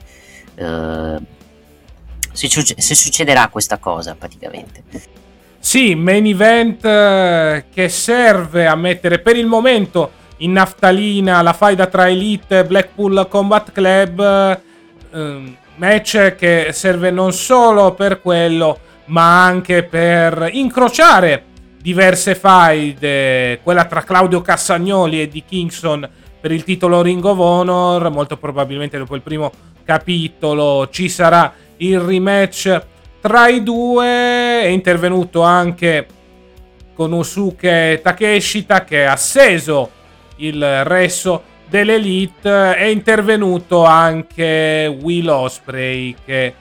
eh, 0.55 1.17
se, 2.33 2.49
se 2.77 2.95
succederà 2.95 3.49
questa 3.49 3.79
cosa 3.79 4.15
praticamente. 4.15 4.83
Sì, 5.59 5.95
main 5.95 6.27
event 6.27 6.85
eh, 6.85 7.65
che 7.73 7.89
serve 7.89 8.67
a 8.67 8.77
mettere 8.77 9.21
per 9.21 9.37
il 9.37 9.47
momento 9.47 10.13
in 10.39 10.53
naftalina 10.53 11.41
la 11.41 11.55
faida 11.55 11.87
tra 11.87 12.09
Elite 12.09 12.59
e 12.59 12.65
Blackpool 12.65 13.27
Combat 13.29 13.73
Club. 13.73 14.61
Eh, 15.11 15.57
match 15.77 16.35
che 16.35 16.69
serve 16.73 17.11
non 17.11 17.33
solo 17.33 17.95
per 17.95 18.21
quello, 18.21 18.79
ma 19.09 19.45
anche 19.45 19.83
per 19.83 20.49
incrociare 20.53 21.45
diverse 21.81 22.35
faide, 22.35 23.61
quella 23.63 23.85
tra 23.85 24.03
Claudio 24.03 24.41
Cassagnoli 24.41 25.21
e 25.21 25.29
di 25.29 25.45
Kingston 25.47 26.09
per 26.41 26.53
il 26.53 26.65
titolo 26.65 27.03
Ring 27.03 27.25
of 27.25 27.39
Honor, 27.39 28.11
molto 28.11 28.37
probabilmente 28.37 28.99
dopo 28.99 29.15
il 29.15 29.23
primo 29.23 29.53
capitolo 29.85 30.89
ci 30.91 31.09
sarà 31.09 31.53
il 31.79 31.99
rematch 31.99 32.83
tra 33.21 33.49
i 33.49 33.63
due, 33.63 34.07
è 34.07 34.67
intervenuto 34.67 35.43
anche 35.43 36.07
Konosuke 36.95 38.01
Takeshita 38.03 38.85
che 38.85 39.07
ha 39.07 39.13
asceso 39.13 39.91
il 40.37 40.85
resto 40.85 41.43
dell'Elite, 41.69 42.77
è 42.77 42.85
intervenuto 42.85 43.85
anche 43.85 44.99
Will 45.01 45.29
Osprey 45.29 46.15
che 46.25 46.55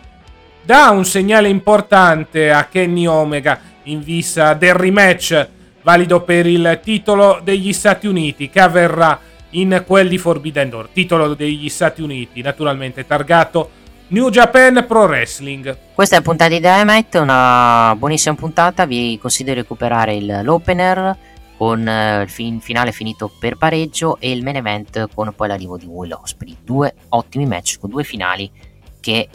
dà 0.68 0.90
un 0.90 1.06
segnale 1.06 1.48
importante 1.48 2.52
a 2.52 2.66
Kenny 2.66 3.06
Omega 3.06 3.58
in 3.84 4.02
vista 4.02 4.54
del 4.54 4.74
rematch 4.74 5.48
valido 5.82 6.24
per 6.24 6.46
il 6.46 6.82
titolo 6.84 7.40
degli 7.42 7.72
Stati 7.72 8.06
Uniti 8.06 8.50
che 8.50 8.60
avverrà 8.60 9.18
in 9.52 9.82
quel 9.88 10.10
di 10.10 10.18
Forbidden 10.18 10.70
Door, 10.70 10.90
titolo 10.92 11.36
degli 11.36 11.70
Stati 11.70 12.02
Uniti, 12.02 12.42
naturalmente 12.42 13.08
targato 13.08 13.70
New 14.08 14.30
Japan 14.30 14.84
Pro 14.86 15.06
Wrestling. 15.06 15.78
Questa 15.94 16.16
è 16.16 16.18
la 16.18 16.26
puntata 16.26 16.50
di 16.50 16.60
Dynamite, 16.60 17.18
una 17.20 17.96
buonissima 17.98 18.36
puntata, 18.36 18.86
vi 18.86 19.18
consiglio 19.22 19.54
di 19.54 19.62
recuperare 19.62 20.16
il, 20.16 20.42
l'opener 20.44 21.18
con 21.56 21.88
eh, 21.88 22.24
il 22.24 22.30
fin- 22.30 22.60
finale 22.60 22.92
finito 22.92 23.32
per 23.40 23.56
pareggio 23.56 24.18
e 24.20 24.32
il 24.32 24.44
main 24.44 24.58
event 24.58 25.08
con 25.16 25.34
poi 25.34 25.48
l'arrivo 25.48 25.78
di 25.78 25.86
Will 25.86 26.12
Osprey. 26.12 26.58
Due 26.62 26.94
ottimi 27.08 27.46
match 27.46 27.80
con 27.80 27.90
due 27.90 28.04
finali 28.04 28.52
che 29.00 29.30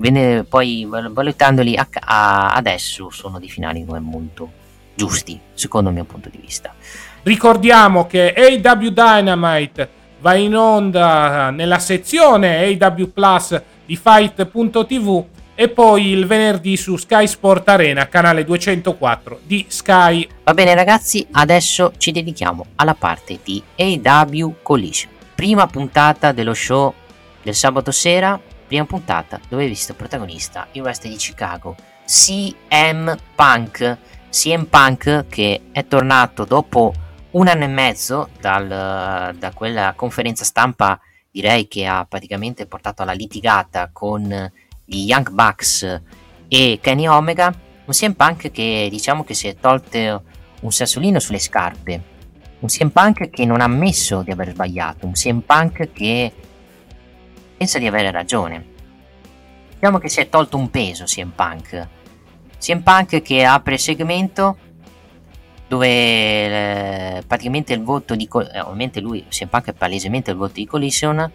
Venne 0.00 0.44
poi 0.44 0.86
valutandoli 0.88 1.76
a, 1.76 1.88
a, 1.92 2.52
adesso 2.52 3.10
sono 3.10 3.40
dei 3.40 3.48
finali 3.48 3.84
molto 3.84 4.50
giusti, 4.94 5.38
secondo 5.54 5.88
il 5.88 5.96
mio 5.96 6.04
punto 6.04 6.28
di 6.28 6.38
vista. 6.40 6.72
Ricordiamo 7.22 8.06
che 8.06 8.32
AW 8.32 8.88
Dynamite 8.88 9.90
va 10.20 10.34
in 10.34 10.56
onda 10.56 11.50
nella 11.50 11.78
sezione 11.78 12.76
AW 12.80 13.10
Plus 13.12 13.60
di 13.84 13.96
Fight.tv 13.96 15.24
e 15.54 15.68
poi 15.68 16.10
il 16.10 16.26
venerdì 16.26 16.76
su 16.76 16.96
Sky 16.96 17.26
Sport 17.26 17.68
Arena, 17.68 18.06
canale 18.06 18.44
204 18.44 19.40
di 19.42 19.64
Sky. 19.66 20.28
Va 20.44 20.54
bene 20.54 20.74
ragazzi, 20.74 21.26
adesso 21.32 21.92
ci 21.96 22.12
dedichiamo 22.12 22.66
alla 22.76 22.94
parte 22.94 23.40
di 23.42 23.60
AW 23.76 24.54
Collision. 24.62 25.10
Prima 25.34 25.66
puntata 25.66 26.30
dello 26.30 26.54
show 26.54 26.94
del 27.42 27.56
sabato 27.56 27.90
sera, 27.90 28.40
prima 28.68 28.84
puntata 28.84 29.40
dove 29.48 29.64
hai 29.64 29.68
visto 29.68 29.94
protagonista 29.94 30.68
il 30.72 30.82
wrestler 30.82 31.12
di 31.12 31.18
Chicago, 31.18 31.74
CM 32.06 33.16
Punk. 33.34 33.98
CM 34.30 34.64
Punk 34.64 35.26
che 35.28 35.62
è 35.72 35.86
tornato 35.86 36.44
dopo 36.44 36.92
un 37.30 37.48
anno 37.48 37.64
e 37.64 37.68
mezzo 37.68 38.28
dal, 38.40 39.34
da 39.36 39.52
quella 39.52 39.94
conferenza 39.96 40.44
stampa 40.44 41.00
direi 41.30 41.66
che 41.66 41.86
ha 41.86 42.04
praticamente 42.04 42.66
portato 42.66 43.02
alla 43.02 43.12
litigata 43.12 43.88
con 43.92 44.52
gli 44.84 45.04
Young 45.06 45.30
Bucks 45.30 46.02
e 46.46 46.78
Kenny 46.80 47.06
Omega, 47.06 47.46
un 47.46 47.92
CM 47.92 48.12
Punk 48.12 48.50
che 48.50 48.88
diciamo 48.90 49.24
che 49.24 49.34
si 49.34 49.48
è 49.48 49.56
tolto 49.56 50.22
un 50.60 50.72
sassolino 50.72 51.18
sulle 51.18 51.38
scarpe, 51.38 52.02
un 52.60 52.68
CM 52.68 52.88
Punk 52.88 53.30
che 53.30 53.44
non 53.44 53.60
ha 53.60 53.64
ammesso 53.64 54.22
di 54.22 54.30
aver 54.30 54.50
sbagliato, 54.50 55.06
un 55.06 55.12
CM 55.12 55.40
Punk 55.40 55.92
che 55.92 56.32
pensa 57.58 57.78
di 57.78 57.86
avere 57.86 58.10
ragione. 58.10 58.76
Diciamo 59.74 59.98
che 59.98 60.08
si 60.08 60.20
è 60.20 60.28
tolto 60.28 60.56
un 60.56 60.70
peso 60.70 61.04
CM 61.04 61.32
Punk. 61.34 61.88
CM 62.58 62.80
Punk 62.80 63.20
che 63.20 63.44
apre 63.44 63.74
il 63.74 63.80
segmento 63.80 64.56
dove 65.68 65.86
eh, 65.86 67.22
praticamente 67.26 67.74
il 67.74 67.82
voto 67.82 68.14
di 68.14 68.26
eh, 68.26 68.60
ovviamente 68.60 69.00
lui 69.00 69.26
CM 69.28 69.48
Punk 69.48 69.66
è 69.66 69.72
palesemente 69.74 70.30
il 70.30 70.36
voto 70.38 70.54
di 70.54 70.66
Collision 70.66 71.30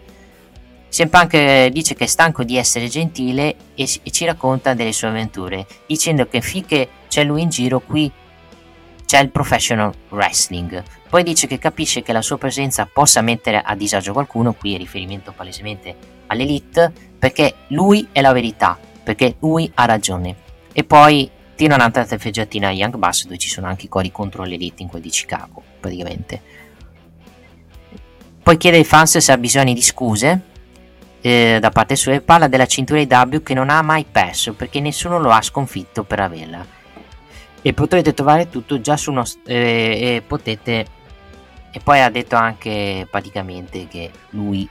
CM 0.90 1.08
Punk 1.08 1.68
dice 1.68 1.94
che 1.94 2.06
è 2.06 2.08
stanco 2.08 2.44
di 2.44 2.58
essere 2.58 2.88
gentile 2.88 3.56
e 3.76 3.86
ci 3.86 4.26
racconta 4.26 4.74
delle 4.74 4.92
sue 4.92 5.10
avventure 5.10 5.68
dicendo 5.86 6.28
che 6.28 6.42
finché 6.42 6.90
c'è 7.08 7.24
lui 7.24 7.44
in 7.44 7.50
giro 7.50 7.80
qui 7.80 8.12
c'è 9.14 9.22
il 9.22 9.30
professional 9.30 9.94
wrestling. 10.10 10.84
Poi 11.08 11.22
dice 11.22 11.46
che 11.46 11.60
capisce 11.60 12.02
che 12.02 12.14
la 12.14 12.24
sua 12.24 12.40
presenza 12.40 12.90
possa 12.92 13.22
mettere 13.22 13.62
a 13.64 13.76
disagio 13.76 14.12
qualcuno, 14.12 14.54
qui 14.54 14.74
è 14.74 14.78
riferimento 14.80 15.32
palesemente 15.34 15.96
all'elite, 16.26 16.92
perché 17.20 17.54
lui 17.68 18.08
è 18.12 18.22
la 18.22 18.32
verità, 18.32 18.76
perché 19.04 19.36
lui 19.42 19.72
ha 19.76 19.86
ragione. 19.86 20.36
E 20.74 20.84
poi 20.84 21.30
tira 21.54 21.76
un'altra 21.76 22.06
teffeggiatina 22.06 22.70
a 22.70 22.72
Young 22.72 22.96
Bass 22.96 23.26
dove 23.26 23.38
ci 23.38 23.50
sono 23.50 23.68
anche 23.68 23.86
i 23.86 23.88
cori 23.88 24.12
contro 24.12 24.46
l'elite 24.46 24.82
in 24.82 24.88
quel 24.88 25.04
di 25.04 25.10
Chicago, 25.10 25.62
praticamente. 25.80 26.42
Poi 28.42 28.58
chiede 28.58 28.78
ai 28.78 28.84
fans 28.84 29.20
se 29.20 29.32
ha 29.32 29.38
bisogno 29.38 29.74
di 29.74 29.82
scuse 29.84 30.42
eh, 31.22 31.60
da 31.62 31.70
parte 31.70 31.96
sua 31.96 32.14
e 32.14 32.22
parla 32.22 32.48
della 32.48 32.66
cintura 32.66 33.00
IW 33.00 33.44
che 33.44 33.54
non 33.54 33.70
ha 33.70 33.80
mai 33.84 34.08
perso 34.10 34.54
perché 34.54 34.80
nessuno 34.80 35.20
lo 35.20 35.30
ha 35.30 35.42
sconfitto 35.44 36.04
per 36.04 36.20
averla 36.20 36.82
e 37.66 37.74
potrete 37.74 38.14
trovare 38.14 38.50
tutto 38.50 38.82
già 38.82 38.98
su 38.98 39.10
uno 39.10 39.24
eh, 39.46 39.56
e 40.16 40.24
potete 40.26 40.86
e 41.72 41.80
poi 41.80 42.02
ha 42.02 42.10
detto 42.10 42.36
anche 42.36 43.08
praticamente 43.10 43.88
che 43.88 44.12
lui 44.32 44.70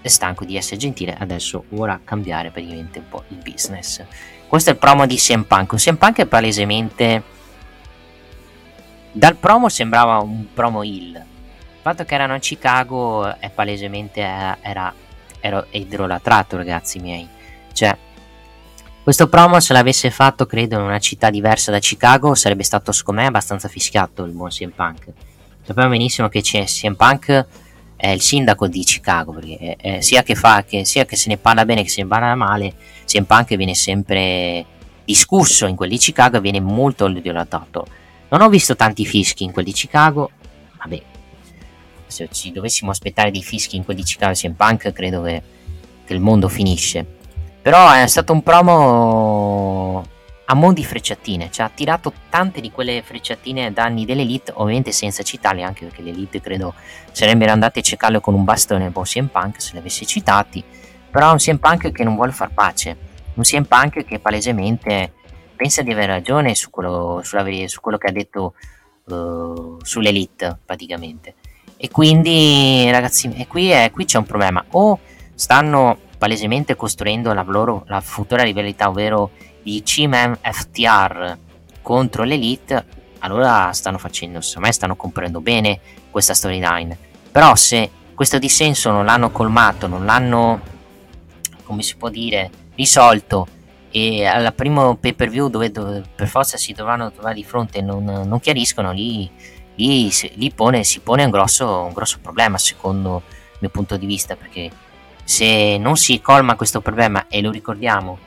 è 0.00 0.06
stanco 0.08 0.44
di 0.44 0.56
essere 0.56 0.76
gentile 0.76 1.16
adesso 1.18 1.64
vorrà 1.70 1.98
cambiare 2.04 2.50
praticamente 2.50 3.00
un 3.00 3.08
po' 3.08 3.24
il 3.28 3.38
business. 3.38 4.04
Questo 4.46 4.70
è 4.70 4.74
il 4.74 4.78
promo 4.78 5.06
di 5.06 5.16
CM 5.16 5.42
Punk. 5.44 5.74
CM 5.74 5.96
Punk 5.96 6.18
è 6.18 6.26
palesemente 6.26 7.22
dal 9.10 9.36
promo 9.36 9.68
sembrava 9.68 10.18
un 10.18 10.52
promo 10.52 10.84
il 10.84 11.24
fatto 11.80 12.04
che 12.04 12.14
erano 12.14 12.34
a 12.34 12.38
Chicago 12.38 13.38
è 13.38 13.50
palesemente 13.50 14.20
era, 14.20 14.58
era, 14.60 14.94
era 15.40 15.66
idolatrato 15.70 16.56
ragazzi 16.56 16.98
miei. 16.98 17.26
Cioè 17.72 17.96
questo 19.04 19.28
promo 19.28 19.60
se 19.60 19.74
l'avesse 19.74 20.10
fatto 20.10 20.46
credo 20.46 20.78
in 20.78 20.84
una 20.86 20.98
città 20.98 21.28
diversa 21.28 21.70
da 21.70 21.78
Chicago 21.78 22.34
sarebbe 22.34 22.62
stato 22.62 22.90
secondo 22.90 23.20
me 23.20 23.26
abbastanza 23.26 23.68
fischiato 23.68 24.24
il 24.24 24.32
buon 24.32 24.48
CM 24.48 24.70
Punk. 24.70 25.08
Sappiamo 25.62 25.90
benissimo 25.90 26.30
che 26.30 26.40
CM 26.40 26.94
Punk 26.94 27.46
è 27.96 28.08
il 28.08 28.22
sindaco 28.22 28.66
di 28.66 28.82
Chicago 28.82 29.32
perché 29.32 29.58
è, 29.58 29.96
è, 29.96 30.00
sia, 30.00 30.22
che 30.22 30.34
fa, 30.34 30.64
che, 30.64 30.86
sia 30.86 31.04
che 31.04 31.16
se 31.16 31.28
ne 31.28 31.36
parla 31.36 31.66
bene 31.66 31.82
che 31.82 31.90
se 31.90 32.00
ne 32.00 32.08
parla 32.08 32.34
male 32.34 32.72
CM 33.04 33.24
Punk 33.24 33.54
viene 33.56 33.74
sempre 33.74 34.64
discusso 35.04 35.66
in 35.66 35.76
quelli 35.76 35.92
di 35.96 35.98
Chicago 35.98 36.38
e 36.38 36.40
viene 36.40 36.60
molto 36.60 37.06
idolatrato. 37.06 37.86
Non 38.30 38.40
ho 38.40 38.48
visto 38.48 38.74
tanti 38.74 39.04
fischi 39.04 39.44
in 39.44 39.52
quelli 39.52 39.70
di 39.70 39.76
Chicago, 39.76 40.30
vabbè, 40.78 41.02
se 42.06 42.28
ci 42.32 42.52
dovessimo 42.52 42.90
aspettare 42.90 43.30
dei 43.30 43.42
fischi 43.42 43.76
in 43.76 43.84
quelli 43.84 44.00
di 44.00 44.06
Chicago 44.06 44.32
CM 44.32 44.54
Punk 44.54 44.92
credo 44.92 45.20
che, 45.20 45.42
che 46.06 46.14
il 46.14 46.20
mondo 46.20 46.48
finisce 46.48 47.13
però 47.64 47.90
è 47.92 48.06
stato 48.06 48.34
un 48.34 48.42
promo 48.42 50.04
a 50.44 50.54
mo' 50.54 50.72
di 50.74 50.84
frecciatine, 50.84 51.50
cioè 51.50 51.64
ha 51.64 51.70
tirato 51.70 52.12
tante 52.28 52.60
di 52.60 52.70
quelle 52.70 53.00
frecciatine 53.02 53.72
da 53.72 53.84
anni 53.84 54.04
dell'Elite, 54.04 54.52
ovviamente 54.56 54.92
senza 54.92 55.22
citarle, 55.22 55.62
anche 55.62 55.86
perché 55.86 56.02
l'Elite 56.02 56.42
credo 56.42 56.74
sarebbero 57.10 57.52
andate 57.52 57.78
a 57.78 57.82
cercarlo 57.82 58.20
con 58.20 58.34
un 58.34 58.44
bastone 58.44 58.84
un 58.84 58.92
po' 58.92 59.00
CM 59.00 59.28
Punk 59.28 59.62
se 59.62 59.72
li 59.72 59.78
avessi 59.78 60.06
citati, 60.06 60.62
però 61.10 61.30
è 61.30 61.32
un 61.32 61.38
CM 61.38 61.56
Punk 61.56 61.90
che 61.90 62.04
non 62.04 62.16
vuole 62.16 62.32
far 62.32 62.52
pace, 62.52 62.98
un 63.32 63.42
CM 63.42 63.64
Punk 63.64 64.04
che 64.04 64.18
palesemente 64.18 65.14
pensa 65.56 65.80
di 65.80 65.90
aver 65.90 66.08
ragione 66.08 66.54
su 66.54 66.68
quello, 66.68 67.22
sulla, 67.24 67.46
su 67.64 67.80
quello 67.80 67.96
che 67.96 68.08
ha 68.08 68.12
detto 68.12 68.52
uh, 69.04 69.78
sull'Elite 69.80 70.58
praticamente. 70.66 71.36
E 71.78 71.88
quindi 71.88 72.90
ragazzi, 72.90 73.32
e 73.34 73.46
qui, 73.46 73.70
è, 73.70 73.90
qui 73.90 74.04
c'è 74.04 74.18
un 74.18 74.26
problema, 74.26 74.62
o 74.72 74.98
stanno 75.34 76.03
palesemente 76.16 76.76
costruendo 76.76 77.32
la 77.32 77.44
loro 77.46 77.84
la 77.86 78.00
futura 78.00 78.42
rivalità, 78.42 78.88
ovvero 78.88 79.30
i 79.64 79.82
C-Man 79.82 80.38
FTR 80.40 81.38
contro 81.82 82.22
l'Elite, 82.24 82.84
allora 83.20 83.72
stanno 83.72 83.98
facendo, 83.98 84.40
secondo 84.40 84.68
me 84.68 84.74
stanno 84.74 84.96
comprendo 84.96 85.40
bene 85.40 85.80
questa 86.10 86.34
storyline. 86.34 86.96
Però 87.30 87.54
se 87.54 87.90
questo 88.14 88.38
dissenso 88.38 88.90
non 88.90 89.04
l'hanno 89.04 89.30
colmato, 89.30 89.86
non 89.86 90.04
l'hanno, 90.04 90.60
come 91.64 91.82
si 91.82 91.96
può 91.96 92.08
dire, 92.08 92.50
risolto 92.74 93.48
e 93.90 94.24
al 94.24 94.52
primo 94.54 94.96
pay 94.96 95.12
per 95.12 95.28
view 95.28 95.48
dove, 95.48 95.70
dove 95.70 96.02
per 96.16 96.26
forza 96.26 96.56
si 96.56 96.72
dovranno 96.72 97.12
trovare 97.12 97.36
di 97.36 97.44
fronte 97.44 97.80
non, 97.80 98.04
non 98.04 98.40
chiariscono, 98.40 98.90
lì, 98.90 99.30
lì, 99.76 100.10
lì 100.34 100.50
pone, 100.52 100.82
si 100.82 100.98
pone 100.98 101.22
un 101.22 101.30
grosso, 101.30 101.82
un 101.82 101.92
grosso 101.92 102.18
problema 102.20 102.58
secondo 102.58 103.22
il 103.52 103.58
mio 103.60 103.70
punto 103.70 103.96
di 103.96 104.06
vista 104.06 104.34
perché 104.34 104.68
se 105.24 105.78
non 105.78 105.96
si 105.96 106.20
colma 106.20 106.54
questo 106.54 106.80
problema 106.80 107.26
e 107.28 107.40
lo 107.40 107.50
ricordiamo 107.50 108.18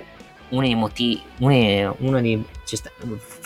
uno 0.49 0.61
dei 0.61 0.75
motivi 0.75 1.21
uno, 1.39 1.95
uno 1.99 2.21
dei, 2.21 2.43
sta, 2.63 2.89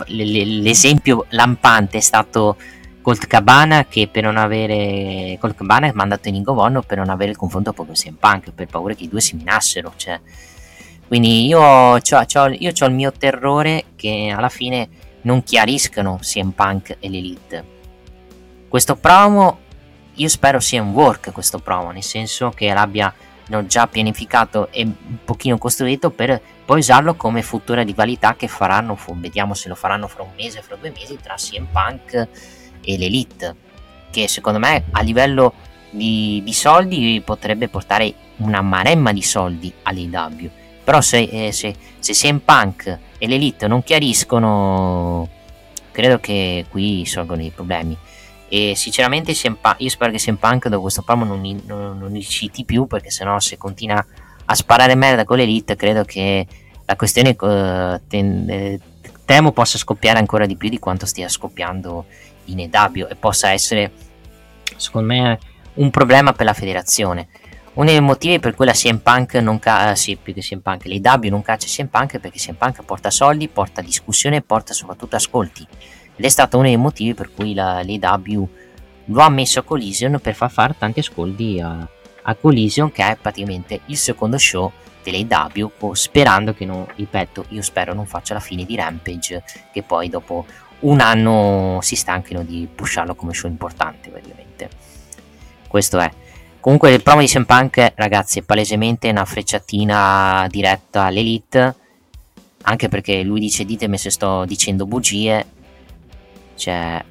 l'esempio 0.08 1.26
lampante 1.30 1.98
è 1.98 2.02
stato 2.02 2.58
Colt 3.02 3.26
Cabana 3.28 3.86
che 3.86 4.08
per 4.08 4.24
non 4.24 4.38
avere 4.38 5.38
Colt 5.40 5.56
Cabana 5.56 5.88
è 5.88 5.92
mandato 5.94 6.30
in 6.30 6.36
Ingovonno 6.36 6.84
per 6.84 7.00
non 7.00 7.10
avere 7.10 7.32
il 7.32 7.38
confronto 7.38 7.74
proprio 7.74 7.96
CM 7.96 8.16
Punk 8.16 8.52
per 8.52 8.68
paura 8.68 8.94
che 8.94 9.04
i 9.04 9.10
due 9.10 9.22
si 9.22 9.36
minassero 9.36 9.94
cioè, 9.96 10.20
Quindi 11.08 11.48
io 11.48 11.60
ho 11.60 11.98
il 11.98 12.94
mio 12.94 13.12
terrore 13.12 13.86
che 13.96 14.34
alla 14.36 14.50
fine 14.50 14.88
non 15.22 15.44
chiariscano 15.44 16.20
CM 16.22 16.52
Punk 16.52 16.98
e 17.00 17.10
l'Elite. 17.10 17.66
Questo 18.68 18.96
promo 18.96 19.60
io 20.16 20.28
spero 20.28 20.60
sia 20.60 20.82
un 20.82 20.92
work 20.92 21.32
questo 21.32 21.60
promo, 21.60 21.92
nel 21.92 22.04
senso 22.04 22.50
che 22.50 22.70
l'abbiano 23.52 23.66
già 23.66 23.88
pianificato 23.88 24.70
e 24.72 24.84
un 24.84 25.18
pochino 25.26 25.58
costruito 25.58 26.10
per 26.10 26.42
poi 26.64 26.80
usarlo 26.80 27.16
come 27.16 27.42
futura 27.42 27.82
rivalità 27.84 28.36
che 28.36 28.48
faranno, 28.48 28.98
vediamo 29.16 29.54
se 29.54 29.68
lo 29.68 29.76
faranno 29.76 30.08
fra 30.08 30.24
un 30.24 30.30
mese, 30.38 30.62
fra 30.62 30.78
due 30.78 30.92
mesi, 30.92 31.18
tra 31.22 31.36
CM 31.36 31.68
Punk 31.70 32.28
e 32.82 32.98
l'Elite, 32.98 33.56
che 34.10 34.28
secondo 34.28 34.58
me 34.58 34.86
a 34.92 35.02
livello 35.02 35.54
di, 35.90 36.42
di 36.44 36.54
soldi 36.54 37.22
potrebbe 37.24 37.68
portare 37.68 38.14
una 38.38 38.62
maremma 38.62 39.12
di 39.12 39.22
soldi 39.22 39.72
all'AW. 39.84 40.50
Però 40.84 41.02
se, 41.02 41.20
eh, 41.20 41.52
se, 41.52 41.76
se 42.00 42.14
CM 42.14 42.40
Punk 42.40 43.00
e 43.18 43.28
l'Elite 43.28 43.68
non 43.68 43.84
chiariscono, 43.84 45.28
credo 45.92 46.20
che 46.20 46.66
qui 46.70 47.06
sorgono 47.06 47.42
dei 47.42 47.52
problemi. 47.52 47.98
E 48.54 48.74
sinceramente 48.76 49.32
io 49.32 49.90
spero 49.90 50.12
che 50.12 50.18
CM 50.18 50.36
Punk 50.36 50.68
dopo 50.68 50.82
questo 50.82 51.04
promo 51.04 51.24
non, 51.24 51.40
non, 51.66 51.98
non 51.98 52.12
li 52.12 52.64
più 52.66 52.86
perché 52.86 53.10
sennò 53.10 53.40
se 53.40 53.58
continua 53.58 54.06
a 54.44 54.56
sparare 54.56 54.94
merda 54.96 55.24
con 55.24 55.38
l'Elite 55.38 55.78
credo 55.78 56.04
che 56.04 56.46
la 56.84 56.98
questione 56.98 57.30
uh, 57.30 58.02
ten, 58.10 58.78
temo 59.24 59.54
possa 59.54 59.78
scoppiare 59.78 60.20
ancora 60.20 60.46
di 60.46 60.58
più 60.58 60.68
di 60.68 60.80
quanto 60.80 61.06
stia 61.06 61.30
scoppiando 61.30 62.08
in 62.46 62.60
EW 62.60 63.08
e 63.10 63.16
possa 63.16 63.52
essere 63.52 63.90
secondo 64.76 65.08
me 65.14 65.40
un 65.76 65.90
problema 65.90 66.34
per 66.34 66.46
la 66.46 66.54
federazione. 66.54 67.30
Uno 67.76 67.86
dei 67.86 68.02
motivi 68.02 68.40
per 68.40 68.54
cui 68.54 68.66
la 68.66 68.74
CM 68.74 68.98
Punk 68.98 69.36
non 69.36 69.60
caccia, 69.60 69.96
sì, 69.96 70.18
più 70.22 70.34
che 70.34 70.42
CM 70.42 70.60
Punk, 70.60 70.88
l'AW 70.88 71.30
non 71.30 71.42
caccia 71.42 71.68
CM 71.68 71.88
Punk 71.88 72.20
perché 72.20 72.38
CM 72.38 72.56
Punk 72.56 72.84
porta 72.84 73.10
soldi, 73.10 73.48
porta 73.48 73.80
discussione 73.80 74.36
e 74.36 74.42
porta 74.42 74.74
soprattutto 74.74 75.16
ascolti 75.16 75.66
ed 76.22 76.28
è 76.28 76.30
stato 76.30 76.58
uno 76.58 76.68
dei 76.68 76.78
motivi 76.78 77.16
per 77.16 77.34
cui 77.34 77.56
la, 77.56 77.82
l'AW 77.84 78.48
lo 79.06 79.22
ha 79.22 79.30
messo 79.30 79.58
a 79.58 79.64
Collision 79.64 80.20
per 80.22 80.36
far 80.36 80.52
fare 80.52 80.76
tanti 80.78 81.00
ascolti 81.00 81.60
a, 81.60 81.88
a 82.22 82.36
Collision 82.36 82.92
che 82.92 83.04
è 83.04 83.18
praticamente 83.20 83.82
il 83.88 83.98
secondo 83.98 84.38
show 84.38 84.72
dell'AW 85.02 85.94
sperando 85.94 86.54
che 86.54 86.66
non, 86.66 86.86
ripeto, 86.96 87.46
io 87.50 87.64
spero 87.64 87.96
non 87.96 88.06
faccia 88.06 88.36
la 88.36 88.40
fine 88.40 88.66
di 88.66 88.76
Rampage 88.76 89.44
che 89.74 89.82
poi 89.82 90.10
dopo 90.10 90.46
un 90.82 91.00
anno 91.00 91.80
si 91.82 91.96
stanchino 91.96 92.44
di 92.44 92.68
pusharlo 92.74 93.16
come 93.16 93.34
show 93.34 93.50
importante 93.50 94.12
praticamente. 94.12 94.70
Questo 95.66 95.98
è. 95.98 96.12
Comunque 96.60 96.94
il 96.94 97.02
promo 97.02 97.22
di 97.22 97.28
CM 97.28 97.46
Punk 97.46 97.94
ragazzi 97.96 98.38
è 98.38 98.44
palesemente 98.44 99.10
una 99.10 99.26
frecciatina 99.26 100.46
diretta 100.52 101.06
all'elite 101.06 101.76
anche 102.62 102.90
perché 102.90 103.24
lui 103.24 103.40
dice 103.40 103.66
ditemi 103.66 103.98
se 103.98 104.12
sto 104.12 104.46
dicendo 104.46 104.86
bugie 104.86 105.60
cioè, 106.62 107.04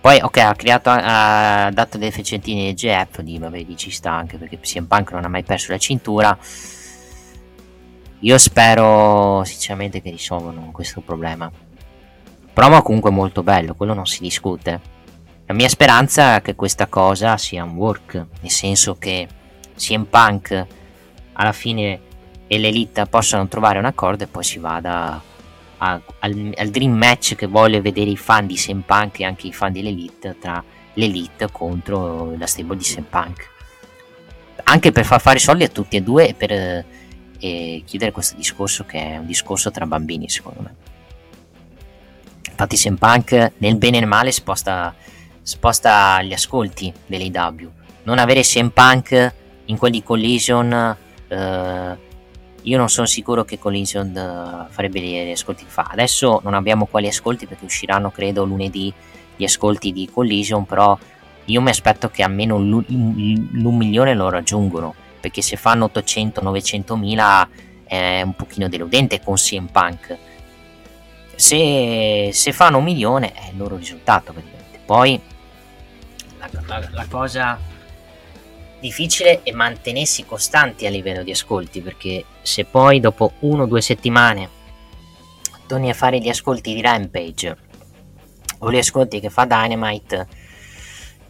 poi, 0.00 0.20
ok, 0.20 0.36
ha 0.36 0.54
creato, 0.54 0.88
ha 0.88 1.68
dato 1.72 1.98
delle 1.98 2.12
fecettine 2.12 2.66
di 2.66 2.74
GF, 2.74 3.22
di 3.22 3.40
vabbè, 3.40 3.64
di 3.64 3.76
ci 3.76 3.90
sta 3.90 4.12
anche 4.12 4.36
perché 4.38 4.60
CM 4.60 4.84
Punk 4.84 5.10
non 5.10 5.24
ha 5.24 5.28
mai 5.28 5.42
perso 5.42 5.72
la 5.72 5.78
cintura. 5.78 6.38
Io 8.20 8.38
spero 8.38 9.42
sinceramente 9.44 10.00
che 10.00 10.10
risolvano 10.10 10.70
questo 10.70 11.00
problema. 11.00 11.50
Promo 12.52 12.82
comunque 12.82 13.10
molto 13.10 13.42
bello, 13.42 13.74
quello 13.74 13.94
non 13.94 14.06
si 14.06 14.20
discute. 14.20 14.80
La 15.46 15.54
mia 15.54 15.68
speranza 15.68 16.36
è 16.36 16.42
che 16.42 16.54
questa 16.54 16.86
cosa 16.86 17.36
sia 17.36 17.64
un 17.64 17.74
work, 17.74 18.14
nel 18.14 18.50
senso 18.50 18.94
che 18.94 19.26
CM 19.76 20.04
Punk 20.04 20.66
alla 21.32 21.52
fine 21.52 22.00
e 22.46 22.58
l'Elite 22.58 23.06
possano 23.06 23.48
trovare 23.48 23.80
un 23.80 23.86
accordo 23.86 24.22
e 24.22 24.28
poi 24.28 24.44
si 24.44 24.60
vada 24.60 25.20
a, 25.78 26.00
al, 26.20 26.54
al, 26.56 26.68
dream 26.70 26.92
match 26.92 27.34
che 27.34 27.46
voglio 27.46 27.80
vedere 27.80 28.10
i 28.10 28.16
fan 28.16 28.46
di 28.46 28.54
CM 28.54 28.80
Punk 28.80 29.20
e 29.20 29.24
anche 29.24 29.46
i 29.46 29.52
fan 29.52 29.72
dell'Elite 29.72 30.36
tra 30.38 30.62
l'Elite 30.94 31.50
contro 31.50 32.34
la 32.36 32.46
stable 32.46 32.76
di 32.76 32.84
CM 32.84 33.04
Punk. 33.08 33.50
Anche 34.64 34.92
per 34.92 35.04
far 35.04 35.20
fare 35.20 35.38
soldi 35.38 35.64
a 35.64 35.68
tutti 35.68 35.96
e 35.96 36.02
due 36.02 36.28
e 36.28 36.34
per 36.34 36.50
eh, 37.38 37.82
chiudere 37.84 38.12
questo 38.12 38.36
discorso 38.36 38.84
che 38.84 38.98
è 38.98 39.18
un 39.18 39.26
discorso 39.26 39.70
tra 39.70 39.86
bambini 39.86 40.28
secondo 40.28 40.62
me. 40.62 40.74
Infatti 42.48 42.76
CM 42.76 42.96
Punk 42.96 43.52
nel 43.58 43.76
bene 43.76 43.98
e 43.98 44.00
nel 44.00 44.08
male 44.08 44.32
sposta, 44.32 44.94
sposta 45.42 46.22
gli 46.22 46.32
ascolti 46.32 46.92
dell'AW 47.06 47.70
non 48.06 48.18
avere 48.18 48.40
CM 48.42 48.70
Punk 48.70 49.34
in 49.66 49.76
quelli 49.76 50.02
collision 50.02 50.96
eh, 51.28 51.96
io 52.66 52.78
non 52.78 52.88
sono 52.88 53.06
sicuro 53.06 53.44
che 53.44 53.58
Collision 53.58 54.08
uh, 54.08 54.72
farebbe 54.72 55.00
gli 55.00 55.30
ascolti 55.30 55.64
che 55.64 55.70
fa. 55.70 55.88
Adesso 55.90 56.40
non 56.42 56.54
abbiamo 56.54 56.86
quali 56.86 57.06
ascolti 57.06 57.46
perché 57.46 57.64
usciranno 57.64 58.10
credo 58.10 58.44
lunedì 58.44 58.92
gli 59.36 59.44
ascolti 59.44 59.92
di 59.92 60.08
Collision, 60.12 60.66
però 60.66 60.98
io 61.44 61.60
mi 61.60 61.70
aspetto 61.70 62.10
che 62.10 62.24
almeno 62.24 62.58
l'un 62.58 63.76
milione 63.76 64.14
lo 64.14 64.28
raggiungono, 64.30 64.94
perché 65.20 65.42
se 65.42 65.56
fanno 65.56 65.90
800-900 65.94 66.96
mila 66.96 67.48
è 67.84 68.22
un 68.22 68.34
pochino 68.34 68.68
deludente 68.68 69.22
con 69.22 69.36
CM 69.36 69.66
Punk. 69.66 70.16
Se, 71.36 72.30
se 72.32 72.52
fanno 72.52 72.78
un 72.78 72.84
milione 72.84 73.32
è 73.32 73.50
il 73.50 73.58
loro 73.58 73.76
risultato 73.76 74.32
praticamente. 74.32 74.80
Poi 74.84 75.20
la, 76.38 76.48
la, 76.66 76.88
la 76.90 77.06
cosa 77.08 77.58
difficile 78.80 79.42
è 79.42 79.50
mantenersi 79.52 80.24
costanti 80.24 80.86
a 80.86 80.90
livello 80.90 81.22
di 81.22 81.30
ascolti 81.30 81.80
perché 81.80 82.24
se 82.42 82.64
poi 82.64 83.00
dopo 83.00 83.32
uno 83.40 83.62
o 83.62 83.66
due 83.66 83.80
settimane 83.80 84.48
torni 85.66 85.90
a 85.90 85.94
fare 85.94 86.20
gli 86.20 86.28
ascolti 86.28 86.74
di 86.74 86.80
Rampage 86.80 87.56
o 88.58 88.70
gli 88.70 88.78
ascolti 88.78 89.20
che 89.20 89.30
fa 89.30 89.44
Dynamite 89.44 90.26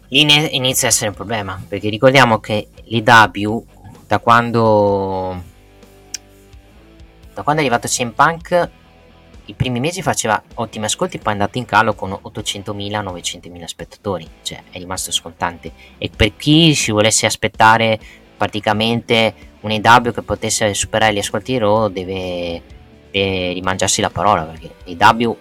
lì 0.09 0.21
inizia 0.55 0.87
a 0.87 0.91
essere 0.91 1.09
un 1.09 1.15
problema 1.15 1.61
perché 1.67 1.89
ricordiamo 1.89 2.39
che 2.39 2.67
l'IW 2.83 3.65
da 4.07 4.19
quando 4.19 5.43
da 7.33 7.43
quando 7.43 7.61
è 7.61 7.65
arrivato 7.65 7.87
CM 7.87 8.11
Punk 8.11 8.69
i 9.47 9.53
primi 9.53 9.79
mesi 9.79 10.01
faceva 10.01 10.41
ottimi 10.55 10.85
ascolti, 10.85 11.17
poi 11.19 11.29
è 11.29 11.31
andato 11.31 11.57
in 11.57 11.65
calo 11.65 11.93
con 11.93 12.11
800.000-900.000 12.11 13.63
spettatori, 13.63 14.27
cioè 14.41 14.63
è 14.69 14.77
rimasto 14.77 15.11
scontante. 15.11 15.71
E 15.97 16.09
per 16.13 16.35
chi 16.35 16.75
si 16.75 16.91
volesse 16.91 17.25
aspettare 17.25 17.97
praticamente 18.35 19.33
un 19.61 19.71
EW 19.71 20.11
che 20.11 20.21
potesse 20.21 20.73
superare 20.73 21.13
gli 21.13 21.19
ascolti 21.19 21.53
di 21.53 21.57
Raw, 21.59 21.87
deve, 21.87 22.61
deve 23.09 23.53
rimangiarsi 23.53 24.01
la 24.01 24.09
parola, 24.09 24.43
perché 24.43 24.75
l'EW 24.83 25.37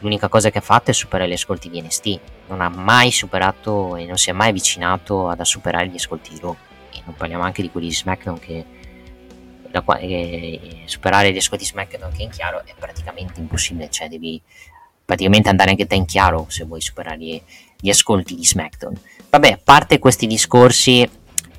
l'unica 0.00 0.28
cosa 0.28 0.48
che 0.50 0.58
ha 0.58 0.62
fatto 0.62 0.90
è 0.90 0.94
superare 0.94 1.28
gli 1.28 1.34
ascolti 1.34 1.68
di 1.68 1.82
NST, 1.82 2.20
non 2.48 2.62
ha 2.62 2.70
mai 2.70 3.10
superato 3.10 3.96
e 3.96 4.06
non 4.06 4.16
si 4.16 4.30
è 4.30 4.32
mai 4.32 4.48
avvicinato 4.48 5.28
ad 5.28 5.42
superare 5.42 5.88
gli 5.88 5.96
ascolti 5.96 6.32
di 6.32 6.40
Raw. 6.40 6.56
E 6.92 7.02
non 7.04 7.14
parliamo 7.14 7.42
anche 7.42 7.60
di 7.60 7.70
quelli 7.70 7.88
di 7.88 7.94
SmackDown 7.94 8.38
che 8.38 8.64
da 9.70 9.84
eh, 9.98 10.82
superare 10.86 11.32
gli 11.32 11.36
ascolti 11.36 11.64
SmackDown 11.64 12.10
anche 12.10 12.22
in 12.22 12.30
chiaro 12.30 12.62
è 12.64 12.74
praticamente 12.78 13.40
impossibile, 13.40 13.90
cioè 13.90 14.08
devi 14.08 14.40
praticamente 15.04 15.48
andare 15.48 15.70
anche 15.70 15.86
te 15.86 15.94
in 15.94 16.04
chiaro 16.04 16.46
se 16.48 16.64
vuoi 16.64 16.80
superare 16.80 17.18
gli, 17.18 17.40
gli 17.80 17.88
ascolti 17.88 18.34
di 18.34 18.44
SmackDown. 18.44 18.98
Vabbè, 19.30 19.52
a 19.52 19.60
parte 19.62 19.98
questi 19.98 20.26
discorsi, 20.26 21.08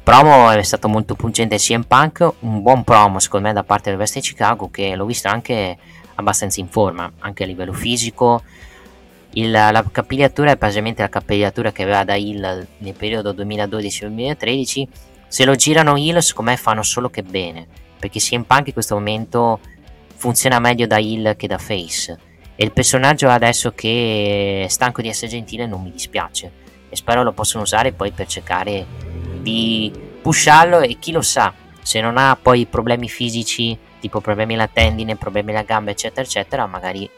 promo 0.03 0.49
è 0.49 0.63
stato 0.63 0.87
molto 0.87 1.15
pungente 1.15 1.57
CM 1.57 1.83
Punk, 1.83 2.33
un 2.39 2.61
buon 2.61 2.83
promo 2.83 3.19
secondo 3.19 3.47
me 3.47 3.53
da 3.53 3.63
parte 3.63 3.89
del 3.89 3.99
West 3.99 4.15
di 4.15 4.21
Chicago 4.21 4.69
che 4.69 4.95
l'ho 4.95 5.05
visto 5.05 5.27
anche 5.27 5.77
abbastanza 6.15 6.59
in 6.59 6.67
forma, 6.67 7.11
anche 7.19 7.43
a 7.43 7.45
livello 7.47 7.73
fisico. 7.73 8.43
Il, 9.33 9.51
la 9.51 9.85
capigliatura 9.91 10.51
è 10.51 10.57
praticamente 10.57 11.03
la 11.03 11.09
capigliatura 11.09 11.71
che 11.71 11.83
aveva 11.83 12.03
da 12.03 12.15
Hill 12.15 12.67
nel 12.79 12.95
periodo 12.95 13.31
2012-2013. 13.33 14.87
Se 15.27 15.45
lo 15.45 15.53
girano 15.53 15.95
Hill, 15.95 16.17
secondo 16.17 16.49
me 16.49 16.57
fanno 16.57 16.81
solo 16.81 17.09
che 17.09 17.21
bene 17.21 17.67
perché 17.99 18.19
CM 18.19 18.43
Punk 18.43 18.67
in 18.67 18.73
questo 18.73 18.95
momento 18.95 19.59
funziona 20.15 20.59
meglio 20.59 20.87
da 20.87 20.97
heel 20.97 21.35
che 21.35 21.47
da 21.47 21.57
face. 21.57 22.17
E 22.55 22.63
il 22.63 22.71
personaggio 22.71 23.29
adesso 23.29 23.71
che 23.73 24.63
è 24.65 24.67
stanco 24.67 25.01
di 25.01 25.07
essere 25.07 25.31
gentile 25.31 25.65
non 25.65 25.83
mi 25.83 25.91
dispiace. 25.91 26.51
E 26.89 26.95
spero 26.95 27.23
lo 27.23 27.33
possano 27.33 27.63
usare 27.63 27.91
poi 27.91 28.11
per 28.11 28.27
cercare 28.27 28.85
di 29.41 29.91
pusharlo 30.21 30.81
e 30.81 30.97
chi 30.99 31.11
lo 31.11 31.21
sa 31.21 31.53
se 31.81 32.01
non 32.01 32.17
ha 32.17 32.37
poi 32.41 32.65
problemi 32.65 33.07
fisici 33.07 33.77
tipo 33.99 34.21
problemi 34.21 34.55
alla 34.55 34.67
tendine, 34.67 35.15
problemi 35.15 35.51
alla 35.51 35.63
gamba 35.63 35.91
eccetera 35.91 36.21
eccetera 36.21 36.65
magari 36.65 37.09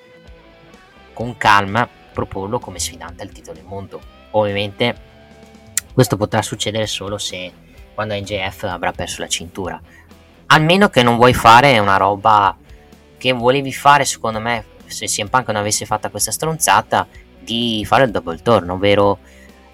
con 1.14 1.36
calma 1.38 1.88
proporlo 2.14 2.60
come 2.60 2.80
sfidante 2.80 3.24
al 3.24 3.32
titolo 3.32 3.58
del 3.58 3.66
mondo. 3.66 4.00
Ovviamente 4.32 5.10
questo 5.94 6.18
potrà 6.18 6.42
succedere 6.42 6.88
solo 6.88 7.18
se 7.18 7.52
quando 7.94 8.14
NJF 8.14 8.64
avrà 8.64 8.92
perso 8.92 9.22
la 9.22 9.28
cintura 9.28 9.82
almeno 10.52 10.90
che 10.90 11.04
non 11.04 11.16
vuoi 11.16 11.34
fare 11.34 11.78
una 11.80 11.98
roba 11.98 12.56
che 13.18 13.32
volevi 13.34 13.74
fare 13.74 14.06
secondo 14.06 14.40
me 14.40 14.66
se 14.86 15.06
CM 15.06 15.28
Punk 15.28 15.48
non 15.48 15.58
avesse 15.58 15.86
fatto 15.86 16.10
questa 16.10 16.32
stronzata 16.32 17.08
di 17.40 17.84
fare 17.86 18.06
il 18.06 18.12
double 18.12 18.42
turn 18.42 18.70
ovvero 18.70 19.20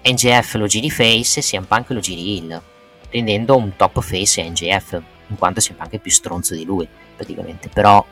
NJF 0.04 0.54
lo 0.54 0.66
giri 0.66 0.90
face 0.90 1.40
e 1.40 1.42
CM 1.42 1.64
Punk 1.64 1.90
lo 1.90 2.00
giri 2.00 2.36
heel 2.36 2.62
rendendo 3.10 3.56
un 3.56 3.74
top 3.76 4.00
face 4.00 4.42
NJF 4.48 5.02
in 5.28 5.36
quanto 5.36 5.60
CM 5.60 5.76
Punk 5.76 5.92
è 5.92 5.98
più 5.98 6.10
stronzo 6.10 6.54
di 6.54 6.64
lui, 6.64 6.88
praticamente. 7.14 7.68
Però 7.68 8.04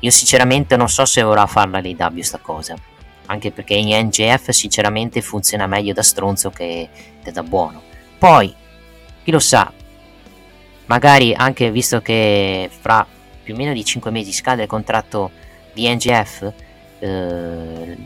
io 0.00 0.10
sinceramente 0.10 0.76
non 0.76 0.88
so 0.88 1.04
se 1.04 1.22
vorrà 1.22 1.46
farla 1.46 1.80
l'AW 1.80 2.20
sta 2.20 2.38
cosa. 2.38 2.76
Anche 3.26 3.50
perché 3.50 3.74
in 3.74 3.88
NGF 4.06 4.50
sinceramente 4.50 5.20
funziona 5.20 5.66
meglio 5.66 5.92
da 5.92 6.02
stronzo 6.02 6.50
che 6.50 6.88
da 7.30 7.42
buono. 7.42 7.82
Poi, 8.16 8.54
chi 9.22 9.30
lo 9.30 9.38
sa, 9.38 9.70
magari 10.88 11.32
anche 11.34 11.70
visto 11.70 12.02
che 12.02 12.68
fra 12.80 13.06
più 13.42 13.54
o 13.54 13.56
meno 13.56 13.72
di 13.72 13.84
5 13.84 14.10
mesi 14.10 14.32
scade 14.32 14.62
il 14.62 14.68
contratto 14.68 15.30
di 15.72 15.88
NGF, 15.88 16.52
eh, 16.98 17.96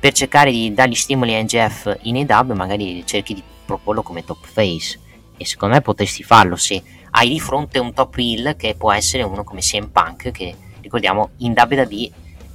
per 0.00 0.12
cercare 0.12 0.50
di 0.50 0.72
dargli 0.72 0.94
stimoli 0.94 1.34
a 1.34 1.42
NGF 1.42 1.98
in 2.02 2.16
EW 2.16 2.54
magari 2.54 3.04
cerchi 3.06 3.34
di 3.34 3.42
proporlo 3.64 4.02
come 4.02 4.24
top 4.24 4.44
face. 4.46 4.98
E 5.36 5.44
secondo 5.44 5.74
me 5.74 5.82
potresti 5.82 6.24
farlo 6.24 6.56
se 6.56 6.82
hai 7.10 7.28
di 7.28 7.38
fronte 7.38 7.78
un 7.78 7.92
top 7.92 8.16
heel 8.18 8.56
che 8.56 8.74
può 8.76 8.92
essere 8.92 9.22
uno 9.22 9.44
come 9.44 9.60
CM 9.60 9.88
Punk 9.88 10.30
che 10.32 10.54
ricordiamo 10.80 11.30
in 11.38 11.54
WWE 11.56 12.10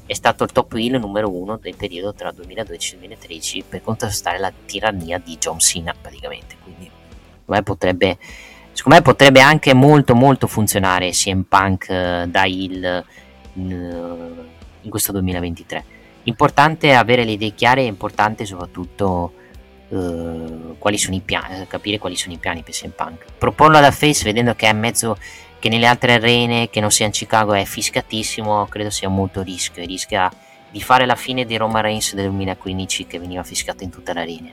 è 0.06 0.14
stato 0.14 0.44
il 0.44 0.52
top 0.52 0.74
heel 0.74 1.00
numero 1.00 1.30
uno 1.30 1.58
del 1.58 1.76
periodo 1.76 2.14
tra 2.14 2.32
2012 2.32 2.96
e 2.96 2.98
2013 2.98 3.64
per 3.70 3.82
contrastare 3.82 4.38
la 4.38 4.52
tirannia 4.66 5.18
di 5.18 5.38
John 5.38 5.60
Cena 5.60 5.94
praticamente. 6.00 6.56
Quindi 6.62 6.84
secondo 6.86 7.46
me 7.46 7.64
potrebbe, 7.64 8.18
secondo 8.74 8.98
me 8.98 9.02
potrebbe 9.02 9.40
anche 9.40 9.74
molto 9.74 10.14
molto 10.16 10.48
funzionare 10.48 11.12
CM 11.12 11.44
Punk 11.44 11.86
uh, 11.90 12.28
da 12.28 12.44
heel 12.44 13.04
in, 13.54 13.72
uh, 13.72 14.44
in 14.82 14.90
questo 14.90 15.12
2023 15.14 16.02
importante 16.24 16.94
avere 16.94 17.24
le 17.24 17.32
idee 17.32 17.54
chiare 17.54 17.82
è 17.82 17.88
importante 17.88 18.46
soprattutto 18.46 19.34
uh, 19.90 20.76
quali 20.78 20.98
piani, 21.24 21.68
capire 21.68 21.98
quali 21.98 22.16
sono 22.16 22.34
i 22.34 22.38
piani 22.38 22.62
per 22.62 22.74
CM 22.74 22.92
Punk. 22.92 23.26
Proporlo 23.38 23.78
alla 23.78 23.92
Face 23.92 24.24
vedendo 24.24 24.56
che 24.56 24.68
è 24.68 24.74
mezzo 24.74 25.18
che 25.60 25.70
nelle 25.70 25.86
altre 25.86 26.14
arene, 26.14 26.70
che 26.70 26.82
non 26.82 26.92
sia 26.92 27.06
in 27.06 27.14
Chicago, 27.14 27.54
è 27.54 27.64
fiscatissimo, 27.64 28.66
credo 28.68 28.90
sia 28.90 29.08
molto 29.08 29.42
rischio. 29.42 29.86
Rischia 29.86 30.30
di 30.70 30.82
fare 30.82 31.06
la 31.06 31.16
fine 31.16 31.46
di 31.46 31.56
Roma 31.56 31.80
Reigns 31.80 32.14
del 32.16 32.26
2015 32.26 33.08
che 33.08 33.20
veniva 33.20 33.44
fiscato 33.44 33.84
in 33.84 33.90
tutte 33.90 34.14
le 34.14 34.20
arene. 34.20 34.52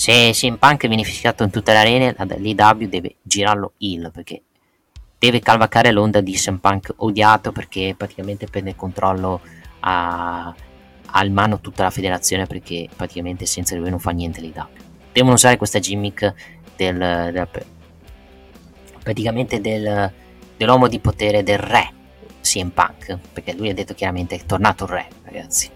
Se 0.00 0.30
CM 0.32 0.56
Punk 0.56 0.86
viene 0.86 1.02
fiscato 1.02 1.42
in 1.42 1.50
tutte 1.50 1.72
le 1.72 1.78
arene, 1.78 2.16
l'IW 2.38 2.88
deve 2.88 3.16
girarlo 3.20 3.74
il 3.80 4.10
perché 4.10 4.44
deve 5.18 5.40
calvacare 5.40 5.92
l'onda 5.92 6.22
di 6.22 6.32
CM 6.32 6.56
Punk 6.56 6.94
odiato 6.96 7.52
perché 7.52 7.94
praticamente 7.94 8.46
prende 8.46 8.70
il 8.70 8.76
controllo 8.76 9.42
a, 9.80 10.54
in 11.22 11.32
mano 11.34 11.60
tutta 11.60 11.82
la 11.82 11.90
federazione 11.90 12.46
perché 12.46 12.88
praticamente 12.96 13.44
senza 13.44 13.76
lui 13.76 13.90
non 13.90 13.98
fa 13.98 14.12
niente 14.12 14.40
l'IW. 14.40 14.64
Devono 15.12 15.34
usare 15.34 15.58
questa 15.58 15.80
gimmick 15.80 16.32
del, 16.76 16.96
del 16.96 17.48
praticamente 19.02 19.60
del, 19.60 20.10
dell'uomo 20.56 20.88
di 20.88 20.98
potere 20.98 21.42
del 21.42 21.58
re 21.58 21.92
CM 22.40 22.70
Punk 22.70 23.18
perché 23.34 23.52
lui 23.52 23.68
ha 23.68 23.74
detto 23.74 23.92
chiaramente 23.92 24.34
è 24.36 24.46
tornato 24.46 24.84
il 24.84 24.90
re 24.90 25.08
ragazzi 25.24 25.68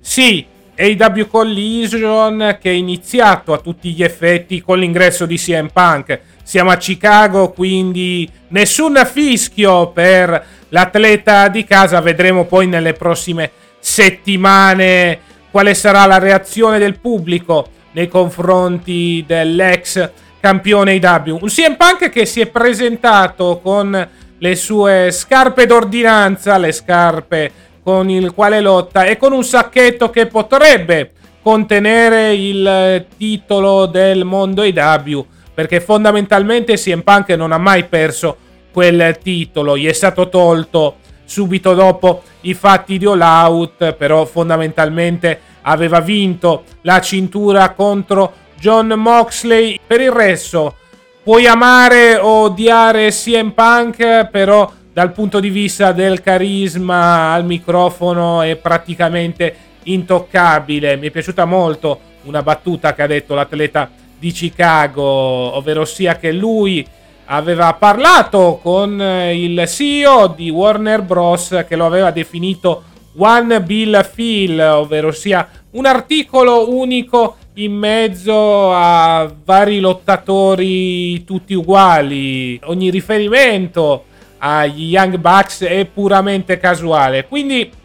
sì 0.00 0.60
AW 0.76 1.26
Collision 1.28 2.58
che 2.60 2.70
è 2.70 2.74
iniziato 2.74 3.52
a 3.52 3.58
tutti 3.58 3.92
gli 3.92 4.02
effetti 4.02 4.62
con 4.62 4.78
l'ingresso 4.78 5.26
di 5.26 5.36
CM 5.36 5.68
Punk 5.72 6.20
siamo 6.42 6.70
a 6.70 6.76
Chicago 6.76 7.50
quindi 7.50 8.28
nessun 8.48 9.00
fischio 9.04 9.88
per 9.88 10.44
l'atleta 10.70 11.48
di 11.48 11.64
casa 11.64 12.00
vedremo 12.00 12.44
poi 12.46 12.66
nelle 12.66 12.94
prossime 12.94 13.50
settimane 13.78 15.18
quale 15.50 15.74
sarà 15.74 16.06
la 16.06 16.18
reazione 16.18 16.78
del 16.78 16.98
pubblico 16.98 17.68
nei 17.92 18.08
confronti 18.08 19.22
dell'ex 19.26 20.10
campione 20.40 20.94
IW. 20.94 21.38
Un 21.40 21.48
CM 21.48 21.76
Punk 21.76 22.10
che 22.10 22.26
si 22.26 22.40
è 22.40 22.46
presentato 22.46 23.60
con 23.62 24.08
le 24.38 24.56
sue 24.56 25.10
scarpe 25.12 25.66
d'ordinanza, 25.66 26.58
le 26.58 26.72
scarpe 26.72 27.52
con 27.82 28.08
il 28.08 28.32
quale 28.32 28.60
lotta 28.60 29.04
e 29.04 29.16
con 29.16 29.32
un 29.32 29.44
sacchetto 29.44 30.10
che 30.10 30.26
potrebbe 30.26 31.12
contenere 31.42 32.34
il 32.34 33.06
titolo 33.16 33.86
del 33.86 34.24
mondo 34.24 34.62
IW 34.62 35.26
perché 35.54 35.80
fondamentalmente 35.80 36.74
CM 36.74 37.00
Punk 37.00 37.30
non 37.30 37.52
ha 37.52 37.58
mai 37.58 37.84
perso 37.84 38.36
quel 38.72 39.18
titolo, 39.22 39.76
gli 39.76 39.86
è 39.86 39.92
stato 39.92 40.28
tolto 40.28 40.96
subito 41.24 41.74
dopo 41.74 42.22
i 42.42 42.54
fatti 42.54 42.98
di 42.98 43.06
All 43.06 43.20
Out, 43.20 43.92
però 43.94 44.24
fondamentalmente 44.24 45.40
aveva 45.62 46.00
vinto 46.00 46.64
la 46.82 47.00
cintura 47.00 47.70
contro 47.70 48.32
John 48.58 48.88
Moxley. 48.88 49.78
Per 49.86 50.00
il 50.00 50.10
resto, 50.10 50.76
puoi 51.22 51.46
amare 51.46 52.16
o 52.16 52.44
odiare 52.44 53.10
CM 53.10 53.50
Punk, 53.50 54.28
però 54.30 54.70
dal 54.92 55.12
punto 55.12 55.40
di 55.40 55.48
vista 55.48 55.92
del 55.92 56.20
carisma 56.20 57.32
al 57.32 57.46
microfono 57.46 58.42
è 58.42 58.56
praticamente 58.56 59.54
intoccabile. 59.84 60.96
Mi 60.96 61.06
è 61.06 61.10
piaciuta 61.10 61.46
molto 61.46 62.00
una 62.24 62.42
battuta 62.42 62.94
che 62.94 63.02
ha 63.02 63.06
detto 63.06 63.34
l'atleta 63.34 63.90
di 64.18 64.30
Chicago, 64.30 65.02
ovvero 65.02 65.84
sia 65.84 66.16
che 66.16 66.30
lui 66.30 66.86
aveva 67.26 67.72
parlato 67.74 68.60
con 68.62 69.00
eh, 69.00 69.42
il 69.42 69.64
CEO 69.66 70.28
di 70.28 70.50
Warner 70.50 71.02
Bros. 71.02 71.64
che 71.66 71.74
lo 71.76 71.86
aveva 71.86 72.10
definito 72.10 72.84
One 73.16 73.62
Bill 73.62 74.04
Feel, 74.04 74.60
ovvero 74.60 75.10
sia 75.10 75.48
un 75.70 75.86
articolo 75.86 76.70
unico 76.70 77.36
in 77.54 77.72
mezzo 77.72 78.72
a 78.74 79.30
vari 79.44 79.80
lottatori 79.80 81.24
tutti 81.24 81.54
uguali. 81.54 82.60
Ogni 82.64 82.90
riferimento 82.90 84.04
agli 84.44 84.90
Young 84.90 85.16
Bucks 85.18 85.62
è 85.62 85.84
puramente 85.84 86.58
casuale. 86.58 87.26
Quindi 87.26 87.80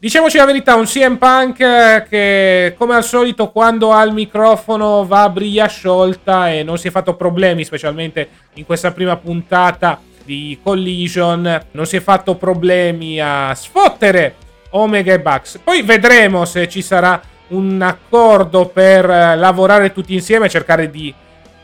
Diciamoci 0.00 0.36
la 0.36 0.44
verità, 0.44 0.76
un 0.76 0.84
CM 0.84 1.16
Punk 1.16 1.58
eh, 1.58 2.06
che 2.08 2.74
come 2.78 2.94
al 2.94 3.02
solito 3.02 3.50
quando 3.50 3.92
ha 3.92 4.00
il 4.04 4.12
microfono 4.12 5.04
va 5.04 5.24
a 5.24 5.28
briglia 5.28 5.66
sciolta 5.66 6.52
e 6.52 6.62
non 6.62 6.78
si 6.78 6.86
è 6.86 6.92
fatto 6.92 7.16
problemi, 7.16 7.64
specialmente 7.64 8.28
in 8.54 8.64
questa 8.64 8.92
prima 8.92 9.16
puntata 9.16 10.00
di 10.24 10.56
Collision, 10.62 11.62
non 11.72 11.84
si 11.84 11.96
è 11.96 12.00
fatto 12.00 12.36
problemi 12.36 13.20
a 13.20 13.52
sfottere 13.56 14.36
Omega 14.70 15.14
e 15.14 15.18
Bucks. 15.18 15.58
Poi 15.64 15.82
vedremo 15.82 16.44
se 16.44 16.68
ci 16.68 16.80
sarà 16.80 17.20
un 17.48 17.82
accordo 17.82 18.66
per 18.66 19.10
eh, 19.10 19.34
lavorare 19.34 19.92
tutti 19.92 20.14
insieme 20.14 20.46
e 20.46 20.50
cercare 20.50 20.90
di 20.90 21.12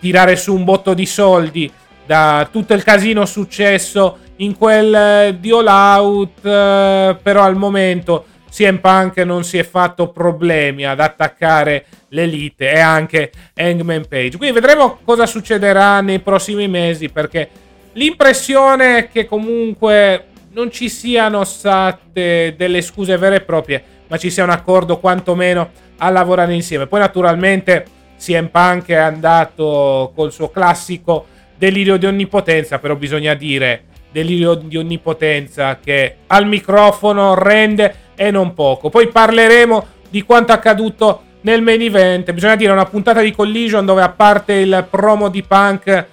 tirare 0.00 0.34
su 0.34 0.52
un 0.52 0.64
botto 0.64 0.92
di 0.92 1.06
soldi 1.06 1.72
da 2.06 2.48
tutto 2.50 2.74
il 2.74 2.82
casino 2.82 3.24
successo 3.24 4.18
in 4.36 4.56
quel 4.56 4.94
eh, 4.94 5.36
di 5.38 5.50
All 5.50 5.66
Out, 5.66 6.44
eh, 6.44 7.16
però 7.22 7.42
al 7.42 7.56
momento 7.56 8.26
CM 8.50 8.78
Punk 8.78 9.18
non 9.18 9.42
si 9.42 9.58
è 9.58 9.64
fatto 9.64 10.08
problemi 10.08 10.86
ad 10.86 11.00
attaccare 11.00 11.86
l'elite 12.08 12.70
e 12.70 12.78
anche 12.78 13.32
Hangman 13.54 14.06
Page. 14.06 14.36
Quindi 14.36 14.60
vedremo 14.60 14.98
cosa 15.04 15.26
succederà 15.26 16.00
nei 16.00 16.20
prossimi 16.20 16.68
mesi 16.68 17.08
perché 17.08 17.48
l'impressione 17.94 18.98
è 18.98 19.08
che 19.08 19.26
comunque 19.26 20.26
non 20.52 20.70
ci 20.70 20.88
siano 20.88 21.42
state 21.42 22.54
delle 22.56 22.80
scuse 22.80 23.16
vere 23.16 23.36
e 23.36 23.40
proprie, 23.40 23.82
ma 24.06 24.16
ci 24.18 24.30
sia 24.30 24.44
un 24.44 24.50
accordo 24.50 24.98
quantomeno 24.98 25.70
a 25.96 26.10
lavorare 26.10 26.54
insieme. 26.54 26.86
Poi 26.86 27.00
naturalmente 27.00 27.84
CM 28.18 28.46
Punk 28.46 28.86
è 28.86 28.94
andato 28.94 30.12
col 30.14 30.32
suo 30.32 30.50
classico 30.50 31.26
delirio 31.56 31.96
di 31.96 32.06
onnipotenza, 32.06 32.78
però 32.78 32.96
bisogna 32.96 33.34
dire 33.34 33.84
delirio 34.10 34.54
di 34.54 34.76
onnipotenza 34.76 35.78
che 35.82 36.16
al 36.28 36.46
microfono 36.46 37.34
rende 37.34 37.94
e 38.14 38.30
non 38.30 38.54
poco. 38.54 38.88
Poi 38.88 39.08
parleremo 39.08 39.86
di 40.08 40.22
quanto 40.22 40.52
accaduto 40.52 41.22
nel 41.40 41.62
main 41.62 41.80
event. 41.80 42.32
Bisogna 42.32 42.56
dire 42.56 42.72
una 42.72 42.86
puntata 42.86 43.20
di 43.20 43.32
Collision 43.32 43.84
dove 43.84 44.02
a 44.02 44.10
parte 44.10 44.52
il 44.52 44.86
promo 44.88 45.28
di 45.28 45.42
Punk 45.42 46.06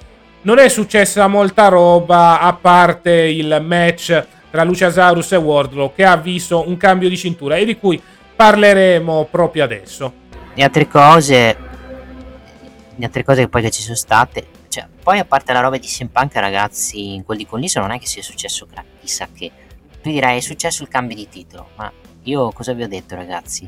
non 0.43 0.57
è 0.57 0.67
successa 0.69 1.27
molta 1.27 1.67
roba 1.67 2.39
a 2.39 2.53
parte 2.53 3.11
il 3.11 3.61
match 3.63 4.25
tra 4.49 4.63
Luciasaurus 4.63 5.33
e 5.33 5.37
Wardlow 5.37 5.93
che 5.93 6.03
ha 6.03 6.17
visto 6.17 6.67
un 6.67 6.77
cambio 6.77 7.07
di 7.07 7.17
cintura 7.17 7.57
e 7.57 7.65
di 7.65 7.77
cui 7.77 8.01
parleremo 8.35 9.27
proprio 9.29 9.63
adesso. 9.63 10.11
Le 10.55 10.63
altre 10.63 10.87
cose 10.87 11.57
le 12.95 13.05
altre 13.05 13.23
cose 13.23 13.41
che 13.41 13.47
poi 13.47 13.61
che 13.61 13.69
ci 13.71 13.83
sono 13.83 13.95
state 13.95 14.45
cioè, 14.71 14.87
poi 15.03 15.19
a 15.19 15.25
parte 15.25 15.51
la 15.51 15.59
roba 15.59 15.77
di 15.77 16.09
Punk, 16.09 16.33
ragazzi, 16.35 17.13
in 17.13 17.25
quel 17.25 17.37
di 17.37 17.45
Colliso 17.45 17.81
non 17.81 17.91
è 17.91 17.99
che 17.99 18.05
sia 18.05 18.23
successo 18.23 18.65
chissà 19.01 19.27
che. 19.27 19.51
Tu 20.01 20.09
direi 20.09 20.37
è 20.37 20.39
successo 20.39 20.81
il 20.83 20.87
cambio 20.87 21.13
di 21.13 21.27
titolo, 21.27 21.71
ma 21.75 21.91
io 22.23 22.51
cosa 22.53 22.71
vi 22.71 22.83
ho 22.83 22.87
detto, 22.87 23.15
ragazzi? 23.15 23.67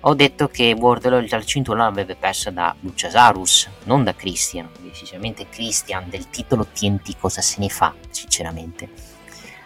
Ho 0.00 0.14
detto 0.14 0.48
che 0.48 0.72
Wardlow 0.72 1.20
il 1.20 1.44
cinturone 1.44 1.84
l'avrebbe 1.84 2.16
perso 2.16 2.50
da 2.50 2.74
Luciasaurus, 2.80 3.68
non 3.84 4.02
da 4.02 4.14
Christian. 4.14 4.70
Decisamente 4.80 5.46
Christian 5.50 6.08
del 6.08 6.30
titolo 6.30 6.66
TNT 6.66 7.18
cosa 7.18 7.42
se 7.42 7.60
ne 7.60 7.68
fa, 7.68 7.94
sinceramente. 8.08 8.88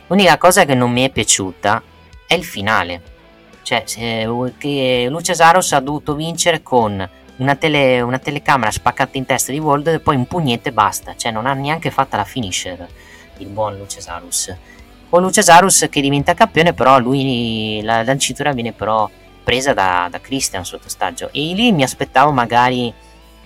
L'unica 0.08 0.38
cosa 0.38 0.64
che 0.64 0.74
non 0.74 0.90
mi 0.90 1.04
è 1.04 1.10
piaciuta 1.10 1.80
è 2.26 2.34
il 2.34 2.44
finale. 2.44 3.14
Cioè, 3.62 3.84
che 4.58 5.06
Luciasaurus 5.08 5.72
ha 5.72 5.80
dovuto 5.80 6.16
vincere 6.16 6.64
con 6.64 7.08
una, 7.36 7.54
tele, 7.56 8.00
una 8.00 8.18
telecamera 8.18 8.70
spaccata 8.70 9.18
in 9.18 9.26
testa 9.26 9.52
di 9.52 9.60
e 9.84 10.00
poi 10.00 10.16
un 10.16 10.26
pugnetto 10.26 10.68
e 10.68 10.72
basta, 10.72 11.14
cioè 11.16 11.32
non 11.32 11.46
ha 11.46 11.52
neanche 11.52 11.90
fatta 11.90 12.16
la 12.16 12.24
finisher 12.24 12.86
il 13.38 13.48
buon 13.48 13.76
Lucesarus. 13.76 14.54
Con 15.08 15.22
Lucesarus 15.22 15.86
che 15.90 16.00
diventa 16.00 16.34
campione, 16.34 16.72
però 16.72 16.98
lui 16.98 17.80
la 17.82 18.02
lanciatura 18.02 18.52
viene 18.52 18.72
però 18.72 19.08
presa 19.44 19.72
da, 19.72 20.08
da 20.10 20.20
Christian 20.20 20.64
sotto 20.64 20.88
stagio 20.88 21.28
e 21.32 21.54
lì 21.54 21.70
mi 21.70 21.84
aspettavo 21.84 22.32
magari 22.32 22.92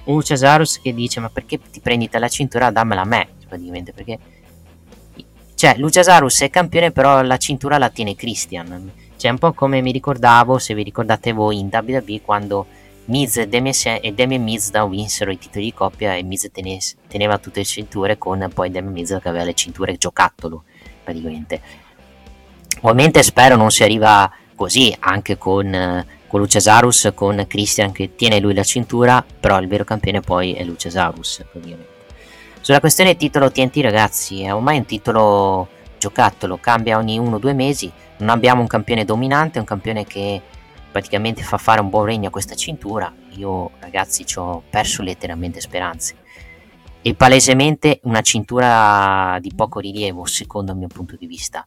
un 0.05 0.15
Lucesarus 0.15 0.81
che 0.81 0.95
dice 0.95 1.21
ma 1.21 1.29
perché 1.29 1.61
ti 1.71 1.81
prendi 1.81 2.09
te 2.09 2.19
la 2.19 2.29
cintura 2.29 2.71
dammela 2.71 3.03
a 3.03 3.05
me 3.05 3.29
praticamente 3.47 3.93
perché 3.93 4.19
cioè 5.55 5.77
Lucesarus 5.77 6.41
è 6.41 6.49
campione 6.49 6.91
però 6.91 7.21
la 7.21 7.37
cintura 7.37 7.77
la 7.77 7.91
tiene 7.91 8.17
Christian. 8.17 8.91
Cioè 9.15 9.31
un 9.31 9.37
po' 9.37 9.53
come 9.53 9.83
mi 9.83 9.93
ricordavo 9.93 10.57
se 10.57 10.73
vi 10.73 10.83
ricordate 10.83 11.33
voi 11.33 11.59
in 11.59 11.69
WWE 11.71 12.23
quando 12.23 12.65
Miz 13.11 13.39
e 13.39 13.49
Damien, 13.49 13.75
e 14.01 14.13
Damien 14.13 14.41
Mizda 14.41 14.87
vinsero 14.87 15.33
i 15.33 15.39
titoli 15.39 15.65
di 15.65 15.75
coppia 15.75 16.15
e 16.15 16.23
Miz 16.23 16.49
tenes, 16.53 16.95
teneva 17.09 17.39
tutte 17.39 17.59
le 17.59 17.65
cinture 17.65 18.17
con 18.17 18.49
poi 18.55 18.71
Damien 18.71 18.93
Mizda 18.93 19.19
che 19.19 19.29
aveva 19.29 19.43
le 19.43 19.55
cinture 19.55 19.97
giocattolo 19.97 20.63
praticamente. 21.03 21.61
Ovviamente 22.83 23.25
spero 23.25 23.57
non 23.57 23.71
si 23.71 23.83
arriva 23.83 24.33
così 24.55 24.95
anche 25.01 25.37
con, 25.39 26.07
con 26.29 26.41
Lucesarus 26.41 27.11
con 27.13 27.45
Christian 27.49 27.91
che 27.91 28.15
tiene 28.15 28.39
lui 28.39 28.55
la 28.55 28.63
cintura 28.63 29.25
però 29.41 29.59
il 29.59 29.67
vero 29.67 29.83
campione 29.83 30.21
poi 30.21 30.53
è 30.53 30.63
Lucesarus 30.63 31.45
praticamente. 31.51 31.99
Sulla 32.61 32.79
questione 32.79 33.17
titolo 33.17 33.51
TNT 33.51 33.79
ragazzi 33.79 34.43
è 34.43 34.55
ormai 34.55 34.79
un 34.79 34.85
titolo 34.85 35.69
giocattolo 35.99 36.59
cambia 36.59 36.97
ogni 36.97 37.19
uno 37.19 37.37
o 37.37 37.39
due 37.41 37.55
mesi 37.55 37.91
non 38.19 38.29
abbiamo 38.29 38.61
un 38.61 38.69
campione 38.69 39.05
dominante 39.05 39.59
un 39.59 39.65
campione 39.65 40.05
che 40.05 40.41
praticamente 40.91 41.43
fa 41.43 41.59
fare 41.59 41.81
un 41.81 41.89
buon 41.89 42.05
regno 42.05 42.29
a 42.29 42.31
questa 42.31 42.55
cintura, 42.55 43.13
io 43.37 43.71
ragazzi 43.81 44.27
ci 44.27 44.39
ho 44.39 44.63
perso 44.69 45.03
letteralmente 45.03 45.61
speranze. 45.61 46.17
E 47.03 47.15
palesemente 47.15 48.01
una 48.03 48.21
cintura 48.21 49.39
di 49.41 49.53
poco 49.55 49.79
rilievo, 49.79 50.27
secondo 50.27 50.73
il 50.73 50.79
mio 50.79 50.89
punto 50.89 51.17
di 51.17 51.27
vista. 51.27 51.67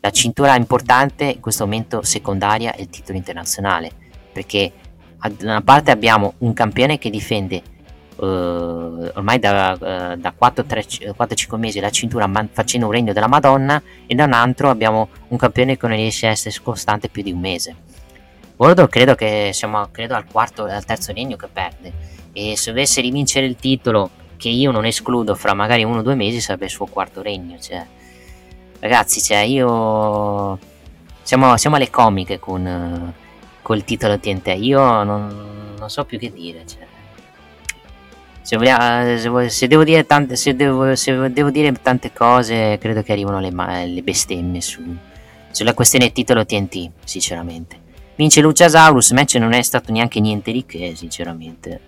La 0.00 0.10
cintura 0.10 0.54
importante 0.56 1.24
in 1.24 1.40
questo 1.40 1.64
momento 1.64 2.02
secondaria 2.02 2.74
è 2.74 2.82
il 2.82 2.90
titolo 2.90 3.16
internazionale, 3.16 3.90
perché 4.32 4.72
da 5.16 5.50
una 5.50 5.62
parte 5.62 5.90
abbiamo 5.90 6.34
un 6.38 6.52
campione 6.52 6.98
che 6.98 7.08
difende 7.08 7.62
uh, 8.16 8.24
ormai 8.24 9.38
da, 9.38 9.72
uh, 9.72 10.20
da 10.20 10.34
4-5 10.38 11.56
mesi 11.56 11.80
la 11.80 11.88
cintura 11.88 12.26
man- 12.26 12.50
facendo 12.52 12.86
un 12.86 12.92
regno 12.92 13.14
della 13.14 13.28
Madonna 13.28 13.82
e 14.06 14.14
da 14.14 14.24
un 14.24 14.34
altro 14.34 14.68
abbiamo 14.68 15.08
un 15.28 15.38
campione 15.38 15.78
che 15.78 15.86
non 15.86 15.96
riesce 15.96 16.26
a 16.26 16.30
essere 16.30 16.54
costante 16.62 17.08
più 17.08 17.22
di 17.22 17.32
un 17.32 17.40
mese 17.40 17.76
Wardor 18.56 18.88
credo 18.88 19.14
che 19.14 19.50
siamo 19.52 19.88
credo 19.90 20.14
al 20.14 20.26
quarto 20.30 20.64
al 20.64 20.84
terzo 20.84 21.12
regno 21.12 21.36
che 21.36 21.48
perde. 21.52 21.92
E 22.32 22.56
se 22.56 22.70
dovesse 22.70 23.00
rivincere 23.00 23.46
il 23.46 23.56
titolo 23.56 24.10
che 24.36 24.48
io 24.48 24.70
non 24.70 24.84
escludo 24.84 25.34
fra 25.34 25.54
magari 25.54 25.84
uno 25.84 25.98
o 25.98 26.02
due 26.02 26.14
mesi 26.14 26.40
sarebbe 26.40 26.66
il 26.66 26.70
suo 26.70 26.86
quarto 26.86 27.22
regno 27.22 27.58
cioè. 27.58 27.84
Ragazzi 28.80 29.20
cioè 29.20 29.38
io 29.38 30.58
siamo, 31.22 31.56
siamo 31.56 31.76
alle 31.76 31.90
comiche 31.90 32.38
con 32.38 33.12
col 33.62 33.84
titolo 33.84 34.18
TNT 34.18 34.54
io 34.58 35.02
non, 35.02 35.74
non 35.78 35.90
so 35.90 36.04
più 36.04 36.18
che 36.18 36.30
dire 36.32 36.64
cioè. 36.66 36.86
se, 38.42 38.56
vogliamo, 38.56 39.48
se, 39.48 39.66
devo 39.66 39.84
dire 39.84 40.04
tante, 40.04 40.36
se, 40.36 40.54
devo, 40.54 40.94
se 40.94 41.32
devo 41.32 41.50
dire 41.50 41.72
tante 41.80 42.12
cose 42.12 42.76
credo 42.78 43.02
che 43.02 43.12
arrivano 43.12 43.40
le, 43.40 43.50
le 43.86 44.02
bestemmie 44.02 44.60
su, 44.60 44.82
sulla 45.50 45.72
questione 45.72 46.12
titolo 46.12 46.44
TNT 46.44 46.90
sinceramente 47.04 47.83
Vince 48.16 48.40
Luciasaurus, 48.40 49.10
match 49.10 49.34
non 49.36 49.52
è 49.52 49.62
stato 49.62 49.90
neanche 49.90 50.20
niente 50.20 50.52
di 50.52 50.64
che, 50.64 50.94
sinceramente. 50.94 51.80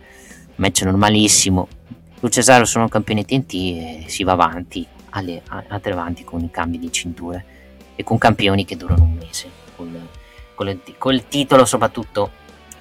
Match 0.57 0.83
normalissimo. 0.83 1.69
Luciasaurus 2.21 2.71
sono 2.71 2.89
campione 2.89 3.25
TNT 3.25 3.53
e 3.55 4.05
si 4.07 4.25
va 4.25 4.33
avanti, 4.33 4.85
alle, 5.11 5.43
andare 5.47 5.93
avanti 5.93 6.25
con 6.25 6.43
i 6.43 6.51
cambi 6.51 6.79
di 6.79 6.91
cinture 6.91 7.45
e 7.95 8.03
con 8.03 8.19
campioni 8.19 8.65
che 8.65 8.77
durano 8.77 9.05
un 9.05 9.13
mese. 9.13 9.49
Col, 9.77 10.09
col, 10.55 10.81
col 10.99 11.29
titolo 11.29 11.65
soprattutto 11.65 12.31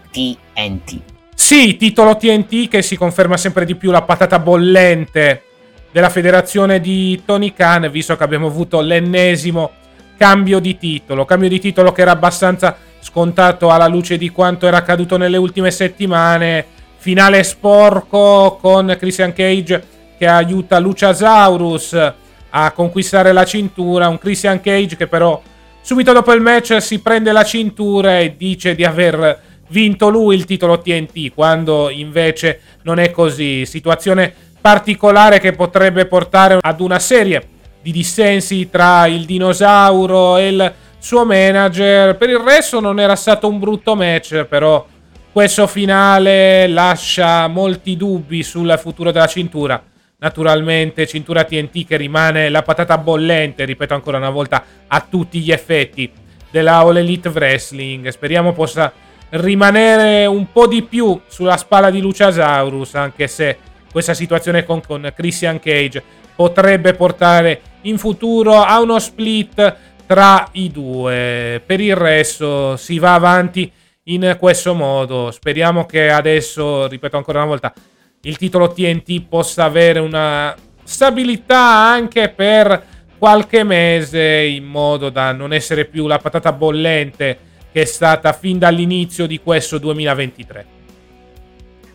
TNT. 0.09 1.01
Sì, 1.35 1.77
titolo 1.77 2.17
TNT 2.17 2.67
che 2.67 2.81
si 2.81 2.95
conferma 2.95 3.37
sempre 3.37 3.65
di 3.65 3.75
più 3.75 3.91
la 3.91 4.01
patata 4.01 4.39
bollente 4.39 5.43
della 5.91 6.09
federazione 6.09 6.79
di 6.79 7.21
Tony 7.23 7.53
Khan, 7.53 7.89
visto 7.91 8.17
che 8.17 8.23
abbiamo 8.23 8.47
avuto 8.47 8.81
l'ennesimo 8.81 9.71
cambio 10.17 10.59
di 10.59 10.77
titolo. 10.77 11.25
Cambio 11.25 11.49
di 11.49 11.59
titolo 11.59 11.91
che 11.91 12.01
era 12.01 12.11
abbastanza 12.11 12.75
scontato 13.05 13.69
alla 13.69 13.85
luce 13.85 14.17
di 14.17 14.29
quanto 14.29 14.65
era 14.65 14.77
accaduto 14.77 15.15
nelle 15.15 15.37
ultime 15.37 15.69
settimane. 15.69 16.65
Finale 16.97 17.43
sporco 17.43 18.57
con 18.59 18.95
Christian 18.97 19.31
Cage 19.31 19.83
che 20.17 20.25
aiuta 20.25 20.79
Luciasaurus 20.79 22.13
a 22.49 22.71
conquistare 22.71 23.31
la 23.31 23.45
cintura. 23.45 24.07
Un 24.07 24.17
Christian 24.17 24.59
Cage 24.59 24.95
che 24.95 25.05
però 25.05 25.39
subito 25.81 26.13
dopo 26.13 26.33
il 26.33 26.41
match 26.41 26.81
si 26.81 26.99
prende 26.99 27.31
la 27.31 27.43
cintura 27.43 28.17
e 28.17 28.35
dice 28.35 28.73
di 28.73 28.83
aver 28.83 29.39
vinto 29.67 30.09
lui 30.09 30.35
il 30.35 30.45
titolo 30.45 30.79
TNT, 30.79 31.31
quando 31.35 31.91
invece 31.91 32.59
non 32.81 32.97
è 32.97 33.11
così. 33.11 33.67
Situazione 33.67 34.33
particolare 34.59 35.39
che 35.39 35.51
potrebbe 35.51 36.07
portare 36.07 36.57
ad 36.59 36.79
una 36.79 36.97
serie 36.97 37.49
di 37.83 37.91
dissensi 37.91 38.67
tra 38.71 39.05
il 39.05 39.25
dinosauro 39.25 40.37
e 40.37 40.47
il 40.47 40.73
suo 41.05 41.23
manager. 41.23 42.17
Per 42.17 42.29
il 42.31 42.39
resto 42.39 42.79
non 42.79 42.99
era 42.99 43.15
stato 43.15 43.47
un 43.47 43.59
brutto 43.59 43.95
match, 43.95 44.45
però 44.45 44.83
questo 45.31 45.67
finale 45.67 46.67
lascia 46.67 47.47
molti 47.47 47.95
dubbi 47.95 48.41
sul 48.41 48.75
futuro 48.79 49.11
della 49.11 49.27
cintura. 49.27 49.79
Naturalmente 50.17 51.05
cintura 51.05 51.43
TNT 51.43 51.85
che 51.85 51.97
rimane 51.97 52.49
la 52.49 52.63
patata 52.63 52.97
bollente, 52.97 53.65
ripeto 53.65 53.93
ancora 53.93 54.17
una 54.17 54.31
volta, 54.31 54.63
a 54.87 55.05
tutti 55.07 55.41
gli 55.41 55.51
effetti 55.51 56.11
della 56.49 56.77
All 56.77 56.97
Elite 56.97 57.29
Wrestling. 57.29 58.07
Speriamo 58.07 58.51
possa 58.53 58.91
rimanere 59.29 60.25
un 60.25 60.51
po' 60.51 60.65
di 60.65 60.81
più 60.81 61.21
sulla 61.27 61.57
spalla 61.57 61.91
di 61.91 62.01
Luciasaurus, 62.01 62.95
anche 62.95 63.27
se 63.27 63.59
questa 63.91 64.15
situazione 64.15 64.65
con, 64.65 64.81
con 64.81 65.13
Christian 65.15 65.59
Cage 65.59 66.01
potrebbe 66.35 66.95
portare 66.95 67.61
in 67.81 67.99
futuro 67.99 68.55
a 68.55 68.81
uno 68.81 68.97
split 68.97 69.93
tra 70.05 70.47
i 70.53 70.71
due. 70.71 71.61
Per 71.65 71.79
il 71.79 71.95
resto 71.95 72.77
si 72.77 72.99
va 72.99 73.13
avanti 73.13 73.71
in 74.03 74.35
questo 74.39 74.73
modo. 74.73 75.31
Speriamo 75.31 75.85
che 75.85 76.09
adesso, 76.09 76.87
ripeto 76.87 77.17
ancora 77.17 77.39
una 77.39 77.47
volta, 77.47 77.73
il 78.21 78.37
titolo 78.37 78.71
TNT 78.71 79.23
possa 79.27 79.63
avere 79.63 79.99
una 79.99 80.55
stabilità 80.83 81.59
anche 81.59 82.29
per 82.29 82.93
qualche 83.17 83.63
mese 83.63 84.21
in 84.21 84.65
modo 84.65 85.09
da 85.09 85.31
non 85.31 85.53
essere 85.53 85.85
più 85.85 86.05
la 86.07 86.17
patata 86.17 86.51
bollente 86.51 87.37
che 87.71 87.81
è 87.81 87.85
stata 87.85 88.33
fin 88.33 88.57
dall'inizio 88.57 89.25
di 89.25 89.39
questo 89.39 89.77
2023. 89.77 90.65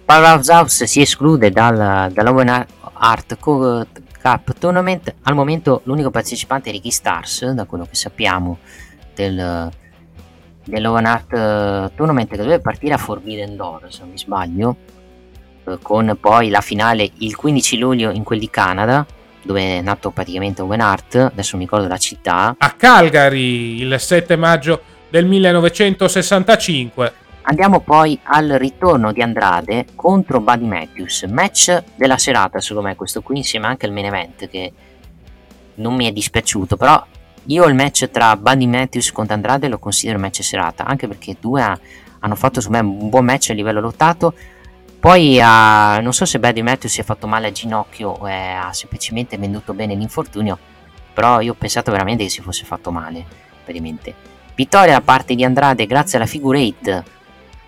Powerhouse 0.05 0.53
House 0.53 0.87
si 0.87 1.01
esclude 1.01 1.51
dal, 1.51 2.11
dall'Open 2.13 2.67
Art 2.95 3.39
Cup 4.21 4.59
Tournament. 4.59 5.15
Al 5.23 5.35
momento 5.35 5.83
l'unico 5.85 6.11
partecipante 6.11 6.71
è 6.71 6.73
Ricky 6.73 6.91
Stars, 6.91 7.51
da 7.51 7.65
quello 7.65 7.85
che 7.85 7.95
sappiamo 7.95 8.59
del, 9.15 9.71
dell'Open 10.65 11.07
Art 11.07 11.33
eh, 11.33 11.91
Tournament 11.95 12.29
che 12.29 12.37
doveva 12.37 12.61
partire 12.61 12.95
a 12.95 12.99
Forbidden 12.99 13.57
Door, 13.57 13.87
se 13.89 14.01
non 14.01 14.11
mi 14.11 14.19
sbaglio, 14.19 14.77
eh, 15.65 15.79
con 15.83 16.17
poi 16.21 16.49
la 16.49 16.61
finale 16.61 17.11
il 17.19 17.37
15 17.37 17.79
luglio 17.79 18.11
in 18.11 18.23
quel 18.23 18.39
di 18.39 18.51
Canada, 18.51 19.07
dove 19.43 19.79
è 19.79 19.81
nato 19.81 20.11
praticamente 20.11 20.63
Open 20.63 20.81
Art, 20.81 21.15
adesso 21.17 21.57
mi 21.57 21.65
ricordo 21.65 21.89
la 21.89 21.97
città. 21.97 22.55
A 22.59 22.71
Calgary 22.73 23.81
il 23.81 23.99
7 23.99 24.37
maggio 24.37 24.83
del 25.09 25.27
1965. 25.27 27.20
Andiamo 27.43 27.81
poi 27.81 28.19
al 28.23 28.49
ritorno 28.49 29.13
di 29.13 29.23
Andrade 29.23 29.87
contro 29.95 30.41
Buddy 30.41 30.67
Matthews, 30.67 31.23
match 31.25 31.83
della 31.97 32.19
serata 32.19 32.61
secondo 32.61 32.89
me 32.89 32.95
questo 32.95 33.23
qui 33.23 33.39
insieme 33.39 33.67
anche 33.67 33.87
al 33.87 33.93
main 33.93 34.07
event 34.07 34.49
che 34.49 34.73
non 35.77 35.95
mi 35.95 36.07
è 36.07 36.13
dispiaciuto, 36.13 36.77
però 36.77 37.03
io 37.45 37.65
il 37.65 37.75
match 37.75 38.11
tra 38.11 38.37
Buddy 38.37 38.67
Matthews 38.67 39.11
contro 39.11 39.35
Andrade 39.35 39.69
lo 39.69 39.79
considero 39.79 40.19
match 40.19 40.43
serata, 40.43 40.85
anche 40.85 41.09
perché 41.09 41.37
due 41.41 41.63
hanno 41.63 42.35
fatto 42.35 42.61
secondo 42.61 42.85
me 42.85 43.03
un 43.03 43.09
buon 43.09 43.25
match 43.25 43.51
a 43.51 43.55
livello 43.55 43.81
lottato, 43.81 44.35
poi 45.01 45.39
uh, 45.39 46.03
non 46.03 46.13
so 46.13 46.27
se 46.27 46.39
Buddy 46.39 46.61
Matthews 46.61 46.93
si 46.93 47.01
è 47.01 47.05
fatto 47.05 47.27
male 47.27 47.47
al 47.47 47.53
ginocchio 47.53 48.11
o 48.11 48.27
è, 48.27 48.59
ha 48.63 48.73
semplicemente 48.75 49.39
venduto 49.39 49.73
bene 49.73 49.95
l'infortunio, 49.95 50.59
però 51.15 51.41
io 51.41 51.53
ho 51.53 51.57
pensato 51.59 51.91
veramente 51.91 52.25
che 52.25 52.29
si 52.29 52.43
fosse 52.43 52.65
fatto 52.65 52.93
male, 52.93 53.25
veramente. 53.65 54.15
Vittoria 54.55 54.93
da 54.93 55.01
parte 55.01 55.35
di 55.35 55.43
Andrade 55.43 55.87
grazie 55.87 56.19
alla 56.19 56.27
figure 56.27 56.63
8 56.83 57.19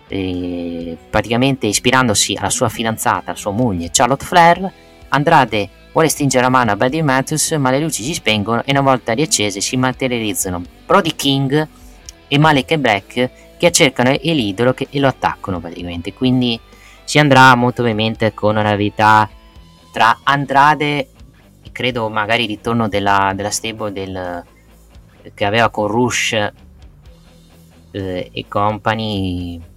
eh, 0.07 0.97
praticamente 1.09 1.67
ispirandosi 1.67 2.35
alla 2.35 2.49
sua 2.49 2.69
fidanzata, 2.69 3.31
alla 3.31 3.39
sua 3.39 3.51
moglie 3.51 3.89
Charlotte 3.91 4.25
Flair, 4.25 4.71
Andrade 5.09 5.69
vuole 5.91 6.09
stringere 6.09 6.43
la 6.43 6.49
mano 6.49 6.71
a 6.71 6.75
Buddy 6.75 7.01
Matthews 7.01 7.51
ma 7.51 7.69
le 7.69 7.79
luci 7.79 8.03
si 8.03 8.13
spengono 8.13 8.63
e 8.63 8.71
una 8.71 8.81
volta 8.81 9.13
riaccese 9.13 9.61
si 9.61 9.77
materializzano 9.77 10.63
Brody 10.85 11.15
King 11.15 11.67
e 12.27 12.37
Malek 12.37 12.77
Black 12.77 13.29
che 13.57 13.71
cercano 13.71 14.11
l'idolo 14.21 14.75
e 14.75 14.99
lo 14.99 15.07
attaccano 15.07 15.59
praticamente. 15.59 16.13
Quindi 16.13 16.59
si 17.03 17.19
andrà 17.19 17.53
molto 17.55 17.81
ovviamente 17.81 18.33
con 18.33 18.51
una 18.51 18.61
rivalità 18.61 19.29
tra 19.91 20.19
Andrade 20.23 20.97
e 21.61 21.71
credo 21.71 22.09
magari 22.09 22.43
il 22.43 22.49
ritorno 22.49 22.87
della, 22.87 23.31
della 23.35 23.51
stable 23.51 23.91
del, 23.91 24.43
che 25.33 25.45
aveva 25.45 25.69
con 25.69 25.87
Rush 25.87 26.33
eh, 27.91 28.29
e 28.31 28.45
company 28.47 29.61
con 29.61 29.72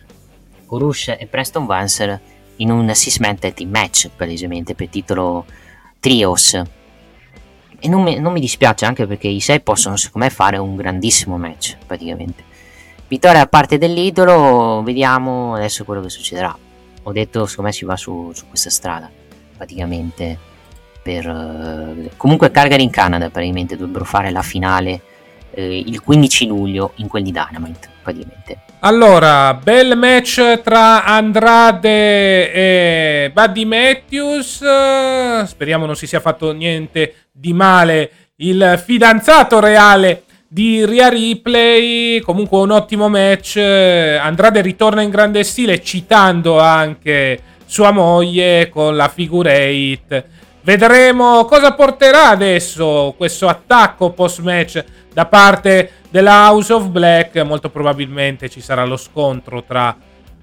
Rush 0.68 1.14
e 1.18 1.26
Preston 1.26 1.66
Vance 1.66 2.20
in 2.56 2.70
un 2.70 2.92
six 2.94 3.18
team 3.18 3.70
match 3.70 4.10
palesemente 4.14 4.74
per 4.74 4.88
titolo 4.88 5.44
trios. 6.00 6.54
E 7.78 7.88
non 7.88 8.02
mi, 8.02 8.18
non 8.18 8.32
mi, 8.32 8.40
dispiace 8.40 8.86
anche 8.86 9.06
perché 9.06 9.28
i 9.28 9.40
sei 9.40 9.60
possono 9.60 9.96
secondo 9.96 10.26
me 10.26 10.32
fare 10.32 10.56
un 10.56 10.76
grandissimo 10.76 11.36
match 11.36 11.76
praticamente. 11.86 12.42
Vittoria 13.08 13.42
a 13.42 13.46
parte 13.46 13.78
dell'idolo 13.78 14.82
vediamo 14.82 15.54
adesso 15.54 15.84
quello 15.84 16.00
che 16.00 16.08
succederà. 16.08 16.56
Ho 17.02 17.12
detto 17.12 17.46
secondo 17.46 17.70
me 17.70 17.76
si 17.76 17.84
va 17.84 17.96
su, 17.96 18.32
su 18.34 18.48
questa 18.48 18.70
strada 18.70 19.10
praticamente 19.56 20.38
per 21.02 21.26
uh, 21.28 22.10
comunque 22.16 22.50
Calgary 22.50 22.82
in 22.82 22.90
Canada 22.90 23.30
praticamente 23.30 23.76
dovrebbero 23.76 24.04
fare 24.04 24.30
la 24.30 24.42
finale 24.42 25.00
eh, 25.52 25.78
il 25.78 26.02
15 26.02 26.46
luglio 26.46 26.92
in 26.96 27.06
quel 27.06 27.22
di 27.22 27.30
Dynamite 27.30 27.88
praticamente 28.02 28.65
allora 28.80 29.54
bel 29.54 29.96
match 29.96 30.60
tra 30.62 31.04
Andrade 31.04 32.52
e 32.52 33.30
Buddy 33.32 33.64
Matthews 33.64 34.62
speriamo 35.44 35.86
non 35.86 35.96
si 35.96 36.06
sia 36.06 36.20
fatto 36.20 36.52
niente 36.52 37.28
di 37.32 37.52
male 37.52 38.10
il 38.36 38.80
fidanzato 38.84 39.60
reale 39.60 40.24
di 40.48 40.84
Ria 40.84 41.08
Ripley. 41.08 42.20
Comunque 42.20 42.58
un 42.60 42.70
ottimo 42.70 43.08
match. 43.08 43.56
Andrade 43.56 44.60
ritorna 44.60 45.02
in 45.02 45.10
grande 45.10 45.44
stile 45.44 45.82
citando 45.82 46.58
anche 46.58 47.40
sua 47.64 47.90
moglie 47.90 48.68
con 48.68 48.96
la 48.96 49.08
figure 49.08 49.98
8. 50.08 50.24
Vedremo 50.62 51.44
cosa 51.44 51.74
porterà 51.74 52.28
adesso 52.28 53.14
questo 53.16 53.48
attacco 53.48 54.10
post 54.10 54.40
match 54.40 54.84
da 55.12 55.26
parte 55.26 55.90
della 56.16 56.48
House 56.48 56.72
of 56.72 56.86
Black. 56.86 57.36
Molto 57.42 57.68
probabilmente 57.68 58.48
ci 58.48 58.62
sarà 58.62 58.86
lo 58.86 58.96
scontro 58.96 59.62
tra 59.64 59.94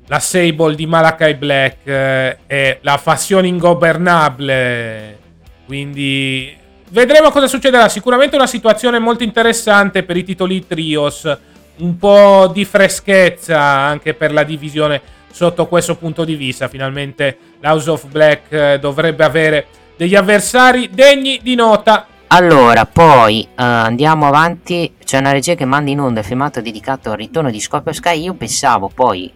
la 0.05 0.19
Sable 0.19 0.75
di 0.75 0.85
Malakai 0.85 1.33
Black 1.33 1.87
eh, 1.87 2.37
e 2.45 2.77
la 2.81 2.97
Fazione 2.97 3.47
Ingobernable. 3.47 5.17
Quindi 5.65 6.61
Vedremo 6.89 7.31
cosa 7.31 7.47
succederà. 7.47 7.89
Sicuramente 7.89 8.35
una 8.35 8.45
situazione 8.45 8.99
molto 8.99 9.23
interessante 9.23 10.03
per 10.03 10.15
i 10.15 10.23
titoli 10.23 10.67
trios. 10.67 11.37
Un 11.77 11.97
po' 11.97 12.51
di 12.53 12.65
freschezza 12.65 13.59
anche 13.59 14.13
per 14.13 14.31
la 14.31 14.43
divisione 14.43 15.01
sotto 15.31 15.65
questo 15.65 15.95
punto 15.95 16.23
di 16.23 16.35
vista. 16.35 16.67
Finalmente 16.67 17.35
l'House 17.61 17.89
of 17.89 18.05
Black 18.05 18.51
eh, 18.51 18.77
dovrebbe 18.79 19.23
avere 19.23 19.65
degli 19.97 20.13
avversari 20.13 20.91
degni 20.93 21.39
di 21.41 21.55
nota. 21.55 22.05
Allora, 22.35 22.87
poi 22.87 23.47
uh, 23.47 23.51
andiamo 23.57 24.25
avanti. 24.25 24.95
C'è 25.03 25.19
una 25.19 25.31
regia 25.31 25.53
che 25.53 25.65
manda 25.65 25.91
in 25.91 25.99
onda 25.99 26.21
il 26.21 26.25
filmato 26.25 26.61
dedicato 26.61 27.11
al 27.11 27.17
ritorno 27.17 27.51
di 27.51 27.59
Scorpio 27.59 27.93
Sky. 27.93 28.23
Io 28.23 28.33
pensavo 28.33 28.87
poi 28.87 29.31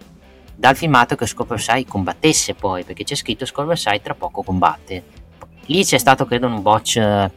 dal 0.56 0.76
filmato 0.76 1.16
che 1.16 1.28
Scorpio 1.28 1.58
Sky 1.58 1.86
combattesse 1.86 2.56
poi, 2.56 2.84
perché 2.84 3.04
c'è 3.04 3.14
scritto 3.14 3.46
Scorpio 3.46 3.76
Sky 3.76 4.02
tra 4.02 4.16
poco 4.16 4.42
combatte. 4.42 5.04
Lì 5.68 5.86
c'è 5.86 6.00
stato 6.00 6.26
credo 6.26 6.48
un 6.48 6.60
botch 6.64 7.30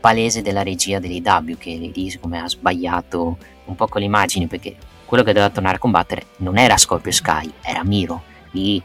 palese 0.00 0.40
della 0.40 0.62
regia 0.62 0.98
dell'IW 0.98 1.58
che 1.58 1.92
lì 1.94 2.08
siccome 2.08 2.40
ha 2.40 2.48
sbagliato 2.48 3.36
un 3.66 3.74
po' 3.74 3.88
con 3.88 4.00
le 4.00 4.06
immagini 4.06 4.46
perché 4.46 4.74
quello 5.04 5.22
che 5.22 5.34
doveva 5.34 5.52
tornare 5.52 5.76
a 5.76 5.78
combattere 5.78 6.24
non 6.38 6.56
era 6.56 6.78
Scorpio 6.78 7.12
Sky, 7.12 7.52
era 7.60 7.84
Miro. 7.84 8.22
Lì 8.52 8.82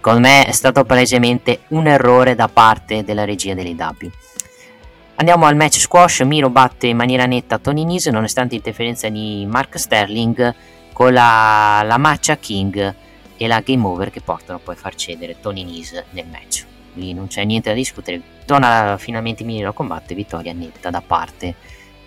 con 0.00 0.22
me 0.22 0.46
è 0.46 0.52
stato 0.52 0.84
palesemente 0.84 1.64
un 1.68 1.86
errore 1.86 2.34
da 2.34 2.48
parte 2.48 3.04
della 3.04 3.26
regia 3.26 3.52
dell'IW. 3.52 4.10
Andiamo 5.16 5.46
al 5.46 5.56
match 5.56 5.78
squash, 5.78 6.20
Miro 6.20 6.50
batte 6.50 6.86
in 6.86 6.96
maniera 6.96 7.26
netta 7.26 7.58
Tony 7.58 7.84
Nese 7.84 8.10
nonostante 8.10 8.54
l'interferenza 8.54 9.08
di 9.08 9.46
Mark 9.48 9.78
Sterling 9.78 10.54
con 10.92 11.12
la, 11.12 11.82
la 11.84 11.96
Matcha 11.96 12.36
King 12.36 12.94
e 13.36 13.46
la 13.46 13.60
Game 13.60 13.86
Over 13.86 14.10
che 14.10 14.20
portano 14.20 14.58
poi 14.62 14.74
a 14.74 14.78
far 14.78 14.94
cedere 14.94 15.36
Tony 15.40 15.64
Nese 15.64 16.04
nel 16.10 16.26
match 16.30 16.66
lì 16.96 17.14
non 17.14 17.28
c'è 17.28 17.44
niente 17.44 17.70
da 17.70 17.74
discutere. 17.74 18.20
Torna 18.44 18.96
finalmente 18.98 19.44
Miro 19.44 19.70
a 19.70 19.72
combattere, 19.72 20.14
vittoria 20.14 20.52
netta 20.52 20.90
da 20.90 21.02
parte 21.04 21.54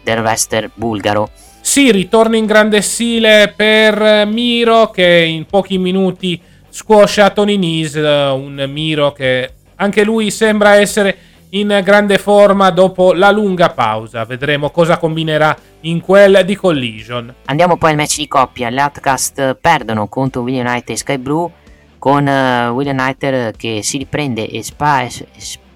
del 0.03 0.19
wrestler 0.19 0.69
bulgaro. 0.73 1.29
Sì, 1.61 1.91
ritorna 1.91 2.38
in 2.38 2.45
grande 2.45 2.81
stile 2.81 3.53
per 3.55 4.25
Miro 4.27 4.89
che 4.91 5.25
in 5.27 5.45
pochi 5.45 5.77
minuti 5.77 6.39
squascia 6.69 7.29
Tony 7.31 7.57
Nese, 7.57 7.99
un 8.01 8.65
Miro 8.69 9.11
che 9.11 9.53
anche 9.75 10.03
lui 10.03 10.29
sembra 10.31 10.75
essere 10.75 11.17
in 11.52 11.82
grande 11.84 12.18
forma 12.18 12.69
dopo 12.69 13.14
la 13.14 13.32
lunga 13.32 13.69
pausa. 13.69 14.26
Vedremo 14.26 14.69
cosa 14.69 14.98
combinerà 14.98 15.56
in 15.82 16.02
quel 16.02 16.44
di 16.45 16.56
Collision. 16.56 17.34
Andiamo 17.45 17.78
poi 17.78 17.92
al 17.92 17.95
match 17.95 18.18
di 18.18 18.28
coppia. 18.28 18.69
Le 18.69 18.82
Outcast 18.82 19.56
perdono 19.56 20.08
contro 20.08 20.42
William 20.42 20.66
Knight 20.66 20.90
e 20.90 20.98
Sky 20.98 21.18
Blue 21.18 21.50
con 21.98 22.26
uh, 22.26 22.72
William 22.72 22.98
Knighter 22.98 23.56
che 23.56 23.84
si 23.84 23.98
riprende 23.98 24.48
e, 24.48 24.64
spa- 24.64 25.03
e, 25.03 25.11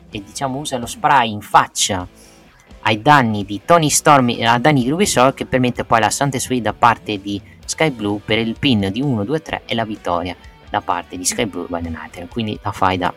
e, 0.09 0.23
diciamo 0.23 0.57
usa 0.57 0.77
lo 0.77 0.85
spray 0.85 1.29
in 1.29 1.41
faccia 1.41 2.07
ai 2.85 3.01
danni 3.01 3.43
di 3.43 3.61
Tony 3.65 3.89
Storm 3.89 4.29
e 4.29 4.45
ai 4.45 4.61
danni 4.61 4.83
di 4.83 4.89
Ruby 4.89 5.05
Soul 5.05 5.33
che 5.33 5.45
permette 5.45 5.83
poi 5.83 5.99
la 5.99 6.09
Sante 6.09 6.39
Sui 6.39 6.61
da 6.61 6.73
parte 6.73 7.19
di 7.21 7.41
Sky 7.65 7.91
Blue 7.91 8.21
per 8.23 8.37
il 8.37 8.55
pin 8.57 8.89
di 8.89 9.01
1, 9.01 9.25
2, 9.25 9.41
3 9.41 9.61
e 9.65 9.75
la 9.75 9.83
vittoria 9.83 10.35
da 10.69 10.79
parte 10.79 11.17
di 11.17 11.25
Sky 11.25 11.45
Blue 11.45 11.65
William 11.69 11.93
Knighter 11.93 12.27
quindi 12.29 12.57
la 12.61 12.71
faida 12.71 13.13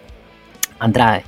andrà 0.79 1.23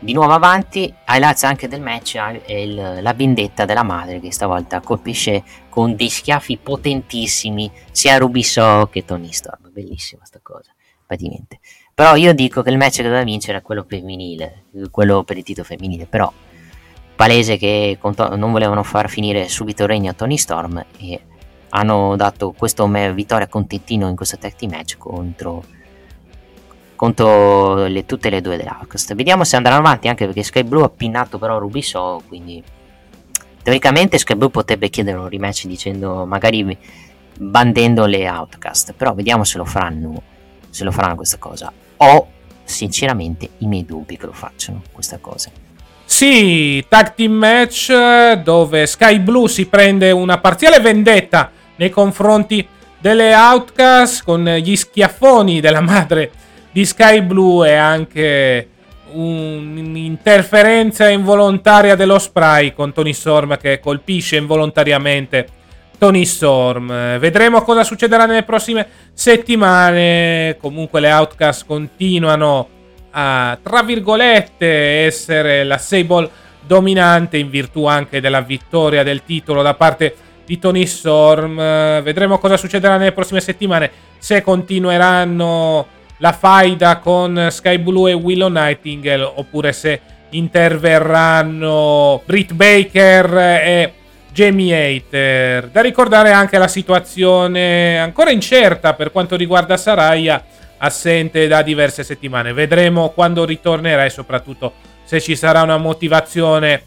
di 0.00 0.12
nuovo 0.12 0.32
avanti 0.32 0.92
highlights 1.08 1.42
anche 1.44 1.66
del 1.66 1.80
match 1.80 2.18
il, 2.46 2.98
la 3.02 3.12
vendetta 3.14 3.64
della 3.64 3.82
madre 3.82 4.20
che 4.20 4.32
stavolta 4.32 4.80
colpisce 4.80 5.42
con 5.68 5.96
dei 5.96 6.08
schiaffi 6.08 6.56
potentissimi 6.56 7.70
sia 7.90 8.18
Ruby 8.18 8.42
Soul 8.42 8.90
che 8.90 9.04
Tony 9.04 9.32
Storm. 9.32 9.70
Bellissima 9.72 10.24
sta 10.24 10.38
cosa 10.42 10.72
praticamente. 11.06 11.58
Però 11.94 12.14
io 12.14 12.32
dico 12.32 12.62
che 12.62 12.70
il 12.70 12.76
match 12.76 12.96
che 12.96 13.02
doveva 13.02 13.24
vincere 13.24 13.58
è 13.58 13.62
quello 13.62 13.84
femminile 13.88 14.64
quello 14.90 15.24
per 15.24 15.36
il 15.36 15.42
titolo 15.42 15.66
femminile 15.66 16.06
però 16.06 16.32
palese 17.16 17.56
che 17.56 17.98
non 18.00 18.52
volevano 18.52 18.84
far 18.84 19.08
finire 19.08 19.48
subito 19.48 19.82
il 19.82 19.88
regno 19.88 20.10
a 20.10 20.14
Tony 20.14 20.36
Storm 20.36 20.84
e 20.98 21.20
hanno 21.70 22.14
dato 22.14 22.52
questa 22.52 22.84
vittoria 23.12 23.48
contentino 23.48 24.08
in 24.08 24.14
questo 24.14 24.38
tag 24.38 24.54
team 24.54 24.70
match 24.70 24.96
contro 24.96 25.64
contro 26.98 27.86
le, 27.86 28.04
tutte 28.06 28.28
le 28.28 28.40
due 28.40 28.56
dell'Outcast. 28.56 29.14
Vediamo 29.14 29.44
se 29.44 29.54
andranno 29.54 29.78
avanti 29.78 30.08
anche 30.08 30.26
perché 30.26 30.42
Sky 30.42 30.64
Blue 30.64 30.82
ha 30.82 30.88
pinnato 30.88 31.38
però 31.38 31.56
Rubiso, 31.56 32.20
quindi 32.26 32.60
teoricamente 33.62 34.18
Sky 34.18 34.34
Blue 34.34 34.50
potrebbe 34.50 34.88
chiedere 34.88 35.16
un 35.16 35.28
rematch 35.28 35.66
dicendo 35.66 36.26
magari 36.26 36.76
bandendo 37.38 38.04
le 38.06 38.28
Outcast, 38.28 38.94
però 38.94 39.14
vediamo 39.14 39.44
se 39.44 39.58
lo 39.58 39.64
faranno, 39.64 40.20
se 40.70 40.82
lo 40.82 40.90
faranno 40.90 41.14
questa 41.14 41.38
cosa. 41.38 41.72
Ho 41.98 42.26
sinceramente 42.64 43.50
i 43.58 43.66
miei 43.66 43.84
dubbi 43.84 44.16
che 44.16 44.26
lo 44.26 44.32
facciano 44.32 44.82
questa 44.90 45.18
cosa. 45.18 45.50
Sì, 46.04 46.84
tag 46.88 47.14
team 47.14 47.32
match 47.32 47.92
dove 48.42 48.86
Sky 48.86 49.20
Blue 49.20 49.48
si 49.48 49.66
prende 49.66 50.10
una 50.10 50.38
parziale 50.38 50.80
vendetta 50.80 51.52
nei 51.76 51.90
confronti 51.90 52.66
delle 52.98 53.32
Outcast 53.36 54.24
con 54.24 54.44
gli 54.44 54.74
schiaffoni 54.74 55.60
della 55.60 55.80
madre 55.80 56.32
di 56.70 56.84
Sky 56.84 57.22
Blue 57.22 57.68
e 57.68 57.74
anche 57.74 58.68
un'interferenza 59.10 61.08
involontaria 61.08 61.94
dello 61.94 62.18
spray 62.18 62.74
con 62.74 62.92
Tony 62.92 63.14
Storm 63.14 63.56
che 63.56 63.80
colpisce 63.80 64.36
involontariamente 64.36 65.48
Tony 65.98 66.24
Storm. 66.24 67.18
Vedremo 67.18 67.62
cosa 67.62 67.84
succederà 67.84 68.26
nelle 68.26 68.42
prossime 68.42 68.86
settimane. 69.12 70.56
Comunque 70.60 71.00
le 71.00 71.10
Outcast 71.10 71.66
continuano 71.66 72.68
a, 73.10 73.58
tra 73.62 73.82
virgolette, 73.82 75.04
essere 75.06 75.64
la 75.64 75.78
Sable 75.78 76.30
dominante 76.66 77.38
in 77.38 77.48
virtù 77.48 77.86
anche 77.86 78.20
della 78.20 78.42
vittoria 78.42 79.02
del 79.02 79.24
titolo 79.24 79.62
da 79.62 79.74
parte 79.74 80.14
di 80.44 80.58
Tony 80.58 80.86
Storm. 80.86 81.56
Vedremo 81.56 82.38
cosa 82.38 82.56
succederà 82.56 82.96
nelle 82.98 83.12
prossime 83.12 83.40
settimane. 83.40 83.90
Se 84.18 84.42
continueranno 84.42 85.86
la 86.18 86.32
faida 86.32 86.98
con 86.98 87.48
Sky 87.50 87.78
Blue 87.78 88.10
e 88.10 88.14
Willow 88.14 88.48
Nightingale 88.48 89.22
oppure 89.22 89.72
se 89.72 90.00
interverranno 90.30 92.22
Britt 92.24 92.52
Baker 92.52 93.36
e 93.36 93.92
Jamie 94.32 94.74
Hater. 94.74 95.68
Da 95.68 95.80
ricordare 95.80 96.32
anche 96.32 96.58
la 96.58 96.68
situazione 96.68 97.98
ancora 97.98 98.30
incerta 98.30 98.94
per 98.94 99.10
quanto 99.10 99.36
riguarda 99.36 99.76
Saraya, 99.76 100.44
assente 100.78 101.46
da 101.46 101.62
diverse 101.62 102.04
settimane. 102.04 102.52
Vedremo 102.52 103.10
quando 103.10 103.44
ritornerà 103.44 104.04
e 104.04 104.10
soprattutto 104.10 104.74
se 105.04 105.20
ci 105.20 105.34
sarà 105.34 105.62
una 105.62 105.78
motivazione 105.78 106.82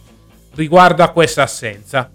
riguardo 0.56 1.04
a 1.04 1.10
questa 1.10 1.44
assenza. 1.44 2.10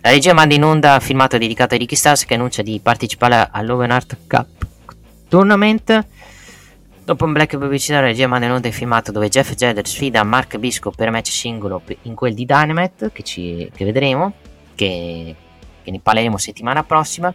La 0.00 0.10
regia 0.10 0.34
manda 0.34 0.54
in 0.54 0.62
onda 0.62 1.00
filmato 1.00 1.36
dedicato 1.38 1.74
a 1.74 1.78
Ricky 1.78 1.96
Stars 1.96 2.24
che 2.24 2.34
annuncia 2.34 2.62
di 2.62 2.78
partecipare 2.82 3.48
all'Open 3.50 3.90
Art 3.90 4.16
Cup 4.28 4.46
Tournament 5.28 6.04
Dopo 7.06 7.24
un 7.24 7.32
black 7.32 7.56
pubblicitario 7.56 8.08
regia 8.08 8.26
manda 8.26 8.46
in 8.46 8.52
onda 8.52 8.66
il 8.66 8.74
filmato 8.74 9.12
dove 9.12 9.28
Jeff 9.28 9.54
Jagger 9.54 9.86
sfida 9.86 10.24
Mark 10.24 10.56
Bisco 10.56 10.90
per 10.90 11.12
match 11.12 11.28
singolo 11.28 11.80
in 12.02 12.16
quel 12.16 12.34
di 12.34 12.44
Dynamite 12.44 13.12
che, 13.12 13.22
ci, 13.22 13.70
che 13.72 13.84
vedremo, 13.84 14.32
che, 14.74 15.32
che 15.84 15.90
ne 15.92 16.00
parleremo 16.00 16.36
settimana 16.36 16.82
prossima. 16.82 17.32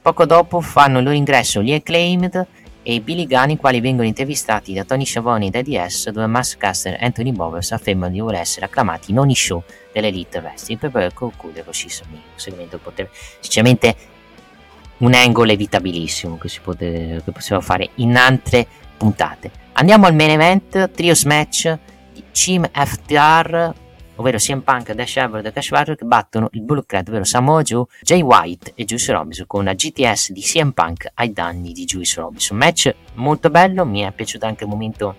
Poco 0.00 0.24
dopo 0.24 0.60
fanno 0.60 0.98
il 0.98 1.04
loro 1.04 1.16
ingresso 1.16 1.60
gli 1.62 1.72
Acclaimed 1.72 2.46
e 2.84 2.94
i 2.94 3.00
Billy 3.00 3.26
Gunn, 3.26 3.50
i 3.50 3.56
quali 3.56 3.80
vengono 3.80 4.06
intervistati 4.06 4.72
da 4.72 4.84
Tony 4.84 5.04
Schiavone 5.04 5.46
ed 5.46 5.56
Eddie 5.56 5.88
S, 5.88 6.10
dove 6.10 6.26
Maskcaster 6.26 6.92
e 6.92 7.04
Anthony 7.04 7.32
Bowers 7.32 7.72
affermano 7.72 8.12
di 8.12 8.20
voler 8.20 8.42
essere 8.42 8.66
acclamati 8.66 9.10
in 9.10 9.18
ogni 9.18 9.34
show 9.34 9.60
dell'Elite 9.92 10.38
Wrestling 10.38 10.78
per 10.78 10.92
poi 10.92 11.12
concludere 11.12 11.68
il 11.68 12.00
segmento 12.36 12.78
potrebbe 12.78 13.10
sinceramente 13.40 13.96
un 14.98 15.12
angle 15.12 15.54
evitabilissimo 15.54 16.38
che 16.38 16.48
si 16.48 16.60
poteva, 16.60 17.60
fare 17.60 17.90
in 17.96 18.16
altre 18.16 18.86
puntate. 18.98 19.50
Andiamo 19.72 20.06
al 20.06 20.14
main 20.14 20.30
event, 20.30 20.90
trios 20.90 21.24
match 21.24 21.74
di 22.12 22.24
Team 22.32 22.68
FTR, 22.70 23.72
ovvero 24.16 24.38
CM 24.38 24.60
Punk, 24.60 24.92
Dash 24.92 25.16
Everd 25.16 25.46
e 25.46 25.52
Cash 25.52 25.70
Wagner 25.70 25.96
che 25.96 26.04
battono 26.04 26.48
il 26.52 26.62
Bullet 26.62 26.84
Club, 26.84 27.08
ovvero 27.08 27.24
Samoa 27.24 27.62
Jay 27.62 28.20
White 28.20 28.72
e 28.74 28.84
Juice 28.84 29.12
Robinson 29.12 29.46
con 29.46 29.60
una 29.60 29.74
GTS 29.74 30.32
di 30.32 30.40
CM 30.40 30.72
Punk 30.72 31.10
ai 31.14 31.32
danni 31.32 31.72
di 31.72 31.84
Juice 31.84 32.20
Robinson. 32.20 32.56
Match 32.56 32.94
molto 33.14 33.50
bello, 33.50 33.86
mi 33.86 34.00
è 34.00 34.12
piaciuto 34.12 34.46
anche 34.46 34.64
il 34.64 34.70
momento 34.70 35.14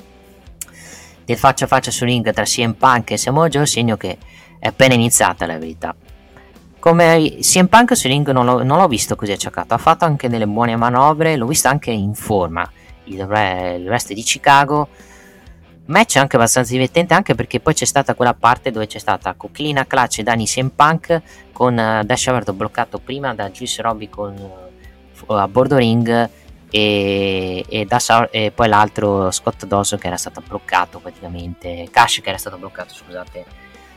del 1.24 1.38
faccia 1.38 1.66
a 1.66 1.68
faccia 1.68 1.92
su 1.92 2.04
ring 2.06 2.32
tra 2.32 2.44
CM 2.44 2.74
Punk 2.74 3.12
e 3.12 3.18
Samoa 3.18 3.48
Joe, 3.48 3.66
segno 3.66 3.96
che 3.96 4.18
è 4.60 4.68
appena 4.68 4.94
iniziata 4.94 5.46
la 5.46 5.58
verità. 5.58 5.96
Come 6.80 7.38
CM 7.40 7.68
Punk 7.68 7.96
su 7.96 8.08
ring 8.08 8.30
non 8.32 8.46
l'ho, 8.46 8.64
non 8.64 8.78
l'ho 8.78 8.88
visto 8.88 9.16
così 9.16 9.32
acciaccato, 9.32 9.74
ha 9.74 9.78
fatto 9.78 10.06
anche 10.06 10.28
delle 10.28 10.48
buone 10.48 10.76
manovre, 10.76 11.38
l'ho 11.38 11.46
visto 11.46 11.70
anche 11.70 11.92
in 11.92 12.14
forma 12.14 12.70
il, 13.10 13.26
re, 13.26 13.76
il 13.80 13.88
resto 13.88 14.14
di 14.14 14.22
Chicago. 14.22 14.88
Match 15.86 16.18
anche 16.18 16.36
abbastanza 16.36 16.72
divertente 16.72 17.16
anche 17.16 17.34
perché 17.34 17.60
poi 17.60 17.74
c'è 17.74 17.86
stata 17.86 18.14
quella 18.14 18.36
parte 18.36 18.70
dove 18.70 18.86
c'è 18.86 19.00
stata 19.00 19.34
Coquilina 19.34 19.88
Clutch 19.88 20.20
e 20.20 20.24
Danny 20.24 20.46
CM 20.46 20.70
Punk 20.70 21.22
con 21.52 21.74
uh, 21.74 22.04
Dash 22.04 22.28
Everett 22.28 22.52
bloccato 22.52 23.00
prima 23.00 23.34
da 23.34 23.50
Juice 23.50 23.82
Robby 23.82 24.08
con, 24.08 24.36
uh, 24.36 25.34
a 25.34 25.48
bordo 25.48 25.78
ring 25.78 26.30
e, 26.70 27.66
e, 27.68 27.86
da, 27.86 28.30
e, 28.30 28.52
poi 28.52 28.68
l'altro 28.68 29.32
Scott 29.32 29.66
Dawson 29.66 29.98
che 29.98 30.06
era 30.06 30.18
stato 30.18 30.44
bloccato 30.48 31.00
praticamente 31.00 31.88
Cash 31.90 32.22
che 32.22 32.30
era 32.30 32.38
stato 32.38 32.58
bloccato 32.58 32.94
scusate 32.94 33.46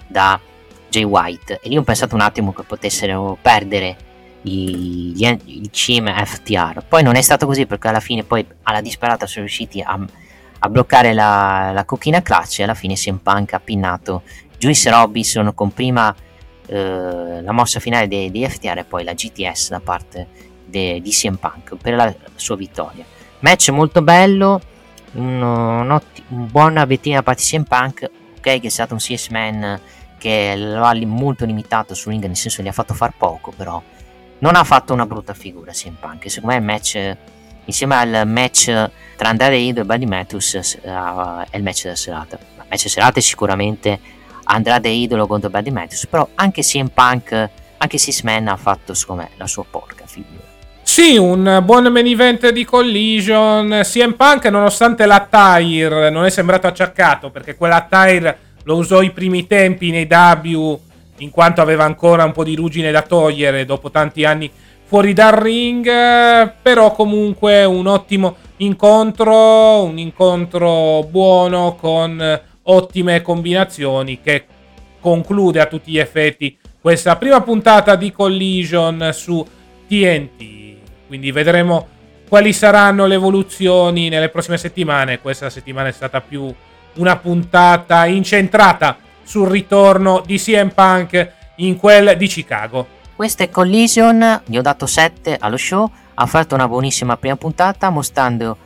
da 0.06 0.40
Jay 0.88 1.04
White 1.04 1.60
e 1.62 1.68
lì 1.68 1.76
ho 1.76 1.82
pensato 1.82 2.14
un 2.14 2.22
attimo 2.22 2.54
che 2.54 2.62
potessero 2.62 3.36
perdere 3.40 4.10
gli, 4.42 5.24
il 5.44 5.70
CIM 5.70 6.12
FTR. 6.12 6.84
Poi 6.86 7.02
non 7.02 7.16
è 7.16 7.22
stato 7.22 7.46
così 7.46 7.66
perché 7.66 7.88
alla 7.88 8.00
fine 8.00 8.24
poi 8.24 8.46
alla 8.64 8.80
disperata 8.80 9.26
sono 9.26 9.44
riusciti 9.44 9.80
a, 9.80 9.98
a 10.58 10.68
bloccare 10.68 11.12
la, 11.12 11.70
la 11.72 11.84
cochina 11.84 12.22
clutch 12.22 12.60
e 12.60 12.64
alla 12.64 12.74
fine 12.74 12.94
CM 12.94 13.18
Punk 13.18 13.52
ha 13.54 13.60
pinnato 13.60 14.22
Juice 14.58 14.90
Robinson 14.90 15.52
con 15.54 15.72
prima 15.72 16.14
eh, 16.66 17.42
la 17.42 17.52
mossa 17.52 17.80
finale 17.80 18.08
dei, 18.08 18.30
dei, 18.30 18.48
FTR 18.48 18.78
e 18.78 18.84
poi 18.84 19.04
la 19.04 19.14
GTS 19.14 19.70
da 19.70 19.80
parte 19.80 20.26
de, 20.66 21.00
di 21.00 21.10
CM 21.10 21.36
Punk 21.36 21.76
per 21.76 21.94
la, 21.94 22.14
sua 22.34 22.56
vittoria. 22.56 23.04
Match 23.40 23.70
molto 23.70 24.02
bello, 24.02 24.60
un, 25.12 25.42
un, 25.42 26.00
un 26.28 26.46
buon 26.46 26.76
avvettino 26.76 27.16
da 27.16 27.22
parte 27.22 27.42
di 27.42 27.48
CM 27.48 27.64
Punk, 27.64 28.10
ok 28.38 28.60
che 28.60 28.66
è 28.66 28.68
stato 28.68 28.92
un 28.92 29.00
CS 29.00 29.28
Man 29.28 29.80
che 30.18 30.54
lo 30.56 30.84
ha 30.84 30.94
molto 31.04 31.44
limitato 31.44 31.94
sul 31.94 32.12
ring, 32.12 32.24
nel 32.24 32.36
senso 32.36 32.62
gli 32.62 32.68
ha 32.68 32.72
fatto 32.72 32.94
far 32.94 33.12
poco, 33.18 33.52
però 33.56 33.82
non 34.42 34.56
ha 34.56 34.64
fatto 34.64 34.92
una 34.92 35.06
brutta 35.06 35.34
figura 35.34 35.72
CM 35.72 35.94
Punk 35.98 36.30
secondo 36.30 36.54
me 36.54 36.60
il 36.60 36.64
match 36.64 37.16
insieme 37.64 37.94
al 37.94 38.26
match 38.26 38.64
tra 39.16 39.28
Andrade 39.28 39.56
Idol 39.56 39.84
e 39.84 39.86
Buddy 39.86 40.06
Matthews 40.06 40.78
uh, 40.82 41.44
è 41.48 41.56
il 41.56 41.62
match 41.62 41.82
della 41.84 41.96
serata 41.96 42.36
il 42.36 42.64
match 42.68 42.82
della 42.82 42.90
serata 42.90 43.18
è 43.18 43.22
sicuramente 43.22 44.00
Andrade 44.44 44.88
Idolo 44.88 45.26
contro 45.26 45.48
Buddy 45.48 45.70
Matthews 45.70 46.06
però 46.06 46.28
anche 46.34 46.62
CM 46.62 46.88
Punk 46.88 47.50
anche 47.78 47.98
Six 47.98 48.22
ha 48.24 48.56
fatto 48.56 48.94
secondo 48.94 49.22
me 49.22 49.30
la 49.36 49.46
sua 49.46 49.64
porca 49.68 50.06
figura 50.06 50.50
sì, 50.84 51.16
un 51.16 51.62
buon 51.64 51.86
main 51.86 52.06
event 52.06 52.50
di 52.50 52.64
Collision. 52.66 53.80
CM 53.82 54.12
Punk, 54.12 54.44
nonostante 54.46 55.06
l'attire, 55.06 56.10
non 56.10 56.24
è 56.24 56.28
sembrato 56.30 56.66
acciaccato 56.66 57.30
perché 57.30 57.56
quell'attire 57.56 58.38
lo 58.64 58.76
usò 58.76 59.00
i 59.00 59.10
primi 59.10 59.46
tempi 59.46 59.90
nei 59.90 60.06
W 60.10 60.78
in 61.22 61.30
quanto 61.30 61.60
aveva 61.60 61.84
ancora 61.84 62.24
un 62.24 62.32
po' 62.32 62.44
di 62.44 62.56
ruggine 62.56 62.90
da 62.90 63.02
togliere 63.02 63.64
dopo 63.64 63.90
tanti 63.90 64.24
anni 64.24 64.50
fuori 64.84 65.12
dal 65.12 65.32
ring, 65.32 65.86
però 66.60 66.92
comunque 66.92 67.64
un 67.64 67.86
ottimo 67.86 68.36
incontro, 68.58 69.84
un 69.84 69.98
incontro 69.98 71.06
buono 71.08 71.76
con 71.80 72.40
ottime 72.64 73.22
combinazioni 73.22 74.20
che 74.20 74.44
conclude 75.00 75.60
a 75.60 75.66
tutti 75.66 75.92
gli 75.92 75.98
effetti 75.98 76.56
questa 76.80 77.16
prima 77.16 77.40
puntata 77.40 77.94
di 77.94 78.12
Collision 78.12 79.10
su 79.12 79.46
TNT. 79.86 80.76
Quindi 81.06 81.30
vedremo 81.30 81.86
quali 82.28 82.52
saranno 82.52 83.06
le 83.06 83.14
evoluzioni 83.14 84.08
nelle 84.08 84.28
prossime 84.28 84.58
settimane. 84.58 85.20
Questa 85.20 85.48
settimana 85.48 85.88
è 85.88 85.92
stata 85.92 86.20
più 86.20 86.52
una 86.94 87.16
puntata 87.16 88.04
incentrata 88.06 88.96
sul 89.22 89.48
ritorno 89.48 90.22
di 90.24 90.38
CM 90.38 90.70
Punk 90.70 91.32
in 91.56 91.76
quel 91.76 92.16
di 92.16 92.26
Chicago. 92.26 93.00
Questa 93.14 93.44
è 93.44 93.50
Collision, 93.50 94.42
gli 94.46 94.56
ho 94.56 94.62
dato 94.62 94.86
7 94.86 95.36
allo 95.38 95.56
show, 95.56 95.90
ha 96.14 96.26
fatto 96.26 96.54
una 96.54 96.68
buonissima 96.68 97.16
prima 97.16 97.36
puntata 97.36 97.90
mostrando 97.90 98.56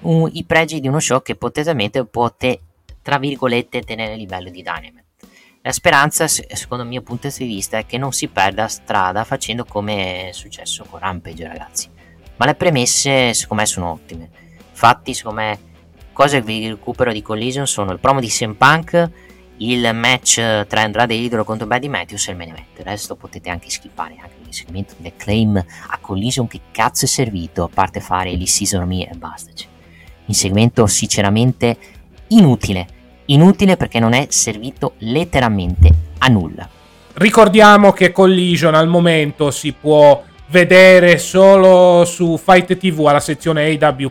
un, 0.00 0.30
i 0.32 0.44
pregi 0.44 0.80
di 0.80 0.88
uno 0.88 1.00
show 1.00 1.22
che 1.22 1.34
potenzialmente 1.34 2.04
poté, 2.04 2.60
tra 3.02 3.18
virgolette, 3.18 3.82
tenere 3.82 4.12
il 4.12 4.20
livello 4.20 4.50
di 4.50 4.62
Dynamite. 4.62 5.04
La 5.62 5.72
speranza, 5.72 6.26
secondo 6.26 6.84
il 6.84 6.88
mio 6.88 7.02
punto 7.02 7.28
di 7.28 7.44
vista, 7.44 7.78
è 7.78 7.86
che 7.86 7.98
non 7.98 8.12
si 8.12 8.28
perda 8.28 8.66
strada 8.68 9.24
facendo 9.24 9.64
come 9.64 10.28
è 10.28 10.32
successo 10.32 10.84
con 10.88 11.00
Rampage, 11.00 11.46
ragazzi. 11.46 11.88
Ma 12.36 12.46
le 12.46 12.54
premesse, 12.54 13.34
secondo 13.34 13.62
me, 13.62 13.68
sono 13.68 13.90
ottime. 13.92 14.30
Infatti, 14.70 15.12
secondo 15.12 15.40
me, 15.40 15.58
cose 16.12 16.38
che 16.38 16.46
vi 16.46 16.68
recupero 16.68 17.12
di 17.12 17.20
Collision 17.20 17.66
sono 17.66 17.92
il 17.92 17.98
promo 17.98 18.20
di 18.20 18.28
CM 18.28 18.54
Punk 18.54 19.10
il 19.60 19.90
match 19.92 20.34
tra 20.66 20.82
Andrade 20.82 21.14
Idolo 21.14 21.44
contro 21.44 21.66
Buddy 21.66 21.88
Matthews 21.88 22.28
e 22.28 22.30
il 22.32 22.36
main 22.36 22.50
event. 22.50 22.78
Il 22.78 22.84
resto 22.84 23.16
potete 23.16 23.50
anche 23.50 23.68
skippare, 23.70 24.16
anche 24.20 24.36
il 24.46 24.54
segmento 24.54 24.94
del 24.98 25.12
claim 25.16 25.56
a 25.56 25.98
collision 25.98 26.46
che 26.46 26.60
cazzo 26.70 27.04
è 27.04 27.08
servito, 27.08 27.64
a 27.64 27.70
parte 27.72 28.00
fare 28.00 28.30
il 28.30 28.48
season 28.48 28.86
me 28.86 29.08
e 29.08 29.14
basta. 29.16 29.50
Cioè. 29.52 29.68
Un 30.26 30.34
segmento 30.34 30.86
sinceramente 30.86 31.76
inutile, 32.28 32.86
inutile 33.26 33.76
perché 33.76 33.98
non 33.98 34.12
è 34.12 34.26
servito 34.30 34.94
letteralmente 34.98 35.92
a 36.18 36.28
nulla. 36.28 36.68
Ricordiamo 37.14 37.92
che 37.92 38.12
Collision 38.12 38.74
al 38.74 38.88
momento 38.88 39.50
si 39.50 39.72
può 39.72 40.22
vedere 40.46 41.18
solo 41.18 42.04
su 42.04 42.36
Fight 42.38 42.76
TV 42.76 43.06
alla 43.06 43.20
sezione 43.20 43.76
AW 43.78 44.10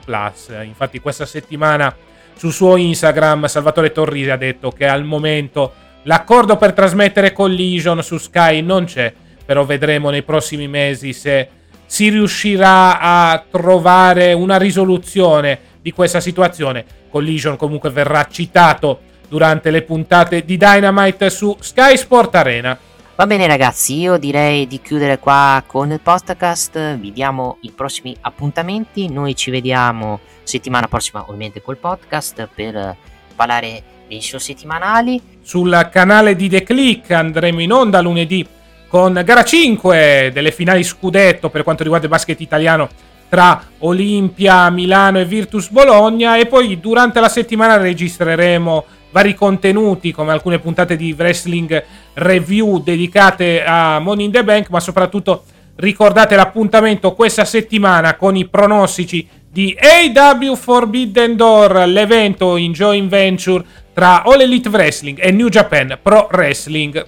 Infatti 0.63 0.99
questa 0.99 1.25
settimana 1.25 1.93
sul 2.39 2.53
suo 2.53 2.77
Instagram 2.77 3.47
Salvatore 3.47 3.91
Torrisi 3.91 4.29
ha 4.29 4.37
detto 4.37 4.71
che 4.71 4.87
al 4.87 5.03
momento 5.03 5.73
l'accordo 6.03 6.55
per 6.55 6.71
trasmettere 6.71 7.33
Collision 7.33 8.01
su 8.01 8.17
Sky 8.17 8.61
non 8.61 8.85
c'è, 8.85 9.11
però 9.45 9.65
vedremo 9.65 10.09
nei 10.09 10.23
prossimi 10.23 10.69
mesi 10.69 11.11
se 11.11 11.49
si 11.85 12.07
riuscirà 12.07 12.97
a 13.01 13.43
trovare 13.51 14.31
una 14.31 14.55
risoluzione 14.55 15.59
di 15.81 15.91
questa 15.91 16.21
situazione. 16.21 16.85
Collision 17.09 17.57
comunque 17.57 17.89
verrà 17.89 18.25
citato 18.31 19.01
durante 19.27 19.69
le 19.69 19.81
puntate 19.81 20.45
di 20.45 20.55
Dynamite 20.55 21.29
su 21.29 21.57
Sky 21.59 21.97
Sport 21.97 22.35
Arena. 22.35 22.79
Va 23.19 23.27
bene 23.27 23.47
ragazzi, 23.47 23.99
io 23.99 24.15
direi 24.15 24.65
di 24.65 24.79
chiudere 24.79 25.19
qua 25.19 25.61
con 25.67 25.91
il 25.91 25.99
podcast, 25.99 26.95
vi 26.95 27.11
diamo 27.11 27.57
i 27.63 27.71
prossimi 27.75 28.15
appuntamenti, 28.21 29.11
noi 29.11 29.35
ci 29.35 29.51
vediamo 29.51 30.21
settimana 30.43 30.87
prossima 30.87 31.23
ovviamente 31.23 31.61
col 31.61 31.75
podcast 31.75 32.47
per 32.55 32.95
parlare 33.35 33.83
dei 34.07 34.21
show 34.21 34.39
settimanali. 34.39 35.21
Sul 35.41 35.89
canale 35.91 36.33
di 36.37 36.47
The 36.47 36.63
Click 36.63 37.11
andremo 37.11 37.59
in 37.59 37.73
onda 37.73 37.99
lunedì 37.99 38.47
con 38.87 39.21
gara 39.25 39.43
5 39.43 40.31
delle 40.33 40.51
finali 40.53 40.85
scudetto 40.85 41.49
per 41.49 41.63
quanto 41.63 41.83
riguarda 41.83 42.05
il 42.05 42.13
basket 42.13 42.39
italiano 42.39 42.87
tra 43.27 43.61
Olimpia 43.79 44.69
Milano 44.69 45.19
e 45.19 45.25
Virtus 45.25 45.67
Bologna. 45.71 46.37
E 46.37 46.45
poi 46.45 46.79
durante 46.79 47.19
la 47.19 47.27
settimana 47.27 47.75
registreremo 47.75 48.85
vari 49.11 49.33
contenuti 49.33 50.11
come 50.11 50.31
alcune 50.31 50.59
puntate 50.59 50.95
di 50.95 51.13
wrestling 51.17 51.83
review 52.13 52.81
dedicate 52.81 53.63
a 53.63 53.99
Money 53.99 54.25
in 54.25 54.31
the 54.31 54.43
Bank, 54.43 54.69
ma 54.69 54.79
soprattutto 54.79 55.43
ricordate 55.75 56.35
l'appuntamento 56.35 57.13
questa 57.13 57.45
settimana 57.45 58.15
con 58.15 58.35
i 58.35 58.47
pronostici 58.47 59.27
di 59.51 59.75
AW 59.79 60.55
Forbidden 60.55 61.35
Door, 61.35 61.87
l'evento 61.87 62.55
in 62.55 62.71
joint 62.71 63.09
venture 63.09 63.65
tra 63.93 64.23
All 64.23 64.41
Elite 64.41 64.69
Wrestling 64.69 65.17
e 65.21 65.31
New 65.31 65.49
Japan 65.49 65.97
Pro 66.01 66.29
Wrestling. 66.31 67.05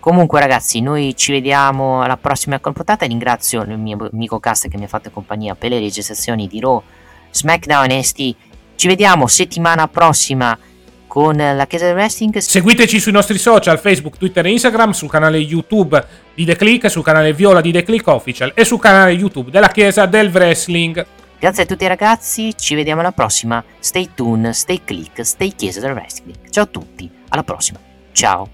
Comunque 0.00 0.40
ragazzi, 0.40 0.80
noi 0.80 1.14
ci 1.14 1.30
vediamo 1.30 2.02
alla 2.02 2.16
prossima 2.16 2.58
puntata. 2.58 3.06
Ringrazio 3.06 3.62
il 3.62 3.78
mio 3.78 4.08
amico 4.10 4.40
Cast 4.40 4.66
che 4.66 4.76
mi 4.76 4.84
ha 4.84 4.88
fatto 4.88 5.10
compagnia 5.10 5.54
per 5.54 5.70
le 5.70 5.78
registrazioni 5.78 6.48
di 6.48 6.58
Raw 6.58 6.82
SmackDown 7.30 7.86
NXT. 7.88 8.34
Ci 8.82 8.88
vediamo 8.88 9.28
settimana 9.28 9.86
prossima 9.86 10.58
con 11.06 11.36
la 11.36 11.66
Chiesa 11.68 11.84
del 11.84 11.94
Wrestling. 11.94 12.36
Seguiteci 12.38 12.98
sui 12.98 13.12
nostri 13.12 13.38
social, 13.38 13.78
Facebook, 13.78 14.16
Twitter 14.16 14.44
e 14.44 14.50
Instagram, 14.50 14.90
sul 14.90 15.08
canale 15.08 15.38
YouTube 15.38 16.04
di 16.34 16.44
The 16.44 16.56
Click, 16.56 16.90
sul 16.90 17.04
canale 17.04 17.32
Viola 17.32 17.60
di 17.60 17.70
The 17.70 17.84
Click 17.84 18.04
Official 18.08 18.50
e 18.56 18.64
sul 18.64 18.80
canale 18.80 19.12
YouTube 19.12 19.52
della 19.52 19.68
Chiesa 19.68 20.06
del 20.06 20.30
Wrestling. 20.30 21.06
Grazie 21.38 21.62
a 21.62 21.66
tutti 21.66 21.86
ragazzi, 21.86 22.56
ci 22.56 22.74
vediamo 22.74 23.02
alla 23.02 23.12
prossima. 23.12 23.62
Stay 23.78 24.08
tuned, 24.16 24.50
stay 24.50 24.80
click, 24.84 25.24
stay 25.24 25.54
Chiesa 25.54 25.78
del 25.78 25.92
Wrestling. 25.92 26.50
Ciao 26.50 26.64
a 26.64 26.66
tutti, 26.66 27.08
alla 27.28 27.44
prossima. 27.44 27.78
Ciao. 28.10 28.48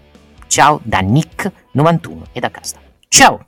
Ciao 0.46 0.78
da 0.82 1.00
Nick91 1.00 2.22
e 2.32 2.40
da 2.40 2.50
Casta. 2.50 2.78
Ciao! 3.08 3.47